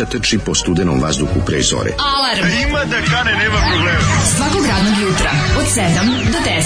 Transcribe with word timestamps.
mladića 0.00 0.18
trči 0.18 0.38
po 0.38 0.54
studenom 0.54 1.00
vazduhu 1.00 1.40
pre 1.46 1.62
zore. 1.62 1.90
Alarm. 1.98 2.68
Ima 2.68 2.84
da 2.84 2.96
kane, 2.96 3.32
nema 3.36 3.58
problema. 3.70 4.00
Svakog 4.36 4.66
radnog 4.66 4.94
jutra, 5.02 5.30
od 5.58 5.64
7 5.64 6.32
do 6.32 6.38
10. 6.38 6.60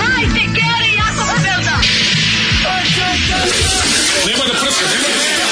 Hajde, 0.00 0.40
Geri, 0.56 0.90
jako 0.96 1.22
se 1.28 1.42
belda. 1.42 1.76
Je, 4.26 5.51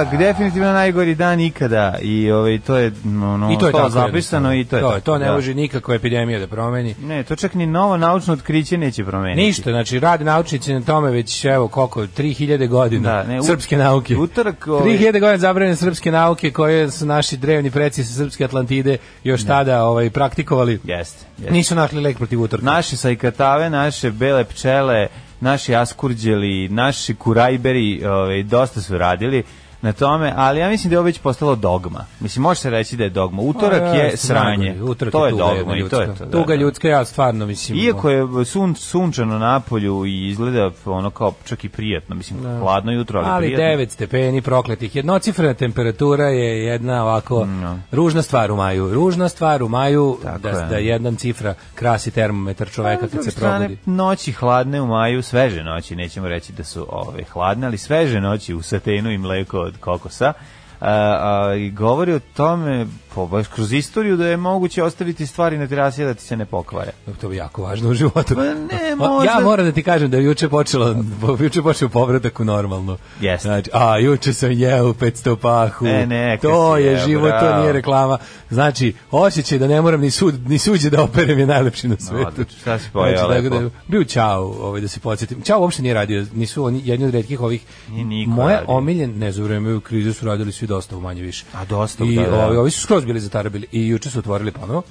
utorak, 0.00 0.18
definitivno 0.18 0.72
najgori 0.72 1.14
dan 1.14 1.40
ikada 1.40 1.98
i 2.02 2.30
ovaj 2.30 2.58
to 2.58 2.76
je 2.76 2.92
ono 3.04 3.52
I 3.52 3.58
to 3.58 3.66
je 3.66 3.72
tako 3.72 3.88
zapisano 3.90 4.54
i 4.54 4.64
to 4.64 4.76
je 4.76 4.82
to, 4.82 4.88
tako, 4.88 5.00
to 5.00 5.18
ne 5.18 5.26
da. 5.26 5.32
može 5.32 5.54
nikako 5.54 5.94
epidemija 5.94 6.38
da 6.38 6.46
promeni. 6.46 6.94
Ne, 6.94 7.22
to 7.22 7.36
čak 7.36 7.54
ni 7.54 7.66
novo 7.66 7.96
naučno 7.96 8.34
otkriće 8.34 8.78
neće 8.78 9.04
promeniti. 9.04 9.40
Ništa, 9.40 9.70
znači 9.70 10.00
rade 10.00 10.24
naučnici 10.24 10.74
na 10.74 10.80
tome 10.80 11.10
već 11.10 11.44
evo 11.44 11.68
koliko 11.68 12.00
3000 12.02 12.68
godina 12.68 13.12
Da, 13.12 13.22
ne, 13.24 13.40
u- 13.40 13.42
srpske 13.42 13.76
nauke. 13.76 14.16
utorak, 14.16 14.66
ovaj- 14.66 14.82
3000 14.88 15.12
godina 15.12 15.38
zabranjene 15.38 15.76
srpske 15.76 16.10
nauke 16.12 16.50
koje 16.50 16.90
su 16.90 17.06
naši 17.06 17.36
drevni 17.36 17.70
preci 17.70 18.04
sa 18.04 18.14
srpske 18.14 18.44
Atlantide 18.44 18.96
još 19.24 19.46
tada 19.46 19.84
ovaj 19.84 20.10
praktikovali. 20.10 20.72
Jeste. 20.84 21.24
jeste. 21.38 21.52
Nisu 21.52 21.74
našli 21.74 22.00
lek 22.00 22.16
protiv 22.16 22.42
utorka. 22.42 22.66
Naše 22.66 22.96
sajkatave, 22.96 23.70
naše 23.70 24.10
bele 24.10 24.44
pčele, 24.44 25.06
naši 25.40 25.74
askurđeli, 25.74 26.68
naši 26.68 27.14
kurajberi, 27.14 28.04
ovaj, 28.06 28.42
dosta 28.42 28.80
su 28.80 28.98
radili 28.98 29.42
na 29.82 29.92
tome, 29.92 30.32
ali 30.36 30.60
ja 30.60 30.68
mislim 30.68 30.90
da 30.90 30.94
je 30.94 30.98
ovo 30.98 31.06
već 31.06 31.18
postalo 31.18 31.54
dogma. 31.56 32.04
Mislim, 32.20 32.42
može 32.42 32.60
se 32.60 32.70
reći 32.70 32.96
da 32.96 33.04
je 33.04 33.10
dogma. 33.10 33.42
Utorak 33.42 33.82
A, 33.82 33.84
ja, 33.84 34.04
je 34.04 34.16
sranje. 34.16 34.82
Utorak 34.82 35.12
to 35.12 35.26
je 35.26 35.30
tuga 35.30 35.44
dogma 35.44 35.76
i 35.76 35.88
to 35.88 36.00
je 36.00 36.14
to. 36.14 36.24
Tuga 36.26 36.54
ljudska, 36.54 36.88
ja 36.88 37.04
stvarno 37.04 37.46
mislim. 37.46 37.78
Iako 37.78 38.10
je 38.10 38.44
sun, 38.44 38.74
sunčano 38.74 39.38
napolju 39.38 40.06
i 40.06 40.28
izgleda 40.28 40.70
ono 40.84 41.10
kao 41.10 41.32
čak 41.44 41.64
i 41.64 41.68
prijatno, 41.68 42.14
mislim, 42.14 42.40
hladno 42.60 42.92
jutro, 42.92 43.20
ali, 43.20 43.28
ali 43.28 43.54
prijatno. 43.54 43.84
9 43.84 43.88
stepeni 43.88 44.42
prokletih. 44.42 44.96
Jednocifrena 44.96 45.54
temperatura 45.54 46.24
je 46.24 46.64
jedna 46.64 47.02
ovako 47.02 47.44
No. 47.46 47.78
ružna 47.92 48.22
stvar 48.22 48.52
u 48.52 48.56
maju. 48.56 48.94
Ružna 48.94 49.28
stvar 49.28 49.62
u 49.62 49.68
maju 49.68 50.18
Tako 50.22 50.38
da, 50.38 50.48
je. 50.48 50.66
da 50.66 50.76
jedan 50.76 51.16
cifra 51.16 51.54
krasi 51.74 52.10
termometar 52.10 52.70
čoveka 52.70 53.04
A, 53.04 53.08
kad 53.08 53.24
se 53.24 53.30
strane, 53.30 53.66
probudi. 53.66 53.90
Noći 53.90 54.32
hladne 54.32 54.80
u 54.80 54.86
maju, 54.86 55.22
sveže 55.22 55.62
noći, 55.62 55.96
nećemo 55.96 56.28
reći 56.28 56.52
da 56.52 56.64
su 56.64 56.86
ove, 56.88 57.24
hladne, 57.24 57.66
ali 57.66 57.78
sveže 57.78 58.20
noći 58.20 58.54
u 58.54 58.62
satenu 58.62 59.10
i 59.10 59.18
mleko 59.18 59.67
od 59.68 59.78
kokosa. 59.80 60.32
A, 60.80 60.90
a, 60.90 61.54
i 61.54 61.70
govori 61.70 62.12
o 62.12 62.20
tome 62.36 62.86
po, 63.18 63.26
baš 63.26 63.46
kroz 63.46 63.72
istoriju 63.72 64.16
da 64.16 64.26
je 64.26 64.36
moguće 64.36 64.82
ostaviti 64.82 65.26
stvari 65.26 65.58
na 65.58 65.66
terasi 65.66 66.04
da 66.04 66.14
ti 66.14 66.22
se 66.22 66.36
ne 66.36 66.44
pokvare. 66.44 66.92
To 67.20 67.30
je 67.30 67.36
jako 67.36 67.62
važno 67.62 67.90
u 67.90 67.94
životu. 67.94 68.34
Pa 68.34 68.42
ne, 68.42 68.94
možda- 68.98 69.32
Ja 69.32 69.40
moram 69.40 69.66
da 69.66 69.72
ti 69.72 69.82
kažem 69.82 70.10
da 70.10 70.16
je 70.16 70.24
juče 70.24 70.48
počelo, 70.48 70.96
juče 71.40 71.62
počeo 71.62 71.88
povratak 71.88 72.40
u 72.40 72.44
normalno. 72.44 72.96
Jeste. 73.20 73.48
Znači, 73.48 73.70
a 73.72 73.98
juče 73.98 74.32
sam 74.32 74.52
jeo 74.52 74.92
500 74.92 75.36
pahu. 75.36 75.86
E, 75.86 76.06
neka 76.06 76.42
to 76.42 76.76
je 76.76 76.92
jeo, 76.92 77.06
život, 77.06 77.30
to 77.30 77.38
bravo. 77.40 77.60
nije 77.60 77.72
reklama. 77.72 78.18
Znači, 78.50 78.94
osjećaj 79.10 79.58
da 79.58 79.66
ne 79.66 79.80
moram 79.82 80.00
ni 80.00 80.10
sud, 80.10 80.48
ni 80.50 80.58
suđe 80.58 80.90
da 80.90 81.02
operem 81.02 81.38
je 81.38 81.46
najlepši 81.46 81.88
na 81.88 81.96
svetu. 81.98 82.28
Odlično, 82.28 82.58
šta 82.60 82.78
si 82.78 82.90
pojeo 82.92 83.16
tako 83.18 83.28
lepo? 83.32 83.60
da, 83.60 83.70
bio 83.86 84.04
Ćao, 84.04 84.42
ovaj, 84.42 84.80
da 84.80 84.88
se 84.88 85.00
podsjetim. 85.00 85.42
Ćao 85.42 85.60
uopšte 85.60 85.82
nije 85.82 85.94
radio, 85.94 86.26
nisu 86.34 86.64
oni 86.64 86.82
jedni 86.84 87.06
od 87.06 87.14
retkih 87.14 87.40
ovih. 87.40 87.62
Nije 87.90 88.26
Moje 88.26 88.58
omiljen, 88.66 89.18
ne 89.18 89.32
za 89.32 89.42
vreme 89.42 89.74
u 89.74 89.80
krizu 89.80 90.14
su 90.14 90.26
radili 90.26 90.52
svi 90.52 90.66
dosta 90.66 90.96
manje 90.96 91.22
više. 91.22 91.44
A 91.52 91.64
dosta, 91.64 92.04
I 92.04 92.16
da, 92.16 92.22
da. 92.22 92.46
ovi, 92.46 92.56
ovi 92.56 92.70
su 92.70 92.80
skroz 92.80 93.04
bili 93.08 93.20
zatarabili 93.20 93.66
i 93.72 93.88
juče 93.88 94.10
su 94.10 94.18
otvorili 94.18 94.52
ponovo. 94.52 94.82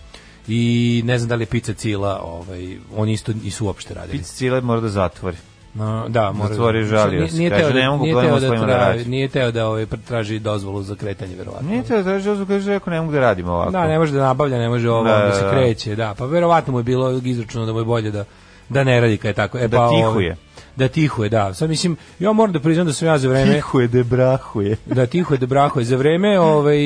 I 0.47 1.01
ne 1.05 1.17
znam 1.17 1.29
da 1.29 1.35
li 1.35 1.41
je 1.41 1.45
pizza 1.45 1.73
cila, 1.73 2.21
ovaj, 2.23 2.77
oni 2.95 3.13
isto 3.13 3.33
nisu 3.43 3.65
uopšte 3.65 3.93
radili. 3.93 4.17
Pic 4.17 4.27
cile 4.27 4.61
mora 4.61 4.81
da 4.81 4.89
zatvori. 4.89 5.37
No, 5.73 6.05
da, 6.09 6.31
mora. 6.31 6.49
Zatvori, 6.49 6.83
žalio 6.83 7.19
Nije-. 7.21 7.33
Nije 7.33 7.49
teo 7.49 7.67
da, 7.67 7.73
ne 7.73 7.89
mogu 7.89 8.03
nije 8.03 8.13
pojma 8.13 8.39
teo 8.39 8.49
da, 8.49 8.55
da 8.55 8.63
tra- 8.63 8.67
radi. 8.67 9.05
nije 9.05 9.27
teo 9.27 9.51
da 9.51 9.67
ovaj, 9.67 9.85
traži 10.07 10.39
dozvolu 10.39 10.83
za 10.83 10.95
kretanje, 10.95 11.35
verovatno. 11.35 11.69
Nije 11.69 11.83
te 11.83 12.03
traži 12.03 12.25
dozvolu, 12.25 12.47
kaže, 12.47 12.71
rekao, 12.71 12.91
ne 12.93 13.01
mogu 13.01 13.13
da 13.13 13.19
radim 13.19 13.49
ovako. 13.49 13.71
Da, 13.71 13.87
ne 13.87 13.99
može 13.99 14.13
da 14.13 14.19
nabavlja, 14.19 14.57
ne 14.57 14.69
može 14.69 14.89
ovo 14.89 15.03
Da, 15.03 15.17
da, 15.17 15.31
se 15.33 15.43
da. 15.43 15.51
kreće, 15.51 15.95
da. 15.95 16.15
Pa 16.17 16.25
verovatno 16.25 16.73
mu 16.73 16.79
je 16.79 16.83
bilo 16.83 17.21
izračuno 17.23 17.65
da 17.65 17.73
mu 17.73 17.79
je 17.79 17.85
bolje 17.85 18.11
da 18.11 18.23
da 18.69 18.83
ne 18.83 19.01
radi 19.01 19.17
kad 19.17 19.29
je 19.29 19.33
tako. 19.33 19.57
E, 19.57 19.67
Da 19.67 19.77
pa, 19.77 19.83
ovaj, 19.83 20.01
tihuje. 20.01 20.37
Da 20.77 20.87
tihuje, 20.87 21.29
da. 21.29 21.53
Sad 21.53 21.69
mislim, 21.69 21.97
ja 22.19 22.31
moram 22.31 22.53
da 22.53 22.59
priznam 22.59 22.87
da 22.87 22.93
sam 22.93 23.07
ja 23.07 23.17
za 23.17 23.29
vreme 23.29 23.53
Tihuje 23.53 23.87
de 23.87 24.03
brahuje. 24.03 24.77
da 24.85 25.05
tihuje 25.05 25.37
da 25.37 25.45
brahuje 25.45 25.85
za 25.85 25.95
vreme, 25.95 26.39
ovaj 26.39 26.77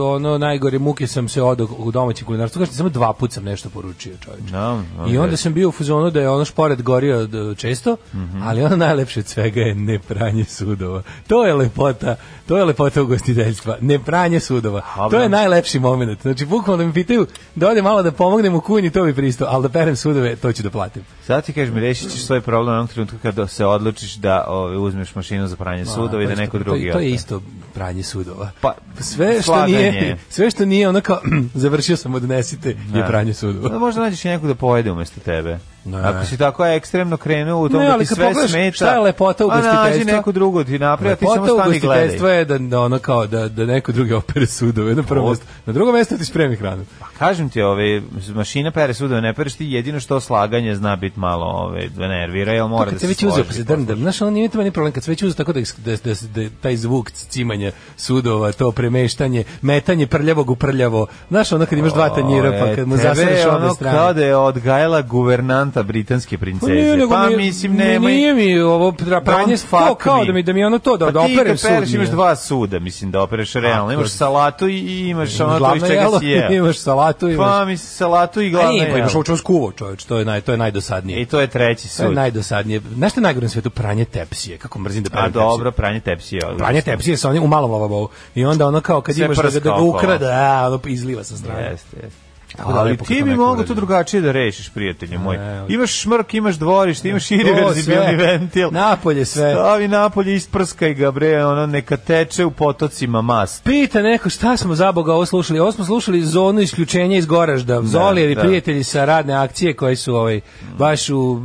ono 0.00 0.38
najgore 0.38 0.78
muke 0.78 1.06
sam 1.06 1.28
se 1.28 1.42
odao 1.42 1.68
u 1.78 1.90
domaćem 1.90 2.26
kulinarstvu, 2.26 2.58
kažete 2.58 2.76
samo 2.76 2.88
dva 2.88 3.12
puta 3.12 3.34
sam 3.34 3.44
nešto 3.44 3.70
poručio, 3.70 4.12
čoveče. 4.16 4.52
No, 4.52 4.82
I 5.08 5.18
onda 5.18 5.36
sam 5.36 5.54
bio 5.54 5.68
u 5.68 5.72
fazonu 5.72 6.10
da 6.10 6.20
je 6.20 6.28
ono 6.30 6.44
šporet 6.44 6.82
gorio 6.82 7.26
d- 7.26 7.54
često, 7.56 7.96
Mhm. 8.14 8.42
ali 8.42 8.62
ono 8.62 8.76
najlepše 8.78 9.20
od 9.20 9.26
svega 9.26 9.60
je 9.60 9.74
nepranje 9.74 10.44
sudova. 10.44 11.02
To 11.26 11.46
je 11.46 11.54
lepota, 11.54 12.16
to 12.46 12.56
je 12.56 12.64
lepota 12.64 13.02
ugostiteljstva, 13.02 13.76
nepranje 13.80 14.40
sudova. 14.40 14.82
Dobro. 14.96 15.10
To 15.10 15.22
je 15.22 15.28
najlepši 15.30 15.78
moment. 15.78 16.22
Znači, 16.22 16.46
bukvalno 16.46 16.76
da 16.76 16.86
mi 16.86 16.94
pitaju 16.94 17.26
da 17.54 17.68
ode 17.68 17.82
malo 17.82 18.02
da 18.02 18.12
pomognem 18.12 18.54
u 18.54 18.60
kuhinji, 18.60 18.90
to 18.90 19.04
bi 19.04 19.14
pristo, 19.14 19.44
ali 19.48 19.62
da 19.62 19.68
perem 19.68 19.96
sudove, 19.96 20.36
to 20.36 20.52
ću 20.52 20.62
da 20.62 20.70
platim. 20.70 21.02
Sad 21.22 21.44
ti 21.44 21.52
kažeš 21.52 21.74
mi, 21.74 21.80
rešit 21.80 22.10
ćeš 22.10 22.20
svoj 22.20 22.40
problem 22.40 22.84
u 22.84 22.88
trenutku 22.88 23.16
kada 23.40 23.48
se 23.48 23.66
odlučiš 23.66 24.14
da 24.14 24.44
ove, 24.48 24.76
uzmeš 24.76 25.14
mašinu 25.14 25.46
za 25.46 25.56
pranje 25.56 25.86
sudova 25.86 26.22
i 26.22 26.26
da 26.26 26.34
neko 26.34 26.58
drugi 26.58 26.86
To, 26.86 26.92
to 26.92 26.98
je 26.98 27.10
isto 27.10 27.42
pranje 27.74 28.02
sudova. 28.02 28.50
Pa, 28.60 28.74
sve 29.00 29.32
što 29.34 29.42
slaganje 29.42 29.76
nije, 29.76 30.02
je. 30.08 30.16
sve 30.28 30.50
što 30.50 30.64
nije 30.64 30.88
ono 30.88 31.00
kao 31.00 31.20
završio 31.54 31.96
sam 31.96 32.14
odnesite 32.14 32.68
je 32.68 32.76
Da. 33.00 33.06
pranje 33.06 33.34
sudova. 33.34 33.68
Da 33.68 33.78
možda 33.78 34.00
nađeš 34.00 34.24
nekog 34.24 34.48
da 34.48 34.54
pojede 34.54 34.90
umesto 34.92 35.20
tebe. 35.20 35.58
Ne. 35.84 35.98
Ako 35.98 36.24
si 36.26 36.36
tako 36.38 36.66
ekstremno 36.66 37.16
krenuo 37.16 37.62
u 37.62 37.68
tom 37.68 37.80
Ne, 37.80 37.86
da 37.86 37.98
ti 37.98 38.06
kad 38.06 38.16
sve 38.16 38.26
pogledaš 38.26 38.50
smeta, 38.50 38.74
šta 38.76 38.92
je 38.94 39.00
lepota 39.00 39.44
a 39.44 39.46
nađi 39.46 39.68
ugostiteljstva? 39.68 40.16
neko 40.16 40.32
drugo 40.32 40.64
ti 40.64 40.78
napravi, 40.78 41.16
ti 41.16 41.24
samo 41.34 41.42
Lepota 41.42 41.62
stani 41.62 41.78
gledaj. 41.78 41.98
ugostiteljstva 41.98 42.30
je 42.30 42.44
da, 42.44 42.58
da 42.58 42.80
ono 42.80 42.98
kao 42.98 43.26
da, 43.26 43.48
da 43.48 43.66
neko 43.66 43.92
drugi 43.92 44.12
opere 44.12 44.46
sudove 44.46 44.94
na 44.94 45.02
prvo 45.02 45.30
mesto. 45.30 45.46
Na 45.66 45.72
drugo 45.72 45.92
mesto 45.92 46.16
ti 46.16 46.24
spremi 46.24 46.56
hranu. 46.56 46.84
Kažem 47.18 47.50
ti, 47.50 47.62
ove, 47.62 48.02
mašina 48.34 48.70
pere 48.70 48.94
sudove, 48.94 49.20
ne 49.20 49.34
pereš 49.34 49.54
ti 49.54 49.66
jedino 49.66 50.00
što 50.00 50.20
slaganje 50.20 50.74
zna 50.74 50.96
biti 50.96 51.20
malo 51.20 51.46
ove, 51.46 51.88
da 51.88 52.08
nervira, 52.08 52.52
jel 52.52 52.68
mora 52.68 52.84
kad 52.84 52.92
da 52.92 52.98
se 52.98 53.06
se 53.06 53.08
već 53.08 53.22
uzeo 53.22 53.32
složi 53.34 53.48
pa 53.48 53.54
se 53.54 53.64
drndam, 53.64 53.98
znaš, 53.98 54.22
ono 54.22 54.30
nije 54.30 54.48
to 54.48 54.62
ni 54.62 54.70
problem, 54.70 54.92
kad 54.92 55.04
se 55.04 55.10
već 55.10 55.22
uzeo 55.22 55.34
tako 55.34 55.52
da, 55.52 55.60
da, 55.84 55.96
da, 56.04 56.12
da, 56.34 56.48
taj 56.62 56.76
zvuk 56.76 57.10
cimanja 57.10 57.59
sudova, 57.96 58.52
to 58.52 58.72
premeštanje, 58.72 59.44
metanje 59.62 60.06
prljavog 60.06 60.50
u 60.50 60.56
prljavo, 60.56 61.06
znaš, 61.28 61.52
ono 61.52 61.66
kad 61.66 61.78
imaš 61.78 61.92
dva 61.92 62.08
tanjira, 62.10 62.50
pa 62.60 62.74
kad 62.74 62.88
mu 62.88 62.94
je 62.94 62.98
zasereš 62.98 63.44
obe 63.46 63.68
strane. 63.70 63.96
kao 63.96 64.12
da 64.12 64.24
je 64.24 64.36
odgajala 64.36 65.02
guvernanta 65.02 65.82
britanske 65.82 66.38
Pa 66.38 66.40
princeze. 66.40 66.72
nego 66.96 67.10
pa 67.10 67.28
mi- 67.28 67.36
mislim, 67.36 67.72
mi- 67.72 67.78
nemoj... 67.78 68.12
Nije 68.12 68.34
mi 68.34 68.60
ovo 68.60 68.90
pra- 68.92 69.24
pranje, 69.24 69.56
to 69.70 69.94
kao 69.94 70.24
da 70.24 70.32
mi, 70.32 70.42
da 70.42 70.52
mi 70.52 70.64
ono 70.64 70.78
to, 70.78 70.96
da, 70.96 71.06
pa 71.06 71.10
da 71.10 71.20
ti 71.20 71.32
operem 71.32 71.56
kad 71.56 71.62
pereš 71.64 71.88
sud. 71.88 71.94
imaš 71.94 72.08
dva 72.08 72.36
suda, 72.36 72.78
mislim 72.78 73.10
da 73.10 73.22
opereš 73.22 73.52
realno. 73.54 73.92
Imaš 73.92 74.04
je. 74.04 74.08
salatu 74.10 74.68
i, 74.68 74.76
i 74.76 75.08
imaš 75.08 75.40
ono 75.40 75.58
to 75.60 75.74
iz 75.76 75.82
čega 75.82 75.94
jelo, 75.94 76.18
si 76.20 76.26
jeo. 76.26 76.52
imaš 76.54 76.78
salatu, 76.78 77.28
imaš... 77.28 77.46
Pa 77.48 77.64
mislim 77.64 77.88
salatu 77.88 78.40
i 78.40 78.46
A 78.46 78.50
glavno 78.50 78.70
nije, 78.72 78.84
pa 78.84 78.90
imaš 78.90 79.10
jelo. 79.10 79.10
ovo 79.14 79.24
čemu 79.24 79.36
skuvo, 79.36 79.72
čoveč, 79.72 80.04
to 80.04 80.18
je, 80.18 80.24
naj, 80.24 80.40
to 80.40 80.52
je 80.52 80.58
najdosadnije. 80.58 81.20
I 81.20 81.26
to 81.26 81.40
je 81.40 81.46
treći 81.46 81.88
To 81.88 82.02
je 82.02 82.06
sud. 82.06 82.14
najdosadnije. 82.14 82.80
Znaš 82.90 83.12
što 83.12 83.20
je 83.20 83.22
najgore 83.22 83.44
na 83.44 83.50
svetu? 83.50 83.70
Pranje 83.70 84.04
tepsije. 84.04 84.58
Kako 84.58 84.78
mrzim 84.78 85.02
da 85.04 85.10
A 85.10 85.12
tepsije. 85.16 85.32
dobro, 85.34 85.70
pranje 85.72 86.00
tepsije. 86.00 86.40
Pranje 86.58 86.80
tepsije 86.82 87.16
sa 87.16 87.28
onim 87.30 87.42
malom 87.50 87.70
lavabovu. 87.70 88.08
I 88.34 88.44
onda 88.44 88.66
ono 88.66 88.80
kao 88.80 89.00
kad 89.00 89.14
Sve 89.14 89.24
imaš 89.24 89.36
da, 89.36 89.50
da 89.50 89.60
ga 89.60 89.74
ukrade, 89.74 90.26
a, 90.26 90.66
ono 90.66 90.80
izliva 90.86 91.24
sa 91.24 91.36
strane. 91.36 91.62
Jeste, 91.62 91.96
jeste. 92.02 92.30
Tako 92.56 92.72
da 92.72 92.78
Ali 92.78 92.96
ti 92.96 93.22
bi 93.22 93.36
mogu 93.36 93.64
to 93.64 93.74
drugačije 93.74 94.20
da 94.20 94.32
rešiš, 94.32 94.68
prijatelju 94.68 95.18
moj. 95.18 95.38
Ne, 95.38 95.66
Imaš 95.68 95.92
šmrk, 95.92 96.34
imaš 96.34 96.54
dvorište, 96.54 97.08
imaš 97.08 97.30
irreverzibilni 97.30 98.16
ventil. 98.16 98.68
Napolje 98.72 99.24
sve. 99.24 99.52
Stavi 99.54 99.88
napolje, 99.88 100.34
isprskaj 100.34 100.94
ga, 100.94 101.10
bre, 101.10 101.46
ono, 101.46 101.66
neka 101.66 101.96
teče 101.96 102.44
u 102.44 102.50
potocima 102.50 103.22
mast. 103.22 103.64
Pita 103.64 104.02
neko 104.02 104.30
šta 104.30 104.56
smo 104.56 104.74
za 104.74 104.92
Boga 104.92 105.12
ovo 105.12 105.26
slušali. 105.26 105.60
Ovo 105.60 105.72
smo 105.72 105.84
slušali 105.84 106.22
zonu 106.22 106.60
isključenja 106.60 107.16
iz 107.16 107.26
Goražda. 107.26 107.82
Zolijevi 107.82 108.34
da. 108.34 108.40
prijatelji 108.40 108.84
sa 108.84 109.04
radne 109.04 109.34
akcije 109.34 109.76
koji 109.76 109.96
su 109.96 110.14
ovaj, 110.14 110.40
baš 110.78 111.10
u 111.10 111.40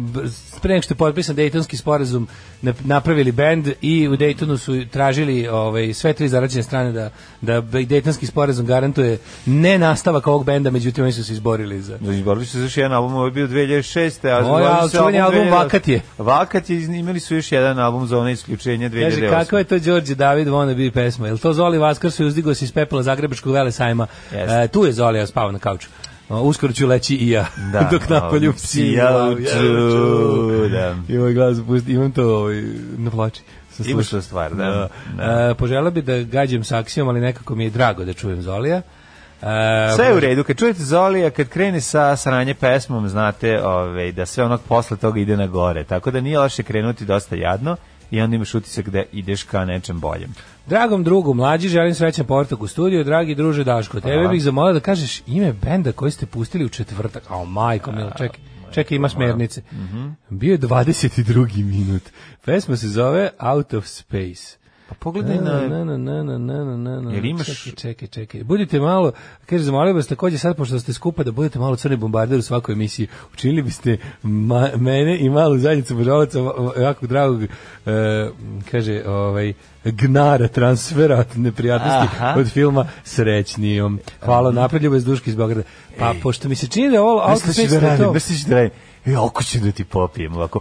pre 0.66 0.74
nego 0.74 0.82
što 0.82 0.94
je 0.94 0.98
potpisan 0.98 1.36
Dejtonski 1.36 1.78
sporazum 1.78 2.28
nap- 2.64 2.86
napravili 2.86 3.32
bend 3.32 3.68
i 3.82 4.08
u 4.08 4.16
Dejtonu 4.16 4.58
su 4.58 4.86
tražili 4.92 5.48
ovaj, 5.48 5.94
sve 5.94 6.14
tri 6.14 6.28
zarađene 6.28 6.64
strane 6.64 6.92
da, 6.92 7.10
da 7.42 7.62
Dejtonski 7.62 8.26
sporazum 8.26 8.66
garantuje 8.66 9.18
ne 9.46 9.78
nastavak 9.78 10.28
ovog 10.28 10.46
benda, 10.46 10.72
međutim 10.72 11.04
oni 11.04 11.14
su 11.14 11.24
se 11.24 11.34
izborili 11.34 11.82
za... 11.82 11.98
Izborili 12.12 12.46
su 12.46 12.52
se 12.52 12.58
za 12.58 12.64
još 12.66 12.78
jedan 12.78 12.94
album, 12.94 13.16
ovo 13.16 13.26
je 13.26 13.32
bio 13.32 13.48
2006. 13.48 14.82
A 14.82 14.88
su 14.90 14.98
čuveni 14.98 15.22
album 15.22 15.40
2000 15.40 15.52
Vakat 15.52 15.88
je. 15.88 16.02
Vakat 16.18 16.70
je, 16.70 16.84
imali 16.84 17.20
su 17.20 17.36
još 17.36 17.52
jedan 17.52 17.80
album 17.80 18.08
za 18.08 18.20
ono 18.20 18.30
isključenje 18.30 18.90
2008. 18.90 19.10
Kaže, 19.10 19.30
kako 19.30 19.58
je 19.58 19.64
to 19.64 19.80
Đorđe 19.80 20.16
David 20.16 20.48
wanna 20.48 20.76
be 20.78 20.92
pesma? 20.92 21.28
Je 21.28 21.34
li 21.34 21.40
to 21.40 21.54
Zoli 21.54 21.78
Vaskrs 21.78 22.20
i 22.20 22.24
uzdigo 22.24 22.54
se 22.54 22.66
iz 22.66 22.72
pepela 22.72 23.04
Zagrebačkog 23.04 23.54
vele 23.54 23.72
sajma? 23.72 24.08
Jeste. 24.32 24.62
E, 24.64 24.68
tu 24.68 24.86
je 24.86 24.92
Zoli, 24.92 25.20
ja 25.20 25.28
spavao 25.28 25.52
na 25.52 25.60
kauču. 25.60 25.88
Uskoro 26.30 26.74
ću 26.74 26.88
leći 26.88 27.16
i 27.16 27.30
ja, 27.30 27.46
Da, 27.72 27.88
dok 27.92 28.10
napolju 28.10 28.50
ovaj, 28.50 28.58
psi 28.58 28.92
jauču, 28.92 30.70
da. 30.72 30.96
I 31.08 31.18
ovaj 31.18 31.34
glas 31.34 31.58
pusti, 31.68 31.92
imam 31.92 32.12
to 32.12 32.36
ovaj, 32.36 32.64
na 32.98 33.12
ploči. 33.12 33.42
Sam 33.72 33.86
Imaš 33.90 34.10
to 34.10 34.22
stvar, 34.22 34.56
da. 34.56 34.90
Da. 35.18 35.50
E, 35.52 35.54
poželao 35.54 35.92
bi 35.92 36.02
da 36.02 36.24
gađam 36.24 36.64
saksijom, 36.64 37.08
ali 37.08 37.20
nekako 37.20 37.56
mi 37.56 37.64
je 37.64 37.70
drago 37.70 38.06
da 38.06 38.14
čujem 38.14 38.42
Zolija. 38.42 38.82
E, 39.42 39.92
Sve 39.96 40.06
je 40.06 40.16
u 40.16 40.20
redu, 40.20 40.44
kad 40.44 40.58
čujete 40.58 40.84
Zolija, 40.84 41.30
kad 41.30 41.48
krene 41.48 41.82
sa 41.82 42.16
sranje 42.16 42.54
pesmom, 42.54 43.10
znate 43.10 43.64
ovaj, 43.64 44.12
da 44.12 44.26
sve 44.26 44.44
onog 44.44 44.62
posle 44.68 44.98
toga 44.98 45.20
ide 45.20 45.38
na 45.38 45.48
gore, 45.48 45.84
tako 45.84 46.12
da 46.12 46.22
nije 46.22 46.40
loše 46.40 46.64
krenuti 46.64 47.06
dosta 47.06 47.36
jadno 47.36 47.76
i 48.12 48.22
onda 48.22 48.36
imaš 48.36 48.56
utisak 48.56 48.90
da 48.90 49.04
ideš 49.12 49.44
ka 49.44 49.66
nečem 49.66 50.00
boljem. 50.00 50.34
Dragom 50.68 51.04
drugu, 51.04 51.34
mlađi, 51.34 51.70
želim 51.70 51.94
srećan 51.94 52.26
povratak 52.26 52.62
u 52.62 52.68
studiju, 52.68 53.04
dragi 53.04 53.36
druže 53.36 53.64
Daško, 53.64 54.00
tebe 54.02 54.14
Hvala. 54.14 54.30
bih 54.30 54.44
zamolio 54.44 54.74
da 54.74 54.80
kažeš 54.80 55.22
ime 55.28 55.54
benda 55.54 55.92
koji 55.92 56.12
ste 56.12 56.26
pustili 56.26 56.66
u 56.66 56.70
četvrtak. 56.70 57.24
Ao, 57.30 57.46
majko, 57.46 57.92
milo, 57.92 58.12
čekaj, 58.12 58.40
čekaj, 58.72 58.96
ima 58.96 59.10
smernice. 59.10 59.62
Mhm. 59.72 60.08
Bio 60.30 60.52
je 60.52 60.60
22. 60.60 61.64
minut. 61.64 62.04
Pesma 62.46 62.78
se 62.78 62.88
zove 62.88 63.30
Out 63.40 63.74
of 63.74 63.86
Space. 63.86 64.65
Pa 64.90 64.96
pogledaj 64.96 65.36
Na, 65.36 65.42
na... 65.44 65.86
na, 65.86 65.98
na, 65.98 66.24
na, 66.24 66.38
na, 66.38 66.78
na, 66.78 67.02
na. 67.02 67.12
Jel 67.14 67.26
imaš- 67.26 67.64
Čekaj, 67.64 67.74
čekaj, 67.74 68.08
čekaj. 68.08 68.44
Budite 68.44 68.80
malo, 68.80 69.12
kaže, 69.46 69.64
zamolio 69.64 69.94
vas 69.94 70.08
takođe 70.08 70.38
sad, 70.38 70.58
pošto 70.58 70.80
ste 70.80 70.94
skupa, 70.94 71.24
da 71.24 71.32
budete 71.32 71.60
malo 71.60 71.76
crni 71.76 71.98
bombarder 71.98 72.40
u 72.40 72.42
svakoj 72.42 72.74
emisiji. 72.74 73.08
Učinili 73.34 73.62
biste 73.62 73.98
ma, 74.24 74.70
mene 74.78 75.18
i 75.20 75.30
malu 75.30 75.58
zajednicu 75.58 75.96
božavaca 75.96 76.42
ovakvog 76.42 77.10
dragog, 77.10 77.44
e, 77.44 77.48
kaže, 78.72 79.04
ovaj, 79.08 79.54
gnara 79.84 80.48
transfera 80.48 81.20
od 81.20 81.40
neprijatnosti 81.40 82.16
Aha. 82.16 82.34
od 82.38 82.48
filma 82.48 82.86
srećnijom. 83.04 84.00
Hvala, 84.22 84.52
napred 84.52 84.84
ljubav 84.84 85.00
Duški 85.00 85.30
iz 85.30 85.36
Beograda. 85.36 85.64
Pa, 86.00 86.14
pošto 86.24 86.50
mi 86.50 86.56
se 86.56 86.68
čini 86.68 86.90
da 86.90 86.96
je 86.96 87.02
ovo 87.02 87.22
autospeć 87.22 87.70
da 87.70 87.80
radim, 87.80 88.20
ću 88.20 88.50
da 88.50 88.56
radim? 88.56 88.72
E, 89.06 89.18
oko 89.18 89.44
ću 89.44 89.60
da 89.60 89.72
ti 89.72 89.84
popijem, 89.84 90.36
ovako. 90.36 90.60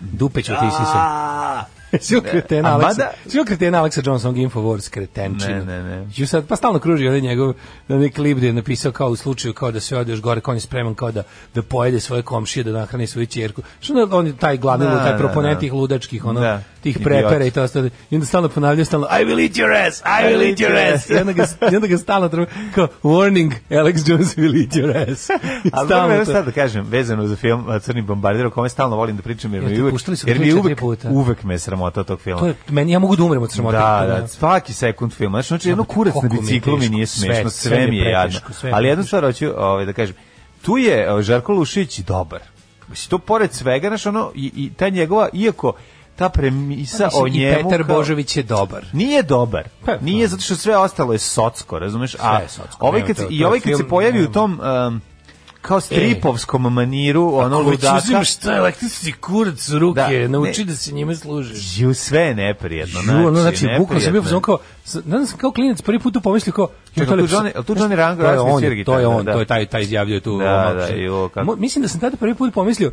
dupe 0.00 0.42
ću 0.42 0.52
ti 0.52 0.70
sisam. 0.70 1.75
Svi 2.00 2.20
kretena 2.22 2.68
Aleksa, 2.70 2.88
mada- 2.94 3.10
svi 3.26 3.44
kretena 3.44 3.78
Aleksa 3.78 4.00
Johnson 4.00 4.34
Infowars 4.36 4.90
kretenčina. 4.90 5.58
Ne, 5.58 5.64
ne, 5.64 5.96
ne. 5.96 6.06
Ju 6.16 6.26
sad 6.26 6.46
pa 6.46 6.56
stalno 6.56 6.78
kruži 6.78 7.08
onaj 7.08 7.20
njegov 7.20 7.54
na 7.88 7.98
neki 7.98 8.14
klip 8.14 8.38
gde 8.38 8.46
je 8.46 8.52
napisao 8.52 8.92
kao 8.92 9.08
u 9.08 9.16
slučaju 9.16 9.54
kao 9.54 9.70
da 9.70 9.80
sve 9.80 9.98
ode 9.98 10.12
još 10.12 10.20
gore, 10.20 10.40
kao 10.40 10.52
on 10.52 10.56
je 10.56 10.60
spreman 10.60 10.94
kao 10.94 11.12
da 11.12 11.22
da 11.54 11.62
pojede 11.62 12.00
svoje 12.00 12.22
komšije, 12.22 12.64
da 12.64 12.72
nahrani 12.72 13.06
svoju 13.06 13.26
ćerku. 13.26 13.62
Što 13.80 14.08
on 14.12 14.26
je 14.26 14.36
taj 14.36 14.56
gladni, 14.56 14.86
Da, 14.86 14.98
taj 14.98 15.12
da, 15.12 15.18
proponent 15.18 15.54
da. 15.54 15.60
tih 15.60 15.72
ludačkih, 15.72 16.24
ono, 16.24 16.40
Da. 16.40 16.62
Tih 16.86 16.98
prepera 17.04 17.44
i 17.44 17.50
to 17.50 17.62
ostalo. 17.62 17.88
I 18.10 18.14
onda 18.14 18.26
stalno 18.26 18.48
ponavljaju 18.48 18.84
stalno 18.84 19.06
I 19.20 19.24
will 19.24 19.42
eat 19.42 19.52
your 19.52 19.86
ass, 19.86 20.00
I 20.00 20.24
will 20.24 20.48
eat 20.48 20.58
your 20.58 20.94
ass. 20.94 21.10
I 21.10 21.16
onda 21.16 21.32
ga, 21.32 21.46
i 21.72 21.76
onda 21.76 21.86
ga 21.86 21.98
stalno 21.98 22.28
treba, 22.28 22.46
kao 22.74 22.88
warning, 23.02 23.52
Alex 23.70 24.10
Jones 24.10 24.36
will 24.36 24.60
eat 24.62 24.72
your 24.72 25.12
ass. 25.12 25.30
Ali 25.72 25.88
to. 25.88 26.32
sad 26.32 26.44
da 26.44 26.52
kažem, 26.52 26.86
vezano 26.88 27.26
za 27.26 27.36
film 27.36 27.66
Crni 27.80 28.02
bombarder, 28.02 28.46
o 28.46 28.50
kome 28.50 28.68
stalno 28.68 28.96
volim 28.96 29.16
da 29.16 29.22
pričam, 29.22 29.54
jer 29.54 29.64
mi 29.64 29.80
uvek, 29.80 29.94
jer 30.26 30.38
mi 30.38 30.54
uvek, 30.54 30.82
uvek 31.10 31.44
me 31.44 31.58
sramota 31.58 32.04
tog 32.04 32.20
filma. 32.20 32.40
To 32.40 32.46
je, 32.46 32.54
meni, 32.68 32.92
ja 32.92 32.98
mogu 32.98 33.16
da 33.16 33.24
umrem 33.24 33.42
od 33.42 33.52
sramote. 33.52 33.76
Da, 33.76 34.04
da, 34.20 34.28
svaki 34.28 34.72
sekund 34.72 35.12
filma. 35.12 35.36
Znači, 35.36 35.48
znači 35.48 35.68
jedno 35.68 35.84
kurac 35.84 36.14
na 36.22 36.28
biciklu 36.28 36.76
mi 36.76 36.88
nije 36.88 37.06
smešno, 37.06 37.50
sve 37.50 37.86
mi 37.86 37.96
je 37.96 38.10
jadno. 38.10 38.38
Ali 38.72 38.88
jednu 38.88 39.04
stvar 39.04 39.24
hoću 39.24 39.52
ovaj, 39.56 39.86
da 39.86 39.92
kažem. 39.92 40.16
Tu 40.62 40.76
je 40.78 41.10
ovaj, 41.10 41.22
Žarko 41.22 41.52
Lušić 41.52 41.98
dobar. 41.98 42.40
Mislim, 42.88 43.10
to 43.10 43.18
pored 43.18 43.52
svega, 43.52 43.88
znaš, 43.88 44.06
ono, 44.06 44.32
i, 44.34 44.52
i 44.56 44.70
ta 44.76 44.88
njegova, 44.88 45.28
iako 45.32 45.72
ta 46.16 46.28
premisa 46.28 47.04
Mislim, 47.04 47.22
o 47.22 47.26
I 47.26 47.30
njemu... 47.30 47.70
Petar 47.70 47.86
kao- 47.86 47.96
Božović 47.96 48.36
je 48.36 48.42
dobar. 48.42 48.84
Nije 48.92 49.22
dobar. 49.22 49.68
Pa, 49.84 49.96
Nije 49.96 50.28
zato 50.28 50.42
što 50.42 50.56
sve 50.56 50.76
ostalo 50.76 51.12
je 51.12 51.18
socko, 51.18 51.78
razumeš? 51.78 52.16
A 52.20 52.38
je 52.38 52.48
socko, 52.48 52.86
ovaj 52.86 53.00
nema, 53.00 53.06
kad 53.06 53.16
to- 53.16 53.22
se, 53.22 53.28
to 53.28 53.34
i 53.34 53.44
ovaj 53.44 53.60
kad 53.60 53.76
se 53.76 53.88
pojavi 53.88 54.18
u 54.18 54.22
nema. 54.22 54.32
tom 54.32 54.60
um, 54.86 55.00
kao 55.62 55.80
stripovskom 55.80 56.62
maniru, 56.64 57.34
ono 57.34 57.58
Ako 57.58 57.70
ludaka. 57.70 57.96
uzimaš 57.96 58.32
šta 58.32 58.56
električni 58.56 59.12
kurac 59.12 59.68
u 59.68 59.78
ruke, 59.78 60.00
Da, 60.20 60.28
nauči 60.28 60.60
ne. 60.60 60.64
da 60.64 60.76
se 60.76 60.92
njime 60.92 61.16
služiš. 61.16 61.78
Ju, 61.78 61.94
sve 61.94 62.20
je 62.20 62.34
neprijedno. 62.34 63.00
Ju, 63.02 63.26
ono, 63.28 63.40
znači, 63.40 63.66
bukvalno 63.78 64.00
sam 64.00 64.12
bio 64.12 64.22
fazon 64.22 64.40
kao, 64.42 64.58
danas 64.96 65.28
sam 65.30 65.38
kao 65.38 65.52
klinac 65.52 65.82
prvi 65.82 65.98
put 65.98 66.16
pomislio 66.22 66.52
kao, 66.52 66.68
Čekaj, 66.94 67.18
tu 67.18 67.26
Johnny- 67.26 67.64
tu 67.64 67.74
Johnny 67.74 67.94
Rango 67.94 68.22
to 68.22 68.30
je 68.30 68.40
on, 68.40 68.60
to 68.60 68.66
je 68.66 68.74
gitaru, 68.74 69.08
on, 69.08 69.24
da. 69.24 69.32
to 69.32 69.38
je 69.40 69.46
taj, 69.46 69.66
taj 69.66 69.82
izjavljuje 69.82 70.20
tu. 70.20 70.38
Da, 70.38 70.74
da, 70.78 70.96
i 70.96 71.08
ovo 71.08 71.28
kako- 71.28 71.56
Mislim 71.56 71.82
da 71.82 71.88
sam 71.88 72.00
tada 72.00 72.16
prvi 72.16 72.34
put 72.34 72.54
pomislio, 72.54 72.92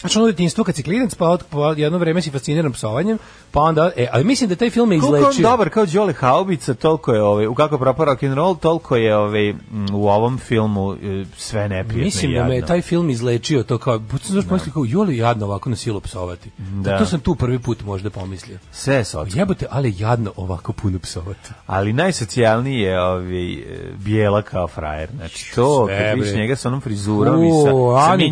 Znači 0.00 0.18
ono 0.18 0.26
detinjstvo 0.26 0.64
kad 0.64 0.74
si 0.74 0.82
klinac, 0.82 1.14
pa, 1.14 1.28
od, 1.28 1.44
pa 1.50 1.74
jedno 1.76 1.98
vreme 1.98 2.22
si 2.22 2.30
fasciniran 2.30 2.72
psovanjem, 2.72 3.18
pa 3.50 3.60
onda, 3.60 3.90
e, 3.96 4.06
ali 4.12 4.24
mislim 4.24 4.48
da 4.48 4.56
taj 4.56 4.70
film 4.70 4.92
je 4.92 5.00
Koliko 5.00 5.16
je 5.16 5.24
on 5.24 5.30
izlečio. 5.30 5.50
dobar 5.50 5.70
kao 5.70 5.86
Đole 5.86 6.12
Haubica, 6.12 6.74
toliko 6.74 7.12
je 7.12 7.22
ovaj, 7.22 7.46
u 7.46 7.54
kako 7.54 7.78
propao 7.78 8.04
rock 8.04 8.22
and 8.22 8.34
roll, 8.34 8.56
toliko 8.56 8.96
je 8.96 9.16
ovaj, 9.16 9.54
u 9.92 10.08
ovom 10.08 10.38
filmu 10.38 10.92
e, 10.92 11.24
sve 11.36 11.68
neprijetno 11.68 12.04
Mislim 12.04 12.34
da 12.34 12.44
me 12.44 12.62
taj 12.62 12.82
film 12.82 13.10
izlečio 13.10 13.62
to 13.62 13.78
kao, 13.78 14.00
put 14.10 14.22
sam 14.22 14.34
zašto 14.34 14.48
pomislio 14.48 14.72
kao, 14.72 14.84
joli 14.84 15.16
jadno 15.16 15.46
ovako 15.46 15.70
na 15.70 15.76
silu 15.76 16.00
psovati. 16.00 16.50
Da. 16.58 16.98
To 16.98 17.06
sam 17.06 17.20
tu 17.20 17.34
prvi 17.34 17.58
put 17.58 17.84
možda 17.84 18.10
pomislio. 18.10 18.58
Sve 18.72 18.94
je 18.94 19.04
socko. 19.04 19.38
Jebote, 19.38 19.66
ali 19.70 19.94
jadno 19.98 20.32
ovako 20.36 20.72
puno 20.72 20.98
psovati. 20.98 21.50
Ali 21.66 21.92
najsocijalniji 21.92 22.80
je 22.80 23.02
ovaj, 23.02 23.52
e, 23.52 23.64
bijela 23.96 24.42
kao 24.42 24.68
frajer. 24.68 25.10
Znači 25.16 25.54
to, 25.54 25.86
Sve, 25.86 26.10
kad 26.10 26.18
bre. 26.18 26.32
njega 26.32 26.56
sa 26.56 26.68
onom 26.68 26.80
frizurom 26.80 27.44
i 27.44 27.50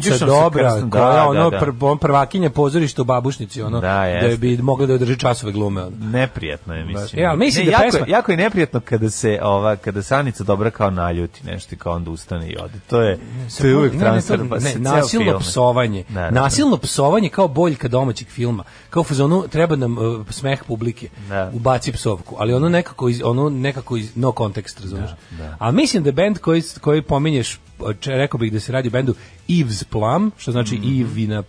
sa, 0.03 0.19
sa 0.19 0.27
dobra, 0.27 0.89
koja 0.91 1.29
ono 1.29 1.51
da, 1.51 1.54
pr, 1.61 1.71
on 1.81 1.99
prvakinja 1.99 2.51
pozorišta 2.51 3.03
u 3.03 3.05
babušnici, 3.05 3.63
ono, 3.63 3.81
Da, 3.81 4.05
da, 4.31 4.37
bi 4.37 4.57
mogla 4.57 4.87
da 4.87 4.95
održi 4.95 5.19
časove 5.19 5.53
glume. 5.53 5.83
Ono. 5.83 5.97
Neprijatno 6.01 6.75
je, 6.75 6.85
mislim. 6.85 7.23
E, 7.23 7.27
ali 7.27 7.39
mislim 7.39 7.67
ne, 7.67 7.71
da 7.73 7.77
jako, 7.85 7.97
pesma- 7.97 8.09
jako 8.11 8.31
je 8.31 8.37
neprijatno 8.37 8.81
kada 8.81 9.11
se 9.11 9.39
ova 9.43 9.77
kada 9.77 10.03
Sanica 10.03 10.45
dobra 10.45 10.71
kao 10.71 10.91
naljuti 10.91 11.47
nešto 11.47 11.75
i 11.75 11.79
kao 11.79 11.93
onda 11.95 12.11
ustane 12.11 12.49
i 12.49 12.57
ode. 12.57 12.79
To 12.87 13.01
je 13.01 13.19
to 13.61 13.67
je 13.67 13.77
uvek 13.77 13.93
Ne, 13.93 13.99
ne, 13.99 14.05
transfer 14.05 14.41
pa 14.49 14.55
ne, 14.55 14.61
se 14.61 14.73
ceo 14.73 14.83
nasilno 14.83 15.31
film. 15.31 15.41
psovanje. 15.41 16.05
Da, 16.09 16.15
da, 16.21 16.31
da. 16.31 16.41
nasilno 16.41 16.77
psovanje 16.77 17.29
kao 17.29 17.49
boljka 17.49 17.89
domaćeg 17.89 18.29
filma. 18.29 18.65
Kao 18.91 19.01
u 19.01 19.05
fazonu 19.05 19.45
treba 19.49 19.77
nam 19.77 19.99
uh, 19.99 20.27
smeh 20.31 20.63
publike. 20.67 21.09
Da. 21.29 21.51
Ubaci 21.55 21.93
psovku, 21.93 22.37
ali 22.39 22.55
ono 22.55 22.69
nekako 22.69 23.09
iz, 23.09 23.21
ono 23.25 23.49
nekako 23.51 23.97
iz 23.97 24.17
no 24.17 24.33
kontekst, 24.33 24.81
razumeš? 24.81 25.11
Ali 25.59 25.75
mislim 25.77 26.03
da 26.03 26.13
bend 26.13 26.39
koji 26.39 26.63
koji 26.81 27.03
pominješ, 27.03 27.59
rekao 28.07 28.39
bih 28.39 28.53
da 28.53 28.61
se 28.61 28.73
radi 28.73 28.89
o 28.89 28.91
bendu 28.91 29.15
Eve's 29.49 29.85
Plum, 29.85 30.33
što 30.39 30.53
znači 30.53 30.75
Mhm. 30.75 30.89
Ivina 30.89 31.43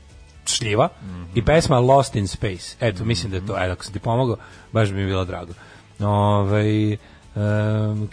šljiva 0.45 0.89
i 1.35 1.45
pesma 1.45 1.79
Lost 1.79 2.15
in 2.15 2.27
Space. 2.27 2.75
Eto, 2.79 3.05
mislim 3.05 3.31
da 3.31 3.37
je 3.37 3.45
to, 3.45 3.53
ajde, 3.53 3.71
ako 3.71 3.83
sam 3.83 3.93
ti 3.93 3.99
pomogao, 3.99 4.37
baš 4.71 4.89
bi 4.89 4.95
mi 4.95 5.05
bilo 5.05 5.25
drago. 5.25 5.53
Ovaj 5.99 6.91
em, 6.93 6.97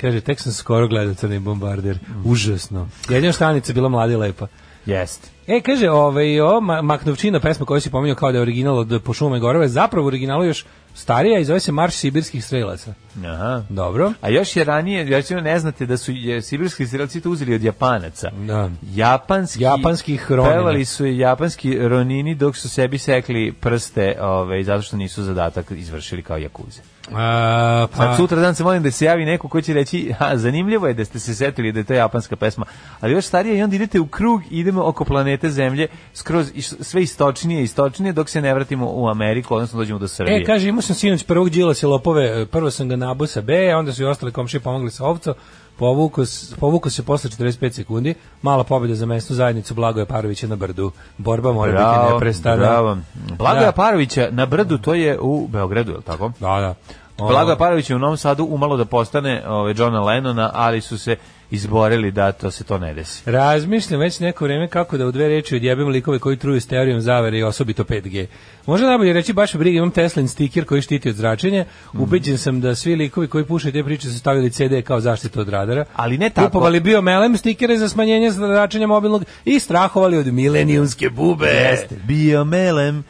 kaže, 0.01 0.21
tek 0.21 0.41
sam 0.41 0.53
skoro 0.53 0.89
gledao 0.89 1.15
Crni 1.15 1.39
bombarder. 1.39 1.99
Užasno. 2.25 2.89
Jedina 3.09 3.33
štanica 3.33 3.73
bila 3.73 3.89
mlada 3.89 4.13
i 4.13 4.17
lepa. 4.17 4.47
Jeste. 4.87 5.29
E, 5.47 5.61
kaže, 5.61 5.91
ovaj, 5.91 6.41
o, 6.41 6.61
Ma- 6.61 6.83
Maknovčina 6.83 7.41
pesma 7.41 7.67
koju 7.67 7.81
si 7.81 7.91
pominjao 7.91 8.17
kao 8.17 8.33
da 8.33 8.39
je 8.39 8.43
original 8.43 8.79
od 8.79 9.03
Po 9.05 9.13
šume 9.13 9.37
i 9.37 9.41
gorove, 9.41 9.69
zapravo 9.69 10.07
originalu 10.07 10.45
još 10.45 10.65
starija 10.95 11.39
i 11.39 11.45
zove 11.45 11.61
se 11.61 11.73
Marš 11.73 11.95
sibirskih 11.95 12.45
strelaca. 12.45 12.95
Aha. 13.25 13.63
Dobro. 13.69 14.13
A 14.21 14.29
još 14.29 14.57
je 14.57 14.65
ranije, 14.65 15.07
još 15.07 15.31
ne 15.31 15.59
znate 15.59 15.87
da 15.87 15.97
su 15.97 16.13
je, 16.13 16.43
sibirski 16.43 16.87
strelci 16.87 17.21
to 17.21 17.31
uzeli 17.31 17.55
od 17.55 17.63
Japanaca. 17.63 18.31
Da. 18.31 18.71
Japanski, 18.95 19.63
Japanskih 19.63 20.31
ronina. 20.31 20.55
Pevali 20.55 20.85
su 20.85 21.07
japanski 21.07 21.79
ronini 21.79 22.35
dok 22.35 22.57
su 22.57 22.69
sebi 22.69 22.99
sekli 22.99 23.53
prste 23.61 24.17
ovaj, 24.21 24.63
zato 24.63 24.83
što 24.83 24.97
nisu 24.97 25.23
zadatak 25.23 25.71
izvršili 25.71 26.23
kao 26.23 26.37
jakuze. 26.37 26.81
A, 27.15 27.87
pa, 27.91 27.97
Sad 27.97 28.17
sutra 28.17 28.41
dan 28.41 28.55
se 28.55 28.65
molim 28.65 28.83
da 28.83 28.91
se 28.91 29.05
javi 29.05 29.25
neko 29.25 29.49
ko 29.49 29.61
će 29.61 29.75
reći, 29.75 30.13
ha, 30.19 30.37
zanimljivo 30.37 30.87
je 30.87 30.95
da 30.95 31.05
ste 31.05 31.19
se 31.19 31.35
setili 31.35 31.73
da 31.73 31.79
je 31.79 31.85
to 31.85 31.95
japanska 31.95 32.37
pesma, 32.37 32.67
ali 33.01 33.13
još 33.13 33.25
starije 33.25 33.59
i 33.59 33.63
onda 33.63 33.77
idete 33.77 34.01
u 34.01 34.07
krug, 34.07 34.43
idemo 34.51 34.83
oko 34.85 35.05
planete 35.05 35.42
Zemlje, 35.51 35.89
skroz 36.15 36.53
sve 36.81 37.03
istočnije 37.03 37.61
i 37.61 37.65
istočnije 37.65 38.13
dok 38.13 38.29
se 38.29 38.41
ne 38.41 38.55
vratimo 38.55 38.87
u 38.91 39.09
Ameriku, 39.09 39.55
odnosno 39.55 39.79
dođemo 39.79 39.99
do 39.99 40.09
Srbije. 40.09 40.41
E, 40.41 40.45
kaže, 40.45 40.69
imao 40.69 40.83
sam 40.83 40.97
sinoć 40.97 41.25
prvog 41.25 41.51
džila 41.51 41.75
se 41.75 41.87
lopove, 41.87 42.47
prvo 42.47 42.71
sam 42.71 42.89
ga 42.89 42.97
nabuo 42.97 43.27
sa 43.27 43.41
B, 43.41 43.75
onda 43.77 43.93
su 43.93 44.03
i 44.03 44.07
ostale 44.07 44.33
komšije 44.33 44.61
pomogli 44.61 44.91
sa 44.91 45.05
ovco, 45.05 45.35
povuko, 45.79 46.23
povuko 46.61 46.91
se 46.91 47.03
posle 47.03 47.31
45 47.31 47.71
sekundi, 47.73 48.15
mala 48.43 48.65
pobjeda 48.65 48.95
za 48.95 49.07
mesnu 49.07 49.37
zajednicu 49.37 49.75
Blagoja 49.75 50.07
Parovića 50.07 50.47
na 50.47 50.57
brdu. 50.57 50.93
Borba 51.19 51.53
mora 51.53 51.73
biti 51.73 51.83
Bravo, 51.83 52.13
neprestana. 52.13 52.57
bravo. 52.57 52.97
Blagoja 53.39 53.65
Da. 53.67 53.73
Parovića 53.73 54.29
na 54.31 54.47
brdu, 54.47 54.79
to 54.79 54.95
je 54.95 55.19
u 55.21 55.49
Beogradu, 55.49 55.91
je 55.91 55.97
li 55.97 56.03
tako? 56.03 56.33
Da, 56.41 56.61
da. 56.61 56.75
Blagoja 57.19 57.57
Parović 57.57 57.91
je 57.91 57.97
u 57.97 57.99
Novom 57.99 58.17
Sadu 58.17 58.45
umalo 58.51 58.77
da 58.77 58.85
postane 58.85 59.43
ove, 59.49 59.75
Johna 59.77 60.01
Lennona, 60.01 60.51
ali 60.55 60.81
su 60.81 60.99
se 60.99 61.17
izborili 61.53 62.11
da 62.11 62.33
to 62.33 62.51
se 62.51 62.65
to 62.65 62.79
ne 62.79 62.95
desi. 62.95 63.31
Razmišljam 63.31 64.01
već 64.01 64.21
neko 64.21 64.45
vreme 64.45 64.69
kako 64.69 64.99
da 64.99 65.07
u 65.07 65.13
dve 65.13 65.29
reči 65.29 65.57
odjebem 65.57 65.89
likove 65.89 66.19
koji 66.19 66.37
truju 66.37 66.61
s 66.61 66.67
teorijom 66.67 67.01
zavere 67.01 67.39
i 67.39 67.43
osobito 67.43 67.85
5G. 67.85 68.27
Možda 68.67 68.87
najbolje 68.87 69.13
reći 69.13 69.33
baš 69.33 69.57
briga, 69.57 69.77
imam 69.77 69.91
Teslin 69.91 70.29
stiker 70.29 70.65
koji 70.65 70.83
štiti 70.83 71.09
od 71.09 71.15
zračenja. 71.15 71.65
Mhm. 71.95 72.03
Ubeđen 72.03 72.39
sam 72.39 72.61
da 72.61 72.75
svi 72.75 72.97
likovi 72.97 73.29
koji 73.29 73.45
pušaju 73.45 73.73
te 73.73 73.85
priče 73.85 74.09
su 74.09 74.19
stavili 74.19 74.51
CD 74.51 74.83
kao 74.85 75.01
zaštitu 75.01 75.41
od 75.41 75.49
radara. 75.49 75.85
Ali 75.95 76.19
ne 76.19 76.31
tako. 76.31 76.47
Kupovali 76.47 76.81
bio 76.81 77.01
melem 77.03 77.37
stikere 77.37 77.79
za 77.79 77.89
smanjenje 77.89 78.31
zračenja 78.31 78.87
mobilnog 78.87 79.25
i 79.45 79.59
strahovali 79.59 80.17
od 80.17 80.27
milenijumske 80.27 81.11
bube. 81.11 81.47
Jeste. 81.47 81.97
Bio 82.05 82.45
melem, 82.45 83.05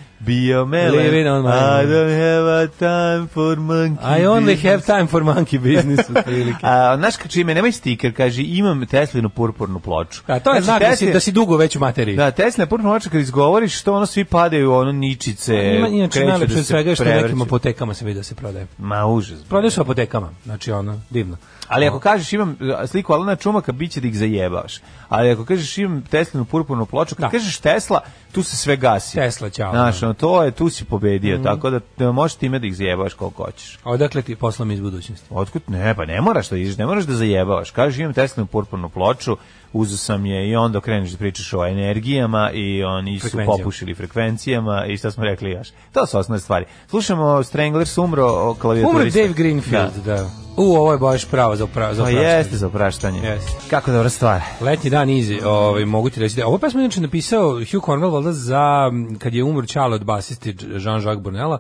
melem. 0.67 0.97
Living 0.97 1.29
on 1.29 1.43
my 1.43 1.83
I 1.83 1.87
don't 1.87 2.11
have 2.11 2.47
a 2.49 2.69
time 2.79 3.29
for 3.29 3.57
monkey 3.57 4.05
I 4.21 4.27
only 4.27 4.55
business. 4.55 4.63
have 4.63 4.87
time 4.87 5.07
for 5.07 5.23
monkey 5.25 5.59
business. 5.59 6.11
A, 6.63 6.97
znaš 6.97 7.15
čime, 7.29 7.55
nemaj 7.55 7.73
stiker, 7.73 8.15
kaže, 8.17 8.43
imam 8.43 8.87
Teslinu 8.87 9.29
purpurnu 9.29 9.81
ploču. 9.81 10.23
A 10.27 10.41
to 10.41 10.55
je 10.55 10.63
Znači, 10.63 10.65
znak 10.65 10.91
da 10.91 10.97
si, 10.97 11.13
da 11.13 11.21
si 11.21 11.33
dugo 11.33 11.57
već 11.57 11.77
u 11.77 11.81
materiji. 11.81 12.17
Da, 12.17 12.31
Tesla 12.31 12.67
purpurna 12.67 12.91
ploča 12.91 13.11
kad 13.11 13.21
izgovoriš, 13.21 13.79
što 13.81 13.95
ono 13.95 14.07
svi 14.07 14.25
padaju, 14.25 14.73
ono 14.73 14.93
ničice, 14.93 15.75
Ima, 15.79 15.89
inače, 15.89 16.13
kreću 16.13 16.29
najlepše 16.29 16.57
da 16.57 16.63
svega 16.63 16.95
što 16.95 17.05
nekim 17.05 17.43
apotekama 17.43 17.95
se 17.95 18.05
vidi 18.05 18.19
da 18.19 18.23
se 18.23 18.35
prodaje. 18.35 18.67
Ma, 18.79 19.07
užas. 19.07 19.43
Prodaje 19.43 19.71
se 19.71 19.81
u 19.81 19.83
apotekama, 19.83 20.31
znači 20.45 20.73
ono, 20.73 21.01
divno. 21.11 21.37
Ali 21.69 21.87
ako 21.87 21.99
kažeš 22.01 22.33
imam 22.33 22.49
uh, 22.51 22.57
sliku 22.89 23.13
Alana 23.13 23.37
Čumaka, 23.37 23.73
bit 23.73 23.93
će 23.93 24.01
da 24.01 24.07
ih 24.07 24.19
zajebaš. 24.19 24.81
Ali 25.09 25.31
ako 25.31 25.45
kažeš 25.45 25.79
imam 25.79 26.03
Teslinu 26.03 26.45
purpurnu 26.45 26.87
ploču, 26.87 27.15
kad 27.15 27.23
Da. 27.23 27.29
kažeš 27.31 27.59
Tesla, 27.59 28.01
tu 28.33 28.43
se 28.43 28.57
sve 28.57 28.77
gasi. 28.77 29.15
Tesla, 29.15 29.51
ćao. 29.51 29.73
Znaš, 29.73 30.03
ono, 30.03 30.15
to 30.15 30.43
je, 30.43 30.51
tu 30.51 30.69
si 30.69 30.85
pobedio, 30.85 31.35
Mhm. 31.35 31.45
tako 31.45 31.71
da, 31.71 31.81
da 31.99 32.13
možeš 32.13 32.35
time 32.35 32.59
da 32.59 32.67
ih 32.67 32.77
zajebaš 32.77 33.15
koliko 33.15 33.45
hoćeš. 33.45 33.79
A 33.85 33.91
odakle 33.91 34.23
ti 34.23 34.37
poslam 34.37 34.71
iz 34.71 34.81
budućnosti? 34.81 35.27
Otkud? 35.31 35.63
Ne, 35.69 35.95
pa 35.95 36.05
ne 36.05 36.21
moraš 36.21 36.49
da 36.49 36.57
ideš, 36.57 36.77
ne 36.77 36.87
moraš 36.87 37.05
da 37.05 37.15
zajebavaš. 37.15 37.71
Kažeš 37.71 37.99
imam 37.99 38.13
Teslinu 38.13 38.47
purpurnu 38.47 38.89
ploču, 38.89 39.37
uzu 39.73 39.97
sam 39.97 40.27
je 40.27 40.49
i 40.49 40.57
onda 40.57 40.81
kreneš 40.81 41.11
da 41.11 41.19
pričaš 41.19 41.55
o 41.55 41.67
energijama 41.67 42.51
i 42.51 42.83
oni 42.85 43.21
su 43.21 43.39
popušili 43.47 43.95
frekvencijama 43.95 44.87
i 44.87 44.97
šta 44.97 45.11
smo 45.11 45.25
rekli 45.25 45.51
još. 45.51 45.69
To 45.93 46.07
su 46.07 46.19
osnovne 46.19 46.41
stvari. 46.41 46.65
Slušamo 46.89 47.43
Stranglers 47.43 47.99
umro 47.99 48.27
o 48.27 48.55
klavijaturi. 48.55 48.97
Umre 48.97 49.11
Dave 49.11 49.29
Greenfield, 49.29 49.93
da. 50.05 50.31
U, 50.57 50.63
ovo 50.65 50.93
je 50.93 50.99
baš 50.99 51.25
pravo 51.25 51.57
za, 51.57 51.67
pra, 51.67 51.95
za 51.95 52.03
Pa 52.03 52.09
opraštanje. 52.09 52.29
jeste 52.29 52.57
za 52.57 52.67
opraštanje. 52.67 53.21
Jeste. 53.21 53.53
Kako 53.71 53.93
dobra 53.93 54.09
stvar. 54.09 54.41
Letnji 54.61 54.91
dan 54.91 55.11
izi, 55.11 55.41
ovaj, 55.45 55.85
mogu 55.85 56.11
ti 56.11 56.21
reći 56.21 56.37
da 56.37 56.47
ovo 56.47 56.59
pesmu 56.59 56.81
je 56.81 56.85
inače 56.85 57.01
napisao 57.01 57.51
Hugh 57.51 57.85
Cornwell 57.85 58.13
valjda 58.13 58.33
za 58.33 58.91
kad 59.19 59.35
je 59.35 59.45
umro 59.45 59.67
Čale 59.67 59.95
od 59.95 60.05
basisti 60.05 60.53
Jean-Jacques 60.55 61.21
Brunella 61.21 61.59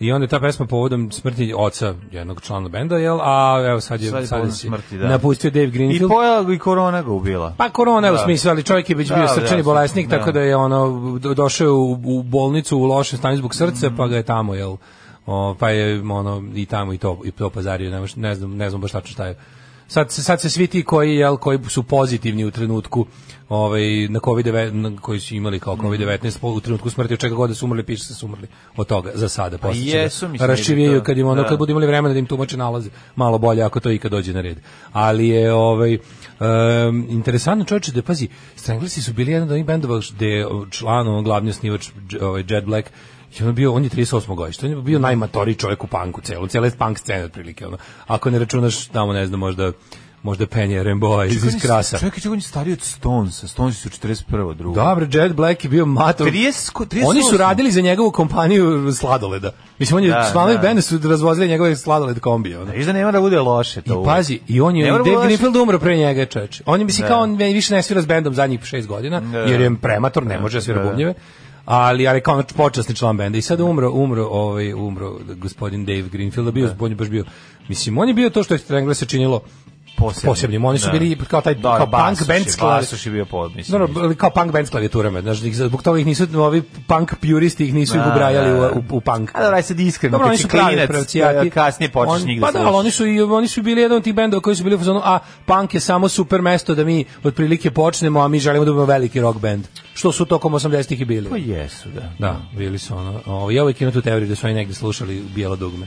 i 0.00 0.12
onda 0.12 0.24
je 0.24 0.28
ta 0.28 0.40
pesma 0.40 0.66
povodom 0.66 1.10
smrti 1.10 1.54
oca 1.56 1.94
jednog 2.12 2.40
člana 2.40 2.68
benda, 2.68 2.96
jel? 2.96 3.18
A 3.20 3.64
evo 3.68 3.80
sad 3.80 4.00
je, 4.00 4.10
Sad 4.10 4.20
je 4.20 4.26
sad 4.26 4.52
si 4.52 4.58
smrti, 4.58 4.98
da. 4.98 5.08
napustio 5.08 5.50
Dave 5.50 5.64
I 5.64 5.70
Greenfield. 5.70 6.10
pojela 6.10 6.42
ga 6.42 6.52
i 6.54 6.58
korona 6.58 7.02
ga 7.02 7.10
ubila. 7.10 7.51
Pa 7.56 7.68
korona 7.68 8.06
je 8.06 8.12
u 8.12 8.16
Da. 8.16 8.22
smislu, 8.22 8.50
ali 8.50 8.62
čovjek 8.62 8.90
je 8.90 8.96
već 8.96 9.08
bio 9.08 9.18
da, 9.18 9.28
srčani 9.28 9.56
da, 9.56 9.64
bolesnik, 9.64 10.08
da. 10.08 10.18
tako 10.18 10.32
da 10.32 10.40
je 10.40 10.56
ono 10.56 10.88
do- 11.18 11.34
došao 11.34 11.68
u, 11.68 11.92
u 12.04 12.22
bolnicu 12.22 12.78
u 12.78 12.84
lošem 12.84 13.18
stanju 13.18 13.36
zbog 13.36 13.54
srca, 13.54 13.90
pa 13.96 14.06
ga 14.06 14.16
je 14.16 14.22
tamo 14.22 14.54
jel 14.54 14.76
o, 15.26 15.54
pa 15.54 15.70
je 15.70 16.02
ono 16.02 16.42
i 16.54 16.66
tamo 16.66 16.92
i 16.92 16.98
to 16.98 17.18
i 17.24 17.30
to 17.30 17.50
pazario, 17.50 17.90
ne, 17.90 18.06
ne 18.16 18.34
znam, 18.34 18.56
ne 18.56 18.70
znam 18.70 18.80
baš 18.80 18.92
tačno 18.92 19.12
šta 19.12 19.26
je. 19.26 19.36
Sad, 19.92 20.10
se- 20.10 20.22
sad 20.22 20.40
se 20.40 20.50
svi 20.50 20.66
ti 20.66 20.82
koji 20.82 21.16
jel 21.16 21.36
koji 21.36 21.58
su 21.68 21.82
pozitivni 21.82 22.44
u 22.44 22.50
trenutku 22.50 23.06
ovaj 23.48 24.08
na 24.08 24.20
covid 24.24 24.46
na 24.72 24.96
koji 25.00 25.20
su 25.20 25.34
imali 25.34 25.60
kao 25.60 25.76
covid-19 25.76 26.38
po- 26.38 26.48
u 26.48 26.60
trenutku 26.60 26.90
smrti 26.90 27.14
od 27.14 27.20
čega 27.20 27.34
god 27.34 27.50
da 27.50 27.54
su 27.54 27.66
umrli 27.66 27.82
piše 27.82 28.04
se 28.04 28.14
su 28.14 28.26
umrli 28.26 28.46
od 28.76 28.86
toga 28.86 29.10
za 29.14 29.28
sada 29.28 29.58
posle 29.58 29.82
će 29.82 29.98
jesu, 29.98 30.26
da 30.28 30.32
da 30.32 30.44
je 30.44 30.48
raščivijaju 30.48 31.02
kad 31.02 31.18
im 31.18 31.26
ono 31.26 31.42
da. 31.42 31.48
kad 31.48 31.58
budu 31.58 31.70
imali 31.70 31.86
vremena 31.86 32.12
da 32.12 32.18
im 32.18 32.26
tumače 32.26 32.56
nalaze 32.56 32.90
malo 33.16 33.38
bolje 33.38 33.62
ako 33.62 33.80
to 33.80 33.90
ikad 33.90 34.10
dođe 34.10 34.32
na 34.32 34.40
red. 34.40 34.58
Ali 34.92 35.28
je 35.28 35.52
ovaj 35.52 35.94
um, 35.94 37.06
interesantno 37.10 37.64
čovječe 37.64 37.92
da 37.92 38.02
pazi, 38.02 38.28
Stranglesi 38.56 39.02
su 39.02 39.12
bili 39.12 39.32
jedan 39.32 39.48
od 39.48 39.52
onih 39.52 39.64
bendova 39.66 40.00
gde 40.14 40.46
član, 40.70 41.08
on 41.08 41.24
glavni 41.24 41.50
osnivač 41.50 41.88
ovaj 42.20 42.44
Jet 42.48 42.64
Black 42.64 42.90
i 43.32 43.42
on 43.42 43.46
je 43.46 43.52
bio, 43.52 43.72
on 43.72 43.84
je 43.84 43.90
38. 43.90 44.34
godište, 44.34 44.66
on 44.66 44.72
je 44.72 44.78
bio 44.78 44.98
najmatoriji 44.98 45.54
čovjek 45.54 45.84
u 45.84 45.88
punku 45.88 46.20
celu, 46.20 46.46
cijele 46.46 46.70
punk 46.70 46.98
scene 46.98 47.24
otprilike, 47.24 47.66
ono. 47.66 47.76
Ako 48.06 48.30
ne 48.30 48.38
računaš 48.38 48.86
tamo, 48.86 49.12
ne 49.12 49.26
znam, 49.26 49.40
možda 49.40 49.72
možda 50.24 50.46
Penny 50.46 50.82
Remboa 50.82 51.24
iz, 51.24 51.44
iz 51.44 51.54
Krasa. 51.62 51.98
Čekaj, 51.98 52.10
čekaj, 52.12 52.30
on 52.30 52.38
je 52.38 52.42
stariji 52.42 52.72
od 52.72 52.80
Stonesa. 52.80 53.48
Stonesi 53.48 53.78
su 53.80 53.88
41. 53.90 54.54
drugo. 54.54 54.74
Dobre, 54.76 55.08
Jet 55.12 55.32
Black 55.32 55.64
je 55.64 55.70
bio 55.70 55.86
mator. 55.86 56.26
30, 56.26 56.72
ko- 56.72 56.84
38. 56.84 57.06
Oni 57.06 57.20
su 57.22 57.36
radili 57.36 57.70
za 57.70 57.80
njegovu 57.80 58.10
kompaniju 58.10 58.92
sladoleda. 58.92 59.50
Mislim, 59.78 59.96
on 59.96 60.04
je, 60.04 60.10
Da, 60.10 60.28
članovi 60.32 60.54
da. 60.54 60.60
benda 60.60 60.82
su 60.82 60.98
razvozili 61.00 61.48
njegove 61.48 61.76
sladoled 61.76 62.20
kombije. 62.20 62.58
ono. 62.60 62.72
Viš 62.72 62.86
da 62.86 62.92
nema 62.92 63.12
da 63.12 63.20
bude 63.20 63.40
loše 63.40 63.80
I 63.80 63.82
to. 63.82 63.94
uvek. 63.94 64.06
pazi, 64.06 64.40
i 64.48 64.60
on 64.60 64.76
je, 64.76 64.88
i 64.88 64.90
mora 64.90 65.04
Dave 65.04 65.24
Greenfield 65.24 65.56
umro 65.56 65.78
pre 65.78 65.96
njega, 65.96 66.24
čoveče. 66.26 66.62
On 66.66 66.80
je, 66.80 66.86
mislim, 66.86 67.02
Da. 67.02 67.08
kao 67.08 67.20
on 67.20 67.36
više 67.36 67.74
ne 67.74 67.82
svira 67.82 68.02
s 68.02 68.06
bendom 68.06 68.34
zadnjih 68.34 68.64
šest 68.64 68.88
godina, 68.88 69.20
Da. 69.20 69.38
jer 69.38 69.60
je 69.60 69.76
premator, 69.76 70.26
ne 70.26 70.40
može 70.40 70.58
da 70.58 70.62
svira 70.62 70.82
Da. 70.84 71.14
Ali, 71.64 72.08
ali 72.08 72.20
kao 72.20 72.42
počasni 72.56 72.94
član 72.94 73.16
benda. 73.16 73.38
I 73.38 73.42
sad 73.42 73.60
umro, 73.60 73.90
umro, 73.90 74.24
ovaj, 74.24 74.72
umro 74.72 75.18
gospodin 75.36 75.84
Dave 75.84 76.08
Greenfield, 76.08 76.48
a 76.48 76.50
bio, 76.50 76.74
on 76.80 76.90
je 76.90 76.96
baš 76.96 77.08
bio, 77.08 77.24
mislim, 77.68 77.98
on 77.98 78.08
je 78.08 78.14
bio 78.14 78.30
to 78.30 78.42
što 78.42 78.54
je 78.54 78.58
Strangle 78.58 78.94
se 78.94 79.06
činilo 79.06 79.42
Posebnim. 80.02 80.30
posebnim. 80.30 80.64
Oni 80.64 80.78
su 80.78 80.86
Da. 80.86 80.92
bili 80.92 81.16
kao 81.28 81.40
taj 81.40 81.54
Da, 81.54 81.76
kao 81.76 81.86
punk 81.86 82.26
band 82.26 82.46
Basoš 82.60 83.06
je 83.06 83.12
bio 83.12 83.24
pod, 83.24 83.56
mislim. 83.56 83.80
Dobro, 83.80 84.14
kao 84.14 84.30
punk 84.30 84.52
band 84.52 84.70
klavijaturama, 84.70 85.20
znaš, 85.20 85.42
ih- 85.42 85.54
zbog 85.56 85.82
toga 85.82 85.98
ih 85.98 86.06
nisu, 86.06 86.26
ovi 86.36 86.62
punk 86.86 87.14
puristi 87.16 87.64
ih 87.64 87.74
nisu 87.74 87.94
Da, 87.94 88.10
ubrajali 88.12 88.50
da, 88.50 88.56
da. 88.56 88.70
u, 88.70 88.78
u, 88.78 88.82
u 88.90 89.00
punk. 89.00 89.30
A 89.34 89.42
dobro, 89.42 89.56
aj 89.56 89.62
sad 89.62 89.80
iskreno, 89.80 90.12
Dobro, 90.12 90.28
kad 90.28 90.36
si 90.36 90.42
su 90.42 90.48
klinac, 90.48 90.90
kasnije 91.54 91.90
počneš 91.90 92.24
njih 92.24 92.40
da 92.40 92.46
Pa 92.46 92.52
da, 92.52 92.58
ali 92.58 92.76
oni 92.76 92.90
su, 92.90 93.06
i, 93.06 93.20
oni 93.22 93.48
su 93.48 93.62
bili 93.62 93.80
jedan 93.80 93.96
od 93.96 94.04
tih 94.04 94.14
bendova 94.14 94.40
koji 94.40 94.56
su 94.56 94.64
bili 94.64 94.74
u 94.74 94.78
fazonu, 94.78 95.00
a 95.04 95.18
punk 95.46 95.74
je 95.74 95.80
samo 95.80 96.08
super 96.08 96.42
mesto 96.42 96.74
da 96.74 96.84
mi 96.84 97.04
otprilike 97.24 97.70
počnemo, 97.70 98.20
a 98.20 98.28
mi 98.28 98.38
želimo 98.38 98.64
da 98.64 98.70
budemo 98.70 98.86
veliki 98.86 99.20
rock 99.20 99.38
band. 99.38 99.64
Što 99.94 100.12
su 100.12 100.24
tokom 100.24 100.52
80-ih 100.52 101.00
i 101.00 101.04
bili. 101.04 101.30
Pa 101.30 101.36
jesu, 101.36 101.88
da. 101.88 102.12
Da, 102.18 102.36
bili 102.52 102.78
su 102.78 102.96
ono. 102.96 103.20
Ovo, 103.26 103.50
ja 103.50 103.62
uvijek 103.62 103.80
imam 103.80 103.92
tu 103.92 104.02
teoriju 104.02 104.28
da 104.28 104.34
su 104.34 104.46
oni 104.46 104.54
negde 104.54 104.74
slušali 104.74 105.22
bijelo 105.34 105.56
dugme. 105.56 105.86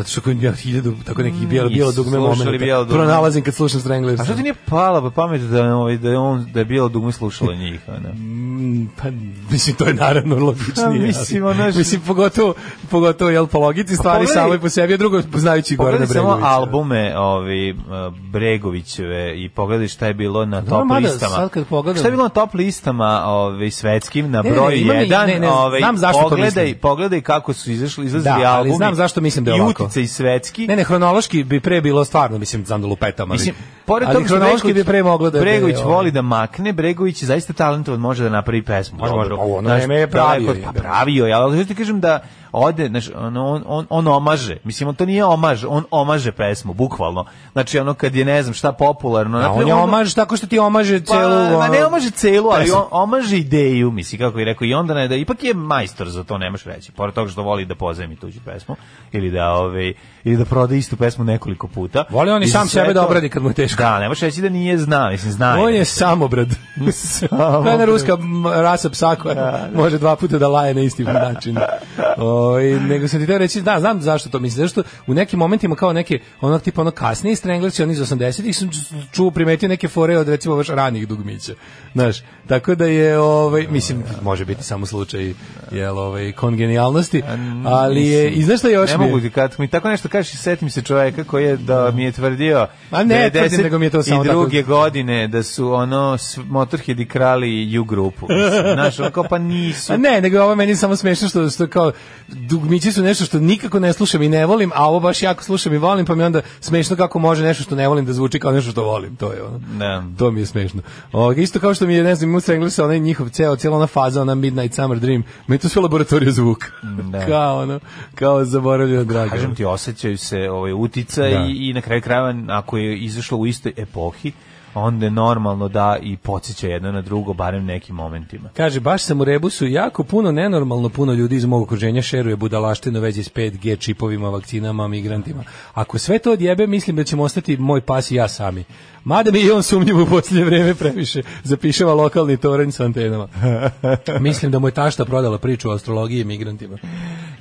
Zato 0.00 0.10
što 0.10 0.20
kod 0.20 0.42
ja 0.42 0.52
hiljadu 0.52 0.94
tako 1.06 1.22
nekih 1.22 1.48
bijelo 1.48 1.68
bijelo 1.68 1.92
dugme. 1.92 2.18
Bijelo 2.58 2.84
dugme. 2.84 2.96
Pronalazim 2.96 3.44
kad 3.44 3.54
slušam 3.54 3.80
Stranglers. 3.80 4.20
A 4.20 4.24
što 4.24 4.34
ti 4.34 4.42
nije 4.42 4.54
pala 4.66 5.00
pa 5.02 5.10
pamet 5.12 5.40
da, 5.42 5.76
ovaj, 5.76 5.96
da, 5.96 6.08
je 6.08 6.18
on, 6.18 6.46
da 6.52 6.58
je 6.58 6.64
bilo 6.64 6.88
dugme 6.88 7.12
slušalo 7.12 7.54
njih? 7.54 7.80
Ono? 7.88 8.08
Mm, 8.10 8.88
pa 8.96 9.08
mislim 9.50 9.76
to 9.76 9.84
je 9.84 9.94
naravno 9.94 10.36
logičnije. 10.36 10.86
A, 10.86 10.90
mislim, 10.90 11.44
ali- 11.44 11.52
ono, 11.52 11.66
mislim 11.68 12.00
pogotovo 12.00 12.54
pogotovo 12.90 13.30
jel 13.30 13.46
po 13.46 13.58
logici 13.58 13.96
stvari 13.96 14.18
pogledaj- 14.18 14.34
samo 14.34 14.54
i 14.54 14.58
po 14.58 14.68
sebi, 14.68 14.94
a 14.94 14.96
drugo 14.96 15.22
znajući 15.34 15.76
Gorana 15.76 15.92
Pogledaj 15.92 16.14
samo 16.14 16.26
Bregovića. 16.26 16.48
albume 16.48 17.18
ovi, 17.18 17.76
Bregovićeve 18.22 19.34
i 19.36 19.48
pogledaj 19.48 19.88
šta 19.88 20.06
je 20.06 20.14
bilo 20.14 20.44
na 20.44 20.62
top 20.62 20.84
mada, 20.86 20.98
listama. 21.02 21.34
sad 21.34 21.50
kad 21.50 21.64
pogledam- 21.66 21.98
Šta 21.98 22.08
je 22.08 22.12
bilo 22.12 22.22
na 22.22 22.28
top 22.30 22.54
listama 22.54 23.22
ovi, 23.24 23.70
svetskim 23.70 24.30
na 24.30 24.42
Ne, 24.42 24.50
ne, 24.50 24.56
mi- 24.68 24.84
1. 25.06 25.26
ne, 25.26 25.38
ne, 25.38 25.48
ovaj, 25.48 25.80
znam 25.96 26.12
pogledaj, 26.14 26.74
pogledaj 26.74 27.20
kako 27.20 27.52
su 27.52 27.70
izašli, 27.70 28.06
izlazili 28.06 28.24
Da, 28.32 28.36
ali 28.36 28.44
albumi. 28.46 28.76
znam 28.76 28.94
zašto 28.94 29.20
mislim 29.20 29.44
da 29.44 29.50
je 29.50 29.62
ovako. 29.62 29.88
Uticaj 29.90 30.06
svetski. 30.06 30.66
Ne, 30.66 30.76
ne, 30.76 30.84
hronološki 30.84 31.44
bi 31.44 31.60
pre 31.60 31.80
bilo 31.80 32.04
stvarno, 32.04 32.38
mislim, 32.38 32.66
znam 32.66 32.82
da 32.82 32.86
lupetam, 32.86 33.30
ali, 33.30 33.38
Mislim, 33.38 33.54
pored 33.86 34.08
ali 34.08 34.14
toga 34.14 34.40
Bregović, 34.40 34.74
bi 34.74 34.84
pre 34.84 35.02
moglo 35.02 35.30
da... 35.30 35.30
da 35.30 35.38
je, 35.38 35.42
Bregović 35.42 35.76
ovaj, 35.76 35.94
voli 35.94 36.10
da 36.10 36.22
makne, 36.22 36.72
Bregović 36.72 37.22
je 37.22 37.26
zaista 37.26 37.52
talentovan, 37.52 38.00
može 38.00 38.22
da 38.24 38.30
napravi 38.30 38.62
pesmu. 38.62 38.98
Može, 38.98 39.12
može, 39.14 39.30
pa 39.30 39.36
u 39.36 39.54
ono 39.54 39.68
Znaš, 39.68 39.82
je 39.90 40.06
pravio 40.06 40.46
daleko- 40.46 40.58
je, 40.58 40.64
Pa 40.64 40.72
da. 40.72 40.80
pravio 40.80 41.26
je, 41.26 41.32
ali 41.32 41.66
ti 41.66 41.74
kažem 41.74 42.00
da 42.00 42.20
ode, 42.52 42.88
znaš, 42.88 43.10
ono, 43.14 43.46
on, 43.46 43.62
on, 43.66 43.86
on 43.90 44.08
omaže. 44.08 44.56
Mislim, 44.64 44.88
on 44.88 44.94
to 44.94 45.06
nije 45.06 45.24
omaž, 45.24 45.64
on 45.68 45.84
omaže 45.90 46.32
pesmu, 46.32 46.74
bukvalno. 46.74 47.24
Znači, 47.52 47.78
ono 47.78 47.94
kad 47.94 48.14
je, 48.14 48.24
ne 48.24 48.42
znam, 48.42 48.54
šta 48.54 48.72
popularno. 48.72 49.38
A 49.38 49.40
napravi 49.40 49.62
on 49.62 49.68
je 49.68 49.74
ono- 49.74 49.82
omaž 49.84 50.14
tako 50.14 50.36
što 50.36 50.46
ti 50.46 50.58
omaže 50.58 51.00
Pa, 51.00 51.12
celu... 51.12 51.30
ma 51.30 51.56
ono, 51.56 51.68
ne 51.68 51.86
omaže 51.86 52.10
celu, 52.10 52.50
ali 52.50 52.70
on 52.70 52.84
omaže 52.90 53.38
ideju, 53.38 53.90
misli, 53.90 54.18
kako 54.18 54.38
je 54.38 54.44
rekao, 54.44 54.66
i 54.66 54.74
onda 54.74 54.94
ne, 54.94 55.08
da 55.08 55.14
ipak 55.14 55.44
je 55.44 55.54
majstor 55.54 56.08
za 56.08 56.24
to, 56.24 56.38
nemaš 56.38 56.64
reći. 56.64 56.92
Pored 56.92 57.14
toga 57.14 57.30
što 57.30 57.42
voli 57.42 57.64
da 57.64 57.74
pozajmi 57.74 58.16
tuđu 58.16 58.40
pesmu, 58.44 58.76
ili 59.12 59.30
da, 59.30 59.52
ove, 59.52 59.92
ili 60.24 60.36
da 60.36 60.44
proda 60.44 60.74
istu 60.74 60.96
pesmu 60.96 61.24
nekoliko 61.24 61.68
puta. 61.68 62.04
Voli 62.10 62.30
on 62.30 62.42
i 62.42 62.48
sam 62.48 62.68
sebe 62.68 62.92
da 62.92 63.00
to- 63.00 63.06
obradi 63.06 63.28
kad 63.28 63.42
mu 63.42 63.50
je 63.50 63.54
teško. 63.54 63.82
Da, 63.82 63.98
nemaš 63.98 64.20
reći 64.20 64.40
da 64.40 64.48
nije 64.48 64.78
zna, 64.78 65.10
mislim, 65.10 65.32
zna. 65.32 65.56
On 65.60 65.74
je 65.74 65.84
samobrad. 65.84 66.48
To 67.30 67.80
je 67.80 67.86
ruska 67.86 68.18
rasa 68.54 68.90
psa 68.90 69.16
koja 69.16 69.68
može 69.74 69.98
dva 69.98 70.16
puta 70.16 70.38
da 70.38 70.48
laje 70.48 70.74
na 70.74 70.80
isti 70.80 71.04
način. 71.04 71.58
Oj, 72.16 72.64
nego 72.80 73.08
sam 73.08 73.20
ti 73.20 73.26
teo 73.26 73.38
reći, 73.38 73.60
da, 73.62 73.80
znam 73.80 74.00
zašto 74.02 74.28
to 74.28 74.38
mislim. 74.38 74.64
Zašto 74.66 74.82
u 75.06 75.14
nekim 75.14 75.38
momentima 75.38 75.76
kao 75.76 75.92
neke, 75.92 76.18
onog 76.40 76.62
tipa 76.62 76.80
ono 76.80 76.90
kasnije 76.90 77.36
Stranglersi, 77.36 77.82
oni 77.82 77.92
iz 77.92 77.98
80-ih 78.00 78.56
sam 78.56 78.70
čuo, 79.12 79.30
primetio 79.30 79.68
neke 79.68 79.88
fore 79.88 80.18
od 80.18 80.28
recimo 80.28 80.56
baš 80.56 80.68
ranih 80.68 81.08
dugmića. 81.08 81.52
Znaš, 81.94 82.16
tako 82.48 82.74
da 82.74 82.84
je, 82.86 83.18
ovaj, 83.18 83.66
mislim, 83.70 84.04
može 84.22 84.44
biti 84.44 84.64
samo 84.64 84.86
slučaj 84.86 85.34
jel, 85.70 85.98
ovaj, 85.98 86.32
kongenijalnosti, 86.32 87.22
ali 87.66 88.06
je, 88.06 88.30
i 88.30 88.42
znaš 88.42 88.58
šta 88.58 88.68
još 88.68 88.90
Ne 88.90 88.98
mi 88.98 89.04
je? 89.04 89.10
mogu 89.10 89.20
ti, 89.20 89.30
kad 89.30 89.54
mi 89.58 89.68
tako 89.68 89.88
nešto 89.88 90.08
kažeš, 90.10 90.40
setim 90.40 90.70
se 90.70 90.82
čoveka 90.82 91.24
koji 91.24 91.44
je 91.44 91.56
da 91.56 91.90
mi 91.90 92.04
je 92.04 92.12
tvrdio 92.12 92.66
A 92.90 93.02
ne 93.02 93.30
tvrdim, 93.30 93.60
nego 93.62 93.78
mi 93.78 93.86
je 93.86 93.90
to 93.90 94.02
samo 94.02 94.24
i 94.24 94.26
tako- 94.26 94.40
druge 94.40 94.62
godine 94.62 95.28
da 95.28 95.42
su 95.42 95.72
ono 95.72 96.16
Motorheadi 96.48 97.06
krali 97.06 97.78
U 97.78 97.84
grupu. 97.84 98.26
Znaš, 98.74 99.00
ono 99.00 99.10
kao 99.10 99.24
pa 99.24 99.38
nisu. 99.38 99.92
A 99.92 99.96
ne, 99.96 100.20
nego 100.20 100.40
ovo 100.42 100.54
meni 100.54 100.76
samo 100.76 100.96
smešno 100.96 101.28
što, 101.28 101.50
što 101.50 101.66
kao 101.66 101.92
dugmići 102.28 102.92
su 102.92 103.02
nešto 103.02 103.24
što 103.24 103.40
nikako 103.40 103.78
ne 103.78 103.92
slušam 103.92 104.22
i 104.22 104.28
ne 104.28 104.46
volim, 104.46 104.72
a 104.74 104.88
ovo 104.88 105.00
baš 105.00 105.22
jako 105.22 105.42
slušam 105.42 105.74
i 105.74 105.78
volim, 105.78 106.06
pa 106.06 106.14
mi 106.14 106.22
onda 106.22 106.40
smešno 106.60 106.96
kako 106.96 107.18
može 107.18 107.44
nešto 107.44 107.62
što 107.62 107.74
ne 107.74 107.88
volim 107.88 108.04
da 108.04 108.12
zvuči 108.12 108.38
kao 108.38 108.52
nešto 108.52 108.70
što 108.70 108.82
volim. 108.84 109.16
To 109.16 109.32
je 109.32 109.42
ono. 109.42 109.58
Da. 109.58 110.04
To 110.18 110.30
mi 110.30 110.40
je 110.40 110.46
smešno. 110.46 110.82
O, 111.12 111.32
isto 111.32 111.60
kao 111.60 111.74
što 111.74 111.86
mi 111.86 111.94
je, 111.94 112.02
ne 112.02 112.14
znam, 112.14 112.30
Musa 112.30 112.54
Englesa, 112.54 112.84
onaj 112.84 112.98
njihov 112.98 113.28
ceo, 113.28 113.56
cijela 113.56 113.76
ona 113.76 113.86
faza, 113.86 114.22
ona 114.22 114.34
Midnight 114.34 114.74
Summer 114.74 114.98
Dream, 114.98 115.22
mi 115.46 115.54
je 115.54 115.58
to 115.58 115.68
sve 115.68 115.82
laboratorija 115.82 116.32
zvuka. 116.32 116.66
Da. 117.10 117.26
kao 117.26 117.58
ono, 117.58 117.80
kao 118.14 118.44
zaboravljeno 118.44 119.04
drago. 119.04 119.30
Kažem 119.30 119.54
ti, 119.54 119.64
osjećaju 120.00 120.18
se 120.18 120.50
ovaj 120.50 120.72
utica 120.72 121.22
Da. 121.22 121.46
i, 121.48 121.68
i 121.68 121.72
na 121.72 121.80
kraju 121.80 122.02
krajeva 122.02 122.34
ako 122.48 122.76
je 122.76 122.98
izašlo 122.98 123.38
u 123.38 123.46
istoj 123.46 123.72
epohi, 123.76 124.32
onda 124.74 125.06
je 125.06 125.10
normalno 125.10 125.68
da 125.68 125.98
i 126.02 126.16
podsjeća 126.16 126.66
jedno 126.68 126.92
na 126.92 127.00
drugo, 127.00 127.32
barem 127.32 127.64
nekim 127.64 127.96
momentima. 127.96 128.48
Kaže, 128.56 128.80
baš 128.80 129.02
sam 129.02 129.20
u 129.20 129.24
rebusu 129.24 129.66
jako 129.66 130.04
puno, 130.04 130.32
nenormalno 130.32 130.88
puno 130.88 131.12
ljudi 131.12 131.36
iz 131.36 131.44
mog 131.44 131.62
okruženja 131.62 132.02
šeruje 132.02 132.36
budalaštinu 132.36 133.00
već 133.00 133.16
iz 133.16 133.30
5G 133.30 133.78
čipovima, 133.78 134.28
vakcinama, 134.28 134.88
migrantima. 134.88 135.44
Ako 135.74 135.98
sve 135.98 136.18
to 136.18 136.32
odjebe, 136.32 136.66
mislim 136.66 136.96
da 136.96 137.04
ćemo 137.04 137.22
ostati 137.22 137.56
moj 137.56 137.80
pas 137.80 138.10
i 138.10 138.14
ja 138.14 138.28
sami. 138.28 138.64
Mada 139.04 139.30
mi 139.30 139.40
je 139.40 139.54
on 139.54 139.62
sumnjiv 139.62 139.98
u 139.98 140.06
posljednje 140.06 140.44
vreme 140.44 140.74
previše, 140.74 141.22
zapišava 141.44 141.94
lokalni 141.94 142.36
toranj 142.36 142.70
sa 142.70 142.84
antenama. 142.84 143.28
mislim 144.20 144.52
da 144.52 144.58
mu 144.58 144.68
je 144.68 144.72
tašta 144.72 145.04
prodala 145.04 145.38
priču 145.38 145.70
o 145.70 145.72
astrologiji 145.72 146.20
i 146.20 146.24
migrantima. 146.24 146.78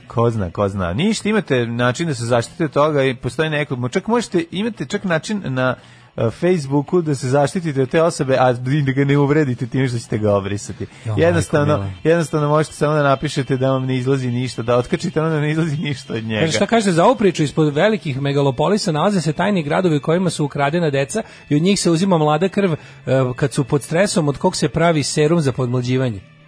Ko 0.09 0.29
zna, 0.29 0.51
ko 0.51 0.69
zna. 0.69 0.93
Ništa, 0.93 1.29
imate 1.29 1.65
način 1.65 2.07
da 2.07 2.13
se 2.13 2.25
zaštite 2.25 2.67
toga 2.67 3.03
i 3.03 3.15
postoji 3.15 3.49
neko, 3.49 3.89
čak 3.89 4.07
možete, 4.07 4.43
imate 4.51 4.85
čak 4.85 5.03
način 5.03 5.41
na 5.45 5.75
e, 6.17 6.29
Facebooku 6.29 7.01
da 7.01 7.15
se 7.15 7.29
zaštitite 7.29 7.81
od 7.81 7.89
te 7.89 8.01
osobe, 8.01 8.37
a 8.39 8.53
da 8.53 8.91
ga 8.91 9.05
ne 9.05 9.17
uvredite 9.17 9.67
tim 9.67 9.87
što 9.87 9.99
ćete 9.99 10.17
ga 10.17 10.35
obrisati. 10.35 10.87
Jo, 11.05 11.15
jednostavno, 11.17 11.91
jednostavno 12.03 12.49
možete 12.49 12.75
samo 12.75 12.93
da 12.93 13.03
napišete 13.03 13.57
da 13.57 13.71
vam 13.71 13.85
ne 13.85 13.97
izlazi 13.97 14.31
ništa, 14.31 14.61
da 14.61 14.77
otkačite 14.77 15.21
ono 15.21 15.29
da 15.29 15.41
ne 15.41 15.51
izlazi 15.51 15.77
ništa 15.77 16.13
od 16.13 16.23
njega. 16.23 16.41
Kaže, 16.41 16.53
šta 16.53 16.65
kažete 16.65 16.91
za 16.91 17.05
ovu 17.05 17.15
priču? 17.15 17.43
Ispod 17.43 17.73
velikih 17.75 18.21
megalopolisa 18.21 18.91
nalaze 18.91 19.21
se 19.21 19.33
tajni 19.33 19.63
gradovi 19.63 19.97
u 19.97 20.01
kojima 20.01 20.29
su 20.29 20.45
ukradena 20.45 20.89
deca 20.89 21.23
i 21.49 21.55
od 21.55 21.61
njih 21.61 21.79
se 21.79 21.91
uzima 21.91 22.17
mlada 22.17 22.49
krv 22.49 22.73
e, 22.73 22.77
kad 23.35 23.53
su 23.53 23.63
pod 23.63 23.83
stresom 23.83 24.27
od 24.27 24.37
kog 24.37 24.55
se 24.55 24.69
pravi 24.69 25.03
serum 25.03 25.41
za 25.41 25.51
podmlađivanje. 25.51 26.38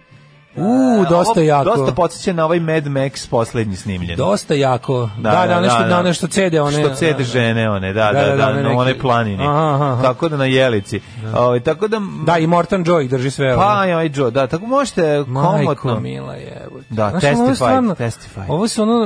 U, 0.56 1.04
dosta 1.10 1.32
Ovo 1.32 1.40
jako. 1.40 1.64
Dosta 1.64 1.94
podsjeća 1.94 2.32
na 2.32 2.44
ovaj 2.44 2.60
Mad 2.60 2.84
Max 2.84 3.28
poslednji 3.30 3.76
snimljen. 3.76 4.16
Dosta 4.16 4.54
jako. 4.54 5.10
Da, 5.18 5.46
da, 5.48 5.60
nešto, 5.60 5.82
da, 5.82 6.02
nešto 6.02 6.26
cede 6.26 6.60
one. 6.60 6.78
Što 6.78 6.94
cede 6.94 7.24
žene 7.24 7.70
one, 7.70 7.92
da, 7.92 8.12
da, 8.12 8.36
da, 8.36 8.48
one 8.48 8.62
na 8.62 8.68
neki- 8.68 8.76
one 8.76 8.98
planini. 8.98 9.44
Aha, 9.44 9.74
aha. 9.74 10.02
Tako 10.02 10.28
da 10.28 10.36
na 10.36 10.44
Jelici. 10.44 11.00
Ovaj, 11.36 11.60
tako 11.60 11.88
da... 11.88 12.00
Da, 12.26 12.38
i 12.38 12.46
Morton 12.46 12.84
Joe 12.86 13.04
ih 13.04 13.10
drži 13.10 13.30
sve. 13.30 13.56
Pa, 13.56 13.86
i 13.88 13.92
ovaj 13.92 14.10
Joe, 14.14 14.30
da, 14.30 14.46
tako 14.46 14.66
možete 14.66 15.24
Majko 15.26 15.56
komotno. 15.74 16.00
mila 16.00 16.34
je. 16.34 16.68
Da, 16.90 17.10
Znaš, 17.10 17.22
ono 17.24 17.30
je 17.30 17.30
testified, 17.30 17.56
stvarno- 17.56 17.94
testified. 17.94 18.46
Ovo 18.48 18.68
su 18.68 18.82
ono, 18.82 19.04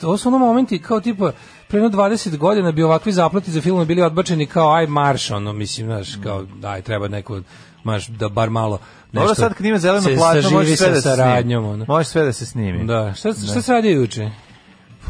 e, 0.00 0.06
ovo 0.06 0.16
su 0.16 0.28
ono 0.28 0.38
momenti 0.38 0.78
kao 0.78 1.00
tipa 1.00 1.32
pre 1.68 1.80
jedno 1.80 1.98
20 1.98 2.36
godina 2.36 2.72
bi 2.72 2.82
ovakvi 2.82 3.12
zaplati 3.12 3.50
za 3.50 3.60
filmove 3.60 3.84
bili 3.86 4.02
odbačeni 4.02 4.46
kao 4.46 4.72
aj 4.72 4.86
marš, 4.86 5.30
ono, 5.30 5.52
mislim, 5.52 5.86
znaš, 5.86 6.08
kao 6.22 6.42
daj, 6.54 6.82
treba 6.82 7.08
neko, 7.08 7.40
maš, 7.84 8.06
da 8.06 8.28
bar 8.28 8.50
malo 8.50 8.78
Dobro, 9.12 9.34
sad 9.34 9.54
kad 9.54 9.66
ima 9.66 9.78
zeleno 9.78 10.08
platno, 10.16 10.42
saživi 10.42 10.54
može 10.54 10.76
sve 10.76 10.88
da 10.88 10.94
se 10.94 11.00
saradnjom, 11.00 11.62
snimi. 11.62 11.74
ono. 11.74 11.84
Može 11.88 12.08
sve 12.08 12.24
da 12.24 12.32
se 12.32 12.46
snimi. 12.46 12.86
Da, 12.86 13.12
šta, 13.16 13.32
šta 13.32 13.62
se 13.62 13.72
radi 13.72 13.90
juče? 13.90 14.30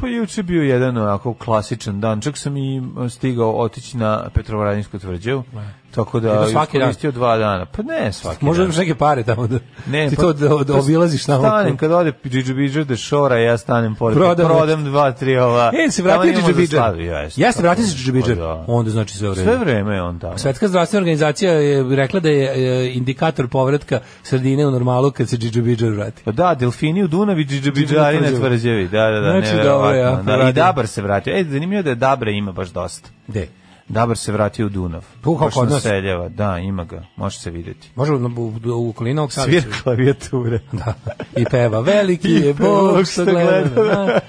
Pa 0.00 0.06
juče 0.06 0.42
bio 0.42 0.62
jedan 0.62 0.96
onako 0.96 1.34
klasičan 1.34 2.00
dan. 2.00 2.20
Čak 2.20 2.36
sam 2.36 2.56
i 2.56 2.82
stigao 3.10 3.60
otići 3.60 3.96
na 3.96 4.28
Petrovaradinsku 4.34 4.98
tvrđavu. 4.98 5.44
Tako 5.90 6.20
da 6.20 6.32
je 6.32 6.50
svaki 6.50 6.78
dan? 6.78 6.82
iskoristio 6.82 7.10
dva 7.10 7.36
dana. 7.36 7.64
Pa 7.66 7.82
ne 7.82 8.12
svaki 8.12 8.44
Možda 8.44 8.64
imaš 8.64 8.76
neke 8.76 8.94
pare 8.94 9.22
tamo 9.22 9.46
da 9.46 9.58
Ne, 9.86 10.08
ti 10.08 10.16
pa- 10.16 10.22
to 10.22 10.32
da, 10.32 10.48
da 10.64 10.74
obilaziš 10.74 11.24
tamo. 11.24 11.38
Stanem 11.38 11.76
kad 11.76 11.92
ode 11.92 12.12
Džidžu 12.26 12.54
Bidžer 12.54 12.84
de 12.84 12.96
Šora, 12.96 13.36
ja 13.36 13.58
stanem 13.58 13.94
pored. 13.94 14.16
Prodam 14.16 14.46
Prodam, 14.46 14.84
dva, 14.84 15.12
tri 15.12 15.38
ova. 15.38 15.72
E, 15.76 15.90
se 15.90 16.02
Tamo 16.02 16.14
vratio 16.14 16.30
imamo 16.30 16.46
Džidžu 16.46 16.54
za 16.54 16.60
Bidžer. 16.60 16.78
slavi, 16.78 17.04
jeste. 17.04 17.40
Jeste, 17.40 17.62
vratio 17.62 17.84
se 17.84 18.12
Pa 18.22 18.34
da. 18.34 18.64
Onda 18.66 18.90
znači 18.90 19.16
sve 19.16 19.28
redu. 19.28 19.40
Sve 19.40 19.56
vreme 19.56 19.94
je 19.94 20.02
on 20.02 20.18
tamo. 20.18 20.38
Svetska 20.38 20.68
zdravstvena 20.68 21.00
organizacija 21.00 21.52
je 21.52 21.96
rekla 21.96 22.20
da 22.20 22.28
je 22.28 22.52
e, 22.84 22.92
indikator 22.94 23.48
povratka 23.48 24.00
sredine 24.22 24.66
u 24.66 24.70
normalu 24.70 25.10
kad 25.10 25.28
se 25.28 25.36
Džidžu 25.36 25.62
Bidžer 25.62 25.90
vrati. 25.90 26.22
Pa 26.24 26.32
da, 26.32 26.54
delfini 26.54 27.04
u 27.04 27.08
Dunavi, 27.08 27.44
Džidžabidžari 27.44 28.20
na 28.20 28.28
Tvrđavi. 28.30 28.88
Da, 28.88 29.10
da, 29.10 29.20
da, 29.20 29.30
Znači, 29.30 29.46
neverovatno. 29.46 29.72
dobro, 29.72 29.96
ja, 29.96 30.10
da, 30.16 30.32
I 30.32 30.36
vratio. 30.36 30.52
Dabar 30.52 30.86
se 30.86 31.02
vratio. 31.02 31.36
E, 31.36 31.44
zanimljivo 31.44 31.82
da 31.82 31.90
je 31.90 31.96
Dabra 31.96 32.30
ima 32.30 32.52
baš 32.52 32.68
dosta. 32.68 33.08
Gde? 33.26 33.48
Dabar 33.88 34.16
se 34.16 34.32
vratio 34.32 34.66
u 34.66 34.68
Dunav. 34.68 35.04
Baš 35.40 35.54
kod 35.54 35.64
nas? 35.70 35.84
naseljava. 35.84 36.28
Da, 36.28 36.58
ima 36.58 36.84
ga. 36.84 37.04
Može 37.16 37.38
se 37.38 37.50
vidjeti. 37.50 37.90
Može 37.94 38.12
u, 38.12 38.16
u, 38.16 38.52
u 38.64 38.90
okolini 38.90 39.14
Novog 39.14 39.32
Sada. 39.32 39.46
Svir 39.50 39.64
klavijature. 39.82 40.60
Da. 40.72 40.94
I 41.36 41.44
peva, 41.44 41.80
veliki 41.80 42.28
I 42.36 42.40
je 42.40 42.54
Bog 42.54 43.06
što 43.06 43.24
gleda. 43.24 43.68
gleda. 43.74 43.94
Da. 43.94 44.20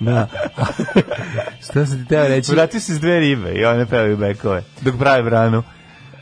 da. 0.00 0.28
Šta 1.64 1.86
sam 1.86 2.02
ti 2.02 2.08
teo 2.08 2.28
reći? 2.28 2.52
Vratio 2.52 2.80
se 2.80 2.94
s 2.94 3.00
dve 3.00 3.20
ribe 3.20 3.52
i 3.52 3.64
one 3.64 3.86
pevaju 3.86 4.16
bekove. 4.16 4.62
Dok 4.80 4.94
pravi 4.98 5.22
branu. 5.22 5.62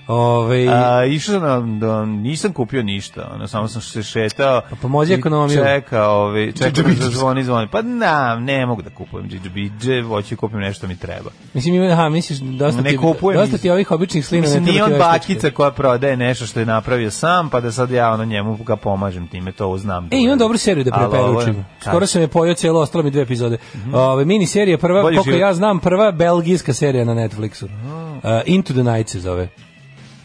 Ove, 0.09 0.69
A, 0.69 1.05
išao 1.05 1.41
sam, 1.41 1.81
da, 1.81 2.05
nisam 2.05 2.53
kupio 2.53 2.83
ništa, 2.83 3.31
ono, 3.35 3.47
samo 3.49 3.69
sam 3.69 3.83
se 3.83 4.03
šetao. 4.03 4.61
Pa 4.71 4.77
pomozi 4.77 5.13
ekonomiju. 5.13 5.65
Čeka, 5.65 6.09
ovaj, 6.09 6.53
čeka 6.53 6.83
da 6.83 7.11
zvoni, 7.11 7.45
zvoni. 7.45 7.69
Pa 7.73 7.83
na, 7.83 8.37
ne 8.41 8.67
mogu 8.67 8.83
da 8.83 8.91
kupujem 8.91 9.29
džidžabidže, 9.29 10.03
hoću 10.03 10.35
da 10.35 10.39
kupim 10.41 10.59
nešto 10.59 10.87
mi 10.87 10.97
treba. 10.97 11.31
mislim, 11.55 11.75
ima, 11.75 11.87
aha, 11.87 12.09
misliš, 12.09 12.39
dosta, 12.39 12.81
Ne 12.81 12.91
ti, 12.91 12.97
kupujem 12.97 13.41
dosta 13.41 13.57
iz- 13.57 13.63
ti 13.63 13.71
ovih 13.71 13.91
običnih 13.91 14.27
slina. 14.27 14.43
Mislim, 14.43 14.65
nije 14.65 14.85
on 14.85 14.93
bakica 14.99 15.51
koja 15.51 15.71
prodaje 15.71 16.17
nešto 16.17 16.47
što 16.47 16.61
je 16.61 16.67
napravio 16.67 17.11
sam, 17.11 17.51
pa 17.51 17.61
da 17.61 17.73
sad 17.73 17.91
ja 17.91 18.11
ono 18.13 18.25
njemu 18.25 18.57
ga 18.57 18.77
pomažem 18.77 19.29
time, 19.29 19.53
to 19.53 19.79
znam. 19.79 20.09
E, 20.13 20.17
imam 20.19 20.39
dobru 20.39 20.59
seriju 20.59 20.85
da 20.85 20.91
preporučim. 20.91 21.65
Skoro 21.81 22.07
sam 22.07 22.21
je 22.23 22.29
pojao 22.29 22.55
cijelo, 22.55 22.81
ostalo 22.81 23.05
mi 23.05 23.11
dve 23.11 23.23
epizode. 23.23 23.57
Ove, 23.93 24.25
mini 24.25 24.47
serija, 24.47 24.79
prva, 24.79 25.03
koliko 25.03 25.31
ja 25.31 25.55
znam, 25.55 25.81
prva 25.81 26.13
belgijska 26.13 26.73
serija 26.73 27.05
na 27.05 27.15
Netflixu. 27.15 27.65
Uh, 27.65 28.21
Into 28.47 28.73
the 28.73 28.83
Night 28.83 29.09
se 29.09 29.21
zove. 29.21 29.49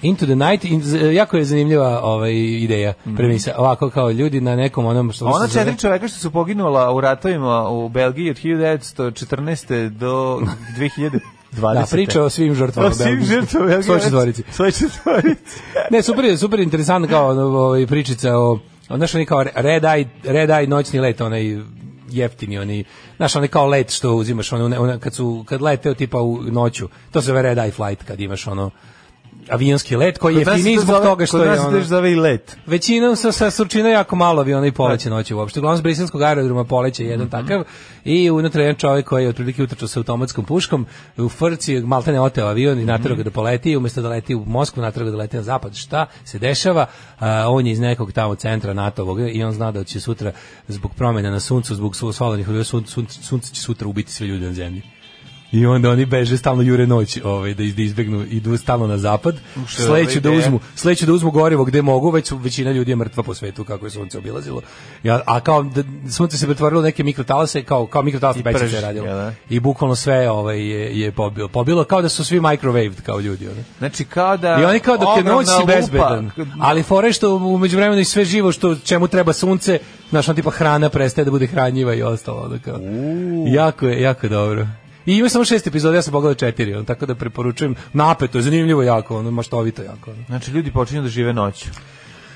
Into 0.01 0.25
the 0.25 0.35
Night, 0.35 0.65
in, 0.65 0.81
jako 1.13 1.37
je 1.37 1.45
zanimljiva 1.45 2.01
ovaj, 2.03 2.33
ideja, 2.35 2.93
premisa. 3.17 3.53
Ovako 3.57 3.89
kao 3.89 4.11
ljudi 4.11 4.41
na 4.41 4.55
nekom 4.55 4.85
onom 4.85 5.11
što 5.11 5.25
Ona 5.25 5.47
se 5.47 5.53
zove- 5.53 5.65
četiri 5.65 5.81
čoveka 5.81 6.07
što 6.07 6.19
su 6.19 6.31
poginula 6.31 6.93
u 6.93 7.01
ratovima 7.01 7.69
u 7.69 7.89
Belgiji 7.89 8.29
od 8.29 8.37
1914. 8.37 9.89
do 9.89 10.41
2020. 10.77 11.19
Da, 11.51 11.85
priča 11.91 12.23
o 12.23 12.29
svim 12.29 12.55
žrtvama 12.55 12.87
O 12.87 12.91
svim 12.91 13.23
žrtvama 13.23 13.65
Belgije. 13.65 13.83
Svoj 13.83 13.99
četvorici. 13.99 14.43
Svoj 14.51 14.71
četvorici. 14.71 15.59
Ne, 15.91 16.01
super 16.01 16.37
super 16.37 16.59
je 16.59 16.63
interesantno 16.63 17.07
kao 17.07 17.29
ono, 17.29 17.41
ovaj, 17.41 17.87
pričica 17.87 18.37
o, 18.37 18.59
o 18.89 18.97
znaš, 18.97 19.15
oni 19.15 19.25
kao 19.25 19.43
red 19.55 19.83
eye, 19.83 20.07
red 20.23 20.49
eye 20.49 20.67
noćni 20.67 20.99
let, 20.99 21.21
onaj 21.21 21.57
jeftini, 22.09 22.59
oni, 22.59 22.83
znaš, 23.17 23.35
onaj 23.35 23.47
kao 23.47 23.67
let 23.67 23.91
što 23.91 24.13
uzimaš, 24.13 24.53
ono, 24.53 24.81
one- 24.81 24.99
kad, 24.99 25.13
su, 25.13 25.45
kad 25.47 25.61
leteo 25.61 25.93
tipa 25.93 26.21
u 26.21 26.41
noću, 26.41 26.89
to 27.11 27.21
se 27.21 27.25
zove 27.25 27.41
red 27.41 27.57
eye 27.57 27.71
flight, 27.71 28.03
kad 28.03 28.19
imaš 28.19 28.47
ono, 28.47 28.69
avionski 29.49 29.95
let 29.95 30.17
koji 30.17 30.35
je 30.35 30.45
se 30.45 30.51
jeftiniji 30.51 30.75
to 30.75 30.81
zbog 30.81 30.95
zove- 30.95 31.05
toga 31.05 31.25
što 31.25 31.43
je 31.43 31.55
se 31.55 31.61
ono, 31.61 31.71
to 31.71 31.83
zove 31.83 32.11
i 32.11 32.15
let. 32.15 32.57
Većinom 32.65 33.15
sa, 33.15 33.31
sa 33.31 33.51
surčina 33.51 33.89
jako 33.89 34.15
malo 34.15 34.41
aviona 34.41 34.67
i 34.67 34.71
poleće 34.71 35.09
noći 35.09 35.33
uopšte. 35.33 35.59
Uglavnom 35.59 35.77
s 35.77 35.83
briselskog 35.83 36.21
aerodroma 36.21 36.63
poleće 36.63 37.05
jedan 37.05 37.19
Mhm. 37.21 37.31
takav 37.31 37.63
i 38.05 38.29
unutra 38.29 38.61
jedan 38.61 38.75
čovjek 38.75 39.05
koji 39.05 39.23
je 39.23 39.29
otprilike 39.29 39.63
utrčao 39.63 39.87
sa 39.87 39.99
automatskom 39.99 40.45
puškom 40.45 40.85
u 41.17 41.29
frci 41.29 41.75
maltene 41.75 42.21
oteo 42.21 42.47
avion 42.47 42.79
i 42.79 42.85
naterao 42.85 43.13
Mhm. 43.13 43.17
ga 43.17 43.23
da 43.23 43.31
poleti 43.31 43.77
umesto 43.77 44.01
da 44.01 44.09
leti 44.09 44.35
u 44.35 44.45
Moskvu 44.45 44.81
naterao 44.81 45.05
ga 45.05 45.11
da 45.11 45.17
leti 45.17 45.37
na 45.37 45.43
zapad. 45.43 45.75
Šta 45.75 46.05
se 46.25 46.39
dešava? 46.39 46.85
A, 47.19 47.45
on 47.47 47.65
je 47.65 47.71
iz 47.71 47.79
nekog 47.79 48.11
tamo 48.11 48.35
centra 48.35 48.73
NATO-ovog 48.73 49.19
i 49.29 49.43
on 49.43 49.51
zna 49.51 49.71
da 49.71 49.83
će 49.83 49.99
sutra 49.99 50.31
zbog 50.67 50.91
promjena 50.95 51.29
na 51.29 51.39
suncu, 51.39 51.75
zbog 51.75 51.95
sun, 51.95 52.83
sunce 53.07 53.53
će 53.53 53.61
sutra 53.61 53.87
ubiti 53.87 54.11
sve 54.11 54.27
ljude 54.27 54.45
na 54.45 54.53
zemlji. 54.53 54.81
I 55.51 55.65
onda 55.65 55.89
oni 55.89 56.05
beže 56.05 56.37
stalno 56.37 56.61
jure 56.61 56.87
noć, 56.87 57.19
ovaj 57.23 57.53
da 57.53 57.63
da 57.63 57.81
izbegnu 57.81 58.25
idu 58.29 58.57
stalno 58.57 58.87
na 58.87 58.97
zapad. 58.97 59.35
Sleću 59.67 60.19
da 60.19 60.31
uzmu, 60.31 60.59
sleću 60.75 61.05
da 61.05 61.13
uzmu 61.13 61.31
gorivo 61.31 61.63
gde 61.63 61.81
mogu, 61.81 62.11
već 62.11 62.27
su, 62.27 62.37
većina 62.37 62.71
ljudi 62.71 62.91
je 62.91 62.95
mrtva 62.95 63.23
po 63.23 63.33
svetu 63.33 63.63
kako 63.63 63.85
je 63.85 63.89
sunce 63.89 64.17
obilazilo. 64.17 64.61
Ja, 65.03 65.21
a 65.25 65.39
kao 65.39 65.63
da, 65.63 65.83
sunce 66.11 66.37
se 66.37 66.45
pretvorilo 66.45 66.81
neke 66.81 67.03
mikrotalase, 67.03 67.63
kao 67.63 67.85
kao 67.85 68.01
mikrotalase 68.01 68.39
I 68.39 68.43
prži, 68.43 68.75
je 68.75 68.81
radilo. 68.81 69.05
jel 69.05 69.17
da? 69.17 69.33
I 69.49 69.59
bukvalno 69.59 69.95
sve 69.95 70.29
ovaj 70.31 70.59
je 70.59 70.99
je 70.99 71.11
pobilo. 71.11 71.47
Pobilo 71.47 71.83
kao 71.83 72.01
da 72.01 72.09
su 72.09 72.25
svi 72.25 72.39
microwaved 72.39 73.01
kao 73.01 73.19
ljudi, 73.19 73.47
ono. 73.47 73.63
Znači 73.77 74.05
kao 74.05 74.37
da... 74.37 74.59
I 74.61 74.65
oni 74.65 74.79
kao 74.79 74.97
dok 74.97 75.17
je 75.17 75.23
noć 75.23 75.47
si 75.47 75.65
bezbedan. 75.67 76.31
Ali 76.59 76.83
fore 76.83 77.13
što 77.13 77.35
u 77.35 77.57
međuvremenu 77.57 78.01
i 78.01 78.05
sve 78.05 78.25
živo 78.25 78.51
što 78.51 78.75
čemu 78.75 79.07
treba 79.07 79.33
sunce, 79.33 79.79
znaš, 80.09 80.29
on 80.29 80.35
tipa 80.35 80.51
hrana 80.51 80.89
prestaje 80.89 81.25
da 81.25 81.31
bude 81.31 81.47
hranjiva 81.47 81.93
i 81.93 82.01
ostalo. 82.01 82.41
Ono 82.41 82.59
kao. 82.65 82.79
Jako 83.47 83.87
je, 83.87 84.01
jako 84.01 84.25
je 84.25 84.29
dobro. 84.29 84.67
I 85.09 85.15
ima 85.15 85.29
samo 85.29 85.45
šest 85.45 85.67
epizoda, 85.67 85.95
ja 85.95 86.01
sam 86.01 86.11
pogledao 86.11 86.35
četiri, 86.35 86.73
ono, 86.73 86.83
tako 86.83 87.05
da 87.05 87.15
preporučujem. 87.15 87.75
Napeto 87.93 88.37
je, 88.37 88.41
zanimljivo 88.41 88.83
jako, 88.83 89.17
ono, 89.17 89.31
maštovito 89.31 89.81
jako. 89.83 90.11
Ono. 90.11 90.23
Znači 90.27 90.51
ljudi 90.51 90.71
počinju 90.71 91.01
da 91.01 91.07
žive 91.09 91.33
noću. 91.33 91.65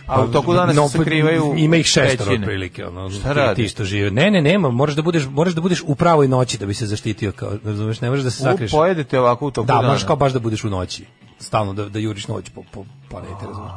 A 0.07 0.21
u 0.21 0.27
toku 0.27 0.53
dana 0.53 0.73
No, 0.73 0.89
se 0.89 0.97
sakrivaju 0.97 1.53
ima 1.57 1.75
ih 1.75 1.86
šestoro 1.86 2.31
otprilike 2.33 2.86
ono 2.86 3.09
Šta 3.09 3.33
radi? 3.33 3.55
ti 3.55 3.69
što 3.69 3.83
žive 3.83 4.12
ne 4.12 4.31
ne 4.31 4.41
nema 4.41 4.69
moraš 4.69 4.95
da 4.95 5.01
budeš 5.01 5.23
moraš 5.25 5.53
da 5.53 5.62
budeš 5.62 5.83
u 5.83 5.95
pravoj 5.95 6.27
noći 6.27 6.57
da 6.57 6.65
bi 6.65 6.73
se 6.73 6.86
zaštitio 6.88 7.31
kao 7.31 7.51
razumeš 7.65 8.01
ne 8.01 8.09
možeš 8.09 8.23
da 8.23 8.31
se 8.31 8.43
U, 8.43 8.45
sakriješ 8.45 8.71
pojedete 8.71 9.19
ovako 9.19 9.47
u 9.47 9.51
toku 9.51 9.67
da 9.67 9.73
dana. 9.73 9.88
moraš 9.88 10.03
kao 10.03 10.15
baš 10.15 10.33
da 10.33 10.39
budeš 10.39 10.63
u 10.63 10.69
noći 10.69 11.05
stalno 11.39 11.73
da 11.73 11.89
da 11.89 11.99
juriš 11.99 12.27
noć 12.27 12.49
po 12.49 12.63
po 12.71 12.86
planeti 13.09 13.45
razumeš 13.47 13.71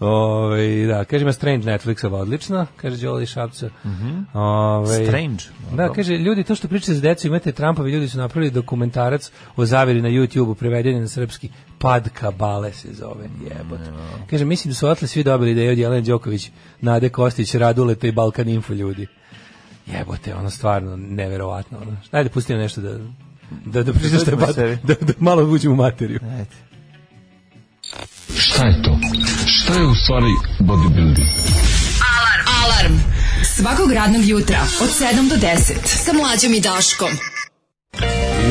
Ovaj 0.00 0.86
da, 0.86 1.04
kaže 1.04 1.22
ima 1.22 1.32
Strange 1.32 1.66
Netflixova 1.66 2.20
odlična, 2.20 2.66
kaže 2.76 2.96
Đoli 2.96 3.26
Šapca. 3.26 3.70
Ovaj 4.34 5.06
Strange. 5.06 5.44
Da, 5.76 5.92
kaže 5.92 6.16
ljudi 6.16 6.44
to 6.44 6.54
što 6.54 6.68
pričate 6.68 6.94
za 6.94 7.00
decu, 7.00 7.26
imate 7.26 7.52
Trumpovi 7.52 7.92
ljudi 7.92 8.08
su 8.08 8.18
napravili 8.18 8.50
dokumentarac 8.50 9.30
o 9.56 9.66
zaveri 9.66 10.02
na 10.02 10.08
YouTubeu 10.08 10.54
preveden 10.54 10.94
je 10.94 11.00
na 11.00 11.08
srpski 11.08 11.50
Pad 11.78 12.08
kabale 12.08 12.72
se 12.72 12.88
zove, 12.92 13.28
jebote. 13.42 13.90
Kaže 14.30 14.44
mislim 14.44 14.70
da 14.70 14.74
su 14.74 14.86
odatle 14.86 15.08
svi 15.08 15.24
dobili 15.24 15.50
ideju 15.50 15.72
od 15.72 15.78
Jelene 15.78 16.02
Đoković, 16.02 16.50
Nade 16.80 17.08
Kostić, 17.08 17.54
Raduleta 17.54 18.06
i 18.06 18.12
Balkan 18.12 18.48
Info 18.48 18.72
ljudi. 18.72 19.06
Jebote, 19.86 20.34
ono 20.34 20.50
stvarno 20.50 20.96
neverovatno. 20.96 21.78
Ono. 21.78 21.96
Ajde, 22.10 22.30
pustimo 22.30 22.58
nešto 22.58 22.80
da 22.80 22.98
da 23.64 23.82
da 23.82 23.92
pričaš 23.92 24.12
je 24.12 24.52
sebi. 24.54 24.78
da, 24.82 24.94
da 24.94 25.12
malo 25.18 25.44
uđemo 25.44 25.74
u 25.74 25.76
materiju. 25.76 26.20
Šta 28.36 28.66
je 28.66 28.82
to? 28.82 28.98
Šta 29.46 29.74
je 29.74 29.86
u 29.86 29.94
stvari 29.94 30.32
bodybuilding? 30.60 31.26
Alarm. 32.62 32.94
Svakog 33.44 33.92
radnog 33.92 34.24
jutra 34.24 34.58
od 34.82 34.88
7 34.88 35.28
do 35.28 35.36
10 35.36 35.56
sa 35.84 36.12
mlađom 36.12 36.54
i 36.54 36.60
Daškom. 36.60 37.08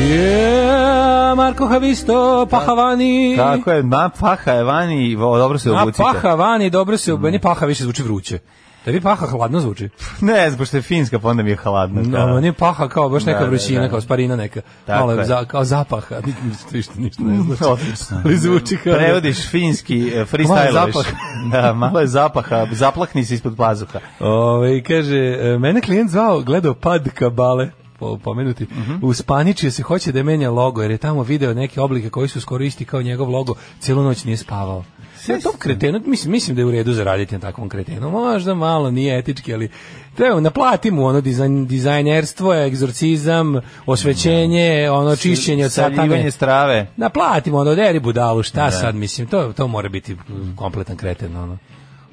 Je, 0.08 1.34
Marko 1.36 1.66
Havisto, 1.66 2.46
Pahavani. 2.50 3.34
Kako 3.36 3.70
je, 3.70 3.82
ma 3.82 4.10
paha 4.20 4.52
je 4.52 4.64
vani, 4.64 5.14
vo, 5.14 5.38
dobro 5.38 5.58
se 5.58 5.70
obucite. 5.70 6.02
paha 6.02 6.34
vani, 6.34 6.70
dobro 6.70 6.96
se, 6.96 7.12
meni 7.12 7.38
paha 7.38 7.66
više 7.66 7.82
zvuči 7.82 8.02
vruće. 8.02 8.38
Tebi 8.84 9.00
paha 9.00 9.26
hladno 9.26 9.60
zvuči? 9.60 9.88
Ne, 10.20 10.50
zbog 10.50 10.66
što 10.66 10.76
je 10.76 10.82
finska, 10.82 11.18
pa 11.18 11.28
onda 11.28 11.42
mi 11.42 11.50
je 11.50 11.56
hladno. 11.56 12.02
No, 12.02 12.16
kao. 12.16 12.34
meni 12.34 12.52
paha 12.52 12.88
kao 12.88 13.08
baš 13.08 13.24
neka 13.24 13.38
Da, 13.38 13.44
da, 13.44 13.50
vrućina, 13.50 13.82
da. 13.82 13.88
kao 13.88 14.00
sparina 14.00 14.36
neka. 14.36 14.60
Tako 14.86 15.06
Malo 15.06 15.24
za, 15.24 15.44
kao 15.44 15.64
zapaha. 15.64 16.14
Ništa, 16.72 16.92
ništa 16.96 17.22
ne 17.22 17.40
znači. 17.42 17.64
Odlično. 17.64 18.20
Ali 18.24 18.36
zvuči 18.36 18.76
kao... 18.76 18.94
Prevodiš 18.94 19.48
finski, 19.48 20.08
e, 20.08 20.16
Malo 20.16 20.26
freestyle. 20.26 21.04
Da, 21.52 21.72
malo 21.72 22.00
je 22.00 22.06
zapaha, 22.06 22.66
zaplahni 22.72 23.24
se 23.24 23.34
ispod 23.34 23.56
pazuha. 23.56 23.98
Ove, 24.20 24.82
kaže, 24.82 25.16
e, 25.40 25.58
mene 25.58 25.80
klijent 25.80 26.10
zvao, 26.10 26.40
gledao 26.40 26.74
pad 26.74 27.08
kabale, 27.08 27.70
po, 27.98 28.18
pomenuti, 28.18 28.64
Mhm. 28.64 28.94
u 29.02 29.14
Spaničiju 29.14 29.72
se 29.72 29.82
hoće 29.82 30.12
da 30.12 30.22
menja 30.22 30.50
logo, 30.50 30.82
jer 30.82 30.90
je 30.90 30.98
tamo 30.98 31.22
video 31.22 31.54
neke 31.54 31.80
oblike 31.80 32.10
koji 32.10 32.28
su 32.28 32.40
skoro 32.40 32.64
isti 32.64 32.84
kao 32.84 33.02
njegov 33.02 33.30
logo, 33.30 33.54
cijelu 33.80 34.02
noć 34.02 34.24
nije 34.24 34.36
spavao. 34.36 34.84
Sve 35.20 35.40
tom 35.40 35.52
kretenu, 35.58 36.00
mislim, 36.06 36.32
mislim 36.32 36.56
da 36.56 36.62
je 36.62 36.66
u 36.66 36.70
redu 36.70 36.92
zaraditi 36.92 37.34
na 37.34 37.40
takvom 37.40 37.68
kretenu, 37.68 38.10
možda 38.10 38.54
malo 38.54 38.90
nije 38.90 39.18
etički, 39.18 39.54
ali 39.54 39.70
treba 40.16 40.40
naplatiti 40.40 40.90
mu 40.90 41.06
ono 41.06 41.20
dizajn, 41.20 41.66
dizajnerstvo, 41.66 42.54
egzorcizam, 42.54 43.60
osvećenje, 43.86 44.90
ono 44.90 45.16
čišćenje 45.16 45.64
od 45.64 45.72
satane. 45.72 46.30
Strave. 46.30 46.86
Naplatimo 46.96 47.58
ono, 47.58 47.74
deri 47.74 48.00
budalu, 48.00 48.42
šta 48.42 48.70
sad, 48.70 48.94
mislim, 48.94 49.26
to, 49.26 49.52
to 49.52 49.66
mora 49.66 49.88
biti 49.88 50.16
kompletan 50.56 50.96
kreten, 50.96 51.36
ono. 51.36 51.58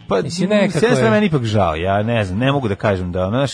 Pa, 0.07 0.21
Mislim, 0.21 0.49
nekako 0.49 0.77
strane 0.77 1.01
je. 1.01 1.09
meni 1.09 1.25
ipak 1.25 1.43
žao, 1.43 1.75
ja 1.75 2.03
ne 2.03 2.25
znam, 2.25 2.39
ne 2.39 2.51
mogu 2.51 2.67
da 2.67 2.75
kažem 2.75 3.11
da, 3.11 3.27
znaš, 3.29 3.51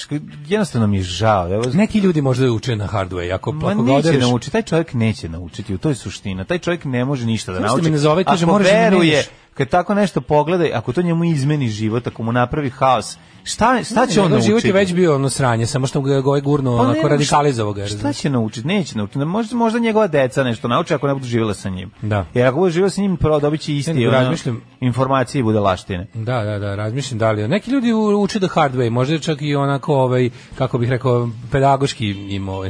jednostavno 0.47 0.87
mi 0.87 0.97
je 0.97 1.03
žao. 1.03 1.53
Evo, 1.53 1.63
Neki 1.73 1.99
ljudi 1.99 2.21
možda 2.21 2.51
uče 2.51 2.75
na 2.75 2.87
hard 2.87 3.11
way, 3.11 3.33
ako, 3.33 3.51
Ma 3.51 3.69
ako 3.69 3.81
neće 3.81 4.17
naučiti, 4.17 4.51
taj 4.51 4.61
čovjek 4.61 4.93
neće 4.93 5.29
naučiti, 5.29 5.73
u 5.73 5.77
to 5.77 5.89
je 5.89 5.95
suština. 5.95 6.43
Taj 6.43 6.59
čovjek 6.59 6.85
ne 6.85 7.05
može 7.05 7.25
ništa 7.25 7.53
da 7.53 7.59
nauči. 7.59 7.83
mi 7.83 7.89
nazove, 7.89 8.23
kaže, 8.23 8.43
ako 8.43 8.51
moraš 8.51 8.67
da 8.67 8.73
veruje. 8.73 9.23
Kad 9.53 9.69
tako 9.69 9.93
nešto 9.93 10.21
pogleda, 10.21 10.65
ako 10.73 10.93
to 10.93 11.01
njemu 11.01 11.23
izmeni 11.23 11.67
život, 11.67 12.07
ako 12.07 12.23
mu 12.23 12.31
napravi 12.31 12.69
haos, 12.69 13.17
šta, 13.43 13.83
šta 13.83 14.07
će 14.07 14.19
on 14.21 14.25
Njegov 14.25 14.29
naučiti? 14.29 14.47
život 14.47 14.63
je 14.65 14.73
već 14.73 14.93
bio 14.93 15.15
ono 15.15 15.29
sranje, 15.29 15.65
samo 15.65 15.87
što 15.87 16.01
ga 16.01 16.11
je 16.13 16.19
ovaj 16.19 16.41
gurno, 16.41 16.77
Pa 16.77 16.83
ne, 16.83 16.89
onako 16.89 17.07
radikalizovao 17.07 17.73
ga. 17.73 17.87
Šta 17.87 18.13
će 18.13 18.29
naučiti? 18.29 18.67
Neće 18.67 18.97
naučiti. 18.97 19.19
Možda, 19.19 19.55
možda 19.55 19.79
njegova 19.79 20.07
deca 20.07 20.43
nešto 20.43 20.67
nauče 20.67 20.95
ako 20.95 21.07
ne 21.07 21.13
budu 21.13 21.25
živjela 21.25 21.53
sa 21.53 21.69
njim. 21.69 21.91
Da. 22.01 22.25
Jer 22.33 22.47
ako 22.47 22.57
budu 22.57 22.69
živjela 22.71 22.89
sa 22.89 23.01
njim, 23.01 23.17
prvo 23.17 23.39
dobit 23.39 23.61
će 23.61 23.75
isti 23.77 23.93
Ne, 23.93 24.07
ono, 24.07 24.17
razmišljam- 24.17 24.61
informacije 24.79 25.39
i 25.39 25.43
bude 25.43 25.59
laštine. 25.59 26.07
Da, 26.13 26.43
da, 26.43 26.59
da, 26.59 26.75
razmišljam 26.75 27.17
da 27.19 27.31
li. 27.31 27.47
Neki 27.47 27.71
ljudi 27.71 27.93
uče 27.93 28.39
da 28.39 28.47
hard 28.47 28.75
way, 28.75 28.89
možda 28.89 29.19
čak 29.19 29.41
i 29.41 29.55
onako, 29.55 29.95
ovaj, 29.95 30.29
kako 30.57 30.77
bih 30.77 30.89
rekao, 30.89 31.29
pedagoški 31.51 32.15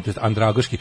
to 0.03 0.09
jest 0.09 0.19
andragoški, 0.21 0.77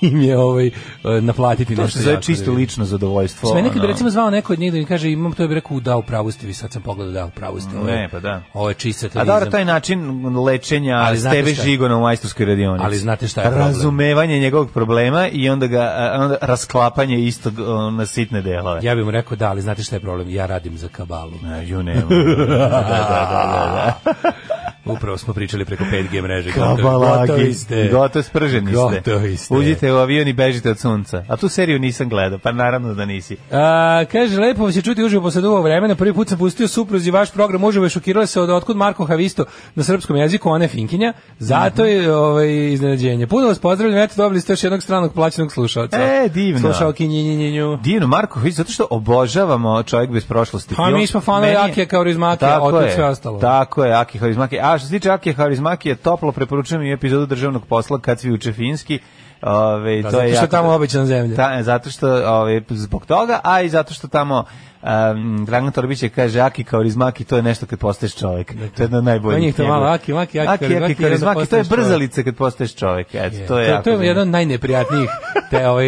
im 0.00 0.20
je 0.20 0.38
ovaj, 0.38 0.66
e, 0.66 0.72
naplatiti 1.20 1.76
To 1.76 1.82
nešto. 1.82 1.98
se 1.98 2.04
zove 2.04 2.22
čisto 2.22 2.52
lično 2.52 2.84
zadovoljstvo. 2.84 3.50
Sve 3.50 3.62
nekad 3.62 3.80
bi 3.80 3.86
recimo 3.86 4.10
zvao 4.10 4.30
neko 4.30 4.52
od 4.52 4.58
njih 4.58 4.72
da 4.72 4.78
mi 4.78 4.84
kaže 4.84 5.10
imam 5.10 5.32
to 5.32 5.48
bi 5.48 5.54
rekao 5.54 5.80
da 5.80 5.96
u 5.96 6.02
pravu 6.02 6.30
ste 6.30 6.46
vi 6.46 6.52
sad 6.54 6.72
sam 6.72 6.82
pogledao 6.82 7.12
da 7.12 7.26
u 7.26 7.30
pravu 7.30 7.60
ste. 7.60 7.78
Ovo 7.78 7.88
je- 7.88 7.96
Ne, 7.96 8.08
pa 8.08 8.20
da. 8.20 8.42
Ovo 8.54 8.68
je 8.68 8.74
čist 8.74 9.16
A 9.16 9.24
dobro, 9.24 9.50
taj 9.50 9.64
način 9.64 10.04
lečenja 10.38 10.96
Ali 10.96 11.18
Steve 11.18 11.54
šta? 11.54 11.62
Žigona 11.62 11.96
u 11.96 12.00
majstorskoj 12.00 12.46
radionici. 12.46 12.84
Ali 12.84 12.96
znate 12.96 13.28
šta 13.28 13.40
je 13.40 13.46
problem? 13.46 13.66
Razumevanje 13.66 14.38
njegovog 14.38 14.70
problema 14.70 15.28
i 15.28 15.48
onda 15.50 15.66
ga 15.66 16.12
onda 16.14 16.36
rasklapanje 16.42 17.18
istog 17.18 17.54
na 17.92 18.06
sitne 18.06 18.42
delove. 18.42 18.80
Ja 18.82 18.94
bih 18.94 19.04
mu 19.04 19.10
rekao 19.10 19.36
da, 19.36 19.48
ali 19.48 19.60
znate 19.60 19.82
šta 19.82 19.96
je 19.96 20.00
problem? 20.00 20.30
Ja 20.30 20.46
radim 20.46 20.78
za 20.78 20.88
kabalu. 20.88 21.32
A, 21.46 21.56
Ju 21.56 21.82
nema. 21.82 22.00
da, 22.48 22.56
da, 22.56 22.76
da, 23.08 23.30
da, 23.30 24.00
da. 24.22 24.32
Upravo 24.86 25.18
smo 25.18 25.34
pričali 25.34 25.64
preko 25.64 25.84
5G 25.84 26.22
mreže. 26.22 26.52
Kabalagi. 26.52 27.32
Gotovi 27.32 27.54
ste. 27.54 28.22
Sprženi 28.22 28.66
ste. 28.66 28.74
Gotovi 28.74 29.36
ste. 29.36 29.54
Uđite 29.54 29.92
u 29.92 29.96
avion 29.96 30.28
i 30.28 30.32
bežite 30.32 30.70
od 30.70 30.78
sunca. 30.78 31.24
A 31.28 31.36
tu 31.36 31.48
seriju 31.48 31.78
nisam 31.78 32.08
gledao, 32.08 32.38
pa 32.38 32.52
naravno 32.52 32.94
da 32.94 33.04
nisi. 33.04 33.36
A, 33.52 34.04
kaže, 34.12 34.40
lepo 34.40 34.68
je 34.68 34.82
čuti 34.82 35.04
uživo 35.04 35.22
posle 35.22 35.42
dugog 35.42 35.64
vremena. 35.64 35.94
Prvi 35.94 36.12
put 36.14 36.28
sam 36.28 36.38
pustio 36.38 36.68
supruzi 36.68 37.10
vaš 37.10 37.32
program 37.32 37.64
uživo 37.64 37.86
je 37.86 37.90
šokirala 37.90 38.26
se 38.26 38.40
od 38.40 38.50
otkud 38.50 38.76
Marko 38.76 39.04
Havisto 39.04 39.44
na 39.74 39.82
srpskom 39.82 40.16
jeziku, 40.16 40.50
ona 40.50 40.64
je 40.64 40.68
finkinja. 40.68 41.12
Zato 41.38 41.84
je 41.84 42.14
ovaj, 42.14 42.72
iznenađenje. 42.72 43.26
Puno 43.26 43.46
vas 43.46 43.58
pozdravljam, 43.58 43.98
eto 43.98 44.14
dobili 44.16 44.40
ste 44.40 44.52
još 44.52 44.64
jednog 44.64 44.82
stranog 44.82 45.14
plaćenog 45.14 45.52
slušalca. 45.52 45.96
E, 45.96 46.28
divno. 46.28 46.60
Slušao 46.60 46.92
kinjinjinjinju. 46.92 47.76
Divno, 47.76 48.06
Marko 48.06 48.40
Hović, 48.40 48.54
zato 48.54 48.72
što 48.72 48.86
obožavamo 48.90 49.82
čovjek 49.82 50.10
bez 50.10 50.24
prošlosti. 50.24 50.74
Pa 50.74 50.90
mi 50.90 51.06
smo 51.06 51.20
fanovi 51.20 51.56
Akija 51.56 51.86
Kaurismakija, 51.86 52.50
Tako 52.50 52.66
otud 52.66 52.82
je, 52.82 52.92
sve 52.94 53.04
ostalo. 53.04 53.38
Tako 53.38 53.84
je, 53.84 53.94
Aki 53.94 54.18
Kaurismaki. 54.18 54.58
A 54.60 54.73
što 54.78 54.86
se 54.88 54.94
tiče 54.94 55.10
Aki 55.10 55.34
Kaurismaki, 55.34 55.94
toplo 55.94 56.32
preporučujem 56.32 56.82
i 56.82 56.92
epizodu 56.92 57.26
državnog 57.26 57.66
posla 57.66 57.98
kad 57.98 58.20
svi 58.20 58.32
uče 58.32 58.52
finski. 58.52 58.98
Ove, 59.46 60.02
Da, 60.02 60.10
to 60.10 60.20
je 60.20 60.22
zato 60.22 60.28
što 60.28 60.34
jako- 60.34 60.44
je 60.44 60.48
tamo 60.48 60.68
obična 60.74 61.06
zemlja. 61.06 61.36
Ta, 61.36 61.62
zato 61.62 61.90
što 61.90 62.08
ove, 62.40 62.62
zbog 62.70 63.06
toga, 63.06 63.40
a 63.44 63.62
i 63.62 63.68
zato 63.68 63.94
što 63.94 64.08
tamo 64.08 64.44
um, 64.82 65.44
Dragan 65.44 65.72
Torbić 65.72 66.02
je 66.02 66.08
kaže 66.08 66.40
Aki 66.40 66.64
Kaurismaki, 66.64 67.24
to 67.24 67.36
je 67.36 67.42
nešto 67.42 67.66
kad 67.66 67.78
postaješ 67.78 68.14
čovjek. 68.14 68.52
To 68.52 68.62
je 68.62 68.70
jedno 68.78 68.98
od 68.98 69.04
najboljih. 69.04 69.40
Njih 69.40 69.54
to 69.56 69.66
malo 69.66 69.86
Aki, 69.86 70.12
Maki, 70.12 70.40
Aki, 70.40 70.48
Aki, 70.50 70.64
Aki 70.64 70.68
Kaurismaki, 70.74 71.02
i 71.02 71.06
onda 71.06 71.24
Kaurismaki, 71.26 71.50
to 71.50 71.56
je 71.56 71.64
brzalice 71.64 72.24
kad 72.24 72.36
postaješ 72.36 72.74
čovjek. 72.74 73.14
Eto, 73.14 73.36
to 73.48 73.58
je, 73.58 73.76
to, 73.76 73.82
to 73.82 73.90
je 73.90 74.06
jedan 74.06 74.22
od 74.22 74.28
najneprijatnijih 74.28 75.10
te 75.50 75.68
ovaj 75.68 75.86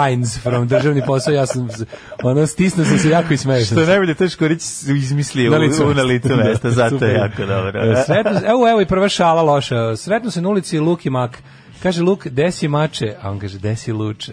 lines 0.00 0.38
from 0.42 0.68
državni 0.68 1.02
posao 1.06 1.34
ja 1.34 1.46
sam 1.46 1.68
ono 2.22 2.46
stisnuo 2.46 2.86
sam 2.86 2.98
se 2.98 3.08
jako 3.08 3.34
i 3.34 3.36
smejao 3.36 3.64
Što 3.64 3.80
je 3.80 3.86
najbolje, 3.86 4.14
to 4.14 4.24
je 4.24 4.30
Škorić 4.30 4.62
izmislio 4.96 5.50
Na 5.50 5.56
licu 5.58 5.86
u, 5.86 5.94
na 5.94 6.02
licu 6.02 6.28
mesta. 6.36 6.68
Da, 6.68 6.74
zato 6.90 7.04
je 7.04 7.14
jako 7.14 7.46
dobro. 7.46 7.80
E, 7.92 8.02
Sretno, 8.06 8.40
evo, 8.46 8.70
evo 8.70 8.80
i 8.80 8.86
prva 8.86 9.08
šala 9.08 9.42
loša. 9.42 9.96
Sretno 9.96 10.30
se 10.30 10.40
na 10.42 10.48
ulici 10.48 10.78
Luki 10.78 11.10
Mak. 11.10 11.38
Kaže 11.82 12.02
Luk, 12.02 12.26
desi 12.26 12.68
mače, 12.68 13.14
a 13.22 13.30
on 13.30 13.38
kaže, 13.38 13.58
desi 13.58 13.92
luče. 13.92 14.32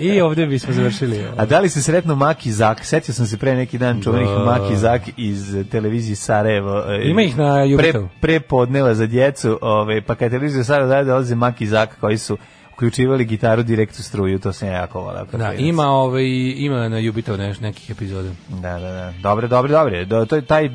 I 0.00 0.20
ovdje 0.20 0.46
bismo 0.46 0.72
završili. 0.72 1.24
A 1.36 1.46
da 1.46 1.60
li 1.60 1.68
se 1.68 1.82
sretno 1.82 2.14
Maki 2.14 2.52
Zak? 2.52 2.84
Setio 2.84 3.14
sam 3.14 3.26
se 3.26 3.36
pre 3.36 3.54
neki 3.54 3.78
dan 3.78 4.02
čuvenih 4.02 4.28
Da. 4.28 4.38
Maki 4.38 4.76
Zak 4.76 5.02
iz 5.16 5.56
televizije 5.70 6.16
Sarajevo. 6.16 6.78
eh, 6.78 7.00
Ima 7.04 7.22
ih 7.22 7.36
na 7.36 7.54
pre, 7.54 7.64
Jubitovu. 7.64 8.08
pre 8.20 8.40
podneva 8.40 8.94
za 8.94 9.06
djecu, 9.06 9.58
ove, 9.62 10.02
pa 10.02 10.14
kad 10.14 10.30
televizija 10.30 10.64
Sarajevo 10.64 10.88
daje 10.88 11.04
dolaze 11.04 11.34
Maki 11.34 11.66
Zak 11.66 11.96
koji 12.00 12.18
su 12.18 12.38
uključivali 12.78 13.24
gitaru 13.24 13.62
direkt 13.62 13.98
u 13.98 14.02
struju, 14.02 14.38
to 14.38 14.52
ja 14.62 14.72
jako 14.72 15.00
volao. 15.00 15.26
kao 15.26 15.38
Da, 15.38 15.52
ima, 15.52 15.86
ovaj, 15.86 16.24
ima 16.56 16.88
na 16.88 16.98
Jubitov 16.98 17.38
neš, 17.38 17.60
nekih 17.60 17.90
epizoda. 17.90 18.30
Da, 18.48 18.72
da, 18.72 18.90
da. 18.90 19.12
Dobre, 19.22 19.48
dobre, 19.48 19.72
dobre. 19.72 20.04
Do, 20.04 20.26
to 20.26 20.36
je 20.36 20.42
taj, 20.42 20.70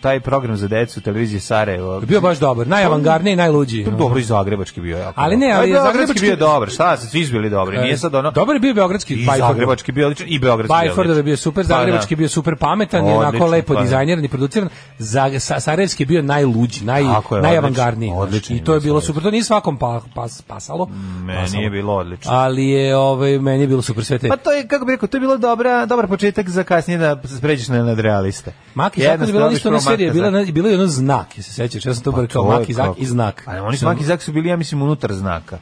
taj 0.00 0.20
program 0.20 0.56
za 0.56 0.68
decu 0.68 1.00
televizije 1.00 1.40
Sarajevo. 1.40 2.00
Bio 2.00 2.20
baš 2.20 2.38
dobar, 2.38 2.66
najavangardniji 2.66 3.32
i 3.32 3.36
najluđiji. 3.36 3.84
Pa 3.84 3.90
Dobro 3.90 4.18
i 4.18 4.22
zagrebački 4.22 4.80
bio 4.80 4.98
jako. 4.98 5.12
Ali 5.16 5.36
ne, 5.36 5.52
ali 5.52 5.72
A 5.72 5.76
je 5.76 5.82
zagrebački 5.82 6.18
zagrebački- 6.18 6.20
bio 6.20 6.36
dobar. 6.36 6.70
Šta 6.70 6.96
se 6.96 7.06
svi 7.06 7.26
su 7.26 7.32
bili 7.32 7.50
dobri. 7.50 7.78
Nije 7.78 7.98
sad 7.98 8.14
ono. 8.14 8.30
Dobar 8.30 8.56
je 8.56 8.60
bio 8.60 8.74
beogradski 8.74 9.14
I 9.14 9.26
Bajford. 9.26 9.48
zagrebački 9.48 9.92
bio 9.92 10.06
odličan 10.06 10.26
i 10.30 10.38
beogradski 10.38 10.72
bio 10.72 10.88
Bajfordov 10.88 11.16
je 11.16 11.22
bio 11.22 11.36
super, 11.36 11.64
Pa 11.64 11.68
da. 11.68 11.74
zagrebački 11.74 12.14
je 12.14 12.16
bio 12.16 12.28
super 12.28 12.56
pametan 12.56 13.06
i 13.06 13.10
onako 13.10 13.46
lepo 13.46 13.74
pa 13.74 13.78
da. 13.78 13.82
dizajniran 13.82 14.24
i 14.24 14.28
produciran. 14.28 14.68
Za, 14.98 15.40
sa, 15.40 15.60
Sarajevski 15.60 16.02
je 16.02 16.06
bio 16.06 16.22
najluđi, 16.22 16.84
naj, 16.84 17.02
je, 17.02 17.42
najavangardniji. 17.42 18.12
I 18.50 18.64
to 18.64 18.72
je 18.72 18.76
je 18.76 18.80
bilo 18.80 19.00
super. 19.00 19.22
To 19.22 19.30
nije 19.30 19.44
svakom 19.44 19.76
pa, 19.78 20.00
pas, 20.14 20.42
pasalo. 20.42 20.88
Meni 21.16 21.62
je 21.62 21.70
bilo 21.70 21.94
odlično. 21.94 22.32
Ali 22.32 22.68
je, 22.68 22.96
ovaj, 22.96 23.38
meni 23.38 23.60
je 23.60 23.66
bilo 23.66 23.82
super 23.82 24.04
sve 24.04 24.18
te. 24.18 24.28
Pa 24.28 24.36
to 24.36 24.52
je, 24.52 24.68
kako 24.68 24.84
bih 24.84 24.92
rekao, 24.92 25.08
to 25.08 25.16
je 25.16 25.20
bilo 25.20 25.36
dobra, 25.36 25.86
dobar 25.86 26.06
početak 26.06 26.48
za 26.48 26.64
kasnije 26.64 26.98
da 26.98 27.16
pređeš 27.40 27.68
na 27.68 27.82
nadrealiste. 27.82 28.52
Maki 28.74 29.02
Zak 29.02 29.20
je 29.20 29.26
bila 29.26 29.52
isto 29.52 29.68
ona 29.68 29.80
serija, 29.80 30.12
bila, 30.12 30.30
na... 30.30 30.40
na- 30.40 30.52
bilo 30.52 30.68
je 30.68 30.74
ono 30.74 30.86
znak, 30.86 31.36
je 31.36 31.42
se 31.42 31.52
sećaš, 31.52 31.86
ja 31.86 31.94
sam 31.94 32.04
to 32.04 32.12
pa 32.12 32.20
rekao, 32.20 32.44
Maki 32.44 32.72
Zak 32.72 32.90
i 32.98 33.06
znak. 33.06 33.42
A 33.46 33.62
oni 33.62 33.76
su 33.76 33.84
Maki 33.84 34.04
Zak 34.04 34.22
su 34.22 34.32
bili, 34.32 34.48
ja 34.48 34.56
mislim, 34.56 34.82
unutar 34.82 35.12
znaka. 35.12 35.58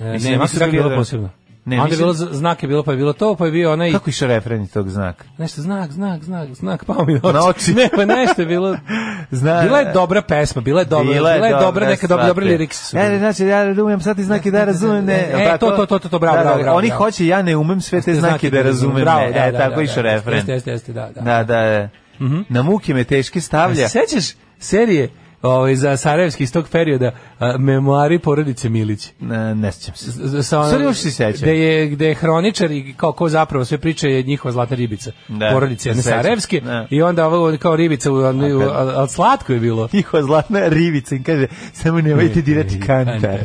E, 0.00 0.12
Mislim, 0.12 0.32
Ne, 0.32 0.38
Maki 0.38 0.56
Zak 0.56 0.66
je 0.66 0.72
bilo 0.72 0.96
posebno. 0.96 1.30
Ne, 1.66 1.80
Onda 1.80 1.94
je 1.94 1.98
bilo 1.98 2.12
znak 2.12 2.62
je 2.62 2.68
bilo, 2.68 2.82
pa 2.82 2.90
je 2.90 2.96
bilo 2.96 3.12
to, 3.12 3.34
pa 3.34 3.46
je 3.46 3.52
bio 3.52 3.72
onaj 3.72 3.92
Kako 3.92 4.10
iše 4.10 4.26
refren 4.26 4.66
tog 4.66 4.88
znaka? 4.88 5.24
nešto 5.38 5.62
znak, 5.62 5.92
znak, 5.92 6.22
znak, 6.22 6.48
znak, 6.54 6.84
pao 6.84 7.04
mi 7.04 7.14
na 7.14 7.44
oči. 7.44 7.74
Ne, 7.78 7.88
pa 7.96 8.04
nešto 8.04 8.42
je 8.42 8.46
bilo. 8.46 8.76
Zna, 9.30 9.62
Bila 9.62 9.78
je 9.78 9.92
dobra 9.92 10.22
pesma, 10.22 10.62
bila 10.62 10.80
je 10.80 10.84
dobra, 10.84 11.12
bila 11.14 11.30
je, 11.30 11.56
dobra, 11.60 11.88
neka 11.88 12.06
dobra, 12.06 12.26
dobra 12.26 12.44
liriks 12.44 12.88
su. 12.90 12.96
Ja, 12.96 13.02
bili. 13.02 13.12
ne, 13.12 13.18
znači, 13.18 13.44
ja 13.46 13.64
razumem, 13.64 14.00
sad 14.00 14.16
ti 14.16 14.24
znaki 14.24 14.50
da 14.50 14.64
razumem, 14.64 15.04
ne. 15.04 15.30
E, 15.32 15.58
to, 15.58 15.70
tako? 15.70 15.86
to, 15.86 15.98
to, 15.98 16.08
to, 16.08 16.18
bravo, 16.18 16.36
Da, 16.36 16.42
da, 16.42 16.48
bravo, 16.48 16.62
bravo, 16.62 16.78
Oni 16.78 16.90
hoće, 16.90 17.26
ja 17.26 17.42
ne 17.42 17.56
umem 17.56 17.80
sve 17.80 18.00
te 18.00 18.14
znake 18.14 18.50
da 18.50 18.62
razumem, 18.62 19.04
Bravo, 19.04 19.32
da, 19.32 19.38
E, 19.38 19.52
da, 19.52 19.58
tako 19.58 19.76
da, 19.76 19.82
iše 19.82 20.02
da, 20.02 20.02
refren. 20.02 20.36
Jeste, 20.36 20.52
jeste, 20.52 20.70
jeste, 20.70 20.92
da, 20.92 21.10
da. 21.14 21.20
Da, 21.20 21.44
da. 21.44 21.88
Na 22.48 22.62
muke 22.62 22.94
me 22.94 23.04
teške 23.04 23.40
stavlja. 23.40 23.88
Se 23.88 23.98
sećaš 24.00 24.36
serije 24.58 25.10
ovaj, 25.44 25.74
za 25.74 25.96
Sarajevski 25.96 26.42
iz 26.42 26.52
tog 26.52 26.68
perioda, 26.68 27.10
a, 27.38 27.56
memoari 27.58 28.18
porodice 28.18 28.68
Milić? 28.68 29.12
Ne, 29.20 29.54
ne 29.54 29.72
sjećam 29.72 29.94
se. 29.94 30.12
Sa 30.42 30.58
ono- 30.58 30.66
Stvari 30.68 30.84
još 30.84 30.96
se 30.96 31.10
sećam. 31.10 31.40
Gde 31.42 31.58
je, 31.58 31.86
gde 31.88 32.06
je 32.06 32.14
hroničar 32.14 32.70
i 32.70 32.94
kao 32.96 33.12
ko 33.12 33.28
zapravo 33.28 33.64
sve 33.64 33.78
priče 33.78 34.10
je 34.10 34.22
njihova 34.22 34.52
zlatna 34.52 34.76
ribica. 34.76 35.10
Da, 35.28 35.50
porodice 35.52 35.88
jedne 35.88 36.02
sećam 36.02 36.12
se, 36.12 36.22
Sarajevske. 36.22 36.60
da. 36.60 36.86
I 36.90 37.02
onda 37.02 37.26
ovo 37.26 37.56
kao 37.58 37.76
ribica, 37.76 38.12
u- 38.12 38.16
u- 38.16 39.08
slatko 39.08 39.52
je 39.52 39.60
bilo. 39.60 39.88
Njihova 39.92 40.22
zlatna 40.22 40.60
rivica 40.60 41.14
im 41.14 41.22
kaže, 41.22 41.46
samo 41.72 42.00
nemojte 42.00 42.42
dirati 42.42 42.80
kantar. 42.80 43.40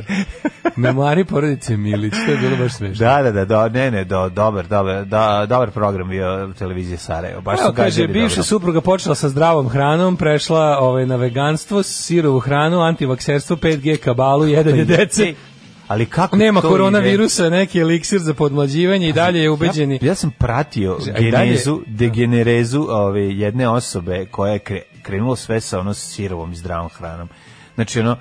Memoari 0.75 1.25
porodice 1.25 1.77
Milić, 1.77 2.13
to 2.25 2.31
je 2.31 2.37
bilo 2.37 2.57
baš 2.57 2.73
smešno. 2.73 3.05
Da, 3.05 3.21
da, 3.23 3.31
da, 3.33 3.45
do, 3.45 3.69
ne, 3.69 3.91
ne, 3.91 4.03
do, 4.03 4.29
dobar, 4.29 4.67
dobar, 4.67 5.05
da, 5.05 5.45
dobar 5.49 5.71
program 5.71 6.09
bio 6.09 6.53
televizije 6.53 6.97
Sarajevo. 6.97 7.41
Baš 7.41 7.59
Evo, 7.59 7.69
su 7.69 7.75
kaže, 7.75 8.07
bivša 8.07 8.29
dobro. 8.29 8.43
supruga 8.43 8.81
počela 8.81 9.15
sa 9.15 9.29
zdravom 9.29 9.69
hranom, 9.69 10.17
prešla 10.17 10.77
ovaj, 10.79 11.05
na 11.05 11.15
veganstvo, 11.15 11.83
sirovu 11.91 12.39
hranu, 12.39 12.81
antivakserstvo, 12.81 13.55
5G 13.55 13.97
kabalu, 13.97 14.47
jedanje 14.47 14.85
dece. 14.85 15.23
Ej, 15.23 15.35
Ali 15.89 16.05
kako 16.05 16.37
Nema 16.37 16.61
to 16.61 16.67
ide? 16.67 16.71
koronavirusa, 16.71 17.49
neki 17.49 17.79
eliksir 17.79 18.19
za 18.19 18.33
podmlađivanje 18.33 19.09
i 19.09 19.13
dalje 19.13 19.39
je 19.39 19.49
ubeđeni. 19.49 19.99
Ja, 20.01 20.07
ja 20.07 20.15
sam 20.15 20.31
pratio 20.31 20.97
genezu, 21.19 21.81
degenerezu 21.87 22.87
ove, 22.89 23.21
jedne 23.21 23.69
osobe 23.69 24.25
koja 24.31 24.53
je 24.53 24.59
kre, 24.59 24.81
krenulo 25.01 25.35
sve 25.35 25.61
sa 25.61 25.79
ono 25.79 25.93
sirovom 25.93 26.51
i 26.51 26.55
zdravom 26.55 26.89
hranom. 26.89 27.29
Znači 27.75 27.99
ono, 27.99 28.17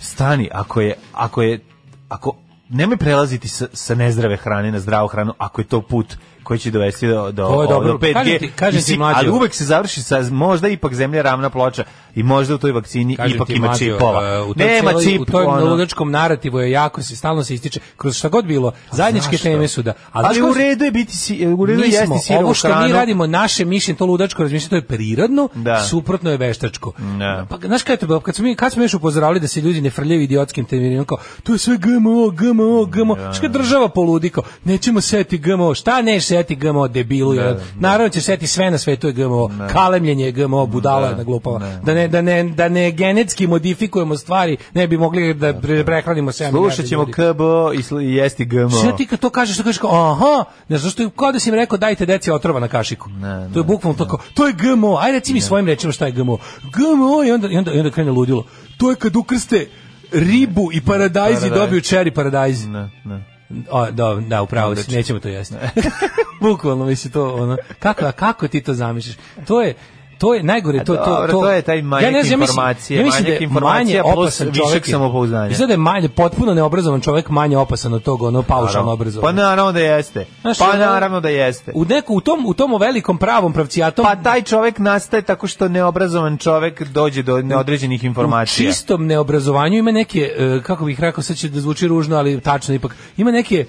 stani, 0.00 0.48
ako 0.52 0.80
je, 0.80 0.94
ako 1.12 1.42
je, 1.42 1.60
ako, 2.08 2.36
nemoj 2.68 2.96
prelaziti 2.96 3.48
sa, 3.48 3.66
sa 3.72 3.94
nezdrave 3.94 4.36
hrane 4.36 4.72
na 4.72 4.80
zdravu 4.80 5.08
hranu, 5.08 5.34
ako 5.38 5.60
je 5.60 5.64
to 5.64 5.80
put 5.80 6.16
koji 6.44 6.58
će 6.58 6.70
dovesti 6.70 7.08
do, 7.08 7.32
do, 7.32 7.44
Ovo 7.44 7.62
je 7.62 7.68
dobro. 7.68 7.88
do 7.88 7.98
5G. 7.98 8.12
Kažem 8.14 8.38
ti- 8.38 8.50
kažem 8.50 8.82
ti, 8.82 8.98
mlađo. 8.98 9.18
ali 9.18 9.30
uvek 9.30 9.54
se 9.54 9.64
završi 9.64 10.02
sa, 10.02 10.22
možda 10.22 10.68
ipak 10.68 10.94
zemlja 10.94 11.22
ravna 11.22 11.50
ploča 11.50 11.84
i 12.14 12.22
možda 12.22 12.54
u 12.54 12.58
toj 12.58 12.72
vakcini 12.72 13.16
Kažem 13.16 13.36
ipak 13.36 13.46
ti, 13.46 13.52
ima 13.52 13.66
mlađo, 13.66 13.78
čipova. 13.86 14.20
u 14.42 14.54
toj 14.54 14.66
Nema 14.66 14.90
celoj- 14.90 15.04
čip, 15.04 15.20
U 15.20 15.24
tom 15.24 15.46
ono. 15.46 15.64
ludačkom 15.66 16.10
narativu 16.10 16.58
je 16.58 16.70
jako 16.70 17.02
se 17.02 17.16
stalno 17.16 17.44
se 17.44 17.54
ističe 17.54 17.80
kroz 17.96 18.16
šta 18.16 18.28
god 18.28 18.44
bilo. 18.44 18.72
Zajedničke 18.92 19.36
teme 19.38 19.68
su 19.68 19.82
da. 19.82 19.92
Ali, 20.12 20.24
znaš 20.34 20.50
u 20.50 20.54
redu 20.54 20.84
je 20.84 20.90
biti, 20.90 21.16
si, 21.16 21.46
u 21.48 21.66
redu 21.66 21.82
je 21.82 21.88
jesti 21.88 22.18
sirovu 22.18 22.44
ovo 22.44 22.54
što 22.54 22.68
hranu. 22.68 22.86
mi 22.86 22.92
radimo, 22.92 23.26
naše 23.26 23.64
mišljenje, 23.64 23.98
to 23.98 24.06
ludačko 24.06 24.42
razmišljanje, 24.42 24.70
to 24.70 24.76
je 24.76 24.82
prirodno, 24.88 25.48
Da. 25.54 25.80
suprotno 25.80 26.30
je 26.30 26.36
veštačko. 26.38 26.92
Da. 27.18 27.46
Pa, 27.50 27.56
znaš 27.58 27.82
kada 27.82 27.92
je 27.92 27.98
to 27.98 28.06
bilo? 28.06 28.20
Kad 28.20 28.34
smo, 28.34 28.44
mi, 28.44 28.54
kad 28.54 28.72
smo 28.72 28.82
još 28.82 28.94
upozoravali 28.94 29.40
da 29.40 29.48
se 29.48 29.60
ljudi 29.60 29.80
ne 29.80 29.90
frljaju 29.90 30.22
idiotskim 30.22 30.64
terminima, 30.64 31.04
kao, 31.04 31.18
to 31.42 31.52
je 31.52 31.58
sve 31.58 31.76
GMO, 31.76 32.30
GMO, 32.30 32.84
GMO, 32.84 33.16
što 33.32 33.46
je 33.46 33.50
država 33.50 33.88
poludi, 33.88 34.30
kao, 34.30 34.44
nećemo 34.64 35.00
seti 35.00 35.38
GMO, 35.38 35.74
šta 35.74 36.02
neš 36.02 36.30
seti 36.34 36.54
GMO, 36.56 36.88
debilu, 36.88 37.34
jedan. 37.34 37.60
naravno 37.74 38.08
će 38.08 38.20
seti 38.20 38.46
sve 38.46 38.70
na 38.70 38.78
svetu 38.78 39.06
je 39.06 39.12
GMO, 39.12 39.50
kalemljenje 39.72 40.24
je 40.24 40.32
GMO, 40.32 40.66
budala 40.66 41.08
je 41.08 41.16
na 41.16 41.22
glupava, 41.22 41.58
da 41.82 41.94
ne, 41.94 42.08
da, 42.08 42.22
ne, 42.22 42.44
da 42.44 42.68
ne 42.68 42.90
genetski 42.90 43.46
modifikujemo 43.46 44.16
stvari, 44.16 44.56
ne 44.74 44.86
bi 44.86 44.96
mogli 44.96 45.34
da 45.34 45.54
pre- 45.54 45.84
prehranimo 45.84 46.32
7 46.32 46.50
Slušat 46.50 46.86
ćemo 46.86 47.06
KBO 47.06 47.72
i 48.02 48.14
jesti 48.14 48.44
GMO. 48.44 48.70
Sve 48.70 48.96
ti 48.96 49.06
kad 49.06 49.18
to 49.18 49.30
kažeš, 49.30 49.56
to 49.56 49.62
kažeš 49.62 49.78
kao, 49.78 50.10
aha, 50.10 50.44
ne 50.68 50.78
znaš 50.78 50.92
što 50.92 51.10
kao 51.10 51.32
da 51.32 51.40
si 51.40 51.48
im 51.48 51.54
rekao 51.54 51.78
dajte 51.78 52.06
deci 52.06 52.30
otrova 52.30 52.60
na 52.60 52.68
kašiku. 52.68 53.10
Ne, 53.10 53.50
to 53.52 53.60
je 53.60 53.64
bukvalno 53.64 53.98
to 53.98 54.08
kao, 54.08 54.18
to 54.34 54.46
je 54.46 54.52
GMO, 54.52 54.98
aj 55.00 55.12
reci 55.12 55.32
mi 55.32 55.40
svojim 55.40 55.66
rečima 55.66 55.92
šta 55.92 56.06
je 56.06 56.12
GMO. 56.12 56.38
GMO 56.62 57.24
i 57.24 57.32
onda, 57.32 57.48
i 57.48 57.56
onda, 57.56 57.72
i 57.72 57.78
onda 57.78 57.90
krene 57.90 58.10
ludilo. 58.10 58.46
To 58.78 58.90
je 58.90 58.96
kad 58.96 59.16
ukrste 59.16 59.66
ribu 60.12 60.70
i 60.72 60.80
paradajz 60.80 61.44
i 61.44 61.50
dobiju 61.50 61.80
čeri 61.80 62.10
paradajz. 62.10 62.66
Ne, 62.66 62.90
ne. 63.04 63.33
O, 63.70 63.90
da, 63.90 64.14
da, 64.28 64.42
upravo 64.42 64.76
si, 64.76 64.92
nećemo 64.92 65.20
to 65.20 65.28
jesti. 65.28 65.54
Bukvalno, 66.42 66.84
misli 66.84 67.10
to, 67.10 67.34
ono, 67.34 67.56
kako, 67.78 68.04
a 68.04 68.12
kako 68.12 68.48
ti 68.48 68.62
to 68.62 68.74
zamišljaš? 68.74 69.16
To 69.46 69.62
je, 69.62 69.74
To 70.18 70.34
je 70.34 70.42
najgore, 70.42 70.78
to, 70.78 70.96
to, 70.96 71.04
dobro, 71.06 71.32
to 71.32 71.50
je 71.50 71.62
taj 71.62 71.82
manjak 71.82 72.02
ja 72.04 72.10
ne 72.10 72.22
znam, 72.22 72.32
ja 72.32 72.36
mislim- 72.36 72.52
informacije, 72.52 72.98
ja 72.98 73.04
mislim 73.04 73.24
da 73.24 73.28
manjak 73.28 73.40
je 73.40 73.44
informacija 73.44 74.02
manje 74.02 74.14
plus 74.14 74.18
opasan 74.40 74.52
čovjek 74.54 74.88
je- 74.88 74.92
samopouzdanja. 74.92 75.50
Izgleda 75.50 75.66
da 75.66 75.72
je 75.72 75.78
manje, 75.78 76.08
potpuno 76.08 76.54
neobrazovan 76.54 77.00
čovjek 77.00 77.28
manje 77.30 77.56
opasan 77.56 77.94
od 77.94 78.02
tog 78.02 78.22
ono 78.22 78.42
paušalno 78.42 78.92
obrazovan. 78.92 79.22
Pa 79.26 79.42
naravno 79.42 79.72
da 79.72 79.80
jeste. 79.80 80.26
Znaš, 80.40 80.58
pa 80.58 80.76
naravno 80.76 81.20
da 81.20 81.28
jeste. 81.28 81.72
U 81.74 81.84
neku 81.84 82.14
u 82.14 82.20
tom 82.20 82.46
u 82.46 82.54
tom 82.54 82.80
velikom 82.80 83.18
pravom 83.18 83.52
pravcijatom 83.52 84.04
Pa 84.04 84.16
taj 84.16 84.42
čovjek 84.42 84.78
nastaje 84.78 85.22
tako 85.22 85.46
što 85.46 85.68
neobrazovan 85.68 86.38
čovjek 86.38 86.82
dođe 86.82 87.22
do 87.22 87.42
neodređenih 87.42 88.02
u 88.02 88.06
informacija. 88.06 88.66
čistom 88.66 89.06
neobrazovanju 89.06 89.78
ima 89.78 89.90
neke 89.90 90.20
e, 90.36 90.60
kako 90.62 90.84
bih 90.84 91.00
rekao 91.00 91.22
sad 91.22 91.36
će 91.36 91.48
da 91.48 91.60
zvuči 91.60 91.88
ružno 91.88 92.16
ali 92.16 92.40
tačno 92.40 92.74
ipak 92.74 92.96
ima 93.16 93.30
neke 93.30 93.64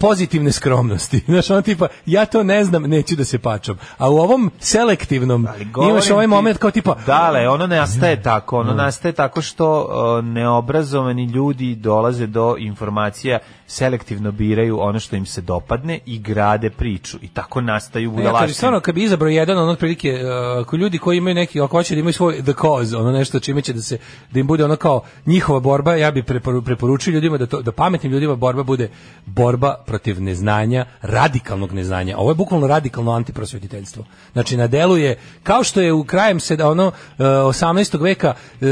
pozitivne 0.00 0.52
skromnosti. 0.52 1.18
Znaš, 1.28 1.50
ono 1.50 1.62
tipa, 1.62 1.86
ja 2.06 2.26
to 2.26 2.42
ne 2.42 2.64
znam, 2.64 2.82
neću 2.82 3.16
da 3.16 3.24
se 3.24 3.38
pačam. 3.38 3.78
A 3.98 4.10
u 4.10 4.16
ovom 4.16 4.50
selektivnom 4.58 5.46
imaš 5.90 6.10
ovaj 6.10 6.26
moment 6.26 6.58
kao 6.58 6.70
tipa, 6.70 6.96
Dale, 7.06 7.48
ono 7.48 7.66
ne 7.66 7.76
nastaje 7.76 8.22
tako, 8.22 8.58
ono 8.58 8.74
nastaje 8.74 9.12
tako 9.12 9.42
što 9.42 9.88
neobrazovani 10.22 11.24
ljudi 11.24 11.74
dolaze 11.74 12.26
do 12.26 12.56
informacija, 12.58 13.38
selektivno 13.66 14.32
biraju 14.32 14.80
ono 14.80 15.00
što 15.00 15.16
im 15.16 15.26
se 15.26 15.40
dopadne 15.40 15.98
i 16.06 16.18
grade 16.18 16.70
priču 16.70 17.18
i 17.22 17.28
tako 17.28 17.60
nastaju 17.60 18.04
Ja, 18.04 18.10
kad 18.10 18.16
bi 18.16 18.22
budalaštine. 18.22 18.54
stvarno 18.54 18.80
kad 18.80 18.94
bi 18.94 19.02
izabrao 19.02 19.28
jedan 19.28 19.58
ono 19.58 19.72
otprilike 19.72 20.14
uh, 20.14 20.62
ako 20.62 20.76
ljudi 20.76 20.98
koji 20.98 21.18
imaju 21.18 21.34
neki 21.34 21.60
ako 21.60 21.76
hoće 21.76 21.94
da 21.94 22.00
imaju 22.00 22.12
svoj 22.12 22.42
the 22.42 22.52
cause 22.60 22.96
ono 22.96 23.12
nešto 23.12 23.40
čime 23.40 23.62
će 23.62 23.72
da 23.72 23.82
se 23.82 23.98
da 24.30 24.40
im 24.40 24.46
bude 24.46 24.64
ono 24.64 24.76
kao 24.76 25.02
njihova 25.26 25.60
borba 25.60 25.94
ja 25.94 26.10
bih 26.10 26.24
preporu, 26.24 26.62
preporučio 26.62 27.12
ljudima 27.12 27.38
da 27.38 27.46
to 27.46 27.62
da 27.62 27.72
pametnim 27.72 28.12
ljudima 28.12 28.36
borba 28.36 28.62
bude 28.62 28.88
borba 29.26 29.73
protiv 29.86 30.22
neznanja 30.22 30.86
radikalnog 31.02 31.72
neznanja 31.72 32.16
ovo 32.18 32.30
je 32.30 32.34
bukvalno 32.34 32.66
radikalno 32.66 33.12
antiprosvetiteljstvo 33.12 34.04
znači 34.32 34.56
na 34.56 34.66
delu 34.66 34.96
je 34.96 35.18
kao 35.42 35.64
što 35.64 35.80
je 35.80 35.92
u 35.92 36.04
krajem 36.04 36.40
se 36.40 36.64
ono 36.64 36.86
uh, 36.86 36.92
18. 37.18 38.02
veka 38.02 38.34
uh, 38.60 38.68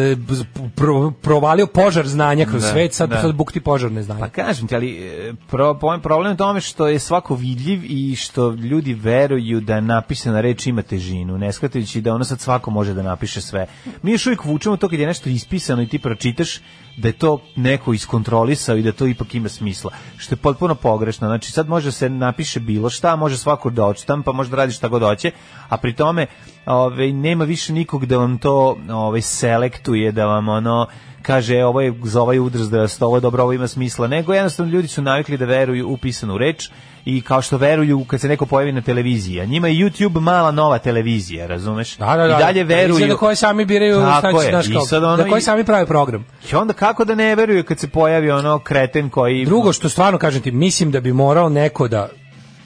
pro- 0.77 1.11
provalio 1.11 1.67
požar 1.67 2.09
znanja 2.09 2.45
kroz 2.45 2.62
Da, 2.62 2.69
svet 2.69 2.95
sad 2.95 3.11
da. 3.11 3.21
sad 3.21 3.35
bukti 3.35 3.61
požar 3.61 3.93
neznanja 3.93 4.21
Pa 4.21 4.29
kažem 4.29 4.67
ti, 4.67 4.75
ali 4.75 5.07
e, 5.07 5.33
pro, 5.51 5.75
po- 5.75 5.99
problem 6.03 6.33
je 6.33 6.37
tome 6.37 6.61
što 6.61 6.88
je 6.88 6.99
svako 6.99 7.35
vidljiv 7.35 7.85
i 7.85 8.17
što 8.17 8.51
ljudi 8.51 8.95
veruju 8.95 9.61
da 9.61 9.81
napisana 9.81 10.41
reč 10.41 10.67
ima 10.67 10.83
težinu, 10.83 11.38
ne 11.38 11.53
shvatajući 11.53 12.01
da 12.01 12.15
ono 12.15 12.25
sad 12.25 12.41
svako 12.41 12.71
može 12.71 12.95
da 12.95 13.03
napiše 13.03 13.41
sve. 13.41 13.67
Mi 14.03 14.12
još 14.12 14.27
uvijek 14.27 14.45
vučemo 14.45 14.77
to 14.77 14.88
kad 14.88 14.99
je 14.99 15.07
nešto 15.07 15.29
ispisano 15.29 15.83
i 15.83 15.88
ti 15.88 15.99
pročitaš 15.99 16.61
da 16.97 17.09
je 17.09 17.12
to 17.12 17.41
neko 17.57 17.93
iskontrolisao 17.93 18.77
i 18.77 18.83
da 18.83 18.93
to 18.93 19.07
ipak 19.07 19.35
ima 19.35 19.49
smisla, 19.49 19.91
što 20.17 20.33
je 20.33 20.37
potpuno 20.37 20.75
pogrešno. 20.93 21.29
Znači 21.29 21.53
sad 21.53 21.69
može 21.69 21.93
se 21.93 22.09
napiše 22.09 22.61
bilo 22.61 22.91
šta, 22.91 23.17
može 23.17 23.37
svako 23.39 23.71
da 23.71 23.87
odštampa, 23.87 24.33
može 24.33 24.51
da 24.51 24.57
radi 24.57 24.73
šta 24.73 24.89
god 24.89 25.03
hoće, 25.03 25.31
a 25.69 25.77
pri 25.77 25.95
tome 25.97 26.27
ovaj, 26.67 27.13
nema 27.13 27.45
više 27.45 27.73
nikog 27.73 28.07
da 28.07 28.19
vam 28.19 28.39
to 28.39 28.77
ovaj, 28.91 29.21
selektuje, 29.21 30.13
da 30.13 30.27
vam 30.27 30.49
ono 30.49 30.87
kaže 31.23 31.57
e, 31.57 31.65
ovo 31.65 31.81
je 31.81 31.95
za 32.05 32.23
ovaj 32.23 32.39
udrs 32.39 32.69
da 32.69 32.87
ovo 33.01 33.17
je 33.17 33.21
dobro, 33.21 33.43
ovo 33.43 33.53
ima 33.53 33.69
smisla, 33.69 34.07
nego 34.07 34.35
jednostavno 34.35 34.73
ljudi 34.73 34.89
su 34.89 35.03
navikli 35.03 35.37
da 35.37 35.45
veruju 35.45 35.89
u 35.89 35.97
pisanu 35.97 36.39
reč 36.39 36.71
i 37.05 37.21
kao 37.21 37.43
što 37.43 37.57
veruju 37.57 38.05
kad 38.05 38.21
se 38.21 38.29
neko 38.29 38.47
pojavi 38.47 38.73
na 38.73 38.81
televiziji, 38.81 39.41
a 39.41 39.45
njima 39.45 39.69
je 39.69 39.75
YouTube 39.77 40.21
mala 40.21 40.51
nova 40.51 40.79
televizija, 40.79 41.47
razumeš? 41.47 41.97
Da, 41.97 42.07
da, 42.09 42.27
da. 42.27 42.37
I 42.37 42.38
dalje 42.38 42.65
veruju. 42.65 43.07
Na 43.07 43.15
koje 43.17 43.37
sami 43.37 43.65
biraju, 43.65 44.01
je. 44.41 44.51
znaš 44.51 44.67
kao, 44.69 44.83
sad 44.83 45.05
ono 45.05 45.17
na 45.17 45.25
koji 45.25 45.43
sami 45.43 45.65
prave 45.65 45.87
program. 45.87 46.25
I 46.53 46.55
onda 46.55 46.73
kako 46.73 47.05
da 47.05 47.15
ne 47.15 47.35
veruju 47.35 47.65
kad 47.65 47.79
se 47.79 47.88
pojavi 47.88 48.31
ono 48.31 48.59
kreten 48.59 49.11
koji... 49.11 49.45
Drugo 49.45 49.73
što 49.73 49.88
stvarno 49.88 50.19
kažem 50.19 50.43
ti, 50.43 50.51
mislim 50.51 50.91
da 50.91 51.01
bi 51.01 51.12
morao 51.12 51.49
neko 51.49 51.88
da 51.88 52.09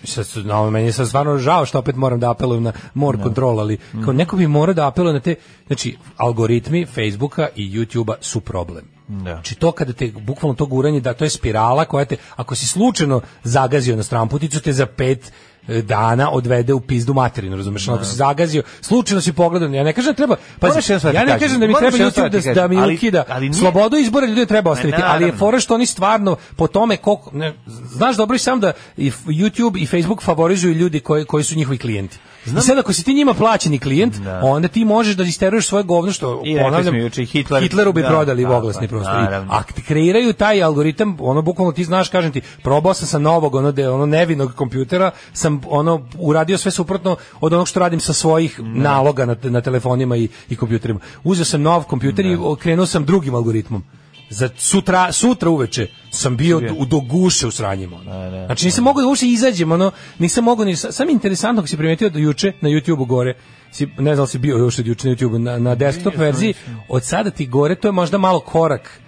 sad, 0.05 0.27
su- 0.27 0.43
no, 0.43 0.71
meni 0.71 0.87
je 0.87 0.93
sad 0.93 1.09
stvarno 1.09 1.39
žao 1.39 1.67
što 1.67 1.79
opet 1.79 1.97
moram 1.97 2.21
da 2.21 2.31
apelujem 2.31 2.63
na 2.63 2.73
more 2.95 3.19
control, 3.19 3.61
ali 3.61 3.77
kao 3.77 4.01
Mhm. 4.01 4.17
neko 4.17 4.37
bi 4.37 4.47
morao 4.47 4.75
da 4.75 4.89
apeluje 4.89 5.15
na 5.15 5.21
te, 5.21 5.35
znači, 5.67 5.97
algoritmi 6.17 6.87
Facebooka 6.87 7.49
i 7.57 7.71
YouTubea 7.71 8.15
su 8.21 8.41
problem. 8.41 8.96
Da. 9.09 9.33
Znači 9.33 9.55
to 9.55 9.73
kada 9.73 9.93
te 9.93 10.13
bukvalno 10.17 10.55
to 10.55 10.67
guranje 10.67 11.01
da 11.01 11.15
to 11.15 11.25
je 11.25 11.31
spirala 11.31 11.85
koja 11.85 12.05
te 12.05 12.17
ako 12.37 12.55
si 12.55 12.67
slučajno 12.67 13.21
zagazio 13.45 13.97
na 13.97 14.03
stramputicu 14.03 14.61
te 14.61 14.73
za 14.73 14.87
pet 14.87 15.33
e, 15.69 15.83
dana 15.83 16.31
odvede 16.31 16.73
u 16.73 16.81
pizdu 16.81 17.15
materinu, 17.15 17.57
razumeš? 17.57 17.89
Ako 17.89 18.05
si 18.05 18.17
zagazio, 18.17 18.63
slučajno 18.81 19.21
si 19.21 19.33
pogledao, 19.33 19.69
ja 19.69 19.85
ne 19.85 19.93
kažem 19.93 20.13
da 20.13 20.17
treba, 20.17 20.37
pa 20.61 20.67
ja 21.09 21.21
ne 21.21 21.33
kažem, 21.33 21.41
kažem 21.41 21.61
da 21.61 21.67
mi 21.67 21.75
treba 21.75 21.99
YouTube 22.01 22.23
da, 22.23 22.39
kažem, 22.39 22.55
da 22.55 22.69
mi 22.69 22.77
ali- 22.79 22.95
ukida 22.95 23.25
ali 23.29 23.49
nije- 23.49 23.61
slobodu 23.61 23.97
izbora 23.97 24.27
ljudi 24.27 24.47
treba 24.47 24.71
ostaviti, 24.71 25.03
ali 25.05 25.25
je 25.25 25.33
fora 25.33 25.61
što 25.61 25.75
oni 25.75 25.87
stvarno 25.87 26.37
po 26.57 26.67
tome 26.67 26.97
koliko 26.97 27.31
ne, 27.33 27.55
znaš 27.89 28.17
dobro 28.17 28.37
i 28.37 28.39
sam 28.39 28.61
da 28.61 28.73
i 28.97 29.11
YouTube 29.27 29.79
i 29.79 29.87
Facebook 29.87 30.23
favorizuju 30.23 30.75
ljudi 30.75 31.01
koji 31.01 31.25
koji 31.25 31.45
su 31.45 31.57
njihovi 31.57 31.79
klijenti. 31.79 32.19
I 32.47 32.61
sad 32.61 32.79
ako 32.79 32.93
si 32.93 33.05
ti 33.05 33.15
njima 33.15 33.35
plaćeni 33.35 33.79
klijent, 33.79 34.15
onda 34.43 34.69
ti 34.69 34.85
možeš 34.85 35.17
da 35.17 35.23
isteruješ 35.23 35.67
svoje 35.67 35.85
govno 35.85 36.13
što 36.13 36.43
I 36.45 36.59
ponavljam, 36.59 36.97
juče, 36.97 37.23
Hitler- 37.23 37.63
Hitleru 37.63 37.93
bi 37.93 38.03
da, 38.03 38.09
prodali 38.09 38.43
tako 38.43 38.55
oglasni 38.57 38.85
je, 38.85 38.89
prostor. 38.89 39.15
Naravno. 39.15 39.53
A 39.53 39.63
kreiraju 39.87 40.33
taj 40.33 40.63
algoritam, 40.63 41.17
ono 41.21 41.43
bukvalno 41.43 41.73
ti 41.73 41.85
znaš, 41.85 42.09
kažem 42.09 42.33
ti, 42.33 42.41
probao 42.63 42.95
sam 42.95 43.09
sa 43.09 43.19
novog, 43.19 43.55
ono, 43.55 43.73
de, 43.73 43.89
ono 43.89 44.07
nevinog 44.07 44.55
kompjutera, 44.55 45.11
sam 45.33 45.61
ono 45.69 46.07
uradio 46.19 46.59
sve 46.59 46.71
suprotno 46.71 47.17
od 47.41 47.53
onog 47.53 47.69
što 47.69 47.81
radim 47.81 48.01
sa 48.01 48.13
svojih 48.13 48.61
naloga 48.63 49.25
na, 49.25 49.37
na 49.43 49.61
telefonima 49.61 50.17
i, 50.17 50.29
i 50.49 50.57
kompjuterima. 50.57 51.01
Uzeo 51.25 51.45
sam 51.45 51.63
nov 51.63 51.83
kompjuter 51.83 52.27
i 52.27 52.39
krenuo 52.61 52.87
sam 52.87 53.05
drugim 53.05 53.35
algoritmom. 53.35 53.85
Za 54.31 54.49
sutra, 54.57 55.13
sutra 55.13 55.51
uveče 55.51 55.87
sam 56.11 56.37
bio 56.37 56.61
u 56.79 56.85
do 56.85 57.01
guše 57.01 57.47
u 57.47 57.51
sranjima. 57.51 57.97
ono. 57.97 58.11
Da, 58.11 58.31
da. 58.31 58.47
Znači 58.47 58.65
nisam 58.65 58.85
mogao 58.85 59.03
da 59.03 59.09
uopšte 59.09 59.27
izađem, 59.27 59.73
ono, 59.73 59.91
nisam 60.19 60.45
mogao 60.45 60.65
ni, 60.65 60.77
sam 60.77 61.11
interesantno 61.11 61.61
ako 61.61 61.69
si 61.69 61.77
primetio 61.77 62.11
da 62.11 62.19
juče 62.19 62.53
na 62.61 62.69
YouTubeu 62.69 63.07
gore, 63.07 63.35
si, 63.73 63.87
ne 63.87 64.15
znam 64.15 64.23
da 64.23 64.27
si 64.27 64.39
bio 64.39 64.57
još 64.57 64.79
od 64.79 64.87
juče 64.87 65.09
na 65.09 65.15
YouTubeu, 65.15 65.39
na, 65.39 65.59
na 65.59 65.75
desktop 65.75 66.17
verziji, 66.17 66.55
od 66.89 67.05
sada 67.05 67.31
ti 67.31 67.47
gore, 67.47 67.75
to 67.75 67.89
je 67.89 67.93
možda 67.93 68.19
malo 68.19 68.41
korak 68.41 69.01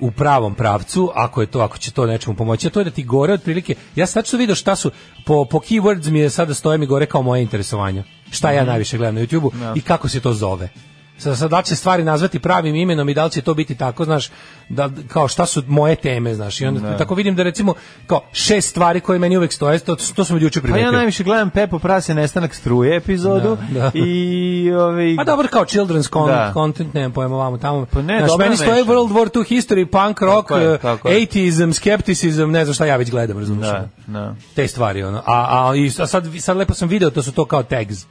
u 0.00 0.10
pravom 0.10 0.54
pravcu, 0.54 1.10
ako 1.14 1.40
je 1.40 1.46
to, 1.46 1.60
ako 1.60 1.78
će 1.78 1.90
to 1.90 2.06
nečemu 2.06 2.36
pomoći, 2.36 2.66
a 2.66 2.70
to 2.70 2.80
je 2.80 2.84
da 2.84 2.90
ti 2.90 3.04
gore 3.04 3.32
otprilike, 3.32 3.74
ja 3.96 4.06
sam 4.06 4.22
tačno 4.22 4.38
video 4.38 4.54
šta 4.54 4.76
su, 4.76 4.90
po, 5.24 5.44
po 5.44 5.58
keywords 5.58 6.10
mi 6.10 6.18
je 6.18 6.30
sada 6.30 6.54
stoje 6.54 6.78
mi 6.78 6.86
gore 6.86 7.06
kao 7.06 7.22
moje 7.22 7.42
interesovanja. 7.42 8.04
Šta 8.30 8.50
ja 8.52 8.64
najviše 8.64 8.96
gledam 8.96 9.14
na 9.14 9.20
YouTubeu 9.20 9.72
i 9.74 9.80
kako 9.80 10.08
se 10.08 10.20
to 10.20 10.32
zove. 10.32 10.68
Sad, 11.18 11.38
sad 11.38 11.50
da 11.50 11.62
će 11.62 11.76
stvari 11.76 12.04
nazvati 12.04 12.38
pravim 12.38 12.74
imenom 12.74 13.08
i 13.08 13.14
da 13.14 13.24
li 13.24 13.30
će 13.30 13.42
to 13.42 13.54
biti 13.54 13.74
tako, 13.74 14.04
znaš, 14.04 14.30
da, 14.68 14.90
kao 15.08 15.28
šta 15.28 15.46
su 15.46 15.62
moje 15.66 15.96
teme, 15.96 16.34
znaš, 16.34 16.60
i 16.60 16.66
onda 16.66 16.96
tako 16.96 17.14
vidim 17.14 17.36
da 17.36 17.42
recimo 17.42 17.74
kao 18.06 18.20
šest 18.32 18.68
stvari 18.70 19.00
koje 19.00 19.18
meni 19.18 19.36
uvek 19.36 19.52
stoje, 19.52 19.78
to, 19.78 19.96
to 20.14 20.24
sam 20.24 20.36
od 20.36 20.42
juče 20.42 20.60
Pa 20.60 20.68
ja 20.68 20.72
primetio. 20.72 20.92
najviše 20.92 21.24
gledam 21.24 21.50
Pepo 21.50 21.78
Prase 21.78 22.14
nestanak 22.14 22.54
struje 22.54 22.96
epizodu 22.96 23.56
Da, 23.70 23.80
da. 23.80 23.90
i 23.94 24.70
ovaj 24.72 25.16
Pa 25.16 25.24
dobro, 25.24 25.48
kao 25.48 25.64
children's 25.64 26.10
con 26.10 26.26
Da. 26.26 26.50
content, 26.54 26.94
nemam 26.94 27.12
pojma 27.12 27.36
vamo 27.36 27.58
tamo. 27.58 27.86
Pa 27.86 28.02
ne, 28.02 28.18
Znaš, 28.18 28.38
meni 28.38 28.56
stoje 28.56 28.70
meša. 28.74 28.92
World 28.92 29.12
War 29.12 29.38
II 29.38 29.58
history, 29.58 29.86
punk 29.86 30.20
rock, 30.22 30.48
Tako 30.48 30.60
je, 30.60 30.78
tako 30.78 31.08
je. 31.08 31.22
atheism, 31.22 31.70
skepticism, 31.70 32.42
ne 32.42 32.64
znam 32.64 32.74
šta 32.74 32.86
ja 32.86 32.96
već 32.96 33.10
gledam, 33.10 33.38
razumiješ? 33.38 33.68
da, 33.68 33.88
da. 34.06 34.34
Te 34.54 34.68
stvari, 34.68 35.02
ono. 35.02 35.18
A, 35.18 35.68
a, 35.70 35.74
i 35.76 35.90
sad, 35.90 36.10
sad 36.38 36.56
lepo 36.56 36.74
sam 36.74 36.88
video, 36.88 37.10
to 37.10 37.22
su 37.22 37.32
to 37.32 37.44
kao 37.44 37.62
tags. 37.62 38.06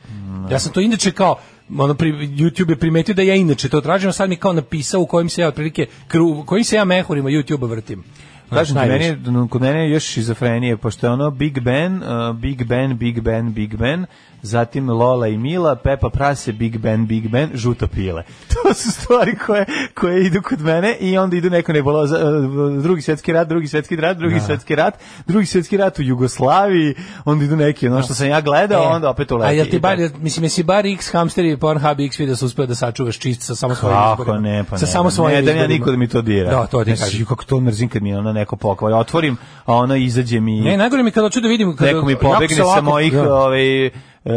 Ja 0.51 0.59
sam 0.59 0.71
to 0.71 0.79
inače 0.79 1.11
kao, 1.11 1.35
ono, 1.77 1.93
pri, 1.93 2.11
YouTube 2.11 2.69
je 2.69 2.75
primetio 2.75 3.15
da 3.15 3.21
ja 3.21 3.35
inače 3.35 3.69
to 3.69 3.81
tražim, 3.81 4.09
a 4.09 4.13
sad 4.13 4.29
mi 4.29 4.35
kao 4.35 4.53
napisao 4.53 5.01
u 5.01 5.05
kojim 5.05 5.29
se 5.29 5.41
ja 5.41 5.47
otprilike, 5.47 5.85
kru, 6.07 6.43
kojim 6.45 6.63
se 6.63 6.75
ja 6.75 6.85
mehurima 6.85 7.29
YouTube 7.29 7.69
vrtim. 7.69 8.03
Kažem 8.49 8.77
ti, 8.77 8.89
meni, 8.89 9.49
kod 9.49 9.61
mene 9.61 9.79
je 9.79 9.91
još 9.91 10.03
šizofrenije, 10.03 10.77
pošto 10.77 11.07
je 11.07 11.11
ono 11.11 11.31
Big 11.31 11.59
Ben, 11.59 11.95
uh, 11.95 12.35
Big 12.35 12.63
Ben, 12.63 12.97
Big 12.97 13.21
Ben, 13.21 13.53
Big 13.53 13.75
Ben, 13.75 14.05
zatim 14.45 14.89
Lola 14.89 15.27
i 15.27 15.37
Mila, 15.37 15.75
Pepa 15.75 16.09
Prase, 16.09 16.51
Big 16.51 16.77
Ben, 16.77 17.07
Big 17.07 17.27
Ben, 17.27 17.49
žuto 17.53 17.87
pile. 17.87 18.23
To 18.55 18.73
su 18.73 18.91
stvari 18.91 19.35
koje, 19.37 19.65
koje 19.93 20.25
idu 20.25 20.41
kod 20.41 20.61
mene 20.61 20.95
i 20.95 21.17
onda 21.17 21.35
idu 21.37 21.49
neko 21.49 21.73
nebuloza, 21.73 22.17
uh, 22.17 22.83
drugi 22.83 23.01
svjetski 23.01 23.33
rat, 23.33 23.47
drugi 23.47 23.67
svjetski 23.67 23.95
rat, 23.95 24.17
drugi 24.17 24.39
svjetski 24.39 24.75
rat, 24.75 24.93
drugi 25.27 25.45
svjetski 25.45 25.77
rat 25.77 25.99
u 25.99 26.03
Jugoslaviji, 26.03 26.95
onda 27.25 27.45
idu 27.45 27.55
neki, 27.55 27.87
ono 27.87 28.01
što 28.01 28.13
sam 28.13 28.27
ja 28.27 28.41
gledao, 28.41 28.83
E, 28.83 28.87
onda 28.87 29.09
opet 29.09 29.31
uleti. 29.31 29.49
A 29.49 29.53
jel 29.53 29.65
ti 29.65 29.79
bar, 29.79 29.97
mislim, 30.19 30.43
jesi 30.43 30.63
bar 30.63 30.85
X 30.85 31.11
hamster 31.11 31.45
i 31.45 31.57
Pornhub 31.57 31.99
X 31.99 32.19
video 32.19 32.35
se 32.35 32.45
uspeo 32.45 32.65
da 32.65 32.75
sačuvaš 32.75 33.19
čist 33.19 33.41
sa 33.41 33.55
samo 33.55 33.75
svojim 33.75 33.97
Kako 33.97 34.21
izborima? 34.21 34.39
ne, 34.41 34.63
pa 34.63 34.77
sa 34.77 34.85
ne. 34.85 34.91
samo 34.91 35.11
svojim 35.11 35.35
ne, 35.35 35.41
da 35.43 35.51
ja 35.51 35.67
niko 35.67 35.91
da 35.91 35.97
mi 35.97 36.07
to 36.07 36.21
dira. 36.21 36.49
Da, 36.51 36.65
to 36.65 36.83
ti 36.83 36.89
Ne, 36.89 36.97
kažem. 36.97 37.25
Kako 37.25 37.43
to 37.45 37.59
mrzim 37.59 37.89
kad 37.89 38.03
mi 38.03 38.15
ono 38.15 38.33
neko 38.33 38.55
pokvari. 38.55 38.95
Otvorim, 38.95 39.37
a 39.65 39.73
ono 39.75 39.95
izađe 39.95 40.39
mi... 40.39 40.61
Ne, 40.61 40.77
najgore 40.77 41.03
mi 41.03 41.11
kad 41.11 41.23
hoću 41.23 41.41
da 41.41 41.47
vidim 41.47 41.75
kada 41.75 41.91
neko 41.91 42.05
mi 42.05 42.15
pobegne 42.15 42.55
sa 42.67 42.81
mojih 42.81 43.13
Da. 43.13 43.33
ovaj 43.35 43.89
uh, 44.25 44.31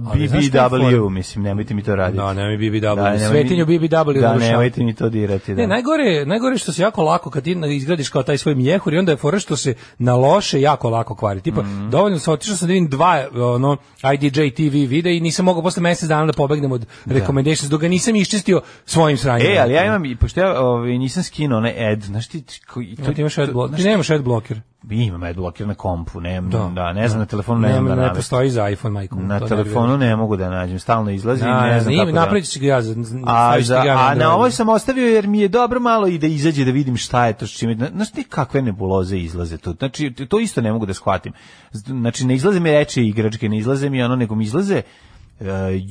uh, 0.00 0.42
šta 0.42 0.64
je 0.64 0.68
BBW, 0.70 1.08
mislim, 1.08 1.44
nemojte 1.44 1.74
mi 1.74 1.82
to 1.82 1.96
raditi. 1.96 2.16
Da, 2.16 2.32
nemoj 2.32 2.56
BBW, 2.56 2.96
nemoj 2.96 3.18
svetinju 3.18 3.66
BBW 3.66 4.20
Da, 4.20 4.34
nemojte 4.36 4.84
mi 4.84 4.94
to 4.94 5.08
dirati. 5.08 5.54
Da. 5.54 5.60
Ne, 5.60 5.66
najgore, 5.66 6.26
najgore 6.26 6.58
što 6.58 6.72
se 6.72 6.82
jako 6.82 7.02
lako 7.02 7.30
kad 7.30 7.44
ti 7.44 7.56
izgradiš 7.68 8.08
kao 8.08 8.22
taj 8.22 8.38
svoj 8.38 8.54
mjehur 8.54 8.94
i 8.94 8.98
onda 8.98 9.12
je 9.12 9.16
fora 9.16 9.38
što 9.38 9.56
se 9.56 9.74
na 9.98 10.14
loše 10.16 10.60
jako 10.60 10.90
lako 10.90 11.14
kvari. 11.14 11.40
Tipa, 11.40 11.62
Mhm. 11.62 11.90
dovoljno 11.90 12.18
sam 12.18 12.34
otišao 12.34 12.56
sam 12.56 12.68
da 12.68 12.72
vidim 12.72 12.88
dva 12.88 13.26
ono 13.34 13.76
IDJ 14.14 14.50
TV 14.50 14.62
videa 14.88 15.12
i 15.12 15.20
nisam 15.20 15.44
mogao 15.44 15.62
posle 15.62 15.82
mjesec 15.82 16.08
dana 16.08 16.26
da 16.26 16.32
pobegnem 16.32 16.72
od 16.72 16.86
recommendations 17.06 17.70
dok 17.70 17.80
ga 17.80 17.88
nisam 17.88 18.16
iščistio 18.16 18.60
svojim 18.84 19.16
sranjem. 19.18 19.52
E, 19.52 19.58
ali 19.58 19.74
ja 19.74 19.84
imam, 19.84 20.02
pošto 20.20 20.40
ja 20.40 20.60
ovaj, 20.60 20.98
nisam 20.98 21.22
skinuo 21.22 21.58
onaj 21.58 21.92
ad, 21.92 22.02
znaš 22.02 22.28
ti, 22.28 22.44
koji, 22.72 22.96
Ja, 22.98 23.14
ti 23.14 23.20
imaš 23.20 23.38
ad. 23.38 23.50
Ti 23.76 23.82
nemaš 23.82 24.10
ad 24.10 24.22
blocker. 24.22 24.60
Imam 24.90 25.22
adblocker 25.22 25.66
na 25.66 25.74
kompu, 25.74 26.20
nemam, 26.20 26.50
Da. 26.50 26.70
da, 26.74 26.92
ne 26.92 27.08
znam, 27.08 27.20
na 27.20 27.26
telefonu 27.26 27.60
nemam 27.60 27.84
Nema, 27.84 27.96
da 27.96 28.02
ne 28.02 28.14
postoji 28.14 28.50
za 28.50 28.68
iPhone, 28.68 28.92
majku. 28.92 29.16
Na 29.16 29.38
to 29.38 29.44
ne 29.44 29.48
telefonu 29.48 29.96
ne 29.96 30.16
mogu 30.16 30.36
da 30.36 30.50
nađem, 30.50 30.78
stalno 30.78 31.10
izlazi 31.10 31.44
i 31.44 31.48
A, 31.48 31.66
ne 31.66 31.80
znam 31.80 31.94
ne, 31.94 32.00
kako 32.00 32.12
da... 32.12 32.20
napravit 32.20 32.50
ću 32.52 32.60
ga 32.60 32.66
ja 32.66 32.82
za, 32.82 32.94
A, 33.26 33.60
za, 33.60 33.84
ga 33.84 33.90
a 33.90 34.14
na 34.14 34.34
ovoj 34.34 34.50
sam 34.50 34.68
ostavio 34.68 35.08
jer 35.08 35.26
mi 35.26 35.40
je 35.40 35.48
dobro 35.48 35.80
malo 35.80 36.06
i 36.06 36.18
da 36.18 36.26
izađe 36.26 36.64
da 36.64 36.70
vidim 36.70 36.96
šta 36.96 37.26
je 37.26 37.32
to 37.32 37.46
s 37.46 37.50
čime. 37.50 37.74
Zna- 37.74 37.90
Znaš 37.90 38.10
ti 38.10 38.24
kakve 38.24 38.62
nebuloze 38.62 39.18
izlaze 39.18 39.58
tu? 39.58 39.72
Znači, 39.72 40.10
to 40.28 40.40
isto 40.40 40.60
ne 40.60 40.72
mogu 40.72 40.86
da 40.86 40.94
shvatim. 40.94 41.32
Znači, 41.72 42.26
ne 42.26 42.34
izlaze 42.34 42.60
mi 42.60 42.70
reči 42.70 43.02
igračke, 43.02 43.48
ne 43.48 43.58
izlaze 43.58 43.90
mi 43.90 44.02
ono, 44.02 44.16
nego 44.16 44.34
mi 44.34 44.44
izlaze, 44.44 44.82
uh, 45.40 45.46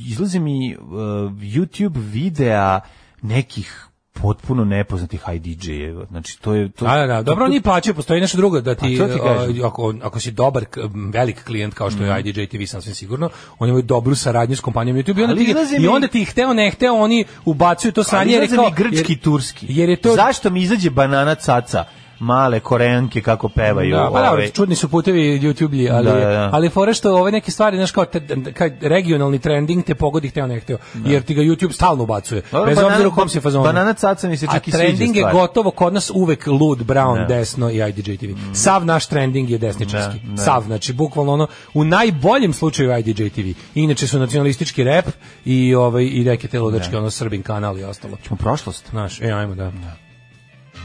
izlaze 0.08 0.40
mi 0.40 0.76
uh, 0.76 0.88
YouTube 1.34 1.98
videa 2.12 2.80
nekih 3.22 3.88
potpuno 4.18 4.66
nepoznatih 4.66 5.22
IDJ-eva. 5.26 6.06
Znači, 6.06 6.42
to 6.42 6.54
je... 6.54 6.70
To, 6.70 6.86
Da, 6.86 6.96
da, 6.96 7.06
da. 7.06 7.22
Dobro, 7.22 7.42
to- 7.42 7.46
oni 7.46 7.62
plaćaju, 7.62 7.94
postoji 7.96 8.22
nešto 8.22 8.38
drugo 8.38 8.62
da 8.62 8.76
ti, 8.76 8.98
Pa 9.00 9.08
ti 9.08 9.20
a, 9.62 9.68
ako, 9.68 9.94
ako 10.02 10.20
si 10.20 10.32
dobar, 10.32 10.66
velik 11.14 11.44
klijent 11.44 11.74
kao 11.74 11.92
što 11.92 12.04
je 12.04 12.20
IDJ 12.22 12.46
TV, 12.48 12.64
sam 12.66 12.82
sve 12.82 12.94
sigurno, 12.94 13.30
oni 13.60 13.70
imaju 13.70 13.84
dobru 13.84 14.16
saradnju 14.16 14.56
s 14.56 14.60
kompanijom 14.60 14.98
YouTube 14.98 15.20
i 15.20 15.24
onda, 15.24 15.36
ti, 15.36 15.44
izlazi 15.44 15.76
i 15.76 15.80
mi- 15.80 15.88
onda 15.88 16.08
ti 16.08 16.26
hteo, 16.26 16.54
ne 16.54 16.72
hteo, 16.72 16.94
oni 16.94 17.26
ubacuju 17.46 17.92
to 17.92 18.04
sranje. 18.04 18.34
jer 18.34 18.44
je 18.44 18.50
mi 18.50 18.72
grčki 18.74 19.12
jer- 19.14 19.22
turski. 19.22 19.66
Jer 19.70 19.90
je 19.90 19.96
to... 19.96 20.16
Zašto 20.16 20.50
mi 20.50 20.62
izađe 20.62 20.90
banana 20.90 21.36
caca? 21.36 21.86
Male 22.20 22.60
koreanke 22.60 23.22
kako 23.22 23.50
pevaju. 23.50 23.96
Da, 23.96 24.02
pa 24.04 24.20
dobro, 24.20 24.30
ovaj. 24.32 24.50
čudni 24.50 24.76
su 24.76 24.90
putevi 24.90 25.40
YouTube-lji, 25.40 25.90
ali, 25.92 26.06
Da, 26.06 26.14
da, 26.14 26.20
da. 26.20 26.50
ali 26.54 26.70
fora 26.70 26.94
što 26.94 27.16
ove 27.16 27.32
neke 27.32 27.52
stvari, 27.52 27.78
znaš, 27.78 27.92
kao 27.92 28.06
te, 28.06 28.22
kad 28.54 28.74
regionalni 28.82 29.40
trending 29.40 29.84
te 29.86 29.96
pogodi 29.96 30.30
hteo 30.30 30.48
ne 30.48 30.60
hteo, 30.60 30.78
jer 30.96 31.24
ti 31.24 31.34
ga 31.34 31.42
YouTube 31.42 31.72
stalno 31.72 32.04
ubacuje, 32.04 32.42
Dobro, 32.52 32.70
bez 32.70 32.84
obzira 32.84 33.08
u 33.08 33.12
kom 33.12 33.30
si 33.30 33.40
fazonu. 33.40 33.64
banana 33.64 33.94
caca 33.94 34.30
mi 34.30 34.38
se 34.38 34.46
A 34.50 34.54
čak 34.54 34.68
i 34.68 34.72
sviđa 34.72 34.84
trending 34.84 35.16
je 35.16 35.24
gotovo 35.32 35.72
kod 35.72 35.94
nas 35.94 36.12
uvek 36.14 36.48
lud, 36.48 36.80
brown, 36.80 37.18
Da. 37.18 37.26
desno 37.26 37.70
i 37.70 37.90
IDJ 37.90 38.16
TV. 38.16 38.54
Sav 38.54 38.86
naš 38.86 39.08
trending 39.08 39.50
je 39.50 39.58
desničarski. 39.58 40.20
Da, 40.20 40.32
da. 40.32 40.38
Sav, 40.38 40.64
znači, 40.64 40.94
bukvalno 40.94 41.34
ono, 41.34 41.48
u 41.74 41.84
najboljem 41.84 42.54
slučaju 42.54 42.98
IDJ 43.00 43.30
TV. 43.30 43.48
Inače 43.76 44.08
su 44.08 44.20
nacionalistički 44.20 44.84
rap 44.84 45.06
i, 45.46 45.76
ovaj, 45.76 46.04
i 46.04 46.24
neke 46.24 46.48
te 46.48 46.60
ludačke, 46.60 46.98
ono, 46.98 47.10
Srbin 47.10 47.44
kanal 47.44 47.80
i 47.80 47.84
ostalo. 47.84 48.18
U 48.30 48.36
prošlost. 48.36 48.90
Znaš, 48.90 49.22
e, 49.22 49.32
ajmo 49.32 49.56
da. 49.56 49.72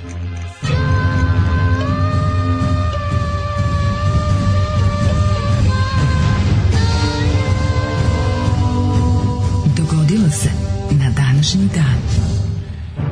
Dogodilo 0.03 0.72
današnji 11.53 11.69
dan. 11.75 11.97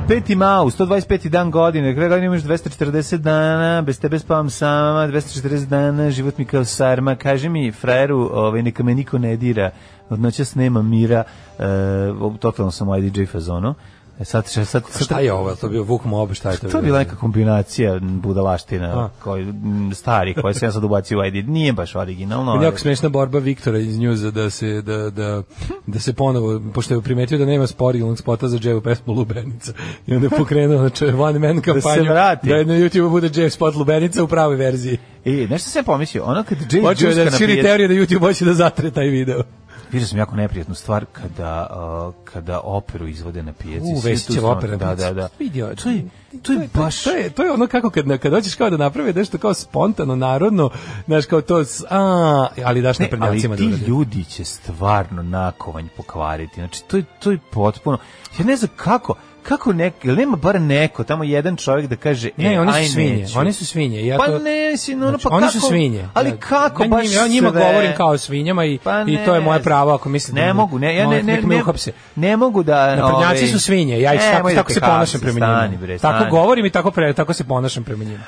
5. 0.08 0.34
mau, 0.34 0.70
125. 0.70 1.28
dan 1.28 1.50
godine, 1.50 1.94
kraj 1.94 2.08
godine 2.08 2.26
imaš 2.26 2.42
240 2.42 3.16
dana, 3.16 3.82
bez 3.82 4.00
tebe 4.00 4.18
spavam 4.18 4.50
sama, 4.50 5.08
240 5.08 5.66
dana, 5.66 6.10
život 6.10 6.38
mi 6.38 6.44
kao 6.44 6.64
sarma, 6.64 7.14
kaži 7.14 7.48
mi, 7.48 7.72
frajeru, 7.72 8.30
ovaj, 8.32 8.62
neka 8.62 8.82
me 8.82 8.94
niko 8.94 9.18
ne 9.18 9.36
dira, 9.36 9.70
od 10.10 10.20
noćas 10.20 10.54
nema 10.54 10.82
mira, 10.82 11.24
e, 11.58 11.62
totalno 12.38 12.70
sam 12.70 12.88
u 12.88 12.96
IDJ 12.96 13.24
fazonu, 13.24 13.74
e, 14.20 14.24
sad, 14.24 14.46
sad, 14.46 14.68
sad, 14.68 14.82
sad, 14.86 15.02
Šta 15.04 15.18
je 15.20 15.32
ovo? 15.32 15.54
To 15.54 15.68
bio 15.68 15.82
Vuk 15.82 16.04
Mob, 16.04 16.32
šta 16.32 16.50
je 16.50 16.56
to? 16.58 16.68
To 16.68 16.76
je 16.78 16.82
bila 16.82 16.98
neka 16.98 17.16
kombinacija 17.16 17.98
budalaština, 18.02 19.10
koji, 19.18 19.46
stari, 19.94 20.34
koje 20.34 20.54
sam 20.54 20.68
ja 20.68 20.72
sad 20.72 20.84
ubacio 20.84 21.20
u 21.20 21.24
ID, 21.24 21.48
nije 21.48 21.72
baš 21.72 21.96
originalno. 21.96 22.52
ali- 22.52 22.64
Jako 22.64 22.78
smešna 22.78 23.08
borba 23.08 23.38
Viktora 23.38 23.78
iz 23.78 23.98
njuza 23.98 24.30
da 24.30 24.50
se 24.50 24.82
da 24.82 25.10
da 25.10 25.42
da 25.86 25.98
se 25.98 26.12
ponovo 26.12 26.60
pošto 26.74 26.94
je 26.94 27.00
primetio 27.02 27.38
da 27.38 27.44
nema 27.44 27.66
sporijalnog 27.66 28.18
spota 28.18 28.48
za 28.48 28.58
Dževu 28.58 28.80
pesmu 28.80 29.12
Lubenica 29.12 29.72
i 30.06 30.14
onda 30.14 30.26
je 30.26 30.30
pokrenuo 30.30 30.78
znači 30.78 31.04
one 31.06 31.38
man 31.38 31.60
kampanju 31.60 32.02
vrati. 32.04 32.48
da 32.48 32.56
na 32.56 32.74
YouTubeu 32.74 33.10
bude 33.10 33.28
Džev 33.28 33.50
spot 33.50 33.74
Lubenica 33.74 34.24
u 34.24 34.28
pravoj 34.28 34.56
verziji. 34.56 34.98
E, 35.24 35.30
nešto 35.30 35.78
ja 35.78 35.82
pomislio, 35.82 36.24
ono 36.24 36.42
kad 36.42 36.58
Jay 36.58 36.82
Hoće 36.82 37.06
Džuska 37.06 37.24
da 37.24 37.30
širi 37.30 37.62
teoriju 37.62 37.88
da 37.88 37.94
YouTube 37.94 38.18
hoće 38.20 38.44
da 38.44 38.54
zatre 38.54 38.90
taj 38.90 39.06
video. 39.06 39.42
Vidio 39.92 40.06
sam 40.08 40.18
jako 40.18 40.36
neprijatnu 40.36 40.74
stvar 40.74 41.04
kada 41.12 41.66
uh, 42.08 42.14
kada 42.24 42.60
operu 42.60 43.08
izvode 43.08 43.42
na 43.42 43.52
pijaci. 43.52 43.86
U, 43.96 44.00
Vesićeva 44.04 44.50
opera. 44.50 44.76
Da, 44.76 44.94
da, 44.94 45.12
da. 45.12 45.28
Vidio. 45.38 45.74
To 45.82 45.90
je, 45.90 46.04
to 46.42 46.52
je 46.52 46.68
baš... 46.74 47.02
To 47.02 47.10
je, 47.10 47.30
to 47.30 47.42
je 47.42 47.52
ono 47.52 47.66
kako 47.66 47.90
kad, 47.90 48.18
kad 48.18 48.32
hoćeš 48.32 48.54
kao 48.54 48.70
da 48.70 48.76
naprave 48.76 49.12
nešto 49.12 49.38
kao 49.38 49.54
spontano, 49.54 50.16
narodno, 50.16 50.70
znaš 51.06 51.26
kao 51.26 51.40
to, 51.40 51.64
a, 51.90 52.46
ali 52.64 52.82
daš 52.82 52.98
na 52.98 53.02
Ne, 53.04 53.08
ali 53.12 53.20
prednjacima 53.20 53.54
da 53.56 53.58
ti 53.58 53.68
urade. 53.68 53.86
ljudi 53.86 54.24
će 54.24 54.44
stvarno 54.44 55.22
nakovanj 55.22 55.88
pokvariti. 55.96 56.54
Znači, 56.54 56.84
to 56.84 56.96
je, 56.96 57.04
to 57.18 57.30
je 57.30 57.38
potpuno... 57.50 57.98
Ja 58.38 58.44
ne 58.44 58.56
znam 58.56 58.70
kako, 58.76 59.14
kako 59.50 59.72
jel 60.02 60.16
nema 60.16 60.36
bar 60.36 60.60
neko, 60.60 61.04
tamo 61.04 61.24
jedan 61.24 61.56
čovjek 61.56 61.86
da 61.86 61.96
kaže, 61.96 62.28
e, 62.28 62.30
Ne, 62.36 62.60
oni 62.60 62.86
su 62.86 62.92
svinje, 62.92 63.16
neću. 63.16 63.38
oni 63.38 63.52
su 63.52 63.66
svinje. 63.66 64.06
Ja 64.06 64.18
Pa 64.18 64.26
to, 64.26 64.38
ne, 64.38 64.76
si, 64.76 64.94
no, 64.94 65.08
Znači, 65.08 65.24
pa 65.24 65.30
oni 65.30 65.46
kako? 65.46 65.52
su 65.52 65.60
svinje. 65.60 66.08
Ali 66.14 66.32
kako 66.38 66.82
ja 66.82 66.88
baš 66.88 67.04
njima- 67.04 67.14
Ja 67.14 67.28
njima 67.28 67.50
sve? 67.50 67.60
govorim 67.60 67.92
kao 67.96 68.18
svinjama 68.18 68.64
i, 68.64 68.78
Pa 68.78 69.04
i 69.08 69.18
to 69.24 69.34
je 69.34 69.40
moje 69.40 69.62
pravo 69.62 69.92
ako 69.92 70.08
mislim 70.08 70.34
da 70.34 70.40
Ne 70.40 70.54
mogu, 70.54 70.78
ne, 70.78 70.96
ja 70.96 71.06
ne, 71.06 71.16
ne, 71.16 71.22
nek 71.22 71.44
ne, 71.44 71.62
ne 72.16 72.36
mogu 72.36 72.62
da... 72.62 72.96
Naprednjaci 72.96 73.36
ovaj, 73.36 73.48
su 73.48 73.60
svinje, 73.60 74.00
ja 74.00 74.14
ih 74.14 74.20
tako, 74.20 74.48
da 74.48 74.54
tako 74.54 74.72
se 74.72 74.80
ponašam 74.80 75.20
prema 75.20 75.68
njima. 75.68 75.98
tako 75.98 76.30
govorim 76.30 76.66
i 76.66 76.70
tako, 76.70 76.90
pre, 76.90 77.12
tako 77.12 77.32
se 77.32 77.44
ponašam 77.44 77.84
prema 77.84 78.04
njima. 78.04 78.24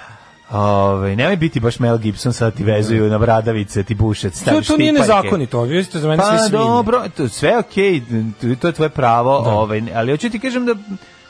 Ove, 0.53 1.17
nemoj 1.17 1.37
biti 1.37 1.61
baš 1.61 1.79
Mel 1.79 1.99
Gibson, 1.99 2.33
sad 2.33 2.55
ti 2.55 2.65
vezuju 2.65 3.11
na 3.11 3.19
bradavice, 3.19 3.83
ti 3.83 3.95
bušec, 3.95 4.33
To, 4.35 4.39
staviš 4.41 4.67
to 4.67 4.77
nije 4.77 4.93
štipaljke. 4.93 5.13
nezakonito, 5.15 5.63
vi 5.63 5.85
ste 5.85 5.99
za 5.99 6.09
mene 6.09 6.23
sve 6.23 6.33
Pa 6.33 6.39
svinje. 6.39 6.51
dobro, 6.55 7.03
to, 7.17 7.29
sve 7.29 7.49
je 7.49 7.59
okej, 7.59 8.03
to, 8.41 8.55
to 8.55 8.67
je 8.67 8.73
tvoje 8.73 8.89
pravo, 8.89 9.37
ovaj, 9.39 9.83
ali 9.95 10.11
hoću 10.11 10.31
ti 10.31 10.39
kažem 10.39 10.67
da 10.67 10.75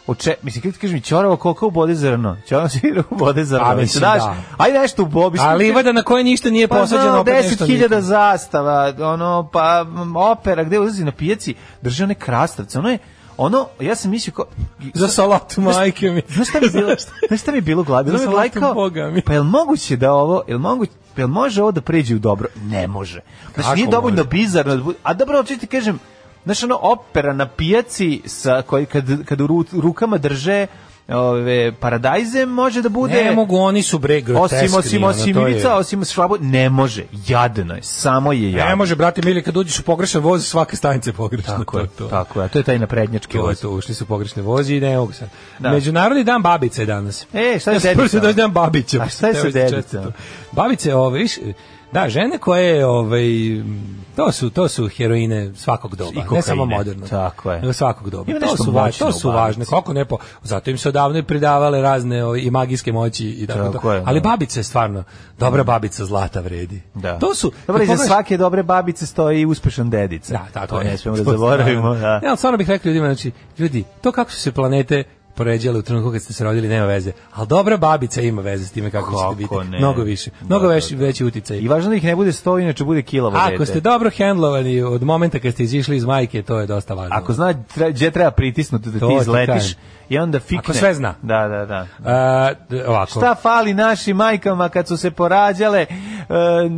Oče, 0.06 0.34
mislim, 0.42 0.62
kako 0.62 0.72
ti 0.72 0.78
kažem, 0.78 1.00
ćoravo 1.00 1.36
koliko 1.36 1.66
ubode 1.66 1.94
zrno? 1.94 2.36
Ćoravo 2.46 2.68
svira 2.68 3.02
ubode 3.10 3.44
zrno. 3.44 3.66
A, 3.66 3.72
Već 3.72 3.82
mislim, 3.82 4.00
daš, 4.02 4.22
da. 4.22 4.34
Ajde 4.58 4.78
nešto 4.78 5.02
ubobiš. 5.02 5.40
A 5.40 5.54
livada 5.54 5.92
na 5.92 6.02
kojoj 6.02 6.24
ništa 6.24 6.50
nije 6.50 6.68
Pa 6.68 6.76
posađeno, 6.76 7.24
nešto 7.24 7.64
10.000 7.64 7.80
nikom. 7.80 8.00
zastava, 8.00 8.92
ono, 9.00 9.48
pa 9.52 9.86
opera, 10.32 10.64
gde 10.64 10.78
ulazi 10.78 11.04
na 11.04 11.12
pijaci, 11.12 11.54
drže 11.82 12.04
one 12.04 12.14
krastavce, 12.14 12.78
ono 12.78 12.88
je, 12.88 12.98
ono, 13.36 13.66
ja 13.80 13.94
sam 13.94 14.10
mislio 14.10 14.34
kao... 14.34 14.44
Za 14.94 15.08
salatu 15.08 15.60
majke 15.60 16.10
mi. 16.10 16.22
Znaš 16.28 16.48
šta 16.48 16.60
mi 16.60 16.66
je 16.66 16.70
bilo? 16.70 16.94
Znaš 17.28 17.40
šta 17.40 17.50
mi 17.50 17.58
je 17.58 17.62
bilo 17.62 17.82
glavi? 17.82 18.10
Za 18.10 18.16
je 18.16 18.24
salatu 18.24 18.60
Boga 18.74 19.10
mi. 19.10 19.22
Pa 19.22 19.32
jel 19.32 19.44
moguće 19.44 19.96
da 19.96 20.12
ovo, 20.12 20.42
jel 20.48 20.58
moguće, 20.58 20.92
jel 21.16 21.28
može 21.28 21.62
ovo 21.62 21.72
da 21.72 21.80
pređe 21.80 22.14
u 22.14 22.18
dobro? 22.18 22.48
Ne 22.62 22.86
može. 22.86 23.20
Znači 23.42 23.62
Kako 23.62 23.74
nije 23.74 23.86
dovoljno 23.88 24.16
može? 24.16 24.28
bizarno. 24.28 24.76
da 24.76 24.92
A 25.02 25.14
dobro, 25.14 25.36
hoću 25.38 25.58
ti 25.58 25.66
kažem, 25.66 25.98
znaš 26.44 26.62
ono 26.62 26.78
opera 26.82 27.32
na 27.32 27.48
pijaci 27.48 28.22
sa 28.26 28.62
koji 28.62 28.86
kad 28.86 29.24
kad 29.24 29.40
u 29.40 29.46
ru- 29.46 29.80
rukama 29.80 30.18
drže 30.18 30.66
ove 31.08 31.72
paradajze 31.72 32.46
može 32.46 32.82
da 32.82 32.88
bude 32.88 33.14
Ne 33.14 33.32
mogu, 33.32 33.56
oni 33.56 33.82
su 33.82 33.98
bre 33.98 34.20
groteskni. 34.20 34.66
osim 34.68 34.78
osim 34.78 35.04
osim 35.04 35.34
to 35.34 35.46
je- 35.46 35.52
Ivica, 35.52 35.74
osim 35.74 36.04
švabo 36.04 36.36
ne 36.40 36.70
može. 36.70 37.04
Jadno 37.26 37.74
je, 37.74 37.82
samo 37.82 38.32
je 38.32 38.52
jadno. 38.52 38.64
Ne 38.64 38.76
može, 38.76 38.96
brate 38.96 39.22
mili, 39.24 39.42
kad 39.42 39.56
uđeš 39.56 39.78
u 39.78 39.84
pogrešan 39.84 40.22
voz, 40.22 40.46
svaka 40.46 40.76
stanica 40.76 41.10
je 41.10 41.14
pogrešna. 41.14 41.58
Tako 41.58 41.78
je, 41.78 41.86
to, 41.86 41.92
to. 41.94 42.08
tako 42.08 42.40
je. 42.40 42.44
A 42.44 42.48
to 42.48 42.58
je 42.58 42.62
taj 42.62 42.78
naprednjački 42.78 43.32
To 43.32 43.42
voz. 43.42 43.60
to, 43.60 43.70
ušli 43.70 43.94
su 43.94 44.06
pogrešne 44.06 44.42
vozi 44.42 44.74
i 44.74 44.80
ne 44.80 44.96
mogu 44.96 45.12
sad. 45.12 45.28
Da. 45.58 45.70
Međunarodni 45.70 46.24
dan 46.24 46.42
babice 46.42 46.82
je 46.82 46.86
danas. 46.86 47.22
E, 47.24 47.58
šta 47.60 47.70
je 47.70 47.74
Ja 47.74 47.80
dedica? 47.80 47.94
prvi 47.94 48.08
se 48.08 48.20
dođe 48.20 48.34
dan 48.34 48.52
babića. 48.52 49.02
A 49.02 49.08
šta 49.08 49.26
je 49.28 49.34
sa 49.34 49.50
dedicom? 49.50 50.12
Babice, 50.52 50.94
ove, 50.94 51.18
viš, 51.18 51.32
da, 51.92 52.08
žene 52.08 52.38
koje, 52.38 52.86
ovaj, 52.86 53.22
to 54.16 54.32
su, 54.32 54.50
to 54.50 54.68
su 54.68 54.88
heroine 54.88 55.54
svakog 55.54 55.96
doba, 55.96 56.24
ne 56.30 56.42
samo 56.42 56.64
moderno. 56.66 57.06
tako 57.08 57.52
je. 57.52 57.60
Nego 57.60 57.72
svakog 57.72 58.10
doba. 58.10 58.32
To 58.40 58.56
su, 58.56 58.70
va, 58.70 58.90
to 58.90 59.12
su 59.12 59.30
važne, 59.30 59.64
kako 59.64 59.92
ne 59.92 60.04
po, 60.04 60.18
zato 60.42 60.70
im 60.70 60.78
se 60.78 60.88
odavno 60.88 61.18
i 61.18 61.22
pridavale 61.22 61.82
razne 61.82 62.24
ovaj, 62.24 62.40
i 62.40 62.50
magijske 62.50 62.92
moći 62.92 63.28
i 63.28 63.46
tako, 63.46 63.68
Tako 63.68 63.92
je, 63.92 64.02
Ali 64.06 64.20
da. 64.20 64.28
babica 64.28 64.60
je 64.60 64.64
stvarno, 64.64 65.04
dobra 65.38 65.64
babica 65.64 66.04
zlata 66.04 66.40
vredi. 66.40 66.82
Da. 66.94 67.18
To 67.18 67.34
su, 67.34 67.52
Dobro, 67.66 67.82
iza 67.82 67.92
pogledaš- 67.92 68.06
svake 68.06 68.36
dobre 68.36 68.62
babice 68.62 69.06
stoji 69.06 69.40
i 69.40 69.46
uspešan 69.46 69.90
dedica. 69.90 70.32
Da, 70.32 70.46
tako 70.52 70.66
to 70.66 70.80
je. 70.80 70.84
ne 70.84 70.96
smemo 70.98 71.16
da 71.16 71.24
zaboravimo. 71.24 71.94
Da. 71.94 72.20
Ali 72.24 72.36
stvarno 72.36 72.56
bih 72.58 72.68
rekao 72.68 72.88
ljudima, 72.88 73.06
znači, 73.06 73.30
ljudi, 73.58 73.84
to 74.00 74.12
kako 74.12 74.30
su 74.30 74.40
se 74.40 74.52
planete 74.52 75.04
poređale 75.34 75.78
u 75.78 75.82
trenutku 75.82 76.12
kad 76.12 76.22
ste 76.22 76.32
se 76.32 76.44
rodili 76.44 76.68
nema 76.68 76.86
veze. 76.86 77.12
Ali 77.32 77.46
dobra 77.46 77.76
babica 77.76 78.20
ima 78.22 78.42
veze 78.42 78.66
s 78.66 78.72
time 78.72 78.90
kako, 78.90 79.06
Kako 79.06 79.34
ćete 79.34 79.42
biti. 79.58 79.70
ne? 79.70 79.78
Mnogo 79.78 80.02
više. 80.02 80.30
Mnogo 80.42 80.66
Da, 80.66 80.74
veći, 80.74 80.94
da, 80.94 80.98
da. 80.98 81.06
veći 81.06 81.24
uticaj. 81.24 81.58
I 81.58 81.68
važno 81.68 81.90
da 81.90 81.96
ih 81.96 82.04
ne 82.04 82.16
bude 82.16 82.32
sto, 82.32 82.58
inače 82.58 82.84
bude 82.84 83.02
kilavo 83.02 83.36
Ako 83.36 83.50
dete. 83.50 83.66
ste 83.66 83.80
dobro 83.80 84.10
hendlovani 84.10 84.82
od 84.82 85.02
momenta 85.02 85.38
kad 85.38 85.52
ste 85.52 85.62
izišli 85.62 85.96
iz 85.96 86.04
majke, 86.04 86.42
to 86.42 86.58
je 86.58 86.66
dosta 86.66 86.94
važno. 86.94 87.16
Ako 87.16 87.32
zna 87.32 87.54
gdje 87.88 88.10
treba 88.10 88.30
pritisnuti 88.30 88.88
da 88.88 88.98
To 88.98 89.08
ti 89.08 89.14
ti 89.14 89.20
izletiš 89.20 89.74
i 90.08 90.18
onda 90.18 90.40
fikne. 90.40 90.58
Ako 90.58 90.72
sve 90.72 90.94
zna. 90.94 91.14
Da, 91.22 91.48
da, 91.48 91.66
da. 91.66 91.86
D- 92.70 92.84
ovako. 92.86 93.10
Šta 93.10 93.34
fali 93.34 93.74
našim 93.74 94.16
majkama 94.16 94.68
kad 94.68 94.88
su 94.88 94.96
se 94.96 95.10
porađale 95.10 95.80
e, 95.80 95.86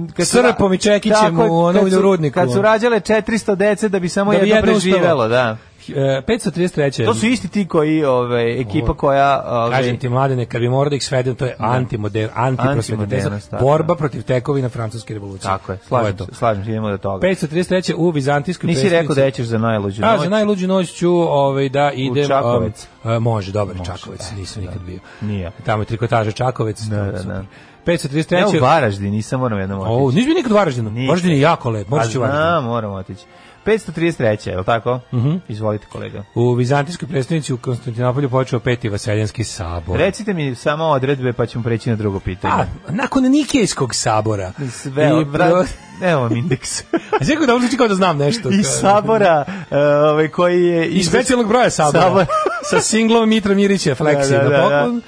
kad 0.08 0.26
su- 0.26 0.32
Srpom 0.32 0.72
i 0.72 0.78
čekićem 0.78 1.38
u 1.40 1.58
ono 1.58 1.80
kad 1.80 1.92
su- 1.92 1.98
u 1.98 2.02
rudniku. 2.02 2.34
Kad 2.34 2.52
su 2.52 2.62
rađale 2.62 3.00
400 3.00 3.54
dece 3.54 3.88
da 3.88 3.98
bi 3.98 4.08
samo 4.08 4.32
Da 4.32 4.38
bi 4.38 4.48
jedno 4.48 4.56
jedno 4.56 4.72
preživelo, 4.72 5.28
da. 5.28 5.56
E, 5.88 6.22
533. 6.28 7.04
To 7.04 7.14
su 7.14 7.26
isti 7.26 7.48
ti 7.48 7.68
koji, 7.68 8.04
ove, 8.04 8.60
ekipa 8.60 8.94
koja... 8.94 9.44
Ove, 9.46 9.76
Kažem 9.76 9.98
ti 9.98 10.08
mladene, 10.08 10.46
kad 10.46 10.60
bi 10.60 10.68
morao 10.68 10.90
da 10.90 10.96
ih 10.96 11.04
svedem, 11.04 11.34
to 11.34 11.44
je 11.44 11.54
antimoder, 11.58 12.30
antiprosvetiteljstvo, 12.34 13.02
Antimodernost, 13.02 13.50
da, 13.50 13.58
borba 13.58 13.94
da. 13.94 13.98
protiv 13.98 14.22
tekovina 14.22 14.68
francuske 14.68 15.14
revolucije. 15.14 15.48
Tako 15.48 15.72
je, 15.72 15.78
slažem, 15.78 16.16
to. 16.16 16.24
se, 16.24 16.34
slažem 16.34 16.64
se, 16.64 16.70
idemo 16.70 16.90
do 16.90 16.98
toga. 16.98 17.26
533. 17.26 17.94
u 17.96 18.10
Vizantijskoj 18.10 18.66
Nisi 18.66 18.88
rekao 18.88 19.14
da 19.14 19.30
ćeš 19.30 19.46
za 19.46 19.58
najluđu 19.58 20.02
A, 20.04 20.12
noć. 20.12 20.20
za 20.20 20.28
najluđu 20.28 20.66
noć 20.68 20.92
ću 20.92 21.10
ovaj, 21.10 21.68
da 21.68 21.92
idem... 21.94 22.28
Čakovec. 22.28 22.86
um, 23.04 23.10
a, 23.10 23.18
može, 23.18 23.52
dobar 23.52 23.76
Čakovec, 23.86 24.32
nisam 24.36 24.62
nikad 24.62 24.82
bio. 24.82 24.98
Nije. 25.20 25.50
Tamo 25.64 25.82
je 25.82 25.86
trikotaža 25.86 26.32
Čakovec. 26.32 26.80
Da, 26.80 27.04
da, 27.04 27.22
da. 27.22 27.44
533. 27.86 28.38
Ja 28.38 28.60
u 28.60 28.64
Varaždin, 28.64 29.10
nisam 29.10 29.40
moram 29.40 29.58
jednom 29.58 29.80
otići. 29.80 29.94
O, 29.94 30.10
nisi 30.10 30.26
bio 30.26 30.34
nikad 30.34 30.52
u 30.52 30.54
Varaždinu? 30.54 30.92
Varaždin 31.08 31.30
je 31.30 31.40
jako 31.40 31.70
lep, 31.70 31.86
ići 31.86 32.18
u 32.18 32.20
Varaždin. 32.20 32.42
znam, 32.42 32.64
moram 32.64 32.92
otići. 32.92 33.24
533. 33.66 34.48
je 34.48 34.58
li 34.58 34.64
tako? 34.64 35.00
Mhm. 35.12 35.36
Izvolite 35.48 35.86
kolega. 35.86 36.24
U 36.34 36.54
vizantijskoj 36.54 37.08
predstavnici 37.08 37.52
u 37.52 37.56
Konstantinopolju 37.56 38.30
počeo 38.30 38.60
peti 38.60 38.88
Vaseljanski 38.88 39.44
sabor. 39.44 39.98
Recite 39.98 40.34
mi 40.34 40.54
samo 40.54 40.84
odredbe 40.84 41.32
pa 41.32 41.46
ćemo 41.46 41.64
preći 41.64 41.90
na 41.90 41.96
drugo 41.96 42.20
pitanje. 42.20 42.54
A, 42.54 42.66
nakon 42.88 43.22
Nikejskog 43.24 43.94
sabora. 43.94 44.52
Sve, 44.72 45.10
I 45.22 45.32
pro- 45.32 45.64
evo 46.02 46.22
vam 46.22 46.36
indeks. 46.36 46.80
A 47.20 47.24
sve 47.24 47.46
da 47.46 47.58
zvuči 47.58 47.76
kao 47.76 47.88
da 47.88 47.94
znam 47.94 48.18
nešto. 48.18 48.48
I 48.50 48.62
sabora, 48.62 49.44
e, 49.70 49.78
ovaj, 49.78 50.28
koji 50.28 50.64
je... 50.64 50.88
I 50.88 51.04
specijalnog 51.04 51.48
broja 51.48 51.70
sabora. 51.70 52.02
Sabor. 52.02 52.26
sa 52.70 52.80
singlom 52.80 53.28
Mitra 53.28 53.54
Mirića 53.54 53.94
Fleksi 53.94 54.30
Da, 54.32 54.38
da, 54.38 54.48
da, 54.48 54.56
na 54.58 54.62
poklon. 54.62 55.02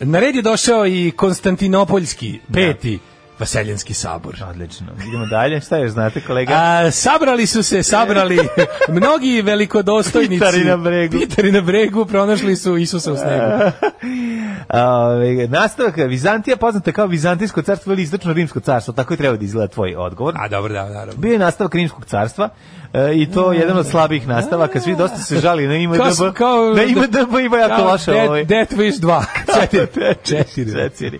Na 0.00 0.20
red 0.20 0.36
je 0.36 0.42
došao 0.42 0.86
i 0.86 1.12
Konstantinopoljski, 1.16 2.40
peti 2.52 2.98
Vaseljanski 3.38 3.94
sabor. 3.94 4.36
Odlično. 4.50 4.86
Idemo 5.08 5.26
dalje. 5.26 5.60
Šta 5.60 5.76
još 5.76 5.90
znate, 5.90 6.20
kolega? 6.20 6.52
A, 6.54 6.90
sabrali 6.90 7.46
su 7.46 7.62
se, 7.62 7.82
sabrali 7.82 8.38
mnogi 8.98 9.42
velikodostojnici. 9.42 10.38
Pitari 10.38 10.64
na 10.64 10.76
bregu. 10.76 11.18
Pitari 11.18 11.52
na 11.52 11.60
bregu 11.60 12.06
pronašli 12.06 12.56
su 12.56 12.76
Isusa 12.76 13.12
u 13.12 13.16
snegu. 13.16 13.44
Nastavak, 15.48 15.96
Vizantija 15.96 16.56
poznata 16.56 16.92
kao 16.92 17.06
Vizantijsko 17.06 17.62
carstvo 17.62 17.92
ili 17.92 18.02
istočno 18.02 18.32
rimsko 18.32 18.60
carstvo, 18.60 18.94
tako 18.94 19.12
je 19.12 19.18
treba 19.18 19.36
da 19.36 19.44
izgleda 19.44 19.68
tvoj 19.68 19.94
odgovor. 19.96 20.34
A 20.38 20.48
dobro, 20.48 20.72
da, 20.72 20.88
naravno. 20.88 21.12
Bio 21.20 21.32
je 21.32 21.38
nastavak 21.38 21.74
rimskog 21.74 22.04
carstva 22.04 22.48
e, 22.92 23.12
i 23.14 23.30
to 23.30 23.52
je 23.52 23.58
jedan 23.60 23.78
od 23.78 23.86
slabih 23.86 24.28
nastavaka, 24.28 24.80
svi 24.80 24.96
dosta 24.96 25.18
se 25.18 25.36
žali 25.40 25.66
na 25.66 25.76
IMDB. 25.76 25.96
Kao- 25.96 26.32
kao- 26.32 26.74
na 26.74 26.82
IMDB 26.82 27.38
ima 27.46 27.56
jako 27.56 27.82
loše 27.82 28.10
Death- 28.10 28.26
ovaj. 28.28 28.44
Death 28.44 28.74
Wish 28.74 29.00
2. 29.00 29.22
Četiri. 29.60 30.14
Četiri. 30.22 30.72
Četiri. 30.72 31.18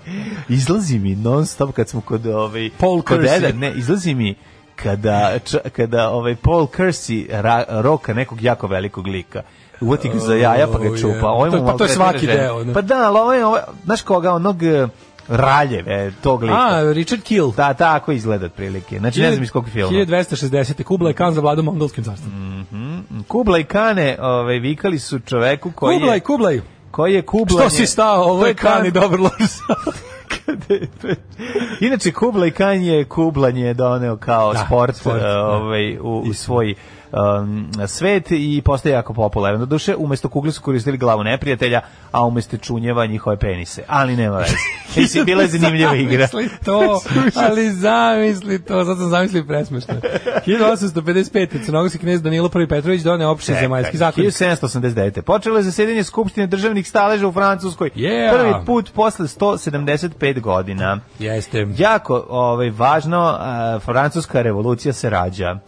Izlazi 0.48 0.98
mi 0.98 1.16
non 1.16 1.46
stop 1.46 1.72
kad 1.74 1.88
smo 1.88 2.00
kod 2.00 2.26
ovaj 2.26 2.70
Paul 2.78 3.02
kod. 3.02 3.24
Eda, 3.24 3.52
ne, 3.52 3.72
izlazi 3.76 4.14
mi 4.14 4.34
kada 4.76 5.38
č, 5.44 5.56
kada 5.76 6.10
ovaj 6.10 6.36
Paul 6.36 6.66
Kersey 6.66 7.40
ra, 7.42 7.64
roka 7.68 8.14
nekog 8.14 8.42
jako 8.42 8.66
velikog 8.66 9.06
lika. 9.06 9.42
Uvati 9.80 10.08
ga 10.08 10.18
za 10.18 10.34
jaja 10.34 10.66
pa 10.66 10.78
ga 10.78 10.96
čupa. 10.96 11.08
je. 11.08 11.24
Ovaj 11.24 11.50
To- 11.50 11.66
pa 11.66 11.72
to 11.72 11.84
je 11.84 11.90
svaki 11.90 12.26
ženu. 12.26 12.38
deo, 12.38 12.64
ne? 12.64 12.74
Pa 12.74 12.80
da, 12.80 12.94
ali 12.96 13.18
ovaj, 13.18 13.42
ovaj, 13.42 13.60
znaš 13.84 14.02
koga, 14.02 14.32
onog 14.32 14.62
eh, 14.62 14.88
Raljeve, 15.28 16.12
tog 16.22 16.42
lika. 16.42 16.54
A, 16.56 16.92
Richard 16.92 17.22
Kill. 17.22 17.52
Da, 17.52 17.74
tako 17.74 18.12
izgleda 18.12 18.46
otprilike. 18.46 18.98
Znači, 18.98 19.20
ne 19.20 19.32
znam 19.32 19.42
iz 19.44 19.50
kog 19.50 19.68
filma. 19.68 19.92
1260. 19.92 20.82
Kubla 20.82 21.10
je 21.10 21.14
kan 21.14 21.32
za 21.32 21.40
vladu 21.40 21.62
mongolskim 21.62 22.04
carstvom. 22.04 22.66
Kublai 23.28 23.64
Kane, 23.64 24.16
ovaj, 24.20 24.58
vikali 24.58 24.98
su 24.98 25.18
čoveku 25.18 25.72
koji 25.72 25.94
je... 25.96 26.20
Kublaj. 26.20 26.60
Koji 26.90 27.14
je 27.14 27.22
Kublaj... 27.22 27.60
Što 27.60 27.70
si 27.70 27.86
stao? 27.86 28.22
Ovo 28.22 28.46
je 28.46 28.54
kan 28.54 28.86
i 28.86 28.90
dobar 28.90 29.20
lož. 29.20 29.30
Inače, 31.80 32.12
Kublai 32.12 32.50
Khan 32.50 32.82
je 32.82 33.04
kublanje 33.04 33.74
doneo 33.74 34.16
kao 34.16 34.52
Da, 34.52 34.58
sport, 34.58 34.96
sport, 34.96 35.16
eh, 35.16 35.20
da. 35.20 35.46
ovaj, 35.46 35.98
u, 35.98 36.18
u 36.20 36.34
svoj 36.34 36.74
um, 37.12 37.70
svet 37.86 38.30
i 38.30 38.62
postaje 38.64 38.92
jako 38.92 39.14
popularan. 39.14 39.60
Doduše, 39.60 39.96
umesto 39.96 40.28
kugle 40.28 40.52
su 40.52 40.62
koristili 40.62 40.98
glavu 40.98 41.24
neprijatelja, 41.24 41.80
a 42.12 42.26
umesto 42.26 42.56
čunjeva 42.56 43.06
njihove 43.06 43.36
penise. 43.36 43.82
Ali 43.86 44.16
nema 44.16 44.36
veze. 44.36 44.56
Mislim, 44.96 45.24
bila 45.24 45.42
je 45.42 45.48
zanimljiva 45.48 45.94
igra. 45.94 46.26
Zamisli 46.26 46.58
to, 46.64 47.00
ali 47.34 47.70
zamisli 47.70 48.64
to, 48.64 48.84
sad 48.84 48.98
sam 48.98 49.10
zamislio 49.10 49.44
presmešno. 49.44 49.94
1855. 50.46 51.66
Crnogorski 51.66 51.98
knez 51.98 52.22
Danilo 52.22 52.50
I 52.64 52.66
Petrović 52.66 53.02
doneo 53.02 53.30
opšti 53.30 53.54
zemaljski 53.60 53.96
zakon. 53.96 54.24
1789. 54.24 55.20
Počelo 55.20 55.56
je 55.56 55.62
zasedanje 55.62 56.04
Skupštine 56.04 56.46
državnih 56.46 56.88
staleža 56.88 57.28
u 57.28 57.32
Francuskoj. 57.32 57.90
Yeah. 57.96 58.32
Prvi 58.32 58.54
put 58.66 58.90
posle 58.94 59.26
175 59.26 60.40
godina. 60.40 61.00
Jeste. 61.18 61.66
Jako 61.78 62.26
ovaj, 62.28 62.70
važno, 62.70 63.36
a, 63.38 63.78
francuska 63.84 64.42
revolucija 64.42 64.92
se 64.92 65.10
rađa. 65.10 65.58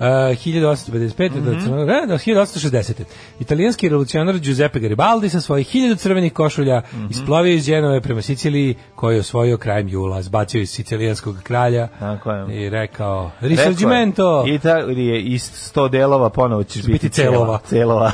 Uh, 0.00 0.04
1855. 0.34 1.08
Mhm. 1.30 1.44
do 1.44 1.50
Crno- 1.52 1.84
ne, 1.84 2.06
do 2.06 2.14
1860. 2.16 3.04
Italijanski 3.40 3.88
revolucionar 3.88 4.34
Giuseppe 4.36 4.80
Garibaldi 4.80 5.28
sa 5.28 5.40
svojih 5.40 5.66
hiljadu 5.66 5.96
crvenih 5.96 6.32
košulja 6.32 6.82
Mhm. 6.92 7.06
isplovio 7.10 7.52
iz 7.52 7.66
Genove 7.66 8.00
prema 8.00 8.22
Siciliji, 8.22 8.74
koji 8.94 9.14
je 9.14 9.20
osvojio 9.20 9.56
krajem 9.56 9.88
jula, 9.88 10.22
zbacio 10.22 10.60
iz 10.60 10.70
sicilijanskog 10.70 11.36
kralja 11.42 11.88
Tako 11.98 12.32
je. 12.32 12.56
i 12.56 12.70
rekao, 12.70 13.30
risorgimento! 13.40 14.44
Italije 14.48 15.22
iz 15.22 15.42
100 15.42 15.88
delova 15.88 16.30
ponovo 16.30 16.64
ćeš 16.64 16.76
biti, 16.76 16.92
biti 16.92 17.08
celova. 17.10 17.58
celova. 17.60 18.06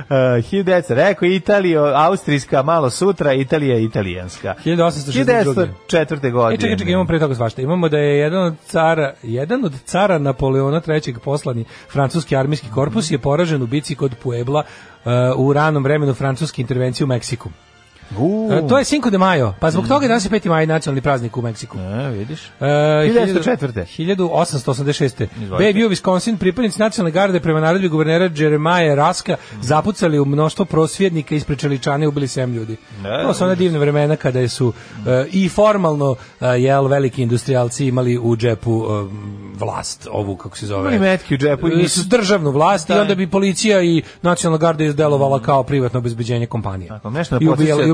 uh, 0.00 0.16
1900, 0.42 0.84
rekao 0.90 1.26
Italija, 1.26 1.92
austrijska 1.96 2.62
malo 2.62 2.90
sutra, 2.90 3.32
Italija 3.32 3.74
je 3.76 3.84
italijanska. 3.84 4.54
1862. 4.64 5.66
1904. 5.88 6.32
godine. 6.32 6.54
E, 6.54 6.58
čekaj, 6.58 6.76
čekaj, 6.78 6.92
imamo 6.92 7.06
pre 7.06 7.18
toga 7.18 7.34
svašta. 7.34 7.62
Imamo 7.62 7.88
da 7.88 7.98
je 7.98 8.18
jedan 8.18 8.42
od 8.42 8.54
cara, 8.62 9.14
jedan 9.22 9.64
od 9.64 9.72
cara 9.84 10.18
Napoleona 10.18 10.79
III. 10.88 11.14
poslani 11.24 11.64
francuski 11.92 12.36
armijski 12.36 12.70
korpus 12.74 13.10
je 13.10 13.18
poražen 13.18 13.62
u 13.62 13.66
bici 13.66 13.94
kod 13.94 14.14
Puebla 14.22 14.64
uh, 14.64 15.12
u 15.36 15.52
ranom 15.52 15.84
vremenu 15.84 16.14
francuske 16.14 16.62
intervencije 16.62 17.04
u 17.04 17.08
Meksiku. 17.08 17.50
U, 18.18 18.48
E, 18.52 18.68
to 18.68 18.78
je 18.78 18.84
Cinco 18.84 19.10
de 19.10 19.18
Mayo, 19.18 19.52
pa 19.60 19.70
zbog 19.70 19.88
toga 19.88 20.04
je 20.04 20.08
danas 20.08 20.24
je 20.24 20.30
5. 20.30 20.48
maj 20.48 20.66
nacionalni 20.66 21.00
praznik 21.00 21.36
u 21.36 21.42
Meksiku. 21.42 21.78
E, 21.78 22.08
vidiš. 22.10 22.40
E, 22.60 22.64
1904.. 22.64 23.84
1886. 23.88 25.26
Izvolite. 25.42 25.64
Baby 25.64 25.86
u 25.86 25.90
Wisconsin, 25.90 26.36
pripadnici 26.36 26.80
nacionalne 26.80 27.10
garde 27.12 27.40
prema 27.40 27.60
naredbi 27.60 27.88
guvernera 27.88 28.30
Jeremaja 28.36 28.94
Raska 28.94 29.36
zapucali 29.62 30.18
u 30.18 30.24
mnoštvo 30.24 30.64
prosvjednika 30.64 31.34
ispred 31.34 31.58
Čeličane 31.58 32.04
i 32.04 32.08
ubili 32.08 32.26
7 32.26 32.54
ljudi. 32.54 32.76
Da, 33.02 33.22
to 33.22 33.34
su 33.34 33.44
ona 33.44 33.54
divne 33.54 33.78
vremena 33.78 34.16
kada 34.16 34.48
su 34.48 34.72
e, 35.06 35.26
i 35.32 35.48
formalno 35.48 36.16
e, 36.40 36.46
jel 36.48 36.86
veliki 36.86 37.22
industrijalci 37.22 37.86
imali 37.86 38.18
u 38.18 38.36
džepu 38.36 38.82
e, 38.82 39.14
vlast, 39.56 40.08
ovu 40.12 40.36
kako 40.36 40.56
se 40.56 40.66
zove. 40.66 40.80
Imali 40.80 40.98
metke 41.00 41.34
u 41.34 41.38
džepu 41.38 41.68
i 41.68 41.72
E, 41.72 41.76
nisu- 41.76 42.08
državnu 42.08 42.50
vlast 42.50 42.90
i 42.90 42.92
Da. 42.92 43.00
onda 43.00 43.14
bi 43.14 43.26
policija 43.26 43.82
i 43.82 44.02
nacionalna 44.22 44.58
garda 44.58 44.84
izdelovala 44.84 45.42
kao 45.42 45.62
privatno 45.62 45.98
obezbeđenje 45.98 46.46
kompanije. 46.46 46.88
Tako, 46.88 47.10
nešto 47.10 47.34
me 47.34 47.40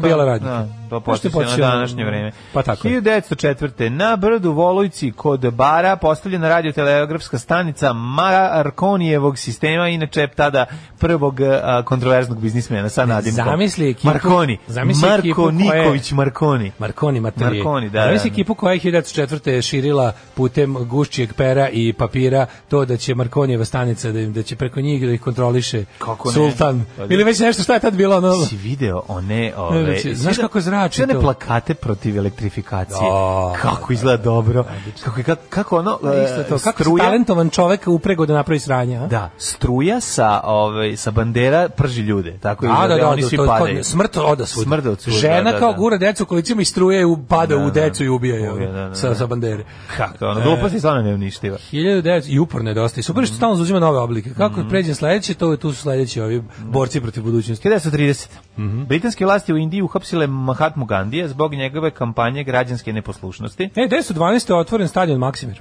Ubijala 0.07 0.24
radnike. 0.24 0.50
Da, 0.50 0.68
to 0.90 1.00
podsjeća 1.00 1.38
na 1.38 1.57
današnje 1.57 2.04
vreme. 2.04 2.32
Pa 2.52 2.62
tako. 2.62 2.88
je. 2.88 3.02
1904. 3.02 3.88
Na 3.88 4.16
brdu 4.16 4.52
Volujci 4.52 5.12
kod 5.12 5.54
Bara 5.54 5.96
postavljena 5.96 6.48
radiotelegrafska 6.48 7.38
stanica 7.38 7.92
Markonijevog 7.92 9.38
sistema, 9.38 9.88
inače 9.88 10.28
tada 10.28 10.66
prvog 10.98 11.40
a, 11.40 11.82
kontroverznog 11.82 12.40
biznismena 12.40 12.88
sa 12.88 13.07
nadimkom. 13.07 13.44
Zamisli 13.44 13.94
ekipu- 13.94 14.04
Markoni. 14.07 14.59
zamisli 14.66 15.09
Marko 15.09 15.50
Niković 15.50 16.12
Markoni. 16.12 16.72
Marconi 16.78 17.20
materijal. 17.20 17.54
Marconi, 17.54 17.90
da, 17.90 18.02
Zamisli 18.02 18.30
da, 18.30 18.32
da. 18.32 18.34
ekipu 18.34 18.54
koja 18.54 18.72
je 18.72 18.80
1904. 18.80 19.48
je 19.48 19.62
širila 19.62 20.12
putem 20.34 20.74
gušćijeg 20.80 21.32
pera 21.34 21.68
i 21.68 21.92
papira 21.92 22.46
to 22.68 22.84
da 22.84 22.96
će 22.96 23.14
Markonijeva 23.14 23.64
stanica, 23.64 24.12
da, 24.12 24.20
im, 24.20 24.32
da 24.32 24.42
će 24.42 24.57
preko 24.57 24.80
njih 24.80 25.02
da 25.02 25.12
ih 25.12 25.20
kontroliše 25.20 25.84
Kako 25.98 26.28
ne? 26.28 26.34
sultan. 26.34 26.84
Pa 26.96 27.07
da. 27.07 27.14
Ili 27.14 27.24
već 27.24 27.38
nešto, 27.38 27.62
šta 27.62 27.74
je 27.74 27.80
tad 27.80 27.94
bilo 27.94 28.16
ono? 28.16 28.32
Si 28.34 28.57
video 28.57 29.02
one, 29.09 29.52
ove, 29.57 29.95
znači, 29.99 30.14
znaš 30.14 30.34
si 30.34 30.40
kako 30.40 30.61
zrači 30.61 30.97
sve 30.97 31.07
to? 31.07 31.20
plakate 31.20 31.74
protiv 31.74 32.18
elektrifikacije. 32.18 33.01
Da, 33.03 33.59
kako 33.61 33.92
izgleda 33.92 34.22
dobro. 34.24 34.64
Kako, 35.05 35.22
kako, 35.22 35.42
kako 35.51 35.78
ono, 35.78 35.99
e, 36.07 36.24
Isto 36.24 36.42
to, 36.49 36.59
kako 36.61 36.82
struja, 36.82 37.05
talentovan 37.05 37.51
čovek 37.51 37.80
uprego 37.86 38.26
da 38.26 38.34
napravi 38.34 38.59
sranje, 38.61 38.97
a? 38.97 39.07
Da, 39.07 39.30
struja 39.38 40.01
sa 40.01 40.40
ovaj 40.44 40.97
sa 40.97 41.11
bandera 41.11 41.68
prži 41.68 42.03
ljude. 42.03 42.38
Tako 42.38 42.66
Da, 42.66 42.86
da, 42.88 42.97
da, 42.97 43.09
oni 43.09 43.22
svi 43.22 43.36
padaju. 43.38 43.84
smrt 43.84 44.16
oda 44.18 44.47
svuda. 44.47 44.64
Smrt 44.64 44.86
od 44.86 45.01
svuda, 45.01 45.18
Žena 45.18 45.53
da, 45.53 45.59
kao 45.59 45.72
da. 45.72 45.78
gura 45.78 45.97
decu 45.99 46.22
u 46.22 46.26
kolicima 46.26 46.62
i 46.62 46.66
struje 46.66 46.97
pada 47.28 47.47
Da, 47.49 47.57
u 47.57 47.64
da. 47.64 47.70
decu 47.72 48.05
i 48.05 48.09
ubija 48.09 48.36
je 48.36 48.66
da, 48.66 48.72
da, 48.78 48.94
sa, 48.94 49.09
da. 49.09 49.14
sa 49.14 49.26
bandere. 49.26 49.64
Kako, 49.97 50.26
ono, 50.26 50.40
gluposti 50.42 50.78
stvarno 50.78 51.03
neuništiva. 51.03 51.57
1900 51.72 52.22
i 52.26 52.38
uporno 52.38 52.70
je 52.70 52.74
dosta. 52.74 53.01
I 53.01 53.03
super 53.03 53.22
Mhm. 53.22 53.26
što 53.26 53.36
stalno 53.36 53.57
zauzima 53.57 53.80
nove 53.80 53.99
oblike. 53.99 54.30
Kako 54.32 54.61
pređem 54.70 54.94
sledeće, 54.94 55.34
to 55.34 55.57
tu 55.57 55.72
su 55.72 55.82
sledeći 55.82 56.20
ovi 56.20 56.42
borci 56.61 57.01
protiv 57.01 57.22
budućnosti. 57.22 57.62
1930. 57.62 58.26
Mhm. 58.59 58.82
Britanske 58.82 59.24
vlasti 59.24 59.52
u 59.52 59.57
Indiji 59.57 59.82
uhapsile 59.82 60.26
Mahatmu 60.26 60.84
Gandija 60.84 61.28
zbog 61.28 61.54
njegove 61.54 61.90
kampanje 61.90 62.44
građanske 62.44 62.92
neposlušnosti. 62.92 63.64
E, 63.64 63.68
1912. 63.80 64.50
je 64.50 64.57
otvoren 64.57 64.88
stadion 64.88 65.18
Maksimir. 65.18 65.61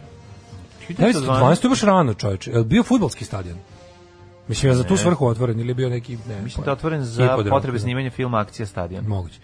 1912. 0.89 1.63
je 1.63 1.69
baš 1.69 1.81
rano, 1.81 2.13
čoveče. 2.13 2.51
Je 2.51 2.63
bio 2.63 2.83
futbolski 2.83 3.25
stadion? 3.25 3.57
Mislim, 4.47 4.71
je 4.71 4.75
za 4.75 4.83
tu 4.83 4.97
svrhu 4.97 5.25
otvoren 5.27 5.59
ili 5.59 5.69
je 5.69 5.73
bio 5.73 5.89
neki... 5.89 6.17
Ne, 6.29 6.41
Mislim 6.41 6.63
da 6.65 6.71
je 6.71 6.73
otvoren 6.73 7.03
za 7.03 7.23
Hipodrom. 7.23 7.49
potrebe 7.49 7.79
snimanja 7.79 8.09
filma 8.09 8.37
Akcija 8.39 8.65
stadion. 8.65 9.05
Moguće. 9.07 9.39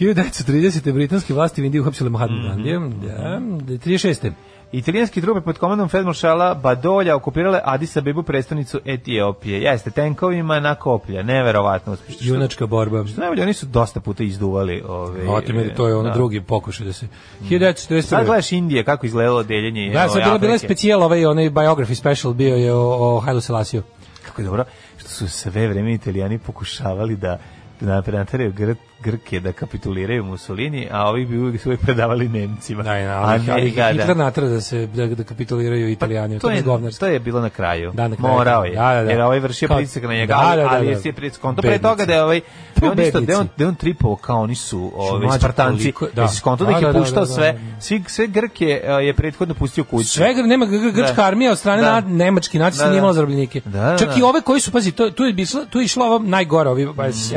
1930. 0.00 0.92
britanske 0.92 1.34
vlasti 1.34 1.62
u 1.62 1.64
Indiji 1.64 1.80
uhapsile 1.80 2.10
Mahatma 2.10 2.36
Mhm. 2.36 2.46
Gandija. 2.48 2.78
Da, 2.80 3.40
36. 3.78 4.32
Italijanski 4.72 5.20
trupe 5.20 5.40
pod 5.40 5.58
komandom 5.58 5.88
feldmaršala 5.88 6.54
Badolja 6.54 7.16
okupirale 7.16 7.60
Addis 7.64 7.96
Abebu 7.96 8.22
predstavnicu 8.22 8.80
Etiopije. 8.84 9.62
Jeste, 9.62 9.90
tenkovima 9.90 10.60
na 10.60 10.74
koplja. 10.74 11.22
Neverovatno 11.22 11.92
uspješno. 11.92 12.26
Junačka 12.26 12.66
borba. 12.66 13.06
Što 13.06 13.20
najbolje, 13.20 13.42
oni 13.42 13.52
su 13.52 13.66
dosta 13.66 14.00
puta 14.00 14.22
izduvali. 14.24 14.82
Ove, 14.88 15.28
Otimir, 15.28 15.74
to 15.74 15.88
je 15.88 15.94
ono 15.94 16.08
da. 16.08 16.14
drugi 16.14 16.40
pokušaj 16.40 16.86
da 16.86 16.92
se... 16.92 17.06
1941. 17.40 18.02
Sad 18.02 18.26
gledaš 18.26 18.52
Indije, 18.52 18.84
kako 18.84 19.06
izgledalo 19.06 19.42
deljenje 19.42 19.90
Da, 19.92 20.08
sad 20.08 20.16
ove, 20.16 20.24
bila, 20.24 20.38
bila 20.38 20.58
specijal, 20.58 21.02
ovaj, 21.02 21.26
onaj 21.26 21.50
biography 21.50 21.94
special 21.94 22.32
bio 22.32 22.56
je 22.56 22.72
o, 22.72 23.16
o 23.16 23.20
Hailu 23.20 23.40
Selasiju. 23.40 23.82
Kako 24.26 24.40
je 24.40 24.44
dobro, 24.44 24.64
što 24.96 25.08
su 25.08 25.28
sve 25.28 25.68
vreme 25.68 25.94
italijani 25.94 26.38
pokušavali 26.38 27.16
da 27.16 27.38
da 27.80 28.02
nateraju 28.06 28.52
Gr 28.52 28.74
Grke 29.00 29.40
da 29.40 29.52
kapituliraju 29.52 30.24
Mussolini, 30.24 30.88
a 30.90 31.08
ovi 31.08 31.26
bi 31.26 31.38
uvijek, 31.38 31.66
uvijek 31.66 31.80
predavali 31.80 32.28
Nemcima. 32.28 32.82
Da, 32.82 32.90
da, 32.90 33.22
a 33.22 33.38
ne 33.38 33.52
ali 33.52 33.70
ga, 33.70 33.88
Hitler 33.88 34.16
natera 34.16 34.48
da 34.48 34.60
se 34.60 34.86
da, 34.86 35.06
da 35.06 35.24
kapituliraju 35.24 35.88
Italijani, 35.88 36.34
Pa 36.34 36.40
to, 36.40 36.48
to 36.48 36.52
je 36.52 36.92
to 36.92 37.06
je 37.06 37.18
bilo 37.18 37.40
na 37.40 37.50
kraju. 37.50 37.92
Da, 37.92 38.08
na 38.08 38.16
kraju. 38.16 38.34
Morao 38.34 38.64
je. 38.64 38.74
Da, 38.74 38.94
da, 38.94 39.04
da. 39.04 39.10
Jer 39.10 39.20
ovaj 39.20 39.38
vršio 39.38 39.68
pritisak 39.68 40.02
na 40.02 40.14
njega, 40.14 40.34
Da, 40.34 40.56
da, 40.56 40.62
da, 40.62 40.68
ali 40.68 40.86
da. 40.86 40.92
je 40.92 40.98
sve 40.98 41.12
pritisak. 41.12 41.42
Konto 41.42 41.62
pre 41.62 41.78
toga 41.78 42.04
da 42.04 42.14
je 42.14 42.22
ovaj 42.22 42.40
Pa 42.74 42.80
da 42.80 42.92
on 42.92 42.98
isto 43.00 43.20
da 43.20 43.38
on, 43.40 43.48
da 43.56 43.68
on 43.68 43.74
tripovao 43.74 44.16
kao 44.16 44.40
oni 44.40 44.54
su 44.54 44.92
mlađe, 45.22 45.38
Spartanci. 45.38 45.92
da. 46.14 46.22
Da. 46.22 46.28
Skonto 46.28 46.64
da, 46.64 46.70
Da, 46.70 46.76
ih 46.78 46.82
je 46.82 46.86
da, 46.86 46.92
da, 46.92 46.98
puštao 46.98 47.24
da, 47.24 47.28
da. 47.28 47.34
sve. 47.34 47.60
Svi 47.80 48.02
sve 48.06 48.26
Grke 48.26 48.82
a, 48.86 48.92
je 48.92 49.14
prethodno 49.14 49.54
pustio 49.54 49.84
kući. 49.84 50.08
Sve 50.08 50.34
nema 50.34 50.66
gr- 50.66 50.92
grčka 50.92 51.12
Da. 51.12 51.24
armija 51.24 51.50
od 51.52 51.58
strane 51.58 51.82
Da. 51.82 52.00
na, 52.00 52.08
nemački 52.08 52.58
nacisti 52.58 52.82
Da, 52.82 52.84
da. 52.84 52.90
nije 52.90 52.98
imala 52.98 53.12
zarobljenike. 53.12 53.60
Da, 53.64 53.70
da, 53.70 53.98
Čak 53.98 54.08
da. 54.08 54.14
i 54.18 54.22
ove 54.22 54.40
koji 54.40 54.60
su 54.60 54.70
pazi, 54.72 54.92
to 54.92 55.10
tu 55.10 55.24
je 55.24 55.34
tu 55.70 55.78
je 55.80 55.84
išla 55.84 56.06
ova 56.06 56.18
najgora, 56.18 56.70
ovi 56.70 56.88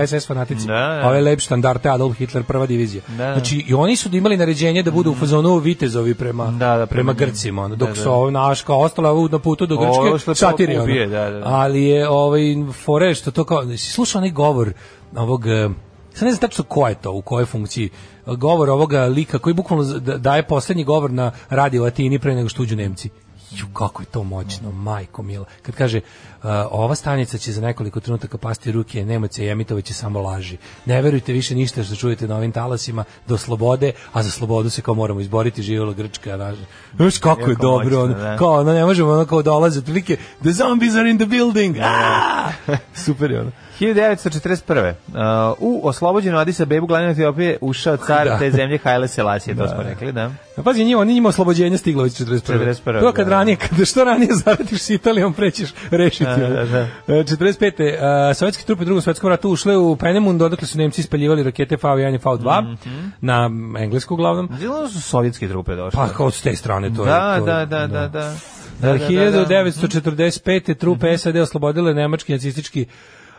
SS 0.07 0.27
fanatici. 0.27 0.67
Da, 0.67 0.73
da. 0.73 1.07
Ove 1.09 1.21
lep 1.21 1.39
standarte 1.51 1.89
Adolf 1.89 2.17
Hitler 2.17 2.43
prva 2.43 2.65
divizija. 2.65 3.03
Da, 3.07 3.15
da. 3.17 3.33
Znači 3.33 3.65
i 3.67 3.73
oni 3.73 3.95
su 3.95 4.15
imali 4.15 4.37
naređenje 4.37 4.83
da 4.83 4.91
budu 4.91 5.11
u 5.11 5.15
fazonu 5.15 5.57
vitezovi 5.57 6.13
prema 6.13 6.45
Da, 6.45 6.51
da, 6.51 6.85
prema 6.85 6.87
prema 6.87 7.13
Grcima, 7.13 7.63
ono, 7.63 7.75
dok 7.75 7.89
Da, 7.89 7.95
da. 7.95 8.01
su 8.01 8.09
ovo 8.11 8.31
naš 8.31 8.61
kao 8.61 8.79
ostala 8.79 9.27
na 9.31 9.39
putu 9.39 9.65
do 9.65 9.77
Grčke 9.77 10.35
satiri. 10.35 10.75
ono. 10.75 10.83
ubije, 10.83 11.07
da, 11.07 11.29
da. 11.29 11.41
Ali 11.45 11.83
je 11.83 12.09
ovaj 12.09 12.41
fore 12.85 13.15
što 13.15 13.31
to 13.31 13.43
kao 13.43 13.77
slušao 13.77 14.19
onaj 14.19 14.31
govor 14.31 14.73
ovog 15.15 15.47
eh, 15.47 15.69
Sad 16.13 16.25
ne 16.25 16.31
znam 16.31 16.41
tačno 16.41 16.63
ko 16.63 16.87
je 16.87 16.95
to, 16.95 17.11
u 17.11 17.21
kojoj 17.21 17.45
funkciji 17.45 17.89
govor 18.27 18.69
ovoga 18.69 19.05
lika 19.05 19.39
koji 19.39 19.53
bukvalno 19.53 19.83
da- 19.99 20.17
daje 20.17 20.43
poslednji 20.43 20.83
govor 20.83 21.11
na 21.11 21.31
radio 21.49 21.83
Atini 21.83 22.19
pre 22.19 22.35
nego 22.35 22.49
što 22.49 22.63
uđu 22.63 22.75
Nemci. 22.75 23.09
Ju, 23.51 23.65
kako 23.73 24.01
je 24.01 24.05
to 24.05 24.23
moćno, 24.23 24.71
majko 24.71 25.23
mila. 25.23 25.45
Kad 25.61 25.75
kaže, 25.75 25.97
uh, 25.97 26.49
ova 26.71 26.95
stanica 26.95 27.37
će 27.37 27.51
za 27.51 27.61
nekoliko 27.61 27.99
trenutaka 27.99 28.37
pasti 28.37 28.71
ruke 28.71 29.05
Nemaca 29.05 29.43
i 29.43 29.47
emitovaće 29.47 29.93
samo 29.93 30.21
laži. 30.21 30.57
Ne 30.85 31.01
verujte 31.01 31.33
više 31.33 31.55
ništa 31.55 31.83
što 31.83 31.95
čujete 31.95 32.27
na 32.27 32.35
ovim 32.35 32.51
talasima 32.51 33.03
do 33.27 33.37
slobode, 33.37 33.91
a 34.13 34.23
za 34.23 34.31
slobodu 34.31 34.69
se 34.69 34.81
kao 34.81 34.93
moramo 34.93 35.19
izboriti, 35.19 35.63
živjela 35.63 35.93
Grčka. 35.93 36.35
Znaš, 36.35 36.55
znaš 36.95 37.17
kako 37.17 37.49
je 37.49 37.55
dobro, 37.55 37.83
moćno, 37.83 38.03
ono, 38.03 38.13
da. 38.13 38.37
kao 38.37 38.59
ono, 38.59 38.73
ne 38.73 38.85
možemo 38.85 39.11
ono 39.11 39.25
kao 39.25 39.41
dolaze, 39.41 39.79
otprilike, 39.79 40.17
the 40.41 40.51
zombies 40.51 40.95
are 40.95 41.09
in 41.09 41.17
the 41.17 41.25
building. 41.25 41.77
Ah! 41.81 42.51
Super 43.05 43.31
je 43.31 43.39
ono. 43.41 43.51
1941. 43.81 44.93
Uh, 45.07 45.13
u 45.59 45.81
oslobođenu 45.83 46.37
Adisa 46.37 46.65
Bebu 46.65 46.87
glavne 46.87 47.11
Etiopije 47.11 47.57
ušao 47.61 47.97
car 47.97 48.25
Da. 48.25 48.37
te 48.39 48.51
zemlje 48.51 48.77
Haile 48.77 49.07
Selassie, 49.07 49.55
to 49.55 49.67
smo 49.67 49.83
rekli, 49.83 50.11
da. 50.11 50.31
Pa 50.55 50.63
Pazi, 50.63 50.83
njima, 50.83 51.01
oni 51.01 51.13
njima 51.13 51.29
oslobođenje 51.29 51.77
stiglo 51.77 52.03
već 52.03 52.13
41. 52.13 52.41
41., 52.85 52.99
To 52.99 53.11
kad 53.11 53.27
da. 53.27 53.31
ranije, 53.31 53.55
kada 53.57 53.85
što 53.85 54.03
ranije 54.03 54.29
zaradiš 54.35 54.81
s 54.81 54.89
Italijom, 54.89 55.33
prećeš 55.33 55.69
rešiti. 55.91 56.23
Da, 56.25 56.37
da, 56.39 56.65
da. 56.65 56.79
E, 57.09 57.23
45. 57.23 57.93
Uh, 58.29 58.35
sovjetske 58.35 58.63
trupe 58.63 58.81
u 58.81 58.85
drugom 58.85 59.01
svetskom 59.01 59.29
ratu 59.29 59.49
ušle 59.49 59.77
u 59.77 59.95
Penemund, 59.95 60.41
odakle 60.41 60.67
su 60.67 60.77
Nemci 60.77 61.01
ispaljivali 61.01 61.43
rakete 61.43 61.77
V1 61.77 62.15
i 62.15 62.19
V2 62.19 62.61
Mhm. 62.63 63.07
na 63.21 63.49
englesku 63.77 64.13
uglavnom. 64.13 64.49
Zelo 64.59 64.89
su 64.89 65.01
sovjetske 65.01 65.47
trupe 65.47 65.75
došle. 65.75 65.97
Pa 65.97 66.07
kao 66.07 66.31
s 66.31 66.41
te 66.41 66.55
strane 66.55 66.93
to 66.95 67.03
je. 67.03 67.07
da, 67.07 67.39
to 67.39 67.47
je- 67.49 67.53
da, 67.53 67.65
da, 67.67 67.87
da, 67.87 68.07
da. 68.07 68.07
Da, 68.07 68.33
Da, 68.81 68.87
da, 68.87 68.97
da, 68.97 69.31
da. 69.31 69.45
1945. 69.45 70.73
trupe 70.75 71.17
SAD 71.17 71.35
oslobodile 71.37 71.93
nemački 71.93 72.33
nacistički 72.33 72.85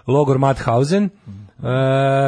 logor 0.07 0.39
Mauthausen, 0.39 1.05
e, 1.05 1.11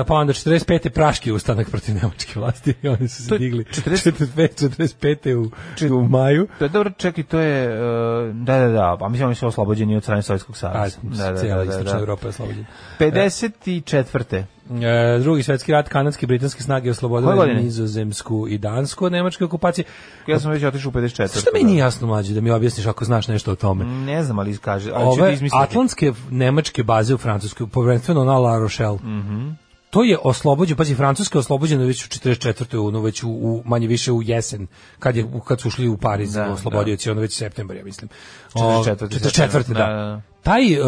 pa 0.06 0.14
onda 0.14 0.32
45. 0.32 0.88
praški 0.88 1.32
ustanak 1.32 1.70
protiv 1.70 1.94
nemačke 1.94 2.40
vlasti 2.40 2.74
i 2.82 2.88
oni 2.98 3.08
su 3.08 3.22
se 3.22 3.38
digli 3.38 3.64
40 3.64 4.12
45. 4.36 4.68
45. 4.68 5.92
u, 5.92 5.96
u 5.98 6.08
maju. 6.08 6.48
Da, 6.60 6.68
dobro, 6.68 6.90
čekaj, 6.90 7.24
to 7.24 7.38
je, 7.40 7.68
uh, 7.68 8.34
da, 8.34 8.58
da, 8.58 8.68
da, 8.68 8.96
pa 9.00 9.08
mislim 9.08 9.26
oni 9.26 9.34
su 9.34 9.46
oslobođeni 9.46 9.96
od 9.96 10.02
strane 10.02 10.22
Sovjetskog 10.22 10.56
saveza. 10.56 10.98
Da, 11.02 11.32
da, 11.32 11.42
da, 11.42 11.64
da, 11.64 11.82
da. 11.82 11.98
Evropa 11.98 12.26
je 12.26 12.28
oslobođena. 12.28 12.66
54. 12.98 14.42
E, 14.70 15.18
drugi 15.18 15.42
svetski 15.42 15.72
rat, 15.72 15.88
kanadske 15.88 16.24
i 16.24 16.26
britanske 16.26 16.62
snage 16.62 16.90
oslobodile 16.90 17.54
nizozemsku 17.54 18.46
i 18.48 18.58
dansku 18.58 19.04
od 19.04 19.12
nemačke 19.12 19.44
okupacije. 19.44 19.84
Ja 20.26 20.40
sam 20.40 20.50
već 20.50 20.64
otišao 20.64 20.88
u 20.88 20.92
54. 20.92 21.40
Što 21.40 21.50
meni 21.54 21.64
nije 21.64 21.78
jasno 21.78 22.06
mlađe 22.06 22.34
da 22.34 22.40
mi 22.40 22.50
objasniš 22.50 22.86
ako 22.86 23.04
znaš 23.04 23.28
nešto 23.28 23.52
o 23.52 23.54
tome? 23.54 23.84
Ne 23.84 24.22
znam, 24.22 24.38
ali 24.38 24.56
kaže, 24.56 24.90
ali 24.94 25.04
Ove 25.04 25.38
atlantske 25.52 26.12
nemačke 26.30 26.82
baze 26.82 27.14
u 27.14 27.18
Francuskoj, 27.18 27.66
prvenstveno 27.66 28.24
na 28.24 28.38
La 28.38 28.58
Rochelle, 28.58 28.98
Mhm. 29.02 29.50
to 29.90 30.02
je 30.04 30.18
oslobođeno, 30.24 30.76
pazi, 30.76 30.94
Francuska 30.94 31.38
je 31.38 31.40
oslobođena 31.40 31.84
već 31.84 32.04
u 32.04 32.08
44. 32.08 32.86
ono 32.86 33.00
već 33.00 33.22
u, 33.22 33.28
u 33.30 33.62
manje 33.64 33.86
više 33.86 34.12
u 34.12 34.22
jesen, 34.22 34.66
kad, 34.98 35.16
je, 35.16 35.26
kad 35.44 35.60
su 35.60 35.68
ušli 35.68 35.88
u 35.88 35.96
Pariz 35.96 36.32
Da, 36.32 36.50
oslobodioci, 36.52 37.10
ono 37.10 37.20
već 37.20 37.36
septembar, 37.38 37.76
ja 37.76 37.84
mislim. 37.84 38.08
44., 38.54 38.96
44. 38.96 39.68
da. 39.68 39.74
da, 39.74 39.86
da. 39.86 40.20
Taj 40.42 40.80
uh, 40.80 40.86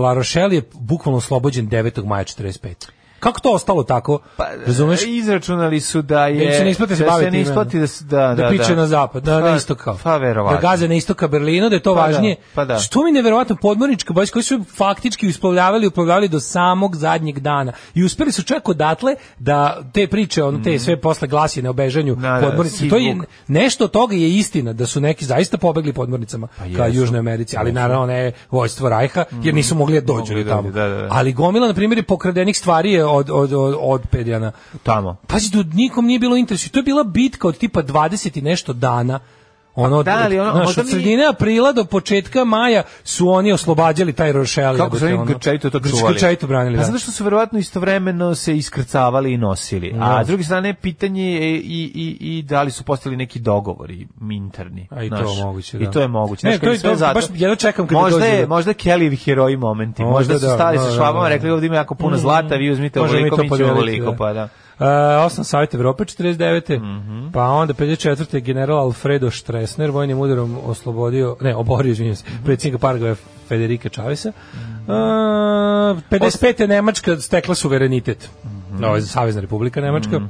La 0.00 0.14
Rochelle 0.14 0.54
je 0.54 0.62
bukvalno 0.72 1.18
oslobođen 1.18 1.68
9. 1.68 2.06
maja 2.06 2.24
45. 2.24 2.88
Kako 3.24 3.40
to 3.40 3.52
ostalo 3.52 3.82
tako? 3.84 4.18
Pa, 4.36 4.44
Razumeš? 4.66 5.00
izračunali 5.06 5.80
su 5.80 6.02
da 6.02 6.26
je... 6.26 6.46
Da 6.46 6.52
se 6.52 6.64
ne 6.64 6.70
isplati 6.70 6.96
se 6.96 7.04
da 7.04 7.10
baviti 7.10 7.26
se 7.26 7.30
ne 7.30 7.40
isplati 7.40 7.78
da, 7.78 7.86
se- 7.86 8.04
da, 8.04 8.16
da, 8.18 8.34
da 8.34 8.48
piče 8.48 8.76
na 8.76 8.86
zapad, 8.86 9.22
da, 9.22 9.40
Pa- 9.40 9.50
na 9.50 9.56
istok 9.56 9.78
kao. 9.78 9.98
Pa, 10.02 10.16
verovatno. 10.16 10.60
Da 10.60 10.62
gaze 10.62 10.88
na 10.88 10.94
istok 10.94 11.16
ka 11.16 11.28
Berlinu, 11.28 11.68
da 11.68 11.76
je 11.76 11.82
to 11.82 11.94
Pa 11.94 12.00
da, 12.00 12.06
važnije. 12.06 12.36
pa 12.54 12.64
da. 12.64 12.78
Što 12.78 13.04
mi 13.04 13.12
neverovatno 13.12 13.56
podmornička 13.56 14.12
bojska 14.12 14.32
koji 14.32 14.42
su 14.42 14.64
faktički 14.76 15.28
usplavljavali, 15.28 15.86
uplovljavali 15.86 16.28
do 16.28 16.40
samog 16.40 16.96
zadnjeg 16.96 17.38
dana. 17.38 17.72
I 17.94 18.04
uspeli 18.04 18.32
su 18.32 18.42
čak 18.42 18.68
odatle 18.68 19.14
da 19.38 19.54
te 19.92 20.06
priče, 20.06 20.42
on 20.42 20.62
te 20.62 20.78
sve 20.78 21.00
posle 21.00 21.28
glasine 21.28 21.70
o 21.70 21.72
bežanju. 21.72 22.14
Da, 22.14 22.30
da, 22.30 22.40
podmornice, 22.40 22.88
to 22.88 22.96
je 22.96 23.16
nešto 23.48 23.88
toga 23.88 24.14
je 24.14 24.30
istina 24.30 24.72
da 24.72 24.86
su 24.86 25.00
neki 25.00 25.24
zaista 25.24 25.58
pobegli 25.58 25.92
podmornicama 25.92 26.46
ka 26.46 26.54
Pa 26.78 26.84
jesu. 26.86 26.98
Južnoj 26.98 27.18
Americi, 27.18 27.56
ali 27.56 27.72
naravno 27.72 28.06
ne 28.06 28.32
vojstvo 28.50 28.88
Rajha, 28.88 29.24
jer 29.42 29.54
nisu 29.54 29.74
mogli 29.74 30.00
da 30.00 30.06
dođu 30.06 30.44
tamo. 30.48 30.70
da, 30.70 30.88
da, 30.88 30.94
da. 30.96 31.08
Ali 31.10 31.32
gomila 31.32 31.66
na 31.66 31.74
primjer 31.74 32.04
pokradenih 32.04 32.58
stvari 32.58 32.92
je 32.92 33.04
od 33.14 33.30
od 33.30 33.52
od, 33.52 33.76
od 33.80 34.02
Pedjana. 34.10 34.52
Tamo. 34.82 35.16
Pazi, 35.26 35.64
nikom 35.72 36.06
nije 36.06 36.18
bilo 36.18 36.36
interesu. 36.36 36.70
To 36.70 36.78
je 36.78 36.82
bila 36.82 37.04
bitka 37.04 37.48
od 37.48 37.58
tipa 37.58 37.82
20 37.82 38.38
i 38.38 38.42
nešto 38.42 38.72
dana. 38.72 39.20
Ono, 39.76 40.02
Da, 40.02 40.20
ali 40.22 40.38
ono, 40.38 40.52
znaš, 40.52 40.78
od 40.78 40.88
sredine 40.88 41.26
aprila 41.26 41.72
do 41.72 41.84
početka 41.84 42.44
maja 42.44 42.82
su 43.04 43.28
oni 43.28 43.52
oslobađali 43.52 44.12
taj 44.12 44.32
Rošel. 44.32 44.76
Kako 44.76 44.98
su 44.98 45.04
oni 45.06 45.18
grčajito 45.26 45.70
to 45.70 45.80
čuvali? 45.80 46.14
Grčajito 46.14 46.46
branili, 46.46 46.76
Pa 46.76 46.80
da. 46.80 46.86
zato 46.86 46.98
što 46.98 47.12
su 47.12 47.24
verovatno 47.24 47.58
istovremeno 47.58 48.34
se 48.34 48.56
iskrcavali 48.56 49.32
i 49.32 49.38
nosili. 49.38 49.94
A 49.94 50.18
Da. 50.18 50.24
s 50.24 50.28
druge 50.28 50.42
strane, 50.44 50.74
pitanje 50.74 51.32
je 51.32 51.56
i, 51.56 51.60
i, 51.94 52.38
i 52.38 52.42
da 52.42 52.62
li 52.62 52.70
su 52.70 52.84
postali 52.84 53.16
neki 53.16 53.38
dogovori 53.38 54.06
interni. 54.32 54.88
A 54.90 55.04
i 55.04 55.10
to 55.10 55.16
znaš. 55.16 55.38
moguće, 55.38 55.78
da. 55.78 55.84
I 55.84 55.90
to 55.90 56.00
je 56.00 56.08
moguće. 56.08 56.46
Ne, 56.46 56.58
to 56.58 56.66
je- 56.66 56.78
sve 56.78 56.96
zato- 56.96 57.14
baš 57.14 57.24
jedva 57.30 57.56
čekam 57.56 57.86
kad 57.86 57.94
možda 57.94 58.18
dođe 58.18 58.30
je, 58.30 58.46
možda 58.46 58.72
Kellyvi 58.72 59.24
heroji 59.24 59.56
momenti. 59.56 60.02
Možda 60.02 60.14
Možda, 60.14 60.38
su 60.38 60.46
da, 60.46 60.54
stali 60.54 60.76
da, 60.76 60.82
sa 60.82 60.90
da, 60.90 60.96
švabama, 60.96 61.28
rekli 61.28 61.50
ovdje 61.50 61.66
ima 61.66 61.76
jako 61.76 61.94
puno 61.94 62.16
zlata, 62.16 62.54
vi 62.54 62.70
uzmite 62.70 63.00
ovoliko, 63.00 63.36
mi 63.36 63.50
ćemo 63.50 63.70
ovoliko, 63.70 64.14
pa 64.18 64.32
da. 64.32 64.48
Uh, 64.78 64.86
osam 65.26 65.44
savjet 65.44 65.74
Evrope 65.74 66.04
49. 66.04 66.78
Mhm. 66.78 67.30
Pa 67.32 67.42
onda 67.42 67.74
54. 67.74 68.40
general 68.40 68.78
Alfredo 68.78 69.30
Stresner 69.30 69.90
vojnim 69.90 70.18
udarom 70.18 70.58
oslobodio, 70.64 71.36
ne, 71.40 71.56
oborio, 71.56 71.90
izvinjam 71.90 72.16
se, 72.16 72.24
Mhm. 72.28 72.44
predsjednika 72.44 72.78
Paragvaja 72.78 73.14
Federika 73.48 73.88
Čavesa. 73.88 74.32
Uh, 74.86 74.94
55. 76.10 76.66
Nemačka 76.66 77.16
stekla 77.16 77.54
suverenitet. 77.54 78.30
Mhm. 78.44 78.54
No, 78.80 79.00
Savezna 79.00 79.40
republika 79.40 79.80
Nemačka. 79.80 80.20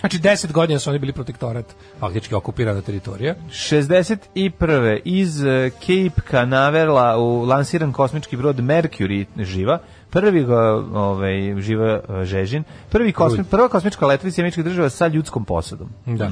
Znači 0.00 0.18
10 0.18 0.52
godina 0.52 0.78
su 0.78 0.90
oni 0.90 0.98
bili 0.98 1.12
protektorat, 1.12 1.64
faktički 2.00 2.34
okupirana 2.34 2.80
teritorija. 2.80 3.34
61. 3.50 5.00
iz 5.04 5.44
eh, 5.44 5.70
Cape 5.70 6.20
Canaverala 6.30 7.16
u 7.18 7.44
lansiran 7.44 7.92
kosmički 7.92 8.36
brod 8.36 8.56
Mercury 8.56 9.24
živa, 9.38 9.78
prvi 10.12 10.44
ga, 10.44 10.60
ovaj, 10.94 11.32
živa 11.58 12.00
eh, 12.10 12.24
Žežin, 12.24 12.64
prvi 12.90 13.12
kosmi, 13.12 13.44
prva 13.44 13.68
kosmička 13.68 14.06
letvica 14.06 14.40
američkih 14.40 14.64
država 14.64 14.88
sa 14.90 15.06
ljudskom 15.06 15.44
posadom. 15.44 15.88
Da. 16.06 16.30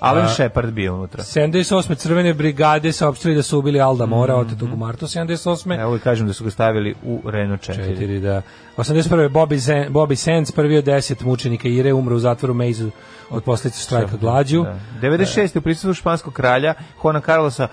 Alan 0.00 0.24
A- 0.24 0.28
Shepard 0.28 0.72
bio 0.72 0.94
unutra. 0.94 1.22
78. 1.22 1.94
crvene 1.96 2.34
brigade 2.34 2.92
saopštili 2.92 3.34
da 3.34 3.42
su 3.42 3.58
ubili 3.58 3.80
Alda 3.80 4.06
Mora, 4.06 4.34
Mhm. 4.34 4.42
otetog 4.42 4.72
u 4.72 4.76
martu 4.76 5.06
78. 5.06 5.72
Evo 5.72 5.96
i 5.96 6.00
kažem 6.00 6.26
da 6.26 6.32
su 6.32 6.44
ga 6.44 6.50
stavili 6.50 6.94
u 7.04 7.20
Renault 7.24 7.60
4. 7.62 7.84
4, 7.88 8.20
da. 8.20 8.42
81. 8.76 9.28
Bobby, 9.28 9.58
Sen, 9.58 9.92
Bobby 9.92 10.14
Sands, 10.14 10.52
prvi 10.52 10.76
od 10.76 10.84
10 10.84 11.22
mučenika 11.22 11.68
Ire, 11.68 11.92
umro 11.92 12.16
u 12.16 12.18
zatvoru 12.18 12.54
Meizu 12.54 12.90
od 13.30 13.44
posljedica 13.44 13.82
štrajka 13.82 14.16
glađu. 14.16 14.62
Da. 14.62 14.78
96. 15.00 15.58
u 15.58 15.62
prisutstvu 15.62 15.94
španskog 15.94 16.32
kralja 16.32 16.74
Juana 17.04 17.20
Carlosa 17.20 17.64
uh, 17.64 17.70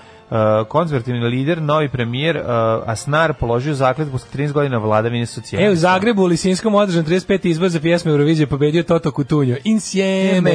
konzervativni 0.67 1.19
lider, 1.19 1.61
novi 1.61 1.89
premijer 1.89 2.38
uh, 2.38 2.43
Asnar 2.86 3.34
položio 3.34 3.73
zakletvu 3.73 4.11
posle 4.11 4.30
13 4.34 4.51
godina 4.51 4.78
vladavine 4.78 5.26
socijalista. 5.26 5.69
E, 5.69 5.71
u 5.71 5.76
Zagrebu 5.76 6.21
u 6.21 6.26
Lisinskom 6.26 6.76
održan 6.76 7.05
35. 7.05 7.39
izbor 7.49 7.69
za 7.69 7.80
pjesme 7.80 8.11
Eurovizije 8.11 8.47
pobedio 8.47 8.84
Toto 8.84 9.11
Kutunjo. 9.11 9.57
Insieme, 9.63 10.51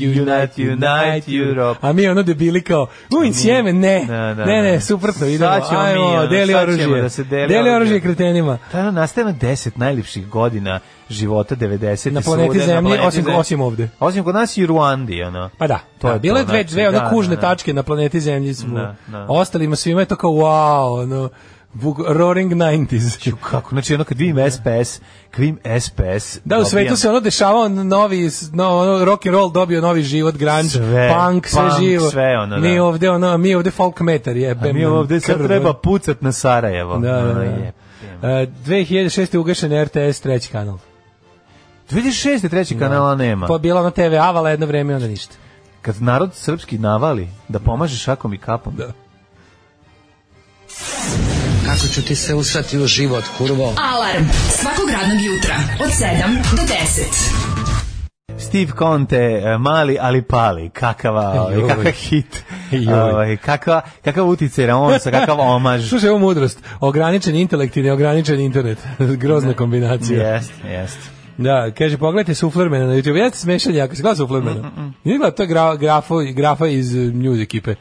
unite, 0.00 0.62
unite 0.72 1.32
Europe. 1.48 1.78
A 1.82 1.92
mi 1.92 2.08
ono 2.08 2.22
debili 2.22 2.62
kao, 2.62 2.86
u 3.20 3.24
Insieme, 3.24 3.72
ne, 3.72 4.04
Da, 4.08 4.34
da, 4.34 4.44
ne, 4.44 4.62
ne, 4.62 4.72
da. 4.72 4.80
suprotno, 4.80 5.26
idemo, 5.26 5.50
ajmo, 5.70 6.26
deli 6.26 6.54
oružje, 6.54 7.02
da 7.02 7.08
se 7.08 7.24
deli 7.24 7.70
oružje. 7.70 8.00
kretenima. 8.00 8.58
Tada 8.72 8.90
nastaje 8.90 9.24
na 9.24 9.32
10 9.32 9.70
najljepših 9.76 10.28
godina 10.28 10.80
života 11.12 11.54
90 11.56 12.10
Na 12.10 12.20
planeti 12.20 12.60
Zemlji, 12.60 12.98
osim- 12.98 13.26
osim 13.28 13.60
ovde. 13.60 13.88
Osim 14.00 14.24
kod 14.24 14.34
nas 14.34 14.56
i 14.56 14.66
Ruandi, 14.66 15.22
ono. 15.22 15.50
Pa 15.58 15.66
da, 15.66 15.78
To 15.98 16.06
da, 16.06 16.12
je 16.12 16.20
bile 16.20 16.40
to, 16.40 16.46
dve, 16.46 16.54
znači, 16.54 16.70
dve 16.70 16.88
ono 16.88 16.98
da, 17.00 17.10
kužne 17.10 17.36
da, 17.36 17.40
da. 17.40 17.48
tačke 17.48 17.72
na 17.72 17.82
planeti 17.82 18.20
Zemlji 18.20 18.54
smo. 18.54 18.74
Da, 18.74 18.94
da. 19.08 19.26
Ostalima 19.28 19.76
svima 19.76 20.00
je 20.00 20.06
to 20.06 20.16
kao 20.16 20.30
wow, 20.30 21.02
ono, 21.02 21.28
Vuk- 21.74 22.04
Roaring 22.08 22.52
90s. 22.52 23.26
Ju, 23.26 23.36
kako, 23.42 23.70
znači 23.70 23.94
ono 23.94 24.04
kad 24.04 24.18
vidim 24.18 24.50
SPS, 24.50 25.00
kad 25.30 25.40
vidim 25.40 25.58
SPS, 25.80 26.38
Da, 26.44 26.58
u 26.58 26.64
svetu 26.64 26.96
se 26.96 27.08
ono 27.08 27.20
dešavao 27.20 27.68
novi, 27.68 28.30
no, 28.52 28.68
ono, 28.70 29.04
rock 29.04 29.26
and 29.26 29.34
roll 29.34 29.50
dobio 29.50 29.80
novi 29.80 30.02
život, 30.02 30.34
grunge, 30.34 30.68
Sve, 30.68 31.14
punk, 31.16 31.46
sve 31.48 31.62
punk, 31.62 31.80
živo. 31.80 32.10
sve 32.10 32.38
ono, 32.38 32.58
Mi 32.58 32.74
da. 32.74 32.84
ovde, 32.84 33.10
ono, 33.10 33.38
mi 33.38 33.54
ovde 33.54 33.70
folk 33.70 34.00
metar 34.00 34.34
A 34.34 34.38
jebem. 34.38 34.76
mi 34.76 34.84
ovde 34.84 35.20
sad 35.20 35.36
krv. 35.36 35.46
treba 35.46 35.72
pucat 35.74 36.20
na 36.20 36.32
Sarajevo. 36.32 36.98
Da, 36.98 37.12
da, 37.12 37.34
da. 37.34 37.42
jebem. 37.42 37.72
E, 38.22 38.46
2006. 38.66 39.36
ugašen 39.36 39.84
RTS, 39.84 40.20
treći 40.20 40.48
kanal. 40.50 40.78
2006. 41.92 42.48
treći 42.48 42.78
kanala 42.78 43.14
nema. 43.14 43.46
Pa 43.46 43.58
bila 43.58 43.82
na 43.82 43.90
TV 43.90 44.14
Avala 44.20 44.50
jedno 44.50 44.66
vreme, 44.66 44.94
onda 44.94 45.08
ništa. 45.08 45.34
Kad 45.82 46.02
narod 46.02 46.34
srpski 46.34 46.78
navali 46.78 47.28
da 47.48 47.58
pomaže 47.58 47.96
šakom 47.96 48.34
i 48.34 48.38
kapom. 48.38 48.76
Da. 48.76 48.92
Kako 51.66 51.86
ću 51.94 52.02
ti 52.02 52.14
se 52.16 52.34
usrati 52.34 52.78
u 52.78 52.86
život, 52.86 53.24
kurvo? 53.38 53.64
Alarm 53.64 54.24
svakog 54.48 54.90
radnog 54.90 55.24
jutra 55.24 55.54
od 55.80 55.90
7 55.90 56.56
do 56.56 56.62
10. 56.62 57.52
Steve 58.38 58.72
Conte, 58.78 59.42
e, 59.44 59.58
mali 59.58 59.98
ali 60.00 60.22
pali, 60.22 60.70
kakava, 60.70 61.40
ovaj, 61.40 61.54
Joj. 61.54 61.68
kakav 61.68 61.92
hit, 61.92 62.44
Joj. 62.70 62.94
ovaj, 62.94 63.36
kakva, 63.36 63.80
kakav 64.04 64.28
uticaj 64.28 64.66
Ramonsa, 64.66 65.10
kakav 65.10 65.40
omaž. 65.40 65.86
Slušaj, 65.88 66.10
ovo 66.10 66.18
mudrost. 66.18 66.58
Ograničen 66.80 67.36
intelekt 67.36 67.76
i 67.76 67.82
neograničen 67.82 68.40
internet. 68.40 68.78
Grozna 69.22 69.54
kombinacija. 69.54 70.28
Jest, 70.28 70.52
jest. 70.64 71.21
Da, 71.42 71.70
kaže, 71.78 71.98
pogledajte 71.98 72.34
Suflermana 72.34 72.86
na 72.86 72.92
YouTube. 72.92 73.16
Jeste 73.18 73.38
smešan 73.38 73.74
jako, 73.74 73.94
si 73.94 74.02
gledao 74.02 74.16
Suflermana? 74.16 74.70
Nije 75.04 75.18
gledao, 75.18 75.30
to 75.30 75.42
je 75.42 75.46
gra, 75.46 75.76
grafo, 75.76 76.16
grafa 76.34 76.66
iz 76.66 76.94
uh, 76.94 77.14
news 77.14 77.40
ekipe. 77.40 77.74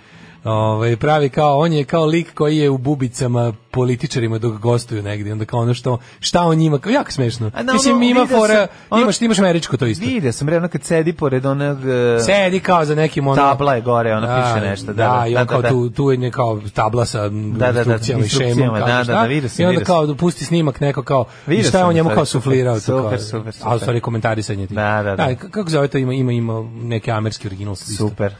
Ove, 0.44 0.98
pravi 0.98 1.30
kao, 1.30 1.58
on 1.60 1.74
je 1.74 1.84
kao 1.84 2.06
lik 2.06 2.34
koji 2.34 2.58
je 2.58 2.70
u 2.70 2.78
bubicama 2.78 3.54
političarima 3.72 4.38
dok 4.38 4.54
gostuju 4.54 5.04
negdje. 5.04 5.32
Onda 5.34 5.46
kao 5.46 5.60
ono 5.60 5.74
što, 5.74 5.98
šta 6.20 6.44
on 6.44 6.58
njima, 6.58 6.80
kao, 6.80 6.92
jako 6.92 7.12
smešno. 7.12 7.52
A 7.56 7.64
da, 7.64 7.74
Mislim, 7.74 7.96
ono, 7.96 8.06
ima 8.06 8.28
fora, 8.28 8.54
sam, 8.56 8.68
ono- 8.90 9.02
imaš, 9.02 9.22
imaš 9.22 9.40
američko 9.40 9.78
to 9.78 9.86
isto. 9.86 10.06
Vidio 10.06 10.32
sam, 10.32 10.48
ono 10.48 10.68
kad 10.68 10.84
sedi 10.84 11.14
pored 11.14 11.46
onog... 11.46 11.78
e, 11.90 12.20
Sedi 12.20 12.60
kao 12.60 12.86
za 12.86 12.96
nekim 12.96 13.28
ono... 13.28 13.36
Tabla 13.36 13.76
je 13.76 13.82
gore, 13.82 14.16
ono 14.16 14.28
piše 14.28 14.66
nešto, 14.70 14.86
da, 14.86 14.94
Da, 14.94 15.20
da, 15.22 15.28
i 15.28 15.34
da, 15.34 15.42
on 15.42 15.48
kao 15.48 15.62
da. 15.62 15.70
tu, 15.70 15.90
tu 15.90 16.12
je 16.12 16.32
kao 16.32 16.62
tabla 16.74 17.06
sa 17.06 17.30
da, 17.30 17.72
da, 17.72 17.80
instrukcijama 17.80 18.26
i 18.26 18.28
šemom. 18.30 18.70
kao 18.70 18.88
da, 18.88 19.04
da, 19.04 19.04
da, 19.04 19.24
vidio 19.24 19.50
sam, 19.50 19.66
I 19.66 19.68
onda 19.68 19.84
kao 19.84 20.06
da 20.06 20.16
pusti 20.16 20.46
snimak 20.46 20.80
neko 20.80 21.04
kao, 21.04 21.26
šta 21.70 21.78
je 21.78 21.86
on 21.86 21.94
njemu 21.96 22.10
kao 22.10 22.26
super, 22.26 22.42
suflirao. 22.44 22.76
to 22.76 22.80
super, 22.82 23.10
kao, 23.10 23.20
super, 23.20 23.48
A 23.48 23.50
u 23.50 23.52
super. 23.54 23.80
stvari 23.80 24.00
komentarisanje 24.00 24.68
ti. 24.68 24.74
Da, 24.74 25.02
da, 25.04 25.16
da. 25.16 25.36
kako 25.36 25.70
zove 25.70 25.88
to, 25.88 25.98
ima, 25.98 26.14
ima, 26.14 26.32
ima 26.32 26.64
neki 26.82 27.12
amerski 27.12 27.48
original. 27.48 27.76
Super. 27.76 28.36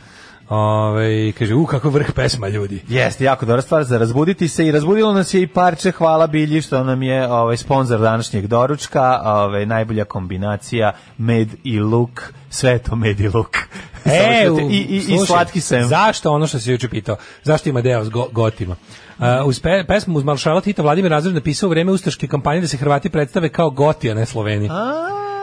Ove, 0.52 1.32
kaže, 1.32 1.56
u, 1.56 1.66
kako 1.66 1.90
vrh 1.90 2.12
pesma, 2.16 2.48
ljudi. 2.48 2.82
Jeste, 2.88 3.24
jako 3.24 3.46
dobra 3.46 3.62
stvar 3.62 3.84
za 3.84 3.98
razbuditi 3.98 4.48
se 4.48 4.68
i 4.68 4.72
razbudilo 4.72 5.14
nas 5.14 5.34
je 5.34 5.42
i 5.42 5.48
parče 5.48 5.92
Hvala 5.92 6.28
Bilji 6.28 6.62
što 6.62 6.84
nam 6.84 7.04
je 7.04 7.32
ovaj 7.32 7.58
sponsor 7.58 8.00
današnjeg 8.00 8.48
doručka, 8.48 9.22
ovaj 9.26 9.66
najbolja 9.66 10.06
kombinacija 10.06 10.92
med 11.18 11.50
i 11.64 11.80
luk, 11.80 12.34
sve 12.50 12.80
to 12.80 12.96
med 12.96 13.20
i 13.20 13.28
luk. 13.28 13.58
E, 14.06 14.50
u, 14.50 14.60
i, 14.60 14.76
i, 14.76 14.96
i 14.96 15.02
slušaj, 15.02 15.26
slatki 15.26 15.62
sem. 15.62 15.84
Zašto 15.84 16.32
ono 16.32 16.48
što 16.48 16.60
se 16.60 16.72
juče 16.72 16.90
pitao? 16.90 17.16
Zašto 17.44 17.70
ima 17.70 17.82
deo 17.82 18.04
s 18.04 18.10
go, 18.10 18.28
gotima? 18.32 18.76
Uh, 19.20 19.26
uz 19.46 19.60
pe, 19.60 19.84
pesmu 19.88 20.18
uz 20.18 20.24
Maršala 20.24 20.62
Tita 20.62 20.82
Vladimir 20.82 21.12
Razred 21.12 21.36
napisao 21.36 21.68
u 21.68 21.70
vreme 21.70 21.92
ustaške 21.92 22.28
kampanje 22.28 22.62
da 22.62 22.68
se 22.68 22.78
Hrvati 22.78 23.10
predstave 23.10 23.50
kao 23.50 23.70
goti, 23.70 24.12
a 24.12 24.14
ne 24.14 24.26
Sloveni. 24.26 24.70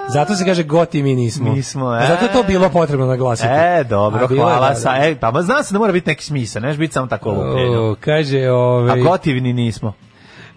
Zato 0.09 0.35
se 0.35 0.45
kaže 0.45 0.63
goti 0.63 1.03
mi 1.03 1.15
nismo. 1.15 1.53
Nismo, 1.53 1.87
A 1.87 2.07
Zato 2.07 2.25
je 2.25 2.33
to 2.33 2.41
e. 2.41 2.45
bilo 2.47 2.69
potrebno 2.69 3.07
naglasiti. 3.07 3.49
E, 3.51 3.85
dobro, 3.85 4.25
A 4.25 4.27
bilo 4.27 4.41
je, 4.41 4.53
hvala. 4.53 4.69
da, 4.69 4.75
Sa, 4.75 4.97
e, 4.97 5.15
pa 5.15 5.31
ma 5.31 5.43
zna 5.43 5.63
se 5.63 5.73
da 5.73 5.79
mora 5.79 5.93
biti 5.93 6.11
neki 6.11 6.25
smisao, 6.25 6.63
neš 6.63 6.77
biti 6.77 6.93
samo 6.93 7.07
tako 7.07 7.31
lupljenje. 7.31 7.95
Kaže, 8.01 8.45
A 8.45 8.55
ovaj, 8.55 9.01
gotivni 9.01 9.53
nismo. 9.53 9.93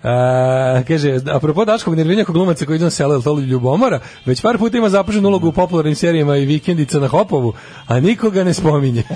A, 0.04 0.82
kaže, 0.88 1.20
apropo 1.32 1.66
Daškog 1.66 1.95
nerviranja 1.95 2.26
kog 2.26 2.36
glumaca 2.36 2.66
koji 2.66 2.76
idu 2.76 2.84
na 2.84 2.89
selo, 2.89 3.16
je 3.16 3.22
to 3.22 3.39
ljubomora, 3.39 3.99
već 4.26 4.41
par 4.41 4.58
puta 4.58 4.78
ima 4.78 4.89
zapaženu 4.89 5.28
ulogu 5.28 5.47
u 5.47 5.52
popularnim 5.52 5.95
serijama 5.95 6.38
i 6.38 6.45
vikendica 6.45 6.99
na 6.99 7.08
Hopovu, 7.08 7.54
a 7.88 7.99
nikoga 7.99 8.43
ne 8.43 8.54
spominje. 8.54 9.04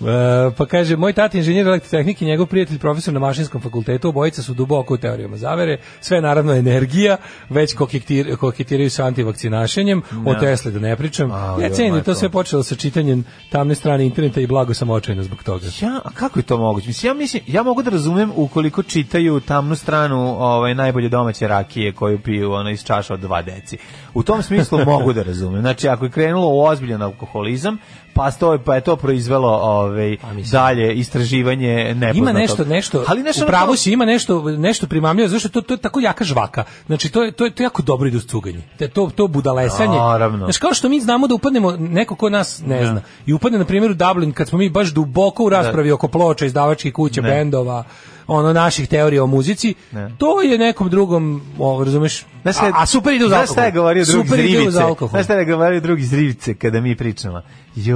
E, 0.00 0.50
pa 0.56 0.66
kaže, 0.66 0.96
moj 0.96 1.12
tati 1.12 1.36
je 1.36 1.38
inženjer 1.38 1.66
elektrotehnike 1.66 2.24
i 2.24 2.28
njegov 2.28 2.46
prijatelj 2.46 2.78
profesor 2.78 3.14
na 3.14 3.20
mašinskom 3.20 3.60
fakultetu, 3.60 4.08
obojica 4.08 4.42
su 4.42 4.54
duboko 4.54 4.94
u 4.94 4.96
teorijama 4.96 5.36
zavere, 5.36 5.78
sve 6.00 6.16
je 6.16 6.22
naravno 6.22 6.54
energija, 6.54 7.16
već 7.48 7.74
koketir, 7.74 8.36
koketiraju 8.36 8.90
sa 8.90 9.04
antivakcinašenjem, 9.04 10.02
o 10.26 10.34
Tesli 10.34 10.72
da 10.72 10.78
ne 10.78 10.96
pričam. 10.96 11.30
A, 11.32 11.58
ja 11.62 11.70
cenim 11.70 11.94
da 11.94 12.02
to 12.02 12.14
sve 12.14 12.28
počelo 12.28 12.62
sa 12.62 12.74
čitanjem 12.74 13.24
tamne 13.50 13.74
strane 13.74 14.06
interneta 14.06 14.40
i 14.40 14.46
blago 14.46 14.74
sam 14.74 14.90
očajna 14.90 15.22
zbog 15.22 15.42
toga. 15.42 15.66
Ja, 15.80 16.00
a 16.04 16.10
kako 16.14 16.38
je 16.38 16.42
to 16.42 16.58
moguće? 16.58 16.86
Mislim, 16.86 17.10
ja 17.10 17.14
mislim, 17.14 17.42
ja 17.46 17.62
mogu 17.62 17.82
da 17.82 17.90
razumem 17.90 18.32
ukoliko 18.36 18.82
čitaju 18.82 19.40
tamnu 19.40 19.76
stranu 19.76 19.99
ovaj 20.38 20.74
najbolje 20.74 21.08
domaće 21.08 21.48
rakije 21.48 21.92
koju 21.92 22.18
piju 22.18 22.52
ono 22.52 22.70
iz 22.70 22.84
čaša 22.84 23.14
od 23.14 23.20
dva 23.20 23.42
deci. 23.42 23.78
U 24.14 24.22
tom 24.22 24.42
smislu 24.42 24.84
mogu 24.92 25.12
da 25.12 25.22
razumem. 25.22 25.60
Znači, 25.60 25.88
ako 25.88 26.04
je 26.04 26.10
krenulo 26.10 26.48
u 26.48 26.62
ozbiljan 26.62 27.02
alkoholizam, 27.02 27.78
pa 28.14 28.30
to 28.30 28.52
je 28.52 28.58
pa 28.58 28.74
je 28.74 28.80
to 28.80 28.96
proizvelo 28.96 29.48
ovaj 29.48 30.16
dalje 30.52 30.94
istraživanje 30.94 31.94
nepoznatog. 31.94 32.16
Ima 32.16 32.32
nešto, 32.32 32.64
nešto, 32.64 33.04
Ali 33.06 33.22
nešto 33.22 33.44
u 33.44 33.48
pravu 33.48 33.76
si, 33.76 33.92
ima 33.92 34.04
nešto, 34.04 34.42
nešto 34.50 34.86
primamljivo, 34.86 35.28
zašto 35.28 35.48
to, 35.48 35.60
to 35.60 35.74
je 35.74 35.78
tako 35.78 36.00
jaka 36.00 36.24
žvaka. 36.24 36.64
Znači, 36.86 37.08
to 37.08 37.22
je, 37.22 37.32
to 37.32 37.44
je, 37.44 37.50
to 37.50 37.62
jako 37.62 37.82
dobro 37.82 38.08
ide 38.08 38.16
uz 38.16 38.26
cuganje. 38.26 38.62
Te, 38.78 38.88
to, 38.88 39.10
to 39.16 39.26
budalesanje. 39.26 39.98
Naravno. 39.98 40.38
Znači, 40.38 40.60
kao 40.60 40.74
što 40.74 40.88
mi 40.88 41.00
znamo 41.00 41.26
da 41.26 41.34
upadnemo, 41.34 41.72
neko 41.76 42.14
ko 42.14 42.28
nas 42.30 42.62
ne 42.66 42.86
zna, 42.86 43.02
i 43.26 43.32
upadne, 43.32 43.58
na 43.58 43.64
primjer, 43.64 43.90
u 43.90 43.94
Dublin, 43.94 44.32
kad 44.32 44.48
smo 44.48 44.58
mi 44.58 44.68
baš 44.70 44.88
duboko 44.88 45.44
u 45.44 45.48
raspravi 45.48 45.92
oko 45.92 46.08
ploča, 46.08 46.46
izdavačkih 46.46 46.92
kuća, 46.92 47.20
Ne. 47.20 47.30
bendova, 47.30 47.84
ono 48.26 48.52
naših 48.52 48.88
teorija 48.88 49.24
o 49.24 49.26
muzici, 49.26 49.74
Ne. 49.92 50.10
to 50.18 50.42
je 50.42 50.58
nekom 50.58 50.88
drugom, 50.88 51.42
ovo, 51.58 51.84
razumeš, 51.84 52.26
Znaš 52.42 52.56
a, 52.56 52.72
a 52.74 52.86
super 52.86 53.14
ide 53.14 53.24
uz 53.24 53.28
Znaš 53.28 53.40
alkohol. 53.40 53.54
šta 53.54 53.64
je 53.64 53.72
govorio 53.72 54.04
drugi 54.04 54.28
iz 54.28 54.32
Rivice? 54.34 54.70
Znaš 55.10 55.24
šta 55.24 55.34
je 55.34 55.44
govorio 55.44 55.80
drugi 55.80 56.02
iz 56.02 56.12
Rivice 56.12 56.54
kada 56.54 56.80
mi 56.80 56.96
pričamo? 56.96 57.42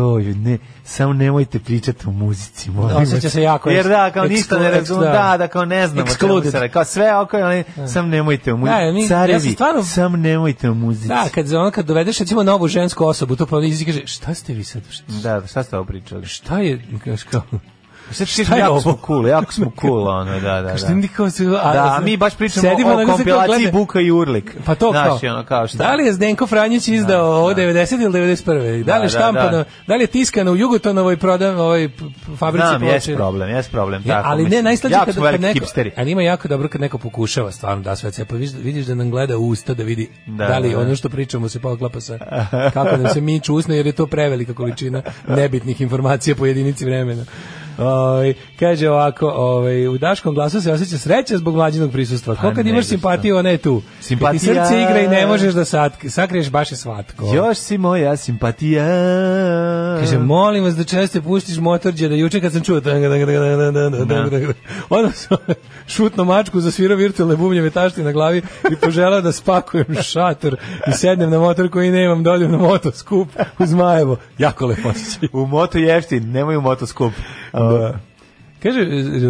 Joj, 0.04 0.34
ne, 0.34 0.58
samo 0.84 1.12
nemojte 1.12 1.58
pričati 1.58 2.06
o 2.06 2.12
muzici, 2.12 2.70
molim 2.70 2.96
vas. 2.96 3.08
Osjeća 3.08 3.30
se 3.30 3.42
jako 3.42 3.70
Jer 3.70 3.88
da, 3.88 4.10
kao 4.10 4.24
ništa 4.24 4.58
ne 4.58 4.70
razumem, 4.70 5.02
da. 5.02 5.12
da, 5.12 5.36
da, 5.36 5.48
kao 5.48 5.64
ne 5.64 5.86
znam 5.88 6.04
o 6.04 6.14
čemu 6.16 6.34
Excluded. 6.34 6.68
Kao 6.68 6.84
sve 6.84 7.16
oko, 7.16 7.36
ali 7.36 7.64
sam 7.86 8.08
nemojte 8.08 8.52
o 8.52 8.56
muzici. 8.56 8.76
Da, 8.76 8.92
mi- 8.92 9.02
ja 9.02 9.08
Carevi, 9.08 9.40
sam 9.40 9.52
stvarno- 9.52 9.82
sam 9.84 10.12
nemojte 10.12 10.70
o 10.70 10.74
muzici. 10.74 11.08
Da, 11.08 11.24
kad, 11.34 11.52
ono, 11.52 11.70
kad 11.70 11.86
dovedeš 11.86 12.18
recimo 12.18 12.42
novu 12.42 12.68
žensku 12.68 13.04
osobu, 13.04 13.36
to 13.36 13.46
pa 13.46 13.56
ona 13.56 13.66
izi 13.66 13.84
kaže, 13.84 14.06
šta 14.06 14.34
ste 14.34 14.52
vi 14.52 14.64
sad, 14.64 14.82
šta, 14.90 15.04
Da, 15.12 15.46
šta 15.46 15.62
ste 15.62 15.76
ovo 15.76 15.84
pričali? 15.84 16.26
šta 16.26 16.58
je, 16.58 16.82
kao, 17.30 17.42
Šta, 18.12 18.24
Šta 18.26 18.54
je 18.54 18.60
jako 18.60 18.70
ovo? 18.70 18.80
smo 18.80 18.98
cool, 19.06 19.28
jako 19.28 19.52
smo 19.52 19.72
cool, 19.80 20.08
ono, 20.08 20.40
da, 20.40 20.62
da, 20.62 20.76
Što 20.76 20.86
da. 20.86 20.94
mi 20.94 21.08
kao 21.08 21.30
se- 21.30 21.44
a- 21.54 21.72
Da, 21.72 22.00
mi 22.02 22.16
baš 22.16 22.34
pričamo 22.34 22.62
sedimo 22.62 22.90
o 22.90 22.96
sad 22.96 23.06
kompilaciji 23.06 23.70
Buka 23.72 24.00
i 24.00 24.10
Urlik. 24.10 24.56
Pa 24.64 24.74
to 24.74 24.90
Znaš, 24.90 25.20
kao. 25.20 25.30
ono, 25.30 25.44
kao 25.44 25.68
šta? 25.68 25.78
Da 25.78 25.94
li 25.94 26.04
je 26.04 26.12
Zdenko 26.12 26.46
Franjić 26.46 26.88
izdao 26.88 27.26
ovo 27.28 27.50
90 27.50 27.64
ili 27.94 28.12
91. 28.12 28.44
Da 28.54 28.60
li 28.62 28.84
Da, 28.84 28.94
je 28.94 29.00
da, 29.00 29.08
štampano, 29.08 29.50
da, 29.50 29.64
da. 29.86 29.94
li 29.94 30.02
je 30.02 30.06
tiskano 30.06 30.52
u 30.52 30.56
Jugotonovoj 30.56 31.16
prodan 31.16 31.58
ovoj 31.58 31.90
fabrici 32.36 32.66
Znam, 32.68 32.80
ploče? 32.80 32.94
jes 32.94 33.06
problem, 33.08 33.50
jes 33.50 33.68
problem. 33.68 34.02
Ja, 34.04 34.14
tako, 34.14 34.28
ali 34.28 34.38
ne, 34.38 34.44
mislim. 34.44 34.64
najslađe 34.64 34.94
Jako 34.94 35.04
kad, 35.06 35.22
kad 35.22 35.40
neko, 35.40 35.54
hipsteri. 35.54 35.92
ali 35.96 36.10
ima 36.10 36.22
jako 36.22 36.48
dobro 36.48 36.68
kad 36.68 36.80
neko 36.80 36.98
pokušava 36.98 37.52
stvarno 37.52 37.82
da 37.82 37.96
sve 37.96 38.10
cepa. 38.10 38.34
Vidiš, 38.34 38.50
vidiš 38.54 38.86
da 38.86 38.94
nam 38.94 39.10
gleda 39.10 39.38
usta 39.38 39.74
da 39.74 39.82
vidi 39.82 40.08
da, 40.26 40.46
Da, 40.46 40.58
li 40.58 40.68
da, 40.68 40.74
da. 40.74 40.80
ono 40.80 40.96
što 40.96 41.08
pričamo 41.08 41.48
se 41.48 41.60
poklapa 41.60 42.00
sa 42.00 42.18
kako 42.72 42.96
nam 42.96 43.08
se 43.08 43.20
miču 43.20 43.54
usne 43.54 43.76
jer 43.76 43.86
je 43.86 43.92
to 43.92 44.06
prevelika 44.06 44.54
količina 44.54 45.02
nebitnih 45.28 45.80
informacija 45.80 46.36
po 46.36 46.46
jedinici 46.46 46.84
vremena. 46.84 47.24
Ovaj 47.78 48.34
kaže 48.58 48.90
ovako, 48.90 49.26
ovaj 49.26 49.88
u 49.88 49.98
Daškom 49.98 50.34
glasu 50.34 50.60
se 50.60 50.72
osjeća 50.72 50.98
sreća 50.98 51.38
zbog 51.38 51.54
mlađinog 51.54 51.92
prisustva. 51.92 52.34
Ko 52.34 52.40
kad 52.42 52.64
Pa 52.64 52.70
imaš 52.70 52.84
šta. 52.84 52.88
simpatiju, 52.88 53.36
ona 53.36 53.50
je 53.50 53.58
tu. 53.58 53.82
Kad 53.84 53.98
ti 53.98 54.06
Simpatija. 54.06 54.64
srce 54.64 54.82
igra 54.82 55.00
i 55.00 55.08
ne 55.08 55.26
možeš 55.26 55.54
da 55.54 55.64
sad, 55.64 55.96
sakriješ 56.08 56.50
baš 56.50 56.70
je 56.70 56.76
svatko. 56.76 57.34
Još 57.34 57.58
si 57.58 57.78
moja 57.78 58.16
simpatija. 58.16 58.84
Kaže, 60.00 60.18
molim 60.18 60.64
vas 60.64 60.76
da 60.76 60.84
često 60.84 61.22
puštiš 61.22 61.56
motorđe, 61.58 62.08
da 62.08 62.14
juče 62.14 62.40
kad 62.40 62.52
sam 62.52 62.62
čuo 62.62 62.80
onda 64.90 65.12
sam 65.12 65.36
šutno 65.86 66.24
mačku, 66.24 66.60
zasvirao 66.60 66.96
virtualne 66.96 67.36
bubnjeve 67.36 67.70
tašti 67.70 68.02
na 68.02 68.12
glavi 68.12 68.42
i 68.72 68.76
poželao 68.76 69.20
da 69.20 69.32
spakujem 69.32 69.86
šator 70.02 70.56
i 70.88 70.92
sednem 70.92 71.30
na 71.30 71.38
motor 71.38 71.70
koji 71.70 71.90
nemam, 71.90 72.22
dođem 72.22 72.50
na 72.50 72.58
motoskup 72.58 73.28
u 73.58 73.66
Zmajevo. 73.66 74.16
Jako 74.38 74.66
lepo 74.66 74.88
osjećaj. 74.88 75.28
U 75.32 75.46
moto 75.46 75.78
jeftin, 75.78 76.30
nemoj 76.30 76.56
u 76.56 76.60
motoskup. 76.60 77.12
Da. 77.54 77.98
Kaže, 78.62 78.80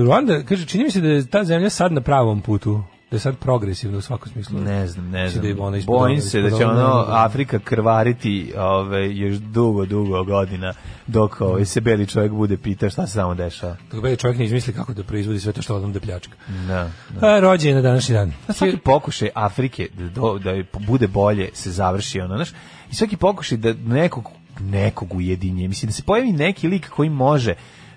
Ruanda, 0.04 0.42
kaže, 0.42 0.66
čini 0.66 0.84
mi 0.84 0.90
se 0.90 1.00
da 1.00 1.08
je 1.08 1.26
ta 1.26 1.44
zemlja 1.44 1.70
sad 1.70 1.92
na 1.92 2.00
pravom 2.00 2.40
putu, 2.40 2.82
da 3.10 3.16
je 3.16 3.20
sad 3.20 3.36
progresivna 3.36 3.98
u 3.98 4.00
svakom 4.00 4.32
smislu. 4.32 4.60
Ne 4.60 4.86
znam, 4.86 5.10
ne 5.10 5.24
Mislim 5.24 5.42
da 5.42 5.54
znam. 5.54 5.66
ona 5.66 5.78
Bojim 5.86 6.20
se 6.20 6.40
da 6.40 6.50
će 6.50 6.66
ono 6.66 7.04
da. 7.04 7.24
Afrika 7.24 7.58
krvariti 7.58 8.52
ove, 8.58 9.16
još 9.16 9.36
dugo, 9.36 9.86
dugo 9.86 10.24
godina 10.24 10.74
dok 11.06 11.40
ovaj, 11.40 11.64
se 11.64 11.80
beli 11.80 12.06
čovjek 12.06 12.32
bude 12.32 12.56
pita 12.56 12.90
šta 12.90 13.06
se 13.06 13.12
samo 13.12 13.34
dešava. 13.34 13.76
Dok 13.92 14.02
beli 14.02 14.16
čovjek 14.16 14.38
ne 14.38 14.44
izmisli 14.44 14.72
kako 14.72 14.94
da 14.94 15.02
proizvodi 15.02 15.40
sve 15.40 15.52
to 15.52 15.62
što 15.62 15.76
odam 15.76 15.92
da 15.92 16.00
pljačka. 16.00 16.34
Da. 16.68 16.90
A, 17.20 17.40
rođen 17.40 17.68
je 17.68 17.74
na 17.74 17.82
današnji 17.82 18.12
dan. 18.14 18.32
Na 18.48 18.54
svaki 18.54 18.76
pokušaj 18.76 19.28
Afrike 19.34 19.88
da, 19.98 20.08
do, 20.08 20.38
da 20.38 20.50
joj 20.50 20.66
bude 20.86 21.08
bolje 21.08 21.50
se 21.52 21.70
završi 21.70 22.20
ono, 22.20 22.36
znaš, 22.36 22.50
i 22.90 22.94
svaki 22.94 23.16
pokušaj 23.16 23.58
da 23.58 23.74
nekog, 23.86 24.28
nekog 24.60 25.14
ujedinje, 25.14 25.68
mislim 25.68 25.88
da 25.88 25.92
se 25.92 26.02
pojavi 26.02 26.32
neki 26.32 26.68
lik 26.68 26.88
koji 26.88 27.10
može 27.10 27.54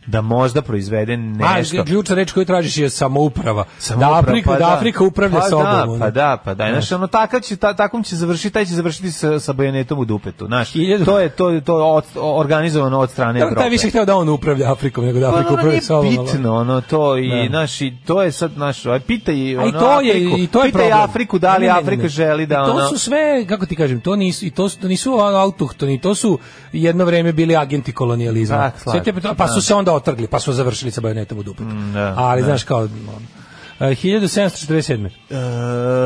da 0.07 0.21
možda 0.21 0.61
proizvede 0.61 1.17
nešto. 1.17 1.81
A, 1.81 1.83
ključna 1.83 2.15
reč 2.15 2.31
koju 2.31 2.45
tražiš 2.45 2.77
je 2.77 2.89
samouprava. 2.89 3.65
Samouprava, 3.79 4.13
da 4.13 4.19
Afrika, 4.19 4.49
pa 4.49 4.57
da 4.57 4.73
Afrika 4.73 5.03
upravlja 5.03 5.39
pa 5.39 5.41
sobom. 5.43 5.65
Da, 5.65 5.83
ono. 5.83 5.99
pa 5.99 6.09
da, 6.11 6.37
pa 6.37 6.53
da. 6.53 6.67
Znaš, 6.71 6.91
ono, 6.91 7.07
takav 7.07 7.39
će, 7.39 7.55
ta, 7.55 7.73
takvom 7.73 8.03
će 8.03 8.15
završiti, 8.15 8.49
taj 8.49 8.65
će 8.65 8.73
završiti 8.73 9.11
sa, 9.11 9.39
sa 9.39 9.53
bajonetom 9.53 9.99
u 9.99 10.05
dupetu. 10.05 10.45
Znaš, 10.45 10.71
to 11.05 11.19
je, 11.19 11.29
to, 11.29 11.59
to 11.61 11.79
je 11.79 11.85
od, 11.85 12.03
organizovano 12.15 12.99
od 12.99 13.11
strane 13.11 13.33
Dobro, 13.33 13.43
Evrope. 13.43 13.61
taj 13.61 13.69
više 13.69 13.89
hteo 13.89 14.05
da 14.05 14.15
on 14.15 14.29
upravlja 14.29 14.71
Afrikom 14.71 15.05
nego 15.05 15.19
da 15.19 15.27
Pa, 15.27 15.33
Afrika 15.33 15.49
ono 15.49 15.57
upravlja 15.57 15.81
sobom. 15.81 16.09
bitno, 16.09 16.55
ono, 16.55 16.81
to 16.81 17.17
i, 17.17 17.29
Da. 17.29 17.47
znaš, 17.49 17.81
i 17.81 17.93
to 18.05 18.21
je 18.21 18.31
sad, 18.31 18.51
znaš, 18.51 18.85
aj, 18.85 18.99
pitaj, 18.99 19.57
ono, 19.57 19.67
i 19.67 19.71
to 19.71 20.01
je 20.01 20.11
Afriku, 20.11 20.37
i 20.37 20.47
to 20.47 20.63
je 20.63 20.71
pitaj. 20.71 20.91
Afriku 20.93 21.39
da 21.39 21.57
li 21.57 21.69
Afrika 21.69 22.07
želi 22.07 22.45
da, 22.45 22.55
I 22.55 22.65
to 22.65 22.71
ono, 22.71 22.87
su 22.87 22.97
sve 22.97 23.45
kako 23.45 23.65
ti 23.65 23.75
kažem, 23.75 24.01
to 24.01 24.15
nisu 24.15 24.45
i 24.45 24.51
to 24.51 24.69
su 24.69 24.79
to 24.79 24.87
nisu 24.87 25.13
autohtoni, 25.13 26.01
to 26.01 26.15
su 26.15 26.39
jedno 26.73 27.05
vreme 27.05 27.33
bili 27.33 27.55
agenti 27.55 27.91
kolonijalizma. 27.91 28.57
Da, 28.57 28.71
slažem. 28.77 29.03
Sve 29.03 29.13
te- 29.13 29.35
pa 29.37 29.47
su 29.47 29.61
se 29.61 29.75
onda 29.75 29.96
otrgli, 29.97 30.27
pa 30.27 30.39
su 30.39 30.53
završili 30.53 30.91
sa 30.91 31.01
bajonetom 31.01 31.39
u 31.39 31.43
dupetu. 31.43 31.63
da, 31.93 32.13
Ali 32.17 32.41
da. 32.41 32.45
znaš 32.45 32.63
kao 32.63 32.77
ono, 32.79 32.89
e, 33.81 33.85
1747. 33.85 35.05
e, 35.05 35.09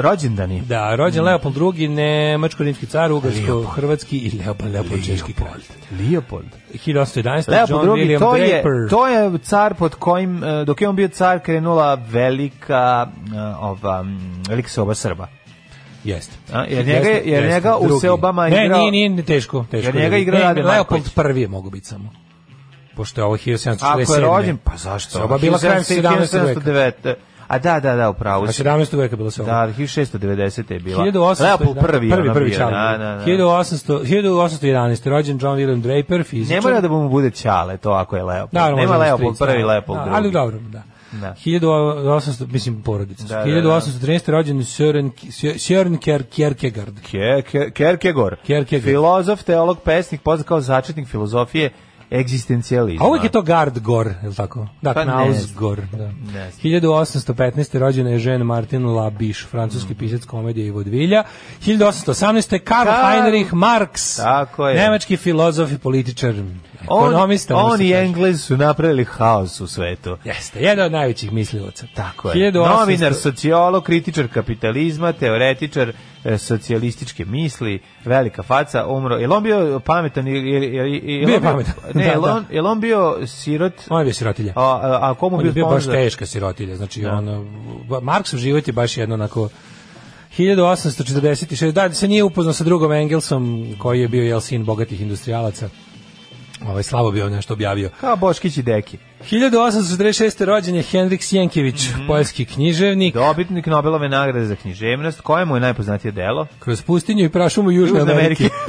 rođendani. 0.01 0.61
Da, 0.61 0.95
rođen 0.95 1.23
Leopold 1.23 1.55
II, 1.57 1.87
nemačko-rimski 1.89 2.85
car, 2.87 3.11
ugarsko-hrvatski 3.11 4.17
i 4.17 4.37
Leopold, 4.37 4.73
Leopold 4.73 5.05
češki 5.05 5.33
kralj. 5.33 5.61
Leopold. 6.01 6.45
1811. 6.75 7.49
Leopold 7.49 7.85
John 7.85 7.99
II, 7.99 8.05
William 8.07 8.19
to 8.19 8.35
je, 8.35 8.47
Draper. 8.49 8.89
to 8.89 9.07
je 9.07 9.37
car 9.39 9.73
pod 9.73 9.95
kojim, 9.95 10.43
e, 10.43 10.65
dok 10.65 10.81
je 10.81 10.89
on 10.89 10.95
bio 10.95 11.07
car, 11.09 11.39
krenula 11.39 11.95
velika, 11.95 13.07
e, 13.27 13.55
ova, 13.59 14.05
velika 14.49 14.69
soba 14.69 14.93
Srba. 14.95 15.27
Jeste. 16.03 16.33
A, 16.53 16.63
jer 16.63 16.85
njega, 16.87 17.07
je- 17.07 17.21
jer 17.25 17.43
njega 17.45 17.77
u 17.77 17.99
seobama 17.99 18.49
ne, 18.49 18.65
igrao... 18.65 18.79
nije, 18.79 18.91
nije, 18.91 19.09
nije 19.09 19.23
teško, 19.23 19.65
teško. 19.71 19.87
Jer 19.87 19.95
njega 19.95 20.17
igra 20.17 20.37
ne, 20.37 20.43
Rade 20.43 20.63
Leopold 20.63 21.09
prvi 21.15 21.41
je 21.41 21.47
mogu 21.47 21.69
biti 21.69 21.87
samo. 21.87 22.09
Pošto 22.95 23.21
je 23.21 23.25
ovo 23.25 23.37
1747. 23.37 24.01
Ako 24.03 24.13
je 24.15 24.21
rođen, 24.21 24.57
pa 24.57 24.77
zašto? 24.77 25.11
Soba 25.11 25.37
bila 25.37 25.57
krajem 25.59 25.83
17. 25.83 26.43
veka. 26.43 26.59
1709. 26.61 27.13
A 27.47 27.59
da, 27.59 27.79
da, 27.79 27.95
da, 27.95 28.09
upravo 28.09 28.45
A 28.45 28.51
si. 28.51 28.63
17. 28.63 28.97
veka 28.97 29.15
bila 29.15 29.31
soba. 29.31 29.51
Da, 29.51 29.73
1690. 29.73 30.73
je 30.73 30.79
bila. 30.79 31.03
1800, 31.03 31.41
Leopold 31.43 31.77
prvi, 31.79 32.09
prvi, 32.09 32.21
ono 32.21 32.33
prvi 32.33 32.49
bio, 32.49 32.57
čale. 32.57 32.71
Da, 32.71 32.97
da, 32.97 33.15
da. 33.15 33.25
1800, 33.25 34.03
1811. 34.03 35.09
rođen 35.09 35.39
John 35.41 35.57
William 35.59 35.81
Draper, 35.81 36.23
fizičar. 36.23 36.55
Ne 36.55 36.61
mora 36.61 36.81
da 36.81 36.87
mu 36.87 37.09
bude 37.09 37.31
Ćale, 37.31 37.77
to 37.77 37.91
ako 37.91 38.15
je 38.15 38.23
Leopold. 38.23 38.53
Naravno, 38.53 38.77
Nema 38.77 38.93
da 38.93 38.99
Leopold 38.99 39.37
prvi, 39.37 39.61
da. 39.61 39.67
Leopold 39.67 39.97
Da, 39.97 40.03
drugi. 40.03 40.17
Ali 40.17 40.31
dobro, 40.31 40.59
da. 40.59 40.83
Da. 41.11 41.35
1800, 41.45 42.51
mislim 42.51 42.81
porodica. 42.81 43.23
Da, 43.23 43.35
da, 43.35 43.61
da. 43.61 43.69
1813. 43.69 44.31
rođen 44.31 44.65
Søren, 44.65 45.11
Søren 45.57 45.97
Kierkegaard. 45.97 46.95
Ke- 47.11 47.41
Ke- 47.51 47.71
Kierkegaard. 47.71 48.37
Kierkegaard. 48.45 48.83
Filozof, 48.83 49.43
teolog, 49.43 49.77
pesnik, 49.85 50.21
poznat 50.21 50.47
kao 50.47 50.61
začetnik 50.61 51.07
filozofije 51.07 51.69
egzistencijalizma. 52.11 53.05
A 53.05 53.09
uvijek 53.09 53.23
je 53.23 53.29
to 53.29 53.41
Gard 53.41 53.79
Gor, 53.79 54.13
je 54.23 54.29
li 54.29 54.35
tako? 54.35 54.67
Da, 54.81 54.93
Pa 54.93 54.99
ne 54.99 55.05
Knaus 55.05 55.35
znam. 55.37 55.55
Gor. 55.55 55.81
Da. 55.91 56.07
Ne 56.07 56.51
znam. 56.51 56.61
1815. 56.63 57.77
rođen 57.77 58.07
je 58.07 58.19
Jean 58.21 58.41
Martin 58.41 58.85
Labiche, 58.85 59.47
francuski 59.47 59.95
pisac 59.95 60.25
komedije 60.25 60.67
i 60.67 60.71
vodvilja. 60.71 61.23
1818. 61.61 62.59
Karl 62.59 62.89
Karl- 62.89 63.11
Heinrich 63.13 63.53
Marx, 63.53 64.17
Tako 64.17 64.67
je. 64.67 64.75
nemački 64.75 65.17
filozof 65.17 65.71
i 65.71 65.77
političar, 65.77 66.33
ekonomista. 66.83 67.55
on 67.55 67.77
se 67.77 67.85
i. 67.85 67.93
Englez 67.93 68.43
su 68.43 68.57
napravili 68.57 69.03
haos 69.03 69.61
u 69.61 69.67
svetu. 69.67 70.17
Jeste, 70.23 70.59
jedan 70.59 70.85
od 70.85 70.91
najvećih 70.91 71.31
mislilaca. 71.31 71.87
Tako 71.95 72.31
je. 72.31 72.51
1800 72.51 72.79
Novinar, 72.79 73.13
sociolog, 73.13 73.83
kritičar 73.83 74.27
kapitalizma, 74.27 75.13
teoretičar 75.13 75.93
e, 76.23 76.37
socijalističke 76.37 77.25
misli, 77.25 77.81
velika 78.05 78.43
faca, 78.43 78.85
umro. 78.87 79.15
Je 79.15 79.29
on 79.29 79.43
bio 79.43 79.79
pametan? 79.79 80.27
Je, 80.27 80.33
je, 80.33 80.73
je, 80.73 81.19
je, 81.19 81.25
Bio 81.25 81.33
je 81.33 81.41
pametan. 81.41 81.73
Ne, 81.93 82.05
Da, 82.05 82.21
da. 82.21 82.35
on, 82.35 82.45
je 82.51 82.61
on 82.61 82.79
bio 82.79 83.27
sirot? 83.27 83.73
On 83.89 83.99
je 83.99 84.05
bio 84.05 84.13
sirotilja. 84.13 84.53
A, 84.55 84.61
a, 84.61 84.99
a 85.01 85.13
komu 85.13 85.37
On 85.37 85.43
bio, 85.43 85.49
je 85.49 85.53
bio 85.53 85.65
baš 85.65 85.85
teška 85.85 86.25
sirotilja, 86.25 86.75
znači 86.75 87.05
ono, 87.05 87.45
Marksov 88.01 88.39
život 88.39 88.67
je 88.67 88.73
baš 88.73 88.97
jedno 88.97 89.15
onako 89.15 89.49
1846, 90.37 91.71
da 91.71 91.93
se 91.93 92.07
nije 92.07 92.23
upoznao 92.23 92.53
sa 92.53 92.63
drugom 92.63 92.91
Engelsom, 92.91 93.75
koji 93.77 94.01
je 94.01 94.07
bio 94.07 94.23
jel 94.23 94.41
sin 94.41 94.65
bogatih 94.65 95.01
industrijalaca. 95.01 95.69
Ovaj 96.67 96.83
slabo 96.83 97.11
bio 97.11 97.29
nešto 97.29 97.53
objavio. 97.53 97.89
Kao 98.01 98.15
Boškić 98.15 98.57
i 98.57 98.61
Deki. 98.61 98.97
1846. 99.23 100.01
rođen 100.41 100.75
je 100.75 100.81
Henrik 100.83 101.23
Sjenkević, 101.23 101.89
Mhm. 101.89 102.07
poljski 102.07 102.45
književnik. 102.45 103.13
Dobitnik 103.13 103.65
Nobelove 103.65 104.09
nagrade 104.09 104.45
za 104.45 104.55
književnost. 104.55 105.21
Koje 105.21 105.45
mu 105.45 105.55
je 105.55 105.61
najpoznatije 105.61 106.11
delo? 106.11 106.47
Kroz 106.59 106.81
pustinju 106.81 107.25
i 107.25 107.29
prašumu 107.29 107.71
Južne 107.71 107.99
Južne 107.99 108.13
Amerike. 108.13 108.49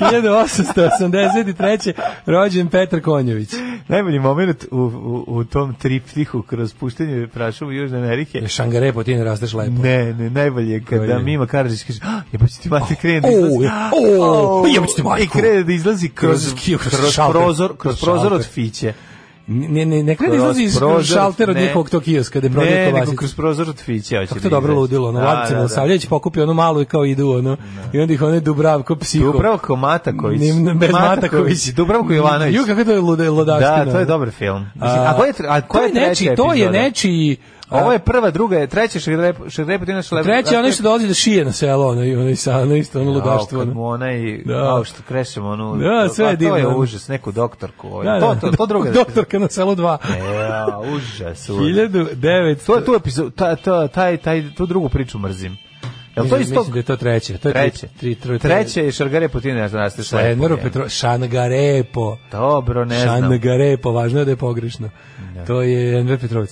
1883. 0.00 1.92
rođen 2.26 2.68
Petar 2.68 3.00
Konjović. 3.02 3.50
Najbolji 3.88 4.18
moment 4.18 4.64
u, 4.70 4.76
u, 4.76 5.24
u 5.28 5.44
tom 5.44 5.74
triptihu 5.74 6.42
kroz 6.42 6.74
puštenje 6.74 7.26
prašumu 7.26 7.72
Južne 7.72 7.98
Amerike. 7.98 8.48
Šangarepo, 8.48 9.02
ti 9.02 9.14
ne 9.14 9.24
rasteš 9.24 9.52
lepo. 9.52 9.72
Ne, 9.72 10.14
ne, 10.14 10.30
najbolje 10.30 10.70
je 10.70 10.80
kada 10.80 10.98
Koji 10.98 11.10
je? 11.10 11.18
Mima 11.18 11.46
Karadžić 11.46 11.82
kaže, 11.82 12.00
"Ah, 12.04 12.20
jebote 12.32 12.52
ti 12.52 12.68
mati 12.68 12.96
krene 12.96 13.20
da 13.20 13.28
izlazi. 13.28 13.66
o, 13.92 14.60
O, 14.62 14.66
jebote 14.66 14.92
ti 14.96 15.02
majku. 15.02 15.24
I 15.24 15.40
krene 15.40 15.62
da 15.62 15.72
izlazi 15.72 16.08
kroz, 16.08 16.30
Kroz 16.42 16.54
ki- 16.56 16.78
kroz 16.78 16.94
kroz, 16.94 17.12
šalter. 17.12 17.32
prozor, 17.32 17.68
kroz 17.68 17.78
Kroz 17.78 18.00
prozor 18.00 18.26
od 18.26 18.40
šalter. 18.40 18.52
fiće. 18.54 18.92
Ne, 19.50 19.86
ne, 19.86 20.02
ne 20.02 20.16
Kroz 20.16 20.34
izlazi 20.34 20.62
iz 20.62 20.78
šaltera 21.04 21.50
od 21.50 21.56
ne. 21.56 21.62
njihovog 21.62 21.90
tog 21.90 22.02
kioska, 22.02 22.38
gde 22.38 22.50
prodaju 22.50 22.72
Ne, 22.72 22.80
nego 22.80 22.90
kobasice. 22.92 23.16
kroz 23.16 23.34
prozor 23.34 23.68
od 23.68 23.76
fiće. 23.76 24.16
hoće 24.16 24.28
Kako 24.28 24.34
da 24.34 24.42
to 24.42 24.48
dobro 24.50 24.66
izađe. 24.66 24.80
ludilo, 24.80 25.08
ono, 25.08 25.20
Da, 25.20 25.24
Vladica 25.24 25.44
da, 25.44 25.50
da. 25.50 25.56
Milosavljević 25.56 26.06
pokupi 26.06 26.40
onu 26.40 26.54
malu 26.54 26.82
i 26.82 26.84
kao 26.84 27.04
idu, 27.04 27.30
ono, 27.30 27.56
i 27.92 28.00
onda 28.00 28.14
ih 28.14 28.22
one 28.22 28.40
Dubravko 28.40 28.96
psiho. 28.96 29.32
Dubravko 29.32 29.76
Mataković. 29.76 30.40
Nim- 30.40 30.78
bez 30.78 30.90
Mataković. 30.92 31.66
Dubravko 31.66 32.12
Jovanović. 32.12 32.56
Ju, 32.56 32.64
kako 32.66 32.84
to 32.84 32.90
je 32.90 33.00
lude, 33.00 33.30
ludaština. 33.30 33.84
Da, 33.84 33.92
to 33.92 33.98
je 33.98 34.04
dobar 34.04 34.30
film. 34.30 34.66
Mislim, 34.74 35.00
a, 35.00 35.16
ko 35.16 35.24
je, 35.24 35.32
a 35.48 35.60
ko 35.60 35.78
to 35.78 35.84
je 35.84 35.92
nečiji, 35.92 36.36
to 36.36 36.52
je 36.54 36.70
nečiji... 36.70 37.36
Ovo 37.70 37.92
je 37.92 37.98
prva, 37.98 38.30
druga, 38.30 38.56
je 38.58 38.66
treća 38.66 38.98
šegrepotina 39.48 40.02
šlep. 40.02 40.24
Treći 40.24 40.54
je 40.54 40.58
onaj 40.58 40.72
što 40.72 40.82
dolazi 40.82 41.08
da 41.08 41.14
šije 41.14 41.44
na 41.44 41.52
selo, 41.52 41.88
ono, 41.88 42.04
i 42.04 42.16
onaj 42.16 42.36
sa, 42.36 42.58
ono 42.58 42.76
isto, 42.76 43.00
ono 43.00 43.10
ludaštvo. 43.10 43.58
Kad 43.58 43.68
ono. 43.68 43.74
mu 43.74 43.86
onaj, 43.86 44.42
Da. 44.44 44.82
što 44.84 45.02
krešemo 45.02 45.48
onu, 45.48 45.76
Da, 45.76 46.08
sve 46.08 46.24
je 46.24 46.32
pa 46.32 46.38
To 46.38 46.56
je 46.56 46.60
divno. 46.62 46.76
užas, 46.76 47.08
neku 47.08 47.32
doktorku. 47.32 47.88
ovaj. 47.88 48.06
Da, 48.06 48.20
to, 48.20 48.34
da, 48.34 48.40
to, 48.40 48.50
to 48.50 48.66
druga. 48.66 48.90
Doktorka 49.04 49.38
na 49.38 49.48
selu 49.48 49.76
2. 49.76 49.96
Ja, 50.40 50.78
užas. 50.86 51.48
užas. 51.48 51.58
1900... 51.58 52.66
To 52.66 52.76
je 52.76 52.84
tu 52.84 52.94
epizodu, 52.94 53.30
ta, 53.30 53.56
ta, 53.56 53.88
taj, 53.88 54.16
taj, 54.16 54.54
tu 54.56 54.66
drugu 54.66 54.88
priču 54.88 55.18
mrzim. 55.18 55.56
Jel 56.16 56.28
to 56.28 56.36
Mislim 56.36 56.58
isto? 56.58 56.72
da 56.72 56.78
je 56.78 56.82
to 56.82 56.96
treće. 56.96 57.38
To 57.38 57.48
je 57.48 57.54
Treće. 57.54 57.86
Tri, 57.88 58.14
tri, 58.14 58.14
tri, 58.14 58.38
Treće 58.38 58.84
je 58.84 58.92
Šargare 58.92 59.28
Putina, 59.28 59.68
znaš 59.68 59.94
te 59.94 60.02
sve. 60.02 60.20
Šlenero 60.20 60.56
Petro, 60.56 60.88
Šangarepo. 60.88 62.16
Dobro, 62.32 62.84
ne 62.84 62.98
znam. 62.98 63.20
Šangarepo, 63.22 63.90
važno 63.90 64.18
je 64.18 64.24
da 64.24 64.30
je 64.30 64.36
pogrešno. 64.36 64.90
To 65.46 65.62
je 65.62 65.98
Enver 65.98 66.18
Petrović. 66.18 66.50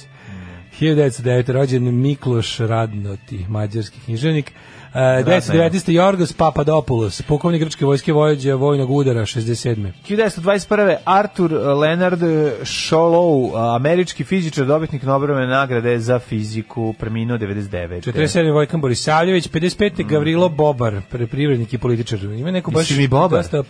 1909. 0.80 1.52
rođen 1.52 2.00
Mikloš 2.00 2.58
Radnoti, 2.58 3.46
mađarski 3.48 4.00
književnik. 4.04 4.52
Uh, 4.88 4.94
1919. 4.94 5.90
Jorgos 5.92 6.32
Papadopoulos, 6.32 7.22
pukovnik 7.22 7.62
grčke 7.62 7.84
vojske 7.84 8.12
vojeđa 8.12 8.54
vojnog 8.54 8.90
udara, 8.90 9.20
67. 9.20 9.92
1921. 10.08 10.96
Arthur 11.04 11.52
Leonard 11.52 12.20
Sholou, 12.64 13.56
američki 13.56 14.24
fizičar, 14.24 14.66
dobitnik 14.66 15.02
Nobelove 15.02 15.46
nagrade 15.46 15.98
za 15.98 16.18
fiziku, 16.18 16.94
preminuo 16.98 17.38
99. 17.38 18.12
47. 18.12 18.52
Vojkan 18.52 18.80
Borisavljević, 18.80 19.48
55. 19.48 20.08
Gavrilo 20.08 20.48
Bobar, 20.48 21.00
pre- 21.12 21.26
privrednik 21.26 21.72
i 21.74 21.78
političar. 21.78 22.24
Ima 22.24 22.50
neko 22.50 22.70
baš 22.70 22.90
Jesi 22.90 23.00
mi 23.00 23.08
Bobar? 23.08 23.42
dosta 23.42 23.62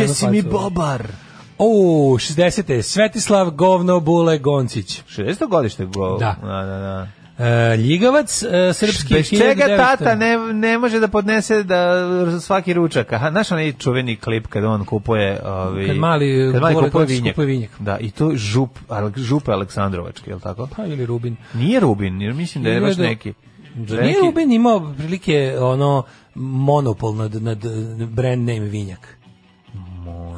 Jesi 0.00 0.26
mi. 0.26 0.42
Bobar? 0.42 1.06
O, 1.58 1.66
60. 2.18 2.82
Svetislav 2.82 3.50
Govno 3.50 4.00
Bule 4.00 4.38
Goncić. 4.38 5.02
60. 5.08 5.48
godište 5.48 5.84
go. 5.84 6.16
Da. 6.18 6.36
da, 6.42 6.48
da. 6.48 6.78
da. 6.78 7.08
E, 7.38 7.76
Ljigavac, 7.76 8.42
e, 8.42 8.72
srpski 8.72 9.14
Bez 9.14 9.28
čega 9.28 9.64
1900. 9.64 9.76
tata 9.76 10.14
ne, 10.14 10.38
ne 10.52 10.78
može 10.78 11.00
da 11.00 11.08
podnese 11.08 11.62
da 11.62 12.40
svaki 12.40 12.72
ručak. 12.72 13.12
Aha, 13.12 13.30
znaš 13.30 13.52
onaj 13.52 13.72
čuveni 13.72 14.16
klip 14.16 14.46
kad 14.46 14.64
on 14.64 14.84
kupuje 14.84 15.40
ovi, 15.44 15.86
Kad 15.86 15.96
mali 15.96 16.50
kad 16.52 16.62
mali 16.62 16.74
kupuje 16.74 17.06
vinjak. 17.06 17.34
kupuje 17.34 17.46
vinjak. 17.46 17.70
Da, 17.78 17.98
i 17.98 18.10
to 18.10 18.30
žup, 18.34 18.78
župe 19.16 19.52
Aleksandrovačke, 19.52 20.30
je 20.30 20.34
li 20.34 20.40
tako? 20.40 20.68
Pa 20.76 20.86
ili 20.86 21.06
Rubin. 21.06 21.36
Nije 21.54 21.80
Rubin, 21.80 22.22
jer 22.22 22.34
mislim 22.34 22.64
da 22.64 22.70
je 22.70 22.80
baš 22.80 22.96
neki. 22.96 23.32
Da 23.74 24.00
nije 24.00 24.20
Rubin 24.20 24.52
imao 24.52 24.94
prilike 24.96 25.56
ono 25.60 26.02
monopol 26.34 27.14
nad, 27.14 27.34
nad 27.42 27.58
brand 28.08 28.48
name 28.48 28.60
vinjak. 28.68 29.13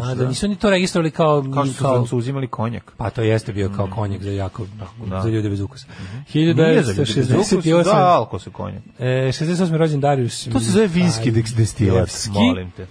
A 0.00 0.14
da 0.14 0.28
nisu 0.28 0.48
ni 0.48 0.56
to 0.56 0.70
registrovali 0.70 1.10
kao... 1.10 1.44
Kao 1.54 1.64
što 1.64 1.74
su 1.74 1.78
Francuzi 1.78 2.30
imali 2.30 2.46
konjak. 2.46 2.92
Pa 2.96 3.10
to 3.10 3.22
jeste 3.22 3.52
bio 3.52 3.70
kao 3.76 3.88
konjak 3.94 4.22
za 4.22 4.30
jako, 4.30 4.66
Da. 5.06 5.22
za 5.22 5.28
ljude 5.28 5.48
bez 5.48 5.60
ukusa. 5.60 5.86
Nije 6.34 6.54
za 6.54 6.62
ljude 6.62 6.74
bez 6.76 6.98
ukusa, 6.98 7.20
1968. 7.20 7.84
Da, 7.84 7.96
alko 7.96 8.38
se 8.38 8.50
konjak. 8.50 8.82
E, 8.98 9.04
68. 9.04 9.76
rođen 9.76 10.00
Darius. 10.00 10.48
To 10.52 10.60
se 10.60 10.70
zove 10.70 10.86
vinski 10.86 11.30
destilat, 11.30 12.10
molim 12.30 12.70
te. 12.70 12.86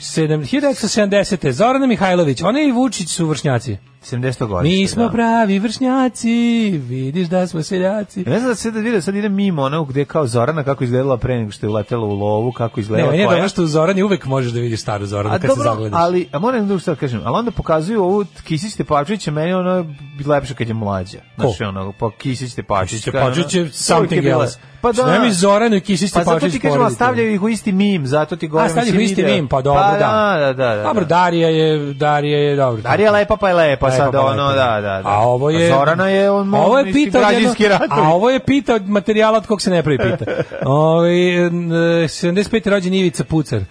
Sedam- 0.00 0.40
1970. 0.42 1.50
Zorana 1.52 1.86
Mihajlović, 1.86 2.42
ona 2.42 2.60
i 2.62 2.72
Vučić 2.72 3.08
su 3.08 3.26
vršnjaci. 3.26 3.76
70. 4.02 4.46
godište. 4.46 4.76
Mi 4.76 4.86
smo 4.86 5.04
da. 5.04 5.10
pravi 5.10 5.58
vršnjaci, 5.58 6.70
vidiš 6.88 7.28
da 7.28 7.46
smo 7.46 7.62
seljaci. 7.62 8.24
Ne 8.26 8.38
znam 8.38 8.50
da 8.50 8.54
se 8.54 8.70
da 8.70 8.80
vidio, 8.80 9.02
sad 9.02 9.14
ide 9.14 9.28
mimo 9.28 9.62
ono 9.62 9.84
gde 9.84 10.04
kao 10.04 10.26
Zorana 10.26 10.64
kako 10.64 10.84
izgledala 10.84 11.16
pre 11.16 11.38
nego 11.38 11.50
što 11.50 11.66
je 11.66 11.70
uletela 11.70 12.06
u 12.06 12.14
lovu, 12.14 12.52
kako 12.52 12.80
Ne, 12.80 12.82
izgledala 12.82 13.14
je 13.14 13.26
koja. 13.26 13.36
dobro 13.36 13.48
što 13.48 13.62
u 13.62 13.66
Zorani 13.66 14.02
uvek 14.02 14.26
možeš 14.26 14.52
da 14.52 14.60
vidiš 14.60 14.80
staru 14.80 15.06
Zoranu 15.06 15.34
A 15.34 15.38
kad 15.38 15.50
se 15.50 15.56
dobro, 15.56 15.64
zagledaš. 15.64 16.00
ali, 16.00 16.28
a 16.32 16.38
moram 16.38 16.66
drugo 16.66 16.80
sad 16.80 16.98
kažem, 16.98 17.20
ali 17.24 17.38
onda 17.38 17.50
pokazuju 17.50 18.02
ovu 18.02 18.24
Kisić 18.44 18.74
Tepavčevića, 18.74 19.30
meni 19.30 19.52
ono 19.52 19.70
je 19.70 19.84
lepše 20.26 20.54
kad 20.54 20.68
je 20.68 20.74
mlađa. 20.74 21.18
Znači, 21.36 21.64
ono, 21.64 21.92
pa 21.98 22.10
Kisić 22.18 22.54
Tepavčić. 22.54 23.00
Stepačić 23.00 23.54
je 23.54 23.68
something 23.72 24.26
else. 24.26 24.58
Pa 24.80 24.92
da. 24.92 25.06
Nema 25.06 25.32
Zoranu 25.32 25.76
i 25.76 25.80
Kisić 25.80 26.12
Pa 26.12 26.24
zato 26.24 26.48
ti 26.48 26.60
kažem, 26.60 26.90
stavljaju 26.90 27.34
ih 27.34 27.42
u 27.42 27.48
isti 27.48 27.72
mim, 27.72 28.06
zato 28.06 28.36
ti 28.36 28.48
govorim. 28.48 28.70
A 28.70 28.72
stavljaju 28.72 28.98
u 28.98 29.00
isti 29.00 29.22
mim, 29.22 29.48
pa 29.48 29.62
dobro, 29.62 29.82
pa, 29.82 29.92
da. 29.92 29.98
da. 29.98 30.38
Da, 30.46 30.52
da, 30.52 30.76
da. 30.76 30.82
Dobro, 30.82 31.04
Darija 31.04 31.48
je, 31.48 31.94
Darija 31.94 32.38
je 32.38 32.56
dobro. 32.56 32.82
Darija 32.82 33.06
je 33.06 33.12
lepa 33.12 33.36
pa 33.36 33.48
je 33.48 33.54
lepa, 33.54 33.87
Lepa 33.90 33.96
sad 33.96 34.12
pa 34.12 34.20
ono, 34.20 34.46
da, 34.46 34.54
da, 34.54 34.80
da. 34.80 35.02
A 35.04 35.18
ovo 35.18 35.50
je... 35.50 35.66
A 35.66 35.76
Zorana 35.76 36.08
je 36.08 36.30
on 36.30 36.54
ovo 36.54 36.78
je 36.78 36.92
pita 36.92 37.18
od 37.18 37.32
jedno- 37.32 37.54
ratovi. 37.60 37.90
A 37.92 38.08
ovo 38.08 38.30
je 38.30 38.38
pita 38.40 38.74
od 38.74 38.88
materijala 38.88 39.38
od 39.38 39.46
kog 39.46 39.62
se 39.62 39.70
ne 39.70 39.82
pravi 39.82 39.98
pita. 40.00 40.24
Ovaj 40.66 41.10
n- 41.38 41.70
75. 41.70 42.70
rođen 42.70 42.94
Ivica 42.94 43.24
Pucar. 43.24 43.58
E, 43.58 43.64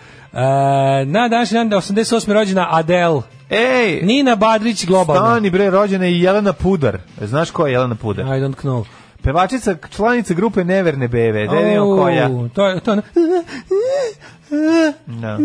na 1.06 1.28
današnji 1.28 1.56
dan 1.56 1.70
88. 1.72 2.34
rođena 2.34 2.68
Adele. 2.72 3.22
Ej, 3.50 4.00
Nina 4.02 4.36
Badrić 4.36 4.86
globalna. 4.86 5.22
Stani 5.24 5.50
bre, 5.50 5.70
rođena 5.70 6.06
je 6.06 6.22
Jelena 6.22 6.54
Pudar. 6.54 6.98
Znaš 7.22 7.52
ko 7.52 7.68
je 7.68 7.74
Jelena 7.74 7.96
Pudar? 7.96 8.26
I 8.26 8.30
don't 8.30 8.56
know. 8.56 8.86
Pevačica, 9.22 9.76
članica 9.90 10.34
grupe 10.34 10.64
Neverne 10.64 11.08
Bebe. 11.08 11.48
Da 11.48 11.56
je. 11.56 11.78
Au, 11.78 11.98
To 12.50 12.68
je 12.68 12.80
to. 12.80 12.94
je- 12.94 13.02
Da. 15.08 15.38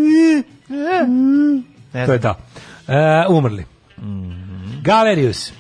Ne 1.95 2.07
To 2.07 2.13
je 2.13 2.21
to. 2.21 2.35
E, 2.89 2.95
umrli. 3.29 3.65
Mhm. 3.99 4.42
Galerius. 4.83 5.53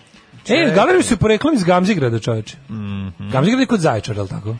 E, 0.48 0.72
Galerius 0.74 1.10
je 1.10 1.16
poreklom 1.16 1.54
iz 1.54 1.64
Gamzigrada, 1.64 2.18
čoveče. 2.18 2.56
Mhm. 2.70 3.30
Gamzigrad 3.30 3.60
je 3.60 3.66
kod 3.66 3.80
Zaječara, 3.80 4.18
je 4.18 4.22
li 4.22 4.28
tako? 4.28 4.56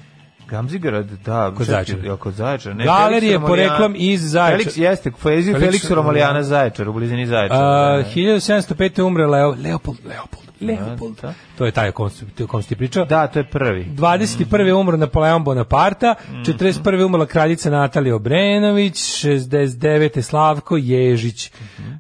Gamzigrad, 0.49 1.07
da, 1.07 1.47
Kod 1.49 1.57
čekaj, 1.59 1.65
Zaječara. 1.67 2.03
jel 2.05 2.17
kod 2.17 2.35
Zaječara. 2.35 2.75
Ne, 2.75 2.85
Galerije 2.85 3.41
poreklom 3.41 3.95
iz 3.97 4.21
Zaječara. 4.23 4.59
Felix 4.61 4.79
jeste, 4.79 5.11
Felix, 5.13 5.45
Felix 5.49 5.61
Felix 5.61 5.91
Romalijana 5.91 6.43
Zaječar, 6.43 6.89
u 6.89 6.93
blizini 6.93 7.27
Zaječara. 7.27 7.61
Da, 7.61 7.97
da. 7.97 8.05
1705. 8.07 9.03
umre 9.03 9.27
Leo, 9.27 9.51
Leopold, 9.55 9.99
Leopold, 10.05 10.43
Leopold. 10.61 11.17
Da, 11.17 11.29
da. 11.29 11.35
To 11.59 11.65
je 11.67 11.73
taj 11.73 11.89
o 11.89 11.93
kom, 11.93 12.11
ti 12.63 12.77
pričao. 12.77 13.05
Da, 13.05 13.27
to 13.27 13.39
je 13.39 13.45
prvi. 13.45 13.85
21. 13.87 14.73
umro 14.73 14.97
Napoleon 14.97 15.45
Bonaparta, 15.45 16.15
Mhm. 16.29 16.43
41. 16.43 17.05
umrla 17.05 17.27
kraljica 17.27 17.71
Natalija 17.71 18.17
Obrenović, 18.17 18.95
69. 19.17 20.23
Slavko 20.23 20.77
Ježić. 20.77 21.47
E, 21.47 21.51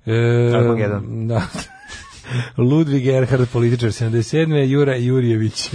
Mhm. 0.08 0.54
Armageddon. 0.56 1.28
da. 1.28 1.40
Ludvig 2.58 3.06
Erhard, 3.06 3.48
političar 3.48 3.88
77. 3.90 4.22
Jura 4.62 4.96
Jurjević, 4.96 5.70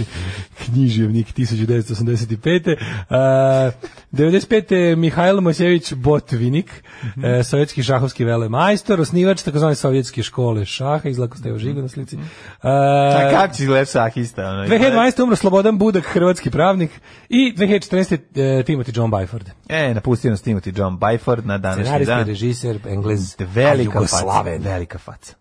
književnik 0.58 1.26
1985. 1.28 2.76
Uh, 3.10 3.72
95. 4.12 4.68
Mihajlo 4.96 5.40
Mosjević 5.40 5.92
Botvinik, 5.94 6.82
Mhm. 7.04 7.24
e, 7.24 7.44
sovjetski 7.44 7.82
šahovski 7.82 8.24
velemajstor, 8.24 9.00
osnivač 9.00 9.42
takozvane 9.42 9.74
sovjetske 9.74 10.22
škole 10.22 10.64
šaha, 10.64 11.08
izlako 11.08 11.36
ste 11.36 11.48
evo 11.48 11.58
žigo 11.58 11.82
na 11.82 11.88
slici. 11.88 12.16
Uh, 12.16 12.22
A 12.62 13.30
kako 13.32 13.54
će 13.54 13.62
izgledati 13.62 13.90
šahista? 13.92 14.42
Ono, 14.44 14.64
2012. 14.64 15.22
umro 15.22 15.36
Slobodan 15.36 15.78
Budak, 15.78 16.04
hrvatski 16.04 16.50
pravnik 16.50 16.90
i 17.28 17.54
2014. 17.56 18.14
e, 18.34 18.62
Timothy 18.64 18.96
John 18.96 19.10
Byford. 19.10 19.44
E, 19.68 19.94
napustio 19.94 20.30
nas 20.30 20.42
Timothy 20.42 20.78
John 20.78 20.98
Byford 20.98 21.44
na 21.44 21.58
današnji 21.58 21.84
Scenarista, 21.84 22.14
dan. 22.14 22.26
režiser, 22.26 22.78
englez, 22.86 23.36
Velika 23.54 24.00
faca. 24.00 24.42
Velika 24.60 24.98
faca. 24.98 25.34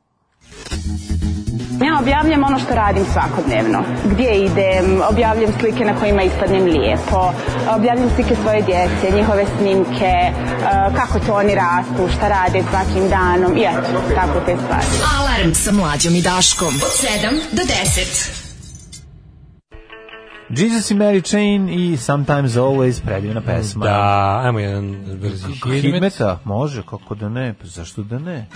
Ja 1.86 1.99
objavljam 2.01 2.43
ono 2.43 2.60
što 2.60 2.76
radim 2.76 3.05
svakodnevno. 3.14 3.84
Gdje 4.12 4.45
idem, 4.45 5.01
objavljam 5.10 5.51
slike 5.60 5.86
na 5.86 5.99
kojima 5.99 6.22
ispadnem 6.24 6.64
lijepo, 6.64 7.34
objavljam 7.76 8.10
slike 8.16 8.36
svoje 8.36 8.62
djece, 8.62 9.16
njihove 9.18 9.45
snimke, 9.58 10.05
e, 10.05 10.34
kako 10.95 11.20
to 11.20 11.34
oni 11.34 11.55
rastu, 11.55 12.18
šta 12.18 12.28
rade 12.28 12.64
svakim 12.70 13.10
danom 13.10 13.58
i 13.58 13.62
eto, 13.62 14.01
tako 14.16 14.39
te 14.45 14.55
stvari. 14.64 14.86
Alarm 15.20 15.53
sa 15.53 15.72
mlađom 15.72 16.16
i 16.16 16.22
Daškom. 16.22 16.68
Od 16.68 16.91
7 17.22 17.55
do 17.55 17.62
10. 17.64 18.47
Jesus 20.49 20.91
i 20.91 20.95
Mary 20.95 21.22
Chain 21.30 21.70
i 21.70 21.97
Sometimes 21.97 22.51
Always, 22.51 23.01
predivna 23.05 23.41
pesma. 23.41 23.86
Da, 23.86 24.41
ajmo 24.43 24.60
jedan 24.60 24.95
brzi 25.22 25.47
hidmet. 25.47 25.82
Hidmeta, 25.82 26.39
može, 26.43 26.84
kako 26.89 27.16
da 27.16 27.30
ne, 27.30 27.53
pa 27.62 27.68
zašto 27.68 28.03
da 28.03 28.20
ne? 28.20 28.47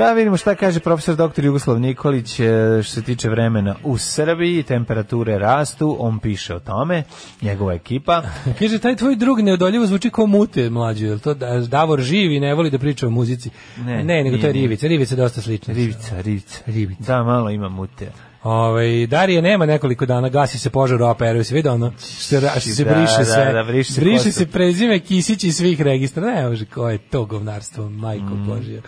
Da 0.00 0.12
vidimo 0.12 0.36
šta 0.36 0.54
kaže 0.54 0.80
profesor 0.80 1.16
dr. 1.16 1.44
Jugoslav 1.44 1.80
Nikolić 1.80 2.40
e, 2.40 2.44
što 2.82 2.92
se 2.92 3.02
tiče 3.02 3.28
vremena 3.28 3.74
u 3.84 3.98
Srbiji, 3.98 4.62
temperature 4.62 5.38
rastu, 5.38 5.96
on 5.98 6.18
piše 6.18 6.54
o 6.54 6.60
tome, 6.60 7.02
njegova 7.42 7.74
ekipa. 7.74 8.22
Kaže, 8.58 8.78
taj 8.78 8.96
tvoj 8.96 9.16
drug 9.16 9.40
neodoljivo 9.40 9.86
zvuči 9.86 10.10
kao 10.10 10.26
mute 10.26 10.70
mlađu, 10.70 11.06
je 11.06 11.18
to 11.18 11.34
da- 11.34 11.60
Davor 11.60 12.00
živi 12.00 12.36
i 12.36 12.40
ne 12.40 12.54
voli 12.54 12.70
da 12.70 12.78
priča 12.78 13.06
o 13.06 13.10
muzici? 13.10 13.50
Ne, 13.78 14.04
ne 14.04 14.24
nego 14.24 14.38
to 14.38 14.46
je. 14.46 14.52
Rivica, 14.52 14.86
Rivica 14.86 15.14
je 15.14 15.18
dosta 15.18 15.40
slična. 15.40 15.74
Rivica, 15.74 16.20
rivica. 16.20 16.58
Rivica. 16.66 17.02
Da, 17.08 17.22
malo 17.22 17.50
ima 17.50 17.68
mute. 17.68 18.12
Ovaj 18.42 19.06
Darije 19.06 19.42
nema 19.42 19.66
nekoliko 19.66 20.06
dana, 20.06 20.28
gasi 20.28 20.58
se 20.58 20.70
požar 20.70 21.02
u 21.02 21.06
APR-u, 21.06 21.44
se 21.44 21.54
vidi 21.54 21.68
ono, 21.68 21.92
što 21.92 22.06
se, 22.06 22.40
ra- 22.40 22.50
što 22.50 22.70
se 22.70 22.84
Da, 22.84 22.90
briše 22.90 23.18
da, 23.18 23.24
sve. 23.24 23.52
da, 23.52 23.62
briše 23.64 23.92
se 23.92 24.00
briše 24.00 24.32
se 24.32 24.46
prezime 24.46 24.98
Kisić 24.98 25.44
iz 25.44 25.56
svih 25.56 25.80
registra. 25.82 26.22
Ne, 26.24 26.48
može, 26.48 26.64
ko 26.64 26.88
je 26.88 26.98
to 27.00 27.24
govnarstvo, 27.24 27.90
majko 27.90 28.24
Mm. 28.26 28.46
Božja. 28.46 28.80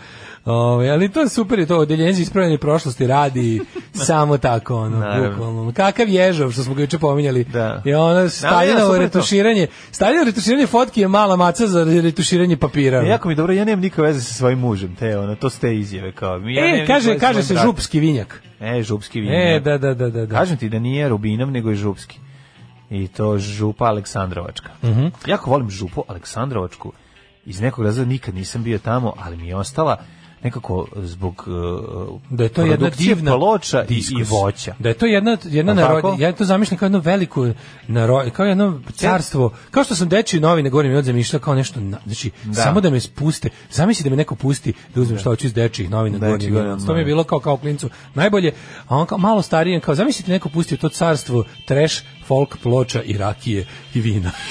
Ovaj, 0.45 0.91
ali 0.91 1.09
to 1.09 1.21
je 1.21 1.29
super, 1.29 1.67
to 1.67 1.77
odeljenje 1.77 2.13
za 2.13 2.21
ispravljanje 2.21 2.57
prošlosti 2.57 3.07
radi 3.07 3.61
samo 4.07 4.37
tako, 4.37 4.75
ono, 4.75 4.99
Naravno. 4.99 5.29
bukvalno. 5.29 5.73
Kakav 5.73 6.09
ježov, 6.09 6.51
što 6.51 6.63
smo 6.63 6.73
ga 6.73 6.81
juče 6.81 6.99
pominjali. 6.99 7.43
Da. 7.43 7.81
Je 7.85 7.97
ono, 7.97 8.29
to. 8.87 8.97
retuširanje. 8.97 9.67
Staljinovo 9.91 10.25
retuširanje 10.25 10.67
fotki 10.67 11.01
je 11.01 11.07
mala 11.07 11.35
maca 11.35 11.67
za 11.67 11.83
retuširanje 11.83 12.57
papira. 12.57 13.01
E, 13.01 13.07
jako 13.07 13.29
mi 13.29 13.35
dobro, 13.35 13.53
ja 13.53 13.65
nemam 13.65 13.81
nikakve 13.81 14.03
veze 14.03 14.21
sa 14.21 14.33
svojim 14.33 14.59
mužem, 14.59 14.95
te 14.95 15.17
ono, 15.17 15.35
to 15.35 15.49
ste 15.49 15.77
izjave 15.77 16.11
kao. 16.11 16.37
Ja 16.37 16.83
e, 16.83 16.85
kaže, 16.87 17.17
kaže 17.19 17.43
se 17.43 17.55
župski 17.55 17.99
vinjak. 17.99 18.41
E, 18.59 18.83
župski 18.83 19.21
vinjak. 19.21 19.37
E, 19.37 19.59
da, 19.59 19.77
da, 19.77 19.93
da, 19.93 20.09
da. 20.09 20.25
da. 20.25 20.35
Kažem 20.35 20.57
ti 20.57 20.69
da 20.69 20.79
nije 20.79 21.09
Rubinov, 21.09 21.51
nego 21.51 21.69
je 21.69 21.75
župski. 21.75 22.19
I 22.89 23.07
to 23.07 23.37
župa 23.37 23.85
Aleksandrovačka. 23.85 24.69
Mhm. 24.83 25.07
Jako 25.25 25.49
volim 25.49 25.69
župu 25.69 26.03
Aleksandrovačku. 26.07 26.91
Iz 27.45 27.61
nekog 27.61 27.85
razloga 27.85 28.09
nikad 28.09 28.35
nisam 28.35 28.63
bio 28.63 28.79
tamo, 28.79 29.13
ali 29.19 29.37
mi 29.37 29.47
je 29.47 29.55
ostala 29.55 29.97
nekako 30.43 30.87
zbog 30.95 31.45
uh, 31.47 32.19
da 32.29 32.43
je 32.43 32.49
to 32.49 32.65
jedna 32.65 32.89
divna 32.89 33.37
ploča 33.37 33.85
i, 33.89 33.93
i 34.19 34.23
voća. 34.23 34.75
Da 34.79 34.89
je 34.89 34.95
to 34.95 35.05
jedna 35.05 35.37
jedna 35.43 35.73
narod, 35.73 36.19
ja 36.19 36.31
to 36.31 36.45
zamišljam 36.45 36.77
kao 36.77 36.85
jedno 36.85 36.99
veliko 36.99 37.49
narod, 37.87 38.29
kao 38.31 38.45
jedno 38.45 38.79
carstvo, 38.93 39.51
kao 39.71 39.83
što 39.83 39.95
sam 39.95 40.09
dečiji 40.09 40.39
novine 40.39 40.69
govorim 40.69 40.95
od 40.95 41.05
zamišljao 41.05 41.39
kao 41.39 41.55
nešto, 41.55 41.79
na, 41.79 41.97
znači 42.05 42.31
Da. 42.43 42.53
samo 42.53 42.81
da 42.81 42.89
me 42.89 42.99
spuste. 42.99 43.49
Zamisli 43.71 44.03
da 44.03 44.09
me 44.09 44.15
neko 44.15 44.35
pusti 44.35 44.73
da 44.95 45.01
uzmem 45.01 45.19
šta 45.19 45.29
hoću 45.29 45.47
iz 45.47 45.53
dečijih 45.53 45.89
novina 45.89 46.17
Dečiji 46.17 46.49
govorim. 46.49 46.69
novina, 46.69 46.87
To 46.87 46.93
mi 46.93 46.99
je 46.99 47.03
da. 47.03 47.07
bilo 47.07 47.23
kao 47.23 47.39
kao 47.39 47.57
klincu 47.57 47.89
najbolje, 48.13 48.51
a 48.87 48.95
on 48.97 49.05
kao 49.05 49.17
malo 49.17 49.41
stariji, 49.41 49.79
kao 49.79 49.95
zamislite 49.95 50.31
neko 50.31 50.49
pustio 50.49 50.77
to 50.77 50.89
carstvo 50.89 51.43
trash, 51.65 51.95
folk, 52.27 52.57
ploča 52.63 53.01
i 53.03 53.17
rakije 53.17 53.65
i 53.93 54.01
vina. 54.01 54.31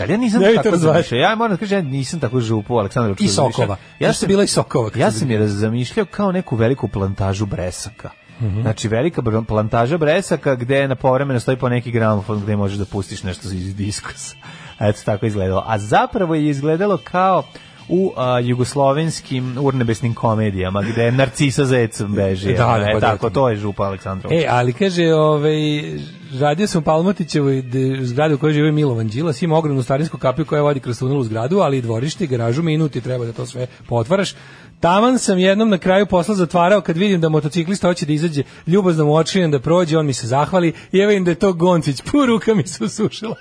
Da 0.00 0.06
li 0.06 0.12
ja 0.12 0.16
nisam 0.18 0.40
Ne 0.40 0.54
tako 0.54 0.76
zamišljao? 0.76 1.18
Ja 1.20 1.34
moram 1.34 1.56
da 1.56 1.60
kažem, 1.60 1.78
ja 1.78 1.82
nisam 1.82 2.20
tako 2.20 2.40
župu 2.40 2.78
Aleksandrovačku 2.78 3.24
I 3.24 3.28
sokova. 3.28 3.76
Ja 3.98 4.08
Zašto 4.08 4.20
sam 4.20 4.28
bila 4.28 4.44
i 4.44 4.46
sokova 4.46 4.90
Ja 4.96 5.10
sam 5.10 5.30
je 5.30 5.48
zamišljao 5.48 6.06
kao 6.06 6.32
neku 6.32 6.56
veliku 6.56 6.88
plantažu 6.88 7.46
bresaka. 7.46 8.10
Mhm. 8.40 8.60
Znači 8.60 8.88
velika 8.88 9.22
plantaža 9.48 9.98
bresaka 9.98 10.54
gde 10.54 10.88
na 10.88 10.94
povremeno 10.94 11.40
stoji 11.40 11.56
po 11.56 11.68
neki 11.68 11.90
gramofon 11.90 12.40
gde 12.40 12.56
možeš 12.56 12.78
da 12.78 12.84
pustiš 12.84 13.22
nešto 13.22 13.48
iz 13.48 13.76
diskusa. 13.76 14.36
Eto 14.80 15.00
tako 15.04 15.26
izgledalo. 15.26 15.64
A 15.66 15.78
zapravo 15.78 16.34
je 16.34 16.48
izgledalo 16.48 16.96
kao 16.96 17.42
u 17.88 18.12
a, 18.16 18.38
jugoslovenskim 18.38 19.56
urnebesnim 19.60 20.14
komedijama 20.14 20.82
gde 20.82 21.04
je 21.04 21.12
Narcisa 21.12 21.64
zecom 21.64 22.14
beži. 22.14 22.52
Da, 22.52 22.78
da, 22.78 22.90
e, 22.90 22.92
pa 22.92 23.00
da, 23.00 23.06
tako, 23.06 23.28
to- 23.28 23.34
to 23.34 23.48
je 23.48 23.56
župa 23.56 23.82
Aleksandrovačka. 23.82 24.44
E, 24.44 24.46
ali 24.50 24.72
kaže, 24.72 25.14
ovaj, 25.14 25.54
radio 26.38 26.66
sam 26.66 26.82
Palmotićevoj 26.82 27.62
zgradi 28.00 28.34
u 28.34 28.38
kojoj 28.38 28.52
živi 28.52 28.72
Milovan 28.72 29.08
Đilas, 29.08 29.42
ima 29.42 29.56
ogromnu 29.56 29.82
starinsku 29.82 30.18
kapiju 30.18 30.46
koja 30.46 30.62
vodi 30.62 30.80
kroz 30.80 30.98
tunel 30.98 31.18
u 31.18 31.24
zgradu, 31.24 31.58
ali 31.58 31.78
i 31.78 31.82
dvorište 31.82 32.24
i 32.24 32.26
garažu, 32.26 32.62
minuti 32.62 33.00
treba 33.00 33.24
da 33.24 33.32
to 33.32 33.46
sve 33.46 33.66
potvaraš. 33.88 34.34
Taman 34.80 35.18
sam 35.18 35.38
jednom 35.38 35.70
na 35.70 35.78
kraju 35.78 36.06
posla 36.06 36.34
zatvarao 36.34 36.80
kad 36.80 36.96
vidim 36.96 37.20
da 37.20 37.28
motociklista 37.28 37.88
hoće 37.88 38.06
da 38.06 38.12
izađe 38.12 38.42
ljubazno 38.66 39.04
mu 39.04 39.14
očinem 39.14 39.50
da 39.50 39.58
prođe, 39.58 39.98
on 39.98 40.06
mi 40.06 40.12
se 40.12 40.26
zahvali 40.26 40.72
i 40.92 40.98
evo 40.98 41.12
im 41.12 41.24
da 41.24 41.30
je 41.30 41.34
to 41.34 41.52
Goncić, 41.52 42.02
pu 42.02 42.26
ruka 42.26 42.54
mi 42.54 42.66
se 42.66 42.84
usušila. 42.84 43.36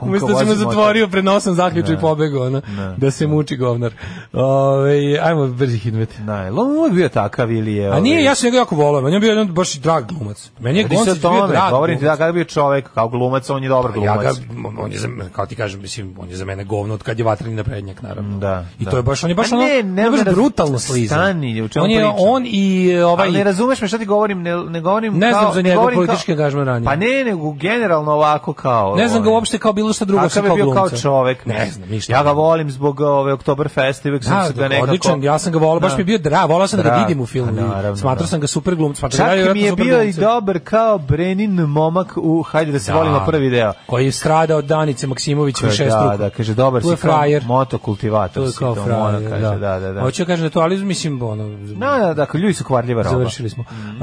Umesto 0.00 0.26
da 0.26 0.38
se 0.38 0.44
mu 0.44 0.54
zatvorio 0.54 1.08
pred 1.08 1.24
nosom 1.24 1.54
zaključu 1.54 1.92
i 1.92 1.96
pobegao, 2.00 2.46
ono, 2.46 2.62
Da. 2.96 3.10
se 3.10 3.26
muči 3.26 3.56
govnar. 3.56 3.92
Ove, 4.32 5.18
ajmo 5.22 5.46
brzi 5.46 5.78
hidmet. 5.78 6.18
Je 6.44 6.50
li 6.50 6.58
on 6.58 6.94
bio 6.94 7.08
takav 7.08 7.52
ili 7.52 7.74
je... 7.74 7.90
A 7.90 8.00
nije, 8.00 8.24
ja 8.24 8.34
sam 8.34 8.46
njega 8.46 8.56
jako 8.56 8.76
volao, 8.76 9.04
on 9.04 9.12
je 9.12 9.20
bio 9.20 9.28
jedan 9.30 9.54
baš 9.54 9.74
drag 9.74 10.04
glumac. 10.06 10.50
Meni 10.60 10.78
je 10.78 10.84
Goncić 10.84 11.20
bio 11.20 11.46
drag 11.46 11.70
govorim 11.70 11.98
ti 11.98 12.04
da, 12.04 12.16
kada 12.16 12.32
bio 12.32 12.44
čovek, 12.44 12.90
kao 12.94 13.08
glumac, 13.08 13.50
on 13.50 13.62
je 13.62 13.68
dobar 13.68 13.92
Pa 13.92 13.98
Ja 13.98 14.16
glumac. 14.16 14.36
ga, 14.38 14.82
on 14.82 14.92
je 14.92 14.98
za, 14.98 15.08
kao 15.32 15.46
ti 15.46 15.56
kažem, 15.56 15.80
mislim, 15.80 16.14
on 16.18 16.30
je 16.30 16.36
za 16.36 16.44
mene 16.44 16.64
govno 16.64 16.94
od 16.94 17.02
kad 17.02 17.18
je 17.18 17.24
vatreni 17.24 17.54
naprednjak, 17.54 18.02
naravno. 18.02 18.38
Da, 18.38 18.66
I 18.78 18.84
da. 18.84 18.90
to 18.90 18.96
je 18.96 19.02
baš, 19.02 19.24
on 19.24 19.30
je 19.30 19.34
baš 19.34 19.52
ono, 19.52 19.62
ne, 19.62 19.82
ne, 19.82 20.10
baš 20.10 20.20
da- 20.20 20.30
brutalno 20.32 20.78
slizan. 20.78 21.18
Stani, 21.18 21.62
o 21.62 21.68
čemu 21.68 21.84
on 21.84 21.90
je, 21.90 22.06
on 22.18 22.42
i 22.46 22.90
e, 22.90 23.04
ovaj, 23.04 23.26
Ali 23.26 23.38
ne 23.38 23.44
razumeš 23.44 23.80
me 23.80 23.88
šta 23.88 23.98
ti 23.98 24.04
govorim, 24.04 24.42
ne, 24.42 24.56
ne 24.56 24.80
govorim 24.80 25.18
Ne 25.18 25.32
znam 25.32 25.54
za 25.54 25.62
njegov 25.62 25.90
politički 25.94 26.32
angažman 26.32 26.66
ranije. 26.66 26.84
Pa 26.84 26.96
ne, 26.96 27.24
nego 27.24 27.52
generalno 27.52 28.12
ovako 28.12 28.52
kao... 28.52 28.94
ne 28.96 29.08
znam 29.08 29.22
ga 29.22 29.28
ovaj, 29.28 29.36
uopšte 29.38 29.58
kao 29.58 29.72
bilo 29.74 29.92
šta 29.92 30.04
drugo 30.04 30.28
sa 30.28 30.40
je 30.40 30.46
kao 30.46 30.56
bio 30.56 30.64
kao 30.64 30.74
glumca. 30.74 30.96
čovek? 30.96 31.46
Ne 31.46 31.70
znam, 31.70 31.88
ništa. 31.88 32.12
Ja 32.12 32.22
ga 32.22 32.32
volim 32.32 32.70
zbog 32.70 33.00
ove 33.00 33.32
Oktoberfesta 33.32 34.08
i 34.08 34.12
uvek 34.12 34.24
sam 34.24 34.32
Da, 34.34 34.44
se 34.44 34.52
ga 34.52 34.68
nekako... 34.68 34.84
odličan, 34.84 35.22
ja 35.22 35.38
sam 35.38 35.52
ga 35.52 35.58
volao, 35.58 35.80
baš 35.80 35.90
Da. 35.90 35.96
mi 35.96 36.00
je 36.00 36.04
bio 36.04 36.18
drag, 36.18 36.50
volao 36.50 36.66
sam 36.66 36.76
da 36.76 36.90
ga 36.90 36.96
vidim 36.96 37.20
u 37.20 37.26
filmu. 37.26 37.52
pa 37.82 37.96
Smatrao 37.96 38.14
da. 38.16 38.26
sam 38.26 38.40
ga 38.40 38.46
super 38.46 38.74
glumcem, 38.74 39.10
Čak 39.10 39.28
mi 39.54 39.60
je 39.60 39.72
bio 39.72 40.02
i 40.02 40.12
dobar 40.12 40.58
kao 40.60 40.98
Brenin 40.98 41.52
momak 41.54 42.12
u 42.16 42.42
Hajde 42.42 42.72
da 42.72 42.78
se 42.78 42.92
Da. 42.92 42.98
volimo 42.98 43.22
prvi 43.26 43.50
deo. 43.50 43.72
Koji 43.86 44.04
je 44.04 44.12
stradao 44.12 44.62
Danice 44.62 45.06
Maksimović 45.06 45.56
u 45.56 45.66
šestruku. 45.66 46.08
da, 46.08 46.16
da, 46.16 46.30
kaže, 46.30 46.54
dobar 46.54 46.82
si 46.82 46.96
kao 46.96 47.18
motokultivator. 47.46 48.34
To 48.34 48.48
je 48.48 48.52
kao 48.58 48.74
frajer, 48.74 48.92
ona 48.92 49.30
kaže, 49.30 49.40
da. 49.40 49.50
da, 49.50 49.80
da, 49.80 49.92
da. 49.92 50.00
Hoću 50.00 50.22
da 50.22 50.26
kažem 50.26 50.44
da 50.44 50.50
to, 50.50 50.60
ali 50.60 50.76
mislim, 50.76 51.22
ono, 51.22 51.48
Da, 51.74 51.98
da, 51.98 52.14
dakle, 52.14 52.40
ljudi 52.40 52.54
su 52.54 52.64
kvarljiva 52.64 53.02
roba. 53.02 53.16
završili 53.16 53.50
smo. 53.50 53.64
Mhm. 53.70 54.02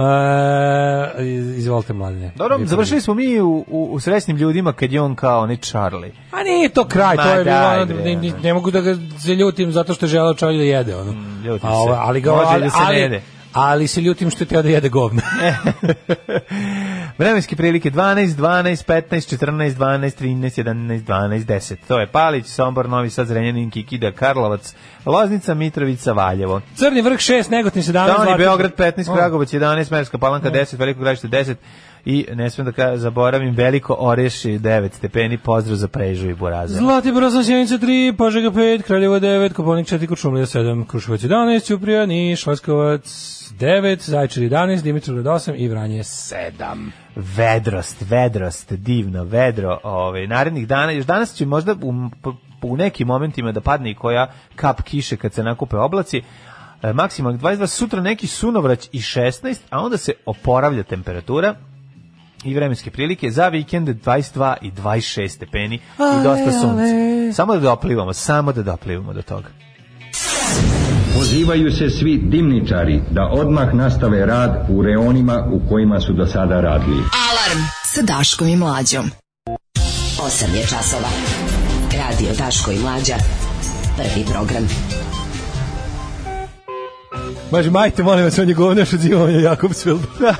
E, 1.18 1.26
izvolite, 1.58 1.94
mladine. 1.94 2.32
Dobro, 2.36 2.58
završili 2.62 3.02
smo 3.02 3.14
mi 3.14 3.42
u, 3.42 3.66
u, 3.68 4.00
u 4.30 4.38
ljudima 4.38 4.74
kad 4.74 4.92
je 4.92 5.02
on 5.02 5.16
kao 5.16 5.42
onaj 5.42 5.58
Charlie. 5.62 6.12
A 6.32 6.44
nije 6.44 6.70
to 6.70 6.86
kraj, 6.86 7.16
Ma 7.16 7.24
to 7.24 7.30
je 7.30 7.44
bilo, 7.44 7.56
daj, 7.56 7.86
bre, 7.86 7.96
ne, 7.96 8.16
ne, 8.16 8.34
ne 8.44 8.54
mogu 8.54 8.72
da 8.72 8.82
ga 8.82 8.96
zaljutim 9.18 9.72
zato 9.72 9.94
što 9.94 10.06
je 10.06 10.10
želeo 10.10 10.34
čovjek 10.34 10.58
da 10.58 10.64
jede, 10.64 10.96
ono. 10.96 11.14
ljutim 11.46 11.70
A, 11.70 11.74
ovo, 11.74 11.94
se. 11.94 12.00
ali 12.02 12.22
ga, 12.22 12.32
Može 12.32 12.46
ali, 12.48 12.64
da 12.64 12.70
se 12.70 12.76
ali, 12.80 12.96
ne 12.96 13.02
jede. 13.02 13.22
ali 13.54 13.88
se 13.88 14.02
ljutim 14.02 14.30
što 14.30 14.44
je 14.44 14.48
teo 14.48 14.62
da 14.62 14.70
jede 14.70 14.90
govna. 14.90 15.22
Vremenske 17.18 17.56
prilike 17.56 17.92
12, 17.92 18.28
12, 18.28 18.86
15, 18.86 19.38
14, 19.38 19.76
12, 19.76 20.16
13, 20.16 20.64
11, 20.64 21.04
12, 21.04 21.46
10. 21.46 21.76
To 21.88 22.00
je 22.00 22.08
Palić, 22.08 22.46
Sombor, 22.46 22.90
Novi 22.90 23.10
Sad, 23.10 23.28
Zrenjanin, 23.28 23.70
Kikida, 23.72 24.12
Karlovac, 24.12 24.74
Loznica, 25.06 25.54
Mitrovica, 25.54 26.12
Valjevo. 26.12 26.62
Crni 26.76 27.02
vrh 27.02 27.18
6, 27.18 27.50
Negotin 27.52 27.82
17, 27.82 27.94
Doni, 28.18 28.38
Beograd 28.38 28.76
15, 28.76 29.12
O. 29.12 29.16
Kragovac 29.16 29.54
11, 29.54 29.92
Merska 29.92 30.18
Palanka 30.18 30.50
10, 30.52 30.78
Veliko 30.80 31.00
gradište 31.00 31.28
10 31.28 31.56
i 32.06 32.26
ne 32.34 32.50
smem 32.50 32.66
da 32.66 32.72
ka, 32.72 32.98
zaboravim 32.98 33.56
Veliko 33.56 33.96
Oreši 34.00 34.60
9 34.60 34.94
stepeni, 34.94 35.38
pozdrav 35.38 35.76
za 35.76 35.88
Prežu 35.88 36.30
i 36.30 36.34
Buraza. 36.34 36.78
Zlatibor 36.78 37.24
8, 37.24 37.44
Sjenica 37.46 37.78
3, 37.78 38.18
Požega 38.18 38.52
5, 38.52 38.82
Kraljevo 38.82 39.20
9, 39.20 39.54
Koponik 39.54 39.88
4, 39.88 40.08
Kuršumlija 40.08 40.46
7, 40.46 40.86
Kruševac 40.88 41.22
11, 41.22 41.68
Ćuprija, 41.68 42.06
Niš, 42.06 42.48
Leskovac 42.48 43.04
9, 43.60 44.10
Zajčar 44.10 44.44
11, 44.44 44.82
Dimitrovgrad 44.82 45.26
8 45.26 45.56
i 45.56 45.68
Vranje 45.68 46.00
7. 46.00 46.90
vedrost, 47.16 47.98
vedrost, 48.10 48.74
divno, 48.74 49.24
vedro, 49.24 49.80
ovaj, 49.84 50.28
narednih 50.28 50.68
dana, 50.68 50.92
još 50.92 51.06
danas 51.06 51.34
će 51.34 51.46
možda 51.46 51.76
u, 51.82 51.94
u 52.62 52.78
nekim 52.78 53.08
momentima 53.08 53.52
da 53.52 53.62
padne 53.62 53.92
i 53.92 53.96
koja 53.96 54.32
kap 54.56 54.82
kiše 54.82 55.18
kad 55.18 55.34
se 55.34 55.44
nakupe 55.44 55.78
oblaci, 55.78 56.22
e, 56.82 56.94
maksimalno 56.94 57.40
22, 57.40 57.68
sutra 57.68 58.02
neki 58.02 58.28
sunovrać 58.28 58.90
i 58.92 59.00
16, 59.00 59.60
a 59.70 59.80
onda 59.80 59.98
se 59.98 60.14
oporavlja 60.26 60.84
temperatura 60.84 61.56
i 62.44 62.56
vremenske 62.56 62.92
prilike 62.92 63.32
za 63.32 63.48
vikend 63.48 63.90
22 63.90 64.56
i 64.62 64.72
26 64.72 65.28
stepeni 65.28 65.76
i 65.76 66.24
dosta 66.24 66.52
sunca. 66.52 67.34
Samo 67.34 67.54
da 67.54 67.60
doplivamo, 67.60 68.14
samo 68.14 68.52
da 68.52 68.64
doplivamo 68.64 69.14
do 69.14 69.22
toga. 69.22 69.50
Pozivaju 71.18 71.72
se 71.72 71.90
svi 71.90 72.18
dimničari 72.18 73.02
da 73.12 73.30
odmah 73.32 73.74
nastave 73.74 74.26
rad 74.26 74.66
u 74.70 74.82
reonima 74.82 75.48
u 75.52 75.70
kojima 75.70 76.00
su 76.00 76.14
do 76.14 76.28
sada 76.28 76.62
radili. 76.62 76.98
Alarm 76.98 77.62
sa 77.86 78.02
Daškom 78.02 78.48
i 78.48 78.56
Mlađom. 78.56 79.12
8 80.20 80.56
je 80.56 80.62
časova. 80.62 81.10
Radio 81.98 82.34
Daško 82.38 82.72
i 82.72 82.80
Mlađa. 82.80 83.16
Prvi 83.98 84.26
program. 84.26 84.68
Maži, 87.52 87.70
majte, 87.70 88.04
molim 88.04 88.24
vas, 88.24 88.40
on 88.40 88.50
je 88.50 88.56
govnaš 88.56 88.94
od 88.94 89.00
zivanja 89.00 89.40
Jakobsvilda. 89.40 90.36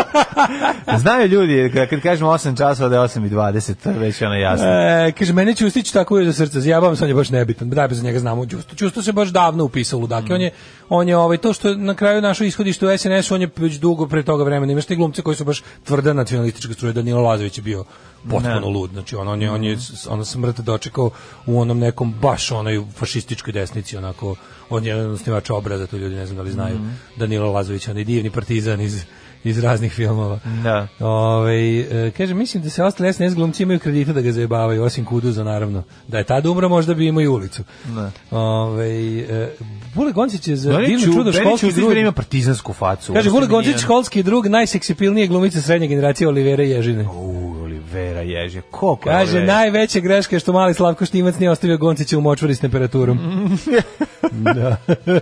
Znaju 1.02 1.28
ljudi, 1.28 1.72
kad 1.90 2.00
kažemo 2.00 2.30
8 2.30 2.58
časova 2.58 2.88
da 2.88 2.96
je 2.96 3.02
8 3.02 3.26
i 3.26 3.30
20, 3.30 3.74
to 3.82 3.90
je 3.90 3.98
već 3.98 4.22
ono 4.22 4.34
jasno. 4.34 4.66
E, 4.66 5.12
kaže, 5.18 5.32
mene 5.32 5.54
Ćustić 5.54 5.90
tako 5.90 6.18
je 6.18 6.26
za 6.26 6.32
srce, 6.32 6.60
zjabavam 6.60 6.96
se, 6.96 7.04
on 7.04 7.08
je 7.08 7.14
baš 7.14 7.30
nebitan, 7.30 7.70
daj 7.70 7.88
bez 7.88 8.02
njega 8.02 8.18
znamo 8.18 8.46
Ćusto. 8.46 8.74
Ćusto 8.74 9.02
se 9.02 9.12
baš 9.12 9.28
davno 9.28 9.64
upisao 9.64 10.00
ludake, 10.00 10.34
on 10.34 10.40
je, 10.40 10.50
on 10.88 11.08
je 11.08 11.16
ovaj, 11.16 11.36
to 11.36 11.52
što 11.52 11.68
je 11.68 11.76
na 11.76 11.94
kraju 11.94 12.22
našo 12.22 12.44
ishodište 12.44 12.86
u 12.86 12.98
SNS, 12.98 13.30
on 13.30 13.40
je 13.40 13.48
već 13.56 13.74
dugo 13.74 14.06
pre 14.06 14.22
toga 14.22 14.44
vremena, 14.44 14.72
imaš 14.72 14.84
ti 14.84 14.96
glumce 14.96 15.22
koji 15.22 15.36
su 15.36 15.44
baš 15.44 15.62
tvrda 15.84 16.12
nacionalistička 16.12 16.74
struja, 16.74 16.92
Danilo 16.92 17.22
Lazović 17.22 17.58
je 17.58 17.62
bio 17.62 17.84
potpuno 18.30 18.60
Ne. 18.60 18.66
lud, 18.66 18.90
znači 18.90 19.16
on, 19.16 19.28
on 19.28 19.42
je, 19.42 19.50
on 19.50 19.64
je 19.64 19.78
ono 20.08 20.24
smrt 20.24 20.60
dočekao 20.60 21.10
u 21.46 21.60
onom 21.60 21.78
nekom 21.78 22.14
baš 22.22 22.50
onoj 22.50 22.84
fašističkoj 22.96 23.52
desnici, 23.52 23.96
onako, 23.96 24.36
on 24.70 24.84
je 24.84 24.88
jedan 24.88 25.06
od 25.06 25.12
osnivača 25.12 25.54
obraza, 25.54 25.86
to 25.86 25.96
ljudi 25.96 26.14
ne 26.14 26.26
znam 26.26 26.36
da 26.36 26.42
li 26.42 26.50
znaju, 26.50 26.78
Danilo 27.16 27.52
Lazović, 27.52 27.88
onaj 27.88 28.04
divni 28.04 28.30
partizan 28.30 28.80
iz 28.80 29.04
iz 29.44 29.58
raznih 29.58 29.92
filmova. 29.92 30.38
Da. 30.62 30.86
Ovaj 31.00 31.80
e, 31.80 32.10
kaže 32.10 32.34
mislim 32.34 32.62
da 32.62 32.70
se 32.70 32.84
ostali 32.84 33.12
SNS 33.12 33.34
glumci 33.34 33.62
imaju 33.62 33.78
kredite 33.78 34.12
da 34.12 34.20
ga 34.20 34.32
zajebavaju 34.32 34.82
osim 34.82 35.04
Kuduza 35.04 35.44
naravno. 35.44 35.82
Da 36.08 36.18
je 36.18 36.24
tad 36.24 36.46
umro 36.46 36.68
možda 36.68 36.94
bi 36.94 37.06
imao 37.06 37.22
i 37.22 37.28
ulicu. 37.28 37.62
Da. 37.84 38.10
Ovaj 38.30 39.18
e, 39.18 39.50
Vule 39.94 40.12
Goncić 40.12 40.48
je 40.48 40.56
za 40.56 40.72
Meni 40.72 40.86
divno 40.86 41.14
čudo 41.14 41.32
školski 41.32 41.72
drug. 41.72 41.96
ima 41.96 42.12
partizansku 42.12 42.72
facu. 42.72 43.12
Kaže 43.12 43.30
Vule 43.30 43.46
Goncić 43.46 43.76
školski 43.80 44.22
drug 44.22 44.46
najseksipilnije 44.46 45.26
glumice 45.26 45.62
srednje 45.62 45.88
generacije 45.88 46.28
Olivera 46.28 46.64
Ježine. 46.64 47.08
U, 47.08 47.54
Olivera 47.94 48.20
Ježe, 48.20 48.60
koliko 48.70 49.10
je 49.10 49.14
Kaže 49.16 49.44
najveća 49.44 50.00
greška 50.00 50.36
je 50.36 50.40
što 50.40 50.52
mali 50.52 50.74
Slavko 50.74 51.06
Štimac 51.06 51.38
nije 51.38 51.50
ostavio 51.50 51.78
Goncića 51.78 52.18
u 52.18 52.20
močvari 52.20 52.54
s 52.54 52.60
temperaturom. 52.60 53.18
da. 54.54 54.76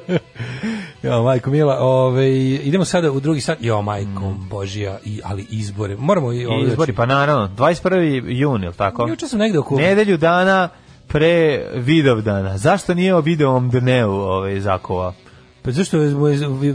Jo, 1.03 1.23
majko 1.23 1.51
Mila, 1.51 1.79
ovaj 1.81 2.31
idemo 2.63 2.85
sada 2.85 3.11
u 3.11 3.21
drugi 3.21 3.41
sat. 3.41 3.59
Jo, 3.61 3.83
majko 3.83 4.35
Božija, 4.51 4.99
i 5.05 5.21
ali 5.25 5.47
izbore. 5.51 5.97
Moramo 5.97 6.33
i 6.33 6.47
ovaj, 6.47 6.69
Izbori, 6.69 6.93
pa 6.93 7.07
naravno, 7.07 7.51
21. 7.57 8.25
jun, 8.29 8.63
je 8.65 8.73
tako? 8.73 9.09
Juče 9.09 9.29
sam 9.29 9.39
negde 9.39 9.59
oko 9.59 9.77
Nedelju 9.77 10.17
dana 10.17 10.69
pre 11.07 11.67
Vidovdana. 11.75 12.59
Zašto 12.59 12.95
nije 12.95 13.15
o 13.15 13.21
Videovom 13.21 13.71
dnevu 13.71 14.15
ovaj, 14.15 14.61
zakova? 14.61 15.13
Pa 15.63 15.71
zašto 15.71 15.99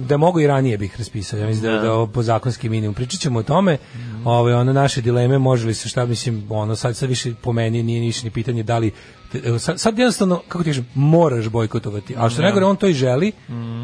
da 0.07 0.17
mogu 0.17 0.39
i 0.39 0.47
ranije 0.47 0.77
bih 0.77 0.95
raspisao, 0.97 1.39
ja 1.39 1.47
mislim 1.47 1.71
da, 1.71 1.79
da, 1.79 1.93
ovo 1.93 2.07
po 2.07 2.23
zakonski 2.23 2.69
minimum. 2.69 2.95
Pričat 2.95 3.19
ćemo 3.19 3.39
o 3.39 3.43
tome, 3.43 3.77
ove, 4.25 4.55
ono 4.55 4.73
naše 4.73 5.01
dileme, 5.01 5.37
može 5.37 5.67
li 5.67 5.73
se 5.73 5.89
šta, 5.89 6.05
mislim, 6.05 6.43
ono, 6.49 6.75
sad, 6.75 6.97
sad 6.97 7.09
više 7.09 7.33
po 7.41 7.53
meni 7.53 7.83
nije 7.83 8.01
ništa 8.01 8.25
ni 8.25 8.31
pitanje 8.31 8.63
da 8.63 8.77
li, 8.77 8.91
sad, 9.59 9.79
sad 9.79 9.99
jednostavno, 9.99 10.41
kako 10.47 10.63
ti 10.63 10.69
kažem, 10.69 10.87
moraš 10.95 11.47
bojkotovati, 11.47 12.15
a 12.17 12.29
što 12.29 12.37
Da. 12.37 12.43
najgore, 12.43 12.65
on 12.65 12.75
to 12.75 12.87
i 12.87 12.93
želi 12.93 13.31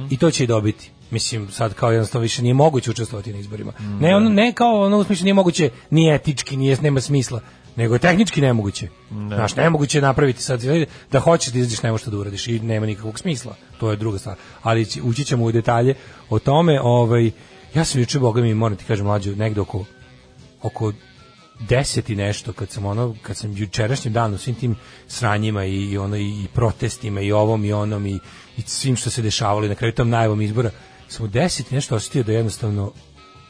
i 0.09 0.17
to 0.17 0.31
će 0.31 0.43
i 0.43 0.47
dobiti. 0.47 0.91
Mislim, 1.11 1.51
sad 1.51 1.73
kao 1.73 1.91
jednostavno 1.91 2.21
više 2.21 2.41
nije 2.41 2.53
moguće 2.53 2.91
učestvovati 2.91 3.33
na 3.33 3.39
izborima. 3.39 3.71
Ne, 3.99 4.15
ono, 4.15 4.29
ne 4.29 4.53
kao 4.53 4.81
ono, 4.81 4.97
u 4.97 5.03
smislu 5.03 5.23
nije 5.23 5.33
moguće, 5.33 5.69
nije 5.89 6.15
etički, 6.15 6.57
nije, 6.57 6.77
nema 6.81 7.01
smisla, 7.01 7.39
nego 7.75 7.95
je 7.95 7.99
tehnički 7.99 8.41
nemoguće. 8.41 8.87
Znaš, 9.27 9.55
nemoguće 9.55 9.97
je 9.97 10.01
napraviti 10.01 10.43
sad, 10.43 10.61
da 11.11 11.19
hoćeš 11.19 11.53
da 11.53 11.59
izađeš, 11.59 11.83
ne 11.83 11.91
možeš 11.91 12.05
to 12.05 12.11
da 12.11 12.17
uradiš 12.17 12.47
i 12.47 12.59
nema 12.59 12.85
nikakvog 12.85 13.19
smisla. 13.19 13.55
To 13.79 13.91
je 13.91 13.97
druga 13.97 14.17
stvar. 14.19 14.35
Ali 14.61 14.87
ući 15.03 15.23
ćemo 15.25 15.45
u 15.45 15.51
detalje 15.51 15.93
o 16.29 16.39
tome, 16.39 16.81
ovaj, 16.81 17.31
ja 17.75 17.85
sam 17.85 18.01
juče, 18.01 18.19
boga 18.19 18.41
mi, 18.41 18.53
moram 18.53 18.77
ti 18.77 18.85
kažem, 18.85 19.05
mlađu, 19.05 19.35
negde 19.35 19.61
oko, 19.61 19.85
oko 20.61 20.93
deset 21.69 22.09
i 22.09 22.15
nešto 22.15 22.53
kad 22.53 22.69
sam 22.69 22.85
ono 22.85 23.15
kad 23.21 23.37
sam 23.37 23.57
jučerašnjim 23.57 24.13
danom 24.13 24.37
svim 24.37 24.55
tim 24.55 24.75
sranjima 25.07 25.65
i, 25.65 25.75
i 25.75 25.97
ono 25.97 26.17
i 26.17 26.47
protestima 26.53 27.21
i 27.21 27.31
ovom 27.31 27.65
i 27.65 27.73
onom 27.73 28.05
i, 28.05 28.19
i 28.57 28.61
svim 28.61 28.95
što 28.95 29.09
se 29.09 29.21
dešavalo 29.21 29.65
i 29.65 29.69
na 29.69 29.75
kraju 29.75 29.93
tom 29.93 30.09
najavom 30.09 30.41
izbora 30.41 30.71
sam 31.07 31.25
u 31.25 31.29
deset 31.29 31.71
i 31.71 31.75
nešto 31.75 31.95
osjetio 31.95 32.23
da 32.23 32.31
jednostavno 32.31 32.91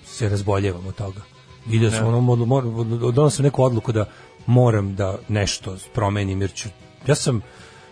se 0.06 0.30
razboljevam 0.30 0.88
od 0.88 0.96
toga 0.96 1.22
da 1.80 1.92
sam 1.92 2.08
ono 2.08 2.18
odlu- 2.18 2.46
mor- 2.46 3.12
donosim 3.12 3.44
neku 3.44 3.64
odluku 3.64 3.92
da 3.92 4.06
moram 4.46 4.96
da 4.96 5.18
nešto 5.28 5.78
promenim 5.94 6.42
jer 6.42 6.52
ću 6.52 6.70
ja 7.08 7.16
sam 7.16 7.42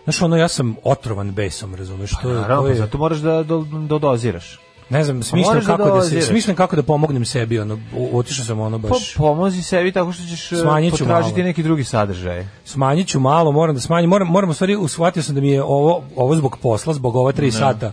Znaš, 0.04 0.22
ono, 0.22 0.36
ja 0.36 0.48
sam 0.48 0.76
otrovan 0.84 1.32
besom, 1.32 1.74
razumeš? 1.74 2.10
Pa 2.22 2.28
Naravno, 2.28 2.62
to 2.62 2.68
je, 2.68 2.74
zato 2.74 2.98
moraš 2.98 3.18
da, 3.18 3.42
da, 3.42 3.56
da 3.88 3.98
doziraš. 3.98 4.60
Ne 4.92 5.04
znam, 5.04 5.22
smišljam 5.22 5.48
moraš 5.48 5.64
da 5.64 5.76
kako 5.76 5.88
da, 5.88 6.00
se, 6.00 6.04
doziraš. 6.04 6.24
smišljam 6.24 6.56
kako 6.56 6.76
da 6.76 6.82
pomognem 6.82 7.24
sebi, 7.24 7.58
ono, 7.58 7.78
otišao 8.12 8.44
sam 8.44 8.60
ono 8.60 8.78
Pa 8.82 8.88
baš... 8.88 9.14
pomozi 9.14 9.62
sebi 9.62 9.92
tako 9.92 10.12
što 10.12 10.22
ćeš 10.22 10.52
e, 10.52 10.56
Smanjit 10.56 10.94
ću 10.94 11.04
potražiti 11.04 11.40
malo. 11.40 11.46
neki 11.46 11.62
drugi 11.62 11.84
sadržaj. 11.84 12.46
smanjit 12.64 13.08
ću 13.08 13.20
malo, 13.20 13.52
moram 13.52 13.74
da 13.74 13.80
smanjim, 13.80 14.10
moram, 14.10 14.28
moram 14.28 14.50
u 14.50 14.54
stvari, 14.54 14.76
shvatio 14.88 15.22
sam 15.22 15.34
da 15.34 15.40
mi 15.40 15.50
je 15.50 15.62
ovo, 15.62 16.02
ovo 16.16 16.34
zbog 16.34 16.56
posla, 16.62 16.94
zbog 16.94 17.16
ova 17.16 17.32
tri 17.32 17.50
sata, 17.50 17.92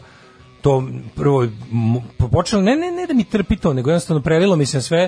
to 0.62 0.84
prvo, 1.16 1.48
počelo, 2.32 2.62
ne, 2.62 2.76
ne, 2.76 2.92
ne 2.92 3.06
da 3.08 3.14
mi 3.14 3.24
trpi 3.24 3.56
to, 3.56 3.74
nego 3.74 3.90
jednostavno 3.90 4.22
prelilo 4.22 4.56
mi 4.56 4.66
se 4.66 4.82
sve 4.82 5.08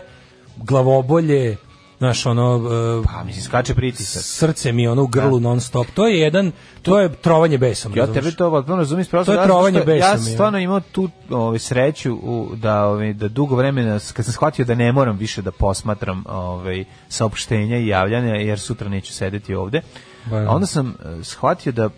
glavobolje, 0.58 1.58
Znaš, 2.02 2.26
ono... 2.26 2.56
Uh, 2.56 3.06
Pa, 3.06 3.24
mislim, 3.24 3.44
skače 3.44 3.76
pritisak. 3.76 4.24
Srce 4.24 4.72
mi 4.72 4.88
ono 4.88 5.04
u 5.04 5.08
grlu 5.08 5.40
non 5.40 5.62
stop. 5.62 5.88
To 5.94 6.08
je 6.08 6.20
jedan, 6.20 6.52
to 6.82 7.00
je 7.00 7.14
trovanje 7.14 7.58
besom. 7.58 7.94
Ja 7.96 8.08
tebe 8.08 8.32
to 8.32 8.50
potpuno 8.50 8.78
razumijem, 8.78 9.08
To 9.26 9.34
je 9.34 9.44
trovanje 9.44 9.80
Ja 9.80 9.86
besom, 9.86 10.28
je. 10.28 10.34
stvarno 10.34 10.60
imao 10.60 10.80
tu 10.80 11.10
ovaj 11.30 11.60
sreću 11.60 12.14
u, 12.14 12.50
da 12.56 12.86
ovaj 12.86 13.14
da 13.14 13.28
dugo 13.28 13.56
vremena 13.56 14.00
kad 14.14 14.26
sam 14.26 14.34
shvatio 14.34 14.66
da 14.66 14.76
ne 14.76 14.92
moram 14.92 15.18
više 15.18 15.42
da 15.42 15.52
posmatram 15.52 16.24
ovaj 16.28 16.84
saopštenja 17.10 17.78
i 17.78 17.88
javljanja 17.88 18.36
jer 18.36 18.60
sutra 18.60 18.90
neću 18.90 19.14
sedeti 19.14 19.56
ovde. 19.56 19.82
Ba, 20.26 20.40
da. 20.40 20.50
Onda 20.50 20.66
sam 20.66 20.88
eh, 20.88 21.24
shvatio 21.24 21.72
da 21.72 21.90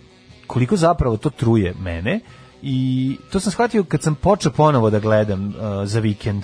koliko 0.48 0.76
zapravo 0.76 1.18
to 1.18 1.30
truje 1.30 1.74
mene 1.80 2.20
i 2.62 3.18
to 3.32 3.40
sam 3.40 3.52
shvatio 3.52 3.84
kad 3.84 4.02
sam 4.02 4.16
počeo 4.16 4.52
ponovo 4.52 4.90
da 4.90 5.00
gledam 5.00 5.48
eh, 5.48 5.86
za 5.86 6.00
vikend. 6.00 6.44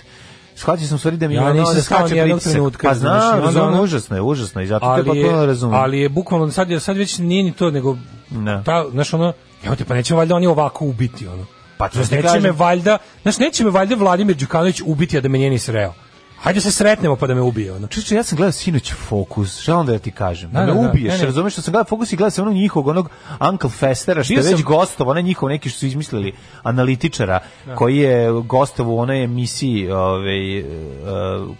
Shvatio 0.59 0.87
sam 0.87 0.97
stvari 0.97 1.17
da 1.17 1.27
mi 1.27 1.35
Ja 1.35 1.43
ono 1.43 1.53
nisam 1.53 1.75
da 1.75 1.81
skače 1.81 2.15
trenutka, 2.41 2.87
Pa 2.87 2.93
znam, 2.93 3.39
razumem, 3.39 3.67
ono- 3.67 3.83
užasno 3.83 4.15
je, 4.15 4.21
užasno 4.21 4.61
je, 4.61 4.67
zato 4.67 4.79
te 4.79 4.85
ali 4.85 5.03
potpuno 5.05 5.39
je, 5.39 5.45
razumem. 5.45 5.75
ali 5.75 5.99
je 5.99 6.09
bukvalno 6.09 6.51
sad 6.51 6.69
je 6.69 6.79
sad 6.79 6.97
već 6.97 7.17
nije 7.17 7.43
ni 7.43 7.51
to 7.51 7.71
nego 7.71 7.97
Da. 8.29 8.63
ta 8.63 8.85
znaš 8.91 9.13
ono 9.13 9.33
evo 9.63 9.75
te 9.75 9.85
pa 9.85 9.93
neće 9.93 10.15
valjda 10.15 10.35
oni 10.35 10.47
ovako 10.47 10.85
ubiti 10.85 11.27
ono. 11.27 11.45
Pa 11.77 11.89
to 11.89 11.93
Znaš, 11.95 12.09
ti 12.09 12.15
neće 12.17 12.39
me 12.39 12.51
valjda 12.51 12.97
znaš 13.21 13.37
neće 13.37 13.63
me 13.63 13.69
valjda 13.69 13.95
Vladimir 13.95 14.35
Đukanović 14.35 14.81
ubiti 14.85 15.17
a 15.17 15.21
da 15.21 15.29
me 15.29 15.37
nije 15.37 15.49
ni 15.49 15.59
sreo 15.59 15.93
hajde 16.39 16.61
se 16.61 16.71
sretnemo 16.71 17.15
pa 17.15 17.27
da 17.27 17.35
me 17.35 17.41
ubije 17.41 17.73
ono 17.73 17.87
Čiče, 17.87 18.15
ja 18.15 18.23
sam 18.23 18.35
gledao 18.35 18.51
sinoć 18.51 18.93
Fokus, 18.93 19.61
želim 19.61 19.85
da 19.85 19.99
ti 19.99 20.11
kažem. 20.11 20.51
Da, 20.51 20.59
Da, 20.59 20.65
me 20.65 20.73
da, 20.73 20.81
da. 20.81 20.89
ubiješ, 20.89 21.13
Ne, 21.13 21.19
ne. 21.19 21.25
razumeš 21.25 21.53
što 21.53 21.61
sam 21.61 21.71
gledao 21.71 21.85
Fokus 21.85 22.11
i 22.11 22.17
gledao 22.17 22.29
sam 22.31 22.43
onog 22.43 22.53
njihovog, 22.53 22.87
onog 22.87 23.09
Uncle 23.41 23.69
Festera, 23.69 24.23
što 24.23 24.33
je 24.33 24.37
već 24.37 24.47
sam- 24.51 24.63
gostov, 24.63 25.09
onaj 25.09 25.23
njihov 25.23 25.49
neki 25.49 25.69
što 25.69 25.79
su 25.79 25.85
izmislili, 25.85 26.33
analitičara, 26.63 27.39
koji 27.75 27.97
je 27.97 28.31
gostov 28.33 28.89
u 28.89 28.99
onoj 28.99 29.23
emisiji 29.23 29.91
ovaj, 29.91 30.59
uh, 30.59 30.65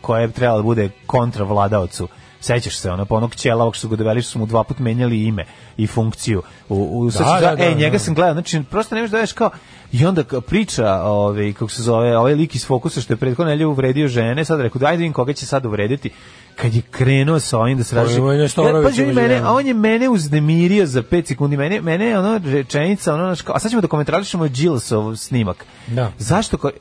koja 0.01 0.21
je 0.21 0.31
trebala 0.31 0.57
da 0.57 0.63
bude 0.63 0.89
kontra 1.05 1.45
vladavcu. 1.45 2.07
Sećaš 2.41 2.77
se, 2.77 2.91
ono, 2.91 3.05
pa 3.05 3.15
onog 3.15 3.35
ćelavog 3.35 3.75
što 3.75 3.81
su 3.81 3.89
ga 3.89 3.95
doveli, 3.95 4.21
što 4.21 4.31
su 4.31 4.39
mu 4.39 4.45
dva 4.45 4.63
put 4.63 4.79
menjali 4.79 5.23
ime 5.23 5.45
i 5.77 5.87
funkciju. 5.87 6.41
U, 6.69 6.75
u, 6.91 7.05
Da, 7.05 7.17
da, 7.19 7.25
zove- 7.39 7.55
da, 7.55 7.63
e, 7.63 7.75
njega 7.75 7.91
da. 7.91 7.99
sam 7.99 8.13
gledao, 8.13 8.33
znači, 8.33 8.63
prosto 8.63 8.95
nemaš 8.95 9.11
da 9.11 9.17
veš 9.17 9.31
kao, 9.33 9.49
i 9.91 10.05
onda 10.05 10.23
priča, 10.47 11.01
ovaj, 11.03 11.53
kako 11.53 11.71
se 11.71 11.81
zove, 11.81 12.17
ovaj 12.17 12.33
lik 12.33 12.55
iz 12.55 12.65
Fokusa 12.65 13.01
što 13.01 13.13
je 13.13 13.17
prethodno 13.17 13.49
nelje 13.49 13.65
uvredio 13.65 14.07
žene, 14.07 14.45
sad 14.45 14.61
rekao, 14.61 14.79
da 14.79 14.89
vidim 14.89 15.13
koga 15.13 15.33
će 15.33 15.45
sad 15.45 15.65
uvrediti. 15.65 16.09
Kad 16.61 16.73
je 16.73 16.81
krenuo 16.83 17.39
sa 17.39 17.57
ovim 17.57 17.77
da 17.77 17.83
se 17.83 17.95
raži... 17.95 18.19
on 18.77 18.93
je 18.99 19.13
mene, 19.13 19.35
a 19.37 19.51
on 19.51 19.67
je 19.67 19.73
mene 19.73 20.09
uznemirio 20.09 20.85
za 20.85 21.03
5 21.03 21.25
sekundi. 21.25 21.57
Mene, 21.57 21.81
mene 21.81 22.05
je 22.05 22.19
ono 22.19 22.39
rečenica, 22.45 23.13
ono, 23.13 23.35
kao- 23.45 23.55
a 23.55 23.59
sad 23.59 23.71
ćemo 23.71 23.81
da 23.81 23.87
komentarišemo 23.87 24.47
Gillesov 24.47 25.15
snimak. 25.15 25.65
Da. 25.87 26.11
Zašto? 26.17 26.57
ko- 26.57 26.71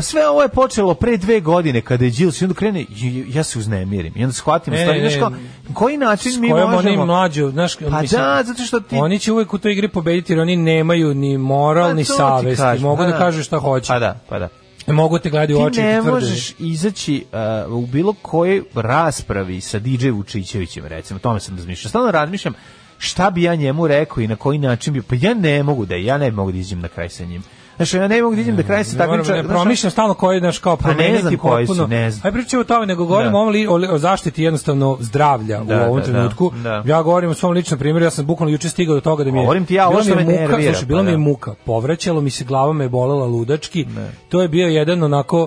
Sve 0.00 0.28
ovo 0.28 0.42
je 0.42 0.48
počelo 0.48 0.94
pre 0.94 1.16
dve 1.16 1.40
godine 1.40 1.80
kada 1.80 2.04
je 2.04 2.10
Gilles 2.10 2.40
i 2.40 2.44
onda 2.44 2.54
krene, 2.54 2.84
ja 3.28 3.42
se 3.42 3.58
uznemirim. 3.58 4.12
I 4.16 4.24
onda 4.24 4.32
shvatim, 4.32 4.74
Ne, 4.74 4.80
stvari, 4.80 5.00
znaš 5.00 5.14
kao, 5.16 5.30
koji 5.74 5.96
način 5.96 6.32
s 6.32 6.36
mi 6.36 6.50
kojom 6.50 6.70
možemo... 6.70 6.94
oni 6.94 7.06
mlađu, 7.06 7.50
znaš, 7.50 7.76
Pa 7.76 8.02
da, 8.02 8.42
zato 8.44 8.62
što 8.62 8.80
ti- 8.80 8.96
Oni 8.96 9.18
će 9.18 9.32
uvek 9.32 9.54
u 9.54 9.58
toj 9.58 9.72
igri 9.72 9.88
pobediti 9.88 10.32
jer 10.32 10.40
oni 10.40 10.56
nemaju 10.56 11.14
ni 11.14 11.38
moral, 11.38 11.88
Pa 11.88 11.94
ni 11.94 12.04
savest, 12.04 12.62
mogu 12.78 12.96
pa 12.96 13.04
da 13.04 13.12
da. 13.12 13.18
kažu 13.18 13.42
šta 13.42 13.58
hoće. 13.58 13.88
Pa 13.88 13.98
da, 13.98 14.20
pa 14.28 14.38
da. 14.38 14.48
Mogu 14.86 15.18
te 15.18 15.30
gledati 15.30 15.54
u 15.54 15.60
oči 15.60 15.80
i 15.80 15.82
ne 15.82 15.96
ti 15.96 16.02
tvrde. 16.02 16.10
možeš 16.10 16.54
izaći 16.58 17.24
uh, 17.66 17.72
u 17.72 17.86
bilo 17.86 18.12
kojoj 18.22 18.62
raspravi 18.74 19.60
sa 19.60 19.78
DJ 19.78 20.10
Vučićevićem, 20.10 20.86
recimo, 20.86 21.16
o 21.16 21.20
tome 21.20 21.40
sam 21.40 21.56
razmišljao. 21.56 21.88
Stalno 21.88 22.10
razmišljam 22.10 22.54
šta 22.98 23.30
bi 23.30 23.42
ja 23.42 23.54
njemu 23.54 23.86
rekao 23.86 24.22
i 24.22 24.28
na 24.28 24.36
koji 24.36 24.58
način 24.58 24.94
bi, 24.94 25.02
pa 25.02 25.14
ja 25.20 25.34
ne 25.34 25.62
mogu 25.62 25.86
da, 25.86 25.94
ja 25.94 26.18
ne 26.18 26.30
mogu 26.30 26.52
da 26.52 26.58
iđem 26.58 26.80
na 26.80 26.88
kraj 26.88 27.08
sa 27.08 27.24
njim. 27.24 27.42
Znaš, 27.76 27.94
ja 27.94 28.08
ne 28.08 28.22
mogu 28.22 28.34
da 28.34 28.40
iđem 28.40 28.56
na 28.56 28.62
kraj 28.62 28.78
Ne, 28.78 28.84
takvim 28.84 28.98
moram, 29.00 29.18
ne 29.18 29.24
čovjekom. 29.24 29.50
promišljam 29.50 29.90
stalno 29.90 30.14
koji 30.14 30.40
naš 30.40 30.58
kao 30.58 30.76
Pa 30.76 30.88
ne 30.88 30.94
promeniti 30.94 31.36
potpuno. 31.38 31.86
ne 31.86 32.10
znam. 32.10 32.26
Aj 32.26 32.32
pričamo 32.32 32.60
o 32.60 32.64
tome, 32.64 32.86
nego 32.86 33.04
govorimo 33.04 33.52
Da. 33.52 33.70
o, 33.70 33.90
o, 33.90 33.94
o 33.94 33.98
zaštiti 33.98 34.42
jednostavno 34.42 34.96
zdravlja 35.00 35.58
Da, 35.58 35.74
u 35.76 35.82
ovom 35.82 35.96
da, 35.96 36.06
da, 36.06 36.12
trenutku. 36.12 36.52
da. 36.54 36.82
Ja 36.86 37.02
govorim 37.02 37.30
o 37.30 37.34
svom 37.34 37.52
ličnom 37.52 37.78
primjeru, 37.78 38.04
ja 38.04 38.10
sam 38.10 38.26
bukvalno 38.26 38.52
juče 38.52 38.68
stigao 38.68 38.94
do 38.94 39.00
toga 39.00 39.24
da 39.24 39.30
mi 39.30 39.38
je 39.38 39.42
Govorim 39.42 39.66
ti 39.66 39.74
ja, 39.74 39.88
ovo 39.88 40.02
što 40.02 40.14
me 40.14 40.20
muka, 40.22 40.32
nervira, 40.32 40.62
slušaj, 40.64 40.86
bila 40.86 40.98
pa 40.98 41.04
mi 41.04 41.10
je 41.10 41.12
da. 41.12 41.18
muka, 41.18 41.54
povraćalo 41.56 42.20
mi 42.20 42.30
se, 42.30 42.44
glava 42.44 42.72
me 42.72 42.88
bolela 42.88 43.26
ludački. 43.26 43.86
To 44.28 44.42
je 44.42 44.48
bio 44.48 44.68
jedan 44.68 45.02
onako 45.02 45.46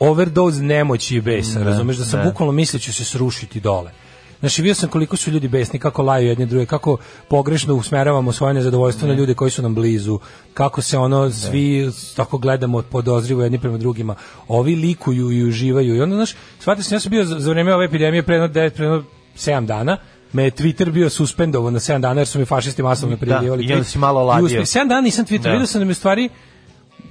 overdose 0.00 0.62
nemoći 0.62 1.16
i 1.16 1.20
besa, 1.20 1.58
Da, 1.58 1.64
razumeš 1.64 1.96
da 1.96 2.04
sam 2.04 2.20
da. 2.20 2.24
bukvalno 2.24 2.52
mislio 2.52 2.80
ću 2.80 2.92
se 2.92 3.04
srušiti 3.04 3.60
dole. 3.60 3.90
Znači, 4.40 4.62
vidio 4.62 4.74
sam 4.74 4.88
koliko 4.88 5.16
su 5.16 5.30
ljudi 5.30 5.48
besni, 5.48 5.78
kako 5.78 6.02
laju 6.02 6.28
jedni 6.28 6.46
druge, 6.46 6.66
kako 6.66 6.96
pogrešno 7.28 7.74
usmeravamo 7.74 8.32
svoje 8.32 8.54
nezadovoljstvo 8.54 9.08
na 9.08 9.14
ljude 9.14 9.34
koji 9.34 9.50
su 9.50 9.62
nam 9.62 9.74
blizu, 9.74 10.18
kako 10.54 10.82
se 10.82 10.98
ono 10.98 11.30
svi 11.30 11.90
tako 12.16 12.38
gledamo 12.38 12.82
podozrivo 12.82 13.42
jedni 13.42 13.58
prema 13.58 13.78
drugima. 13.78 14.14
Ovi 14.48 14.74
likuju 14.74 15.32
i 15.32 15.44
uživaju. 15.44 15.96
I 15.96 16.00
onda, 16.00 16.16
znaš, 16.16 16.34
shvatio 16.60 16.84
sam, 16.84 16.96
ja 16.96 17.00
sam 17.00 17.10
bio 17.10 17.24
za, 17.24 17.38
za 17.38 17.50
vreme 17.50 17.74
ove 17.74 17.84
epidemije 17.84 18.22
pre 18.22 18.34
jedno 18.34 18.48
9, 18.50 18.70
pre 18.70 18.86
7 19.36 19.66
dana, 19.66 19.96
me 20.32 20.44
je 20.44 20.50
Twitter 20.50 20.90
bio 20.90 21.10
suspendovan 21.10 21.72
na 21.72 21.80
7 21.80 22.00
dana 22.00 22.20
jer 22.20 22.28
su 22.28 22.38
mi 22.38 22.44
fašisti 22.44 22.82
masovno 22.82 23.16
prijavljivali. 23.16 23.62
i 23.62 23.72
onda 23.72 23.84
si 23.84 23.98
malo 23.98 24.22
ladio. 24.22 24.48
uspeh- 24.48 24.78
7 24.78 24.88
dana 24.88 25.00
nisam 25.00 25.24
Twitter, 25.24 25.42
Da. 25.42 25.50
vidio 25.50 25.66
sam 25.66 25.80
da 25.80 25.84
mi 25.84 25.94
stvari 25.94 26.28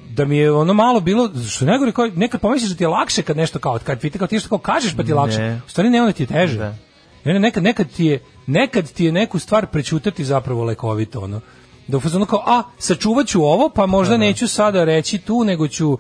da 0.10 0.26
mi 0.26 0.38
je 0.38 0.52
ono 0.52 0.73
malo 0.73 0.99
bilo 0.99 1.30
što 1.49 1.65
najgore 1.65 1.91
kao 1.91 2.07
nekad 2.07 2.41
pomisliš 2.41 2.69
da 2.69 2.77
ti 2.77 2.84
je 2.84 2.88
lakše 2.88 3.22
kad 3.22 3.38
nešto 3.38 3.60
kao 3.60 3.80
kad 3.84 4.02
Twitter 4.02 4.18
kao 4.18 4.27
ti 4.27 4.35
nešto 4.35 4.49
kao 4.49 4.57
kažeš 4.57 4.95
pa 4.97 5.03
ti 5.03 5.11
je 5.11 5.15
lakše. 5.15 5.39
Ne. 5.39 5.61
U 5.68 5.69
stvari 5.69 5.89
ne, 5.89 6.02
onda 6.02 6.14
ti 6.14 6.23
je 6.23 6.27
teže. 6.27 6.57
Da. 6.57 6.76
Onda 7.26 7.39
nekad, 7.39 7.64
nekad 7.64 7.88
ti 7.89 8.06
je 8.06 8.19
nekad 8.47 8.91
ti 8.91 9.06
je 9.06 9.11
neku 9.11 9.39
stvar 9.39 9.65
prećutati 9.65 10.26
zapravo 10.26 10.64
lekovito 10.64 11.19
ono. 11.19 11.41
Da 11.88 11.97
u 11.97 11.99
fazonu 11.99 12.26
kao 12.26 12.43
a 12.45 12.64
sačuvat 12.77 13.27
ću 13.27 13.43
ovo 13.43 13.69
pa 13.69 13.85
možda 13.85 14.18
neću 14.18 14.47
sada 14.47 14.84
reći 14.84 15.18
tu 15.18 15.43
nego 15.43 15.68
ću 15.68 15.97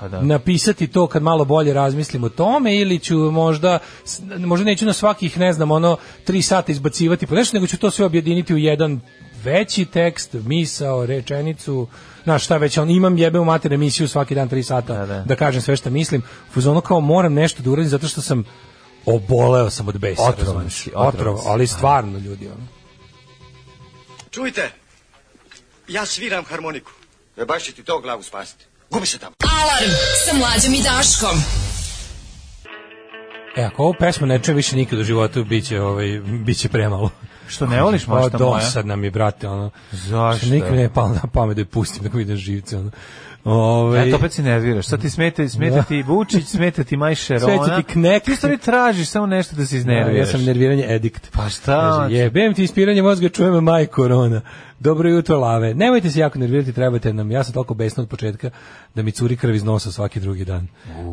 Pa 0.00 0.08
da. 0.08 0.22
napisati 0.22 0.86
to 0.86 1.06
kad 1.06 1.22
malo 1.22 1.44
bolje 1.44 1.72
razmislim 1.72 2.24
o 2.24 2.28
tome 2.28 2.76
ili 2.76 2.98
ću 2.98 3.16
možda 3.16 3.78
možda 4.38 4.64
neću 4.64 4.86
na 4.86 4.92
svakih 4.92 5.38
ne 5.38 5.52
znam 5.52 5.70
ono 5.70 5.96
tri 6.24 6.42
sata 6.42 6.72
izbacivati 6.72 7.26
po 7.26 7.34
nešto 7.34 7.56
nego 7.56 7.66
ću 7.66 7.78
to 7.78 7.90
sve 7.90 8.06
objediniti 8.06 8.54
u 8.54 8.58
jedan 8.58 9.00
veći 9.44 9.84
tekst, 9.84 10.32
misao, 10.32 11.06
rečenicu, 11.06 11.86
znaš 12.24 12.44
šta 12.44 12.56
već, 12.56 12.78
on 12.78 12.90
imam 12.90 13.18
jebe 13.18 13.38
u 13.38 13.44
mater 13.44 13.72
emisiju 13.72 14.08
svaki 14.08 14.34
dan 14.34 14.48
3 14.48 14.62
sata 14.62 14.94
Da, 14.94 15.06
da, 15.06 15.24
da. 15.26 15.36
kažem 15.36 15.62
sve 15.62 15.76
što 15.76 15.90
mislim. 15.90 16.22
U 16.50 16.52
fazonu 16.52 16.80
kao 16.80 17.00
moram 17.00 17.34
nešto 17.34 17.62
da 17.62 17.70
uradim 17.70 17.90
zato 17.90 18.08
što 18.08 18.20
sam 18.20 18.44
oboleo 19.14 19.70
sam 19.70 19.88
od 19.88 19.98
besa. 19.98 20.22
Otrovan 20.22 20.70
si, 20.70 20.90
otrovan 20.94 21.42
ali 21.46 21.66
stvarno 21.66 22.18
ljudi 22.18 22.46
ono. 22.46 22.66
Čujte, 24.30 24.70
ja 25.88 26.06
sviram 26.06 26.44
harmoniku. 26.44 26.90
E 27.36 27.44
baš 27.44 27.62
će 27.64 27.72
ti 27.72 27.82
to 27.82 28.00
glavu 28.00 28.22
spasiti. 28.22 28.64
Gubi 28.90 29.06
se 29.06 29.18
tamo. 29.18 29.34
Alarm 29.40 29.92
sa 30.26 30.36
mlađom 30.36 30.74
i 30.74 30.82
Daškom. 30.82 31.42
E, 33.56 33.62
ako 33.62 33.82
ovu 33.82 33.94
pesmu 33.98 34.26
ne 34.26 34.42
čujem 34.42 34.56
više 34.56 34.76
nikad 34.76 34.98
u 34.98 35.04
životu, 35.04 35.44
biće, 35.44 35.80
ovaj, 35.80 36.20
biće 36.44 36.68
premalo. 36.68 37.10
Što 37.48 37.66
ne 37.66 37.82
voliš 37.82 38.06
možda 38.06 38.38
Pa 38.38 38.44
moja? 38.44 38.64
dosadna 38.64 38.96
mi, 38.96 39.10
brate, 39.10 39.48
ono. 39.48 39.70
Zašto? 39.92 40.46
Nikad 40.46 40.74
ne 40.74 40.82
je 40.82 40.92
palo 40.92 41.08
na 41.08 41.30
pamet 41.32 41.56
da 41.56 41.60
je 41.60 41.64
pustim 41.64 42.02
dok 42.02 42.14
vidim 42.14 42.36
živce, 42.36 42.78
ono. 42.78 42.90
Ove, 43.50 44.00
Eto, 44.00 44.16
opet 44.16 44.32
si 44.32 44.42
nerviraš. 44.42 44.86
Sad 44.86 45.00
ti 45.00 45.10
smeta, 45.10 45.48
smeta 45.48 45.82
ti 45.82 46.02
Vučić, 46.02 46.44
smeta 46.46 46.84
ti 46.84 46.96
Maj 46.96 47.14
Šerona. 47.14 47.56
Smeta 47.56 47.76
ti 47.76 47.82
Knek. 47.82 48.22
Ti 48.22 48.36
stvari 48.36 48.58
tražiš 48.58 49.08
samo 49.08 49.26
nešto 49.26 49.56
da 49.56 49.66
se 49.66 49.76
Ja, 49.76 49.78
iznerviraš. 49.78 50.18
ja 50.18 50.26
sam 50.26 50.44
nerviranje 50.44 50.84
edikt. 50.88 51.28
Pa 51.32 51.48
šta? 51.48 52.06
Jebem 52.10 52.54
ti 52.54 52.64
ispiranje 52.64 53.02
mozga, 53.02 53.28
čujem 53.28 53.64
maj 53.64 53.86
korona. 53.86 54.40
Dobro 54.80 55.08
jutro, 55.08 55.38
lave. 55.38 55.74
Nemojte 55.74 56.10
se 56.10 56.20
jako 56.20 56.38
nervirati, 56.38 56.72
trebate 56.72 57.12
nam. 57.12 57.30
Ja 57.30 57.44
sam 57.44 57.54
toliko 57.54 57.74
besna 57.74 58.02
od 58.02 58.08
početka 58.08 58.50
da 58.94 59.02
mi 59.02 59.12
curi 59.12 59.36
krv 59.36 59.54
iz 59.54 59.64
nosa 59.64 59.92
svaki 59.92 60.20
drugi 60.20 60.44
dan. 60.44 60.66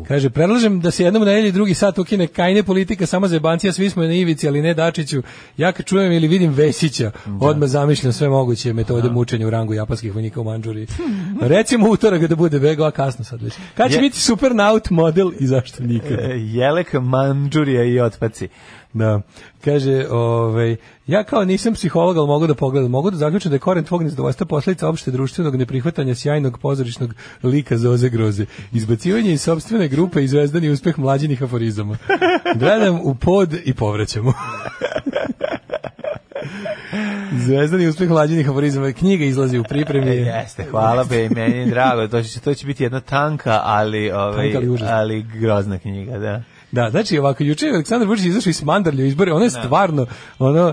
Kaže, 0.08 0.30
predlažem 0.30 0.80
da 0.80 0.90
se 0.90 1.04
jednom 1.04 1.22
nedelji 1.24 1.52
drugi 1.52 1.74
sat 1.74 1.98
ukine 1.98 2.26
kajne 2.26 2.62
politika, 2.62 3.06
samo 3.06 3.28
za 3.28 3.36
jebancija, 3.36 3.72
svi 3.72 3.90
smo 3.90 4.02
na 4.02 4.12
ivici, 4.12 4.48
ali 4.48 4.62
ne 4.62 4.74
Dačiću. 4.74 5.22
Ja 5.56 5.72
kad 5.72 5.86
čujem 5.86 6.12
ili 6.12 6.28
vidim 6.28 6.52
Vesića, 6.52 7.10
odmah 7.40 7.68
zamišljam 7.68 8.12
sve 8.12 8.28
moguće 8.28 8.72
metode 8.72 9.10
mučenja 9.10 9.46
u 9.46 9.50
rangu 9.50 9.74
japanskih 9.74 10.14
vojnika 10.14 10.40
u 10.40 10.44
Manđuri. 10.44 10.86
Recimo 11.40 11.90
utorak 11.90 12.26
da 12.26 12.36
bude 12.36 12.58
bego, 12.60 12.84
a 12.84 12.90
kasno 12.90 13.24
sad 13.24 13.42
već. 13.42 13.54
Kad 13.74 13.90
će 13.90 13.96
Je- 13.96 14.00
biti 14.00 14.20
supernaut 14.20 14.90
model 14.90 15.30
i 15.40 15.46
zašto 15.46 15.82
nikad? 15.82 16.12
E, 16.12 16.34
Jelek, 16.36 16.92
Manđurija 16.92 17.84
i 17.84 18.00
otpaci. 18.00 18.48
Da. 18.96 19.20
Kaže, 19.64 20.06
ovaj, 20.10 20.76
ja 21.06 21.24
kao 21.24 21.44
nisam 21.44 21.74
psiholog, 21.74 22.16
ali 22.16 22.26
mogu 22.26 22.46
da 22.46 22.54
pogledam, 22.54 22.90
mogu 22.90 23.10
da 23.10 23.16
zaključim 23.16 23.50
da 23.50 23.54
je 23.54 23.60
koren 23.60 23.84
tvog 23.84 24.02
nezadovoljstva 24.02 24.46
posledica 24.46 24.88
opšte 24.88 25.10
društvenog 25.10 25.56
neprihvatanja 25.56 26.14
sjajnog 26.14 26.58
pozorišnog 26.58 27.14
lika 27.42 27.76
Zoze 27.76 28.08
Groze. 28.08 28.46
Izbacivanje 28.72 29.32
iz 29.32 29.42
sobstvene 29.42 29.88
grupe 29.88 30.24
i 30.24 30.28
zvezdani 30.28 30.70
uspeh 30.70 30.98
mlađinih 30.98 31.42
aforizama. 31.42 31.96
Gledam 32.54 33.00
u 33.02 33.14
pod 33.14 33.54
i 33.64 33.74
povraćam 33.74 34.24
mu. 34.24 34.32
Zvezdani 37.46 37.86
uspeh 37.86 38.08
mlađinih 38.08 38.50
aforizama. 38.50 38.92
Knjiga 38.92 39.24
izlazi 39.24 39.58
u 39.58 39.62
pripremi. 39.62 40.10
E, 40.10 40.14
Jeste, 40.14 40.64
hvala 40.70 41.04
be, 41.04 41.28
meni 41.28 41.56
je 41.56 41.66
drago. 41.66 42.08
To 42.08 42.22
će, 42.22 42.40
to 42.40 42.54
će 42.54 42.66
biti 42.66 42.82
jedna 42.82 43.00
tanka, 43.00 43.60
ali, 43.64 44.10
ovaj, 44.10 44.52
Tanka, 44.52 44.58
ali 44.58 44.90
ali 44.90 45.26
grozna 45.40 45.78
knjiga, 45.78 46.18
da. 46.18 46.42
Da, 46.72 46.90
znači 46.90 47.18
ovako 47.18 47.42
juče 47.42 47.66
je 47.66 47.72
Aleksandar 47.72 48.08
Vučić 48.08 48.26
izašao 48.26 48.50
iz 48.50 48.62
Mandarlja 48.62 49.04
u 49.04 49.06
izbore, 49.06 49.32
ono 49.32 49.44
je 49.44 49.50
stvarno 49.50 50.06
ono 50.38 50.72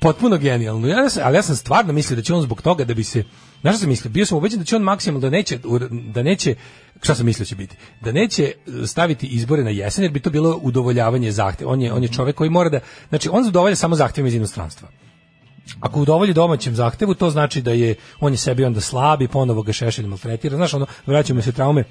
potpuno 0.00 0.36
genijalno. 0.36 0.88
Ja 0.88 1.10
sam, 1.10 1.22
ali 1.26 1.36
ja 1.36 1.42
sam 1.42 1.56
stvarno 1.56 1.92
mislio 1.92 2.16
da 2.16 2.22
će 2.22 2.34
on 2.34 2.42
zbog 2.42 2.62
toga 2.62 2.84
da 2.84 2.94
bi 2.94 3.04
se 3.04 3.24
Znaš 3.64 3.74
šta 3.74 3.80
sam 3.80 3.88
mislio? 3.88 4.10
Bio 4.10 4.26
sam 4.26 4.38
ubeđen 4.38 4.58
da 4.58 4.64
će 4.64 4.76
on 4.76 4.82
maksimalno 4.82 5.20
da 5.20 5.30
neće 5.30 5.58
da 5.90 6.22
neće 6.22 6.54
šta 7.02 7.14
sam 7.14 7.26
mislio 7.26 7.46
će 7.46 7.56
biti? 7.56 7.76
Da 8.00 8.12
neće 8.12 8.52
staviti 8.86 9.26
izbore 9.26 9.64
na 9.64 9.70
jesen 9.70 10.04
jer 10.04 10.12
bi 10.12 10.20
to 10.20 10.30
bilo 10.30 10.58
udovoljavanje 10.62 11.32
zahteva. 11.32 11.72
On 11.72 11.80
je 11.80 11.92
on 11.92 12.02
je 12.02 12.08
čovjek 12.08 12.36
koji 12.36 12.50
mora 12.50 12.68
da 12.68 12.80
znači 13.08 13.28
on 13.32 13.44
zadovolja 13.44 13.76
samo 13.76 13.96
zahtjevima 13.96 14.28
iz 14.28 14.34
inostranstva. 14.34 14.88
Ako 15.80 16.00
udovolji 16.00 16.32
domaćem 16.32 16.74
zahtevu, 16.74 17.14
to 17.14 17.30
znači 17.30 17.62
da 17.62 17.70
je 17.70 17.94
on 18.20 18.32
je 18.32 18.36
sebi 18.36 18.64
onda 18.64 18.80
slab 18.80 19.22
i 19.22 19.28
ponovo 19.28 19.62
ga 19.62 19.72
šešelj 19.72 20.06
maltretira. 20.06 20.56
Znaš, 20.56 20.74
ono, 20.74 20.86
vraćamo 21.06 21.42
se 21.42 21.52
traume 21.52 21.84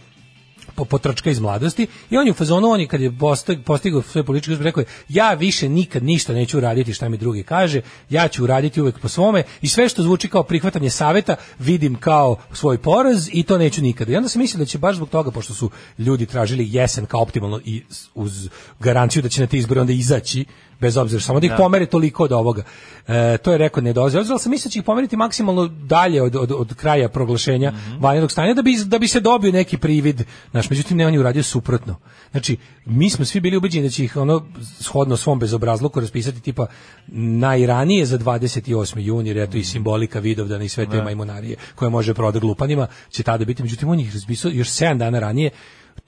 po 0.75 0.85
potrčka 0.85 1.29
iz 1.29 1.39
mladosti 1.39 1.87
i 2.09 2.17
on 2.17 2.27
je 2.27 2.31
u 2.31 2.35
fazonu 2.35 2.67
on 2.67 2.79
je 2.79 2.87
kad 2.87 3.01
je 3.01 3.17
postig, 3.19 3.59
postigao 3.65 4.01
sve 4.01 4.23
političke 4.23 4.51
uspjehe 4.51 4.67
rekao 4.67 4.81
je 4.81 4.87
ja 5.09 5.33
više 5.33 5.69
nikad 5.69 6.03
ništa 6.03 6.33
neću 6.33 6.57
uraditi 6.57 6.93
šta 6.93 7.09
mi 7.09 7.17
drugi 7.17 7.43
kaže 7.43 7.81
ja 8.09 8.27
ću 8.27 8.43
uraditi 8.43 8.81
uvek 8.81 8.99
po 8.99 9.07
svome 9.07 9.43
i 9.61 9.67
sve 9.67 9.89
što 9.89 10.03
zvuči 10.03 10.27
kao 10.27 10.43
prihvatanje 10.43 10.89
saveta 10.89 11.35
vidim 11.59 11.95
kao 11.95 12.37
svoj 12.51 12.77
poraz 12.77 13.29
i 13.31 13.43
to 13.43 13.57
neću 13.57 13.81
nikada. 13.81 14.11
I 14.11 14.15
onda 14.15 14.29
se 14.29 14.39
misli 14.39 14.59
da 14.59 14.65
će 14.65 14.77
baš 14.77 14.95
zbog 14.95 15.09
toga 15.09 15.31
pošto 15.31 15.53
su 15.53 15.69
ljudi 15.97 16.25
tražili 16.25 16.69
jesen 16.71 17.05
kao 17.05 17.21
optimalno 17.21 17.59
i 17.65 17.83
uz 18.15 18.49
garanciju 18.79 19.21
da 19.21 19.29
će 19.29 19.41
na 19.41 19.47
te 19.47 19.57
izbore 19.57 19.81
onda 19.81 19.93
izaći 19.93 20.45
bez 20.84 20.97
obzira 20.97 21.22
samo 21.22 21.39
da 21.39 21.45
ih 21.45 21.51
Da. 21.51 21.57
pomeri 21.57 21.85
toliko 21.88 22.23
od 22.23 22.31
ovoga. 22.34 22.64
E, 23.07 23.38
to 23.38 23.51
je 23.51 23.57
rekao 23.57 23.84
ne 23.84 23.93
dolazi. 23.93 24.18
Sam 24.39 24.51
mislio 24.51 24.69
da 24.69 24.72
će 24.72 24.80
ih 24.80 24.85
pomeriti 24.85 25.18
maksimalno 25.18 25.68
dalje 25.68 26.22
od, 26.22 26.35
od, 26.35 26.51
od 26.51 26.73
kraja 26.73 27.10
proglašenja 27.10 27.72
Mhm. 27.72 27.99
vanrednog 27.99 28.31
stanja 28.31 28.53
da 28.53 28.61
bi 28.61 28.76
da 28.85 28.99
bi 28.99 29.07
se 29.07 29.19
dobio 29.22 29.51
neki 29.51 29.77
privid. 29.77 30.23
Znaš, 30.51 30.69
međutim 30.69 30.97
ne 30.97 31.07
on 31.07 31.14
je 31.14 31.19
uradio 31.19 31.43
suprotno. 31.43 31.95
Znači, 32.31 32.57
mi 32.85 33.10
smo 33.10 33.26
svi 33.26 33.39
bili 33.39 33.57
ubeđeni 33.57 33.88
da 33.88 33.91
će 33.91 34.03
ih 34.03 34.18
ono 34.18 34.45
shodno 34.80 35.18
svom 35.18 35.39
bezobrazluku 35.39 35.99
raspisati 35.99 36.41
tipa 36.41 36.65
najranije 37.07 38.05
za 38.05 38.18
28. 38.18 38.64
juni, 38.99 39.30
jer 39.30 39.38
je 39.38 39.51
to 39.51 39.57
i 39.57 39.64
simbolika 39.64 40.19
Vidovdana 40.19 40.64
i 40.64 40.69
sve 40.69 40.85
te 40.85 40.97
Da. 40.97 41.03
majmunarije 41.03 41.55
koje 41.76 41.89
može 41.89 42.14
proda 42.14 42.39
glupanima, 42.39 42.88
će 43.10 43.23
tada 43.23 43.45
biti. 43.45 43.64
Međutim, 43.64 43.89
on 43.89 43.99
ih 43.99 44.14
raspisao 44.14 44.51
još 44.51 44.68
7 44.69 44.97
dana 44.97 45.19
ranije 45.19 45.49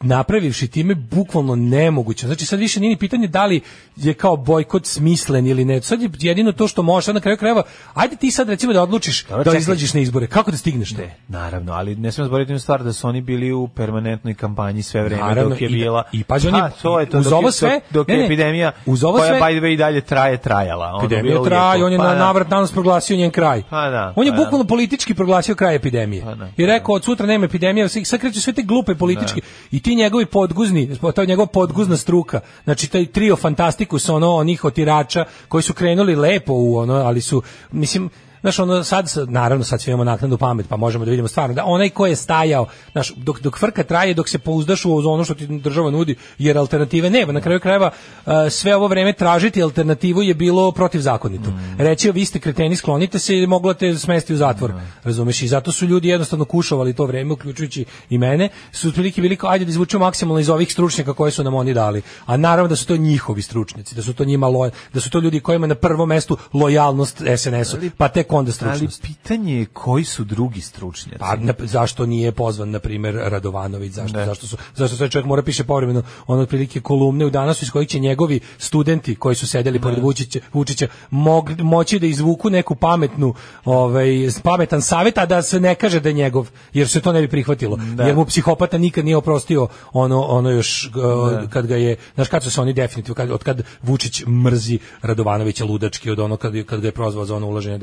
napravivši 0.01 0.67
time 0.67 0.95
bukvalno 0.95 1.55
nemoguće. 1.55 2.27
Znači 2.27 2.45
sad 2.45 2.59
više 2.59 2.79
nije 2.79 2.89
ni 2.89 2.97
pitanje 2.97 3.27
da 3.27 3.45
li 3.45 3.61
je 3.95 4.13
kao 4.13 4.37
bojkot 4.37 4.85
smislen 4.85 5.47
ili 5.47 5.65
ne. 5.65 5.81
Sad 5.81 6.01
je 6.01 6.09
jedino 6.13 6.51
to 6.51 6.67
što 6.67 6.81
može, 6.81 7.05
sad 7.05 7.15
na 7.15 7.21
kraju 7.21 7.37
krajeva, 7.37 7.63
ajde 7.93 8.15
ti 8.15 8.31
sad 8.31 8.49
recimo 8.49 8.73
da 8.73 8.81
odlučiš 8.81 9.25
Dobro, 9.25 9.43
da 9.43 9.57
izlaziš 9.57 9.93
na 9.93 9.99
izbore. 9.99 10.27
Kako 10.27 10.51
da 10.51 10.57
stigneš 10.57 10.93
to? 10.93 11.01
Naravno, 11.27 11.73
ali 11.73 11.95
ne 11.95 12.11
smemo 12.11 12.25
zaboraviti 12.25 12.51
jednu 12.51 12.59
stvar 12.59 12.83
da 12.83 12.93
su 12.93 13.07
oni 13.07 13.21
bili 13.21 13.51
u 13.51 13.67
permanentnoj 13.67 14.33
kampanji 14.33 14.83
sve 14.83 15.03
vreme 15.03 15.21
Naravno, 15.21 15.49
dok 15.49 15.61
je 15.61 15.65
i 15.65 15.71
da- 15.71 15.75
bila. 15.75 16.03
i 16.11 16.23
pazi, 16.23 16.47
on 16.47 16.55
je- 16.55 16.61
Pa, 16.61 16.69
to 16.71 16.99
je 16.99 17.05
to, 17.05 17.17
uz 17.19 17.23
dok 17.23 17.31
je- 17.31 17.35
ovo 17.35 17.51
sve- 17.51 17.69
dok, 17.81 17.83
dok 17.91 18.07
ne, 18.07 18.13
je 18.13 18.19
ne, 18.19 18.25
epidemija 18.25 18.71
uz 18.85 19.03
ovo 19.03 19.17
koja 19.17 19.27
sve- 19.27 19.39
by 19.39 19.51
the 19.51 19.61
way 19.61 19.73
i 19.73 19.77
dalje 19.77 20.01
traje 20.01 20.37
trajala. 20.37 20.99
Epidemija 20.99 21.43
traje, 21.43 21.83
on 21.83 21.91
je 21.91 21.97
Pa 21.97 22.03
na 22.03 22.13
da. 22.13 22.19
navrat 22.19 22.49
nanos 22.49 22.71
proglasio 22.71 23.17
njen 23.17 23.31
kraj. 23.31 23.63
Pa 23.69 23.89
da, 23.89 24.13
on 24.15 24.25
je 24.25 24.31
pa 24.31 24.37
da. 24.37 24.43
bukvalno 24.43 24.65
politički 24.65 25.13
proglasio 25.13 25.55
kraj 25.55 25.75
epidemije. 25.75 26.23
da, 26.25 26.49
I 26.57 26.65
rekao 26.65 26.95
od 26.95 27.03
sutra 27.03 27.25
nema 27.25 27.45
epidemije, 27.45 27.89
sve- 27.89 28.17
kreću 28.19 28.41
sve 28.41 28.53
te 28.53 28.61
glupe 28.61 28.95
politički 28.95 29.41
i 29.76 29.80
ti 29.80 29.95
njegovi 29.95 30.26
podguzni, 30.26 30.97
je 31.22 31.27
njegova 31.27 31.47
podguzna 31.47 31.97
struka. 31.97 32.39
Znači 32.64 32.88
taj 32.88 33.06
trio 33.06 33.35
fantastikus 33.35 34.10
ono 34.10 34.35
onih 34.35 34.65
otirača 34.65 35.26
koji 35.47 35.64
su 35.64 35.73
krenuli 35.73 36.15
lepo 36.15 36.53
u 36.53 36.77
ono, 36.77 36.93
ali 36.93 37.22
su 37.22 37.41
mislim 37.72 38.10
Znaš, 38.45 38.59
ono, 38.59 38.84
sad, 38.84 39.09
naravno, 39.27 39.63
sad 39.63 39.81
svi 39.81 39.91
imamo 39.91 40.03
naknadnu 40.03 40.38
pamet, 40.38 40.65
pa 40.69 40.76
možemo 40.76 41.05
da 41.05 41.11
vidimo 41.11 41.27
stvarno, 41.27 41.55
da 41.55 41.65
onaj 41.65 41.89
ko 41.89 42.05
je 42.05 42.15
stajao, 42.15 42.65
znaš, 42.91 43.13
dok, 43.15 43.39
dok 43.41 43.59
frka 43.59 43.84
traje, 43.84 44.13
dok 44.13 44.30
se 44.30 44.39
pouzdaš 44.39 44.85
u 44.85 44.97
ono 44.97 45.23
što 45.23 45.34
ti 45.34 45.47
država 45.47 45.91
nudi, 45.91 46.15
jer 46.38 46.57
alternative 46.57 47.09
nema. 47.09 47.31
Na 47.31 47.41
kraju 47.41 47.59
krajeva, 47.59 47.91
uh, 48.26 48.34
sve 48.49 48.76
ovo 48.76 48.88
vreme 48.88 49.13
tražiti 49.13 49.63
alternativu 49.63 50.22
je 50.22 50.34
bilo 50.34 50.72
protivzakonito. 50.72 51.53
Reći, 51.77 52.11
vi 52.11 52.26
ste 52.26 52.39
kreteni, 52.39 52.76
sklonite 52.76 53.19
se 53.19 53.38
i 53.38 53.47
moglo 53.47 53.73
te 53.73 53.95
smesti 53.95 54.34
u 54.34 54.38
zatvor. 54.38 54.73
Razumeš? 55.03 55.41
I 55.41 55.47
zato 55.47 55.72
su 55.72 55.85
ljudi 55.85 56.07
jednostavno 56.07 56.45
kušovali 56.45 56.93
to 56.93 57.05
vreme, 57.05 57.34
uključujući 57.34 57.85
i 58.09 58.17
mene, 58.17 58.49
su 58.72 58.88
otprilike 58.88 59.22
bili 59.22 59.35
kao, 59.35 59.49
ajde 59.49 59.65
da 59.65 59.69
izvučemo 59.69 60.05
maksimalno 60.05 60.39
iz 60.39 60.49
ovih 60.49 60.72
stručnjaka 60.72 61.13
koje 61.13 61.31
su 61.31 61.43
nam 61.43 61.53
oni 61.53 61.73
dali. 61.73 62.01
A 62.26 62.38
naravno 62.38 62.69
da 62.69 62.76
su 62.76 62.88
to 62.88 62.97
njihovi 62.97 63.41
stručnjaci, 63.41 63.95
da 63.95 64.01
su 64.01 64.13
to 64.13 64.26
njima 64.26 64.47
loj, 64.47 64.72
da 64.93 64.99
su 64.99 65.09
to 65.09 65.19
ljudi 65.19 65.39
kojima 65.39 65.67
na 65.67 65.76
prvom 65.76 66.09
mestu 66.09 66.38
lojalnost 66.53 67.22
SNS-u, 67.38 67.77
pa 67.97 68.07
tek 68.07 68.34
onda 68.37 68.49
Ali 68.49 68.53
stručnost. 68.53 69.01
pitanje 69.01 69.59
je 69.59 69.65
koji 69.65 70.03
su 70.03 70.23
drugi 70.23 70.61
stručnjaci. 70.61 71.19
Pa 71.19 71.35
na, 71.35 71.53
zašto 71.59 72.05
nije 72.05 72.31
pozvan 72.31 72.69
na 72.69 72.79
primjer 72.79 73.15
Radovanović, 73.15 73.91
zašto 73.91 74.17
Ne. 74.17 74.25
zašto 74.25 74.47
su 74.47 74.57
zašto 74.75 74.97
sve 74.97 75.09
čovjek 75.09 75.25
mora 75.25 75.41
piše 75.41 75.63
povremeno 75.63 76.03
ono 76.27 76.41
otprilike 76.41 76.81
kolumne 76.81 77.25
u 77.25 77.29
danas 77.29 77.61
iz 77.61 77.71
kojih 77.71 77.89
će 77.89 77.99
njegovi 77.99 78.39
studenti 78.57 79.15
koji 79.15 79.35
su 79.35 79.47
sedeli 79.47 79.81
pored 79.81 80.03
Vučića, 80.03 80.39
Vučića 80.53 80.87
mog, 81.09 81.49
moći 81.59 81.99
da 81.99 82.07
izvuku 82.07 82.49
neku 82.49 82.75
pametnu 82.75 83.33
ovaj 83.65 84.07
pametan 84.43 84.81
savjet 84.81 85.17
a 85.17 85.25
da 85.25 85.41
se 85.41 85.59
ne 85.59 85.75
kaže 85.75 85.99
da 85.99 86.09
je 86.09 86.13
njegov 86.13 86.49
jer 86.73 86.89
se 86.89 87.01
to 87.01 87.11
ne 87.11 87.21
bi 87.21 87.27
prihvatilo. 87.27 87.79
Jer 87.97 88.15
mu 88.15 88.25
psihopata 88.25 88.77
nikad 88.77 89.05
nije 89.05 89.17
oprostio 89.17 89.67
ono 89.93 90.21
ono 90.21 90.49
još 90.49 90.91
uh, 90.95 91.49
kad 91.49 91.67
ga 91.67 91.75
je 91.75 91.95
znaš 92.15 92.27
kad 92.27 92.43
su 92.43 92.51
se 92.51 92.61
oni 92.61 92.73
definitivno 92.73 93.15
kad 93.15 93.31
od 93.31 93.43
kad 93.43 93.63
Vučić 93.83 94.23
mrzi 94.25 94.79
Radovanovića 95.01 95.65
ludački 95.65 96.11
od 96.11 96.19
ono 96.19 96.37
kad, 96.37 96.53
kad 96.65 96.81
ga 96.81 96.87
je 96.87 96.91
prozvao 96.91 97.25
za 97.25 97.35
ono 97.35 97.47
ulaženje 97.47 97.77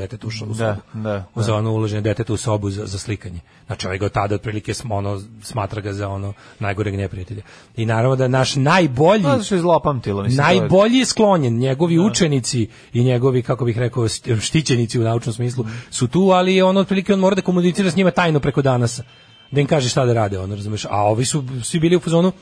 deteta 0.47 0.73
u 0.73 0.74
sobu. 0.74 0.85
Da, 0.94 1.01
da, 1.10 1.24
da. 1.35 1.43
Za 1.43 1.55
ono 1.55 1.73
ulaženje 1.73 2.01
deteta 2.01 2.32
u 2.32 2.36
sobu 2.36 2.70
za, 2.70 2.86
za 2.86 2.98
slikanje. 2.98 3.40
Znači 3.66 3.86
ovaj 3.86 3.98
ga 3.98 4.06
od 4.06 4.12
tada 4.12 4.35
otprilike 4.35 4.73
ono 4.90 5.20
smatra 5.43 5.81
ga 5.81 5.93
za 5.93 6.09
ono 6.09 6.32
najgoreg 6.59 6.94
neprijatelja. 6.94 7.43
I 7.77 7.86
naravno 7.86 8.16
da 8.16 8.28
naš 8.28 8.56
najbolji 8.56 9.23
zato 9.23 9.43
što 9.43 9.55
je 9.55 9.60
zlopamtilo, 9.60 10.23
mislim. 10.23 10.36
najbolji 10.36 10.98
je 10.98 11.05
sklonjen, 11.05 11.59
njegovi 11.59 11.98
učenici 11.98 12.69
i 12.93 13.05
njegovi, 13.05 13.43
kako 13.43 13.64
bih 13.64 13.78
rekao, 13.78 14.09
štićenici 14.40 15.01
u 15.01 15.05
naučnom 15.05 15.32
smislu 15.32 15.66
su 15.90 16.09
tu, 16.09 16.20
ali 16.20 16.62
on 16.62 16.77
otprilike 16.77 17.12
on 17.12 17.20
mora 17.20 17.35
da 17.35 17.43
komunicira 17.43 17.90
s 17.90 17.97
njima 17.97 18.10
tajno 18.10 18.40
preko 18.40 18.62
danasa. 18.62 19.02
Da 19.51 19.60
im 19.60 19.66
kaže 19.66 19.89
šta 19.89 20.05
da 20.05 20.12
rade, 20.12 20.39
on 20.39 20.51
razumeš. 20.51 20.85
A 20.85 21.02
ovi 21.02 21.24
su 21.24 21.44
svi 21.62 21.81
bili 21.81 21.97
u 21.97 22.01
fazonu 22.01 22.32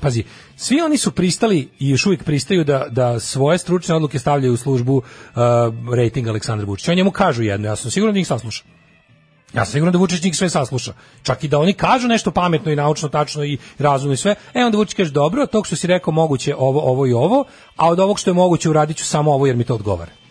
Pazi, 0.00 0.24
svi 0.56 0.80
oni 0.80 0.96
su 0.98 1.10
pristali 1.10 1.68
i 1.78 1.88
još 1.88 2.06
uvijek 2.06 2.24
pristaju 2.24 2.64
da, 2.64 2.86
da 2.90 3.20
svoje 3.20 3.58
stručne 3.58 3.94
odluke 3.94 4.18
stavljaju 4.18 4.52
u 4.52 4.56
službu 4.56 4.96
uh, 4.96 5.04
rating 5.96 6.28
Aleksandra 6.28 6.66
Vučića. 6.66 6.92
On 6.92 6.96
njemu 6.96 7.10
kažu 7.10 7.42
jedno, 7.42 7.68
ja 7.68 7.76
sam 7.76 7.90
siguran 7.90 8.14
da 8.14 8.18
njih 8.18 8.26
sasluša. 8.26 8.64
Ja 9.54 9.64
sam 9.64 9.72
siguran 9.72 9.92
da 9.92 9.98
Vučić 9.98 10.22
njih 10.22 10.36
sve 10.36 10.50
sasluša. 10.50 10.92
Čak 11.22 11.44
i 11.44 11.48
da 11.48 11.58
oni 11.58 11.72
kažu 11.72 12.08
nešto 12.08 12.30
pametno 12.30 12.72
i 12.72 12.76
naučno, 12.76 13.08
tačno 13.08 13.44
i 13.44 13.58
razumno 13.78 14.14
i 14.14 14.16
sve. 14.16 14.34
E 14.54 14.64
onda 14.64 14.78
Vučić 14.78 14.96
kaže, 14.96 15.10
dobro, 15.10 15.46
tog 15.46 15.66
što 15.66 15.76
si 15.76 15.86
rekao 15.86 16.12
moguće 16.12 16.54
ovo, 16.58 16.80
ovo 16.80 17.06
i 17.06 17.12
ovo, 17.12 17.44
a 17.76 17.88
od 17.88 18.00
ovog 18.00 18.18
što 18.18 18.30
je 18.30 18.34
moguće 18.34 18.70
uradit 18.70 18.96
ću 18.96 19.04
samo 19.04 19.32
ovo 19.32 19.46
jer 19.46 19.56
mi 19.56 19.64
to 19.64 19.74
odgovara. 19.74 20.27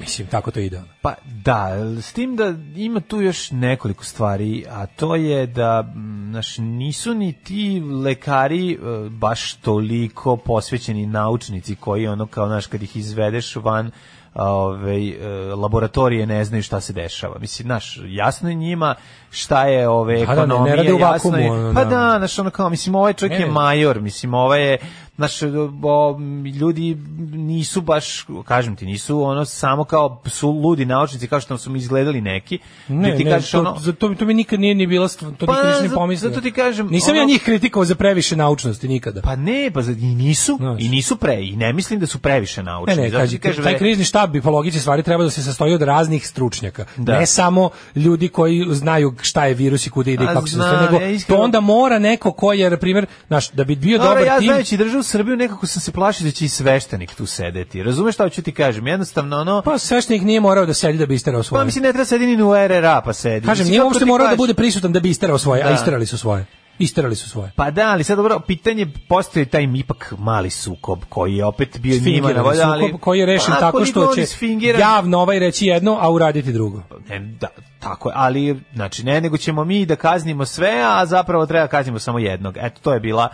Mislim, 0.00 0.26
tako 0.26 0.50
to 0.50 0.60
ide. 0.60 0.80
Pa 1.02 1.14
da, 1.24 1.68
s 2.02 2.12
tim 2.12 2.36
da 2.36 2.54
ima 2.76 3.00
tu 3.00 3.20
još 3.20 3.50
nekoliko 3.50 4.04
stvari, 4.04 4.64
a 4.70 4.86
to 4.86 5.14
je 5.14 5.46
da 5.46 5.92
znaš, 6.30 6.58
nisu 6.58 7.14
ni 7.14 7.32
ti 7.34 7.82
lekari 8.04 8.72
e, 8.72 8.76
baš 9.10 9.54
toliko 9.54 10.36
posvećeni 10.36 11.06
naučnici 11.06 11.76
koji 11.76 12.06
ono 12.06 12.26
kao 12.26 12.46
znaš 12.46 12.66
kad 12.66 12.82
ih 12.82 12.96
izvedeš 12.96 13.56
van 13.56 13.90
ove, 14.34 15.08
e, 15.08 15.26
laboratorije 15.54 16.26
ne 16.26 16.44
znaju 16.44 16.62
šta 16.62 16.80
se 16.80 16.92
dešava. 16.92 17.38
Mislim, 17.38 17.66
znaš, 17.66 17.98
jasno 18.04 18.48
je 18.48 18.54
njima 18.54 18.94
šta 19.30 19.64
je 19.64 19.88
ove 19.88 20.14
Da, 20.16 20.26
da, 20.26 20.30
ne- 20.30 20.36
ne 20.36 20.42
ekonomija, 20.44 20.74
rade 20.74 20.94
u 20.94 20.98
jasno 20.98 21.36
je- 21.38 21.74
pa 21.74 21.84
da. 21.84 21.90
da, 21.90 22.14
znaš, 22.18 22.38
ono 22.38 22.50
kao, 22.50 22.68
mislim, 22.70 22.94
ovaj 22.94 23.12
čovjek 23.12 23.38
Ne, 23.38 23.44
je 23.44 23.50
major, 23.50 24.00
mislim, 24.00 24.34
ovaj 24.34 24.70
je, 24.70 24.78
znaš, 25.20 25.42
o, 25.82 26.18
ljudi 26.52 26.96
nisu 27.32 27.80
baš, 27.80 28.06
kažem 28.44 28.76
ti, 28.76 28.86
nisu 28.86 29.22
ono 29.22 29.44
samo 29.44 29.84
kao 29.84 30.22
su 30.26 30.50
ludi 30.50 30.84
naučnici, 30.84 31.26
kao 31.26 31.40
što 31.40 31.58
su 31.58 31.70
mi 31.70 31.78
izgledali 31.78 32.20
neki, 32.20 32.58
Ne, 32.88 33.16
ti 33.16 33.24
ne, 33.24 33.30
kažeš 33.30 33.50
to, 33.50 33.58
ono, 33.60 33.76
za 33.78 33.92
to, 33.92 34.08
to 34.10 34.24
mi 34.24 34.34
nikad 34.34 34.60
nije 34.60 34.74
ni 34.74 34.86
bila 34.86 35.08
to 35.08 35.16
Pa, 35.38 35.52
nikad 35.54 35.82
nisam 35.82 35.94
pomislio. 35.94 36.28
zato 36.28 36.40
ti 36.40 36.52
kažem, 36.52 36.86
Nisam 36.88 37.14
ja 37.14 37.22
ono- 37.22 37.28
njih 37.28 37.42
kritikovao 37.42 37.84
za 37.84 37.94
previše 37.94 38.36
naučnosti 38.36 38.88
nikada. 38.88 39.20
pa 39.22 39.36
ne, 39.36 39.70
pa 39.70 39.82
za- 39.82 39.92
i 39.92 40.14
nisu, 40.14 40.58
i 40.78 40.88
nisu 40.88 41.16
pre, 41.16 41.42
i 41.42 41.56
ne 41.56 41.72
mislim 41.72 42.00
da 42.00 42.06
su 42.06 42.18
previše 42.18 42.62
naučni. 42.62 42.96
Ne, 42.96 43.02
ne, 43.02 43.10
kaži, 43.10 43.32
ti 43.32 43.40
kažem, 43.40 43.64
taj 43.64 43.72
da- 43.72 43.78
krizni 43.78 44.04
štab 44.04 44.30
bi 44.30 44.40
po 44.40 44.50
logici 44.50 44.80
stvari 44.80 45.02
trebao 45.02 45.24
da 45.24 45.30
se 45.30 45.42
sastoji 45.42 45.74
od 45.74 45.82
raznih 45.82 46.26
stručnjaka. 46.26 46.84
Da. 46.96 47.12
Ne 47.12 47.26
samo 47.26 47.70
ljudi 47.96 48.28
koji 48.30 48.66
znaju 48.70 49.14
šta 49.22 49.46
je 49.46 49.54
virus 49.54 49.86
i 49.86 49.90
kuda 49.90 50.10
ide 50.10 50.24
i 50.24 50.26
kako 50.26 50.46
se 50.46 50.56
sastoji, 50.56 50.82
nego 50.82 50.96
ja 50.96 51.10
iskreno- 51.10 51.26
to 51.28 51.42
onda 51.42 51.60
mora 51.60 51.98
neko 51.98 52.32
ko 52.32 52.52
je, 52.52 52.70
na 52.70 52.76
primjer, 52.78 53.06
znaš, 53.26 53.50
da 53.50 53.64
bi 53.64 53.76
bio 53.76 53.98
dobar 53.98 54.22
ja 54.22 54.38
tim... 54.38 54.46
znajući 54.46 54.76
državu 54.76 55.02
Srbiju 55.10 55.36
nekako 55.36 55.66
sam 55.66 55.80
se 55.80 55.92
plašio 55.92 56.24
da 56.24 56.30
će 56.30 56.44
i 56.44 56.48
sveštenik 56.50 57.14
tu 57.14 57.26
sedeti. 57.26 57.82
Razumeš 57.82 58.14
šta 58.14 58.24
hoću 58.24 58.42
ti 58.42 58.52
kažem? 58.52 58.86
Jednostavno 58.86 59.36
ono 59.38 59.62
Pa 59.62 59.78
sveštenik 59.78 60.22
nije 60.22 60.40
morao 60.40 60.66
da 60.66 60.74
sedi 60.74 60.98
da 60.98 61.06
bi 61.06 61.14
isterao 61.14 61.42
svoje. 61.42 61.60
Pa 61.60 61.64
mislim 61.64 61.82
ne 61.82 61.92
treba 61.92 62.04
sedi 62.04 62.26
ni 62.26 62.42
u 62.42 62.54
RRA 62.56 63.00
pa 63.00 63.12
sedi. 63.12 63.46
Kažem, 63.46 63.62
Mislim, 63.62 63.70
nije 63.70 63.84
uopšte 63.84 64.04
morao 64.04 64.24
da 64.24 64.28
kažeš? 64.28 64.38
bude 64.38 64.54
prisutan 64.54 64.92
da 64.92 65.00
bi 65.00 65.10
isterao 65.10 65.38
svoje, 65.38 65.62
a 65.62 65.68
Da. 65.68 65.74
isterali 65.74 66.06
su 66.06 66.18
svoje. 66.18 66.46
Isterali 66.80 67.16
su 67.16 67.28
svoje. 67.30 67.52
Pa 67.56 67.70
da, 67.70 67.88
ali 67.88 68.04
sad 68.04 68.16
dobro, 68.16 68.40
pitanje 68.40 68.86
postoji 69.08 69.46
taj 69.46 69.68
ipak 69.76 70.14
mali 70.18 70.50
sukob 70.50 70.98
koji 71.08 71.36
je 71.36 71.44
opet 71.44 71.78
bio 71.80 72.00
njima 72.00 72.32
na 72.32 72.42
volju, 72.42 72.60
ali 72.64 72.84
sukob 72.84 73.00
koji 73.00 73.18
je 73.18 73.26
rešen 73.26 73.54
Pa, 73.54 73.60
tako 73.60 73.84
što 73.84 74.14
će 74.14 74.20
isfingiran- 74.22 74.80
javno 74.80 75.18
ovaj 75.18 75.38
reći 75.38 75.66
jedno, 75.66 75.98
a 76.00 76.10
uraditi 76.10 76.52
drugo. 76.52 76.82
Ne, 77.08 77.18
da, 77.40 77.48
tako 77.80 78.08
je, 78.08 78.12
ali 78.16 78.60
znači 78.74 79.04
ne, 79.04 79.20
nego 79.20 79.36
ćemo 79.36 79.64
mi 79.64 79.86
da 79.86 79.96
kaznimo 79.96 80.44
sve, 80.46 80.82
a 80.84 81.06
zapravo 81.06 81.46
treba 81.46 81.64
da 81.64 81.68
kaznimo 81.68 81.98
samo 81.98 82.18
jednog. 82.18 82.56
Eto, 82.56 82.80
to 82.82 82.92
je 82.92 83.00
bila, 83.00 83.28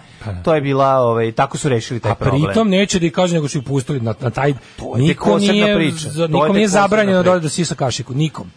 to 0.45 0.55
je 0.55 0.61
bila, 0.61 0.97
ovaj, 0.97 1.33
tako 1.33 1.59
su 1.59 1.69
rešili 1.69 2.01
taj 2.01 2.11
Pa. 2.11 2.13
A 2.13 2.29
problem. 2.29 2.45
pritom 2.45 2.69
neće 2.69 2.99
da 2.99 3.07
ih 3.07 3.13
kažu 3.13 3.35
nego 3.35 3.49
su 3.49 3.59
ih 3.59 3.65
pustili 3.65 4.01
na, 4.01 4.15
na 4.21 4.31
taj 4.31 4.49
je 4.51 4.55
tek 4.55 4.97
niko 4.97 5.25
posebna 5.25 5.53
nije 5.53 5.75
priča. 5.77 6.13
To 6.15 6.23
je 6.23 6.29
nikom 6.29 6.57
nije 6.57 6.69
zabranjeno 6.69 7.23
da 7.23 7.33
ode 7.33 7.41
da 7.41 7.49
sisa 7.49 7.75
kašiku 7.75 8.15
nikom. 8.15 8.51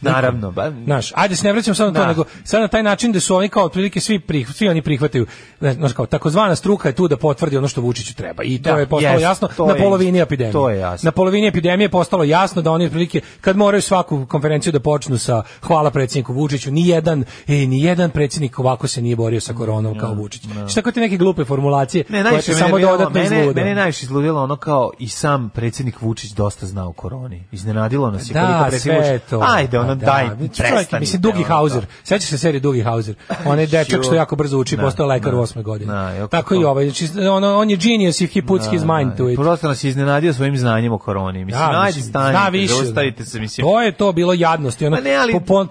Naravno, 0.00 0.50
ba, 0.50 0.72
Znaš, 0.84 1.12
ajde 1.14 1.36
se 1.36 1.46
ne 1.46 1.52
vraćam 1.52 1.74
samo 1.74 1.90
na 1.90 1.94
to, 1.94 2.00
Da. 2.00 2.06
nego 2.06 2.24
sad 2.44 2.60
na 2.60 2.68
taj 2.68 2.82
način 2.82 3.12
da 3.12 3.20
su 3.20 3.36
oni 3.36 3.48
kao 3.48 3.64
otprilike 3.64 4.00
svi 4.00 4.18
prih, 4.18 4.48
svi 4.50 4.68
oni 4.68 4.82
prihvataju. 4.82 5.26
Znaš, 5.60 5.92
kao 5.92 6.06
takozvana 6.06 6.56
struka 6.56 6.88
je 6.88 6.94
tu 6.94 7.08
da 7.08 7.16
potvrdi 7.16 7.56
ono 7.56 7.68
što 7.68 7.80
Vučiću 7.80 8.14
treba. 8.14 8.42
I 8.42 8.58
to 8.58 8.72
Da, 8.72 8.78
je 8.78 8.86
postalo 8.86 9.12
jest, 9.12 9.22
jasno 9.22 9.48
na 9.58 9.72
je 9.72 9.78
polovini 9.78 10.18
isto. 10.18 10.22
epidemije. 10.22 10.52
To 10.52 10.70
je 10.70 10.78
jasno. 10.78 11.06
Na 11.06 11.12
polovini 11.12 11.46
epidemije 11.46 11.84
je 11.84 11.88
postalo 11.88 12.24
jasno 12.24 12.62
da 12.62 12.70
oni 12.70 12.84
otprilike 12.84 13.20
kad 13.40 13.56
moraju 13.56 13.82
svaku 13.82 14.26
konferenciju 14.26 14.72
da 14.72 14.80
počnu 14.80 15.18
sa 15.18 15.42
hvala 15.60 15.90
predsjedniku 15.90 16.32
Vučiću, 16.32 16.70
ni 16.70 16.88
jedan, 16.88 17.24
ej, 17.48 17.66
ni 17.66 17.82
jedan 17.82 18.10
predsjednik 18.10 18.58
ovako 18.58 18.86
se 18.86 19.02
nije 19.02 19.16
borio 19.16 19.40
sa 19.40 19.52
koronom 19.54 19.98
kao 19.98 20.14
Vučić. 20.14 20.42
Šta 20.68 20.82
kod 20.82 20.94
te 20.94 21.00
neke 21.00 21.16
glupe 21.16 21.44
formulacije 21.44 22.04
Ne, 22.08 22.22
koje 22.22 22.42
te 22.42 22.54
samo 22.54 22.78
dodatno 22.78 23.10
mene, 23.12 23.40
izlude. 23.40 23.60
mene 23.60 23.70
je 23.70 23.74
najviše 23.74 24.04
izludilo 24.04 24.42
ono 24.42 24.56
kao 24.56 24.90
i 24.98 25.08
sam 25.08 25.50
predsjednik 25.50 26.00
Vučić 26.00 26.30
dosta 26.30 26.66
zna 26.66 26.88
o 26.88 26.92
koroni. 26.92 27.42
Iznenadilo 27.52 28.10
nas 28.10 28.30
je 28.30 28.34
Da, 28.34 28.40
koliko 28.42 28.68
predsjednik 28.68 29.04
je 29.04 29.20
Vučić-. 29.30 29.54
Ajde, 29.54 29.78
ono, 29.84 29.94
daj, 29.94 30.28
da. 30.28 30.34
Čovjek, 30.34 30.54
prestanite. 30.56 31.00
Mislim, 31.00 31.22
Dugi 31.22 31.42
Hauser. 31.42 31.86
Sećaš 32.04 32.28
se 32.28 32.38
serije 32.38 32.60
Dugi 32.60 32.82
Hauser? 32.82 33.14
On 33.46 33.58
je 33.58 33.66
dečak 33.66 34.02
što 34.04 34.14
jako 34.14 34.36
brzo 34.36 34.58
uči, 34.58 34.76
Da, 34.76 34.82
postao 34.82 35.06
lekar 35.06 35.32
da. 35.32 35.38
u 35.38 35.40
osme 35.40 35.62
godine. 35.62 35.92
Da, 35.92 36.26
Tako 36.26 36.54
i 36.54 36.64
ovaj. 36.64 36.84
Znači, 36.90 37.28
ono, 37.28 37.56
on 37.56 37.70
je 37.70 37.76
genius 37.76 38.20
if 38.20 38.34
he 38.34 38.42
puts 38.42 38.64
his 38.70 38.82
mind 38.82 39.16
to 39.16 39.30
it. 39.30 39.36
Prosto 39.36 39.68
nas 39.68 39.84
je 39.84 39.88
iznenadio 39.88 40.32
svojim 40.32 40.56
znanjem 40.56 40.92
o 40.92 40.98
koroni. 40.98 41.44
Mislim, 41.44 41.64
Da, 41.70 41.80
ajde, 41.80 41.96
mislim, 41.96 42.04
stanite, 42.04 42.38
zna 42.38 42.48
više. 42.48 42.74
zaustavite 42.74 43.24
se, 43.24 43.40
mislim. 43.40 43.66
To 43.66 43.82
je 43.82 43.92
to 43.92 44.12
bilo 44.12 44.32
jadnosti. 44.32 44.86
Ono, 44.86 44.96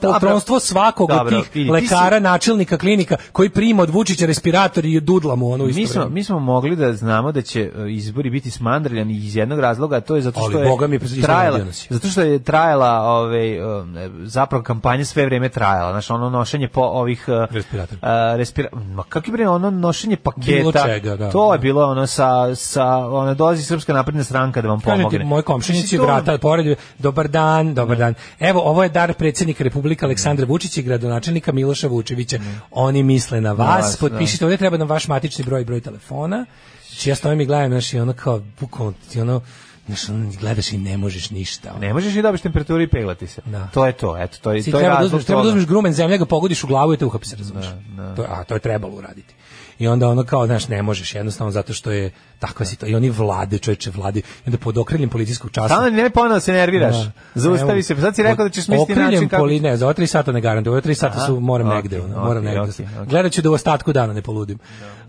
poltronstvo 0.01 0.59
svakog 0.59 1.09
od 1.11 1.49
tih 1.51 1.69
lekara, 1.69 2.19
načelnika 2.19 2.77
klinika, 2.77 3.15
koji 3.31 3.49
prima 3.49 3.83
od 3.83 3.89
Vučića 3.89 4.25
respirator 4.25 4.85
i 4.85 4.99
dudla 4.99 5.35
mu 5.35 5.51
ono 5.51 5.63
u 5.63 5.69
isto 5.69 6.09
Mi 6.09 6.23
smo, 6.23 6.39
mogli 6.39 6.75
da 6.75 6.93
znamo 6.93 7.31
da 7.31 7.41
će 7.41 7.61
e, 7.61 7.91
izbori 7.91 8.29
biti 8.29 8.51
smandrljani 8.51 9.17
iz 9.17 9.35
jednog 9.35 9.59
razloga, 9.59 9.95
a 9.95 10.01
to 10.01 10.15
je 10.15 10.21
zato 10.21 10.39
što 10.49 10.59
je 10.59 10.99
trajala, 11.21 11.59
zato 11.89 12.07
što 12.07 12.21
je 12.21 12.39
trajala 12.39 13.01
ovaj 13.01 13.61
um, 13.61 13.95
zapravo 14.23 14.63
kampanja 14.63 15.05
sve 15.05 15.25
vrijeme 15.25 15.49
trajala, 15.49 15.91
znači 15.91 16.13
ono 16.13 16.29
nošenje 16.29 16.67
po 16.67 16.81
ovih 16.81 17.25
uh, 17.27 17.55
Respiratora. 17.55 17.99
uh, 18.33 18.37
respira, 18.37 18.69
ma 18.73 19.03
kako 19.09 19.31
bre 19.31 19.47
ono 19.49 19.69
nošenje 19.69 20.15
paketa. 20.15 20.85
Čega, 20.87 21.15
da. 21.15 21.31
To 21.31 21.53
je 21.53 21.59
bilo 21.59 21.87
ono 21.91 22.07
sa 22.07 22.55
sa 22.55 22.85
ono 22.97 23.33
dolazi 23.33 23.63
srpska 23.63 23.93
napredna 23.93 24.23
stranka 24.23 24.61
da 24.61 24.67
vam 24.67 24.81
pomogne. 24.81 25.19
ti, 25.19 25.25
moj 25.25 25.41
komšinici 25.41 25.97
to- 25.97 26.03
vrata 26.03 26.37
pored, 26.37 26.77
dobar 26.99 27.27
dan, 27.27 27.73
dobar 27.73 27.97
dan. 27.97 28.13
Evo, 28.39 28.61
ovo 28.61 28.83
je 28.83 28.89
dar 28.89 29.13
predsjednika 29.13 29.63
Republika 29.63 30.05
Aleksandra 30.05 30.45
Vučića 30.45 30.81
i 30.81 30.83
gradonačelnika 30.83 31.51
Miloša 31.51 31.87
Vučevića. 31.87 32.37
Oni 32.71 33.03
misle 33.03 33.41
na 33.41 33.51
vas, 33.51 33.85
vas, 33.85 33.97
potpišite, 33.97 34.45
ovdje 34.45 34.57
treba 34.57 34.77
nam 34.77 34.87
vaš 34.87 35.07
matični 35.07 35.45
broj 35.45 35.65
broj 35.65 35.81
telefona. 35.81 36.45
Znači, 36.87 37.09
ja 37.09 37.15
stojim 37.15 37.41
i 37.41 37.45
gledam, 37.45 37.69
znaš, 37.71 37.93
i 37.93 37.99
ono 37.99 38.13
kao, 38.13 38.41
bukvalno, 38.59 38.93
ono, 39.21 39.41
znaš, 39.87 40.01
gledaš 40.39 40.71
i 40.71 40.77
ne 40.77 40.97
možeš 40.97 41.29
ništa. 41.29 41.69
ono. 41.71 41.79
Ne 41.79 41.93
možeš 41.93 42.13
ni 42.13 42.21
dobiti 42.21 42.43
temperaturu 42.43 42.81
i 42.81 42.87
peglati 42.87 43.27
se. 43.27 43.41
Da. 43.45 43.67
To 43.73 43.85
je 43.85 43.91
to, 43.93 44.17
eto, 44.17 44.37
to 44.41 44.51
je 44.51 44.61
Ti 44.61 44.71
to 44.71 44.77
je 44.77 44.81
treba 44.81 44.95
da 44.95 45.01
razlog 45.01 45.07
uzmeš, 45.07 45.25
treba 45.25 45.41
da 45.41 45.47
uzmeš 45.47 45.65
grumen 45.65 45.93
zemlje, 45.93 46.17
ga 46.17 46.25
pogodiš 46.25 46.63
u 46.63 46.67
glavu 46.67 46.93
i 46.93 46.97
te 46.97 47.05
uhapi 47.05 47.27
se, 47.27 47.35
razumeš. 47.35 47.65
da. 47.97 48.15
To, 48.15 48.25
a 48.29 48.43
to 48.43 48.53
je 48.53 48.59
trebalo 48.59 48.93
uraditi. 48.93 49.33
I 49.79 49.87
onda 49.87 50.07
ono 50.07 50.23
kao, 50.23 50.45
znaš, 50.45 50.67
ne 50.67 50.81
možeš 50.81 51.15
jednostavno 51.15 51.51
zato 51.51 51.73
što 51.73 51.91
je 51.91 52.11
takva 52.39 52.65
situacija. 52.65 52.93
I 52.93 52.95
oni 52.95 53.09
vlade, 53.09 53.57
čoveče, 53.57 53.91
vlade. 53.91 54.19
I 54.19 54.23
onda 54.45 54.57
pod 54.57 54.77
okriljem 54.77 55.09
policijskog 55.09 55.51
časa. 55.51 55.67
Stalno 55.67 55.89
ne 55.89 56.09
ponovo 56.09 56.39
se 56.39 56.53
nerviraš. 56.53 56.95
Da. 56.95 57.11
Zaustavi 57.35 57.83
se. 57.83 57.95
Pa 57.95 58.01
Sad 58.01 58.15
si 58.15 58.23
rekao 58.23 58.45
da 58.45 58.49
ćeš 58.49 58.65
okriljem 58.79 59.03
način 59.11 59.29
kako... 59.29 59.41
poli, 59.41 59.59
ne, 59.59 59.77
za 59.77 59.85
ova 59.85 59.93
tri 59.93 60.07
sata 60.07 60.31
ne 60.31 60.41
garantujem. 60.41 60.73
Ova 60.73 60.81
tri 60.81 60.95
sata 60.95 61.25
su, 61.25 61.39
moram 61.39 61.67
Ok, 61.67 61.73
negde. 61.73 62.01
Ono, 62.01 62.23
moram 62.23 62.43
negde. 62.43 62.59
ok, 62.61 62.67
da- 62.67 63.01
ok. 63.01 63.07
Gledat 63.07 63.31
ću 63.31 63.41
da 63.41 63.49
u 63.49 63.53
ostatku 63.53 63.93
dana 63.93 64.13
ne 64.13 64.21
poludim. 64.21 64.59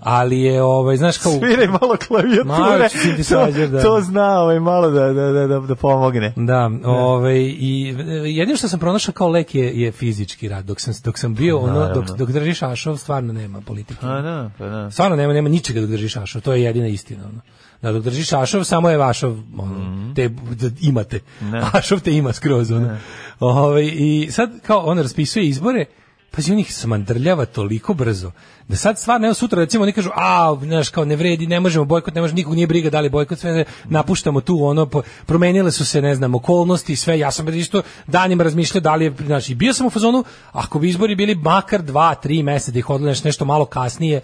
Ali 0.04 0.40
je, 0.40 0.62
ovaj, 0.62 0.96
znaš 0.96 1.18
kao... 1.18 1.32
Sviraj 1.32 1.66
malo 1.66 1.96
klavijature. 2.08 2.88
To, 3.28 3.66
da. 3.66 3.82
to 3.82 4.00
zna 4.00 4.40
ovaj 4.40 4.60
malo 4.60 4.90
da, 4.90 5.12
da, 5.12 5.32
da, 5.32 5.46
da, 5.46 5.60
da 5.60 5.74
pomogne. 5.74 6.32
Da, 6.36 6.70
ovaj 6.84 7.36
i 7.40 7.96
e, 7.98 8.12
jedino 8.12 8.56
što 8.56 8.68
sam 8.68 8.80
pronašao 8.80 9.14
kao 9.14 9.28
lek 9.28 9.54
je 9.54 9.80
je 9.80 9.92
fizički 9.92 10.48
rad. 10.48 10.64
Dok 10.64 10.80
sam 10.80 10.94
dok 11.04 11.18
sam 11.18 11.34
bio 11.34 11.58
ono 11.58 11.94
dok 11.94 12.04
dok 12.18 12.30
držiš 12.30 12.62
ašov 12.62 12.96
stvarno 12.96 13.32
nema 13.32 13.60
politike. 13.60 14.06
A 14.06 14.20
da, 14.22 14.50
pa 14.58 14.66
da. 14.66 14.90
Stvarno 14.90 15.16
nema 15.16 15.32
nema 15.32 15.48
ničega 15.48 15.80
dok 15.80 15.90
držiš 15.90 16.16
ašov. 16.16 16.42
To 16.42 16.52
je 16.52 16.62
jedina 16.62 16.86
istina 16.86 17.24
ono. 17.24 17.40
Da 17.82 17.92
dok 17.92 18.02
držiš 18.02 18.32
ašov 18.32 18.64
samo 18.64 18.90
je 18.90 18.96
vašov 18.96 19.38
ono, 19.58 20.12
te 20.14 20.28
da 20.28 20.70
imate. 20.80 21.20
Ne. 21.40 21.62
Ašov 21.72 22.00
te 22.00 22.12
ima 22.12 22.32
skroz 22.32 22.70
ono. 22.70 22.96
Ovaj 23.40 23.90
i 23.92 24.28
sad 24.30 24.50
kao 24.66 24.78
on 24.78 24.98
raspisuje 24.98 25.46
izbore 25.46 25.84
pa 26.36 26.52
on 26.52 26.58
ih 26.58 26.74
smandrljava 26.74 27.46
toliko 27.46 27.94
brzo 27.94 28.32
da 28.68 28.76
sad 28.76 28.98
stvarno 28.98 29.26
evo 29.26 29.34
sutra 29.34 29.58
recimo 29.58 29.82
oni 29.82 29.92
kažu 29.92 30.10
a 30.14 30.56
znaš 30.62 30.88
kao 30.88 31.04
ne 31.04 31.16
vredi 31.16 31.46
ne 31.46 31.60
možemo 31.60 31.84
bojkot 31.84 32.14
ne 32.14 32.20
može 32.20 32.34
nikog 32.34 32.54
nije 32.54 32.66
briga 32.66 32.90
da 32.90 33.00
li 33.00 33.08
bojkot 33.08 33.38
sve 33.38 33.64
napuštamo 33.84 34.40
tu 34.40 34.64
ono 34.64 34.86
po, 34.86 35.02
promenile 35.26 35.72
su 35.72 35.84
se 35.84 36.02
ne 36.02 36.14
znam 36.14 36.34
okolnosti 36.34 36.92
i 36.92 36.96
sve. 36.96 37.18
Ja 37.18 37.30
sam 37.30 37.48
isto 37.48 37.82
danima 38.06 38.44
razmišljao 38.44 38.80
da 38.80 38.94
li 38.94 39.04
je 39.04 39.14
znači 39.26 39.52
i 39.52 39.54
bio 39.54 39.72
sam 39.72 39.86
u 39.86 39.90
fazonu 39.90 40.24
ako 40.52 40.78
bi 40.78 40.88
izbori 40.88 41.14
bili 41.14 41.34
makar 41.34 41.82
2 41.82 42.14
3 42.24 42.42
meseca 42.42 42.72
da 42.72 42.78
ih 42.78 42.90
odlaneš 42.90 43.24
nešto 43.24 43.44
malo 43.44 43.64
kasnije 43.64 44.20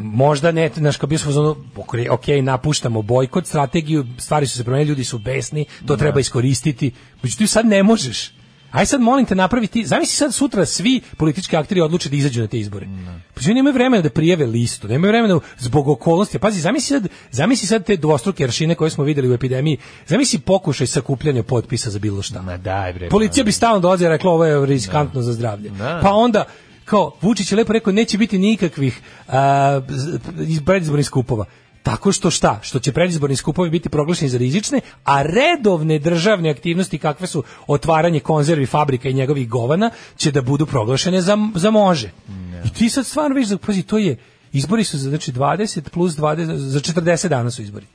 možda 0.00 0.52
ne, 0.52 0.70
znaš, 0.76 0.96
kao 0.96 1.06
bio 1.06 1.18
sam 1.18 1.28
u 1.28 1.30
fazonu, 1.30 1.56
ok, 1.76 1.94
ok, 2.10 2.24
napuštamo 2.42 3.02
bojkot, 3.02 3.46
strategiju, 3.46 4.06
stvari 4.18 4.46
su 4.46 4.56
se 4.56 4.64
promenili, 4.64 4.88
ljudi 4.88 5.04
su 5.04 5.18
besni, 5.18 5.64
to 5.86 5.96
treba 5.96 6.20
iskoristiti, 6.20 6.92
međutim 7.22 7.46
sad 7.46 7.66
ne 7.66 7.82
možeš. 7.82 8.39
Aj 8.70 8.86
sad 8.86 9.00
molim 9.00 9.26
te 9.26 9.34
napravi 9.34 9.66
ti, 9.66 9.84
zamisli 9.86 10.14
sad 10.14 10.34
sutra 10.34 10.66
svi 10.66 11.00
politički 11.16 11.56
akteri 11.56 11.80
odluče 11.80 12.08
da 12.08 12.16
izađu 12.16 12.40
na 12.40 12.46
te 12.46 12.58
izbore. 12.58 12.86
Pa 13.34 13.40
oni 13.44 13.54
nemaju 13.54 13.74
vremena 13.74 14.02
da 14.02 14.10
prijave 14.10 14.46
listu, 14.46 14.88
nemaju 14.88 15.10
vremena 15.10 15.40
zbog 15.58 15.88
okolnosti. 15.88 16.38
Pazi, 16.38 16.60
zamisli 16.60 17.00
sad, 17.00 17.08
zamisli 17.30 17.66
sad 17.66 17.84
te 17.84 17.96
dvostruke 17.96 18.44
aršine 18.44 18.74
koje 18.74 18.90
smo 18.90 19.04
videli 19.04 19.30
u 19.30 19.34
epidemiji. 19.34 19.78
Zamisli 20.06 20.38
pokušaj 20.38 20.86
sakupljanja 20.86 21.42
potpisa 21.42 21.90
za 21.90 21.98
bilo 21.98 22.22
šta. 22.22 22.42
Ma 22.42 22.56
daj 22.56 22.92
bre. 22.92 23.08
Policija 23.08 23.44
bi 23.44 23.52
stalno 23.52 23.80
dolazila 23.80 24.10
i 24.10 24.12
rekla 24.12 24.32
ovo 24.32 24.44
je 24.44 24.66
riskantno 24.66 25.22
za 25.22 25.32
zdravlje. 25.32 25.70
Da. 25.70 26.00
Pa 26.02 26.12
onda 26.12 26.44
kao 26.84 27.12
Vučić 27.22 27.52
je 27.52 27.56
lepo 27.56 27.72
rekao 27.72 27.92
neće 27.92 28.18
biti 28.18 28.38
nikakvih 28.38 29.00
predizbornih 30.64 31.06
skupova. 31.06 31.44
Tako 31.82 32.12
što 32.12 32.30
šta? 32.30 32.58
Što 32.62 32.78
će 32.78 32.92
predizborni 32.92 33.36
skupovi 33.36 33.70
biti 33.70 33.88
proglašeni 33.88 34.28
za 34.28 34.38
rizične, 34.38 34.80
a 35.04 35.22
redovne 35.22 35.98
državne 35.98 36.50
aktivnosti 36.50 36.98
kakve 36.98 37.26
su 37.26 37.42
otvaranje 37.66 38.20
konzervi 38.20 38.66
fabrika 38.66 39.08
i 39.08 39.14
njegovih 39.14 39.48
govana 39.48 39.90
će 40.16 40.30
da 40.30 40.42
budu 40.42 40.66
proglašene 40.66 41.20
za, 41.20 41.38
za 41.54 41.70
može. 41.70 42.10
I 42.64 42.70
ti 42.70 42.88
sad 42.88 43.06
stvarno 43.06 43.34
vidiš, 43.34 43.48
da, 43.48 43.58
pazi, 43.58 43.82
to 43.82 43.98
je, 43.98 44.16
izbori 44.52 44.84
su 44.84 44.98
za 44.98 45.08
znači 45.08 45.32
20 45.32 45.88
plus 45.88 46.16
20, 46.16 46.56
za 46.56 46.80
40 46.80 47.28
dana 47.28 47.50
su 47.50 47.62
izbori. 47.62 47.86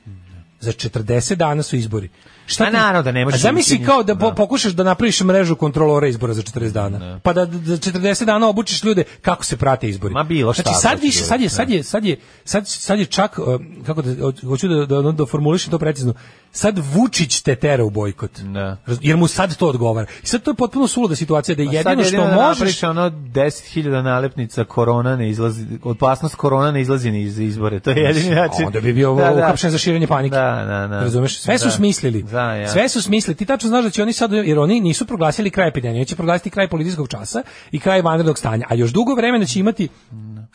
Za 0.60 0.72
40 0.72 1.34
dana 1.34 1.62
su 1.62 1.76
izbori. 1.76 2.08
Šta 2.46 2.64
A 2.64 2.66
ti- 2.66 2.72
naravno 2.72 3.02
da 3.02 3.12
ne 3.12 3.24
možeš 3.24 3.36
A 3.36 3.42
zamisli 3.42 3.84
kao 3.84 4.02
da, 4.02 4.14
po- 4.14 4.28
da. 4.28 4.34
pokušaš 4.34 4.72
da 4.72 4.82
napraviš 4.84 5.20
mrežu 5.20 5.56
kontrolora 5.56 6.08
izbora 6.08 6.34
za 6.34 6.42
40 6.42 6.70
dana. 6.70 7.20
Pa 7.20 7.32
da 7.32 7.44
za 7.54 7.76
40 7.76 8.24
dana 8.24 8.48
obučiš 8.48 8.84
ljude 8.84 9.04
kako 9.22 9.44
se 9.44 9.56
prate 9.56 9.88
izbori. 9.88 10.14
Ma 10.14 10.22
bilo 10.24 10.52
šta 10.52 10.62
Znači 10.62 10.80
sad 10.80 11.00
više, 11.00 11.18
ljudi, 11.18 11.26
sad 11.26 11.40
je, 11.40 11.46
da. 11.46 11.50
sad 11.50 11.70
je, 11.70 11.82
sad 11.82 12.04
je, 12.04 12.16
sad, 12.44 12.68
sad 12.68 12.98
je 12.98 13.04
čak, 13.06 13.38
um, 13.38 13.46
kako 13.86 14.02
da, 14.02 14.10
ho- 14.16 14.48
hoću 14.48 14.68
da, 14.68 14.86
da, 14.86 15.12
da 15.12 15.26
formulišem 15.26 15.70
to 15.70 15.78
precizno, 15.78 16.14
sad 16.52 16.78
Vučić 16.86 17.40
te 17.40 17.56
tera 17.56 17.84
u 17.84 17.90
bojkot. 17.90 18.40
Da. 18.40 18.76
Raz- 18.86 18.98
Jer 19.00 19.16
mu 19.16 19.26
sad 19.28 19.56
to 19.56 19.68
odgovara. 19.68 20.06
I 20.22 20.26
sad 20.26 20.42
to 20.42 20.50
je 20.50 20.54
potpuno 20.54 20.86
suluda 20.86 21.16
situacija 21.16 21.54
da 21.54 21.62
Pa 21.62 21.66
sad 21.66 21.74
jedino 21.74 22.04
što 22.04 22.06
jedino 22.06 22.26
da 22.26 22.34
možeš... 22.36 22.58
napraviš 22.58 22.82
ono 22.82 23.10
10.000 23.10 24.02
nalepnica 24.02 24.64
korona 24.64 25.16
ne 25.16 25.30
izlazi, 25.30 25.66
opasnost 25.84 26.34
korona 26.34 26.70
ne 26.70 26.80
izlazi 26.80 27.10
ni 27.10 27.22
iz 27.22 27.38
izbore. 27.38 27.80
To 27.80 27.90
je 27.90 27.96
jedini 27.98 28.34
način. 28.34 28.66
Onda 28.66 28.80
bi 28.80 28.92
bio 28.92 29.14
Da, 29.14 29.30
da. 29.52 29.70
za 29.70 29.78
širenje 29.78 30.06
panike. 30.06 30.34
Da, 30.34 30.64
da, 30.68 30.86
da. 30.88 31.00
Razumeš? 31.00 31.38
Sve 31.38 31.58
su 31.58 31.64
Da. 31.64 31.70
smislili. 31.70 32.22
Da, 32.36 32.54
ja. 32.54 32.68
Sve 32.68 32.88
su 32.88 33.02
smislili. 33.02 33.36
Ti 33.36 33.44
tačno 33.44 33.68
znaš 33.68 33.84
da 33.84 33.90
će 33.90 34.02
oni 34.02 34.12
sad, 34.12 34.32
jer 34.32 34.58
oni 34.58 34.80
nisu 34.80 35.06
proglasili 35.06 35.50
kraj 35.50 35.68
epidemije, 35.68 35.98
oni 35.98 36.06
će 36.06 36.16
proglasiti 36.16 36.50
kraj 36.50 36.68
policijskog 36.68 37.08
časa 37.08 37.42
i 37.70 37.80
kraj 37.80 38.02
vanrednog 38.02 38.38
stanja. 38.38 38.66
A 38.68 38.74
još 38.74 38.90
dugo 38.90 39.14
vremena 39.14 39.44
će 39.44 39.60
imati 39.60 39.88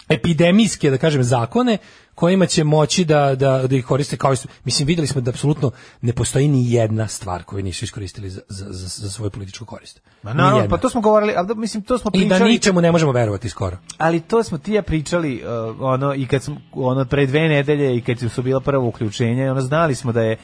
epidemijske, 0.10 0.90
da 0.90 0.98
kažem, 0.98 1.24
zakone 1.24 1.78
kojima 2.16 2.46
će 2.46 2.64
moći 2.64 3.06
da, 3.06 3.36
da, 3.36 3.68
da 3.68 3.76
ih 3.76 3.86
koriste 3.86 4.18
kao 4.18 4.34
isto. 4.34 4.48
Mislim, 4.64 4.88
videli 4.88 5.08
smo 5.08 5.22
da 5.22 5.30
apsolutno 5.30 5.72
ne 6.02 6.14
postoji 6.14 6.48
ni 6.48 6.72
jedna 6.72 7.08
stvar 7.08 7.44
koju 7.44 7.64
nisu 7.64 7.86
iskoristili 7.86 8.30
za, 8.30 8.42
za, 8.48 8.66
za, 8.70 8.88
za 8.88 9.10
svoju 9.10 9.32
političku 9.32 9.66
korist. 9.66 10.02
Ma 10.24 10.34
naravno, 10.34 10.70
pa 10.70 10.78
to 10.78 10.90
smo 10.90 11.02
govorili, 11.02 11.34
ali 11.38 11.48
da, 11.48 11.54
mislim, 11.54 11.84
to 11.84 11.98
smo 11.98 12.12
I 12.14 12.20
da 12.20 12.36
pričali. 12.36 12.52
ničemu 12.52 12.82
ne 12.82 12.92
možemo 12.92 13.12
verovati 13.12 13.50
skoro. 13.50 13.78
Ali 13.98 14.20
to 14.20 14.44
smo 14.44 14.58
ti 14.58 14.74
ja 14.74 14.82
pričali 14.82 15.44
uh, 15.44 15.76
ono 15.82 16.14
i 16.16 16.28
kad 16.28 16.44
smo 16.44 16.58
ono 16.74 17.06
pre 17.06 17.26
dve 17.26 17.42
nedelje 17.50 17.98
i 17.98 18.02
kad 18.02 18.32
su 18.32 18.42
bila 18.42 18.60
prvo 18.60 18.88
uključenja, 18.88 19.52
ono 19.52 19.62
znali 19.62 19.96
smo 19.96 20.12
da 20.12 20.22
je 20.22 20.38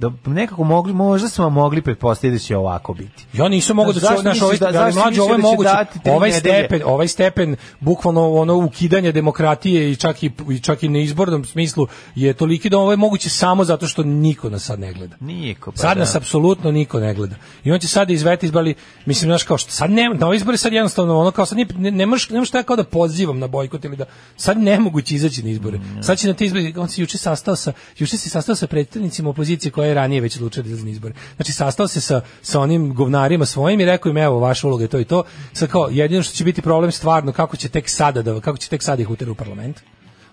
da 0.00 0.10
nekako 0.26 0.64
mogli 0.64 0.92
možda 0.92 1.28
smo 1.28 1.50
mogli 1.50 1.82
pretpostaviti 1.82 2.34
da 2.34 2.38
će 2.38 2.56
ovako 2.56 2.94
biti. 2.94 3.26
Ja 3.32 3.48
nisam 3.48 3.76
mogao 3.76 3.92
da 3.92 4.00
Zašto 4.00 4.16
se 4.16 4.22
naš 4.28 4.42
ovaj 4.42 4.56
da- 4.56 4.72
zašto 4.72 5.00
mlađe 5.00 5.22
ovo 5.22 5.32
je 5.32 5.36
da 5.36 5.42
će 5.42 5.48
moguće. 5.48 5.70
Ovaj 6.10 6.32
stepen, 6.32 6.82
ovaj 6.84 7.08
stepen 7.08 7.56
bukvalno 7.80 8.34
ono 8.34 8.56
ukidanje 8.56 9.12
demokratije 9.12 9.90
i 9.90 9.96
čak 9.96 10.22
i, 10.22 10.30
i 10.50 10.58
čak 10.58 10.82
i 10.82 10.88
na 10.88 10.98
izbornom 10.98 11.44
smislu 11.44 11.86
je 12.14 12.32
toliki 12.34 12.70
da 12.70 12.78
ovo 12.78 12.90
je 12.90 12.96
moguće 12.96 13.30
samo 13.30 13.64
zato 13.64 13.86
što 13.86 14.02
niko 14.02 14.50
nas 14.50 14.64
sad 14.64 14.80
ne 14.80 14.92
gleda. 14.92 15.16
Niko, 15.20 15.72
pa 15.72 15.76
sad 15.76 15.96
da. 15.96 16.00
nas 16.00 16.14
apsolutno 16.14 16.72
niko 16.72 17.00
ne 17.00 17.14
gleda. 17.14 17.36
I 17.64 17.72
on 17.72 17.78
će 17.78 17.88
sad 17.88 18.10
izveti 18.10 18.46
izbali, 18.46 18.74
mislim 19.06 19.28
znaš 19.28 19.42
kao 19.42 19.58
što 19.58 19.70
sad 19.72 19.90
ne, 19.90 20.08
na 20.14 20.26
ove 20.26 20.36
izbore 20.36 20.56
sad 20.56 20.72
jednostavno 20.72 21.18
ono 21.18 21.30
kao 21.30 21.46
sad 21.46 21.56
nije, 21.56 21.66
ne, 21.78 21.90
ne 21.90 22.06
možeš 22.06 22.30
ne 22.30 22.38
možeš 22.38 22.50
tako 22.50 22.66
kao 22.66 22.76
da 22.76 22.84
pozivam 22.84 23.38
na 23.38 23.46
bojkot 23.46 23.84
ili 23.84 23.96
da 23.96 24.04
sad 24.36 24.58
nemoguće 24.58 25.14
izaći 25.14 25.42
na 25.42 25.50
izbore. 25.50 25.78
Mm, 25.78 26.02
Sad 26.02 26.18
će 26.18 26.28
na 26.28 26.34
te 26.34 26.44
izbore 26.44 26.72
on 26.76 26.88
se 26.88 27.00
juče 27.00 27.18
sastao 27.18 27.56
sa 27.56 27.72
juče 27.98 28.16
se 28.16 28.28
sastao 28.28 28.54
sa 28.54 28.66
predstavnicima 28.66 29.30
opozicije 29.30 29.72
koja 29.72 29.89
je 29.90 29.94
ranije 29.94 30.20
već 30.20 30.36
odlučio 30.36 30.62
da 30.62 30.68
izlazi 30.68 30.84
na 30.84 30.90
izbore. 30.90 31.14
Znači 31.36 31.52
sastao 31.52 31.88
se 31.88 32.00
sa 32.00 32.20
sa 32.42 32.60
onim 32.60 32.94
govnarima 32.94 33.46
svojim 33.46 33.80
i 33.80 33.84
rekao 33.84 34.10
im 34.10 34.16
evo 34.16 34.38
vaša 34.38 34.66
uloga 34.66 34.84
je 34.84 34.88
to 34.88 35.00
i 35.00 35.04
to. 35.04 35.22
Sad 35.52 35.68
kao 35.68 35.88
jedino 35.90 36.22
što 36.22 36.34
će 36.34 36.44
biti 36.44 36.62
problem 36.62 36.92
stvarno 36.92 37.32
kako 37.32 37.56
će 37.56 37.68
tek 37.68 37.88
sada 37.88 38.22
da 38.22 38.40
kako 38.40 38.58
će 38.58 38.68
tek 38.68 38.82
sada 38.82 39.02
ih 39.02 39.10
uterati 39.10 39.30
u 39.30 39.34
parlament. 39.34 39.80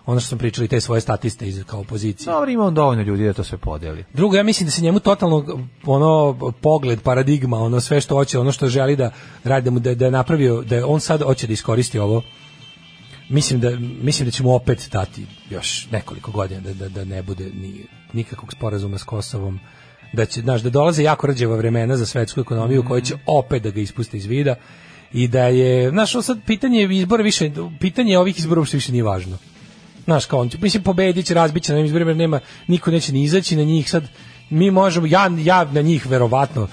Ono 0.08 0.20
što 0.20 0.28
smo 0.28 0.38
pričali 0.38 0.68
te 0.68 0.80
svoje 0.80 1.00
statiste 1.00 1.48
iz 1.48 1.64
kao 1.66 1.80
opozicije. 1.80 2.32
Dobro, 2.32 2.50
ima 2.50 2.64
on 2.64 2.74
dovoljno 2.74 3.02
ljudi 3.02 3.24
da 3.24 3.32
to 3.32 3.44
sve 3.44 3.58
podeli. 3.58 4.04
Drugo, 4.14 4.36
ja 4.36 4.42
mislim 4.42 4.66
da 4.66 4.70
se 4.70 4.82
njemu 4.82 5.00
totalno 5.00 5.60
ono 5.86 6.36
pogled, 6.60 7.00
paradigma, 7.00 7.58
ono 7.58 7.80
sve 7.80 8.00
što 8.00 8.14
hoće, 8.14 8.38
ono 8.38 8.52
što 8.52 8.68
želi 8.68 8.96
da 8.96 9.10
radi, 9.44 9.70
da 9.70 9.80
da, 9.80 9.94
da 9.94 10.04
je 10.04 10.10
napravio, 10.10 10.62
da 10.62 10.76
je 10.76 10.84
on 10.84 11.00
sad 11.00 11.22
hoće 11.22 11.46
da 11.46 11.52
iskoristi 11.52 11.98
ovo. 11.98 12.22
Mislim 13.28 13.60
da 13.60 13.70
mislim 14.02 14.26
da 14.26 14.30
ćemo 14.30 14.54
opet 14.54 14.88
dati 14.92 15.26
još 15.50 15.90
nekoliko 15.90 16.30
godina 16.30 16.60
da, 16.60 16.74
da, 16.74 16.88
da 16.88 17.04
ne 17.04 17.22
bude 17.22 17.44
ni 17.44 17.86
nikakvog 18.12 18.52
sporazuma 18.52 18.98
s 18.98 19.02
Kosovom 19.02 19.60
da 20.12 20.26
će 20.26 20.40
znaš 20.40 20.62
da 20.62 20.70
dolaze 20.70 21.02
jako 21.02 21.26
rđeva 21.26 21.56
vremena 21.56 21.96
za 21.96 22.06
svetsku 22.06 22.40
ekonomiju 22.40 22.84
koja 22.88 23.00
će 23.00 23.14
opet 23.26 23.62
da 23.62 23.70
ga 23.70 23.80
ispuste 23.80 24.16
iz 24.16 24.26
vida 24.26 24.54
i 25.12 25.28
da 25.28 25.44
je 25.44 25.90
znaš 25.90 26.14
ovo 26.14 26.22
sad 26.22 26.38
pitanje 26.46 26.88
izbora 26.90 27.22
više 27.22 27.50
pitanje 27.80 28.18
ovih 28.18 28.38
izbora 28.38 28.60
uopšte 28.60 28.76
više 28.76 28.92
nije 28.92 29.04
važno. 29.04 29.38
Znaš, 30.04 30.26
kao 30.26 30.40
on 30.40 30.48
će, 30.48 30.58
mislim, 30.58 30.82
pobedit 30.82 31.26
će, 31.26 31.34
razbit 31.34 31.62
će 31.62 31.72
na 31.72 31.76
ovim 31.76 31.86
izborima, 31.86 32.14
nema, 32.14 32.40
niko 32.66 32.90
neće 32.90 33.12
ni 33.12 33.22
izaći 33.22 33.56
na 33.56 33.62
njih 33.62 33.90
sad, 33.90 34.04
mi 34.50 34.70
možemo, 34.70 35.06
ja, 35.06 35.30
ja 35.38 35.64
na 35.64 35.80
njih 35.80 36.06
verovatno, 36.06 36.68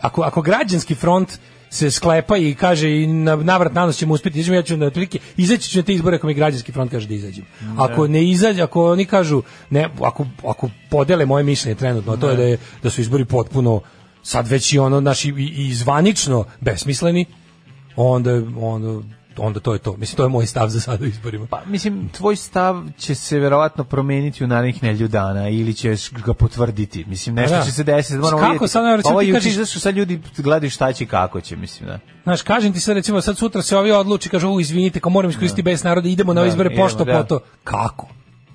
ako, 0.00 0.22
ako 0.22 0.42
građanski 0.42 0.94
front 0.94 1.38
se 1.70 1.90
sklepa 1.90 2.36
i 2.36 2.54
kaže 2.54 2.90
i 2.90 3.06
na 3.06 3.36
navrat 3.36 3.74
nanos 3.74 3.96
ćemo 3.96 4.14
uspjeti. 4.14 4.40
Izaći, 4.40 4.54
ja 4.54 4.62
ću 4.62 4.76
na 4.76 4.86
otprilike 4.86 5.18
izaći 5.36 5.70
ću 5.70 5.78
na 5.78 5.82
te 5.82 5.94
izbore 5.94 6.16
ako 6.16 6.26
mi 6.26 6.34
građanski 6.34 6.72
front 6.72 6.90
kaže 6.90 7.08
da 7.08 7.14
izađem. 7.14 7.44
Ako 7.78 8.08
ne 8.08 8.24
izađe, 8.24 8.62
ako 8.62 8.92
oni 8.92 9.04
kažu 9.04 9.42
ne, 9.70 9.88
ako, 10.00 10.26
ako 10.46 10.70
podele 10.90 11.26
moje 11.26 11.44
mišljenje 11.44 11.74
trenutno, 11.74 12.12
a 12.12 12.16
to 12.16 12.30
je 12.30 12.36
da, 12.36 12.42
je 12.42 12.58
da 12.82 12.90
su 12.90 13.00
izbori 13.00 13.24
potpuno 13.24 13.80
sad 14.22 14.48
već 14.48 14.72
i 14.72 14.78
ono 14.78 15.00
naši 15.00 15.28
i, 15.28 15.66
i 15.66 15.74
zvanično 15.74 16.44
besmisleni, 16.60 17.26
onda 17.96 18.42
onda 18.56 19.02
onda 19.40 19.60
to 19.60 19.72
je 19.72 19.78
to. 19.78 19.96
Mislim, 19.96 20.16
to 20.16 20.22
je 20.22 20.28
moj 20.28 20.46
stav 20.46 20.68
za 20.68 20.80
sada 20.80 21.04
u 21.04 21.08
izborima. 21.08 21.46
Pa, 21.46 21.62
mislim, 21.66 22.08
tvoj 22.08 22.36
stav 22.36 22.84
će 22.98 23.14
se 23.14 23.38
verovatno 23.38 23.84
promeniti 23.84 24.44
u 24.44 24.48
narednih 24.48 24.82
nelju 24.82 25.08
dana 25.08 25.48
ili 25.48 25.74
ćeš 25.74 26.10
ga 26.10 26.34
potvrditi. 26.34 27.04
Mislim, 27.04 27.34
nešto 27.34 27.56
da. 27.56 27.62
će 27.62 27.72
se 27.72 27.84
desiti. 27.84 28.18
Moramo 28.18 28.42
Kako 28.42 28.68
sad, 28.68 28.96
recimo, 28.96 29.12
Ovo 29.12 29.20
ti 29.20 29.26
juče 29.26 29.36
kažeš- 29.36 29.52
izašlo, 29.52 29.80
sad 29.80 29.96
ljudi 29.96 30.20
gledaju 30.36 30.70
šta 30.70 30.92
će 30.92 31.06
kako 31.06 31.40
će, 31.40 31.56
mislim, 31.56 31.88
da. 31.88 31.98
Znaš, 32.22 32.42
kažem 32.42 32.72
ti 32.72 32.80
sad 32.80 32.96
recimo, 32.96 33.20
sad 33.20 33.38
sutra 33.38 33.62
se 33.62 33.76
ovi 33.76 33.92
odluči, 33.92 34.28
kažu, 34.28 34.48
u, 34.48 34.60
izvinite, 34.60 35.00
kao 35.00 35.10
moram 35.10 35.30
iskoristiti 35.30 35.62
bez 35.62 35.84
naroda, 35.84 36.08
idemo 36.08 36.32
na 36.32 36.34
Da, 36.34 36.40
ove 36.40 36.48
izbore 36.48 36.76
pošto 36.76 37.04
da. 37.04 37.12
po 37.12 37.24
to. 37.24 37.40
Kako? 37.64 38.06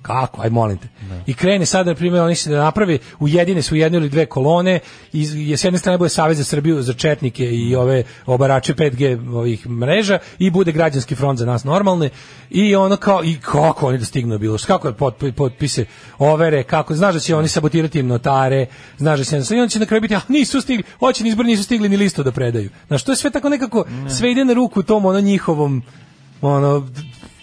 Kako? 0.06 0.42
Aj 0.42 0.50
molim 0.50 0.78
te. 0.78 0.88
I 1.26 1.34
krene 1.34 1.66
sad, 1.66 1.86
na 1.86 1.94
primjer, 1.94 2.22
oni 2.22 2.34
se 2.34 2.50
da 2.50 2.58
naprave, 2.58 2.98
ujedine 3.20 3.62
su 3.62 3.76
jedne 3.76 3.98
ili 3.98 4.08
dve 4.08 4.26
kolone, 4.26 4.80
i 5.12 5.56
s 5.56 5.64
jedne 5.64 5.78
strane 5.78 5.98
bude 5.98 6.08
Savez 6.08 6.38
za 6.38 6.44
Srbiju, 6.44 6.82
za 6.82 6.92
četnike 6.92 7.44
i 7.44 7.74
ove 7.76 8.04
obarače 8.26 8.74
5G 8.74 9.34
ovih 9.34 9.66
mreža, 9.66 10.18
i 10.38 10.50
bude 10.50 10.72
građanski 10.72 11.14
front 11.14 11.38
za 11.38 11.46
nas 11.46 11.64
normalne, 11.64 12.10
i 12.50 12.76
ono 12.76 12.96
kao, 12.96 13.24
i 13.24 13.36
kako 13.40 13.88
oni 13.88 13.98
da 13.98 14.04
stignu 14.04 14.38
bilo, 14.38 14.58
kako 14.66 14.88
je 14.88 14.94
potp- 14.94 15.32
potpise 15.32 15.84
overe, 16.18 16.62
kako, 16.62 16.94
znaš 16.94 17.14
da 17.14 17.20
će 17.20 17.36
oni 17.36 17.48
sabotirati 17.48 17.98
im 17.98 18.06
notare, 18.06 18.66
znaš 18.98 19.18
da 19.18 19.24
će, 19.24 19.56
i 19.56 19.60
on 19.60 19.68
će 19.68 19.78
na 19.78 19.86
kraju 19.86 20.00
biti, 20.00 20.14
a 20.14 20.20
nisu 20.28 20.60
stigli, 20.60 20.84
hoće 20.98 21.24
ni 21.24 21.28
izbor, 21.28 21.46
nisu 21.46 21.62
stigli 21.62 21.88
ni 21.88 21.96
listu 21.96 22.22
da 22.22 22.32
predaju. 22.32 22.70
Znaš, 22.86 23.04
to 23.04 23.12
je 23.12 23.16
sve 23.16 23.30
tako 23.30 23.48
nekako, 23.48 23.84
sve 24.08 24.30
ide 24.30 24.44
na 24.44 24.52
ruku 24.52 24.82
tom 24.82 25.06
ono 25.06 25.20
njihovom, 25.20 25.82
ono, 26.42 26.88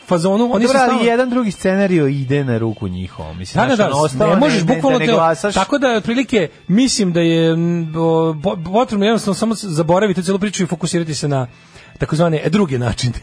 fazonu, 0.08 0.50
oni 0.54 0.66
su 0.66 0.74
stalno- 0.74 1.02
jedan 1.02 1.30
drugi 1.30 1.52
scenario 1.52 2.08
ide 2.08 2.44
na 2.44 2.58
ruku 2.58 2.88
njihovom. 2.88 3.38
Mislim, 3.38 3.64
da, 3.64 3.68
da, 3.68 3.76
znaš, 3.76 4.12
da, 4.12 4.28
ne 4.28 4.36
možeš 4.36 4.60
ne, 4.60 4.76
bukvalno 4.76 5.00
da 5.00 5.06
ne 5.06 5.06
te- 5.06 5.12
glasaš. 5.14 5.54
tako 5.54 5.78
da 5.78 5.88
otprilike 5.90 6.50
mislim 6.68 7.14
da 7.14 7.20
je 7.22 7.56
potrebno 8.74 9.06
jednostavno 9.06 9.36
samo 9.36 9.56
zaboraviti 9.56 10.24
celu 10.24 10.40
priču 10.40 10.64
i 10.64 10.68
fokusirati 10.68 11.16
se 11.16 11.28
na 11.28 11.48
takozvane 11.98 12.42
e, 12.44 12.50
druge 12.50 12.80
načine. 12.80 13.14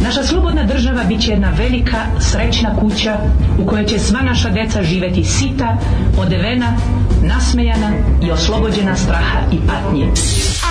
Naša 0.00 0.24
slobodna 0.24 0.64
država 0.64 1.04
bit 1.04 1.22
će 1.22 1.30
jedna 1.30 1.50
velika, 1.50 1.96
srećna 2.20 2.76
kuća 2.80 3.18
u 3.62 3.66
kojoj 3.66 3.86
će 3.86 3.98
sva 3.98 4.20
naša 4.20 4.50
deca 4.50 4.82
živeti 4.82 5.24
sita, 5.24 5.78
odevena, 6.18 6.76
nasmejana 7.22 7.92
i 8.22 8.30
oslobođena 8.30 8.96
straha 8.96 9.38
i 9.52 9.56
patnje. 9.68 10.12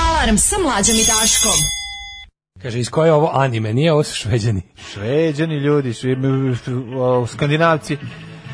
Alarm 0.07 0.37
sa 0.37 0.55
mlađom 0.63 0.95
i 0.95 1.05
Daškom. 1.05 1.84
Kaže, 2.65 2.79
iz 2.79 2.89
koje 2.89 3.07
je 3.07 3.13
ovo 3.13 3.31
anime? 3.33 3.73
Nije 3.73 3.93
ovo 3.93 4.03
su 4.03 4.15
šveđani. 4.15 4.61
Šveđani 4.93 5.55
ljudi, 5.55 5.93
šve, 5.93 6.15
skandinavci. 7.27 7.97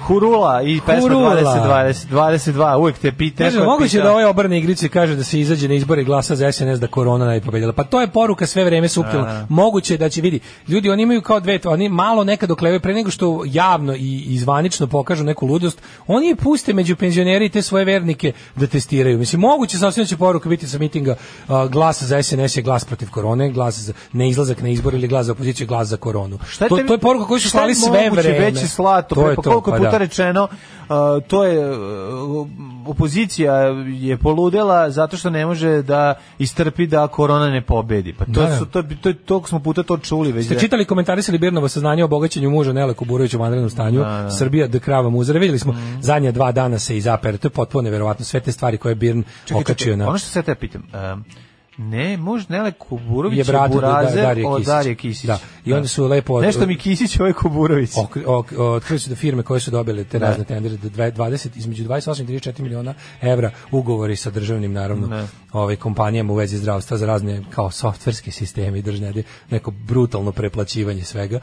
Hurula 0.01 0.61
i 0.63 0.79
pesma 0.81 1.01
Hurula. 1.01 1.35
20, 1.35 2.07
20, 2.07 2.53
22, 2.53 2.77
uvijek 2.77 2.97
te 2.97 3.11
pita. 3.11 3.43
Kaže, 3.43 3.59
moguće 3.59 3.89
pitao- 3.89 4.03
da 4.03 4.13
ove 4.13 4.25
obrne 4.25 4.57
igrice 4.57 4.89
kaže 4.89 5.15
da 5.15 5.23
se 5.23 5.39
izađe 5.39 5.67
na 5.67 5.73
izbore 5.73 6.01
i 6.01 6.05
glasa 6.05 6.35
za 6.35 6.51
SNS 6.51 6.79
da 6.79 6.87
korona 6.87 7.25
ne 7.25 7.39
bi 7.39 7.45
pobedila. 7.45 7.73
Pa 7.73 7.83
to 7.83 8.01
je 8.01 8.07
poruka 8.09 8.47
sve 8.47 8.63
vreme 8.63 8.87
suptilna. 8.87 9.25
Da. 9.25 9.45
Moguće 9.51 9.97
da 9.97 10.09
će 10.09 10.21
vidi. 10.21 10.39
Ljudi 10.67 10.89
oni 10.89 11.03
imaju 11.03 11.21
kao 11.21 11.39
dve, 11.39 11.59
oni 11.65 11.89
malo 11.89 12.23
nekad 12.23 12.51
oklevaju 12.51 12.79
pre 12.79 12.93
nego 12.93 13.11
što 13.11 13.43
javno 13.45 13.95
i 13.95 14.23
izvanično 14.25 14.87
pokažu 14.87 15.23
neku 15.23 15.45
ludost. 15.45 15.81
Oni 16.07 16.27
je 16.27 16.35
puste 16.35 16.73
među 16.73 16.95
penzioneri 16.95 17.45
i 17.45 17.49
te 17.49 17.61
svoje 17.61 17.85
vernike 17.85 18.31
da 18.55 18.67
testiraju. 18.67 19.17
Mislim 19.17 19.39
moguće 19.41 19.77
sasvim 19.77 20.05
će 20.05 20.17
poruka 20.17 20.49
biti 20.49 20.67
sa 20.67 20.77
mitinga 20.77 21.15
a, 21.47 21.67
glas 21.67 22.03
za 22.03 22.23
SNS 22.23 22.57
je 22.57 22.63
glas 22.63 22.85
protiv 22.85 23.09
korone, 23.09 23.49
glas 23.49 23.75
za 23.75 23.93
neizlazak 24.13 24.61
na 24.61 24.69
izbor 24.69 24.93
ili 24.93 25.07
glas 25.07 25.25
za 25.25 25.31
opoziciju, 25.31 25.67
glas 25.67 25.87
za 25.87 25.97
koronu. 25.97 26.39
Šta 26.47 26.65
je 26.65 26.69
to, 26.69 26.75
tebi- 26.75 26.87
to 26.87 26.93
je 26.93 26.97
poruka 26.99 27.25
koju 27.25 27.39
su 27.39 27.49
šta 27.49 27.57
je 27.57 27.75
slali 27.75 27.95
sve 27.95 28.09
moguće 28.09 28.21
vreme. 28.23 28.45
veće 28.45 28.67
slato, 28.67 29.15
To 29.15 29.29
je 29.29 29.35
pa 29.35 29.41
to, 29.41 29.49
koliko 29.51 29.69
je 29.69 29.73
pa 29.73 29.77
puta 29.79 29.90
da. 29.91 29.97
rečeno, 29.97 30.43
uh, 30.43 30.95
to 31.27 31.43
je 31.43 31.71
uh, 31.71 32.47
opozicija 32.87 33.53
je 33.87 34.17
poludela 34.17 34.89
zato 34.89 35.17
što 35.17 35.29
ne 35.29 35.45
može 35.45 35.81
da 35.81 36.13
istrpi 36.39 36.87
da 36.87 37.07
korona 37.07 37.49
ne 37.49 37.61
pobedi. 37.61 38.13
Pa 38.13 38.25
to 38.25 38.31
Da, 38.31 38.57
su 38.57 38.65
to 38.65 38.83
to 39.01 39.13
toliko 39.13 39.47
smo 39.49 39.59
puta 39.59 39.83
to 39.83 39.97
čuli 39.97 40.31
već. 40.31 40.45
Ste 40.45 40.53
da- 40.53 40.59
čitali 40.59 40.85
komentarisali 40.85 41.37
Birnovo 41.37 41.67
saznanje 41.67 42.03
o 42.03 42.07
bogaćenju 42.07 42.49
muža 42.49 42.73
Nele 42.73 42.93
Kuburovića 42.93 43.37
u 43.37 43.41
vanrednom 43.41 43.69
stanju, 43.69 43.99
Da, 43.99 44.05
da. 44.05 44.31
Srbija 44.31 44.67
da 44.67 44.79
krava 44.79 45.09
muzara. 45.09 45.39
Vidjeli 45.39 45.59
smo 45.59 45.75
zadnja 46.01 46.31
dva 46.31 46.51
dana 46.51 46.79
se 46.79 46.97
izapere, 46.97 47.37
to 47.37 47.45
je 47.45 47.51
potpuno 47.51 47.81
neverovatno, 47.81 48.25
sve 48.25 48.39
te 48.39 48.51
stvari 48.51 48.77
koje 48.77 48.91
je 48.91 48.95
Birn 48.95 49.23
Čekaj, 49.45 49.61
okačio 49.61 49.85
čekaj, 49.85 49.97
na... 49.97 50.07
Ono 50.09 50.17
što 50.17 50.27
se 50.27 50.41
te 50.41 50.55
pitam, 50.55 50.83
um, 51.13 51.23
ne, 51.81 52.17
muž 52.17 52.47
Nele 52.49 52.71
Kuburović 52.71 53.37
je 53.37 53.43
brat 53.43 53.65
od 53.65 53.71
Burazer 53.71 54.23
Darije 54.23 54.47
od 54.47 54.57
Kisić. 54.57 54.67
Darije 54.67 54.95
Kisić. 54.95 55.25
Da. 55.25 55.39
I 55.65 55.73
onda 55.73 55.87
su 55.87 56.07
lepo 56.07 56.33
od- 56.33 56.43
Nešto 56.43 56.65
mi 56.65 56.77
Kisić, 56.77 57.19
ovo 57.19 57.27
je 57.27 57.33
Kuburović. 57.33 57.91
Ok- 57.91 58.25
ok- 58.25 58.59
otkrili 58.59 58.99
su 58.99 59.09
da 59.09 59.15
firme 59.15 59.43
koje 59.43 59.59
su 59.59 59.71
dobile 59.71 60.03
te 60.03 60.19
Da. 60.19 60.25
razne 60.25 60.43
tendere 60.43 60.77
da 60.77 60.89
dve- 60.89 61.11
20 61.11 61.57
između 61.57 61.83
28 61.83 62.23
i 62.23 62.27
34 62.29 62.61
miliona 62.61 62.93
evra 63.21 63.51
ugovori 63.71 64.15
sa 64.15 64.29
državnim 64.29 64.73
naravno 64.73 65.07
Da. 65.07 65.27
ovaj 65.51 65.75
kompanijama 65.75 66.33
u 66.33 66.35
vezi 66.35 66.57
zdravstva 66.57 66.97
za 66.97 67.05
razne 67.05 67.41
kao 67.49 67.71
softverske 67.71 68.31
sisteme 68.31 68.79
i 68.79 68.81
držne 68.81 69.13
neko 69.49 69.71
brutalno 69.71 70.31
preplaćivanje 70.31 71.03
svega 71.03 71.39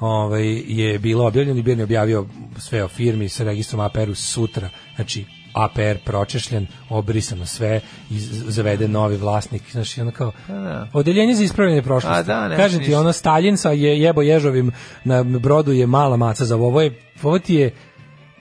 ovaj 0.00 0.46
je 0.66 0.98
bilo 0.98 1.26
objavljeno 1.26 1.58
i 1.58 1.62
Birn 1.62 1.80
je 1.80 1.84
objavio 1.84 2.26
sve 2.58 2.84
o 2.84 2.88
firmi 2.88 3.28
sa 3.28 3.44
registrom 3.44 3.80
APR-u 3.80 4.14
sutra 4.14 4.68
znači 4.96 5.24
APR 5.54 5.98
pročešljen, 6.04 6.66
obrisano 6.88 7.46
sve 7.46 7.80
i 8.10 8.18
z- 8.18 8.44
zavede 8.46 8.88
novi 8.88 9.16
vlasnik, 9.16 9.62
znači 9.72 10.00
ono 10.00 10.10
kao 10.10 10.32
da. 10.48 10.88
odeljenje 10.92 11.34
za 11.34 11.44
ispravljanje 11.44 11.82
prošlosti. 11.82 12.18
A 12.20 12.22
da, 12.24 12.48
ne, 12.48 12.56
Kažem 12.56 12.78
ti, 12.78 12.84
ništa. 12.84 13.00
ono 13.00 13.12
Stalin 13.12 13.56
sa 13.56 13.70
je 13.70 14.00
jebo 14.00 14.22
ježovim 14.22 14.72
na 15.04 15.22
brodu 15.24 15.72
je 15.72 15.86
mala 15.86 16.16
maca 16.16 16.44
za 16.44 16.56
ovo 16.56 16.80
je, 16.80 16.92
ovo 17.22 17.38
ti 17.38 17.54
je 17.54 17.74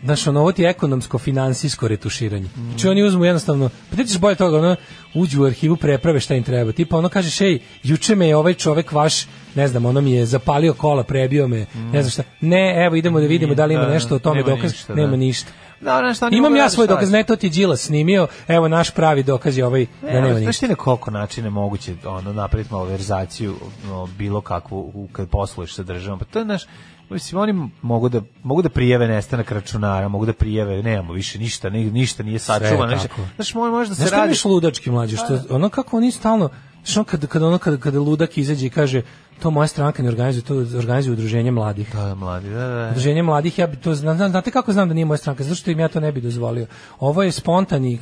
Znaš, 0.04 0.28
ono, 0.28 0.40
ovo 0.40 0.52
ti 0.52 0.62
je 0.62 0.70
ekonomsko-finansijsko 0.70 1.88
retuširanje. 1.88 2.48
Znači, 2.70 2.88
oni 2.88 3.04
uzmu 3.04 3.26
jednostavno, 3.26 3.70
pa 3.90 3.96
ti 3.96 4.06
ćeš 4.06 4.18
bolje 4.18 4.36
toga, 4.36 4.58
ono, 4.58 4.76
uđu 5.14 5.42
u 5.42 5.46
arhivu, 5.46 5.76
preprave 5.76 6.20
šta 6.20 6.36
im 6.36 6.44
treba. 6.44 6.72
Tipa, 6.72 6.98
ono, 6.98 7.10
kažeš, 7.10 7.42
ej, 7.42 7.60
juče 7.84 8.16
me 8.16 8.28
je 8.28 8.36
ovaj 8.36 8.54
čovek 8.54 8.92
vaš, 8.92 9.14
ne 9.56 9.68
znam, 9.68 9.86
ono 9.86 10.02
mi 10.02 10.12
je 10.12 10.26
zapalio 10.26 10.74
kola, 10.74 11.04
prebio 11.04 11.48
me, 11.48 11.66
ne 11.76 12.02
znam 12.04 12.12
šta. 12.12 12.24
Ne, 12.42 12.86
evo, 12.86 12.96
idemo 12.96 13.20
da 13.20 13.26
vidimo 13.28 13.56
da 13.56 13.66
li 13.66 13.74
ima 13.74 13.86
Da, 13.86 13.90
nešto 13.90 14.16
o 14.16 14.20
tome 14.20 14.44
dokaz. 14.44 14.72
ništa, 14.72 14.96
nema 14.96 15.10
da. 15.10 15.16
ništa. 15.18 15.52
Da, 15.82 15.98
znaš 16.00 16.18
šta, 16.18 16.30
ne 16.30 16.38
Imam 16.38 16.56
ja 16.56 16.64
da 16.64 16.70
svoj 16.70 16.88
dokaz, 16.88 17.12
ne, 17.12 17.24
to 17.24 17.36
ti 17.36 17.48
je 17.48 17.50
Đilas 17.50 17.82
snimio, 17.82 18.28
evo, 18.48 18.68
naš 18.68 18.92
pravi 18.92 19.24
dokaz 19.24 19.58
je 19.58 19.66
ovaj, 19.66 19.86
da 20.02 20.08
nema 20.22 20.28
Znaš 20.34 20.46
ništa. 20.46 20.66
ti 20.66 20.70
na 20.70 20.76
koliko 20.76 21.12
načina 21.12 21.48
je 21.48 21.52
moguće 21.52 21.96
ono, 22.06 22.34
napraviti 22.34 22.74
malverzaciju 22.74 23.56
no, 23.86 24.08
bilo 24.18 24.42
kakvu 24.42 25.08
kad 25.12 25.30
posluješ 25.30 25.76
sa 25.76 25.84
državom? 25.84 26.20
Pa 26.20 26.26
to 26.26 26.40
je 26.40 26.46
naš, 26.46 26.64
mislim, 27.10 27.42
oni 27.42 27.70
mogu 27.82 28.10
da, 28.10 28.22
mogu 28.44 28.62
da 28.62 28.70
prijeve 28.70 29.08
nestanak 29.08 29.52
računara, 29.52 30.08
mogu 30.08 30.26
da 30.26 30.34
prijeve, 30.34 30.84
nemamo 30.84 31.14
više 31.14 31.40
ništa, 31.40 31.70
ni, 31.70 31.92
ništa 31.92 32.24
nije 32.24 32.40
sačuvano. 32.40 32.78
Sve 32.78 32.88
Znaš, 32.88 33.02
tako. 33.02 33.22
znaš, 33.36 33.54
mo- 33.54 33.72
može 33.72 33.90
da 33.90 33.96
se 33.96 34.02
Znaš 34.02 34.12
radi... 34.12 34.34
je 34.34 34.52
ludački 34.52 34.92
mlađe, 34.92 35.18
što 35.18 35.40
ono 35.50 35.70
kako 35.70 35.98
oni 35.98 36.12
stalno, 36.12 36.50
ono 36.88 37.04
kad, 37.04 37.28
kad 37.28 37.44
ono 37.44 37.58
kad, 37.58 37.80
kada 37.80 38.00
ludak 38.00 38.38
izađe 38.38 38.66
i 38.66 38.70
kaže 38.70 39.02
to 39.40 39.52
moja 39.52 39.68
stranka 39.68 40.04
ne 40.04 40.10
organizuje, 40.10 40.44
to 40.44 40.56
organizuje 40.78 41.14
udruženje 41.14 41.52
mladih. 41.52 41.94
Da, 41.94 42.16
mladi, 42.16 42.50
da, 42.50 42.68
da. 42.68 42.88
Udruženje 42.90 43.24
mladih, 43.24 43.60
ja 43.60 43.68
bi 43.68 43.78
to 43.78 43.96
znam, 43.96 44.18
znam- 44.18 44.30
znate 44.30 44.52
kako 44.52 44.74
znam 44.74 44.88
da 44.88 44.94
nije 44.94 45.06
moja 45.06 45.18
stranka, 45.18 45.44
zato 45.44 45.56
što 45.56 45.72
im 45.72 45.80
ja 45.80 45.88
to 45.88 46.00
ne 46.00 46.12
bi 46.12 46.22
dozvolio. 46.22 46.68
Ovo 47.00 47.24
je 47.24 47.32
spontani, 47.32 47.94
eh, 47.94 48.00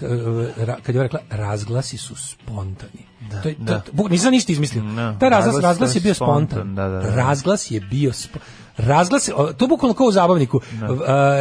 ra- 0.58 0.78
kad 0.84 0.96
je 0.96 1.04
rekla, 1.04 1.20
razglasi 1.30 1.98
su 1.98 2.16
spontani. 2.16 3.09
To, 3.34 3.50
je- 3.50 3.56
to, 3.56 3.64
da. 3.64 3.80
to- 3.98 4.08
nisam 4.10 4.32
ništa 4.32 4.52
izmislio. 4.52 4.84
Da. 4.86 5.16
Taj 5.20 5.30
razglas, 5.30 5.46
Razglas 5.46 5.64
razglas 5.64 5.96
je 5.96 6.02
bio 6.02 6.14
spontan, 6.14 6.48
spontan. 6.48 6.76
da, 6.76 6.88
da, 6.88 7.00
da. 7.00 7.16
Razglas 7.16 7.72
je 7.72 7.80
bio 7.82 8.12
sp- 8.12 8.38
Razglas, 8.78 9.28
je- 9.28 9.34
to 9.58 9.68
bukvalno 9.68 9.94
kao 9.94 10.08
u 10.08 10.12
zabavniku. 10.12 10.58
Uh, 10.58 10.90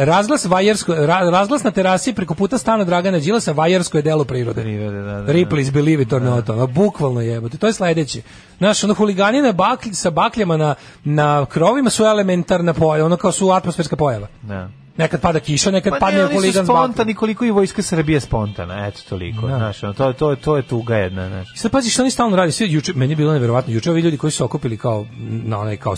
razglas 0.01 0.45
vajersko, 0.45 0.93
ra- 0.93 1.29
razglas 1.31 1.63
na 1.63 1.71
terasi 1.71 2.13
preko 2.13 2.33
puta 2.35 2.57
stana 2.57 2.83
Dragana 2.83 3.19
Đilasa 3.19 3.51
vajersko 3.51 3.97
je 3.97 4.01
delo 4.01 4.23
prirode. 4.23 4.61
Prirode, 4.61 4.97
da, 4.97 5.03
da, 5.03 5.21
da. 5.21 5.33
Ripley's 5.33 5.71
Believe 5.71 6.03
It 6.03 6.13
or 6.13 6.21
Not, 6.21 6.49
ono, 6.49 6.67
bukvalno 6.67 7.21
jebote. 7.21 7.57
To 7.57 7.67
je 7.67 7.73
sledeće. 7.73 8.21
Znaš, 8.57 8.83
ono, 8.83 8.93
huligani 8.93 9.41
na 9.41 9.51
baklj, 9.51 9.93
sa 9.93 10.09
bakljama 10.09 10.57
na, 10.57 10.75
na 11.03 11.45
krovima 11.45 11.89
su 11.89 12.03
elementarna 12.03 12.73
pojava, 12.73 13.05
ono 13.05 13.17
kao 13.17 13.31
su 13.31 13.51
atmosferska 13.51 13.95
pojava. 13.95 14.27
Da. 14.41 14.69
Nekad 14.99 15.21
pada 15.21 15.39
kiša, 15.39 15.71
nekad 15.71 15.93
Pa 15.93 15.99
padne 15.99 16.19
ne, 16.19 16.25
huligan 16.25 16.43
s 16.55 16.55
bakljem. 16.57 16.65
spontani 16.65 17.13
koliko 17.15 17.45
i 17.45 17.51
vojska 17.51 17.81
Srbije 17.81 18.19
spontana, 18.19 18.87
eto 18.87 19.01
toliko, 19.09 19.47
Da. 19.47 19.57
znaš, 19.57 19.79
to, 19.79 20.13
to, 20.13 20.35
to 20.35 20.57
je 20.57 20.63
tuga 20.63 20.95
jedna, 20.97 21.27
znaš. 21.29 21.53
I 21.55 21.57
sad 21.57 21.71
pazi 21.71 21.89
što 21.89 22.01
oni 22.01 22.11
stalno 22.11 22.35
radi, 22.35 22.51
sve 22.51 22.67
juče, 22.69 22.93
meni 22.93 23.11
je 23.11 23.15
bilo 23.15 23.33
neverovatno, 23.33 23.73
juče 23.73 23.91
ovi 23.91 24.01
ljudi 24.01 24.17
koji 24.17 24.31
su 24.31 24.45
okupili 24.45 24.77
kao 24.77 25.05
na 25.43 25.59
onaj 25.59 25.77
kao 25.77 25.95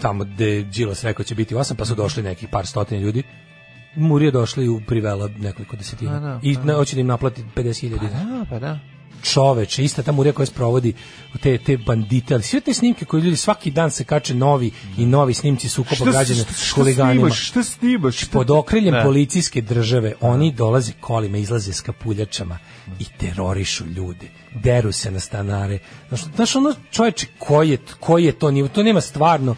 tamo 0.00 0.24
gde 0.24 0.62
Đilas 0.62 1.04
rekao 1.04 1.24
će 1.24 1.34
biti 1.34 1.54
osam, 1.54 1.76
pa 1.76 1.84
su 1.84 1.94
došli 1.94 2.22
neki 2.22 2.46
par 2.46 2.66
stotina 2.66 3.00
ljudi. 3.00 3.22
Murije 3.94 4.30
došli 4.30 4.68
u 4.68 4.80
privela 4.80 5.28
nekoliko 5.38 5.76
desetina. 5.76 6.10
Pa 6.12 6.18
da, 6.18 6.40
I 6.42 6.54
pa 6.54 6.60
na, 6.62 6.74
hoće 6.74 6.94
da 6.96 7.00
im 7.00 7.06
naplati 7.06 7.44
50.000 7.56 7.88
dinara. 7.88 8.24
Da, 8.38 8.44
pa 8.50 8.58
da. 8.58 8.78
Čoveče, 9.22 9.84
ista 9.84 10.02
ta 10.02 10.12
murija 10.12 10.32
koja 10.32 10.46
sprovodi 10.46 10.94
te, 11.42 11.58
te 11.58 11.76
bandite, 11.76 12.34
ali 12.34 12.42
sve 12.42 12.60
te 12.60 12.74
snimke 12.74 13.04
koje 13.04 13.22
ljudi 13.22 13.36
svaki 13.36 13.70
dan 13.70 13.90
se 13.90 14.04
kače 14.04 14.34
novi 14.34 14.70
i 14.98 15.06
novi 15.06 15.34
snimci 15.34 15.68
sukoba 15.68 16.10
građana 16.10 16.44
s 16.54 16.72
huliganima. 16.72 17.30
Šta 17.30 17.62
snimaš? 17.62 18.16
Šta... 18.16 18.32
Pod 18.32 18.50
okriljem 18.50 18.94
Da. 18.94 19.02
policijske 19.02 19.60
države 19.60 20.14
oni 20.20 20.52
dolaze 20.52 20.92
kolima, 21.00 21.38
izlaze 21.38 21.72
s 21.72 21.80
kapuljačama 21.80 22.58
i 22.98 23.04
terorišu 23.18 23.84
ljude. 23.86 24.26
Deru 24.54 24.92
se 24.92 25.10
na 25.10 25.20
stanare. 25.20 25.78
Znaš, 26.08 26.20
znaš 26.36 26.56
ono 26.56 26.74
čoveče, 26.90 27.26
koji 27.38 27.70
je, 27.70 27.78
koji 28.00 28.24
je 28.24 28.32
to 28.32 28.50
nivo? 28.50 28.68
To 28.68 28.82
nema 28.82 29.00
stvarno. 29.00 29.56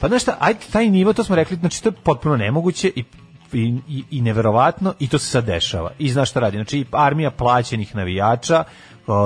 Pa 0.00 0.08
znaš 0.08 0.22
šta, 0.22 0.36
ajde 0.40 0.60
taj 0.72 0.90
nivo, 0.90 1.12
to 1.12 1.24
smo 1.24 1.36
rekli, 1.36 1.56
znači 1.56 1.82
to 1.82 1.88
je 1.88 1.92
potpuno 1.92 2.36
nemoguće 2.36 2.92
i 2.96 3.04
i, 3.52 3.74
i, 3.88 4.04
i 4.10 4.20
neverovatno 4.20 4.94
i 4.98 5.08
to 5.08 5.18
se 5.18 5.26
sad 5.26 5.44
dešava. 5.44 5.90
I 5.98 6.10
znaš 6.10 6.30
šta 6.30 6.40
radi? 6.40 6.56
Znači 6.56 6.84
armija 6.92 7.30
plaćenih 7.30 7.96
navijača 7.96 8.64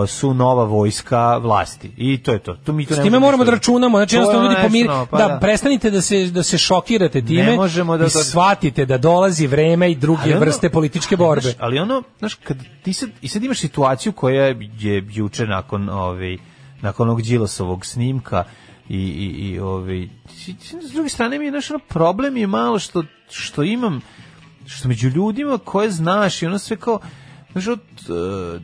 su 0.07 0.35
nova 0.35 0.65
vojska 0.65 1.37
vlasti. 1.37 1.91
I 1.97 2.23
to 2.23 2.33
je 2.33 2.39
to. 2.39 2.55
To 2.55 2.73
mi 2.73 2.87
to 2.87 2.95
S 2.95 3.03
time 3.03 3.19
moramo 3.19 3.45
da 3.45 3.51
računamo, 3.51 3.99
znači 3.99 4.17
jednostavno 4.17 4.49
ljudi 4.49 4.63
pomiri, 4.63 4.89
pa 5.11 5.19
da, 5.19 5.39
prestanite 5.41 5.91
da 5.91 6.01
se 6.01 6.27
da 6.27 6.43
se 6.43 6.59
šokirate 6.59 7.23
time 7.23 7.43
Ne 7.43 7.57
možemo 7.57 7.97
da- 7.97 8.07
i 8.07 8.11
shvatite 8.11 8.87
da 8.87 8.99
dolazi 8.99 9.47
vreme 9.47 9.91
i 9.91 9.95
druge 9.95 10.31
ono- 10.31 10.41
vrste 10.41 10.71
političke 10.71 11.17
borbe. 11.17 11.41
Znaš, 11.41 11.55
ali 11.59 11.79
ono, 11.79 12.03
znaš, 12.19 12.35
kad 12.35 12.57
ti 12.83 12.93
sad, 12.93 13.11
i 13.23 13.29
sad 13.29 13.45
imaš 13.45 13.59
situaciju 13.59 14.13
koja 14.13 14.45
je 14.79 15.05
juče 15.11 15.47
nakon, 15.47 15.89
ovaj, 15.89 16.37
nakon 16.81 17.09
onog 17.09 17.23
Đilasovog 17.23 17.87
snimka 17.87 18.45
i, 18.89 18.97
i, 18.99 19.49
i 19.49 19.59
ovaj, 19.59 20.09
s 20.83 20.93
druge 20.93 21.09
strane 21.09 21.39
mi 21.39 21.45
je, 21.45 21.51
znaš, 21.51 21.71
ono, 21.71 21.79
problem 21.79 22.37
je 22.37 22.47
malo 22.47 22.79
što, 22.79 23.05
što 23.31 23.63
imam, 23.63 24.01
što 24.67 24.89
među 24.89 25.09
ljudima 25.09 25.59
koje 25.59 25.91
znaš 25.91 26.43
i 26.43 26.47
ono 26.47 26.59
sve 26.59 26.77
kao, 26.77 26.99
znaš, 27.53 27.67
od, 27.67 27.81
e, 28.09 28.61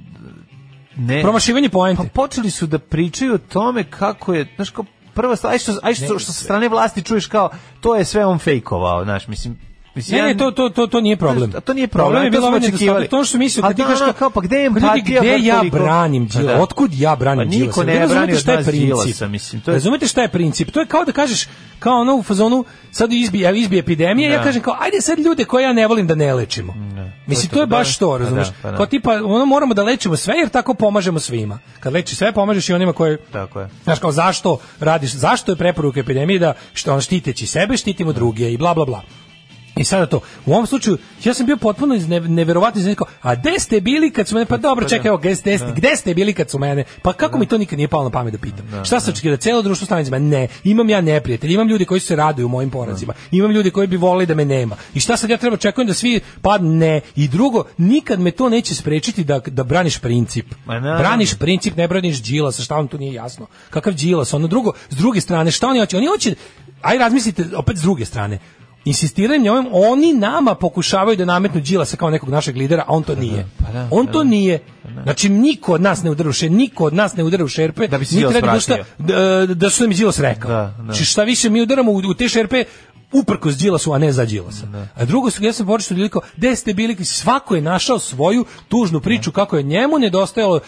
ne, 0.96 1.22
Promašivanje 1.22 1.68
poente. 1.68 2.02
pa 2.02 2.08
počeli 2.08 2.50
su 2.50 2.66
da 2.66 2.78
pričaju 2.78 3.34
o 3.34 3.38
tome 3.38 3.90
kako 3.90 4.34
je, 4.34 4.52
znaš, 4.56 4.70
kao 4.70 4.84
prva 5.14 5.36
stvar, 5.36 5.52
aj 5.52 5.58
što, 5.58 5.72
aj 5.82 5.94
što, 5.94 6.18
što 6.18 6.32
sa 6.32 6.44
strane 6.44 6.68
vlasti 6.68 7.02
čuješ 7.02 7.26
kao, 7.26 7.50
to 7.80 7.94
je 7.94 8.04
sve 8.04 8.26
on 8.26 8.38
fejkovao, 8.38 9.04
znaš, 9.04 9.28
mislim, 9.28 9.58
mislim, 9.94 10.14
Ne, 10.14 10.20
ja- 10.20 10.26
ne, 10.26 10.36
to, 10.36 10.50
to, 10.50 10.68
to, 10.68 10.86
to 10.86 11.00
nije 11.00 11.16
problem. 11.16 11.52
A 11.56 11.60
to 11.60 11.74
nije 11.74 11.88
problem, 11.88 12.24
je 12.24 12.30
to 12.30 12.32
bilo 12.32 12.46
smo 12.48 12.56
očekivali. 12.58 12.84
nedostatak. 12.98 13.10
To 13.10 13.24
što 13.24 13.38
mislio, 13.38 13.64
A 13.64 13.68
kad 13.68 13.76
ti 13.76 13.82
da, 13.82 13.88
kažeš 13.88 14.04
kao, 14.04 14.12
kao, 14.12 14.30
pa 14.30 14.40
gde 14.40 14.56
je 14.56 14.70
pa 14.70 14.76
empatija, 14.78 15.20
Gde 15.20 15.30
bar 15.30 15.40
ja 15.40 15.62
branim 15.72 16.28
Pa 16.28 16.38
Đila? 16.38 16.52
da. 16.52 16.62
Otkud 16.62 16.90
ja 16.94 17.16
branim 17.16 17.48
Pa 17.50 17.56
niko 17.56 17.84
ne 17.84 18.06
brani 18.06 18.32
od 18.34 18.48
je 18.48 18.56
nas? 18.56 18.66
Đilasa, 18.66 19.28
mislim, 19.28 19.60
to 19.62 19.70
je- 19.70 19.74
Razumete 19.74 20.06
šta 20.06 20.22
je 20.22 20.28
princip? 20.28 20.70
To 20.70 20.80
je 20.80 20.86
kao 20.86 21.04
da 21.04 21.12
kažeš, 21.12 21.46
kao 21.78 21.94
ono 21.94 22.14
u 22.14 22.22
fazonu, 22.22 22.64
sad 22.90 23.12
izbije, 23.12 23.58
izbije 23.58 23.80
epidemija, 23.80 24.30
ja 24.30 24.38
Da. 24.38 24.44
kažem 24.44 24.62
kao, 24.62 24.76
ajde 24.80 25.00
sad 25.00 25.18
ljude 25.18 25.44
koje 25.44 25.62
ja 25.62 25.72
ne 25.72 25.86
volim 25.86 26.06
da 26.06 26.14
ne 26.14 26.34
lečimo. 26.34 26.74
Mislim, 27.26 27.48
To 27.48 27.54
to 27.54 27.60
je 27.60 27.62
je 27.62 27.66
to, 27.66 27.70
baš 27.70 27.88
da. 27.90 27.98
to, 27.98 28.10
Pa 28.10 28.18
razumeš? 28.18 28.46
da, 28.46 28.54
pa 28.62 28.70
da. 28.70 28.76
Kao 28.76 28.86
tipa, 28.86 29.12
ono 29.14 29.44
moramo 29.46 29.74
da 29.74 29.82
lečimo 29.82 30.16
sve, 30.16 30.34
jer 30.34 30.48
tako 30.48 30.74
pomažemo 30.74 31.18
svima. 31.20 31.58
Kad 31.80 31.92
leči 31.92 32.16
sve, 32.16 32.32
pomažeš 32.32 32.68
i 32.68 32.72
onima 32.72 32.92
koji 32.92 33.16
Tako 33.32 33.60
je. 33.60 33.68
Znaš 33.84 33.98
kao 33.98 34.12
zašto 34.12 34.58
radiš, 34.80 35.10
zašto 35.12 35.52
je 35.52 35.56
preporuka 35.56 36.00
epidemije 36.00 36.38
da 36.38 36.54
što 36.72 36.94
on 36.94 37.00
štiteći 37.00 37.46
sebe 37.46 37.76
štitimo 37.76 38.12
druge 38.12 38.52
i 38.52 38.56
bla 38.56 38.74
bla 38.74 38.84
bla. 38.84 39.02
I 39.76 39.84
sada 39.84 40.06
to, 40.06 40.20
u 40.46 40.52
ovom 40.52 40.66
slučaju, 40.66 40.98
ja 41.24 41.34
sam 41.34 41.46
bio 41.46 41.56
potpuno 41.56 41.94
izne, 41.94 42.20
neverovatno 42.20 42.78
iznenađen, 42.78 43.04
a 43.22 43.34
gde 43.34 43.58
ste 43.58 43.80
bili 43.80 44.10
kad 44.10 44.28
su 44.28 44.34
mene, 44.34 44.46
pa 44.46 44.56
dobro, 44.56 44.88
čekaj, 44.88 45.08
evo, 45.08 45.18
gde 45.18 45.36
ste, 45.36 45.58
gde 45.76 45.96
ste 45.96 46.14
bili 46.14 46.32
kad 46.32 46.50
su 46.50 46.58
mene, 46.58 46.84
pa 47.02 47.12
kako 47.12 47.38
mi 47.38 47.46
to 47.46 47.58
nikad 47.58 47.78
nije 47.78 47.88
palo 47.88 48.04
na 48.04 48.10
pamet 48.10 48.32
da 48.32 48.38
pitam? 48.38 48.84
Šta 48.84 49.00
se 49.00 49.10
očekivao, 49.10 49.36
da 49.36 49.40
celo 49.40 49.62
društvo 49.62 49.84
stane 49.84 50.04
za 50.04 50.10
mene? 50.10 50.28
Ne, 50.28 50.48
imam 50.64 50.90
ja 50.90 51.00
neprijatelje, 51.00 51.54
imam 51.54 51.68
ljudi 51.68 51.84
koji 51.84 52.00
se 52.00 52.16
raduju 52.16 52.48
mojim 52.48 52.70
porazima, 52.70 53.12
imam 53.30 53.50
ljudi 53.50 53.70
koji 53.70 53.86
bi 53.86 53.96
volili 53.96 54.26
da 54.26 54.34
me 54.34 54.44
nema. 54.44 54.76
I 54.94 55.00
šta 55.00 55.16
sad 55.16 55.30
ja 55.30 55.36
treba 55.36 55.54
očekujem 55.54 55.88
da 55.88 55.94
svi, 55.94 56.20
pa 56.42 56.58
ne. 56.58 57.00
I 57.16 57.28
drugo, 57.28 57.64
nikad 57.78 58.20
me 58.20 58.30
to 58.30 58.48
neće 58.48 58.74
sprečiti 58.74 59.24
da, 59.24 59.40
da 59.46 59.64
braniš 59.64 59.98
princip. 59.98 60.46
Braniš 60.98 61.38
princip, 61.38 61.76
ne 61.76 61.88
braniš 61.88 62.22
Đilasa, 62.22 62.62
šta 62.62 62.76
vam 62.76 62.88
tu 62.88 62.98
nije 62.98 63.14
jasno? 63.14 63.46
Kakav 63.70 63.94
Đilas? 63.94 64.34
Ono 64.34 64.46
drugo, 64.46 64.72
s 64.90 64.96
druge 64.96 65.20
strane, 65.20 65.50
šta 65.50 65.68
oni 65.68 65.78
hoće? 65.80 65.96
Oni 65.96 66.06
hoće, 66.06 66.34
aj 66.82 66.98
razmislite 66.98 67.44
opet 67.56 67.76
s 67.76 67.82
druge 67.82 68.04
strane. 68.04 68.38
Insistiraju 68.84 69.40
na 69.40 69.52
ovim, 69.52 69.68
oni 69.72 70.12
nama 70.12 70.54
pokušavaju 70.54 71.16
da 71.16 71.24
nametnu 71.24 71.60
Đilasa 71.60 71.96
kao 71.96 72.10
nekog 72.10 72.28
našeg 72.28 72.56
lidera, 72.56 72.84
a 72.86 72.92
on 72.92 73.02
to 73.02 73.14
nije. 73.14 73.46
pa 73.58 73.72
da, 73.72 73.88
on 73.90 74.06
pa 74.06 74.12
to 74.12 74.18
da. 74.18 74.30
nije. 74.30 74.58
Znači, 75.02 75.28
niko 75.28 75.72
od 75.72 75.82
nas 75.82 76.02
ne 76.02 76.10
udara 76.10 76.28
u 76.28 76.32
šerpe, 76.32 76.54
niko 76.54 76.84
od 76.84 76.94
nas 76.94 77.16
ne 77.16 77.24
udara 77.24 77.44
u 77.44 77.48
šerpe, 77.48 77.88
Da 77.88 77.98
bi 77.98 78.04
se 78.04 78.16
bilo 78.16 78.60
šta, 78.60 78.76
da, 78.98 79.46
da 79.46 79.70
su 79.70 79.82
nam 79.82 79.92
i 79.92 79.94
Đilas 79.94 80.18
rekao. 80.18 80.50
Da, 80.50 80.74
da. 80.78 80.84
Znači, 80.84 81.04
šta 81.04 81.24
više 81.24 81.50
mi 81.50 81.62
udaramo 81.62 81.92
u, 81.92 81.96
u 81.96 82.14
te 82.14 82.28
šerpe, 82.28 82.64
uprkos 83.12 83.56
Đilasu, 83.56 83.92
a 83.92 83.98
ne 83.98 84.12
za 84.12 84.24
Đilasa. 84.24 84.66
A 84.94 85.04
drugo 85.04 85.30
su, 85.30 85.44
ja 85.44 85.52
sam 85.52 85.66
počeo 85.66 85.96
ljudi 85.96 86.08
kao, 86.08 86.22
gde 86.36 86.56
ste 86.56 86.74
bili, 86.74 87.04
svako 87.04 87.54
je 87.54 87.60
našao 87.60 87.98
svoju 87.98 88.44
tužnu 88.68 89.00
priču 89.00 89.32
kako 89.32 89.56
je 89.56 89.62
njemu 89.62 89.98
nedostajalo, 89.98 90.60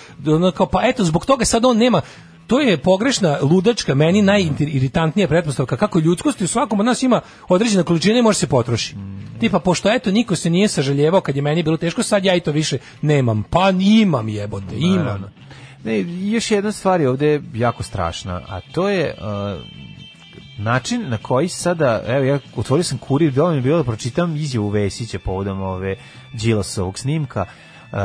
kao, 0.54 0.66
pa 0.66 0.80
eto, 0.84 1.04
zbog 1.04 1.26
toga 1.26 1.44
sad 1.44 1.64
on 1.64 1.78
nema, 1.78 2.00
to 2.46 2.60
je 2.60 2.76
pogrešna, 2.76 3.38
ludačka, 3.42 3.94
meni 3.94 4.22
najiritantnija 4.22 5.28
pretpostavka 5.28 5.76
kako 5.76 5.98
ljudskosti 5.98 6.44
u 6.44 6.48
svakom 6.48 6.80
od 6.80 6.86
nas 6.86 7.02
ima 7.02 7.20
određena 7.48 7.82
količina 7.82 8.18
i 8.18 8.22
može 8.22 8.38
se 8.38 8.46
potroši. 8.46 8.94
Tipa, 9.40 9.58
pošto 9.58 9.92
eto, 9.92 10.10
niko 10.10 10.36
se 10.36 10.50
nije 10.50 10.68
sažaljevao 10.68 11.20
kad 11.20 11.36
je 11.36 11.42
meni 11.42 11.62
bilo 11.62 11.76
teško, 11.76 12.02
sad 12.02 12.24
ja 12.24 12.34
i 12.34 12.40
to 12.40 12.52
više 12.52 12.78
nemam. 13.02 13.42
Pa 13.50 13.70
imam 13.80 14.28
jebote, 14.28 14.76
imam. 14.76 15.24
Ne, 15.84 16.00
još 16.30 16.50
jedna 16.50 16.72
stvar 16.72 17.00
je 17.00 17.08
ovde 17.08 17.40
jako 17.54 17.82
strašna, 17.82 18.40
a 18.48 18.60
to 18.72 18.88
je 18.88 19.14
uh, 19.18 19.60
način 20.58 21.08
na 21.08 21.18
koji 21.18 21.48
sada, 21.48 22.02
evo 22.06 22.24
ja 22.24 22.38
otvorio 22.56 22.84
sam 22.84 22.98
kurir, 22.98 23.32
bilo 23.32 23.50
mi 23.50 23.56
je 23.56 23.62
bilo 23.62 23.78
da 23.78 23.84
pročitam 23.84 24.36
izjavu 24.36 24.68
Vesića 24.68 25.18
povodom 25.18 25.62
ove 25.62 25.96
Đilasovog 26.32 26.98
snimka, 26.98 27.44
uh, 27.92 27.98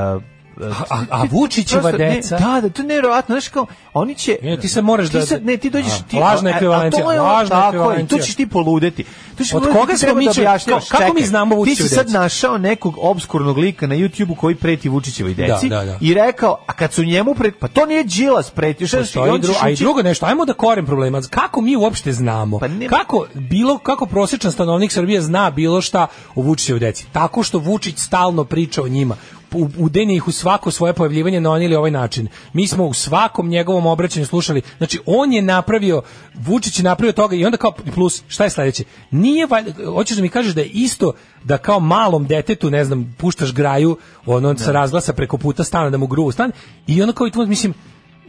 a- 0.89 1.03
a 1.11 1.23
Vučićeva 1.23 1.81
prosto, 1.81 1.97
ne, 1.99 2.09
deca? 2.11 2.37
da, 2.37 2.61
da, 2.61 2.69
to 2.69 2.81
je 2.81 2.87
nevjerovatno, 2.87 3.33
znaš 3.33 3.47
kao, 3.47 3.65
oni 3.93 4.15
će... 4.15 4.37
Ne, 4.43 4.57
ti 4.57 4.67
sad 4.67 4.83
moraš 4.83 5.09
da- 5.09 5.25
sad- 5.25 5.45
ne, 5.45 5.57
ti 5.57 5.69
dođeš... 5.69 5.93
A, 5.93 6.03
ti, 6.03 6.17
lažna 6.17 6.49
a- 6.49 6.53
a 6.53 6.55
ekvivalencija, 6.55 7.03
to 7.03 7.11
je 7.11 7.21
ono, 7.21 7.29
lažna 7.29 7.49
tako 7.51 7.63
je, 7.63 7.69
ekvivalencija. 7.69 8.19
Tu 8.19 8.25
ćeš 8.25 8.35
ti 8.35 8.47
poludeti. 8.47 9.03
Tu 9.37 9.43
ćeš 9.43 9.53
Od 9.53 9.61
poludeti, 9.61 9.79
koga 9.79 9.93
ti 9.93 9.99
smo 9.99 10.07
mi 10.09 10.25
da 10.25 10.31
objašnjavaš, 10.31 10.65
kako- 10.65 10.85
kako 10.89 11.03
mi 11.05 11.09
čekaj, 11.11 11.25
znamo 11.25 11.55
Ti 11.55 11.59
Vučićevoj 11.59 11.89
si 11.89 11.95
sad 11.95 12.09
našao 12.09 12.57
nekog 12.57 12.95
obskurnog 12.99 13.57
lika 13.57 13.87
na 13.87 13.95
YouTubeu 13.95 14.35
koji 14.35 14.55
preti 14.55 14.89
Vučićevoj 14.89 15.33
deci 15.33 15.69
Da, 15.69 15.75
da, 15.75 15.85
da. 15.85 15.97
i 16.01 16.13
rekao, 16.13 16.57
a 16.67 16.73
kad 16.73 16.93
su 16.93 17.03
njemu 17.03 17.35
pre, 17.35 17.51
pa 17.51 17.67
to 17.67 17.85
nije 17.85 18.03
Đilas 18.05 18.51
pretio, 18.51 18.87
šta 18.87 18.97
Postoji 18.97 19.31
on 19.31 19.41
dru, 19.41 19.53
će 19.53 19.59
a 19.61 19.69
i 19.69 19.75
drugo 19.75 20.01
nešto, 20.01 20.25
ajmo 20.25 20.45
da 20.45 20.53
korem 20.53 20.85
problema. 20.85 21.21
Kako 21.21 21.61
mi 21.61 21.75
uopšte 21.75 22.13
znamo? 22.13 22.59
Pa 22.59 22.67
kako 22.89 23.25
bilo 23.33 23.77
kako 23.77 24.05
prosječan 24.05 24.51
stanovnik 24.51 24.91
Srbije 24.91 25.21
zna 25.21 25.49
bilo 25.49 25.81
šta 25.81 26.07
o 26.35 26.41
Vučićevoj 26.41 26.79
deci? 26.79 27.05
Tako 27.07 27.43
što 27.43 27.57
Vučić 27.59 27.97
stalno 27.97 28.43
priča 28.43 28.83
o 28.83 28.87
njima. 28.87 29.15
U, 29.53 29.69
udenje 29.77 30.15
ih 30.15 30.27
u 30.27 30.31
svako 30.31 30.71
svoje 30.71 30.93
pojavljivanje 30.93 31.41
na 31.41 31.51
on 31.51 31.61
ili 31.61 31.75
ovaj 31.75 31.91
način. 31.91 32.27
Mi 32.53 32.67
smo 32.67 32.85
u 32.85 32.93
svakom 32.93 33.49
njegovom 33.49 33.85
obraćanju 33.85 34.25
slušali, 34.25 34.61
znači 34.77 34.99
on 35.05 35.33
je 35.33 35.41
napravio, 35.41 36.01
Vučić 36.35 36.79
je 36.79 36.83
napravio 36.83 37.11
toga 37.11 37.35
i 37.35 37.45
onda 37.45 37.57
kao 37.57 37.71
plus, 37.95 38.23
šta 38.27 38.43
je 38.43 38.49
sledeće? 38.49 38.83
Nije, 39.11 39.47
valjda- 39.47 39.85
hoćeš 39.85 40.15
da 40.17 40.21
mi 40.21 40.29
kažeš 40.29 40.53
da 40.53 40.61
je 40.61 40.67
isto 40.67 41.13
da 41.43 41.57
kao 41.57 41.79
malom 41.79 42.27
detetu, 42.27 42.69
ne 42.69 42.85
znam, 42.85 43.15
puštaš 43.17 43.53
graju, 43.53 43.97
ono 44.25 44.57
sa 44.57 44.71
razglasa 44.71 45.13
preko 45.13 45.37
puta 45.37 45.63
stana 45.63 45.89
da 45.89 45.97
mu 45.97 46.07
gruvu 46.07 46.31
stan 46.31 46.51
i 46.87 47.01
onda 47.01 47.13
kao 47.13 47.27
i 47.27 47.31
tvoj, 47.31 47.45
mislim, 47.45 47.73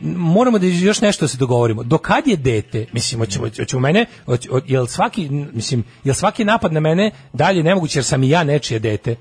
moramo 0.03 0.59
da 0.59 0.66
još 0.66 1.01
nešto 1.01 1.24
da 1.24 1.28
se 1.28 1.36
dogovorimo. 1.36 1.82
Do 1.82 1.99
kad 1.99 2.27
je 2.27 2.36
dete, 2.36 2.86
mislim, 2.93 3.20
hoćemo, 3.20 3.47
hoćemo 3.59 3.81
mene, 3.81 4.07
hoće, 4.24 4.49
ho- 4.49 4.61
jel 4.66 4.86
svaki, 4.86 5.28
mislim, 5.31 5.85
jel 6.05 6.15
svaki 6.15 6.45
napad 6.45 6.73
na 6.73 6.81
mene 6.81 7.11
dalje 7.32 7.62
nemoguće 7.62 7.99
jer 7.99 8.05
sam 8.05 8.23
i 8.23 8.28
ja 8.28 8.45
nečije 8.45 8.81
dete? 8.81 9.16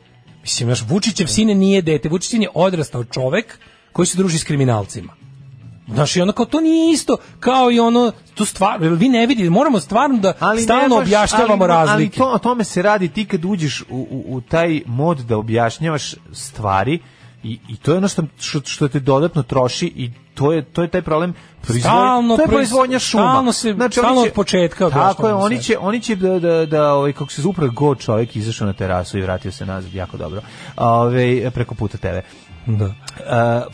Mislim, 0.48 0.70
naš 0.70 0.84
Vučićev 0.88 1.28
sine 1.28 1.56
nije 1.56 1.82
dete, 1.82 2.10
Vučićev 2.10 2.42
je 2.42 2.50
odrastao 2.54 3.04
čovek 3.04 3.60
koji 3.92 4.06
se 4.06 4.18
druži 4.18 4.40
s 4.40 4.44
kriminalcima. 4.44 5.14
Znaš, 5.94 6.16
i 6.16 6.22
ono 6.22 6.32
kao 6.32 6.46
to 6.46 6.62
nije 6.62 6.94
isto 6.94 7.18
kao 7.40 7.72
i 7.72 7.80
ono, 7.80 8.12
tu 8.36 8.46
stvar, 8.46 8.80
vi 8.80 9.10
ne 9.10 9.26
vidite, 9.26 9.50
moramo 9.50 9.80
stvarno 9.80 10.18
da 10.18 10.34
ne 10.56 10.62
stalno 10.62 10.96
baš- 10.96 11.02
objašnjavamo 11.02 11.64
ali, 11.64 11.74
Ali 11.74 11.88
razlike. 11.88 12.18
to, 12.18 12.32
o 12.32 12.38
tome 12.38 12.64
se 12.64 12.82
radi 12.82 13.08
ti 13.08 13.26
kad 13.26 13.46
uđeš 13.46 13.82
u, 13.82 13.86
u, 13.90 14.24
u 14.28 14.42
taj 14.42 14.82
mod 14.86 15.18
da 15.18 15.38
objašnjavaš 15.38 16.16
stvari 16.34 17.00
I, 17.48 17.60
i 17.68 17.78
to 17.78 17.92
je 17.92 17.98
ono 17.98 18.08
što, 18.08 18.24
što, 18.40 18.62
što 18.62 18.88
te 18.88 19.00
dodatno 19.02 19.44
troši 19.44 19.88
i 19.88 20.12
to 20.34 20.52
je 20.52 20.62
to 20.64 20.82
je 20.82 20.88
taj 20.88 21.02
problem. 21.02 21.34
Proizvodnje 21.62 21.82
Stalno 21.82 22.36
to 22.36 22.42
je 22.42 22.48
proiz- 22.48 22.52
proizvodnja 22.52 23.00
šuma. 23.00 23.24
stalno 23.24 23.52
se- 23.54 23.70
oni 23.72 23.92
stalno 23.92 24.22
će- 24.22 24.28
od 24.28 24.34
početka 24.34 24.90
tako 24.90 25.28
je 25.28 25.34
oni 25.36 25.60
će 25.60 25.78
oni 25.80 26.02
će 26.02 26.16
da 26.16 26.40
da 26.40 26.66
da 26.66 26.94
ovaj 26.94 27.14
kako 27.14 27.32
se 27.32 27.42
upravo 27.44 27.72
god 27.74 28.00
čovjek 28.00 28.36
izašao 28.36 28.68
na 28.68 28.74
terasu 28.74 29.18
i 29.18 29.22
vratio 29.22 29.52
se 29.52 29.66
nazad 29.66 29.94
jako 29.94 30.18
dobro. 30.18 30.42
Ovaj 30.78 31.16
preko 31.52 31.76
puta 31.76 31.98
tebe 31.98 32.22
Da. 32.68 32.86
uh, 32.86 32.94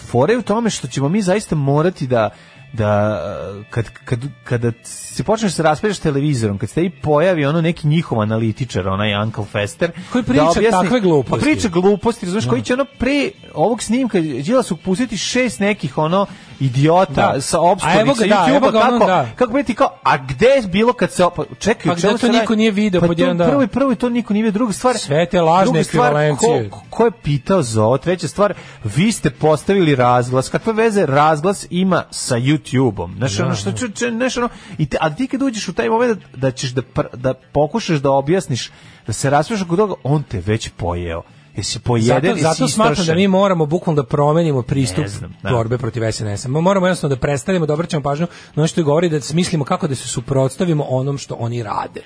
fore 0.01 0.37
u 0.37 0.41
tome 0.43 0.69
što 0.69 0.87
ćemo 0.87 1.09
mi 1.09 1.21
zaista 1.21 1.55
morati 1.55 2.07
da 2.07 2.29
da 2.73 3.21
uh, 3.57 3.65
kad, 3.67 3.89
kad, 3.95 4.19
kada 4.43 4.71
se 5.13 5.23
počneš 5.23 5.51
da 5.51 5.55
se 5.55 5.63
raspravljaš 5.63 5.99
televizorom, 5.99 6.57
kad 6.57 6.69
se 6.69 6.75
tebi 6.75 6.89
pojavi 6.89 7.45
ono 7.45 7.61
neki 7.61 7.87
njihov 7.87 8.21
analitičar, 8.21 8.87
onaj 8.87 9.23
Uncle 9.23 9.45
Fester, 9.45 9.91
Koji 10.11 10.23
priča 10.23 10.43
da 10.43 10.49
objasni- 10.49 10.71
takve 10.83 10.99
gluposti. 10.99 11.31
Pa 11.31 11.37
priča 11.37 11.67
gluposti, 11.67 12.25
razumiješ, 12.25 12.49
koji 12.49 12.61
će 12.61 12.73
ono 12.73 12.85
pre 12.99 13.29
ovog 13.53 13.83
snimka 13.83 14.19
Đilasu 14.19 14.77
pustiti 14.77 15.17
šest 15.17 15.59
nekih 15.59 15.97
ono 15.97 16.25
idiota 16.59 17.31
Da. 17.33 17.41
sa 17.41 17.57
ga, 17.75 18.15
sa 18.15 18.25
da, 18.27 18.47
YouTube-a, 18.49 18.67
ono, 18.67 18.99
kako, 18.99 19.05
da. 19.05 19.27
kako 19.35 19.53
bi 19.53 19.63
ti 19.63 19.75
kao, 19.75 19.89
a 20.03 20.17
gde 20.17 20.47
je 20.47 20.61
bilo 20.61 20.93
kad 20.93 21.11
se, 21.11 21.25
opa, 21.25 21.43
čekaj, 21.59 21.83
Pa 21.85 21.95
gde 21.95 22.17
to 22.17 22.27
niko 22.27 22.55
nije 22.55 22.71
video 22.71 23.01
pa 23.01 23.07
pod 23.07 23.17
to 23.17 23.23
jedan 23.23 23.37
dan? 23.37 23.49
Prvo 23.49 23.63
i 23.63 23.67
prvo 23.67 23.91
i 23.91 23.95
to 23.95 24.09
niko 24.09 24.33
nije 24.33 24.43
video, 24.43 24.53
druga 24.53 24.73
stvar, 24.73 24.97
Sve 24.97 25.29
te 25.29 25.41
lažne 25.41 25.79
ekvivalencije. 25.79 26.69
Ko, 26.69 26.81
ko 26.89 27.05
je 27.05 27.11
pitao 27.23 27.61
za 27.61 27.83
ovo? 27.83 27.97
Treća 27.97 28.27
stvar, 28.27 28.53
vi 28.83 29.11
ste 29.11 29.29
postavili 29.29 29.95
razglas. 29.95 30.49
Kakve 30.49 30.73
veze 30.73 31.05
razglas 31.05 31.67
ima 31.69 32.03
sa 32.11 32.35
YouTube-om? 32.35 33.15
Znaš, 33.17 33.39
ono 33.39 33.55
što, 33.55 33.71
znaš, 34.11 34.37
ono, 34.37 34.49
i 34.77 34.85
te, 34.85 34.97
ali 35.03 35.15
ti 35.15 35.27
kad 35.27 35.41
uđeš 35.41 35.67
u 35.67 35.73
taj 35.73 35.89
moment 35.89 36.21
da 36.35 36.51
ćeš 36.51 36.71
da, 36.71 36.81
pr- 36.81 37.15
da 37.15 37.33
pokušaš 37.33 37.97
da 37.97 38.11
objasniš, 38.11 38.71
da 39.07 39.13
se 39.13 39.29
raspraviš 39.29 39.63
oko 39.63 39.75
toga, 39.75 39.93
on 40.03 40.23
te 40.23 40.39
već 40.39 40.69
pojeo. 40.77 41.21
Jesi 41.55 41.79
pojeden, 41.79 42.35
Zato, 42.37 42.53
zato 42.55 42.67
smatram 42.67 43.05
da 43.05 43.15
mi 43.15 43.27
moramo 43.27 43.65
bukvalno 43.65 44.01
da 44.01 44.07
promenimo 44.07 44.61
pristup 44.61 45.07
znam, 45.07 45.35
da. 45.43 45.49
borbe 45.49 45.77
protiv 45.77 46.11
SNS-a. 46.11 46.49
Moramo 46.49 46.87
jednostavno 46.87 47.15
da 47.15 47.19
prestanemo 47.19 47.65
da 47.65 47.73
obraćamo 47.73 48.03
pažnju 48.03 48.27
na 48.55 48.61
ono 48.61 48.67
što 48.67 48.81
je 48.81 48.85
govori 48.85 49.09
da 49.09 49.21
smislimo 49.21 49.65
kako 49.65 49.87
da 49.87 49.95
se 49.95 50.07
suprotstavimo 50.07 50.83
onom 50.89 51.17
što 51.17 51.35
oni 51.39 51.63
rade. 51.63 52.01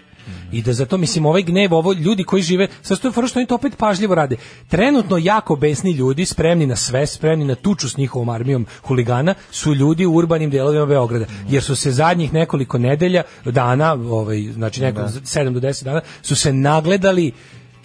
I 0.52 0.62
da 0.62 0.74
zato 0.74 0.98
mislim 0.98 1.26
ovaj 1.26 1.44
gnev, 1.44 1.74
ovo 1.74 1.94
ljudi 1.94 2.24
koji 2.24 2.42
žive, 2.42 2.68
sastoji 2.82 3.14
fora 3.14 3.28
što 3.28 3.40
oni 3.40 3.48
to 3.48 3.56
opet 3.56 3.78
pažljivo 3.78 4.16
rade. 4.16 4.36
Trenutno 4.68 5.18
jako 5.18 5.56
besni 5.56 5.92
ljudi, 5.92 6.26
spremni 6.26 6.66
na 6.66 6.76
sve, 6.76 7.08
spremni 7.08 7.46
na 7.46 7.56
tuču 7.56 7.90
s 7.90 7.98
njihovom 7.98 8.30
armijom 8.30 8.66
huligana, 8.84 9.36
su 9.52 9.74
ljudi 9.74 10.06
u 10.06 10.14
urbanim 10.14 10.50
delovima 10.50 10.86
Beograda. 10.86 11.26
Jer 11.50 11.64
su 11.64 11.76
se 11.76 11.92
zadnjih 11.92 12.34
nekoliko 12.34 12.78
nedelja, 12.78 13.24
dana, 13.46 13.94
ovaj, 13.94 14.42
znači 14.54 14.82
nekoliko, 14.82 15.10
7 15.10 15.54
do 15.54 15.60
10 15.60 15.84
dana, 15.84 16.02
su 16.22 16.36
se 16.36 16.54
nagledali 16.54 17.32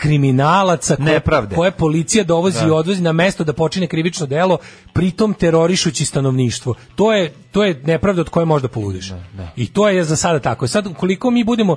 kriminalaca 0.03 0.97
koje, 0.97 1.13
Nepravde. 1.13 1.57
koje 1.57 1.71
policija 1.71 2.25
dovozi 2.25 2.59
Da. 2.61 2.67
i 2.67 2.71
odvozi 2.71 3.03
na 3.03 3.13
mesto 3.13 3.45
da 3.45 3.53
počine 3.53 3.87
krivično 3.87 4.27
delo, 4.27 4.59
pritom 4.93 5.35
terorišući 5.35 6.05
stanovništvo. 6.05 6.75
To 6.95 7.13
je 7.13 7.33
to 7.51 7.65
je 7.65 7.81
nepravda 7.85 8.21
od 8.21 8.29
koje 8.29 8.47
možda 8.47 8.69
poludiš. 8.69 9.13
I 9.57 9.67
to 9.67 9.89
je 9.89 10.05
za 10.05 10.17
sada 10.17 10.39
tako. 10.39 10.67
Sad 10.67 10.87
ukoliko 10.87 11.31
mi 11.31 11.45
budemo 11.45 11.77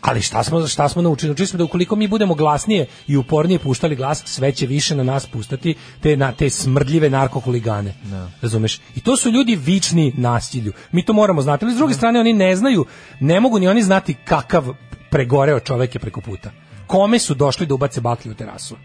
ali 0.00 0.22
šta 0.22 0.42
smo 0.44 0.66
šta 0.66 0.88
smo 0.88 1.02
naučili? 1.02 1.28
Naučili 1.28 1.46
smo 1.46 1.58
da 1.58 1.64
ukoliko 1.64 1.96
mi 1.96 2.08
budemo 2.08 2.34
glasnije 2.34 2.86
i 3.06 3.16
upornije 3.16 3.58
puštali 3.58 3.96
glas, 3.96 4.22
sve 4.26 4.52
će 4.52 4.66
više 4.66 4.94
na 4.96 5.02
nas 5.02 5.26
pustati 5.26 5.74
te 6.00 6.16
na 6.16 6.32
te 6.32 6.50
smrdljive 6.50 7.10
narkohuligane. 7.10 7.94
Razumeš? 8.42 8.80
I 8.96 9.00
to 9.00 9.16
su 9.16 9.30
ljudi 9.30 9.56
vični 9.56 10.12
nasilju. 10.16 10.72
Mi 10.92 11.04
to 11.04 11.12
moramo 11.12 11.42
znati. 11.42 11.64
Ali 11.64 11.74
s 11.74 11.76
druge 11.76 11.94
strane 11.94 12.20
oni 12.20 12.32
ne 12.32 12.56
znaju, 12.56 12.84
ne 13.20 13.40
mogu 13.40 13.58
ni 13.58 13.68
oni 13.68 13.82
znati 13.82 14.14
kakav 14.14 14.64
pregoreo 15.10 15.60
čovek 15.60 15.94
je 15.94 15.98
preko 15.98 16.20
puta. 16.20 16.50
Kome 16.86 17.18
su 17.18 17.34
došli 17.34 17.66
da 17.66 17.74
ubace 17.74 18.00
baklju 18.00 18.32
u 18.32 18.34
terasu? 18.34 18.76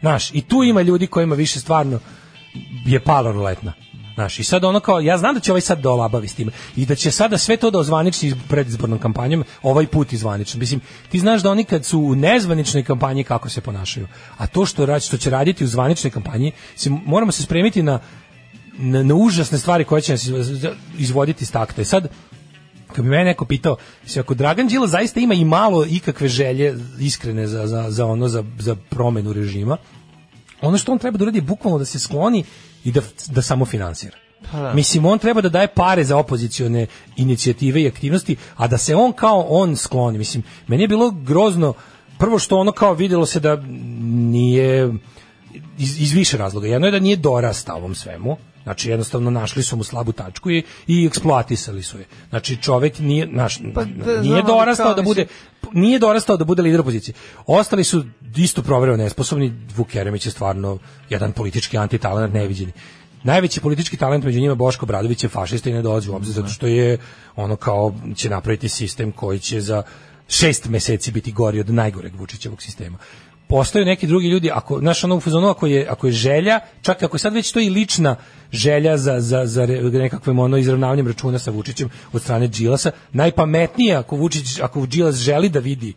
Znaš, 0.00 0.30
i 0.34 0.40
tu 0.40 0.62
ima 0.64 0.82
ljudi 0.82 1.06
kojima 1.06 1.34
više 1.34 1.60
stvarno 1.60 2.00
je 2.86 3.00
pala 3.00 3.32
ruletna. 3.32 3.72
Znaš, 4.18 4.38
i 4.38 4.44
sad 4.44 4.64
ono 4.64 4.80
kao, 4.80 5.00
ja 5.00 5.18
znam 5.18 5.34
da 5.34 5.40
će 5.40 5.52
ovaj 5.52 5.60
sad 5.60 5.78
da 5.80 6.26
s 6.26 6.34
tim 6.34 6.50
i 6.76 6.86
da 6.86 6.94
će 6.94 7.10
sada 7.10 7.38
sve 7.38 7.56
to 7.56 7.70
da 7.70 7.78
ozvaniči 7.78 8.34
predizbornom 8.48 8.98
kampanjom, 8.98 9.44
ovaj 9.62 9.86
put 9.86 10.12
izvanično. 10.12 10.58
Mislim, 10.58 10.80
ti 11.08 11.18
znaš 11.18 11.42
da 11.42 11.50
oni 11.50 11.64
kad 11.64 11.84
su 11.84 12.00
u 12.00 12.14
nezvaničnoj 12.14 12.84
kampanji 12.84 13.24
kako 13.24 13.48
se 13.48 13.60
ponašaju, 13.60 14.08
a 14.36 14.46
to 14.46 14.66
što, 14.66 14.86
radi, 14.86 15.04
što 15.04 15.16
će 15.16 15.30
raditi 15.30 15.64
u 15.64 15.66
zvaničnoj 15.66 16.10
kampanji, 16.10 16.52
se, 16.76 16.90
moramo 16.90 17.32
se 17.32 17.42
spremiti 17.42 17.82
na, 17.82 18.00
na, 18.78 19.02
na 19.02 19.14
užasne 19.14 19.58
stvari 19.58 19.84
koje 19.84 20.02
će 20.02 20.12
nas 20.12 20.24
iz- 20.24 20.66
izvoditi 20.98 21.44
iz 21.44 21.52
takta. 21.52 21.82
I 21.82 21.84
sad, 21.84 22.08
kad 22.92 23.04
bi 23.04 23.10
mene 23.10 23.24
neko 23.24 23.44
pitao, 23.44 23.76
mislim, 24.02 24.22
ako 24.22 24.34
Dragan 24.34 24.68
Đila 24.68 24.86
zaista 24.86 25.20
ima 25.20 25.34
i 25.34 25.44
malo 25.44 25.86
ikakve 25.86 26.28
želje 26.28 26.78
iskrene 27.00 27.46
za, 27.46 27.66
za, 27.66 27.90
za 27.90 28.06
ono, 28.06 28.28
za, 28.28 28.44
za 28.58 28.76
promenu 28.90 29.32
režima, 29.32 29.76
ono 30.60 30.78
što 30.78 30.92
on 30.92 30.98
treba 30.98 31.18
da 31.18 31.24
uradi 31.24 31.38
je 31.38 31.42
bukvalno 31.42 31.78
da 31.78 31.84
se 31.84 31.98
skloni 31.98 32.44
i 32.84 32.92
da, 32.92 33.00
da 33.26 33.42
samo 33.42 33.64
finansira. 33.64 34.16
da. 34.52 34.74
Mislim, 34.74 35.06
on 35.06 35.18
treba 35.18 35.40
da 35.40 35.48
daje 35.48 35.68
pare 35.68 36.04
za 36.04 36.16
opozicione 36.16 36.86
inicijative 37.16 37.82
i 37.82 37.88
aktivnosti, 37.88 38.36
a 38.56 38.66
da 38.66 38.78
se 38.78 38.96
on 38.96 39.12
kao 39.12 39.46
on 39.48 39.76
skloni. 39.76 40.18
Mislim, 40.18 40.42
meni 40.66 40.82
je 40.82 40.88
bilo 40.88 41.10
grozno, 41.10 41.74
prvo 42.18 42.38
što 42.38 42.58
ono 42.58 42.72
kao 42.72 42.94
videlo 42.94 43.26
se 43.26 43.40
da 43.40 43.56
nije 44.32 44.92
iz, 45.78 46.00
iz 46.00 46.12
više 46.12 46.36
razloga. 46.36 46.66
Jedno 46.66 46.86
je 46.86 46.90
da 46.90 46.98
nije 46.98 47.16
dorastao 47.16 47.76
ovom 47.76 47.94
svemu, 47.94 48.36
Znači 48.68 48.90
jednostavno 48.90 49.30
našli 49.30 49.62
su 49.62 49.76
mu 49.76 49.84
slabu 49.84 50.12
tačku 50.12 50.50
i, 50.50 50.62
i 50.86 51.06
eksploatisali 51.06 51.82
su 51.82 51.98
je. 51.98 52.04
Znači 52.28 52.56
čovjek 52.62 52.98
nije 52.98 53.26
naš 53.26 53.58
Pa 53.74 53.84
da, 53.84 54.20
nije 54.22 54.42
dorastao 54.42 54.94
da 54.94 55.02
bude 55.02 55.26
nije 55.72 55.98
dorastao 55.98 56.36
da 56.36 56.44
bude 56.44 56.62
lider 56.62 56.80
opozicije. 56.80 57.14
Ostali 57.46 57.84
su 57.84 58.04
isto 58.36 58.62
provereno 58.62 58.96
nesposobni. 58.96 59.52
Vuk 59.76 59.94
Jeremić 59.94 60.26
je 60.26 60.32
stvarno 60.32 60.78
jedan 61.10 61.32
politički 61.32 61.78
antitalent 61.78 62.34
neviđeni. 62.34 62.72
Najveći 63.22 63.60
politički 63.60 63.96
talent 63.96 64.24
među 64.24 64.40
njima 64.40 64.54
Boško 64.54 64.86
Bradović 64.86 65.22
je 65.22 65.28
fašista 65.28 65.70
i 65.70 65.72
ne 65.72 65.82
dolazi 65.82 66.10
u 66.10 66.14
obzir 66.14 66.34
zato 66.34 66.48
što 66.48 66.66
je 66.66 66.98
ono 67.36 67.56
kao 67.56 67.94
će 68.16 68.30
napraviti 68.30 68.68
sistem 68.68 69.12
koji 69.12 69.38
će 69.38 69.60
za 69.60 69.82
šest 70.28 70.68
meseci 70.68 71.12
biti 71.12 71.32
gori 71.32 71.60
od 71.60 71.70
najgoreg 71.70 72.14
Vučićevog 72.14 72.62
sistema. 72.62 72.98
Postoje 73.48 73.84
neki 73.84 74.06
drugi 74.06 74.28
ljudi, 74.28 74.50
ako 74.50 74.78
znaš 74.78 75.04
ono 75.04 75.16
u 75.16 75.20
fazonu 75.20 75.48
ako 75.48 75.66
je 75.66 75.86
ako 75.90 76.06
je 76.06 76.12
želja, 76.12 76.60
čak 76.82 77.02
ako 77.02 77.14
je 77.16 77.20
sad 77.20 77.34
već 77.34 77.52
to 77.52 77.60
i 77.60 77.70
lična 77.70 78.16
želja 78.52 78.96
za 78.96 79.20
za 79.20 79.46
za 79.46 79.66
nekakvim 79.92 80.38
ono 80.38 80.56
izravnavanjem 80.56 81.06
računa 81.06 81.38
sa 81.38 81.50
Vučićem 81.50 81.88
od 82.12 82.22
strane 82.22 82.46
Đilasa, 82.46 82.90
najpametnije 83.12 83.94
ako 83.96 84.16
Vučić 84.16 84.60
ako 84.60 84.86
Đilas 84.86 85.14
želi 85.16 85.48
da 85.48 85.58
vidi 85.58 85.92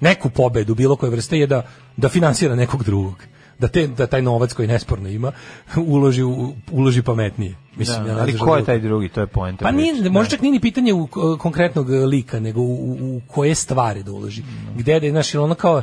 neku 0.00 0.30
pobedu 0.30 0.74
bilo 0.74 0.96
koje 0.96 1.10
vrste 1.10 1.38
je 1.38 1.46
da 1.46 1.62
da 1.96 2.08
finansira 2.08 2.54
nekog 2.54 2.84
drugog 2.84 3.14
da 3.58 3.68
te 3.68 3.86
da 3.86 4.06
taj 4.06 4.22
novac 4.22 4.52
koji 4.52 4.68
nesporno 4.68 5.08
ima 5.08 5.32
uloži 5.86 6.22
u, 6.22 6.54
uloži 6.70 7.02
pametnije 7.02 7.56
mislim 7.76 8.04
Da, 8.04 8.10
ja 8.12 8.18
ali 8.18 8.38
ko 8.38 8.56
je 8.56 8.64
taj 8.64 8.78
drugi, 8.78 9.08
to 9.08 9.20
je 9.20 9.26
poenta. 9.26 9.64
pa 9.64 9.70
nije, 9.70 9.94
priče. 9.94 10.10
možda 10.10 10.30
čak 10.30 10.40
nije 10.40 10.52
ni 10.52 10.60
pitanje 10.60 10.92
u 10.92 11.06
k- 11.06 11.38
konkretnog 11.38 11.88
lika, 11.90 12.40
nego 12.40 12.60
u, 12.60 12.92
u, 12.92 13.20
koje 13.26 13.54
stvari 13.54 14.02
da 14.02 14.12
uloži. 14.12 14.42
Gde 14.76 15.00
da 15.00 15.06
je, 15.06 15.12
znaš, 15.12 15.34
ono 15.34 15.54
kao, 15.54 15.82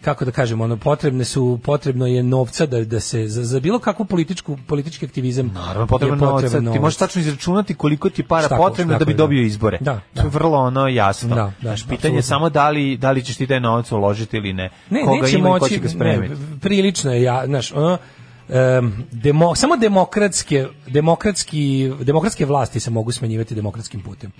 kako 0.00 0.24
da 0.24 0.30
kažemo, 0.30 0.64
ono 0.64 0.76
potrebne 0.76 1.24
su 1.24 1.58
potrebno 1.62 2.06
je 2.06 2.22
novca 2.22 2.66
da 2.66 2.84
da 2.84 3.00
se 3.00 3.28
za, 3.28 3.44
za 3.44 3.60
bilo 3.60 3.78
kakvu 3.78 4.04
političku 4.04 4.58
politički 4.66 5.06
aktivizam 5.06 5.46
Naravno, 5.46 5.86
potrebno 5.86 6.14
je 6.14 6.18
je 6.18 6.20
novac. 6.20 6.42
potreban 6.44 6.72
Ti 6.72 6.78
možeš 6.78 6.96
tačno 6.96 7.20
izračunati 7.20 7.74
koliko 7.74 8.10
ti 8.10 8.22
para 8.22 8.46
Šta 8.46 8.56
potrebno 8.56 8.92
košta, 8.92 8.98
da 8.98 9.04
bi 9.04 9.12
je, 9.12 9.14
da. 9.14 9.18
dobio 9.18 9.42
izbore. 9.42 9.78
Da, 9.80 10.00
To 10.14 10.22
je 10.22 10.28
vrlo 10.28 10.58
ono 10.58 10.88
jasno. 10.88 11.28
Da, 11.28 11.34
da, 11.34 11.52
Znaš, 11.60 11.80
pitanje 11.80 11.96
apsolutno. 11.96 12.18
je 12.18 12.22
samo 12.22 12.50
da 12.50 12.70
li, 12.70 12.96
da 12.96 13.10
li 13.10 13.24
ćeš 13.24 13.36
ti 13.36 13.46
taj 13.46 13.60
novac 13.60 13.92
uložiti 13.92 14.36
ili 14.36 14.52
ne. 14.52 14.70
Ne, 14.90 15.00
Koga 15.04 15.22
neće 15.22 15.38
ima 15.38 15.48
i 15.48 15.52
ko 15.52 15.58
moći, 15.58 15.74
će 15.74 15.80
ga 15.80 15.88
spremiti. 15.88 16.34
ne, 16.34 16.58
prilično 16.60 17.12
je, 17.12 17.22
ja, 17.22 17.46
znaš, 17.46 17.72
ono, 17.72 17.98
em, 18.48 19.06
demo, 19.12 19.54
samo 19.54 19.76
demokratske, 19.76 20.66
demokratski, 20.86 21.92
demokratske 22.00 22.46
vlasti 22.46 22.80
se 22.80 22.90
mogu 22.90 23.12
smenjivati 23.12 23.54
demokratskim 23.54 24.00
putem. 24.00 24.32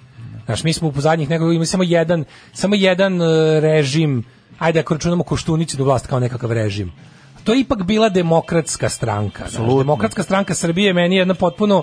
Znaš, 0.44 0.64
mi 0.64 0.72
smo 0.72 0.88
u 0.88 1.00
zadnjih 1.00 1.30
nekoliko 1.30 1.52
imali 1.52 1.66
samo 1.66 1.82
jedan, 1.82 2.24
samo 2.52 2.74
jedan 2.74 3.22
e, 3.22 3.26
režim, 3.60 4.24
ajde 4.60 4.80
ako 4.80 4.94
računamo 4.94 5.24
Koštunićinu 5.24 5.84
vlast 5.84 6.06
kao 6.06 6.20
nekakav 6.20 6.52
režim. 6.52 6.92
To 7.44 7.52
je 7.52 7.60
ipak 7.60 7.82
bila 7.82 8.08
demokratska 8.08 8.88
stranka. 8.88 9.44
Znaš, 9.48 9.78
demokratska 9.78 10.22
stranka 10.22 10.54
Srbije 10.54 10.92
meni 10.92 11.16
je 11.16 11.18
jedna 11.18 11.34
potpuno 11.34 11.82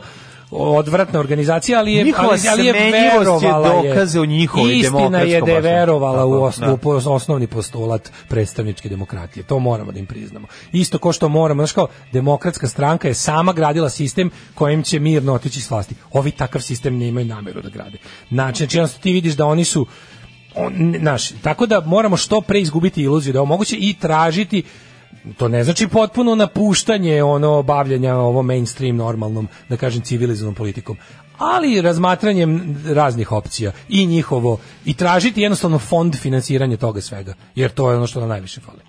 odvratna 0.51 1.19
organizacija, 1.19 1.79
ali 1.79 1.93
je, 1.93 2.03
Njihova 2.03 2.29
ali, 2.29 2.49
ali 2.49 2.65
je 2.65 2.73
smenjivost 2.73 3.43
je 3.43 3.49
verovala 3.49 3.83
dokaz 3.83 4.15
o 4.15 4.25
njihovoj 4.25 4.77
Istina 4.77 5.19
je 5.19 5.41
da 5.41 5.51
je 5.51 5.61
verovala 5.61 6.25
u, 6.25 6.43
osnovu, 6.43 6.71
da. 6.71 6.77
po- 6.77 7.01
osnovni 7.05 7.47
postulat 7.47 8.11
predstavničke 8.27 8.89
demokratije. 8.89 9.43
To 9.43 9.59
moramo 9.59 9.91
da 9.91 9.99
im 9.99 10.05
priznamo. 10.05 10.47
Isto 10.71 10.97
ko 10.97 11.13
što 11.13 11.29
moramo, 11.29 11.61
znaš 11.61 11.71
kao, 11.71 11.87
demokratska 12.11 12.67
stranka 12.67 13.07
je 13.07 13.13
sama 13.13 13.53
gradila 13.53 13.89
sistem 13.89 14.29
kojim 14.53 14.83
će 14.83 14.99
mirno 14.99 15.33
otići 15.33 15.61
s 15.61 15.71
vlasti. 15.71 15.95
Ovi 16.11 16.31
takav 16.31 16.61
sistem 16.61 16.97
nemaju 16.97 17.25
nameru 17.25 17.61
da 17.61 17.69
grade. 17.69 17.97
Znači, 18.29 18.65
znači 18.65 19.01
ti 19.01 19.11
vidiš 19.11 19.33
da 19.33 19.45
oni 19.45 19.65
su 19.65 19.85
on, 20.57 20.95
naš, 20.99 21.29
tako 21.41 21.65
da 21.65 21.81
moramo 21.81 22.17
što 22.17 22.41
pre 22.41 22.59
izgubiti 22.59 23.01
iluziju 23.01 23.33
da 23.33 23.39
je 23.39 23.45
moguće 23.45 23.75
i 23.79 23.93
tražiti 23.93 24.63
to 25.37 25.47
ne 25.47 25.63
znači 25.63 25.87
potpuno 25.87 26.35
napuštanje 26.35 27.23
ono 27.23 27.63
bavljenja 27.63 28.15
ovo 28.15 28.43
mainstream 28.43 28.95
normalnom, 28.95 29.47
da 29.69 29.77
kažem 29.77 30.01
civilizovanom 30.01 30.55
politikom, 30.55 30.97
ali 31.37 31.81
razmatranjem 31.81 32.77
raznih 32.85 33.31
opcija 33.31 33.71
i 33.89 34.05
njihovo 34.05 34.59
i 34.85 34.93
tražiti 34.93 35.41
jednostavno 35.41 35.79
fond 35.79 36.15
finansiranja 36.15 36.77
toga 36.77 37.01
svega, 37.01 37.33
jer 37.55 37.71
to 37.71 37.91
je 37.91 37.97
ono 37.97 38.07
što 38.07 38.19
nam 38.19 38.29
najviše 38.29 38.61
fali. 38.61 38.79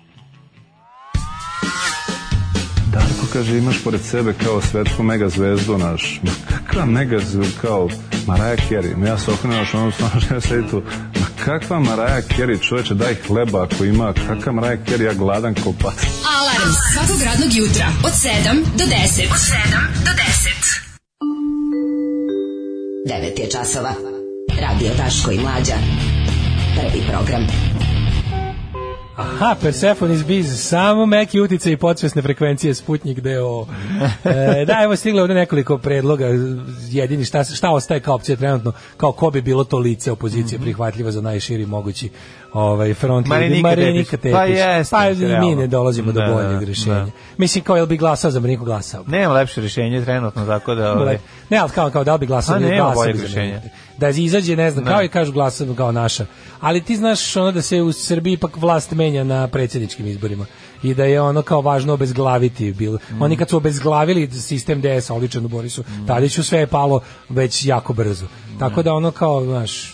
Darko 2.91 3.33
kaže, 3.33 3.57
imaš 3.57 3.83
pored 3.83 4.01
sebe 4.01 4.33
kao 4.43 4.61
svetsku 4.61 5.03
mega 5.03 5.29
zvezdu 5.29 5.77
naš. 5.77 6.21
Kakva 6.49 6.85
mega 6.85 7.19
zvezdu, 7.19 7.57
kao 7.61 7.89
Maraja 8.27 8.55
Kerry. 8.55 8.97
Ma 8.97 9.07
ja 9.07 9.17
se 9.17 9.31
okrenuo 9.31 9.65
što 9.65 10.35
ja 10.35 10.41
sedi 10.41 10.69
tu. 10.69 10.81
Kakva 11.45 11.79
Maraja 11.79 12.21
Kerry, 12.21 12.61
čoveče, 12.61 12.93
daj 12.93 13.15
hleba 13.27 13.63
ako 13.63 13.85
ima. 13.85 14.13
Kakva 14.13 14.51
Maraja 14.51 14.77
Kerry, 14.85 15.03
ja 15.03 15.13
gladan 15.13 15.55
ko 15.55 15.73
pas. 15.83 15.95
Alarm 16.37 16.73
svakog 16.93 17.21
radnog 17.23 17.53
jutra 17.53 17.87
od 18.05 18.11
7 18.11 18.63
do 18.77 18.85
10. 18.85 19.31
Od 19.31 19.41
7 19.41 19.55
do 20.05 20.11
10. 20.11 20.79
9 23.21 23.39
je 23.39 23.49
časova. 23.49 23.93
Radio 24.61 24.91
Daško 24.97 25.31
i 25.31 25.39
Mlađa. 25.39 25.75
Prvi 26.75 27.03
program. 27.11 27.68
Aha, 29.19 29.55
Persephone's 29.57 30.23
Biz, 30.25 30.59
samo 30.59 31.05
meki 31.05 31.41
utice 31.41 31.71
i 31.71 31.77
podsvesne 31.77 32.21
frekvencije 32.21 32.73
Sputnik 32.73 33.19
DO. 33.19 33.67
E, 34.25 34.65
da, 34.65 34.83
evo 34.83 34.95
stiglo 34.95 35.21
ovde 35.21 35.33
nekoliko 35.33 35.77
predloga, 35.77 36.25
jedini 36.81 37.25
šta, 37.25 37.43
šta 37.45 37.69
ostaje 37.69 37.99
kao 37.99 38.15
opcija 38.15 38.35
trenutno, 38.37 38.71
kao 38.97 39.11
ko 39.11 39.31
bi 39.31 39.41
bilo 39.41 39.63
to 39.63 39.77
lice 39.77 40.11
opozicije 40.11 40.57
Mhm. 40.57 40.63
prihvatljivo 40.63 41.11
za 41.11 41.21
najširi 41.21 41.65
mogući 41.65 42.09
ovaj 42.53 42.93
front 42.93 43.27
Marinika 43.27 43.61
Marinika 43.61 44.17
Tepić. 44.17 44.31
Pa 44.33 44.43
jeste, 44.43 44.95
Pa 44.95 45.09
mi 45.39 45.55
ne 45.55 45.67
dolazimo 45.67 46.11
do 46.11 46.21
Da, 46.21 46.27
boljeg 46.27 46.63
rješenja. 46.63 46.95
da. 46.95 47.07
Mislim, 47.37 47.63
kao 47.63 47.75
jel 47.75 47.85
bi 47.85 47.97
glasao 47.97 48.31
za 48.31 48.39
Mariniku 48.39 48.65
glasao? 48.65 49.03
Nema 49.07 49.33
lepše 49.33 49.61
rješenje 49.61 50.01
trenutno, 50.01 50.45
tako 50.45 50.75
da... 50.75 50.93
Ovaj, 50.93 51.17
Ne, 51.49 51.57
ali 51.57 51.69
kao, 51.69 51.89
kao 51.89 52.03
da 52.03 52.13
li 52.13 52.19
bi 52.19 52.25
glasao? 52.25 52.55
A 52.55 52.59
ili 52.59 52.69
nema 52.69 52.83
glasao 52.83 53.03
boljeg. 53.03 53.15
Mariniku. 53.35 53.67
Da 53.99 54.09
izađe, 54.09 54.55
ne 54.55 54.71
znam, 54.71 54.85
Da. 54.85 54.91
kao 54.91 55.03
i 55.03 55.07
kažu 55.07 55.31
glasao 55.31 55.73
kao 55.75 55.91
naša. 55.91 56.25
Ali 56.59 56.81
ti 56.81 56.95
znaš 56.95 57.35
ono 57.35 57.51
da 57.51 57.61
se 57.61 57.81
u 57.81 57.91
Srbiji 57.91 58.33
ipak 58.33 58.57
vlast 58.57 58.91
menja 58.91 59.23
na 59.23 59.47
predsjedničkim 59.47 60.07
izborima 60.07 60.45
i 60.83 60.93
da 60.93 61.05
je 61.05 61.21
ono 61.21 61.41
kao 61.41 61.61
važno 61.61 61.93
obezglaviti 61.93 62.73
bilo. 62.73 62.97
Mm. 63.11 63.21
Oni 63.21 63.37
kad 63.37 63.49
su 63.49 63.57
obezglavili 63.57 64.31
sistem 64.31 64.81
DS-a 64.81 65.13
oličan 65.13 65.45
u 65.45 65.47
Borisu 65.47 65.83
Tadiću 66.07 66.43
sve 66.43 66.59
je 66.59 66.67
palo 66.67 67.01
već 67.29 67.65
jako 67.65 67.93
brzo. 67.93 68.25
Tako 68.59 68.83
da 68.83 68.93
ono 68.93 69.11
kao, 69.11 69.43
znaš, 69.45 69.93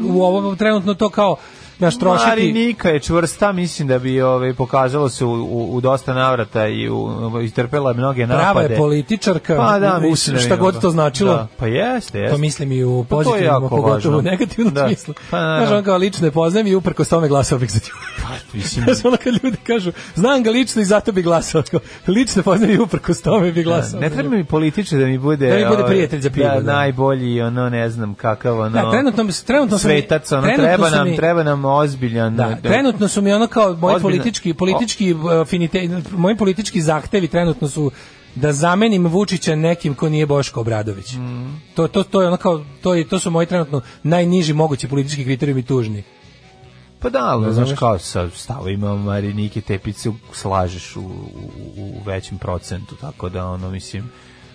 u 0.00 0.22
ovom 0.22 0.56
trenutno 0.56 0.94
to 0.94 1.10
kao 1.10 1.36
naš 1.78 1.98
trošiti 1.98 2.28
Marinika 2.28 2.88
je 2.88 3.00
čvrsta, 3.00 3.52
mislim 3.52 3.88
da 3.88 3.98
bi 3.98 4.22
ovaj 4.22 4.54
pokazalo 4.54 5.08
se 5.08 5.24
u, 5.24 5.32
u, 5.32 5.70
u 5.70 5.80
dosta 5.80 6.14
navrata 6.14 6.66
i 6.66 6.88
u, 6.88 7.08
istrpela 7.40 7.92
mnoge 7.92 8.26
napade. 8.26 8.42
prava 8.42 8.62
je 8.62 8.76
političarka 8.76 9.56
Pa 9.56 9.78
da, 9.78 9.96
u- 9.98 10.00
mislim 10.00 10.36
da 10.36 10.42
šta 10.42 10.56
god 10.56 10.80
to 10.80 10.90
značilo. 10.90 11.32
Da, 11.32 11.46
pa 11.58 11.66
jeste, 11.66 12.18
jeste. 12.18 12.32
To 12.32 12.38
mislim 12.38 12.72
i 12.72 12.84
u 12.84 13.04
Pa 13.04 13.08
pozitivnom, 13.08 13.44
jako 13.44 13.66
a 13.66 13.68
pogotovo 13.68 13.92
važno. 13.94 14.18
u 14.18 14.22
negativnom 14.22 14.74
Da. 14.74 14.86
smislu. 14.86 15.14
Pa, 15.30 15.36
naravno. 15.38 15.66
Znaš, 15.66 15.78
on 15.78 15.84
kao 15.84 15.96
lično 15.96 16.26
je 16.26 16.30
poznajem 16.32 16.66
i 16.66 16.74
uprkos 16.74 17.08
tome 17.08 17.28
glasao 17.28 17.58
bih 17.58 17.70
za 17.70 17.78
nju. 17.78 18.24
Mislim, 18.54 18.84
Znaš, 18.84 19.04
ono 19.04 19.16
kad 19.16 19.34
ljudi 19.34 19.56
kažu, 19.58 19.92
znam 20.14 20.42
ga 20.42 20.50
lično 20.50 20.82
i 20.82 20.86
zato 20.86 21.12
bi 21.12 21.22
glasao. 21.22 21.62
Lično 22.08 22.42
poznajem 22.42 22.74
i 22.74 22.80
uprkos 22.80 23.22
tome 23.22 23.52
bi 23.52 23.62
glasao. 23.62 24.00
ne 24.00 24.10
treba 24.10 24.28
mi 24.30 24.44
političar 24.44 24.98
da 24.98 25.06
mi 25.06 25.18
bude 25.18 25.48
Da 25.48 25.56
mi 25.56 25.64
bude 25.64 25.76
ovaj, 25.76 25.86
prijatelj 25.86 26.20
za 26.20 26.30
pivo, 26.30 26.48
da, 26.48 26.60
da. 26.62 26.72
najbolji 26.74 27.42
ono 27.42 27.70
ne 27.70 27.90
znam 27.90 28.14
kakav 28.14 28.58
ono 28.58 28.70
Da, 28.72 28.90
trenutno, 28.90 29.24
trenutno 29.46 29.78
svetac 29.78 30.32
ono 30.32 30.46
treba 30.48 30.90
nam 30.90 31.16
treba 31.16 31.42
nam 31.42 31.63
ozbiljan 31.68 32.36
Da, 32.36 32.56
trenutno 32.62 33.08
su 33.08 33.22
mi 33.22 33.32
ono 33.32 33.46
kao 33.46 33.76
moji 33.76 33.94
Ozbiljno. 33.94 34.00
politički 34.00 34.54
politički 34.54 35.14
afinite, 35.42 35.88
moji 36.10 36.36
politički 36.36 36.80
zahtevi 36.80 37.28
trenutno 37.28 37.68
su 37.68 37.90
da 38.34 38.52
zamenim 38.52 39.06
Vučića 39.06 39.54
nekim 39.56 39.94
ko 39.94 40.08
nije 40.08 40.26
Boško 40.26 40.60
Obradović. 40.60 41.12
Mhm. 41.12 41.50
To, 41.74 41.88
to, 41.88 42.02
to 42.02 42.20
je 42.20 42.28
ono 42.28 42.36
kao, 42.36 42.64
to, 42.82 42.94
je, 42.94 43.08
to 43.08 43.18
su 43.18 43.30
moji 43.30 43.46
trenutno 43.46 43.80
najniži 44.02 44.52
mogući 44.52 44.88
politički 44.88 45.24
kriterijumi 45.24 45.62
tužni. 45.62 46.02
Pa 47.00 47.10
da, 47.10 47.24
ali 47.24 47.54
znaš 47.54 47.70
kao 47.78 47.98
sa 47.98 48.30
stavovima 48.30 48.96
Marinike 48.96 49.60
Tepice 49.60 50.10
slažeš 50.32 50.96
u, 50.96 51.00
u, 51.00 51.04
u 51.76 52.02
većem 52.06 52.38
procentu, 52.38 52.96
tako 52.96 53.28
da 53.28 53.46
ono 53.46 53.70
mislim 53.70 54.10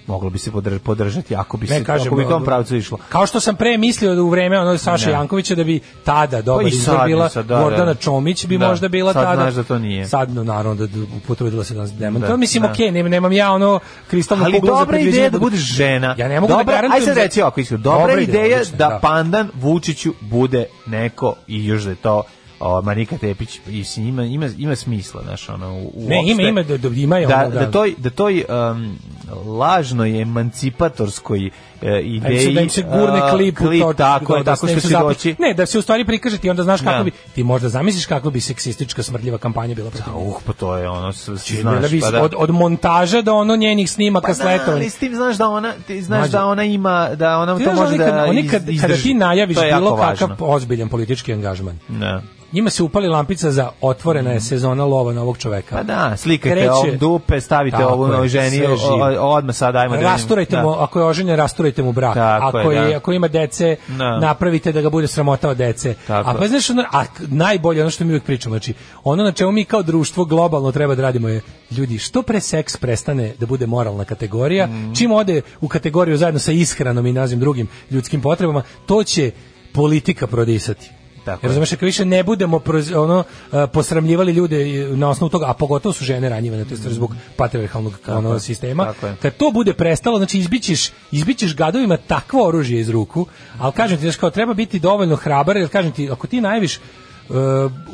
moglo 0.10 0.30
bi 0.30 0.38
se 0.38 0.52
podrž- 0.52 0.80
podržati 0.80 1.36
ako 1.36 1.58
bi 1.58 1.68
se 1.68 1.84
ako 1.90 2.16
bi 2.16 2.26
tom 2.26 2.46
pravcu 2.46 2.76
išlo. 2.76 2.98
Kao 3.10 3.26
što 3.26 3.40
sam 3.40 3.56
pre 3.56 3.78
mislio 3.78 4.16
da 4.16 4.22
u 4.22 4.30
vreme 4.30 4.60
ono 4.60 4.78
Saša 4.78 5.06
Da. 5.06 5.12
Jankovića 5.12 5.56
da 5.56 5.64
bi 5.64 5.80
tada 6.04 6.42
dobar 6.42 6.64
Pa 6.64 6.70
izbor 6.70 6.96
sad, 6.96 7.08
bila 7.08 7.30
sad, 7.30 7.46
da, 7.46 7.60
Gordana 7.60 7.86
da. 7.86 7.94
Čomić 7.96 8.46
bi 8.46 8.58
Da, 8.58 8.68
možda 8.68 8.88
bila 8.88 9.14
sad 9.14 9.24
tada. 9.24 9.42
znaš 9.42 9.54
da 9.54 9.64
to 9.64 9.80
nije. 9.80 10.08
Sad 10.08 10.30
no, 10.32 10.44
naravno 10.44 10.76
da, 10.76 10.88
da 10.88 11.06
potrudila 11.28 11.64
se 11.64 11.74
da 11.74 11.80
nas 11.80 11.94
demantuje. 11.94 12.30
Da, 12.30 12.38
Mislim 12.38 12.64
da. 12.64 12.72
okej, 12.72 12.92
nemam, 12.92 13.12
nemam 13.12 13.32
ja 13.32 13.52
ono 13.52 13.80
kristalnu 14.10 14.46
Ali 14.46 14.62
dobra 14.62 15.00
ideja 15.00 15.24
da 15.24 15.32
budu- 15.32 15.40
budeš 15.46 15.60
žena. 15.62 16.16
Ja 16.18 16.28
ne 16.28 16.40
mogu 16.40 16.52
dobra, 16.52 16.64
da 16.66 16.72
garantujem. 16.72 17.02
Aj 17.02 17.06
sad 17.06 17.16
da- 17.16 17.22
reci 17.22 17.42
ovako 17.42 17.60
iskreno. 17.60 17.84
Dobra, 17.84 18.20
ideja 18.20 18.60
da, 18.78 19.00
pandan 19.02 19.50
Vučiću 19.54 20.14
bude 20.22 20.66
neko 20.86 21.36
i 21.48 21.66
još 21.66 21.84
da 21.84 21.90
je 21.90 21.96
to 21.96 22.24
o, 22.60 22.82
Marika 22.82 23.18
Tepić 23.18 23.60
i 23.68 23.84
s 23.84 23.98
njima 23.98 24.24
ima 24.24 24.50
ima 24.58 24.76
smisla 24.76 25.22
znaš 25.24 25.50
ono 25.50 25.74
u, 25.74 25.92
u 25.96 26.08
Ne, 26.08 26.24
ima, 26.26 26.42
ima, 26.42 26.64
da, 26.64 26.78
da, 26.78 26.88
ima 26.90 27.18
je 27.18 27.28
da, 27.28 27.38
ono, 27.38 27.50
da, 27.50 27.72
toj 27.72 27.94
da 27.98 28.10
toj 28.10 28.44
um, 28.72 28.98
lažnoj 29.48 30.22
emancipatorskoj 30.22 31.50
e, 31.82 32.02
ideji 32.02 32.54
da 32.54 32.62
im 32.62 32.70
se 32.70 32.82
gurne 32.84 33.22
klip, 33.32 33.58
klip 33.58 33.82
to, 33.82 33.94
tako 33.94 34.36
je 34.36 34.40
da 34.40 34.46
tako 34.46 34.68
što 34.68 34.80
se 34.80 34.88
će 34.88 34.94
doći 34.96 35.36
Ne, 35.40 35.54
da 35.54 35.66
se 35.66 35.80
u 35.80 35.82
stvari 35.82 36.06
prikaže 36.06 36.38
ti 36.38 36.50
onda 36.50 36.64
znaš 36.64 36.82
kako 36.82 36.98
Da. 36.98 37.04
bi 37.04 37.12
ti 37.12 37.44
možda 37.44 37.70
zamisliš 37.70 38.06
kako 38.06 38.30
bi 38.30 38.42
seksistička 38.42 39.04
smrdljiva 39.04 39.38
kampanja 39.38 39.76
bila 39.76 39.90
protiv. 39.90 40.14
uh 40.18 40.36
pa 40.46 40.54
to 40.54 40.76
je 40.76 40.90
ono 40.90 41.12
znaš 41.12 41.92
bi 41.92 42.00
pa 42.02 42.12
da. 42.12 42.22
od, 42.22 42.34
od 42.38 42.50
montaža 42.52 43.22
do 43.22 43.34
ono 43.34 43.56
njenih 43.56 43.92
snimaka 43.92 44.28
Pa 44.28 44.34
s 44.34 44.38
da, 44.38 44.46
letovanja. 44.46 44.74
ali 44.74 44.90
s 44.90 44.96
tim 44.96 45.16
znaš 45.16 45.38
da 45.38 45.48
ona, 45.48 45.74
ti 45.88 46.02
znaš 46.02 46.20
Mlađe. 46.20 46.32
da 46.32 46.46
ona 46.46 46.64
ima, 46.66 47.10
da 47.10 47.38
ona 47.38 47.58
Ti 47.58 47.64
to 47.66 47.72
može 47.72 47.88
oni 47.88 47.98
kad, 48.00 48.08
da 48.08 48.24
oni 48.24 48.40
iz- 48.40 48.52
kad, 48.52 48.60
kada 48.60 48.72
izdrži. 48.72 49.04
ti 49.04 49.14
najaviš 49.14 49.58
bilo 49.58 49.98
kakav 49.98 50.30
ozbiljan 50.42 50.90
politički 50.90 51.34
angažman, 51.34 51.80
Da. 51.90 52.22
njima 52.52 52.70
se 52.70 52.84
upali 52.84 53.08
lampica 53.08 53.52
za 53.52 53.70
otvorena 53.82 54.32
je 54.32 54.40
sezona 54.42 54.86
lova 54.86 55.14
na 55.14 55.22
ovog 55.22 55.38
čoveka. 55.38 55.76
Pa 55.76 55.84
da, 55.84 56.18
slikajte 56.18 56.56
Kreće- 56.56 56.72
ovom 56.72 56.98
dupe, 56.98 57.42
stavite 57.42 57.86
ovu 57.86 58.14
je, 58.14 58.28
ženi, 58.28 58.62
o- 58.64 59.19
odmah 59.20 59.56
sad 59.56 59.76
ajmo 59.76 59.96
da 59.96 60.02
rasturajte 60.04 60.56
Da. 60.56 60.62
mu, 60.62 60.70
ako 60.70 61.00
je 61.00 61.06
oženjen, 61.06 61.36
rasturajte 61.36 61.84
mu 61.84 61.92
brak. 61.92 62.14
Tako 62.14 62.48
ako, 62.48 62.72
je, 62.72 62.90
da. 62.90 62.98
ako 62.98 63.12
ima 63.12 63.28
dece, 63.28 63.76
Da. 63.88 64.20
napravite 64.20 64.72
da 64.72 64.82
ga 64.82 64.90
bude 64.90 65.08
sramota 65.08 65.50
od 65.50 65.58
dece. 65.58 65.96
Tako 66.08 66.30
a 66.30 66.34
pa 66.34 66.48
znaš, 66.48 66.70
ono, 66.70 66.84
a 66.92 67.04
najbolje 67.20 67.82
ono 67.82 67.92
što 67.92 68.04
mi 68.04 68.10
uvijek 68.10 68.24
pričamo, 68.24 68.54
znači, 68.54 68.74
ono 69.04 69.24
na 69.24 69.32
čemu 69.32 69.52
mi 69.52 69.66
kao 69.66 69.82
društvo 69.84 70.26
globalno 70.26 70.72
treba 70.72 70.96
da 70.96 71.02
radimo 71.02 71.28
je, 71.28 71.42
ljudi, 71.72 71.98
što 71.98 72.22
pre 72.22 72.40
seks 72.40 72.78
prestane 72.78 73.34
da 73.40 73.46
bude 73.46 73.68
moralna 73.68 74.06
kategorija, 74.06 74.68
Mhm. 74.68 74.94
čim 74.94 75.12
ode 75.12 75.42
u 75.62 75.68
kategoriju 75.68 76.18
zajedno 76.18 76.40
sa 76.40 76.52
ishranom 76.52 77.06
i 77.06 77.14
nazim 77.14 77.40
drugim 77.40 77.68
ljudskim 77.92 78.22
potrebama, 78.22 78.64
to 78.86 79.04
će 79.04 79.32
politika 79.74 80.28
prodisati. 80.28 80.90
Tako 81.30 81.46
Jer 81.46 81.50
je. 81.50 81.50
razumeš, 81.50 81.74
ako 81.74 81.86
više 81.86 82.06
ne 82.06 82.24
budemo 82.24 82.60
proz- 82.60 82.96
ono 82.98 83.24
a, 83.52 83.68
posramljivali 83.68 84.32
ljude 84.32 84.88
na 84.96 85.10
osnovu 85.10 85.30
toga, 85.30 85.46
a 85.50 85.54
pogotovo 85.54 85.94
su 85.94 86.04
žene 86.06 86.30
ranjivane, 86.30 86.66
to 86.66 86.74
jest 86.74 86.88
zbog 86.88 87.16
patrijarhalnog 87.36 87.94
ono, 88.08 88.34
je, 88.34 88.40
sistema. 88.40 88.86
tako 88.86 89.08
je. 89.08 89.16
Kad 89.22 89.38
to 89.38 89.52
bude 89.52 89.74
prestalo, 89.74 90.18
znači 90.18 90.38
izbićeš, 90.40 90.92
izbićeš 91.12 91.56
gadovima 91.56 91.98
takvo 91.98 92.48
oružje 92.48 92.80
iz 92.80 92.90
ruku, 92.90 93.26
ali 93.60 93.74
kažem 93.74 93.98
ti, 93.98 94.02
znaš, 94.02 94.16
kao 94.16 94.30
treba 94.30 94.54
biti 94.54 94.80
dovoljno 94.80 95.16
hrabar, 95.16 95.58
jer 95.58 95.70
kažem 95.70 95.92
ti, 95.92 96.10
ako 96.12 96.28
ti 96.28 96.42
najaviš 96.42 96.78
uh, 96.78 97.36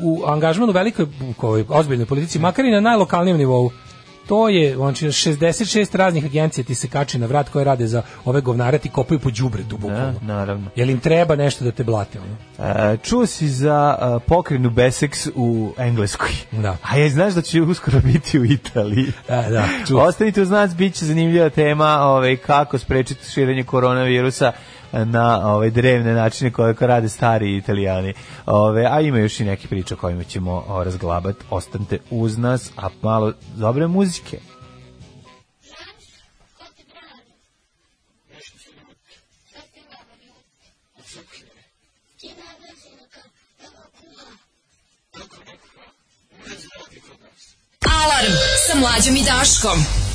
u 0.02 0.24
angažmanu 0.26 0.72
velikoj, 0.72 1.06
u 1.06 1.34
kojoj 1.38 1.66
ozbiljnoj 1.70 2.06
politici, 2.06 2.40
makar 2.40 2.66
i 2.66 2.72
na 2.72 2.80
najlokalnijem 2.80 3.38
nivou, 3.38 3.72
to 4.28 4.50
je, 4.50 4.76
znači 4.76 5.06
66 5.08 5.98
raznih 5.98 6.26
agencija 6.26 6.64
ti 6.64 6.76
se 6.76 6.88
kači 6.88 7.18
na 7.18 7.26
vrat 7.26 7.50
koje 7.50 7.66
rade 7.66 7.88
za 7.88 8.02
ove 8.26 8.42
govnare, 8.42 8.78
ti 8.78 8.90
kopaju 8.90 9.20
po 9.20 9.30
đubretu 9.32 9.70
Da, 9.70 9.78
bukvalno. 9.78 10.20
naravno. 10.22 10.68
Jel 10.76 10.90
im 10.90 11.00
treba 11.00 11.36
nešto 11.36 11.66
da 11.66 11.72
te 11.72 11.84
blate? 11.84 12.20
Ono? 12.20 12.36
E, 12.94 12.98
čuo 13.04 13.26
si 13.26 13.50
za 13.50 13.98
uh, 14.16 14.22
pokrenu 14.28 14.70
Beseks 14.70 15.28
u 15.36 15.74
Engleskoj. 15.78 16.30
Da. 16.52 16.78
A 16.84 16.98
je 16.98 17.10
znaš 17.10 17.34
da 17.34 17.42
će 17.42 17.62
uskoro 17.62 18.00
biti 18.00 18.40
u 18.40 18.46
Italiji. 18.46 19.08
E, 19.30 19.50
da, 19.50 19.68
čuo. 19.88 20.04
Ostanite 20.04 20.42
uz 20.42 20.50
nas, 20.50 20.76
bit 20.76 20.94
će 20.94 21.06
zanimljiva 21.06 21.50
tema 21.50 22.00
ovaj, 22.02 22.36
kako 22.38 22.78
sprečiti 22.78 23.30
širenje 23.32 23.64
koronavirusa 23.64 24.52
na 25.04 25.54
ovaj 25.54 25.70
drevne 25.70 26.14
načine 26.14 26.52
koje 26.52 26.76
rade 26.80 27.10
stari 27.10 27.58
italijani. 27.58 28.14
Ove, 28.46 28.86
a 28.92 29.02
ima 29.02 29.18
još 29.18 29.40
i 29.40 29.46
neke 29.46 29.68
priče 29.68 29.94
o 29.94 29.98
kojima 29.98 30.24
ćemo 30.24 30.84
razglabati. 30.84 31.46
Ostanite 31.50 32.00
uz 32.10 32.38
nas, 32.38 32.72
a 32.78 32.90
malo 33.02 33.34
dobre 33.56 33.88
muzike. 33.88 34.40
Alarm 47.82 48.34
sa 48.68 48.80
mlađom 48.80 49.16
i 49.16 49.24
Daškom. 49.24 50.15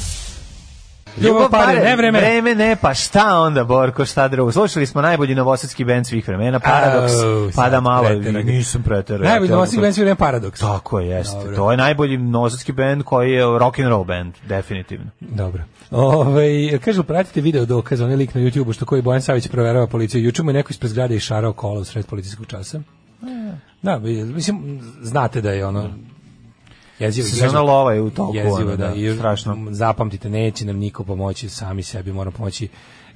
Ljubav 1.20 1.51
pare, 1.51 1.81
ne 1.85 1.97
vreme. 1.97 2.20
Vreme 2.20 2.55
ne, 2.55 2.77
pa 2.77 2.95
šta 2.95 3.41
onda, 3.41 3.65
Borko, 3.65 4.05
šta 4.05 4.28
drugo? 4.28 4.53
Slušali 4.53 4.87
smo 4.87 5.03
najbolji 5.03 5.35
novosadski 5.35 5.85
band 5.85 6.07
svih 6.07 6.28
vremena, 6.28 6.61
Paradoks, 6.61 7.12
Au, 7.12 7.51
pa 7.57 7.69
da 7.69 7.77
sad 7.77 7.82
malo, 7.82 8.09
preterao. 8.09 8.43
nisam 8.43 8.82
preterao. 8.82 9.28
Najbolji 9.28 9.51
novosadski 9.51 9.81
band 9.81 9.95
svi 9.95 10.03
vreme 10.03 10.16
paradoks. 10.16 10.61
Tako 10.61 11.01
je, 11.01 11.09
jeste. 11.09 11.39
Dobro. 11.39 11.57
To 11.57 11.70
je 11.70 11.77
najbolji 11.77 12.16
novosadski 12.16 12.73
band 12.73 13.03
koji 13.03 13.32
je 13.32 13.59
rock 13.59 13.78
and 13.78 13.89
roll 13.89 14.05
band, 14.05 14.35
definitivno. 14.49 15.07
Dobro. 15.20 15.62
Ove, 15.91 16.78
kažu, 16.78 17.03
pratite 17.03 17.41
video 17.41 17.65
dokaz, 17.65 18.01
onaj 18.01 18.16
lik 18.16 18.35
na 18.35 18.41
YouTube-u 18.41 18.73
što 18.73 18.85
koji 18.85 19.03
Bojan 19.03 19.23
Savić 19.23 19.49
proverava 19.49 19.87
policiju. 19.87 20.24
Juče 20.24 20.43
mu 20.43 20.51
je 20.51 20.55
neko 20.55 20.70
ispred 20.70 20.91
zgrade 20.91 21.16
išarao 21.16 21.53
kola 21.53 21.81
u 21.81 21.85
sred 21.85 22.07
policijskog 22.07 22.47
časa. 22.47 22.81
Da, 23.82 23.99
mislim, 23.99 24.81
znate 25.03 25.41
da 25.41 25.51
je 25.51 25.66
ono... 25.66 25.91
Jezivo, 27.01 27.28
Sezona 27.28 27.60
lova 27.60 27.93
je 27.93 28.01
u 28.01 28.10
toku. 28.10 28.36
Jezivo, 28.36 28.77
da, 28.77 28.94
i 28.94 29.14
strašno. 29.16 29.66
zapamtite, 29.70 30.31
neće 30.31 30.64
nam 30.64 30.77
niko 30.77 31.05
pomoći, 31.05 31.48
sami 31.48 31.82
sebi 31.82 32.12
moramo 32.12 32.36
pomoći. 32.36 32.68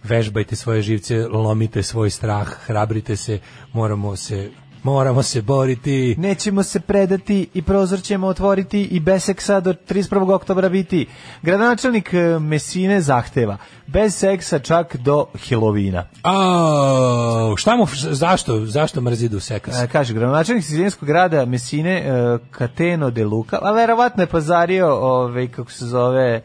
Vežbajte 0.03 0.57
svoje 0.57 0.83
živce, 0.83 1.27
lomite 1.27 1.83
svoj 1.83 2.11
strah, 2.11 2.49
hrabrite 2.67 3.17
se, 3.17 3.39
moramo 3.73 4.17
se 4.17 4.51
moramo 4.85 5.23
se 5.23 5.43
boriti. 5.43 6.15
Nećemo 6.19 6.63
se 6.63 6.81
predati 6.81 7.49
i 7.55 7.63
prozor 7.63 8.03
ćemo 8.03 8.27
otvoriti 8.27 8.83
i 8.83 9.01
bez 9.01 9.25
seksa 9.25 9.61
do 9.61 9.73
31. 9.73 10.35
oktobra 10.35 10.69
biti. 10.69 11.07
Gradonačelnik 11.43 12.15
e, 12.15 12.39
Mesine 12.39 13.01
zahteva 13.01 13.57
bez 13.87 14.15
seksa 14.15 14.59
čak 14.59 14.97
do 14.97 15.27
Helovina. 15.49 16.07
A, 16.25 17.55
šta 17.57 17.77
mu, 17.77 17.87
zašto, 18.11 18.67
zašto 18.67 19.01
mrzi 19.01 19.29
do 19.29 19.41
sekas? 19.41 19.83
E, 19.83 19.89
kaže, 19.93 20.15
gradonačelnik 20.15 20.65
Sicilijanskog 20.65 21.09
grada 21.09 21.45
Mesine 21.45 21.93
e, 21.93 22.39
Cateno 22.51 23.11
de 23.11 23.25
Luca, 23.25 23.59
a 23.63 23.73
verovatno 23.73 24.23
je 24.23 24.27
pazario, 24.27 24.89
ovaj, 24.89 25.49
kako 25.49 25.71
se 25.71 25.87
zove, 25.87 26.43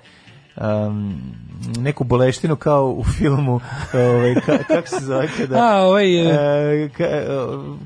um, 0.56 1.49
neku 1.78 2.04
boleštinu 2.04 2.56
kao 2.56 2.86
u 2.98 3.04
filmu 3.04 3.60
ovaj 3.94 4.36
ka, 4.36 4.58
kako 4.68 4.88
se 4.88 5.00
zove 5.06 5.28
kada 5.38 5.56
A, 5.64 5.82
ovaj, 5.82 6.86
e, 6.86 6.90
ka, 6.98 7.04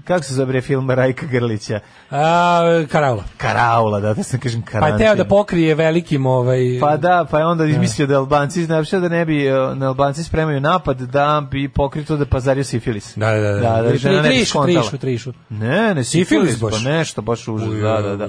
kako 0.08 0.24
se 0.24 0.34
zove 0.34 0.62
film 0.62 0.92
Rajka 0.92 1.26
Grlića? 1.26 1.80
A, 2.12 2.60
Karaula. 2.92 3.24
Karaula 3.38 4.00
da 4.00 4.14
da 4.14 4.24
se 4.24 4.40
kažem 4.40 4.62
Pa 4.62 4.68
karantin 4.72 4.94
je 4.94 5.08
teo 5.08 5.16
da 5.16 5.26
pokrije 5.26 5.76
velikim 5.76 6.26
ovaj 6.26 6.60
pa 6.82 6.98
da 6.98 7.26
pa 7.32 7.40
je 7.40 7.46
onda 7.46 7.66
izmislio 7.66 8.08
da 8.08 8.18
Albanci 8.18 8.66
znači 8.66 9.00
da 9.00 9.10
ne 9.10 9.26
bi 9.26 9.48
e, 9.48 9.52
na 9.76 9.88
Albanci 9.88 10.24
spremaju 10.24 10.60
napad 10.62 11.02
da 11.02 11.48
bi 11.52 11.70
pokrito 11.70 12.18
da 12.18 12.26
pazario 12.26 12.64
sifilis. 12.64 13.14
Da, 13.16 13.32
da, 13.32 13.40
da. 13.40 13.60
da, 13.60 13.82
da 13.82 13.90
Tri- 13.90 13.98
žena 13.98 14.22
ne 14.22 14.30
bi 14.30 14.36
trišu, 14.36 14.98
trišu, 14.98 15.34
ne 15.50 15.94
ne 15.96 16.04
Sifilis 16.04 16.54
sifilis 16.54 16.60
baš. 16.60 16.84
pa 16.84 16.90
nešto 16.90 17.22
baš 17.22 17.48
užas 17.48 17.70
da 17.70 18.02
da 18.02 18.16
da. 18.16 18.16
da 18.16 18.26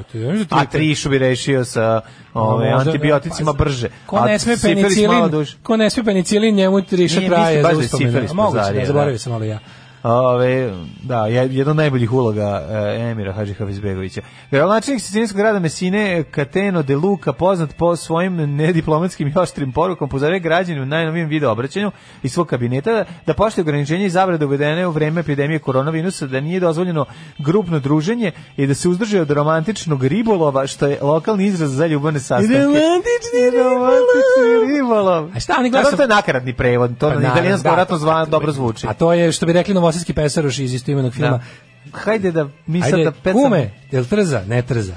a 0.51 0.61
tri- 0.61 0.71
trišu 0.71 1.11
bi 1.11 1.19
rešio 1.19 1.65
sa 1.65 2.01
ove 2.35 2.71
Možda, 2.71 2.91
antibioticima 2.91 3.53
pa, 3.53 3.65
brže. 3.65 3.89
Ko 4.07 4.21
ne 4.25 4.39
sme 4.39 4.57
penicilin, 4.63 5.31
duže. 5.35 5.57
ko 5.63 5.77
ne 5.77 5.91
sme 5.91 6.05
penicilin, 6.05 6.55
njemu 6.55 6.83
triša 6.83 7.19
Nije, 7.21 7.31
traje 7.31 7.57
mislim 7.57 7.63
za 7.63 7.79
da 7.79 7.85
uspomenu. 7.85 8.35
Moguće, 8.35 8.73
ne 8.73 8.81
da. 8.81 8.87
zaboravio 8.87 9.19
sam, 9.19 9.33
ali 9.33 9.49
ja. 9.49 9.59
Ove, 10.05 10.73
da, 11.03 11.27
je- 11.27 11.49
jedan 11.51 11.71
od 11.71 11.77
najboljih 11.77 12.13
uloga 12.13 12.67
e, 12.71 13.03
Emira 13.03 13.33
Hadži 13.33 13.55
Hafizbegovića. 13.55 14.21
Gradonačelnik 14.51 15.03
Sicilijanskog 15.03 15.39
grada 15.39 15.59
Mesine, 15.59 16.25
Cateno 16.35 16.83
de 16.83 16.97
Luca, 16.97 17.33
poznat 17.33 17.77
po 17.77 17.97
svojim 17.97 18.57
nediplomatskim 18.57 19.29
i 19.29 19.33
oštrim 19.37 19.73
porukom, 19.73 20.09
pozove 20.09 20.41
građani 20.41 20.81
u 20.81 20.87
najnovijem 20.87 21.29
video 21.29 21.53
obraćanju 21.53 21.91
iz 22.23 22.33
svog 22.33 22.47
kabineta 22.47 23.05
da 23.27 23.35
poštuje 23.35 23.63
ograničenje 23.63 24.07
i 24.07 24.11
zabrade 24.11 24.45
uvedene 24.47 24.87
u 24.87 24.91
vreme 24.91 25.21
epidemije 25.21 25.59
koronavirusa, 25.59 26.27
da 26.27 26.41
nije 26.41 26.61
dozvoljeno 26.61 27.05
grupno 27.39 27.79
druženje 27.79 28.33
i 28.57 28.67
da 28.67 28.75
se 28.75 28.89
uzdrže 28.89 29.21
od 29.21 29.31
romantičnog 29.31 30.05
ribolova, 30.05 30.67
što 30.67 30.87
je 30.87 30.99
lokalni 31.03 31.47
izraz 31.47 31.71
za 31.71 31.87
ljubavne 31.87 32.21
sastanke. 32.21 32.55
Romantični 32.55 33.51
Romantični 33.55 34.75
ribolov. 34.75 35.29
A 35.35 35.41
šta 35.41 35.57
oni 35.59 35.71
glasa- 35.71 35.97
to 35.97 36.03
je 36.03 36.09
nakaradni 36.09 36.53
prevod, 36.53 36.91
to 36.91 36.97
Pa 37.01 37.07
na 37.07 37.15
naravno, 37.15 37.35
italijanskom 37.35 37.77
da, 37.89 37.99
zva, 37.99 38.25
dobro 38.25 38.53
zvuči. 38.53 38.87
A 38.87 38.95
to 38.95 39.13
je 39.13 39.33
što 39.33 39.47
bi 39.47 39.53
rekli 39.53 39.75
novosadski 39.95 40.13
pesaroš 40.13 40.59
iz 40.59 40.75
istoimenog 40.75 41.13
filma. 41.13 41.41
Da. 41.85 41.99
Hajde 41.99 42.33
da 42.33 42.49
mi 42.67 42.83
sad 42.83 43.01
da 43.01 43.13
pecamo. 43.13 43.45
kume, 43.45 43.71
jel 43.91 44.05
trza? 44.05 44.43
Ne 44.49 44.63
trza. 44.63 44.97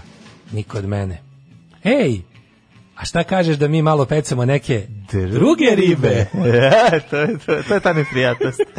Niko 0.51 0.77
od 0.77 0.85
mene. 0.85 1.21
Ej, 1.83 2.21
a 2.95 3.05
šta 3.05 3.23
kažeš 3.23 3.57
da 3.57 3.67
mi 3.67 3.81
malo 3.81 4.05
pecamo 4.05 4.45
neke 4.45 4.87
druge 5.31 5.75
ribe? 5.75 6.25
Ja, 6.33 6.99
to, 7.09 7.17
je, 7.17 7.37
to, 7.37 7.63
to 7.67 7.73
je 7.73 7.79
ta 7.79 7.93
neprijatnost. 7.93 8.59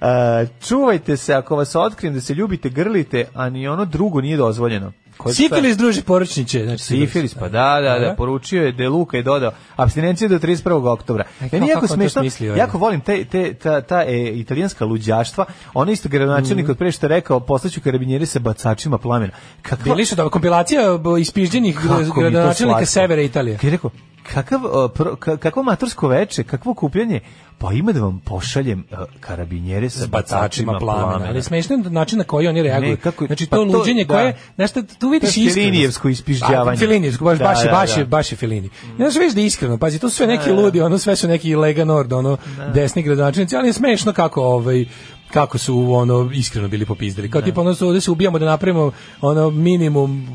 A, 0.00 0.44
čuvajte 0.68 1.16
se 1.16 1.34
ako 1.34 1.56
vas 1.56 1.74
otkrijem 1.76 2.14
da 2.14 2.20
se 2.20 2.34
ljubite, 2.34 2.68
grlite, 2.68 3.24
a 3.34 3.50
ni 3.50 3.68
ono 3.68 3.84
drugo 3.84 4.20
nije 4.20 4.36
dozvoljeno. 4.36 4.92
Sifilis 5.32 5.76
druži 5.76 6.02
poručniče. 6.02 6.64
Znači, 6.64 6.82
Sifilis, 6.84 7.34
pa 7.34 7.48
da, 7.48 7.80
da, 7.82 7.98
da, 7.98 8.14
poručio 8.16 8.62
je 8.64 8.72
De 8.72 8.88
Luca 8.88 9.16
i 9.18 9.22
dodao 9.22 9.52
abstinenciju 9.76 10.28
do 10.28 10.38
31. 10.38 10.92
oktobra. 10.92 11.24
Aj, 11.40 11.48
Meni 11.52 11.66
kako 11.66 11.70
jako 11.70 11.86
smešno, 11.86 12.22
jako 12.56 12.78
volim 12.78 13.00
te, 13.00 13.24
te, 13.24 13.54
ta, 13.54 13.80
ta 13.80 14.04
e, 14.06 14.32
italijanska 14.34 14.84
luđaštva, 14.84 15.44
ono 15.74 15.92
isto 15.92 16.08
gradonačelnik 16.08 16.64
Mhm. 16.64 16.70
od 16.70 16.78
pre 16.78 16.92
što 16.92 17.06
je 17.06 17.08
rekao, 17.08 17.40
poslaću 17.40 17.80
karabinjeri 17.80 18.26
sa 18.26 18.38
bacačima 18.38 18.98
plamena. 18.98 19.32
Kakva, 19.62 19.84
Bili 19.94 20.04
su 20.04 20.16
da 20.16 20.28
kompilacija 20.28 20.82
ispižđenih 21.20 21.78
Kako 21.88 22.20
gradonačelnika 22.20 22.86
severa 22.86 23.22
Italije. 23.22 23.56
Kad 23.56 23.64
je 23.64 23.70
rekao, 23.70 23.90
kakav, 24.28 24.60
uh, 24.60 24.70
pro, 24.90 25.16
ka- 25.16 25.36
kakvo 25.36 25.62
matursko 25.62 26.08
veče, 26.08 26.44
kakvo 26.44 26.74
kupljanje, 26.74 27.20
pa 27.58 27.72
ima 27.72 27.92
da 27.92 28.00
vam 28.00 28.20
pošaljem 28.20 28.84
uh, 28.90 28.98
karabinjere 29.20 29.90
sa 29.90 29.98
s 29.98 30.06
bacačima 30.06 30.78
plamena. 30.78 31.26
Ali 31.28 31.42
smešno 31.42 31.76
je 31.76 31.82
način 31.82 32.18
na 32.18 32.24
koji 32.24 32.48
oni 32.48 32.62
reaguju. 32.62 32.90
Ne, 32.90 32.96
kako- 32.96 33.26
znači 33.26 33.46
pa 33.46 33.56
to 33.56 33.64
to- 33.64 33.78
luđenje 33.78 34.04
da. 34.04 34.14
koje, 34.14 34.36
šta, 34.66 34.82
tu 34.90 35.08
vidiš 35.08 35.34
To 35.34 35.40
je 35.40 35.44
iskrenost. 35.44 35.54
Felinijevsko 35.56 36.08
ispižđavanje. 36.08 36.76
A, 36.76 36.78
Felinijevsko, 36.78 37.24
baš, 37.24 37.38
Da, 37.38 37.44
baš, 37.44 37.62
da, 37.64 37.70
baš, 37.70 37.94
da. 37.94 38.00
je, 38.00 38.06
baš 38.06 38.32
je 38.32 38.36
Felini. 38.36 38.68
Znaš, 38.96 39.14
vidiš 39.14 39.34
da 39.34 39.40
iskreno, 39.40 39.78
pazi, 39.78 39.98
to 39.98 40.10
su 40.10 40.16
sve 40.16 40.26
neki 40.26 40.44
Da, 40.46 40.54
da. 40.54 40.60
ludi, 40.60 40.80
ono, 40.80 40.98
sve 40.98 41.16
su 41.16 41.28
neki 41.28 41.56
Lega 41.56 41.84
Nord, 41.84 42.12
ono, 42.12 42.36
desni 42.74 43.02
gradonačelnici, 43.02 43.56
ali 43.56 43.68
je 43.68 43.72
smešno 43.72 44.12
kako, 44.12 44.42
ovaj, 44.42 44.84
kako 45.32 45.58
su 45.58 45.92
ono 45.92 46.30
iskreno 46.34 46.68
bili 46.68 46.86
popizdali. 46.86 47.30
Kao 47.30 47.42
tipa 47.42 47.60
ono 47.60 47.74
su 47.74 47.86
ovde 47.88 48.00
se 48.00 48.10
ubijamo 48.10 48.38
da 48.38 48.46
napravimo 48.46 48.92
ono 49.20 49.50
minimum 49.50 50.28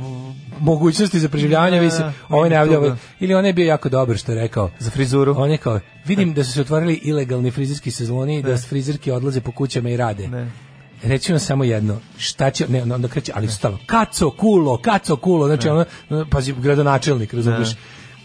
mogućnosti 0.60 1.20
za 1.20 1.30
preživljavanje, 1.30 1.80
vi 1.80 1.92
se 1.92 2.00
Da, 2.00 2.14
ovaj 2.30 2.50
ne 2.50 2.56
javlja, 2.56 2.74
tuga. 2.76 2.88
ovaj- 2.88 2.98
ili 3.20 3.34
on 3.34 3.46
je 3.46 3.54
bio 3.54 3.66
jako 3.66 3.90
dobar 3.90 4.18
što 4.18 4.32
je 4.32 4.42
rekao. 4.42 4.72
Za 4.80 4.90
frizuru. 4.92 5.36
On 5.38 5.52
je 5.52 5.58
kao, 5.58 5.80
vidim 6.06 6.34
da 6.34 6.44
su 6.44 6.52
se 6.52 6.62
otvorili 6.62 6.94
ilegalni 6.94 7.52
frizerski 7.52 7.92
sezoni, 7.92 8.42
da 8.42 8.58
frizerke 8.58 9.14
odlaze 9.14 9.42
po 9.42 9.52
kućama 9.52 9.90
i 9.90 9.98
rade. 9.98 10.28
Ne. 10.28 10.52
Reći 11.04 11.32
vam 11.32 11.40
samo 11.40 11.64
jedno, 11.64 11.98
šta 12.18 12.50
će, 12.52 12.68
ne, 12.68 12.84
onda 12.84 13.08
kreće, 13.08 13.32
ali 13.36 13.48
su 13.48 13.56
stalno, 13.56 13.78
kaco, 13.86 14.30
kulo, 14.32 14.78
kaco, 14.78 15.16
kulo, 15.16 15.48
znači 15.48 15.70
ono, 15.70 15.86
pazi, 16.30 16.54
gradonačelnik, 16.54 17.34
razumiješ, 17.34 17.70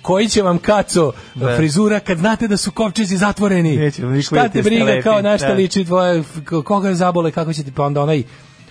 koji 0.02 0.28
će 0.28 0.42
vam 0.42 0.58
kaco 0.58 1.12
Da. 1.34 1.56
frizura 1.56 2.00
kad 2.00 2.18
znate 2.18 2.48
da 2.48 2.56
su 2.56 2.70
kovčezi 2.70 3.16
zatvoreni? 3.16 3.76
Neće 3.76 4.02
Šta 4.22 4.48
te 4.48 4.62
briga 4.62 5.00
kao 5.02 5.22
na 5.22 5.38
šta 5.38 5.48
da. 5.48 5.54
liči 5.54 5.84
tvoje, 5.84 6.24
koga 6.64 6.94
zabole, 6.94 7.30
kako 7.30 7.52
će 7.52 7.62
ti, 7.64 7.72
pa 7.72 7.84
onda 7.86 8.02
onaj, 8.02 8.22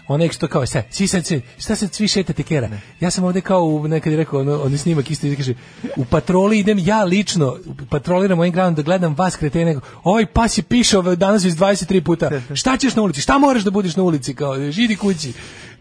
onaj 0.08 0.30
što 0.30 0.48
kao, 0.48 0.66
sad 0.66 0.84
se, 1.26 1.42
šta 1.58 1.76
sad 1.76 1.94
svi 1.94 2.08
šetate 2.08 2.44
kera? 2.44 2.70
Ja 3.00 3.12
sam 3.12 3.24
ovde 3.24 3.42
kao, 3.42 3.88
nekad 3.88 4.14
je 4.14 4.18
rekao, 4.18 4.40
ono, 4.40 4.62
on 4.64 4.78
snimak 4.78 5.12
isto, 5.12 5.28
i 5.28 5.36
kaže, 5.36 5.54
u 5.96 6.06
patroli 6.06 6.60
idem 6.60 6.80
ja 6.80 7.04
lično, 7.04 7.58
patroliram 7.90 8.40
ovim 8.40 8.54
gradom 8.54 8.76
da 8.76 8.82
gledam 8.82 9.16
vas 9.16 9.36
kretene, 9.36 9.80
ovaj 10.04 10.26
pas 10.26 10.58
je 10.58 10.64
pišao 10.64 11.16
danas 11.16 11.44
već 11.44 11.54
23 11.54 12.02
puta, 12.02 12.32
šta 12.54 12.78
ćeš 12.78 12.96
na 12.96 13.02
ulici, 13.02 13.22
šta 13.22 13.38
moraš 13.38 13.64
da 13.64 13.72
budiš 13.72 13.96
na 13.96 14.04
ulici, 14.04 14.36
kao, 14.36 14.72
židi 14.72 14.96
kući. 14.96 15.34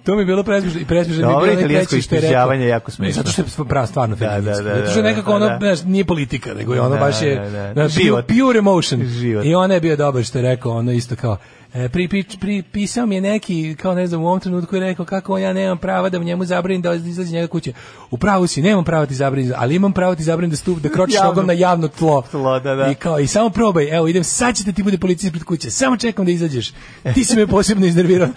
To 0.06 0.14
mi 0.14 0.22
je 0.22 0.26
bilo 0.26 0.42
presmišno 0.42 0.80
i 0.80 0.84
presmišno 0.84 1.26
mi 1.26 1.32
je 1.32 1.40
bilo 1.40 1.60
italijansko 1.60 2.00
što 2.00 2.14
je 2.14 2.68
jako 2.68 2.90
smešno. 2.90 3.22
Zato 3.22 3.48
što 3.48 3.62
je 3.62 3.68
pravo 3.68 3.86
stvarno 3.86 4.16
Da, 4.16 4.26
da, 4.26 4.40
da, 4.40 4.54
Zato 4.54 4.90
što 4.90 4.98
je 4.98 5.02
da, 5.02 5.08
nekako 5.08 5.30
da, 5.30 5.36
ono, 5.36 5.48
da. 5.48 5.58
znaš, 5.58 5.82
nije 5.82 6.04
politika, 6.04 6.54
nego 6.54 6.74
je 6.74 6.80
ono 6.80 6.94
Da, 6.94 7.00
baš 7.00 7.22
je 7.22 7.34
da, 7.34 7.50
da. 7.50 7.72
znaš, 7.72 7.92
Život. 7.92 8.26
pure 8.26 8.58
emotion. 8.58 9.04
Život. 9.04 9.44
I 9.44 9.54
ona 9.54 9.74
je 9.74 9.80
bio 9.80 9.96
dobar 9.96 10.24
što 10.24 10.38
je 10.38 10.42
rekao, 10.42 10.72
ono 10.72 10.92
isto 10.92 11.16
kao, 11.16 11.36
e, 11.76 11.88
pri, 11.88 12.08
pri, 12.08 12.24
pri, 12.40 12.62
pisao 12.62 13.06
mi 13.06 13.14
je 13.14 13.20
neki, 13.20 13.76
kao 13.82 13.94
ne 13.94 14.06
znam, 14.06 14.22
u 14.22 14.26
ovom 14.26 14.40
trenutku 14.40 14.76
je 14.76 14.80
rekao 14.80 15.04
kako 15.06 15.38
ja 15.38 15.52
nemam 15.52 15.78
prava 15.78 16.08
da 16.08 16.18
njemu 16.18 16.44
zabranim 16.44 16.82
da 16.82 16.94
izlazi 16.94 17.32
njega 17.32 17.46
kuće. 17.46 17.72
U 18.10 18.18
pravu 18.18 18.46
si, 18.46 18.62
nemam 18.62 18.84
prava 18.84 19.06
ti 19.06 19.14
zabranim, 19.14 19.52
ali 19.56 19.74
imam 19.74 19.92
pravo 19.92 20.14
ti 20.14 20.22
zabranim 20.22 20.50
da 20.50 20.56
stup, 20.56 20.78
da 20.78 20.88
kročiš 20.88 21.20
nogom 21.24 21.46
na 21.46 21.52
javno 21.52 21.88
tlo. 21.88 22.22
Tlo, 22.30 22.60
da, 22.60 22.74
da. 22.74 22.90
I 22.90 22.94
kao, 22.94 23.20
i 23.20 23.26
samo 23.26 23.50
probaj, 23.50 23.96
evo 23.96 24.08
idem, 24.08 24.24
sad 24.24 24.56
će 24.56 24.64
da 24.64 24.72
ti 24.72 24.82
bude 24.82 24.98
policija 24.98 25.28
ispred 25.28 25.44
kuće, 25.44 25.70
samo 25.70 25.96
čekam 25.96 26.24
da 26.24 26.30
izađeš. 26.30 26.72
Ti 27.14 27.24
si 27.24 27.36
me 27.36 27.46
posebno 27.46 27.86
iznervirao. 27.86 28.28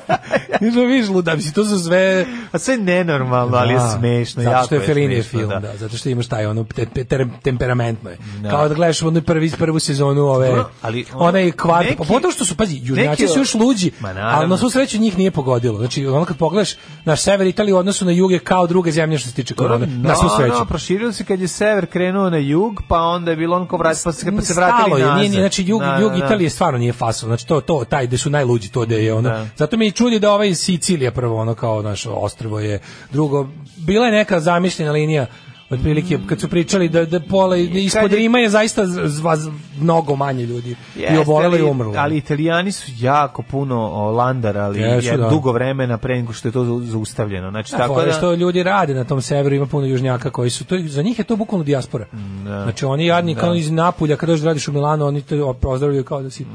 Nismo 0.60 0.82
vidiš, 0.82 1.08
luda, 1.08 1.34
mislim, 1.34 1.52
to 1.54 1.64
su 1.64 1.78
sve... 1.78 2.26
A 2.52 2.58
sve 2.58 2.76
nenormalno, 2.76 3.56
ali 3.56 3.72
je 3.72 3.78
Da, 3.78 3.96
smešno, 3.98 4.42
zato 4.42 4.66
što 4.66 4.74
je 4.74 4.94
smešno, 4.94 5.22
film, 5.22 5.50
da. 5.62 5.76
zato 5.76 5.96
što 5.96 6.08
imaš 6.08 6.26
taj 6.26 6.46
ono 6.46 6.64
te, 6.64 6.86
te, 6.86 7.04
te, 7.04 7.26
temperamentno 7.42 8.10
je. 8.10 8.18
Da. 8.42 8.50
Kao 8.50 8.68
da 8.68 8.74
gledaš 8.74 9.02
onu 9.02 9.22
prvi 9.22 9.50
prvu 9.58 9.78
sezonu 9.78 10.20
ove 10.22 10.64
ali 10.82 11.04
ono, 11.14 11.24
onaj 11.24 11.52
kvart, 11.52 11.88
neki- 11.88 11.96
pa 11.96 12.30
što 12.32 12.44
su 12.44 12.56
pazi, 12.56 12.79
južnjaci 12.82 13.28
su 13.28 13.38
još 13.38 13.54
luđi, 13.54 13.90
ali 14.14 14.48
na 14.48 14.56
svu 14.56 14.70
sreću 14.70 14.98
njih 14.98 15.18
nije 15.18 15.30
pogodilo. 15.30 15.78
Znači 15.78 16.06
ono 16.06 16.24
kad 16.24 16.36
pogledaš 16.36 16.70
naš 17.04 17.22
sever 17.22 17.46
Italije 17.46 17.74
u 17.74 17.78
odnosu 17.78 18.04
na 18.04 18.12
jug 18.12 18.32
je 18.32 18.38
kao 18.38 18.66
druga 18.66 18.90
zemlja 18.90 19.18
što 19.18 19.28
se 19.28 19.34
tiče 19.34 19.54
korone. 19.54 19.86
na 19.86 20.14
svu 20.14 20.28
sreću. 20.36 20.54
No, 20.58 20.64
proširilo 20.64 21.12
se 21.12 21.24
kad 21.24 21.40
je 21.40 21.48
sever 21.48 21.86
krenuo 21.86 22.30
na 22.30 22.36
jug, 22.36 22.82
pa 22.88 22.98
onda 22.98 23.30
je 23.30 23.36
bilo 23.36 23.56
on 23.56 23.66
ko 23.66 23.76
vrat, 23.76 23.96
pa 24.04 24.12
se, 24.12 24.36
pa 24.36 24.42
se 24.42 24.54
vratili 24.54 25.00
nazad. 25.00 25.16
nije, 25.16 25.28
nije, 25.28 25.40
znači 25.40 25.64
jug, 25.64 25.80
Da, 25.80 25.98
jug 26.00 26.12
da, 26.12 26.18
da. 26.18 26.24
Italije 26.26 26.50
stvarno 26.50 26.78
nije 26.78 26.92
faso, 26.92 27.26
znači 27.26 27.46
to, 27.46 27.60
to, 27.60 27.84
taj 27.88 28.06
gde 28.06 28.18
su 28.18 28.30
najluđi, 28.30 28.68
to 28.68 28.86
da 28.86 28.94
je 28.94 29.14
ono, 29.14 29.28
Da. 29.28 29.46
zato 29.56 29.76
me 29.76 29.86
i 29.86 29.90
čudi 29.92 30.18
da 30.18 30.32
ovaj 30.32 30.54
Sicilija 30.54 31.10
prvo 31.12 31.36
ono 31.40 31.54
kao 31.54 31.82
naš 31.82 32.06
ostrvo 32.06 32.60
je, 32.60 32.80
drugo, 33.12 33.48
bila 33.76 34.06
je 34.06 34.12
neka 34.12 34.40
zamišljena 34.40 34.92
linija 34.92 35.26
otprilike 35.70 36.18
kad 36.26 36.40
su 36.40 36.48
pričali 36.48 36.88
da 36.88 37.04
da 37.04 37.20
pola 37.20 37.56
ispod 37.56 38.12
Rima 38.12 38.38
je 38.38 38.48
zaista 38.48 38.86
z- 38.86 39.50
mnogo 39.80 40.16
manje 40.16 40.46
ljudi 40.46 40.70
i 40.96 41.00
Jeste, 41.00 41.18
obolelo 41.18 41.56
i 41.56 41.62
umrlo. 41.62 41.94
Ali 41.96 42.16
italijani 42.16 42.72
su 42.72 42.92
jako 42.96 43.42
puno 43.42 43.76
landarali 44.10 44.80
Jesu, 44.80 45.08
je 45.08 45.16
da. 45.16 45.28
dugo 45.28 45.52
vremena 45.52 45.98
pre 45.98 46.16
nego 46.16 46.32
što 46.32 46.48
je 46.48 46.52
to 46.52 46.60
zau- 46.60 46.82
zaustavljeno. 46.82 47.50
Znači, 47.50 47.70
Tako 47.70 47.82
tako 47.94 48.02
da... 48.02 48.12
što 48.12 48.34
ljudi 48.34 48.62
rade 48.62 48.94
na 48.94 49.04
tom 49.04 49.22
severu, 49.22 49.54
ima 49.54 49.66
puno 49.66 49.86
južnjaka 49.86 50.30
koji 50.30 50.50
su, 50.50 50.64
to, 50.64 50.76
za 50.80 51.02
njih 51.02 51.18
je 51.18 51.24
to 51.24 51.36
bukvalno 51.36 51.64
dijaspora. 51.64 52.06
da. 52.44 52.62
Znači 52.62 52.84
oni 52.84 53.06
jadni 53.06 53.34
Da. 53.34 53.40
kao 53.40 53.54
iz 53.54 53.70
Napulja, 53.70 54.16
kad 54.16 54.28
dođeš 54.28 54.42
da 54.42 54.48
radiš 54.48 54.68
u 54.68 54.72
Milanu, 54.72 55.06
oni 55.06 55.22
te 55.22 55.38
pozdravljaju 55.60 56.04
kao 56.04 56.22
da 56.22 56.30
si... 56.30 56.46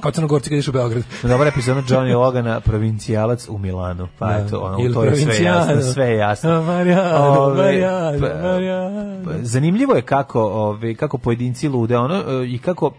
Kao 0.00 0.10
crnogorci 0.10 0.50
kad 0.50 0.68
u 0.68 0.72
Beograd. 0.72 1.02
Dobra 1.22 1.48
epizoda 1.48 1.80
Johnny 1.80 2.14
Logana, 2.14 2.60
provincijalac 2.60 3.48
u 3.48 3.58
Milanu. 3.58 4.08
Pa 4.18 4.26
Da. 4.28 4.38
eto, 4.38 4.58
ono, 4.60 4.78
Ili 4.80 4.94
to 4.94 5.04
je 5.04 5.16
sve 5.16 5.44
jasno, 5.44 5.82
sve 5.82 6.06
je 6.06 6.16
jasno. 6.16 6.62
Marijano, 6.62 7.18
Ove, 7.18 7.62
Marijano, 7.62 8.18
pa- 8.20 8.48
Marijano. 8.48 9.24
pa, 9.24 9.30
Zanimljivo 9.42 9.94
je 9.94 10.02
kako, 10.02 10.42
ove, 10.42 10.94
kako 10.94 11.18
pojedinci 11.18 11.68
lude, 11.68 11.96
ono, 11.96 12.14
e, 12.16 12.46
i 12.46 12.58
kako 12.58 12.90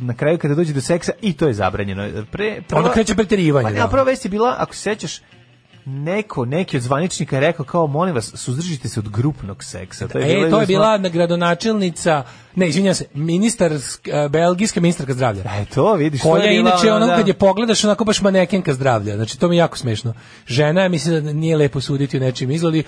na 0.00 0.14
kraju 0.14 0.38
kada 0.38 0.54
dođe 0.54 0.72
do 0.72 0.80
seksa 0.80 1.12
i 1.22 1.32
to 1.32 1.46
je 1.46 1.54
zabranjeno. 1.54 2.08
Pre, 2.30 2.62
Onda 2.72 2.92
kreće 2.92 3.14
preterivanje, 3.14 3.64
Pa 3.64 3.70
ne, 3.70 3.76
da. 3.76 3.84
a 3.84 3.88
prva 3.88 4.02
vest 4.02 4.24
je 4.24 4.28
bila, 4.28 4.54
ako 4.58 4.74
se 4.74 4.80
sećaš, 4.80 5.20
neko, 5.86 6.44
neki 6.44 6.76
od 6.76 6.82
zvaničnika 6.82 7.36
je 7.36 7.40
rekao 7.40 7.64
kao, 7.66 7.86
molim 7.86 8.14
vas, 8.14 8.32
suzdržite 8.34 8.88
se 8.88 9.00
od 9.00 9.08
grupnog 9.08 9.64
seksa. 9.64 10.08
To 10.08 10.18
E, 10.18 10.24
bilo 10.24 10.50
to 10.50 10.60
je 10.60 10.66
bila 10.66 10.98
gradonačelnica, 10.98 12.22
ne, 12.54 12.68
izvinjam 12.68 12.94
se, 12.94 13.04
ministar, 13.14 13.70
sk- 13.72 14.28
belgijska 14.28 14.80
ministarka 14.80 15.12
zdravlja. 15.14 15.42
E, 15.42 15.64
to 15.64 15.94
vidiš, 15.94 16.20
Koja 16.22 16.44
je 16.44 16.58
inače 16.58 16.92
ono, 16.92 17.06
da. 17.06 17.16
kad 17.16 17.28
je 17.28 17.34
pogledaš 17.34 17.84
onako 17.84 18.04
baš 18.04 18.20
manekenka 18.20 18.74
zdravlja. 18.74 19.16
Znači 19.16 19.38
to 19.38 19.48
mi 19.48 19.56
je 19.56 19.58
jako 19.58 19.76
smešno. 19.78 20.14
Žena 20.46 20.88
mislim 20.88 21.24
da 21.24 21.32
nije 21.32 21.56
lepo 21.56 21.80
suditi 21.80 22.16
o 22.16 22.20
nečim 22.20 22.50
izgledi. 22.50 22.82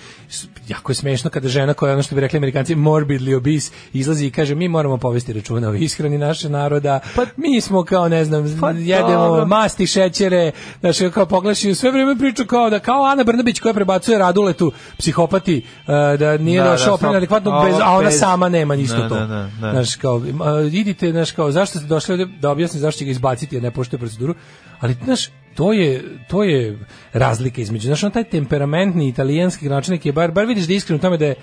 Jako 0.67 0.91
je 0.91 0.95
smešno 0.95 1.29
kada 1.29 1.47
žena 1.47 1.73
koja 1.73 1.89
je 1.89 1.93
ono 1.93 2.03
što 2.03 2.15
bi 2.15 2.21
rekli 2.21 2.37
Amerikanci 2.37 2.75
morbidly 2.75 3.35
obese 3.35 3.71
izlazi 3.93 4.25
i 4.25 4.31
kaže 4.31 4.55
mi 4.55 4.67
moramo 4.67 4.97
povesti 4.97 5.33
računa 5.33 5.69
o 5.69 5.73
ishrani 5.73 6.17
naše 6.17 6.49
naroda. 6.49 6.99
mi 7.37 7.61
smo 7.61 7.83
kao 7.83 8.09
ne 8.09 8.25
znam 8.25 8.45
jedemo 8.77 9.07
Pa 9.09 9.17
dobro. 9.17 9.45
masti, 9.45 9.87
šećere, 9.87 10.51
znači 10.79 11.11
kao 11.11 11.25
pogledaš 11.25 11.63
i 11.63 11.75
sve 11.75 11.91
vrijeme 11.91 12.15
priča 12.17 12.43
kao 12.43 12.69
da 12.69 12.79
kao 12.79 13.03
Ana 13.03 13.23
Brnabić 13.23 13.59
koja 13.59 13.73
prebacuje 13.73 14.17
Raduletu 14.17 14.71
psihopati 14.97 15.57
uh, 15.77 15.85
da 16.13 16.37
nije 16.37 16.59
Da, 16.59 16.65
da, 16.65 16.71
došao 16.71 16.97
samo- 16.97 17.13
adekvatno 17.13 17.63
bez, 17.63 17.75
a 17.81 17.91
ona 17.91 18.03
bez- 18.03 18.19
sama 18.19 18.49
nema 18.49 18.75
isto 18.75 18.97
Da, 18.97 19.09
to. 19.09 19.15
da, 19.17 19.49
da, 19.61 19.67
da. 19.67 19.71
Znaš, 19.71 19.95
kao, 19.95 20.21
a, 20.43 20.61
idite, 20.71 21.11
znaš, 21.11 21.31
kao, 21.31 21.51
zašto 21.51 21.79
ste 21.79 21.87
došli 21.87 22.13
ovde 22.13 22.25
da 22.39 22.51
objasni 22.51 22.79
zašto 22.79 22.99
će 22.99 23.05
ga 23.05 23.11
izbaciti 23.11 23.55
jer 23.55 23.63
ne 23.63 23.71
poštuje 23.71 23.99
proceduru, 23.99 24.35
ali, 24.79 24.95
znaš, 25.03 25.29
to 25.55 25.73
je, 25.73 26.03
to 26.29 26.43
je 26.43 26.79
razlika 27.13 27.61
između, 27.61 27.87
znaš, 27.87 28.03
on 28.03 28.11
taj 28.11 28.23
temperamentni 28.23 29.07
italijanski 29.07 29.65
gradonačelnik 29.65 30.05
je, 30.05 30.11
bar, 30.11 30.31
bar 30.31 30.45
vidiš 30.45 30.65
da 30.65 30.73
je 30.73 30.77
iskren 30.77 30.97
u 30.97 31.01
tome 31.01 31.17
da 31.17 31.25
je, 31.25 31.35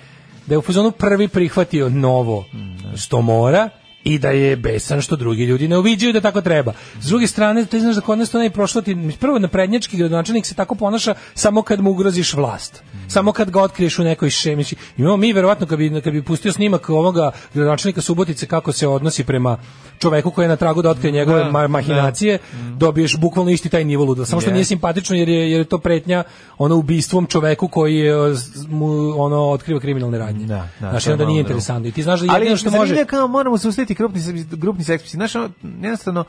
da 0.47 0.53
je 0.53 0.57
u 0.57 0.61
fazonu 0.61 0.91
prvi 0.91 1.27
prihvatio 1.27 1.89
novo 1.89 2.45
što 2.95 3.21
mora 3.21 3.69
i 4.03 4.19
da 4.19 4.29
je 4.29 4.55
besan 4.55 5.01
što 5.01 5.15
drugi 5.15 5.43
ljudi 5.43 5.67
ne 5.67 5.77
uviđaju 5.77 6.13
da 6.13 6.21
tako 6.21 6.41
treba. 6.41 6.73
S 7.01 7.07
druge 7.07 7.27
strane, 7.27 7.65
ti 7.65 7.79
znaš 7.79 7.95
da 7.95 8.01
kod 8.01 8.17
nas 8.19 8.29
to 8.29 8.39
ne 8.39 8.49
prošlo 8.49 8.81
ti, 8.81 8.97
prvo 9.19 9.39
naprednjački 9.39 9.97
gradonačelnik 9.97 10.45
se 10.45 10.53
tako 10.55 10.75
ponaša 10.75 11.13
samo 11.33 11.61
kad 11.61 11.81
mu 11.81 11.91
ugroziš 11.91 12.33
vlast. 12.33 12.83
Samo 13.07 13.31
kad 13.31 13.49
ga 13.51 13.61
otkriješ 13.61 13.99
u 13.99 14.03
nekoj 14.03 14.29
šemi. 14.29 14.63
Imamo 14.97 15.17
mi 15.17 15.33
verovatno 15.33 15.67
kad 15.67 15.77
bi, 15.77 16.01
kad 16.01 16.13
bi 16.13 16.23
pustio 16.23 16.51
snimak 16.51 16.89
ovoga 16.89 17.31
gradonačelnika 17.53 18.01
Subotice 18.01 18.45
kako 18.45 18.71
se 18.71 18.87
odnosi 18.87 19.23
prema 19.23 19.57
čoveku 19.99 20.31
koji 20.31 20.45
je 20.45 20.49
na 20.49 20.55
tragu 20.55 20.81
da 20.81 20.89
otkrije 20.89 21.11
njegove 21.11 21.43
Da, 21.43 21.51
ma- 21.51 21.67
mahinacije, 21.67 22.39
dobiješ 22.77 23.17
bukvalno 23.17 23.51
isti 23.51 23.69
taj 23.69 23.83
nivo 23.83 24.05
luda. 24.05 24.25
Samo 24.25 24.41
što 24.41 24.49
Je. 24.49 24.53
nije 24.53 24.65
simpatično 24.65 25.15
jer 25.15 25.29
je, 25.29 25.51
jer 25.51 25.59
je 25.61 25.65
to 25.65 25.77
pretnja 25.77 26.23
ono 26.57 26.75
ubistvom 26.75 27.25
čoveku 27.25 27.67
koji 27.67 27.95
je, 27.95 28.13
mu 28.69 28.87
ono 29.21 29.49
otkriva 29.49 29.79
kriminalne 29.79 30.17
radnje. 30.17 30.45
Da, 30.45 30.67
da, 30.79 30.89
Znači 30.89 31.11
onda 31.11 31.23
malo 31.23 31.33
nije 31.33 31.41
interesantno. 31.41 31.89
I 31.89 31.91
ti 31.91 32.03
znaš 32.03 32.19
da 32.19 32.33
Ali 32.33 32.41
jedino 32.45 32.57
što 32.57 32.71
može 32.71 32.95
je 32.95 33.05
kao 33.05 33.27
moramo 33.27 33.57
se 33.57 33.67
ustaviti 33.91 34.45
grupni, 34.49 34.59
grupni 34.59 34.83
seks. 34.83 35.13
Ono, 35.35 35.49
jednostavno, 35.81 36.23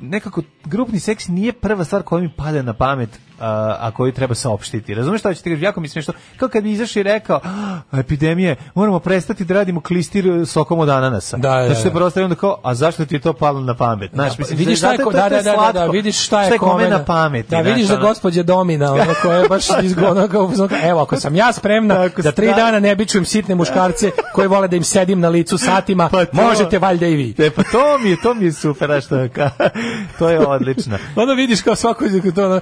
nekako 0.00 0.42
grupni 0.64 1.00
seks 1.00 1.28
nije 1.28 1.52
prva 1.52 1.84
stvar 1.84 2.02
koja 2.02 2.22
mi 2.22 2.30
pada 2.36 2.62
na 2.62 2.72
pamet 2.72 3.20
a, 3.40 3.90
koju 3.90 4.12
treba 4.12 4.34
saopštiti. 4.34 4.94
Razumeš 4.94 5.20
šta 5.20 5.50
kažem? 5.50 5.62
Jako 5.62 5.80
mi 5.80 5.86
je 5.86 5.90
smiješno. 5.90 6.14
Kao 6.36 6.48
kad 6.48 6.62
bi 6.62 6.72
izašao 6.72 7.00
i 7.00 7.04
rekao, 7.04 7.40
"Ah, 7.44 7.98
epidemije, 7.98 8.56
moramo 8.74 8.98
prestati 8.98 9.44
da 9.44 9.54
radimo 9.54 9.80
klistir 9.80 10.24
sokom 10.46 10.78
od 10.78 10.88
ananasa. 10.88 11.36
Da, 11.36 11.50
da, 11.50 11.66
Znači, 11.66 11.82
te 11.82 11.88
da. 11.88 11.94
prosto 11.94 12.22
onda 12.22 12.34
kao, 12.34 12.60
a 12.62 12.74
zašto 12.74 13.06
ti 13.06 13.14
je 13.14 13.20
to 13.20 13.32
palo 13.32 13.60
na 13.60 13.74
pamet? 13.74 14.10
Znaš, 14.14 14.38
mislim, 14.38 14.58
vidiš 14.58 14.78
šta 14.78 14.92
je 14.92 14.98
da, 14.98 15.04
da, 15.04 15.28
da, 15.28 15.42
da, 15.42 15.72
da, 15.74 15.86
vidiš 15.86 16.24
šta 16.24 16.42
je, 16.42 16.58
kome 16.58 16.88
na 16.88 17.04
pameti. 17.04 17.50
Da, 17.50 17.60
vidiš 17.60 17.86
da 17.86 17.96
gospođa 17.96 18.42
Domina, 18.42 18.92
ona 18.92 19.14
koja 19.22 19.38
je 19.38 19.48
baš 19.48 19.64
izgona 19.82 20.28
kao 20.28 20.50
evo 20.82 21.02
ako 21.02 21.16
sam 21.16 21.34
ja 21.34 21.52
spremna 21.52 22.08
da 22.08 22.32
tri 22.32 22.46
dana 22.46 22.80
ne 22.80 22.96
bičujem 22.96 23.24
sitne 23.24 23.54
muškarce 23.54 24.10
koji 24.34 24.48
vole 24.48 24.68
da 24.68 24.76
im 24.76 24.84
sedim 24.84 25.20
na 25.20 25.28
licu 25.28 25.58
satima, 25.58 26.08
Pa 26.12 26.24
to- 26.24 26.30
možete 26.34 26.78
valjda 26.78 27.06
i 27.06 27.14
vi. 27.14 27.34
E, 27.38 27.50
pa 27.50 27.62
to 27.62 27.98
mi 27.98 28.10
je, 28.10 28.16
to 28.22 28.34
mi 28.34 28.44
je 28.44 28.52
super, 28.52 28.92
a 28.92 29.00
što, 29.00 29.16
ka- 29.16 29.70
to 30.18 30.28
je 30.28 30.40
odlično. 30.40 30.98
Onda 31.16 31.32
vidiš 31.32 31.62
kao 31.62 31.74
svako 31.76 32.04
to 32.34 32.60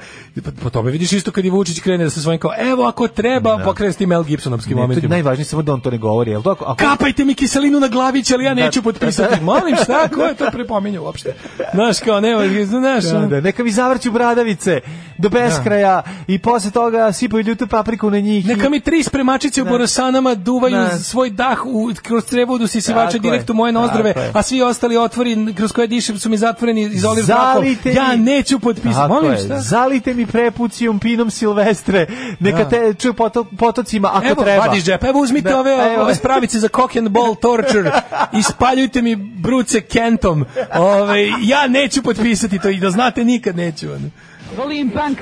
po, 0.71 0.73
tome 0.73 0.91
vidiš 0.91 1.13
isto 1.13 1.31
kad 1.31 1.45
i 1.45 1.51
Vučić 1.51 1.81
krene 1.81 2.05
da 2.05 2.11
se 2.11 2.23
svojim 2.23 2.41
kao 2.41 2.51
evo 2.61 2.85
ako 2.85 3.09
treba 3.09 3.57
Da. 3.57 3.65
pokrene 3.65 3.93
s 3.93 3.97
tim 3.97 4.09
Mel 4.09 4.23
Gibsonovskim 4.23 4.71
Ne, 4.71 4.77
to 4.77 4.83
je 4.83 4.87
momentima. 4.87 5.11
najvažnije, 5.11 5.45
samo 5.45 5.63
da 5.63 5.73
on 5.73 5.81
to 5.81 5.91
ne 5.91 5.99
govori. 5.99 6.31
Jel 6.31 6.43
to 6.43 6.51
ako, 6.51 6.65
ako, 6.65 6.77
Kapajte 6.77 7.25
mi 7.25 7.35
kiselinu 7.35 7.81
na 7.81 7.89
glavić, 7.89 8.31
ali 8.31 8.45
ja 8.45 8.55
Da. 8.55 8.65
neću 8.65 8.83
potpisati. 8.83 9.43
Molim 9.43 9.77
šta, 9.77 10.09
ko 10.15 10.23
je 10.23 10.35
to 10.35 10.47
prepominjao 10.53 11.05
uopšte? 11.05 11.35
Znaš, 11.75 12.01
kao, 12.01 12.21
nema, 12.21 12.43
znaš, 12.65 13.05
Da, 13.05 13.19
da, 13.21 13.41
neka 13.41 13.65
mi 13.65 13.71
zavrću 13.71 14.13
bradavice 14.13 14.81
do 15.19 15.29
beskraja 15.29 16.03
i 16.27 16.39
posle 16.39 16.71
toga 16.71 17.13
sipaju 17.13 17.43
ljutu 17.43 17.67
papriku 17.67 18.11
na 18.11 18.21
njih. 18.21 18.47
Neka 18.47 18.69
mi 18.69 18.81
tri 18.81 19.03
spremačice 19.03 19.63
u 19.63 19.65
Da. 19.65 19.71
borosanama 19.71 20.35
duvaju 20.35 20.77
Da. 20.77 20.99
svoj 20.99 21.31
dah 21.31 21.67
u, 21.67 21.91
kroz 22.03 22.25
do 22.61 22.67
sisivača 22.67 23.19
direkt 23.19 23.51
u 23.51 23.55
moje 23.55 23.73
nozdrave, 23.73 24.15
a 24.35 24.43
svi 24.43 24.63
ostali 24.63 24.97
otvori 24.97 25.55
kroz 25.55 25.73
koje 25.73 25.87
dišem 25.87 26.19
su 26.19 26.29
mi 26.29 26.37
zatvoreni 26.37 26.83
izolir 26.83 27.25
Zalite 27.25 27.93
Ja 27.93 28.17
neću 28.17 28.59
potpisati. 28.59 29.09
Molim 29.09 29.37
šta? 29.37 29.61
Zalite 29.61 30.15
mi 30.15 30.27
prepucijom 30.59 30.99
pinom 30.99 31.31
Silvestre. 31.31 32.07
Neka 32.41 32.59
Da. 32.59 32.69
te 32.69 32.95
čuju 32.95 33.15
poto, 33.15 33.45
potocima 33.47 34.11
ako 34.15 34.27
Evo, 34.27 34.43
treba. 34.43 34.65
vadiš 34.65 34.85
džep, 34.85 35.05
evo 35.05 35.21
uzmite 35.21 35.49
Da, 35.49 35.61
ove, 35.61 35.73
evo. 35.73 36.03
ove 36.03 36.15
spravice 36.15 36.59
za 36.59 36.69
cock 36.71 36.97
and 36.97 37.09
ball 37.09 37.35
torture, 37.37 37.91
ispaljujte 38.33 39.03
mi 39.03 39.17
bruce 39.17 39.81
kentom. 39.83 40.45
Ove, 40.75 41.19
ja 41.41 41.67
neću 41.69 42.03
potpisati 42.03 42.59
to 42.59 42.69
i 42.69 42.77
da 42.77 42.91
znate 42.91 43.25
nikad 43.25 43.57
neću. 43.57 43.87
ono. 43.89 44.11
Volim 44.57 44.91
punk, 44.91 45.19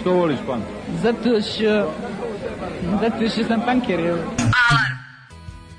Što 0.00 0.10
voliš 0.12 0.38
punk? 0.46 0.62
zato 1.02 1.20
što... 1.42 1.92
Zato 3.00 3.28
što 3.28 3.44
sam 3.44 3.60
punker, 3.62 4.00
evo. 4.00 4.18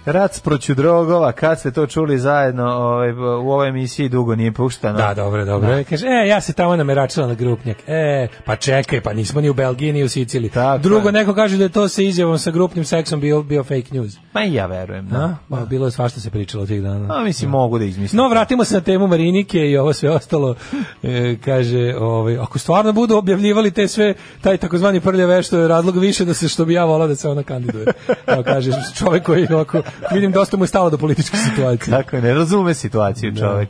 Rat 0.05 0.41
proću 0.43 0.73
drogova, 0.73 1.31
kad 1.31 1.59
ste 1.59 1.71
to 1.71 1.87
čuli 1.87 2.19
zajedno 2.19 2.63
ovaj, 2.63 3.11
u 3.13 3.51
ovoj 3.51 3.69
emisiji 3.69 4.09
dugo 4.09 4.35
nije 4.35 4.51
puštano. 4.51 4.97
Da, 4.97 5.13
dobro, 5.13 5.45
dobro. 5.45 5.83
Kaže, 5.89 6.07
e, 6.07 6.27
ja 6.27 6.41
se 6.41 6.53
tamo 6.53 6.75
nameračila 6.75 7.27
na 7.27 7.33
grupnjak. 7.33 7.77
E, 7.87 8.27
pa 8.45 8.55
čekaj, 8.55 9.01
pa 9.01 9.13
nismo 9.13 9.41
ni 9.41 9.49
u 9.49 9.53
Belgiji, 9.53 9.93
ni 9.93 10.03
u 10.03 10.09
Siciliji. 10.09 10.49
Tako 10.49 10.83
Drugo, 10.83 11.07
je. 11.09 11.11
neko 11.11 11.33
kaže 11.33 11.57
da 11.57 11.63
je 11.63 11.69
to 11.69 11.87
sa 11.87 12.01
izjavom 12.01 12.39
sa 12.39 12.51
grupnim 12.51 12.85
seksom 12.85 13.19
bio, 13.19 13.41
bio 13.41 13.63
fake 13.63 13.87
news. 13.91 14.13
Ma 14.33 14.43
i 14.43 14.53
ja 14.53 14.65
verujem. 14.65 15.07
Da. 15.07 15.17
Da? 15.17 15.35
Pa, 15.49 15.65
bilo 15.65 15.87
je 15.87 15.91
svašta 15.91 16.19
se 16.19 16.29
pričalo 16.29 16.65
tih 16.65 16.83
dana. 16.83 17.19
A 17.19 17.23
mislim, 17.23 17.49
mogu 17.49 17.79
da 17.79 17.85
izmislim. 17.85 18.17
No, 18.17 18.29
vratimo 18.29 18.63
se 18.63 18.75
na 18.75 18.81
temu 18.81 19.07
Marinike 19.07 19.59
i 19.59 19.77
ovo 19.77 19.93
sve 19.93 20.09
ostalo. 20.09 20.55
E, 21.03 21.35
kaže, 21.45 21.95
ovaj, 21.99 22.37
ako 22.37 22.59
stvarno 22.59 22.93
budu 22.93 23.17
objavljivali 23.17 23.71
te 23.71 23.87
sve, 23.87 24.13
taj 24.41 24.57
takozvani 24.57 24.99
prljave, 24.99 25.43
što 25.43 25.57
je 25.57 25.67
razlog 25.67 25.97
više 25.97 26.25
da 26.25 26.33
se, 26.33 26.49
što 26.49 26.65
bi 26.65 26.73
ja 26.73 26.85
volao 26.85 27.07
da 27.07 27.15
se 27.15 27.29
ona 27.29 27.43
kandiduje. 27.43 27.85
Evo, 28.27 28.43
kaže, 28.43 28.71
čovjek 28.97 29.23
koji, 29.23 29.47
ovako, 29.51 29.81
vidim, 30.11 30.31
dosta 30.31 30.57
mu 30.57 30.63
je 30.63 30.67
stalo 30.67 30.89
do 30.89 30.97
političke 30.97 31.37
situacije. 31.37 31.91
Tako 31.91 32.15
je, 32.15 32.21
ne 32.21 32.33
razume 32.33 32.73
situaciju 32.73 33.35
čovek. 33.35 33.69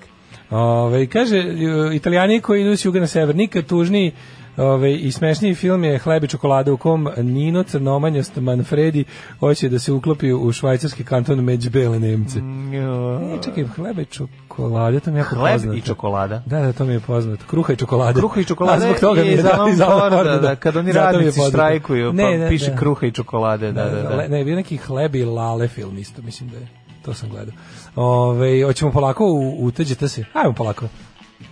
Ove, 0.50 1.08
kaže, 1.08 1.38
e, 1.38 1.96
italijani 1.96 2.42
koji 2.42 2.62
idu 2.62 2.78
s 2.78 2.86
juga 2.86 3.00
na 3.00 3.08
sever, 3.08 3.36
nikad 3.36 3.66
tužniji 3.66 4.12
Ove, 4.58 4.94
i 4.94 5.12
smešniji 5.12 5.56
film 5.56 5.84
je 5.84 5.98
Hleb 5.98 6.24
i 6.24 6.28
čokolada 6.28 6.74
u 6.74 6.78
kom 6.78 7.08
Nino 7.18 7.64
Crnomanjast 7.64 8.36
Manfredi 8.36 9.04
hoće 9.40 9.70
da 9.70 9.80
se 9.80 9.92
uklopi 9.92 10.34
u 10.34 10.52
švajcarski 10.52 11.04
kanton 11.04 11.40
među 11.40 11.70
bele 11.70 12.00
Nemce. 12.00 12.40
E, 12.40 13.44
čekaj, 13.44 13.64
hleba 13.66 14.02
i 14.02 14.06
čokolade, 14.06 15.00
to 15.00 15.12
mi 15.12 15.18
je 15.18 15.20
jako 15.20 15.36
Hleb 15.36 15.54
poznato. 15.54 15.78
i 15.78 15.82
čokolada. 15.82 16.44
Da, 16.46 16.60
da, 16.60 16.74
to 16.74 16.86
mi 16.86 16.94
je 16.94 17.00
poznato. 17.00 17.44
Kruha 17.50 17.74
i 17.74 17.76
čokolade. 17.76 18.20
Kruha 18.20 18.42
i 18.42 18.46
čokolade 18.46 18.78
A, 18.78 18.88
zbog 18.88 19.00
toga 19.00 19.22
mi 19.22 19.28
je, 19.28 19.36
da, 19.38 19.66
iz 19.72 19.80
Forda, 19.80 20.38
da, 20.38 20.56
kad 20.56 20.76
oni 20.76 20.92
radnici 20.92 21.40
štrajkuju, 21.50 22.12
pa 22.12 22.16
Ne, 22.16 22.38
ne, 22.38 22.50
piše 22.50 22.72
da. 22.72 22.78
kruha 22.78 23.06
i 23.08 23.12
čokolade, 23.12 23.72
da, 23.72 23.86
da, 23.86 24.02
da. 24.02 24.16
Le- 24.16 24.28
Ne, 24.28 24.44
bio 24.44 24.56
neki 24.56 24.78
hleb 24.78 25.16
i 25.16 25.24
lale 25.24 25.68
film 25.68 25.98
isto, 25.98 26.22
mislim 26.22 26.50
da 26.50 26.58
je. 26.58 26.68
To 27.02 27.14
sam 27.14 27.30
gledao. 27.30 27.54
Ove, 27.96 28.64
hoćemo 28.64 28.92
polako 28.92 29.26
u, 29.26 29.66
uteđete 29.66 30.08
se? 30.08 30.24
Ajmo 30.34 30.54
polako. 30.54 30.86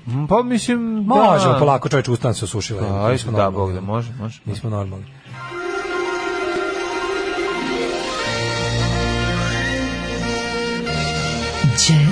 Mm, 0.07 0.27
Pa 0.27 0.43
mislim, 0.43 0.79
Možemo 1.05 1.53
da. 1.53 1.59
polako, 1.59 1.89
čovječ, 1.89 2.07
ustan 2.07 2.33
se 2.33 2.45
osušila. 2.45 3.11
Nismo 3.11 3.31
da, 3.31 3.49
Bog 3.49 3.73
da, 3.73 3.81
može, 3.81 4.13
može. 4.19 4.41
Nismo 4.45 4.69
normalni. 4.69 5.05
Jet 11.79 12.02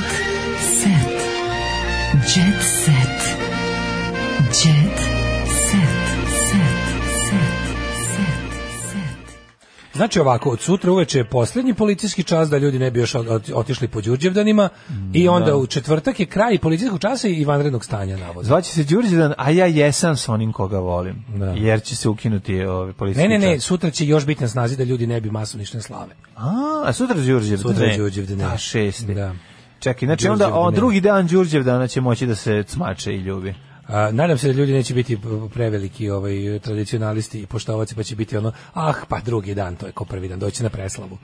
Znači 10.01 10.19
ovako, 10.19 10.49
od 10.49 10.59
sutra 10.59 10.91
uveče 10.91 11.17
je 11.17 11.25
posljednji 11.25 11.73
policijski 11.73 12.23
čas 12.23 12.49
da 12.49 12.57
ljudi 12.57 12.79
ne 12.79 12.91
bi 12.91 12.99
još 12.99 13.15
otišli 13.53 13.87
po 13.87 14.01
Đurđevdanima 14.01 14.69
i 15.13 15.27
onda 15.27 15.45
da. 15.45 15.55
u 15.55 15.67
četvrtak 15.67 16.19
je 16.19 16.25
kraj 16.25 16.59
policijskog 16.59 16.99
časa 16.99 17.27
i 17.27 17.45
vanrednog 17.45 17.85
stanja 17.85 18.17
navodno. 18.17 18.43
Zvaće 18.43 18.71
se 18.71 18.83
Đurđedan, 18.83 19.33
a 19.37 19.49
ja 19.49 19.65
jesam 19.65 20.17
s 20.17 20.29
onim 20.29 20.53
koga 20.53 20.79
volim. 20.79 21.25
Da. 21.35 21.45
Jer 21.45 21.81
će 21.81 21.95
se 21.95 22.09
ukinuti 22.09 22.63
ovaj 22.63 22.93
policijski 22.93 23.27
Ne, 23.27 23.39
ne, 23.39 23.47
ne, 23.47 23.55
čas. 23.55 23.63
sutra 23.63 23.91
će 23.91 24.05
još 24.05 24.25
biti 24.25 24.43
na 24.43 24.47
snazi 24.47 24.77
da 24.77 24.83
ljudi 24.83 25.07
ne 25.07 25.21
bi 25.21 25.29
na 25.29 25.45
slave. 25.81 26.15
A, 26.35 26.83
a 26.85 26.93
sutra 26.93 27.15
Đurđevdan. 27.15 27.57
Sutra 27.57 27.85
je. 27.85 27.97
Đurđevdan. 27.97 28.37
Da, 28.37 28.57
šesti. 28.57 29.13
Da. 29.13 29.33
Čekaj, 29.79 30.05
znači 30.05 30.27
onda 30.27 30.45
Đurđevdan, 30.45 30.67
on 30.67 30.73
drugi 30.73 31.01
dan 31.01 31.27
Đurđevdana 31.27 31.87
će 31.87 32.01
moći 32.01 32.25
da 32.25 32.35
se 32.35 32.63
cmače 32.63 33.11
i 33.13 33.17
ljubi. 33.17 33.53
A, 33.91 34.11
nadam 34.11 34.37
se 34.37 34.47
da 34.47 34.53
ljudi 34.53 34.73
neće 34.73 34.93
biti 34.93 35.17
preveliki 35.53 36.09
ovaj 36.09 36.59
tradicionalisti 36.59 37.41
i 37.41 37.45
poštovaci 37.45 37.95
pa 37.95 38.03
će 38.03 38.15
biti 38.15 38.37
ono 38.37 38.51
ah 38.73 38.95
pa 39.09 39.19
drugi 39.19 39.55
dan 39.55 39.75
to 39.75 39.85
je 39.85 39.91
ko 39.91 40.05
prvi 40.05 40.27
dan 40.27 40.39
doći 40.39 40.63
na 40.63 40.69
preslavu. 40.69 41.17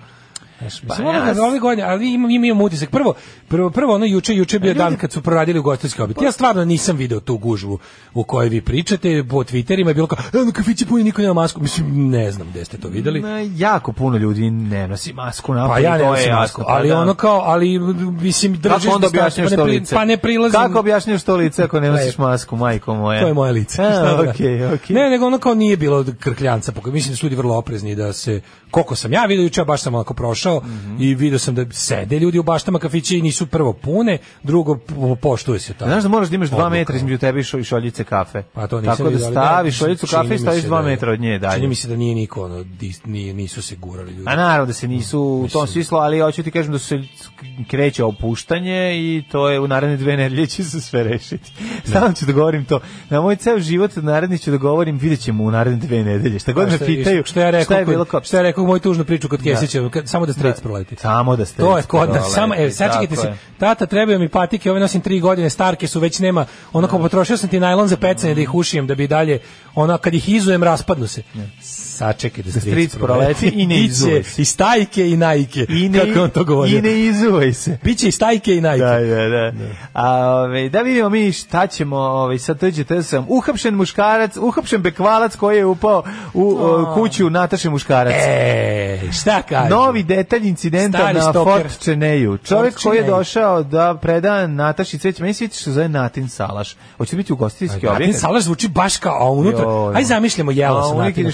Pa 0.60 0.66
mislim, 0.66 1.08
ja 1.08 1.22
ono, 1.22 1.36
s- 1.36 1.40
ove 1.40 1.60
godine, 1.60 1.88
ali 1.88 2.14
imam, 2.14 2.32
imam, 2.32 2.46
imam 2.46 2.62
utisak. 2.62 2.90
Prvo, 2.90 3.14
prvo, 3.48 3.70
prvo 3.70 3.96
ono 3.96 4.06
juče, 4.06 4.36
juče 4.36 4.56
je 4.56 4.60
bio 4.60 4.74
dan 4.74 4.96
kad 4.96 5.12
su 5.12 5.22
proradili 5.22 5.60
ugostiteljski 5.60 6.02
objekt. 6.02 6.22
Ja 6.22 6.32
stvarno 6.32 6.66
nisam 6.66 6.98
video 6.98 7.20
tu 7.20 7.38
gužvu 7.38 7.80
u 8.14 8.24
kojoj 8.24 8.50
vi 8.50 8.62
pričate, 8.62 9.24
po 9.30 9.36
Twitterima 9.38 9.88
je 9.88 9.94
bilo 9.94 10.08
kao, 10.08 10.18
evo 10.34 10.46
na 10.46 10.52
kafići 10.52 10.86
puni, 10.86 11.04
niko 11.04 11.22
nema 11.22 11.34
masku. 11.34 11.62
Mislim, 11.62 12.10
ne 12.10 12.32
znam 12.32 12.50
gde 12.50 12.66
ste 12.66 12.78
to 12.78 12.88
videli. 12.88 13.20
Ma, 13.20 13.40
jako 13.56 13.92
puno 13.92 14.18
ljudi 14.18 14.50
ne 14.52 14.88
nosi 14.88 15.14
masku 15.14 15.54
na 15.54 15.68
Pa 15.68 15.80
ja 15.80 15.98
ne 15.98 16.04
nosim 16.04 16.34
masku, 16.34 16.64
ali 16.68 16.92
ono 16.92 17.14
kao, 17.14 17.42
ali 17.46 17.80
mislim 18.22 18.54
držiš 18.54 18.84
Kako 18.84 18.96
onda 18.96 19.08
distancu, 19.08 19.18
objašnjaš 19.18 19.50
pa 19.50 19.56
to 19.56 19.64
lice? 19.64 19.96
Pa 19.96 20.06
ne 20.06 20.18
prilazim. 20.18 20.60
Kako 20.60 20.80
objašnjaš 20.80 21.24
to 21.24 21.36
lice 21.36 21.64
ako 21.64 21.80
ne 21.80 21.90
nosiš 21.98 22.18
masku, 22.18 22.56
majko 22.56 22.96
moja? 22.96 23.22
To 23.22 23.28
je 23.28 23.34
moje 23.34 23.52
lice. 23.52 23.82
A, 23.82 23.92
Šta 23.92 24.24
da 24.24 24.32
okej. 24.32 24.60
Ne, 24.90 25.10
nego 25.10 25.26
ono 25.28 25.38
kao 25.38 25.54
nije 25.54 25.78
bilo 25.78 26.06
krkljanca, 26.20 26.72
mislim 26.86 27.12
da 27.14 27.18
su 27.18 27.26
ljudi 27.26 27.36
vrlo 27.36 27.58
oprezni 27.58 27.96
da 27.96 28.14
se 28.14 28.42
koliko 28.72 28.96
sam 28.96 29.14
ja 29.14 29.26
vidio 29.26 29.44
juče 29.44 29.64
baš 29.64 29.82
sam 29.82 29.96
onako 29.96 30.14
prošao 30.14 30.58
Mhm. 30.60 30.96
i 31.00 31.16
video 31.16 31.40
sam 31.40 31.56
da 31.56 31.66
sede 31.72 32.20
ljudi 32.20 32.40
u 32.40 32.44
baštama 32.44 32.80
kafića 32.80 33.16
i 33.16 33.22
nisu 33.22 33.48
prvo 33.48 33.74
pune, 33.74 34.18
drugo 34.44 34.76
po- 34.78 35.16
poštuje 35.18 35.60
se 35.60 35.74
to. 35.74 35.86
Znaš 35.86 36.04
da 36.04 36.10
moraš 36.10 36.30
da 36.30 36.36
imaš 36.36 36.50
dva 36.50 36.58
Odluka. 36.58 36.70
metra 36.72 36.96
između 36.96 37.18
tebe 37.18 37.40
i 37.40 37.44
šo- 37.44 37.60
i 37.60 37.64
šoljice 37.64 38.04
kafe. 38.04 38.44
Pa 38.46 38.68
to 38.68 38.82
nisam 38.82 38.92
Tako 38.92 39.04
da 39.04 39.10
vidio, 39.10 39.26
ali 39.26 39.34
staviš 39.36 39.74
da, 39.74 39.78
šoljicu 39.78 40.08
kafe 40.08 40.36
i 40.36 40.40
staviš 40.40 40.62
se 40.62 40.68
dva 40.68 40.82
da 40.82 40.88
je- 40.88 40.92
metra 40.92 41.12
od 41.12 41.20
nje 41.20 41.40
dalje. 41.40 41.56
Čini 41.56 41.68
mi 41.68 41.76
se 41.76 41.88
da 41.88 41.96
nije 41.96 42.16
niko 42.16 42.44
ono, 42.44 42.66
nije, 43.06 43.34
nisu 43.34 43.62
se 43.62 43.76
gurali 43.76 44.12
ljudi. 44.12 44.24
A 44.26 44.36
naravno 44.36 44.66
da 44.66 44.74
se 44.74 44.88
nisu 44.88 45.20
u 45.22 45.48
tom 45.50 45.68
smislu, 45.68 45.98
ali 45.98 46.20
hoću 46.20 46.44
ti 46.44 46.52
kažem 46.52 46.72
da 46.72 46.80
se 46.80 47.02
kreće 47.66 48.04
opuštanje 48.04 48.78
i 48.94 49.24
to 49.24 49.50
je 49.50 49.60
u 49.60 49.68
naredne 49.68 49.98
dve 49.98 50.18
nedelje 50.18 50.48
će 50.48 50.64
se 50.64 50.82
sve 50.82 51.04
rešiti. 51.06 51.52
Samo 51.86 52.14
ću 52.14 52.26
da 52.26 52.32
govorim 52.32 52.66
to. 52.66 52.80
Na 53.10 53.22
moj 53.22 53.36
ceo 53.36 53.60
život 53.60 53.92
naredni 53.96 54.38
ću 54.38 54.52
da 54.52 54.58
govorim, 54.58 54.98
vidjet 54.98 55.20
ćemo 55.20 55.44
u 55.44 55.52
naredne 55.52 55.80
dve 55.80 56.04
nedelje. 56.04 56.40
Šta 56.40 56.52
god 56.52 56.66
Pa 56.66 56.72
me 56.72 56.78
šta- 56.78 56.86
pitaju, 56.86 57.24
ja 57.36 57.50
rekao, 57.50 57.64
šta 57.64 57.78
je 57.78 57.86
bilo 57.86 58.06
kao... 58.06 58.24
Šta 58.24 58.38
ja 58.38 58.44
rekao 58.58 58.66
moju 58.66 58.80
tužnu 58.80 59.06
priču 59.06 59.30
kod 59.30 59.44
Kesića, 59.44 59.90
kad- 59.90 60.10
samo 60.10 60.26
da 60.26 60.34
strec 60.34 60.62
proleti. 60.62 60.96
Samo 60.96 61.36
da 61.36 61.46
strec 61.46 61.58
To 61.60 61.78
je 61.78 61.84
kod 61.84 62.10
nas, 62.10 62.18
proleti, 62.18 62.34
samo, 62.34 62.56
evo, 62.58 62.72
sad 62.72 62.92
čekajte 62.92 63.16
tako 63.16 63.28
se, 63.28 63.34
tata, 63.58 63.86
trebaju 63.86 64.20
mi 64.20 64.30
patike, 64.30 64.72
ove 64.72 64.80
nosim 64.80 65.02
tri 65.02 65.20
godine, 65.20 65.50
starke 65.50 65.88
su, 65.88 66.00
već 66.00 66.20
nema, 66.20 66.46
ono 66.74 66.88
kao 66.88 67.00
potrošio 67.00 67.38
sam 67.38 67.50
ti 67.50 67.60
najlon 67.60 67.88
za 67.88 67.98
pecanje 67.98 68.36
da 68.36 68.42
ih 68.42 68.56
ušijem, 68.56 68.88
da 68.88 68.96
bi 68.96 69.08
dalje, 69.08 69.40
ono, 69.76 69.98
kad 69.98 70.14
ih 70.14 70.30
izujem, 70.30 70.64
raspadnu 70.64 71.08
se. 71.08 71.24
Sačekaj 71.98 72.44
da 72.44 72.52
Da 72.52 72.60
stric, 72.60 72.74
stric 72.74 72.96
proleti 72.96 73.48
i 73.48 73.68
ne 73.68 73.80
izuvaj 73.80 74.24
se. 74.24 74.42
I 74.42 74.46
stajke 74.46 75.10
i 75.10 75.18
najke, 75.18 75.66
I 75.70 75.90
ne, 75.90 76.00
kako 76.00 76.24
on 76.24 76.30
to 76.30 76.44
govori. 76.44 76.76
I 76.76 76.82
ne 76.82 77.00
izuvaj 77.00 77.54
se. 77.54 77.78
Biće 77.84 78.08
i 78.08 78.12
stajke 78.12 78.56
i 78.56 78.62
najke. 78.62 78.86
Da, 78.86 79.00
da, 79.00 79.30
da. 79.30 79.52
A, 79.94 80.34
ove, 80.44 80.70
da 80.70 80.82
vidimo 80.82 81.10
mi 81.10 81.32
šta 81.32 81.68
ćemo, 81.68 81.98
ove, 81.98 82.40
sad 82.40 82.62
dođete 82.62 83.04
sam, 83.04 83.26
uhapšen 83.30 83.76
muškarac, 83.76 84.38
uhapšen 84.38 84.82
bekvalac 84.82 85.36
koji 85.36 85.58
je 85.58 85.66
upao 85.66 86.04
u 86.34 86.58
o, 86.60 86.94
kuću 86.94 87.30
Nataše 87.30 87.70
muškarac. 87.70 88.16
E, 88.18 89.00
šta 89.22 89.42
kaže? 89.42 89.70
Novi 89.70 90.04
detalj 90.04 90.48
incidenta 90.48 90.98
Stari 90.98 91.18
na 91.18 91.32
stoker. 91.32 91.62
Fort 91.62 91.84
Čeneju. 91.84 92.38
Čovjek 92.38 92.74
Fort 92.74 92.84
koji 92.84 92.98
je 92.98 93.04
došao 93.04 93.64
da 93.64 93.98
preda 94.02 94.48
Nataši 94.48 94.98
cveć, 94.98 95.20
meni 95.20 95.34
se 95.34 95.48
što 95.48 95.72
zove 95.72 95.90
Natin 95.90 96.30
Salaš. 96.30 96.76
Hoće 96.98 97.16
biti 97.16 97.34
ugostiteljski 97.34 97.86
Natin 97.86 97.96
objekat? 97.96 98.22
salaš 98.22 98.44
zvuči 98.44 98.68
baš 98.68 98.98
kao, 98.98 99.32
unutra, 99.32 99.66
aj 99.96 100.04
zamišljamo 100.04 100.52
jelo 100.52 100.84
sa 100.84 100.96
unikine 100.96 101.32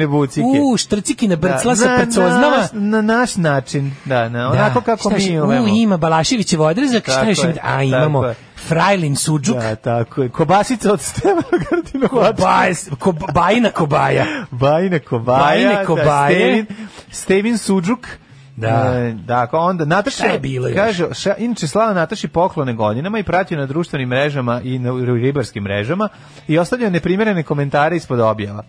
štrcikine 0.01 0.07
bucike. 0.07 0.59
U, 0.63 0.77
štrcikine 0.77 1.35
brcla 1.35 1.75
sa 1.75 1.85
na, 1.85 1.97
percoznama. 1.97 2.57
naš- 2.57 2.69
Na 2.73 3.01
naš 3.01 3.35
način, 3.35 3.91
da, 4.05 4.29
na, 4.29 4.51
onako 4.51 4.81
kako 4.81 5.09
Šta 5.09 5.17
mi 5.19 5.41
umemo. 5.41 5.63
U, 5.63 5.67
ima 5.67 5.97
Balaševićev 5.97 6.61
odrezak, 6.61 7.03
šta 7.03 7.23
još 7.23 7.39
ima? 7.39 7.53
A, 7.63 7.83
imamo 7.83 8.25
je. 8.25 8.35
Frajlin 8.67 9.15
suđuk. 9.15 9.55
Da, 9.55 9.75
tako 9.75 10.21
je. 10.23 10.29
Kobasica 10.29 10.93
od 10.93 11.01
Stevana 11.01 11.41
Gardinovača. 11.71 12.33
Bajs, 12.33 12.89
ko, 12.99 13.11
bajina 13.11 13.69
kobaja. 13.69 14.25
Bajine 14.51 14.99
Kobaja. 14.99 15.39
Bajine 15.39 15.85
Kobaje. 15.85 16.35
Da, 16.35 16.65
Stevin, 16.65 16.65
Stevin 17.11 17.57
Suđuk. 17.57 18.07
Da. 18.55 18.93
E, 18.97 19.11
dakle, 19.13 19.59
onda 19.59 19.85
Nataša 19.85 20.25
je 20.25 20.39
bilo 20.39 20.67
kaže, 20.75 21.07
ša, 21.13 21.35
inače 21.37 21.67
slava 21.67 21.93
Nataši 21.93 22.27
poklone 22.27 22.73
godinama 22.73 23.19
i 23.19 23.23
pratio 23.23 23.57
na 23.57 23.65
društvenim 23.65 24.09
mrežama 24.09 24.61
i 24.63 24.79
na 24.79 24.91
ribarskim 25.15 25.63
mrežama 25.63 26.09
i 26.47 26.57
ostavljao 26.57 26.89
neprimjerene 26.89 27.43
komentare 27.43 27.95
ispod 27.95 28.19
objava. 28.19 28.63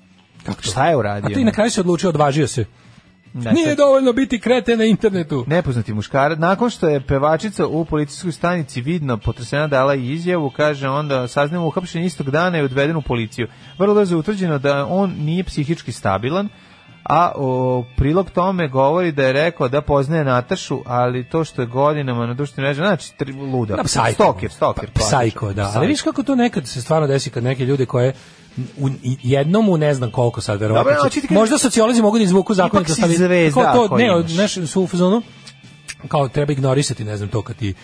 Kako 0.46 0.62
Šta 0.62 0.86
je 0.86 0.96
uradio? 0.96 1.26
A 1.26 1.34
to 1.34 1.40
i 1.40 1.44
na 1.44 1.50
kraju 1.50 1.70
se 1.70 1.80
odlučio, 1.80 2.08
odvažio 2.08 2.46
se. 2.46 2.64
Ne, 3.34 3.52
Nije 3.52 3.68
sad- 3.68 3.76
dovoljno 3.76 4.12
biti 4.12 4.40
krete 4.40 4.76
na 4.76 4.84
internetu. 4.84 5.44
Nepoznati 5.46 5.94
muškarac, 5.94 6.38
nakon 6.38 6.70
što 6.70 6.88
je 6.88 7.00
pevačica 7.00 7.66
u 7.66 7.84
policijskoj 7.84 8.32
stanici 8.32 8.80
vidno 8.80 9.16
potresena 9.18 9.66
dala 9.66 9.94
izjavu, 9.94 10.50
kaže 10.50 10.88
onda 10.88 11.28
saznamo 11.28 11.66
uhapšen 11.66 12.04
istog 12.04 12.30
dana 12.30 12.58
i 12.58 12.62
odveden 12.62 12.96
u 12.96 13.02
policiju. 13.02 13.46
Vrlo 13.78 13.94
brzo 13.94 14.14
je 14.14 14.18
utvrđeno 14.18 14.58
da 14.58 14.86
on 14.86 15.14
nije 15.18 15.44
psihički 15.44 15.92
stabilan, 15.92 16.48
a 17.04 17.32
o, 17.34 17.84
prilog 17.96 18.30
tome 18.30 18.68
govori 18.68 19.12
da 19.12 19.22
je 19.22 19.32
rekao 19.32 19.68
da 19.68 19.80
poznaje 19.80 20.24
Natašu, 20.24 20.82
ali 20.86 21.24
to 21.24 21.44
što 21.44 21.62
je 21.62 21.66
godinama 21.66 22.26
na 22.26 22.34
društvenim 22.34 22.68
mrežama, 22.68 22.88
znači 22.88 23.12
tri, 23.16 23.32
luda. 23.32 23.76
Da, 23.76 23.82
psajko. 23.82 24.12
Stoker, 24.14 24.50
stoker. 24.50 24.90
Pa, 24.94 25.00
psajko, 25.00 25.52
da. 25.52 25.62
Ali 25.62 25.70
Psajko. 25.70 25.86
viš 25.86 26.02
kako 26.02 26.22
to 26.22 26.34
nekad 26.34 26.66
se 26.68 26.82
stvarno 26.82 27.06
desi 27.06 27.30
kad 27.30 27.44
neke 27.44 27.64
ljude 27.64 27.86
koje 27.86 28.12
u 28.80 28.88
jednom 29.22 29.68
u 29.68 29.76
ne 29.76 29.94
znam 29.94 30.10
koliko 30.10 30.40
sad 30.40 30.60
verovatno. 30.60 30.92
Možda 31.30 31.58
sociolozi 31.58 32.02
mogu 32.02 32.18
da 32.18 32.24
izvuku 32.24 32.54
zakonito 32.54 32.92
Ipak 32.92 33.10
si 33.10 33.16
zvezda 33.16 33.62
Kao 33.62 33.88
to, 33.88 33.96
ne, 33.96 34.28
znaš, 34.28 34.54
su 34.66 34.82
u 34.82 34.86
fazonu 34.86 35.22
kao 36.08 36.28
treba 36.28 36.52
ignorisati, 36.52 37.04
ne 37.04 37.16
znam 37.16 37.28
to 37.28 37.42
kad 37.42 37.56
ti 37.56 37.74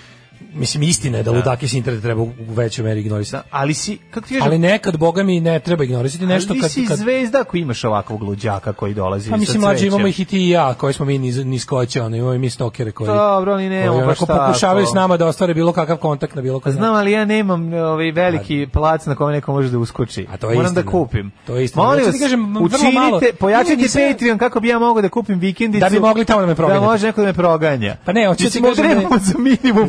mislim 0.59 0.83
istina 0.83 1.19
je 1.19 1.23
da 1.23 1.31
ludake 1.33 1.69
s 1.69 1.73
interneta 1.73 2.03
treba 2.03 2.23
u 2.23 2.33
većoj 2.49 2.85
meri 2.85 3.01
ignorisati. 3.01 3.49
Ali 3.51 3.75
si, 3.75 3.99
kako 4.11 4.27
ti 4.27 4.35
kažem, 4.35 4.47
Ali 4.47 4.59
nekad 4.59 4.97
boga 4.97 5.23
mi 5.23 5.41
ne 5.41 5.61
treba 5.61 5.85
ignorisati 5.85 6.27
nešto 6.27 6.53
ali 6.53 6.61
kad 6.61 6.71
si 6.71 6.87
kad 6.87 6.99
zvezda 6.99 7.41
ako 7.41 7.57
imaš 7.57 7.85
ovakvog 7.85 8.23
luđaka 8.23 8.73
koji 8.73 8.95
dolazi 8.95 9.31
Pa 9.31 9.37
mislim 9.37 9.61
mlađi 9.61 9.87
imamo 9.87 10.07
ih 10.07 10.21
i 10.21 10.25
ti 10.25 10.39
i 10.39 10.49
ja, 10.49 10.75
koji 10.75 10.95
smo 10.95 11.07
mi 11.07 11.19
niz, 11.19 11.45
niskoće, 11.45 12.03
ono, 12.03 12.17
imamo 12.17 12.35
i 12.35 12.39
mi 12.39 12.51
stokere 12.51 12.93
koji, 12.93 13.09
Dobro, 13.09 13.53
ali 13.53 13.69
nemamo 13.69 13.97
koji 13.97 14.07
baš 14.07 14.19
pokušavaju 14.19 14.87
s 14.87 14.95
nama 14.95 15.17
da 15.17 15.27
ostvare 15.27 15.55
bilo 15.55 15.73
kakav 15.73 15.97
kontakt 15.97 16.35
na 16.35 16.43
bilo 16.43 16.61
kakav 16.61 16.73
Znam, 16.73 16.95
ali 16.95 17.13
ja 17.13 17.25
nemam 17.25 17.73
ovaj 17.75 18.11
veliki 18.11 18.67
plac 18.73 19.07
na 19.07 19.15
kome 19.15 19.33
neko 19.33 19.53
može 19.53 19.71
da 19.71 19.79
uskoči. 19.79 20.27
A 20.33 20.37
to 20.37 20.51
je 20.51 20.57
Moram 20.57 20.75
da 20.75 20.81
istina. 20.81 20.93
kupim. 20.93 21.31
To 21.47 21.57
je 21.57 21.65
istina. 21.65 21.85
Molim 21.85 22.05
vas, 22.05 22.15
ti 22.15 22.21
kažem, 22.21 22.55
vrlo 22.55 22.67
učinite, 22.67 23.33
pojačajte 23.39 23.87
Patreon 24.13 24.39
kako 24.39 24.61
bi 24.61 24.69
ja 24.69 24.79
mogao 24.79 25.03
da 25.03 25.09
kupim 25.09 25.39
vikendicu. 25.39 25.81
Da 25.81 25.91
bi 25.91 26.01
mogli 26.01 26.25
tamo 26.25 26.41
da 26.41 26.47
me 26.47 26.55
proganjate. 26.55 26.85
Da 26.85 26.91
može 26.91 27.07
neko 27.07 27.21
da 27.21 27.27
me 27.27 27.33
proganja. 27.33 27.97
Pa 28.05 28.13
ne, 28.13 28.29
Mislim, 28.41 28.65
kažem 28.65 29.09
da 29.11 29.19
za 29.19 29.39
minimum 29.39 29.89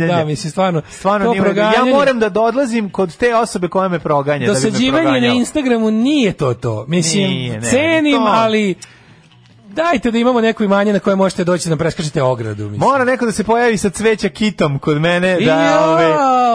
proganjanja. 0.00 0.18
Da, 0.18 0.26
mislim, 0.26 0.50
stvarno, 0.50 0.82
Stvarno 0.90 1.26
nije. 1.26 1.38
Ja 1.38 1.44
proganjanje- 1.44 1.90
moram 1.90 2.18
da 2.20 2.32
odlazim 2.36 2.90
kod 2.90 3.16
te 3.16 3.36
osobe 3.36 3.68
koja 3.68 3.88
me 3.88 3.98
proganja. 3.98 4.46
da 4.46 4.52
Dosađivanje 4.52 4.90
na 4.98 5.02
proganjala. 5.04 5.34
Instagramu 5.34 5.90
nije 5.90 6.32
to 6.32 6.54
to. 6.54 6.84
Mislim, 6.88 7.24
Nije, 7.24 7.52
ne, 7.52 7.62
cenim, 7.62 8.16
to- 8.16 8.24
ali 8.28 8.74
dajte 9.68 10.10
da 10.10 10.18
imamo 10.18 10.40
neko 10.40 10.64
imanje 10.64 10.92
na 10.92 10.98
koje 10.98 11.16
možete 11.16 11.44
doći 11.44 11.64
da 11.64 11.70
nam 11.70 11.78
preskačete 11.78 12.22
ogradu. 12.22 12.62
Mislim. 12.62 12.78
Mora 12.80 13.04
neko 13.04 13.26
da 13.26 13.32
se 13.32 13.44
pojavi 13.44 13.76
sa 13.76 13.90
cveća 13.90 14.28
kitom 14.28 14.78
kod 14.78 15.00
mene 15.00 15.34
da 15.36 15.40
Ja, 15.42 15.80
ove 15.82 16.04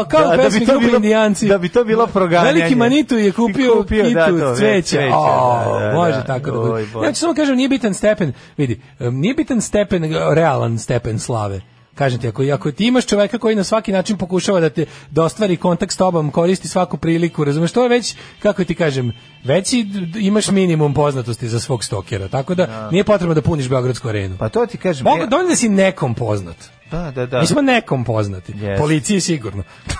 kao 0.05 0.21
da, 0.21 0.37
da 0.37 0.49
bi 0.49 0.65
to 0.65 0.79
bilo 0.79 0.95
Indijanci. 0.95 1.47
da 1.47 1.57
bi 1.57 1.69
to 1.69 1.83
bilo 1.83 2.07
proganjanje. 2.07 2.53
Veliki 2.53 2.75
Manitu 2.75 3.15
je 3.15 3.31
kupio, 3.31 3.75
kupio, 3.77 4.03
da, 4.05 4.25
kitu 4.25 4.39
to, 4.39 4.55
cveća. 4.55 4.87
cveće, 4.87 5.09
O, 5.13 5.63
da, 5.71 5.79
da, 5.81 5.93
može 5.93 6.11
da. 6.11 6.23
tako 6.23 6.51
da 6.51 6.59
bude. 6.59 6.85
Ja 7.03 7.11
ću 7.13 7.19
samo 7.19 7.33
kažem, 7.33 7.55
nije 7.55 7.69
bitan 7.69 7.93
stepen, 7.93 8.33
vidi, 8.57 8.81
em, 8.99 9.15
nije 9.15 9.33
bitan 9.33 9.61
stepen, 9.61 10.03
realan 10.31 10.79
stepen 10.79 11.19
slave. 11.19 11.61
Kažem 11.95 12.19
ti, 12.19 12.27
ako, 12.27 12.43
ako 12.43 12.71
ti 12.71 12.85
imaš 12.85 13.05
čoveka 13.05 13.37
koji 13.37 13.55
na 13.55 13.63
svaki 13.63 13.91
način 13.91 14.17
pokušava 14.17 14.59
da 14.59 14.69
te 14.69 14.85
da 15.11 15.23
ostvari 15.23 15.57
kontakt 15.57 15.91
s 15.91 15.97
tobom, 15.97 16.31
koristi 16.31 16.67
svaku 16.67 16.97
priliku, 16.97 17.43
razumeš, 17.43 17.71
to 17.71 17.83
je 17.83 17.89
već, 17.89 18.15
kako 18.39 18.63
ti 18.63 18.75
kažem, 18.75 19.11
već 19.43 19.73
imaš 20.15 20.47
minimum 20.47 20.93
poznatosti 20.93 21.47
za 21.47 21.59
svog 21.59 21.83
stokera, 21.83 22.27
tako 22.27 22.55
da 22.55 22.89
nije 22.91 23.03
potrebno 23.03 23.33
da 23.33 23.41
puniš 23.41 23.69
Beogradsku 23.69 24.09
arenu. 24.09 24.37
Pa 24.37 24.49
to 24.49 24.65
ti 24.65 24.77
kažem. 24.77 25.03
Mogu, 25.03 25.17
ja- 25.17 25.25
dovoljno 25.25 25.49
da 25.49 25.55
si 25.55 25.69
nekom 25.69 26.15
poznat. 26.15 26.55
Da, 26.91 27.11
da, 27.11 27.25
da. 27.25 27.39
Mi 27.39 27.47
smo 27.47 27.61
nekom 27.61 28.03
poznati. 28.03 28.53
Yes. 28.53 28.77
Policiji 28.77 29.19
sigurno. 29.21 29.63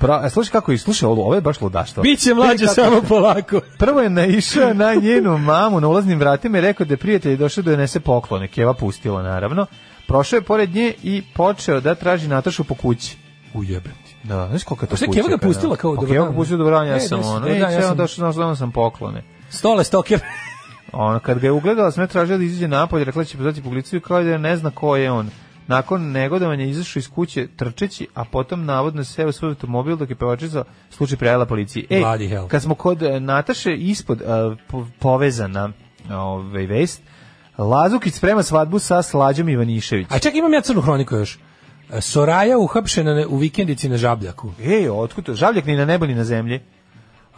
Pra, 0.00 0.22
e, 0.24 0.30
slušaj 0.30 0.52
kako 0.52 0.72
je, 0.72 0.78
slušaj 0.78 1.06
ovo, 1.06 1.24
ovo 1.24 1.34
je 1.34 1.40
baš 1.40 1.60
ludaštvo. 1.60 2.02
Biće 2.02 2.34
mlađe 2.34 2.64
kako- 2.64 2.74
samo 2.74 3.02
polako. 3.02 3.60
Prvo 3.78 4.00
je 4.00 4.10
naišao 4.10 4.74
na 4.74 4.94
njenu 4.94 5.38
mamu 5.38 5.80
na 5.80 5.88
ulaznim 5.88 6.18
vratima 6.18 6.58
i 6.58 6.60
rekao 6.60 6.86
da 6.86 6.92
je 6.92 6.98
prijatelj 6.98 7.36
došao 7.36 7.62
da 7.62 7.70
joj 7.70 7.76
nese 7.76 8.00
poklone. 8.00 8.48
Keva 8.48 8.74
pustila, 8.74 9.22
naravno. 9.22 9.66
Prošao 10.08 10.36
je 10.36 10.42
pored 10.42 10.74
nje 10.74 10.94
i 11.02 11.22
počeo 11.34 11.80
da 11.80 11.94
traži 11.94 12.28
Natašu 12.28 12.64
po 12.64 12.74
kući. 12.74 13.16
Ujebem 13.54 13.92
ti. 14.06 14.16
Da, 14.24 14.48
znaš 14.48 14.64
koliko 14.64 14.84
je 14.84 14.88
to 14.88 14.94
je 14.94 15.06
kuća, 15.06 15.12
Keva 15.14 15.28
ga 15.28 15.38
pustila 15.38 15.76
kao 15.76 15.94
dobro 15.94 16.08
Keva 16.08 16.26
ga 16.26 16.32
pustila 16.32 16.58
dobro 16.58 16.76
ja 16.78 16.96
E, 16.96 17.00
sam 17.00 17.20
da 17.20 17.26
ono. 17.26 17.40
dobro 17.40 17.54
E, 17.54 17.58
dan, 17.58 17.72
ja 17.72 17.82
sam- 17.82 17.96
došao, 17.96 18.26
došao 18.26 18.56
sam 18.56 18.72
poklone. 18.72 19.22
Stole 19.50 19.84
stoker. 19.84 20.20
Ono, 20.92 21.18
kad 21.18 21.38
ga 21.38 21.46
je 21.46 21.52
ugledala, 21.52 21.90
sve 21.90 22.06
tražila 22.06 22.38
da 22.38 22.44
izađe 22.44 22.68
napolje, 22.68 23.04
rekla 23.04 23.20
da 23.20 23.26
će 23.26 23.36
pozvati 23.36 23.62
policiju 23.62 24.00
kao 24.00 24.22
da 24.22 24.38
ne 24.38 24.56
zna 24.56 24.70
ko 24.70 24.96
je 24.96 25.10
on. 25.10 25.30
Nakon 25.66 26.02
negodovanja 26.02 26.64
izašao 26.64 27.00
iz 27.00 27.08
kuće 27.08 27.46
trčeći, 27.48 28.06
a 28.14 28.24
potom 28.24 28.64
navodno 28.64 29.04
se 29.04 29.12
seo 29.12 29.28
u 29.28 29.32
svoj 29.32 29.48
automobil 29.48 29.96
dok 29.96 30.10
je 30.10 30.16
pevačica 30.16 30.64
slučaj 30.90 31.16
prijavila 31.16 31.46
policiji. 31.46 31.86
E, 31.90 32.00
Bloody 32.00 32.28
hell. 32.28 32.48
kad 32.48 32.62
smo 32.62 32.74
kod 32.74 33.02
e, 33.02 33.20
Nataše 33.20 33.74
ispod 33.74 34.22
po- 34.68 34.86
povezana 34.98 35.72
ovaj 36.10 36.66
vest, 36.66 37.02
Lazukić 37.58 38.14
sprema 38.14 38.42
svadbu 38.42 38.78
sa 38.78 39.02
Slađom 39.02 39.48
Ivanišević. 39.48 40.06
A 40.10 40.18
čekaj, 40.18 40.38
imam 40.38 40.52
ja 40.52 40.60
crnu 40.60 40.80
hroniku 40.80 41.16
još. 41.16 41.38
Soraja 42.00 42.58
uhapšena 42.58 43.14
na- 43.14 43.26
u 43.28 43.36
vikendici 43.36 43.88
na 43.88 43.96
Žabljaku. 43.96 44.50
Ej, 44.60 44.90
otkud 44.90 45.24
to? 45.24 45.34
Žavljak 45.34 45.64
ni 45.64 45.76
na 45.76 45.84
nebu 45.84 46.06
ni 46.06 46.14
na 46.14 46.24
zemlji. 46.24 46.60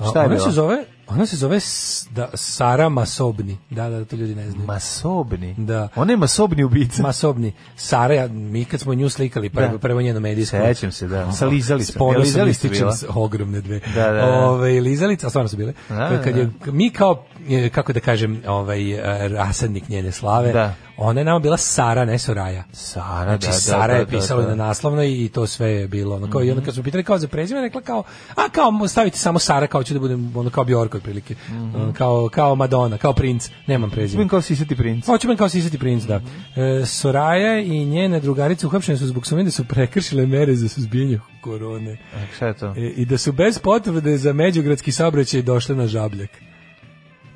Šta 0.00 0.20
je 0.20 0.26
ona 0.26 0.38
se 0.38 0.50
zove, 0.50 0.84
ona 1.10 1.26
se 1.26 1.36
zove 1.36 1.56
S- 1.56 2.06
da, 2.10 2.28
Sara 2.34 2.88
Masobni. 2.88 3.58
Da, 3.70 3.88
da, 3.88 4.04
to 4.04 4.16
ljudi 4.16 4.34
ne 4.34 4.50
znaju. 4.50 4.66
Masobni? 4.66 5.54
Da. 5.58 5.88
Ona 5.96 6.12
je 6.12 6.16
masobni 6.16 6.64
ubica. 6.64 7.02
Masobni. 7.02 7.52
Sara, 7.76 8.14
ja, 8.14 8.28
mi 8.28 8.64
kad 8.64 8.80
smo 8.80 8.94
nju 8.94 9.08
slikali 9.08 9.50
prvo, 9.50 9.68
Da. 9.68 9.78
prvo 9.78 10.00
njeno 10.02 10.20
medijsko. 10.20 10.56
Sećam 10.58 10.92
se, 10.92 11.08
da. 11.08 11.32
Sa 11.32 11.46
lizalicom. 11.46 11.86
S 11.86 11.98
ponosom 11.98 12.48
ističem 12.48 12.92
s- 12.92 13.04
ogromne 13.08 13.60
dve. 13.60 13.80
Da, 13.94 14.04
da, 14.04 14.12
da. 14.12 14.26
Ove, 14.40 14.80
lizalica, 14.80 15.26
a 15.26 15.30
stvarno 15.30 15.48
su 15.48 15.56
bile. 15.56 15.72
Da, 15.88 16.20
kad 16.24 16.34
da, 16.34 16.40
je, 16.40 16.50
mi 16.66 16.90
kao, 16.90 17.24
e, 17.48 17.68
kako 17.68 17.92
da 17.92 18.00
kažem, 18.00 18.42
ovaj, 18.46 18.92
e, 18.92 19.28
rasadnik 19.28 19.88
njene 19.88 20.12
slave, 20.12 20.52
Da. 20.52 20.74
ona 20.96 21.20
je 21.20 21.24
nama 21.24 21.38
bila 21.38 21.56
Sara, 21.56 22.04
ne 22.04 22.18
Soraja. 22.18 22.64
Sara, 22.72 23.24
Znači, 23.24 23.40
da, 23.40 23.48
da, 23.48 23.52
Sara 23.52 23.86
da, 23.86 23.92
je 23.94 24.04
da, 24.04 24.10
pisala 24.10 24.42
da. 24.42 24.48
na 24.48 24.54
naslovnoj 24.56 25.12
i 25.14 25.28
to 25.28 25.46
sve 25.46 25.70
je 25.70 25.88
bilo. 25.88 26.16
Ono, 26.16 26.30
kao, 26.30 26.42
I 26.42 26.50
onda 26.50 26.64
kad 26.64 26.74
smo 26.74 26.82
pitali 26.82 27.04
kao 27.04 27.18
za 27.18 27.28
prezime, 27.28 27.60
rekla 27.60 27.80
kao, 27.80 28.02
a 28.30 28.48
kao 28.48 28.88
stavite 28.88 29.18
samo 29.18 29.38
Sara, 29.38 29.66
kao 29.66 29.82
ću 29.82 29.94
da 29.94 30.00
budem 30.00 30.32
ono, 30.36 30.50
kao 30.50 30.64
Bjork 30.64 30.94
otprilike. 31.00 31.34
Ono, 31.74 31.92
kao, 31.92 32.28
kao 32.28 32.54
Madonna, 32.54 32.98
kao 32.98 33.12
princ, 33.12 33.50
nemam 33.66 33.90
prezime. 33.90 34.18
Budem 34.18 34.28
kao 34.28 34.42
sisati 34.42 34.76
princ. 34.76 35.06
Hoću 35.06 35.28
ben 35.28 35.36
kao 35.36 35.48
sisati 35.48 35.78
princ, 35.78 36.04
da. 36.04 36.20
E, 36.56 36.86
Soraja 36.86 37.60
i 37.60 37.84
njene 37.84 38.20
drugarice 38.20 38.66
uhapšene 38.66 38.98
su 38.98 39.06
zbog 39.06 39.26
sumnje 39.26 39.44
da 39.44 39.50
su 39.50 39.64
prekršile 39.64 40.26
mere 40.26 40.54
za 40.56 40.68
suzbijanje 40.68 41.20
korone. 41.40 41.98
A, 42.14 42.18
Šta 42.36 42.46
je 42.46 42.54
to? 42.54 42.74
E, 42.76 42.92
I 42.96 43.04
da 43.04 43.18
su 43.18 43.32
bez 43.32 43.58
potvrde 43.58 44.16
za 44.16 44.32
međugradski 44.32 44.92
saobraćaj 44.92 45.42
došle 45.42 45.76
na 45.76 45.86
žabljak. 45.86 46.30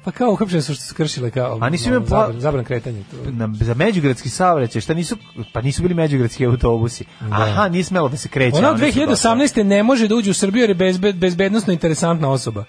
Pa 0.04 0.10
kao 0.10 0.32
uhapšene 0.32 0.62
su 0.62 0.74
što 0.74 0.84
su 0.84 0.94
kršile 0.94 1.30
kao 1.30 1.58
A 1.60 1.70
nisu 1.70 1.90
pla- 1.90 2.08
zabran, 2.08 2.40
zabran 2.40 2.64
kretanja. 2.64 2.98
To. 3.10 3.30
Na, 3.30 3.48
za 3.60 3.74
međugradski 3.74 4.28
saobraćaj, 4.28 4.80
šta 4.80 4.94
nisu, 4.94 5.16
pa 5.52 5.60
nisu 5.60 5.82
bili 5.82 5.94
međugradski 5.94 6.46
autobusi. 6.46 7.04
Aha, 7.20 7.68
nije 7.68 7.84
smelo 7.84 8.08
da 8.08 8.16
se 8.16 8.28
kreće. 8.28 8.56
Ona 8.56 8.68
a 8.68 8.70
od 8.70 8.82
oni 8.82 8.92
su 8.92 8.98
2018. 9.00 9.62
ne 9.62 9.82
može 9.82 10.08
da 10.08 10.14
uđe 10.14 10.30
u 10.30 10.34
Srbiju 10.34 10.60
jer 10.60 10.70
je 10.70 10.74
bezbe, 10.74 11.12
bezbednostno 11.12 11.72
interesantna 11.72 12.30
osoba. 12.30 12.64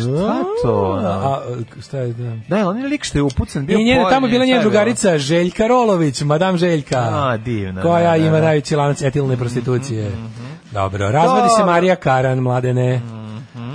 Šta 0.00 0.44
to? 0.62 1.00
A, 1.02 1.08
a, 1.08 1.40
šta 1.82 1.98
je 1.98 2.12
da? 2.12 2.36
Da, 2.48 2.68
on 2.68 2.78
je 2.78 2.88
lik 2.88 3.04
što 3.04 3.18
je 3.18 3.22
upucan 3.22 3.66
bio 3.66 3.78
I 3.78 3.84
njena, 3.84 4.10
tamo 4.10 4.28
bila 4.28 4.44
njena 4.44 4.60
drugarica 4.60 5.18
Željka 5.18 5.66
Rolović, 5.66 6.22
madam 6.22 6.56
Željka. 6.56 6.98
A, 6.98 7.36
divna, 7.36 7.82
Koja 7.82 8.04
da, 8.04 8.10
da, 8.10 8.16
ima 8.16 8.30
da. 8.30 8.36
Mhm, 8.36 8.44
najveći 8.44 8.76
lanac 8.76 9.02
etilne 9.02 9.36
prostitucije. 9.36 10.10
Dobro, 10.72 11.10
razvodi 11.10 11.48
se 11.48 11.58
Dobro. 11.58 11.72
Marija 11.72 11.96
Karan, 11.96 12.38
mladene. 12.38 13.00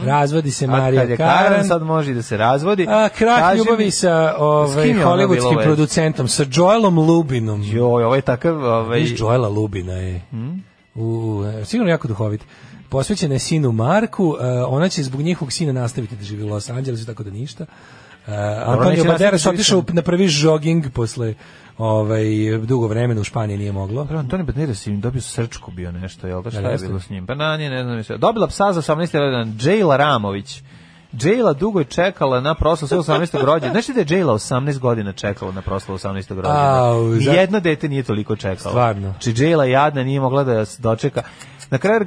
Razvodi 0.05 0.51
se 0.51 0.67
Marija 0.67 1.01
kad 1.01 1.09
je 1.09 1.17
Karan. 1.17 1.43
Karan, 1.43 1.67
sad 1.67 1.83
može 1.83 2.13
da 2.13 2.21
se 2.21 2.37
razvodi. 2.37 2.87
A, 2.89 3.09
krah 3.09 3.39
Kaži 3.39 3.57
ljubavi 3.57 3.85
mi, 3.85 3.91
sa 3.91 4.35
ovaj, 4.37 4.91
u 4.91 4.93
hollywoodskim 4.93 5.63
producentom, 5.63 6.27
sa 6.27 6.45
Joelom 6.51 6.99
Lubinom. 6.99 7.63
Joj, 7.63 8.03
ovo 8.03 8.15
je 8.15 8.21
takav... 8.21 8.63
Ovaj, 8.63 9.03
Joela 9.17 9.49
Lubina 9.49 9.93
je. 9.93 10.21
U, 10.95 11.43
e, 11.61 11.65
sigurno 11.65 11.91
jako 11.91 12.07
duhovit. 12.07 12.41
Posvećena 12.90 13.36
je 13.36 13.40
sinu 13.40 13.72
Marku, 13.72 14.36
e, 14.41 14.64
ona 14.64 14.90
će 14.90 15.03
zbog 15.03 15.22
njihovog 15.22 15.52
sina 15.52 15.72
nastaviti 15.74 16.16
da 16.16 16.24
živi 16.24 16.44
u 16.44 16.48
Los 16.48 16.70
Angelesu, 16.70 17.06
tako 17.06 17.24
da 17.24 17.32
ništa. 17.32 17.66
Uh, 18.28 18.34
Antonio 18.66 19.03
Banderas 19.03 19.32
nastaviti 19.32 19.61
otišao 19.61 19.84
na 19.88 20.02
prvi 20.02 20.28
jogging 20.41 20.86
posle 20.94 21.34
ovaj, 21.78 22.24
dugo 22.66 22.88
vremena 22.88 23.22
u 23.22 23.24
Španiji 23.24 23.57
nije 23.57 23.72
moglo. 23.72 24.06
Prvo, 24.06 24.20
Antoni 24.20 24.44
Banderas 24.44 24.88
im 24.88 25.02
dobio 25.02 25.22
srčku 25.22 25.72
bio 25.72 25.91
nešto, 25.91 26.28
jel 26.28 26.41
da 26.41 26.52
šta 26.52 26.60
je 26.70 26.78
bilo 26.78 26.99
s 26.99 27.10
njim? 27.10 27.28
Pa 27.28 27.36
na, 27.36 27.57
nije, 27.57 27.70
ne 27.70 27.84
znam. 27.84 27.95
više. 27.98 28.18
Dobila 28.18 28.48
psa 28.48 28.74
za 28.74 28.82
18. 28.82 29.20
rođendan, 29.20 29.57
Jayla 29.60 29.98
Ramović. 29.98 30.61
Jayla 31.14 31.53
dugo 31.53 31.80
je 31.80 31.86
čekala 31.86 32.41
na 32.41 32.56
proslavu 32.56 33.03
svog 33.03 33.18
18. 33.18 33.45
rođendana. 33.45 33.82
Znaš 33.82 33.88
da 33.95 33.99
je 33.99 34.06
Jayla 34.06 34.34
18 34.34 34.80
godina 34.80 35.14
čekala 35.14 35.52
na 35.52 35.61
proslavu 35.61 35.98
18. 35.98 36.14
rođendana? 36.30 36.86
Au, 36.86 37.14
za- 37.14 37.32
Nijedno 37.32 37.60
dete 37.60 37.90
nije 37.90 38.03
toliko 38.03 38.36
čekalo. 38.36 38.70
Stvarno. 38.70 39.02
Znači 39.11 39.34
Jayla 39.34 39.64
jadna 39.64 40.03
nije 40.03 40.20
mogla 40.20 40.44
da 40.44 40.66
se 40.66 40.82
dočeka. 40.82 41.22
Na 41.71 41.77
kraju 41.77 41.99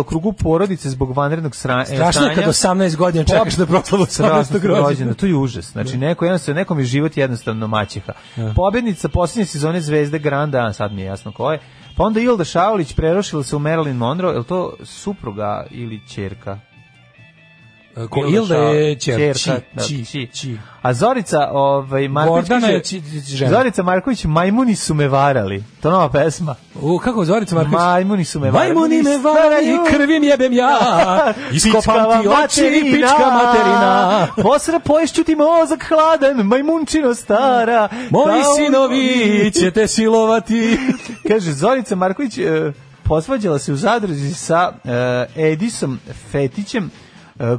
u 0.00 0.04
krugu 0.04 0.32
porodice 0.32 0.90
zbog 0.90 1.16
vanrednog 1.16 1.52
sra- 1.52 1.84
Strašno 1.84 2.26
je 2.26 2.34
kad 2.34 2.44
18 2.44 2.96
godina 2.96 3.24
čekaš 3.24 3.56
na 3.56 3.66
proslavu 3.66 4.04
18. 4.04 4.66
rođendana. 4.66 5.14
To 5.14 5.26
je 5.26 5.36
užas. 5.36 5.72
Znači, 5.72 5.96
neko 5.98 6.24
jednostavno, 6.24 6.58
nekom 6.58 6.78
je 6.78 6.84
život 6.84 7.16
jednostavno 7.16 7.66
maćeha. 7.66 8.12
Pobednica 8.56 9.08
posljednje 9.08 9.46
sezone 9.46 9.80
Zvezde 9.80 10.18
Granda, 10.18 10.72
sad 10.72 10.92
mi 10.92 11.00
je 11.00 11.06
jasno 11.06 11.32
ko 11.32 11.52
je. 11.52 11.58
Pa 11.96 12.04
onda 12.04 12.20
Ilda 12.20 12.44
Šaulić 12.44 12.94
prerošila 12.94 13.42
se 13.42 13.56
u 13.56 13.58
Marilyn 13.58 13.92
Monroe, 13.96 14.32
je 14.32 14.38
li 14.38 14.44
to 14.44 14.72
supruga 14.84 15.66
ili 15.70 16.00
ćerka? 16.08 16.58
Ko 18.10 18.26
Ilda 18.28 18.56
je 18.56 18.94
ćer, 18.94 19.16
ćerka, 19.16 19.38
či, 19.38 19.50
da, 19.72 19.82
či, 19.84 20.04
či. 20.04 20.28
či. 20.34 20.58
A 20.82 20.94
Zorica, 20.94 21.48
ovaj, 21.52 22.08
Marković 22.08 22.48
Gordana 22.48 22.68
je 22.68 22.82
či- 22.84 23.02
žena. 23.26 23.50
Zorica 23.50 23.82
Marković, 23.82 24.24
majmuni 24.24 24.76
su 24.76 24.94
me 24.94 25.08
varali. 25.08 25.64
To 25.80 25.90
nova 25.90 26.08
pesma. 26.08 26.54
U, 26.80 26.98
kako 26.98 27.24
Zorica 27.24 27.54
Marković? 27.54 27.74
Majmuni 27.74 28.24
su 28.24 28.40
me 28.40 28.50
varali. 28.50 28.74
Majmuni 28.74 29.02
me 29.02 29.18
varaju, 29.18 29.78
krvim 29.90 30.22
jebem 30.22 30.52
ja, 30.52 30.78
iskopam 31.52 32.22
ti 32.22 32.28
oči, 32.28 32.80
pička 32.82 33.30
materina. 33.30 34.26
Posra 34.42 34.78
poješću 34.78 35.24
ti 35.24 35.36
mozak 35.36 35.84
hladan, 35.88 36.46
majmunčino 36.46 37.14
stara. 37.14 37.88
Moji 38.10 38.42
sinovi 38.56 39.50
će 39.60 39.70
te 39.70 39.88
silovati. 39.88 40.78
Kaže, 41.28 41.52
Zorica 41.52 41.96
Marković 41.96 42.38
e, 42.38 42.72
posvađala 43.02 43.58
se 43.58 43.72
u 43.72 43.76
zadruzi 43.76 44.34
sa 44.34 44.72
e, 44.84 45.50
Edisom 45.52 45.98
Fetićem, 46.32 46.90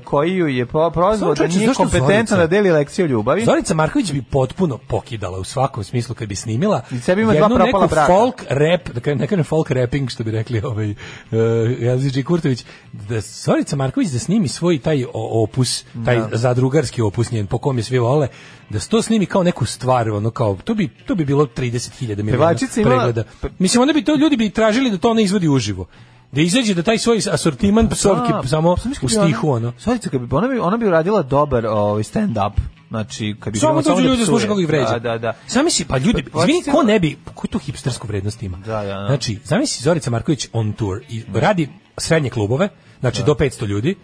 koji 0.04 0.32
ju 0.32 0.48
je 0.48 0.66
prozvao 0.66 1.34
da 1.36 1.48
nije 1.48 1.74
Zorica? 1.74 2.36
da 2.38 2.48
deli 2.48 2.72
lekciju 2.72 3.06
o 3.06 3.08
ljubavi. 3.08 3.46
Zorica 3.46 3.74
Marković 3.74 4.12
bi 4.12 4.22
potpuno 4.22 4.78
pokidala 4.78 5.40
u 5.40 5.44
svakom 5.44 5.84
smislu 5.84 6.16
kad 6.16 6.28
bi 6.28 6.36
snimila 6.36 6.82
I 6.92 7.00
sebi 7.00 7.22
ima 7.22 7.32
dva 7.34 7.42
jednu 7.42 7.56
propala 7.56 7.84
neku 7.84 7.96
braka. 7.96 8.14
folk 8.14 8.44
rap, 8.50 8.90
da 8.90 9.16
ne 9.16 9.28
kažem 9.28 9.44
folk 9.44 9.72
rapping 9.72 10.10
što 10.10 10.24
bi 10.24 10.32
rekli 10.32 10.62
ovaj 10.62 10.92
uh, 10.92 10.98
Jelzić 11.80 12.26
Kurtović, 12.26 12.66
da 12.92 13.22
Zorica 13.22 13.76
Marković 13.76 14.10
da 14.10 14.20
snimi 14.20 14.48
svoj 14.48 14.80
taj 14.80 15.06
opus, 15.14 15.84
taj 16.06 16.16
Da. 16.16 16.30
zadrugarski 16.32 17.02
opus 17.02 17.32
njen, 17.32 17.48
po 17.48 17.58
kom 17.58 17.78
je 17.78 17.84
svi 17.84 18.00
vole, 18.00 18.28
da 18.70 18.80
se 18.80 18.90
to 18.90 19.02
snimi 19.02 19.26
kao 19.26 19.44
neku 19.44 19.66
stvar, 19.66 20.10
ono 20.10 20.32
kao, 20.32 20.58
to 20.64 20.74
bi, 20.74 20.88
to 20.88 21.16
bi 21.16 21.26
bilo 21.26 21.46
30.000 21.46 22.24
miliona 22.24 22.56
pregleda. 22.84 23.24
Mislim, 23.60 23.82
onda 23.82 23.94
bi 23.94 24.04
to, 24.04 24.16
ljudi 24.16 24.38
bi 24.38 24.50
tražili 24.50 24.92
da 24.92 24.98
to 24.98 25.10
ona 25.10 25.22
izvodi 25.22 25.48
uživo. 25.48 25.86
Da 26.32 26.42
izađe 26.42 26.74
da 26.74 26.84
taj 26.84 26.98
svoj 26.98 27.20
asortiman 27.32 27.90
psovki 27.90 28.32
Da, 28.32 28.44
samo 28.48 28.76
pa 28.76 28.82
u 29.02 29.08
ona- 29.16 29.26
stihu, 29.26 29.50
ono. 29.50 29.74
Zorica, 29.80 30.10
kad 30.10 30.22
bi, 30.22 30.36
ona, 30.36 30.48
bi, 30.48 30.60
ona 30.60 30.78
bi 30.78 30.88
uradila 30.88 31.22
dobar 31.24 31.66
ovaj, 31.66 32.04
stand-up. 32.04 32.52
Znači, 32.90 33.36
kad 33.40 33.54
bi 33.54 33.60
Samo 33.60 33.72
bilo 33.72 33.82
dođu 33.84 34.02
da 34.02 34.08
ljudi 34.08 34.20
da 34.20 34.26
slušaju 34.26 34.50
kako 34.50 34.60
ih 34.60 34.68
vređa. 34.68 34.90
Da, 34.90 35.00
da, 35.00 35.18
da. 35.18 35.34
Zamisli, 35.48 35.86
pa 35.86 35.98
ljudi, 35.98 36.24
Pa, 36.24 36.40
izvini, 36.40 36.64
pa, 36.66 36.72
ko 36.72 36.84
ne 36.84 37.00
bi, 37.00 37.18
koju 37.36 37.50
tu 37.50 37.60
hipstersku 37.60 38.08
vrednost 38.08 38.44
ima? 38.44 38.58
Da, 38.58 38.84
da, 38.84 38.84
da. 38.84 39.06
Znači, 39.08 39.40
zamisli 39.44 39.84
Zorica 39.84 40.10
Marković 40.10 40.48
on 40.54 40.74
tour 40.74 41.00
i 41.10 41.24
radi 41.34 41.70
srednje 41.98 42.30
klubove, 42.30 42.70
znači 43.00 43.24
do 43.24 43.34
500 43.34 43.66
ljudi, 43.66 43.96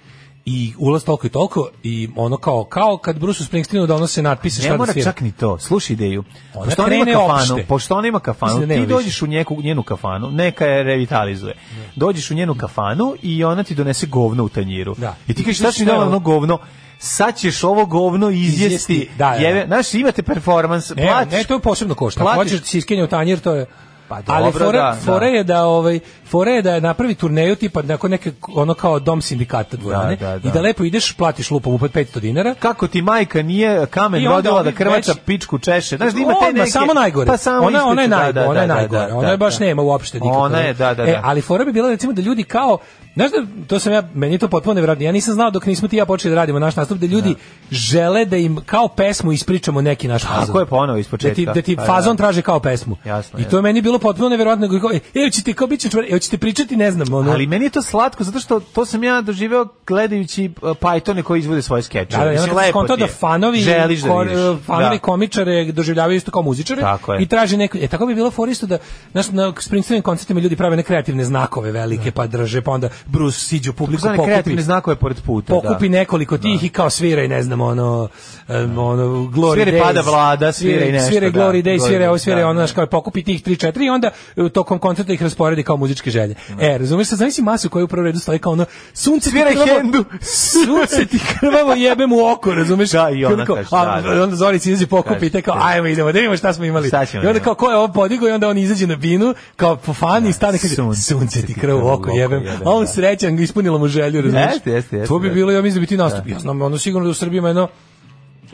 i 0.50 0.74
ulaz 0.78 1.04
toliko 1.04 1.28
i 1.28 1.32
toliko 1.32 1.70
i 1.84 2.10
ono 2.16 2.38
kao 2.38 2.64
kao 2.64 2.98
kad 2.98 3.20
Bruce 3.20 3.44
Springsteenu 3.44 3.88
donose 3.88 4.22
natpise 4.22 4.56
šta 4.56 4.64
Ne 4.64 4.72
da 4.72 4.78
mora 4.78 4.94
svira. 4.94 5.06
čak 5.06 5.22
ni 5.22 5.32
to. 5.32 5.60
Slušaj 5.60 5.94
ideju. 5.94 6.24
Ona 6.54 6.66
Pošto 6.66 6.84
ona 6.84 6.96
ima 6.96 7.06
kafanu, 7.08 7.54
opšte. 7.54 7.66
pošto 7.66 7.96
ona 7.96 8.08
ima 8.08 8.20
kafanu, 8.20 8.52
Mislim 8.52 8.70
da 8.70 8.76
ti 8.78 8.86
dođeš 8.88 9.22
u 9.22 9.28
njeku, 9.28 9.58
njenu 9.58 9.84
kafanu, 9.84 10.32
neka 10.32 10.66
je 10.66 10.84
revitalizuje. 10.84 11.54
Dođeš 11.96 12.32
u 12.32 12.36
njenu 12.36 12.56
kafanu 12.56 13.16
i 13.22 13.44
ona 13.44 13.64
ti 13.64 13.76
donese 13.76 14.06
govno 14.08 14.44
u 14.44 14.50
tanjiru. 14.50 14.96
Da. 14.98 15.16
I 15.28 15.34
ti 15.34 15.44
kažeš, 15.44 15.58
šta 15.58 15.72
si 15.72 15.86
dala 15.86 15.98
ovo- 15.98 16.08
ono 16.08 16.20
govno? 16.20 16.60
Sad 17.00 17.38
ćeš 17.38 17.64
ovo 17.64 17.86
govno 17.86 18.30
izjesti. 18.30 18.66
Izjesti, 18.66 19.10
da, 19.10 19.26
da, 19.26 19.32
da. 19.32 19.36
Jebe, 19.38 19.64
znaš, 19.68 19.94
imate 19.94 20.24
performans, 20.24 20.90
Ne, 20.90 20.96
platiš. 21.04 21.34
ne, 21.34 21.44
to 21.44 21.60
posebno 21.60 21.96
košta. 21.96 22.24
Hoćeš 22.26 22.60
da 22.60 22.66
si 22.66 22.78
iskenje 22.78 23.04
u 23.04 23.08
tanjir, 23.08 23.40
to 23.40 23.54
je 23.54 23.66
Pa 24.10 24.22
Ali 24.28 24.46
dobro, 24.46 24.66
fore, 24.66 24.78
da, 24.78 24.98
fore 25.06 25.20
da. 25.22 25.26
je 25.28 25.44
da 25.44 25.64
ovaj 25.64 26.00
fore 26.26 26.52
je 26.52 26.62
da 26.62 26.80
napravi 26.80 27.16
turneju 27.16 27.56
tipa 27.56 27.82
nakon 27.82 28.12
neke 28.12 28.32
ono 28.48 28.74
kao 28.74 29.00
dom 29.00 29.22
sindikata 29.22 29.78
dvorane 29.78 30.16
Da, 30.16 30.28
da, 30.28 30.40
da. 30.40 30.50
i 30.50 30.52
da 30.52 30.62
lepo 30.62 30.84
ideš 30.84 31.14
platiš 31.14 31.52
lupom 31.52 31.74
upad 31.74 31.92
500 31.92 32.20
dinara 32.20 32.54
Kako 32.54 32.88
ti 32.88 33.02
majka 33.02 33.42
nije 33.42 33.86
kamen 33.86 34.26
rodila 34.26 34.64
da 34.64 34.72
krvača 34.72 35.12
već- 35.12 35.20
pičku 35.20 35.60
češe. 35.60 35.98
Znaš 35.98 36.14
da 36.14 36.20
ima 36.20 36.34
te 36.42 36.54
neke... 36.54 36.70
samo 36.70 36.94
najgore. 36.94 37.28
Pa 37.28 37.38
samo 37.38 37.66
ona, 37.68 37.86
ona 37.86 38.02
je 38.02 38.08
najgore, 38.08 38.34
da, 38.34 38.50
ona 38.50 38.62
je 38.62 38.68
da, 38.68 38.74
da, 38.74 38.76
najgore. 38.76 39.02
da, 39.02 39.16
ona 39.16 39.28
je 39.28 39.34
da, 39.34 39.38
baš 39.38 39.58
da. 39.58 39.66
nema 39.66 39.82
uopšte 39.82 40.18
nikakve. 40.18 40.38
Ona 40.38 40.60
je, 40.60 40.74
da, 40.74 40.94
da, 40.94 41.04
E, 41.04 41.12
da. 41.12 41.22
ali 41.24 41.42
fora 41.42 41.66
bi 41.66 41.72
bila 41.72 41.90
recimo 41.90 42.14
da 42.14 42.22
ljudi 42.22 42.44
kao 42.44 42.78
Znaš 43.18 43.32
da, 43.32 43.38
to 43.68 43.80
sam 43.80 43.94
ja, 43.94 44.04
meni 44.14 44.34
je 44.34 44.40
to 44.40 44.48
potpuno 44.48 44.74
nevjerojatno. 44.74 45.06
Ja 45.06 45.12
nisam 45.12 45.34
znao 45.34 45.52
dok 45.52 45.66
nismo 45.66 45.88
ti 45.88 45.98
ja 45.98 46.06
počeli 46.06 46.32
da 46.32 46.36
radimo 46.36 46.60
naš 46.60 46.76
nastup, 46.76 46.98
da 46.98 47.06
ljudi 47.06 47.36
žele 47.72 48.26
da 48.26 48.38
im 48.38 48.58
kao 48.58 48.88
pesmu 48.88 49.32
ispričamo 49.32 49.82
neki 49.82 50.08
naš 50.08 50.24
fazon. 50.24 50.46
Tako 50.46 50.60
je 50.60 50.66
ponovo 50.66 50.94
Da 50.94 51.00
ispočetka. 51.00 51.36
ti, 51.36 51.46
da 51.46 51.62
ti 51.62 51.76
Pa, 51.76 51.86
fazon 51.86 52.16
da. 52.16 52.18
traže 52.18 52.42
kao 52.42 52.60
pesmu. 52.60 52.98
Jasno, 53.06 53.40
I 53.40 53.44
to 53.44 53.56
je 53.56 53.62
meni 53.62 53.82
bilo 53.82 54.00
potpuno 54.00 54.30
nevjerojatno. 54.30 54.80
kao, 54.82 54.92
E, 54.92 55.00
hoćete 55.26 55.54
kao 55.54 55.68
biće 55.68 55.90
čvar, 55.90 56.04
e, 56.04 56.12
hoćete 56.12 56.38
pričati, 56.38 56.76
ne 56.76 56.92
znam, 56.92 57.14
ono. 57.14 57.32
Ali 57.32 57.48
meni 57.48 57.66
je 57.66 57.70
to 57.70 57.82
slatko 57.82 58.24
zato 58.24 58.40
što 58.40 58.60
to 58.60 58.86
sam 58.86 59.04
ja 59.04 59.22
doživeo 59.22 59.66
gledajući 59.88 60.52
uh, 60.62 60.70
Pythone 60.72 61.24
koji 61.24 61.40
izvode 61.40 61.62
svoje 61.62 61.84
skečeve. 61.84 62.20
Da, 62.20 62.26
da, 62.26 62.32
Mislim, 62.32 62.56
lepo 62.58 62.84
ti 62.86 62.94
je. 62.94 62.98
da 62.98 63.08
fanovi, 63.10 63.60
želiš 63.60 64.02
da 64.02 64.10
kor- 64.10 64.58
fanovi 64.60 64.96
Da. 64.96 65.00
komičare 65.00 65.66
doživljavaju 65.66 66.18
isto 66.18 66.32
kao 66.32 66.42
muzičare 66.42 66.82
Tako 66.82 67.16
i 67.16 67.26
traže 67.28 67.58
neko, 67.58 67.78
e 67.78 67.88
tako 67.88 68.06
bi 68.06 68.16
bilo 68.16 68.32
foristo 68.32 68.66
da 68.68 68.78
znaš, 69.12 69.30
na 69.30 69.54
Springsteenovim 69.60 70.04
koncertima 70.04 70.40
ljudi 70.40 70.56
prave 70.56 70.76
neke 70.76 70.88
kreativne 70.88 71.24
znakove 71.24 71.72
velike, 71.72 72.12
pa 72.12 72.28
drže, 72.28 72.62
pa 72.62 72.72
onda 72.72 72.90
Bruce 73.08 73.40
siđe 73.40 73.70
u 73.70 73.74
publiku, 73.74 74.04
pokupi, 74.04 74.26
kreativne 74.26 74.62
znakove 74.62 74.96
pored 74.96 75.22
puta. 75.22 75.54
pokupi 75.54 75.90
da. 75.90 75.98
nekoliko 75.98 76.38
tih 76.38 76.64
i 76.64 76.70
kao 76.70 76.90
svira 76.90 77.24
i 77.24 77.28
ne 77.28 77.44
znam 77.44 77.62
ono 77.62 78.10
um, 78.48 78.78
ono 78.78 79.04
Glory 79.08 79.54
Svira 79.54 79.72
Days. 79.72 79.84
pada 79.84 80.02
vlada, 80.02 80.52
svira 80.52 80.86
i 80.86 80.92
nešto, 80.92 81.08
Svira 81.10 81.30
da. 81.30 81.40
Glory 81.40 81.64
Days, 81.64 81.88
svira 81.88 82.10
ovo, 82.10 82.18
svira 82.18 82.40
da, 82.40 82.48
ono, 82.48 82.60
da. 82.60 82.68
znaš, 82.68 82.76
kao 82.76 82.88
pokupi 82.88 83.24
tih 83.24 83.44
3 83.44 83.72
4 83.72 83.86
i 83.86 83.90
onda 83.90 84.10
uh, 84.36 84.52
tokom 84.52 84.80
koncerta 84.80 85.14
ih 85.14 85.24
rasporedi 85.24 85.64
kao 85.64 85.78
muzičke 85.78 86.12
želje. 86.12 86.36
E, 86.60 86.78
razumeš, 86.78 87.08
sad 87.08 87.20
zamisli 87.20 87.44
masu 87.44 87.70
koja 87.70 87.86
u 87.86 87.88
prvom 87.88 88.06
redu 88.06 88.20
stoji 88.20 88.40
kao 88.40 88.52
ono 88.52 88.66
sunce 88.94 89.30
Svira 89.30 89.50
ti 89.50 89.56
krvavo- 89.56 89.82
hendu. 89.82 90.06
sunce 90.22 91.06
ti 91.06 91.20
krvavo 91.40 91.74
jebem 91.74 92.12
u 92.14 92.26
oko, 92.26 92.54
razumeš? 92.54 92.92
Da, 92.92 93.10
i 93.10 93.26
ona 93.26 93.46
kaže, 93.46 93.68
da, 93.72 94.02
da. 94.04 94.24
onda 94.24 94.36
Zorica 94.36 94.70
izađe 94.70 94.88
pokupi 94.88 95.26
i 95.26 95.30
te 95.30 95.42
kao, 95.42 95.58
ajmo 95.62 95.88
idemo, 95.88 96.12
da 96.12 96.20
vidimo 96.20 96.38
šta 96.38 96.54
smo 96.54 96.66
imali. 96.66 96.88
Šta 96.88 97.06
ćemo 97.06 97.24
I 97.24 97.28
onda 97.28 97.40
da 97.40 97.44
kao, 97.44 97.56
ko 97.56 97.70
je 97.70 97.78
ovo 97.78 97.94
podigao 97.94 98.30
i 98.30 98.32
onda 98.32 98.50
on 98.50 98.58
izađe 98.58 98.88
na 98.88 98.96
binu, 98.96 99.34
kao 99.56 99.76
po 99.76 99.94
fan 99.94 100.28
i 100.28 100.34
stane 100.34 100.58
kaže, 100.58 100.76
sunce 101.08 101.46
ti 101.46 101.54
krv 101.54 101.86
u 101.86 101.88
oko, 101.88 102.12
jebem. 102.12 102.44
A 102.66 102.72
on 102.72 102.86
da. 102.86 102.92
Srećan, 102.98 103.40
ispunila 103.40 103.78
mu 103.78 103.88
želju, 103.88 104.22
razumeš? 104.22 104.54
Jeste, 104.54 104.72
jeste, 104.72 104.98
jeste, 104.98 105.08
To 105.08 105.20
bi 105.20 105.28
da. 105.28 105.34
bilo, 105.34 105.52
ja 105.52 105.62
mislim 105.62 105.76
da 105.76 105.82
bi 105.82 105.88
ti 105.88 105.98
nastup. 105.98 106.28
Ja 106.28 106.40
znam, 106.40 106.62
ono 106.62 106.78
sigurno 106.78 107.06
da 107.06 107.12
u 107.12 107.14
Srbiji 107.14 107.38
ima 107.38 107.48
jedno 107.48 107.68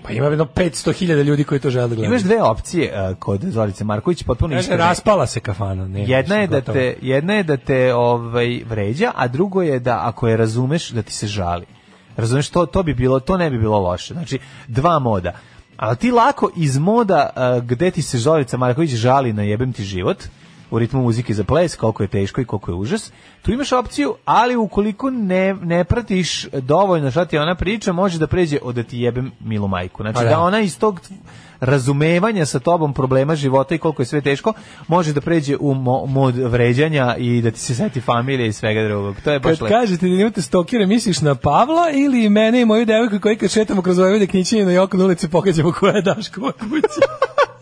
Pa 0.03 0.11
ima 0.11 0.26
jedno 0.28 0.45
500.000 0.45 1.24
ljudi 1.24 1.44
koji 1.44 1.60
to 1.61 1.70
žele 1.70 1.88
da 1.88 1.95
gledaju. 1.95 2.10
Imaš 2.11 2.22
dve 2.22 2.41
opcije 2.44 2.91
uh, 3.11 3.18
kod 3.18 3.41
Zorice 3.41 3.84
Marković, 3.84 4.24
potpuno 4.24 4.60
iskrene. 4.60 4.78
raspala 4.84 5.28
se 5.28 5.40
kafana. 5.40 5.88
Ne, 5.88 6.03
Jedna 6.07 6.36
je 6.36 6.48
da 6.48 6.60
gotovo. 6.60 6.74
te 6.76 6.95
jedna 7.02 7.34
je 7.34 7.44
da 7.44 7.57
te 7.57 7.94
ovaj 7.94 8.61
vređa, 8.70 9.11
a 9.15 9.28
drugo 9.28 9.61
je 9.61 9.80
da 9.80 9.99
ako 10.03 10.28
je 10.28 10.38
razumeš 10.38 10.90
da 10.90 11.02
ti 11.02 11.14
se 11.14 11.28
žali. 11.28 11.65
Razumeš 12.18 12.49
to 12.49 12.65
to 12.65 12.84
bi 12.84 12.94
bilo 12.94 13.20
to 13.20 13.38
ne 13.38 13.49
bi 13.49 13.57
bilo 13.57 13.80
loše. 13.80 14.14
Znači 14.14 14.40
dva 14.68 14.99
moda. 14.99 15.32
Ali 15.78 15.98
ti 15.98 16.11
lako 16.11 16.49
iz 16.57 16.78
moda 16.78 17.30
uh, 17.30 17.64
gde 17.64 17.91
ti 17.91 18.02
se 18.02 18.18
Zorica 18.18 18.57
Marković 18.57 18.91
žali 18.91 19.34
na 19.34 19.44
jebem 19.44 19.74
ti 19.74 19.84
život 19.84 20.18
u 20.74 20.80
ritmu 20.80 21.02
muzike 21.02 21.34
za 21.34 21.44
ples, 21.44 21.76
koliko 21.76 22.04
je 22.04 22.08
teško 22.08 22.41
i 22.41 22.45
koliko 22.45 22.72
je 22.72 22.76
užas. 22.76 23.12
Tu 23.41 23.52
imaš 23.52 23.72
opciju, 23.72 24.16
ali 24.26 24.56
ukoliko 24.56 25.10
ne, 25.10 25.54
ne 25.54 25.84
pratiš 25.84 26.48
dovoljno 26.52 27.12
šta 27.12 27.26
ti 27.26 27.38
ona 27.38 27.56
priča, 27.56 27.91
može 27.94 28.20
da 28.20 28.28
pređe 28.28 28.58
od 28.62 28.76
da 28.76 28.84
ti 28.84 29.00
jebem 29.00 29.32
milu 29.40 29.68
majku. 29.68 30.04
Znači 30.04 30.16
Pa 30.16 30.24
da. 30.24 30.30
da. 30.30 30.40
ona 30.40 30.60
iz 30.60 30.80
tog 30.80 31.02
razumevanja 31.60 32.45
sa 32.45 32.60
tobom 32.60 32.94
problema 32.94 33.36
života 33.36 33.76
i 33.76 33.78
koliko 33.78 34.02
je 34.02 34.06
sve 34.06 34.22
teško, 34.22 34.54
može 34.88 35.14
da 35.14 35.22
pređe 35.22 35.58
u 35.60 35.74
mo 35.74 36.06
mod 36.06 36.36
vređanja 36.36 37.16
i 37.18 37.41
da 37.41 37.52
ti 37.52 37.60
se 37.60 37.76
seti 37.76 38.02
familije 38.02 38.48
i 38.48 38.54
svega 38.54 38.84
drugog. 38.84 39.16
To 39.24 39.32
je 39.32 39.40
baš 39.40 39.52
Kad 39.52 39.62
lepo. 39.62 39.76
kažete 39.76 40.08
da 40.08 40.14
imate 40.14 40.41
stokere, 40.41 40.86
misliš 40.86 41.22
na 41.22 41.36
Pavla 41.36 41.90
ili 41.94 42.30
mene 42.30 42.62
i 42.62 42.66
moju 42.66 42.86
devojku 42.86 43.20
koji 43.20 43.38
kad 43.38 43.52
šetamo 43.52 43.82
kroz 43.82 44.00
ove 44.00 44.28
knjićenje 44.28 44.66
na 44.66 44.72
Jokon 44.72 45.02
ulici 45.02 45.30
pogađamo 45.30 45.72
koja 45.72 45.94
je 45.94 46.02
Daškova 46.02 46.52
kuća. 46.52 47.08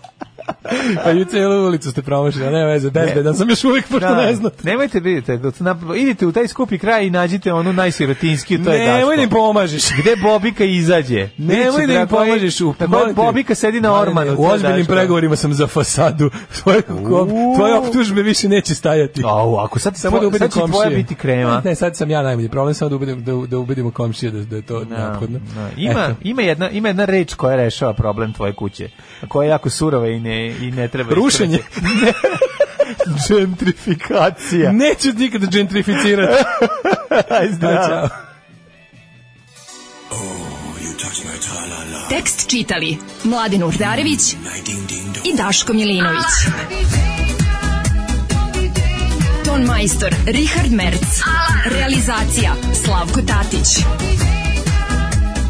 pa 1.04 1.12
i 1.12 1.26
celu 1.26 1.66
ulicu 1.66 1.92
ste 1.92 2.02
promašili, 2.02 2.46
a 2.46 2.52
ne 2.52 2.66
veze, 2.66 2.90
bezbedan 2.92 3.36
sam 3.36 3.50
još 3.50 3.64
uvijek, 3.64 3.88
pošto 3.88 4.16
ne 4.16 4.36
znate. 4.36 4.58
Nemojte 4.64 5.00
vidite, 5.00 5.38
dok 5.38 5.60
na- 5.60 5.76
idite 5.98 6.28
u 6.28 6.32
taj 6.32 6.48
skupi 6.48 6.78
kraj 6.78 7.06
i 7.06 7.10
nađite 7.10 7.54
onu 7.54 7.74
najsirotinski, 7.74 8.64
to 8.64 8.72
je 8.72 8.78
Daško. 8.80 8.92
Nemoj 8.94 9.16
da 9.18 9.24
im 9.24 9.30
pomažeš. 9.30 9.84
Gde 9.94 10.16
Bobika 10.18 10.64
izađe? 10.66 11.30
Nemoj 11.38 11.88
da 11.88 11.94
im 11.94 12.08
pomažeš 12.08 12.62
u 12.62 12.74
Bobika 13.16 13.56
sedi 13.56 13.82
na 13.82 13.94
ormanu. 13.94 14.36
U 14.38 14.46
ozbiljnim 14.46 14.86
pregovorima 14.86 15.36
sam 15.36 15.54
za 15.54 15.68
fasadu. 15.68 16.30
Tvoje, 16.58 16.82
tvoje 17.56 17.78
optužbe 17.78 18.22
više 18.22 18.50
neće 18.50 18.76
stajati. 18.76 19.22
Au, 19.26 19.56
ako 19.58 19.80
sad, 19.80 19.98
Samo 19.98 20.20
da 20.20 20.28
ubedim 20.28 20.52
sad 20.52 20.62
će 20.62 20.72
tvoja 20.72 20.90
biti 20.90 21.16
krema. 21.16 21.62
Ne, 21.66 21.76
sad 21.76 21.98
sam 21.98 22.10
ja 22.10 22.22
najbolji 22.22 22.50
problem, 22.50 22.74
samo 22.74 22.90
da 22.90 22.96
ubedimo, 22.96 23.22
da, 23.22 23.48
da 23.48 23.58
ubedimo 23.58 23.92
komšije 23.92 24.32
da, 24.32 24.40
da 24.42 24.56
je 24.56 24.62
to 24.62 24.84
Da, 24.84 24.98
neophodno. 24.98 25.40
da. 25.56 25.70
Ima, 25.78 25.92
Eto. 25.92 26.16
ima, 26.24 26.42
jedna, 26.42 26.70
ima 26.70 26.88
jedna 26.88 27.06
reč 27.06 27.34
koja 27.34 27.56
rešava 27.56 27.94
problem 27.94 28.34
tvoje 28.34 28.54
kuće, 28.54 28.90
koja 29.28 29.46
je 29.46 29.50
jako 29.50 29.70
surova 29.70 30.08
i 30.08 30.20
ne, 30.20 30.31
i 30.38 30.72
ne 30.72 30.88
treba... 30.88 31.14
Rušenje. 31.14 31.60
Gentrifikacija. 33.28 34.72
Neću 34.72 35.10
nikada 35.18 35.48
gentrificirati. 35.52 36.44
Aj, 37.40 37.48
zdravo. 37.52 38.10
Tekst 42.10 42.50
čitali 42.50 42.98
Mladin 43.24 43.64
Urdarević 43.64 44.34
i 45.24 45.38
Daško 45.38 45.74
Milinović. 45.74 46.26
Ton 49.46 49.62
majstor 49.62 50.16
Richard 50.26 50.72
Merc. 50.72 51.22
Realizacija 51.66 52.56
Slavko 52.86 53.22
Tatić. 53.22 53.68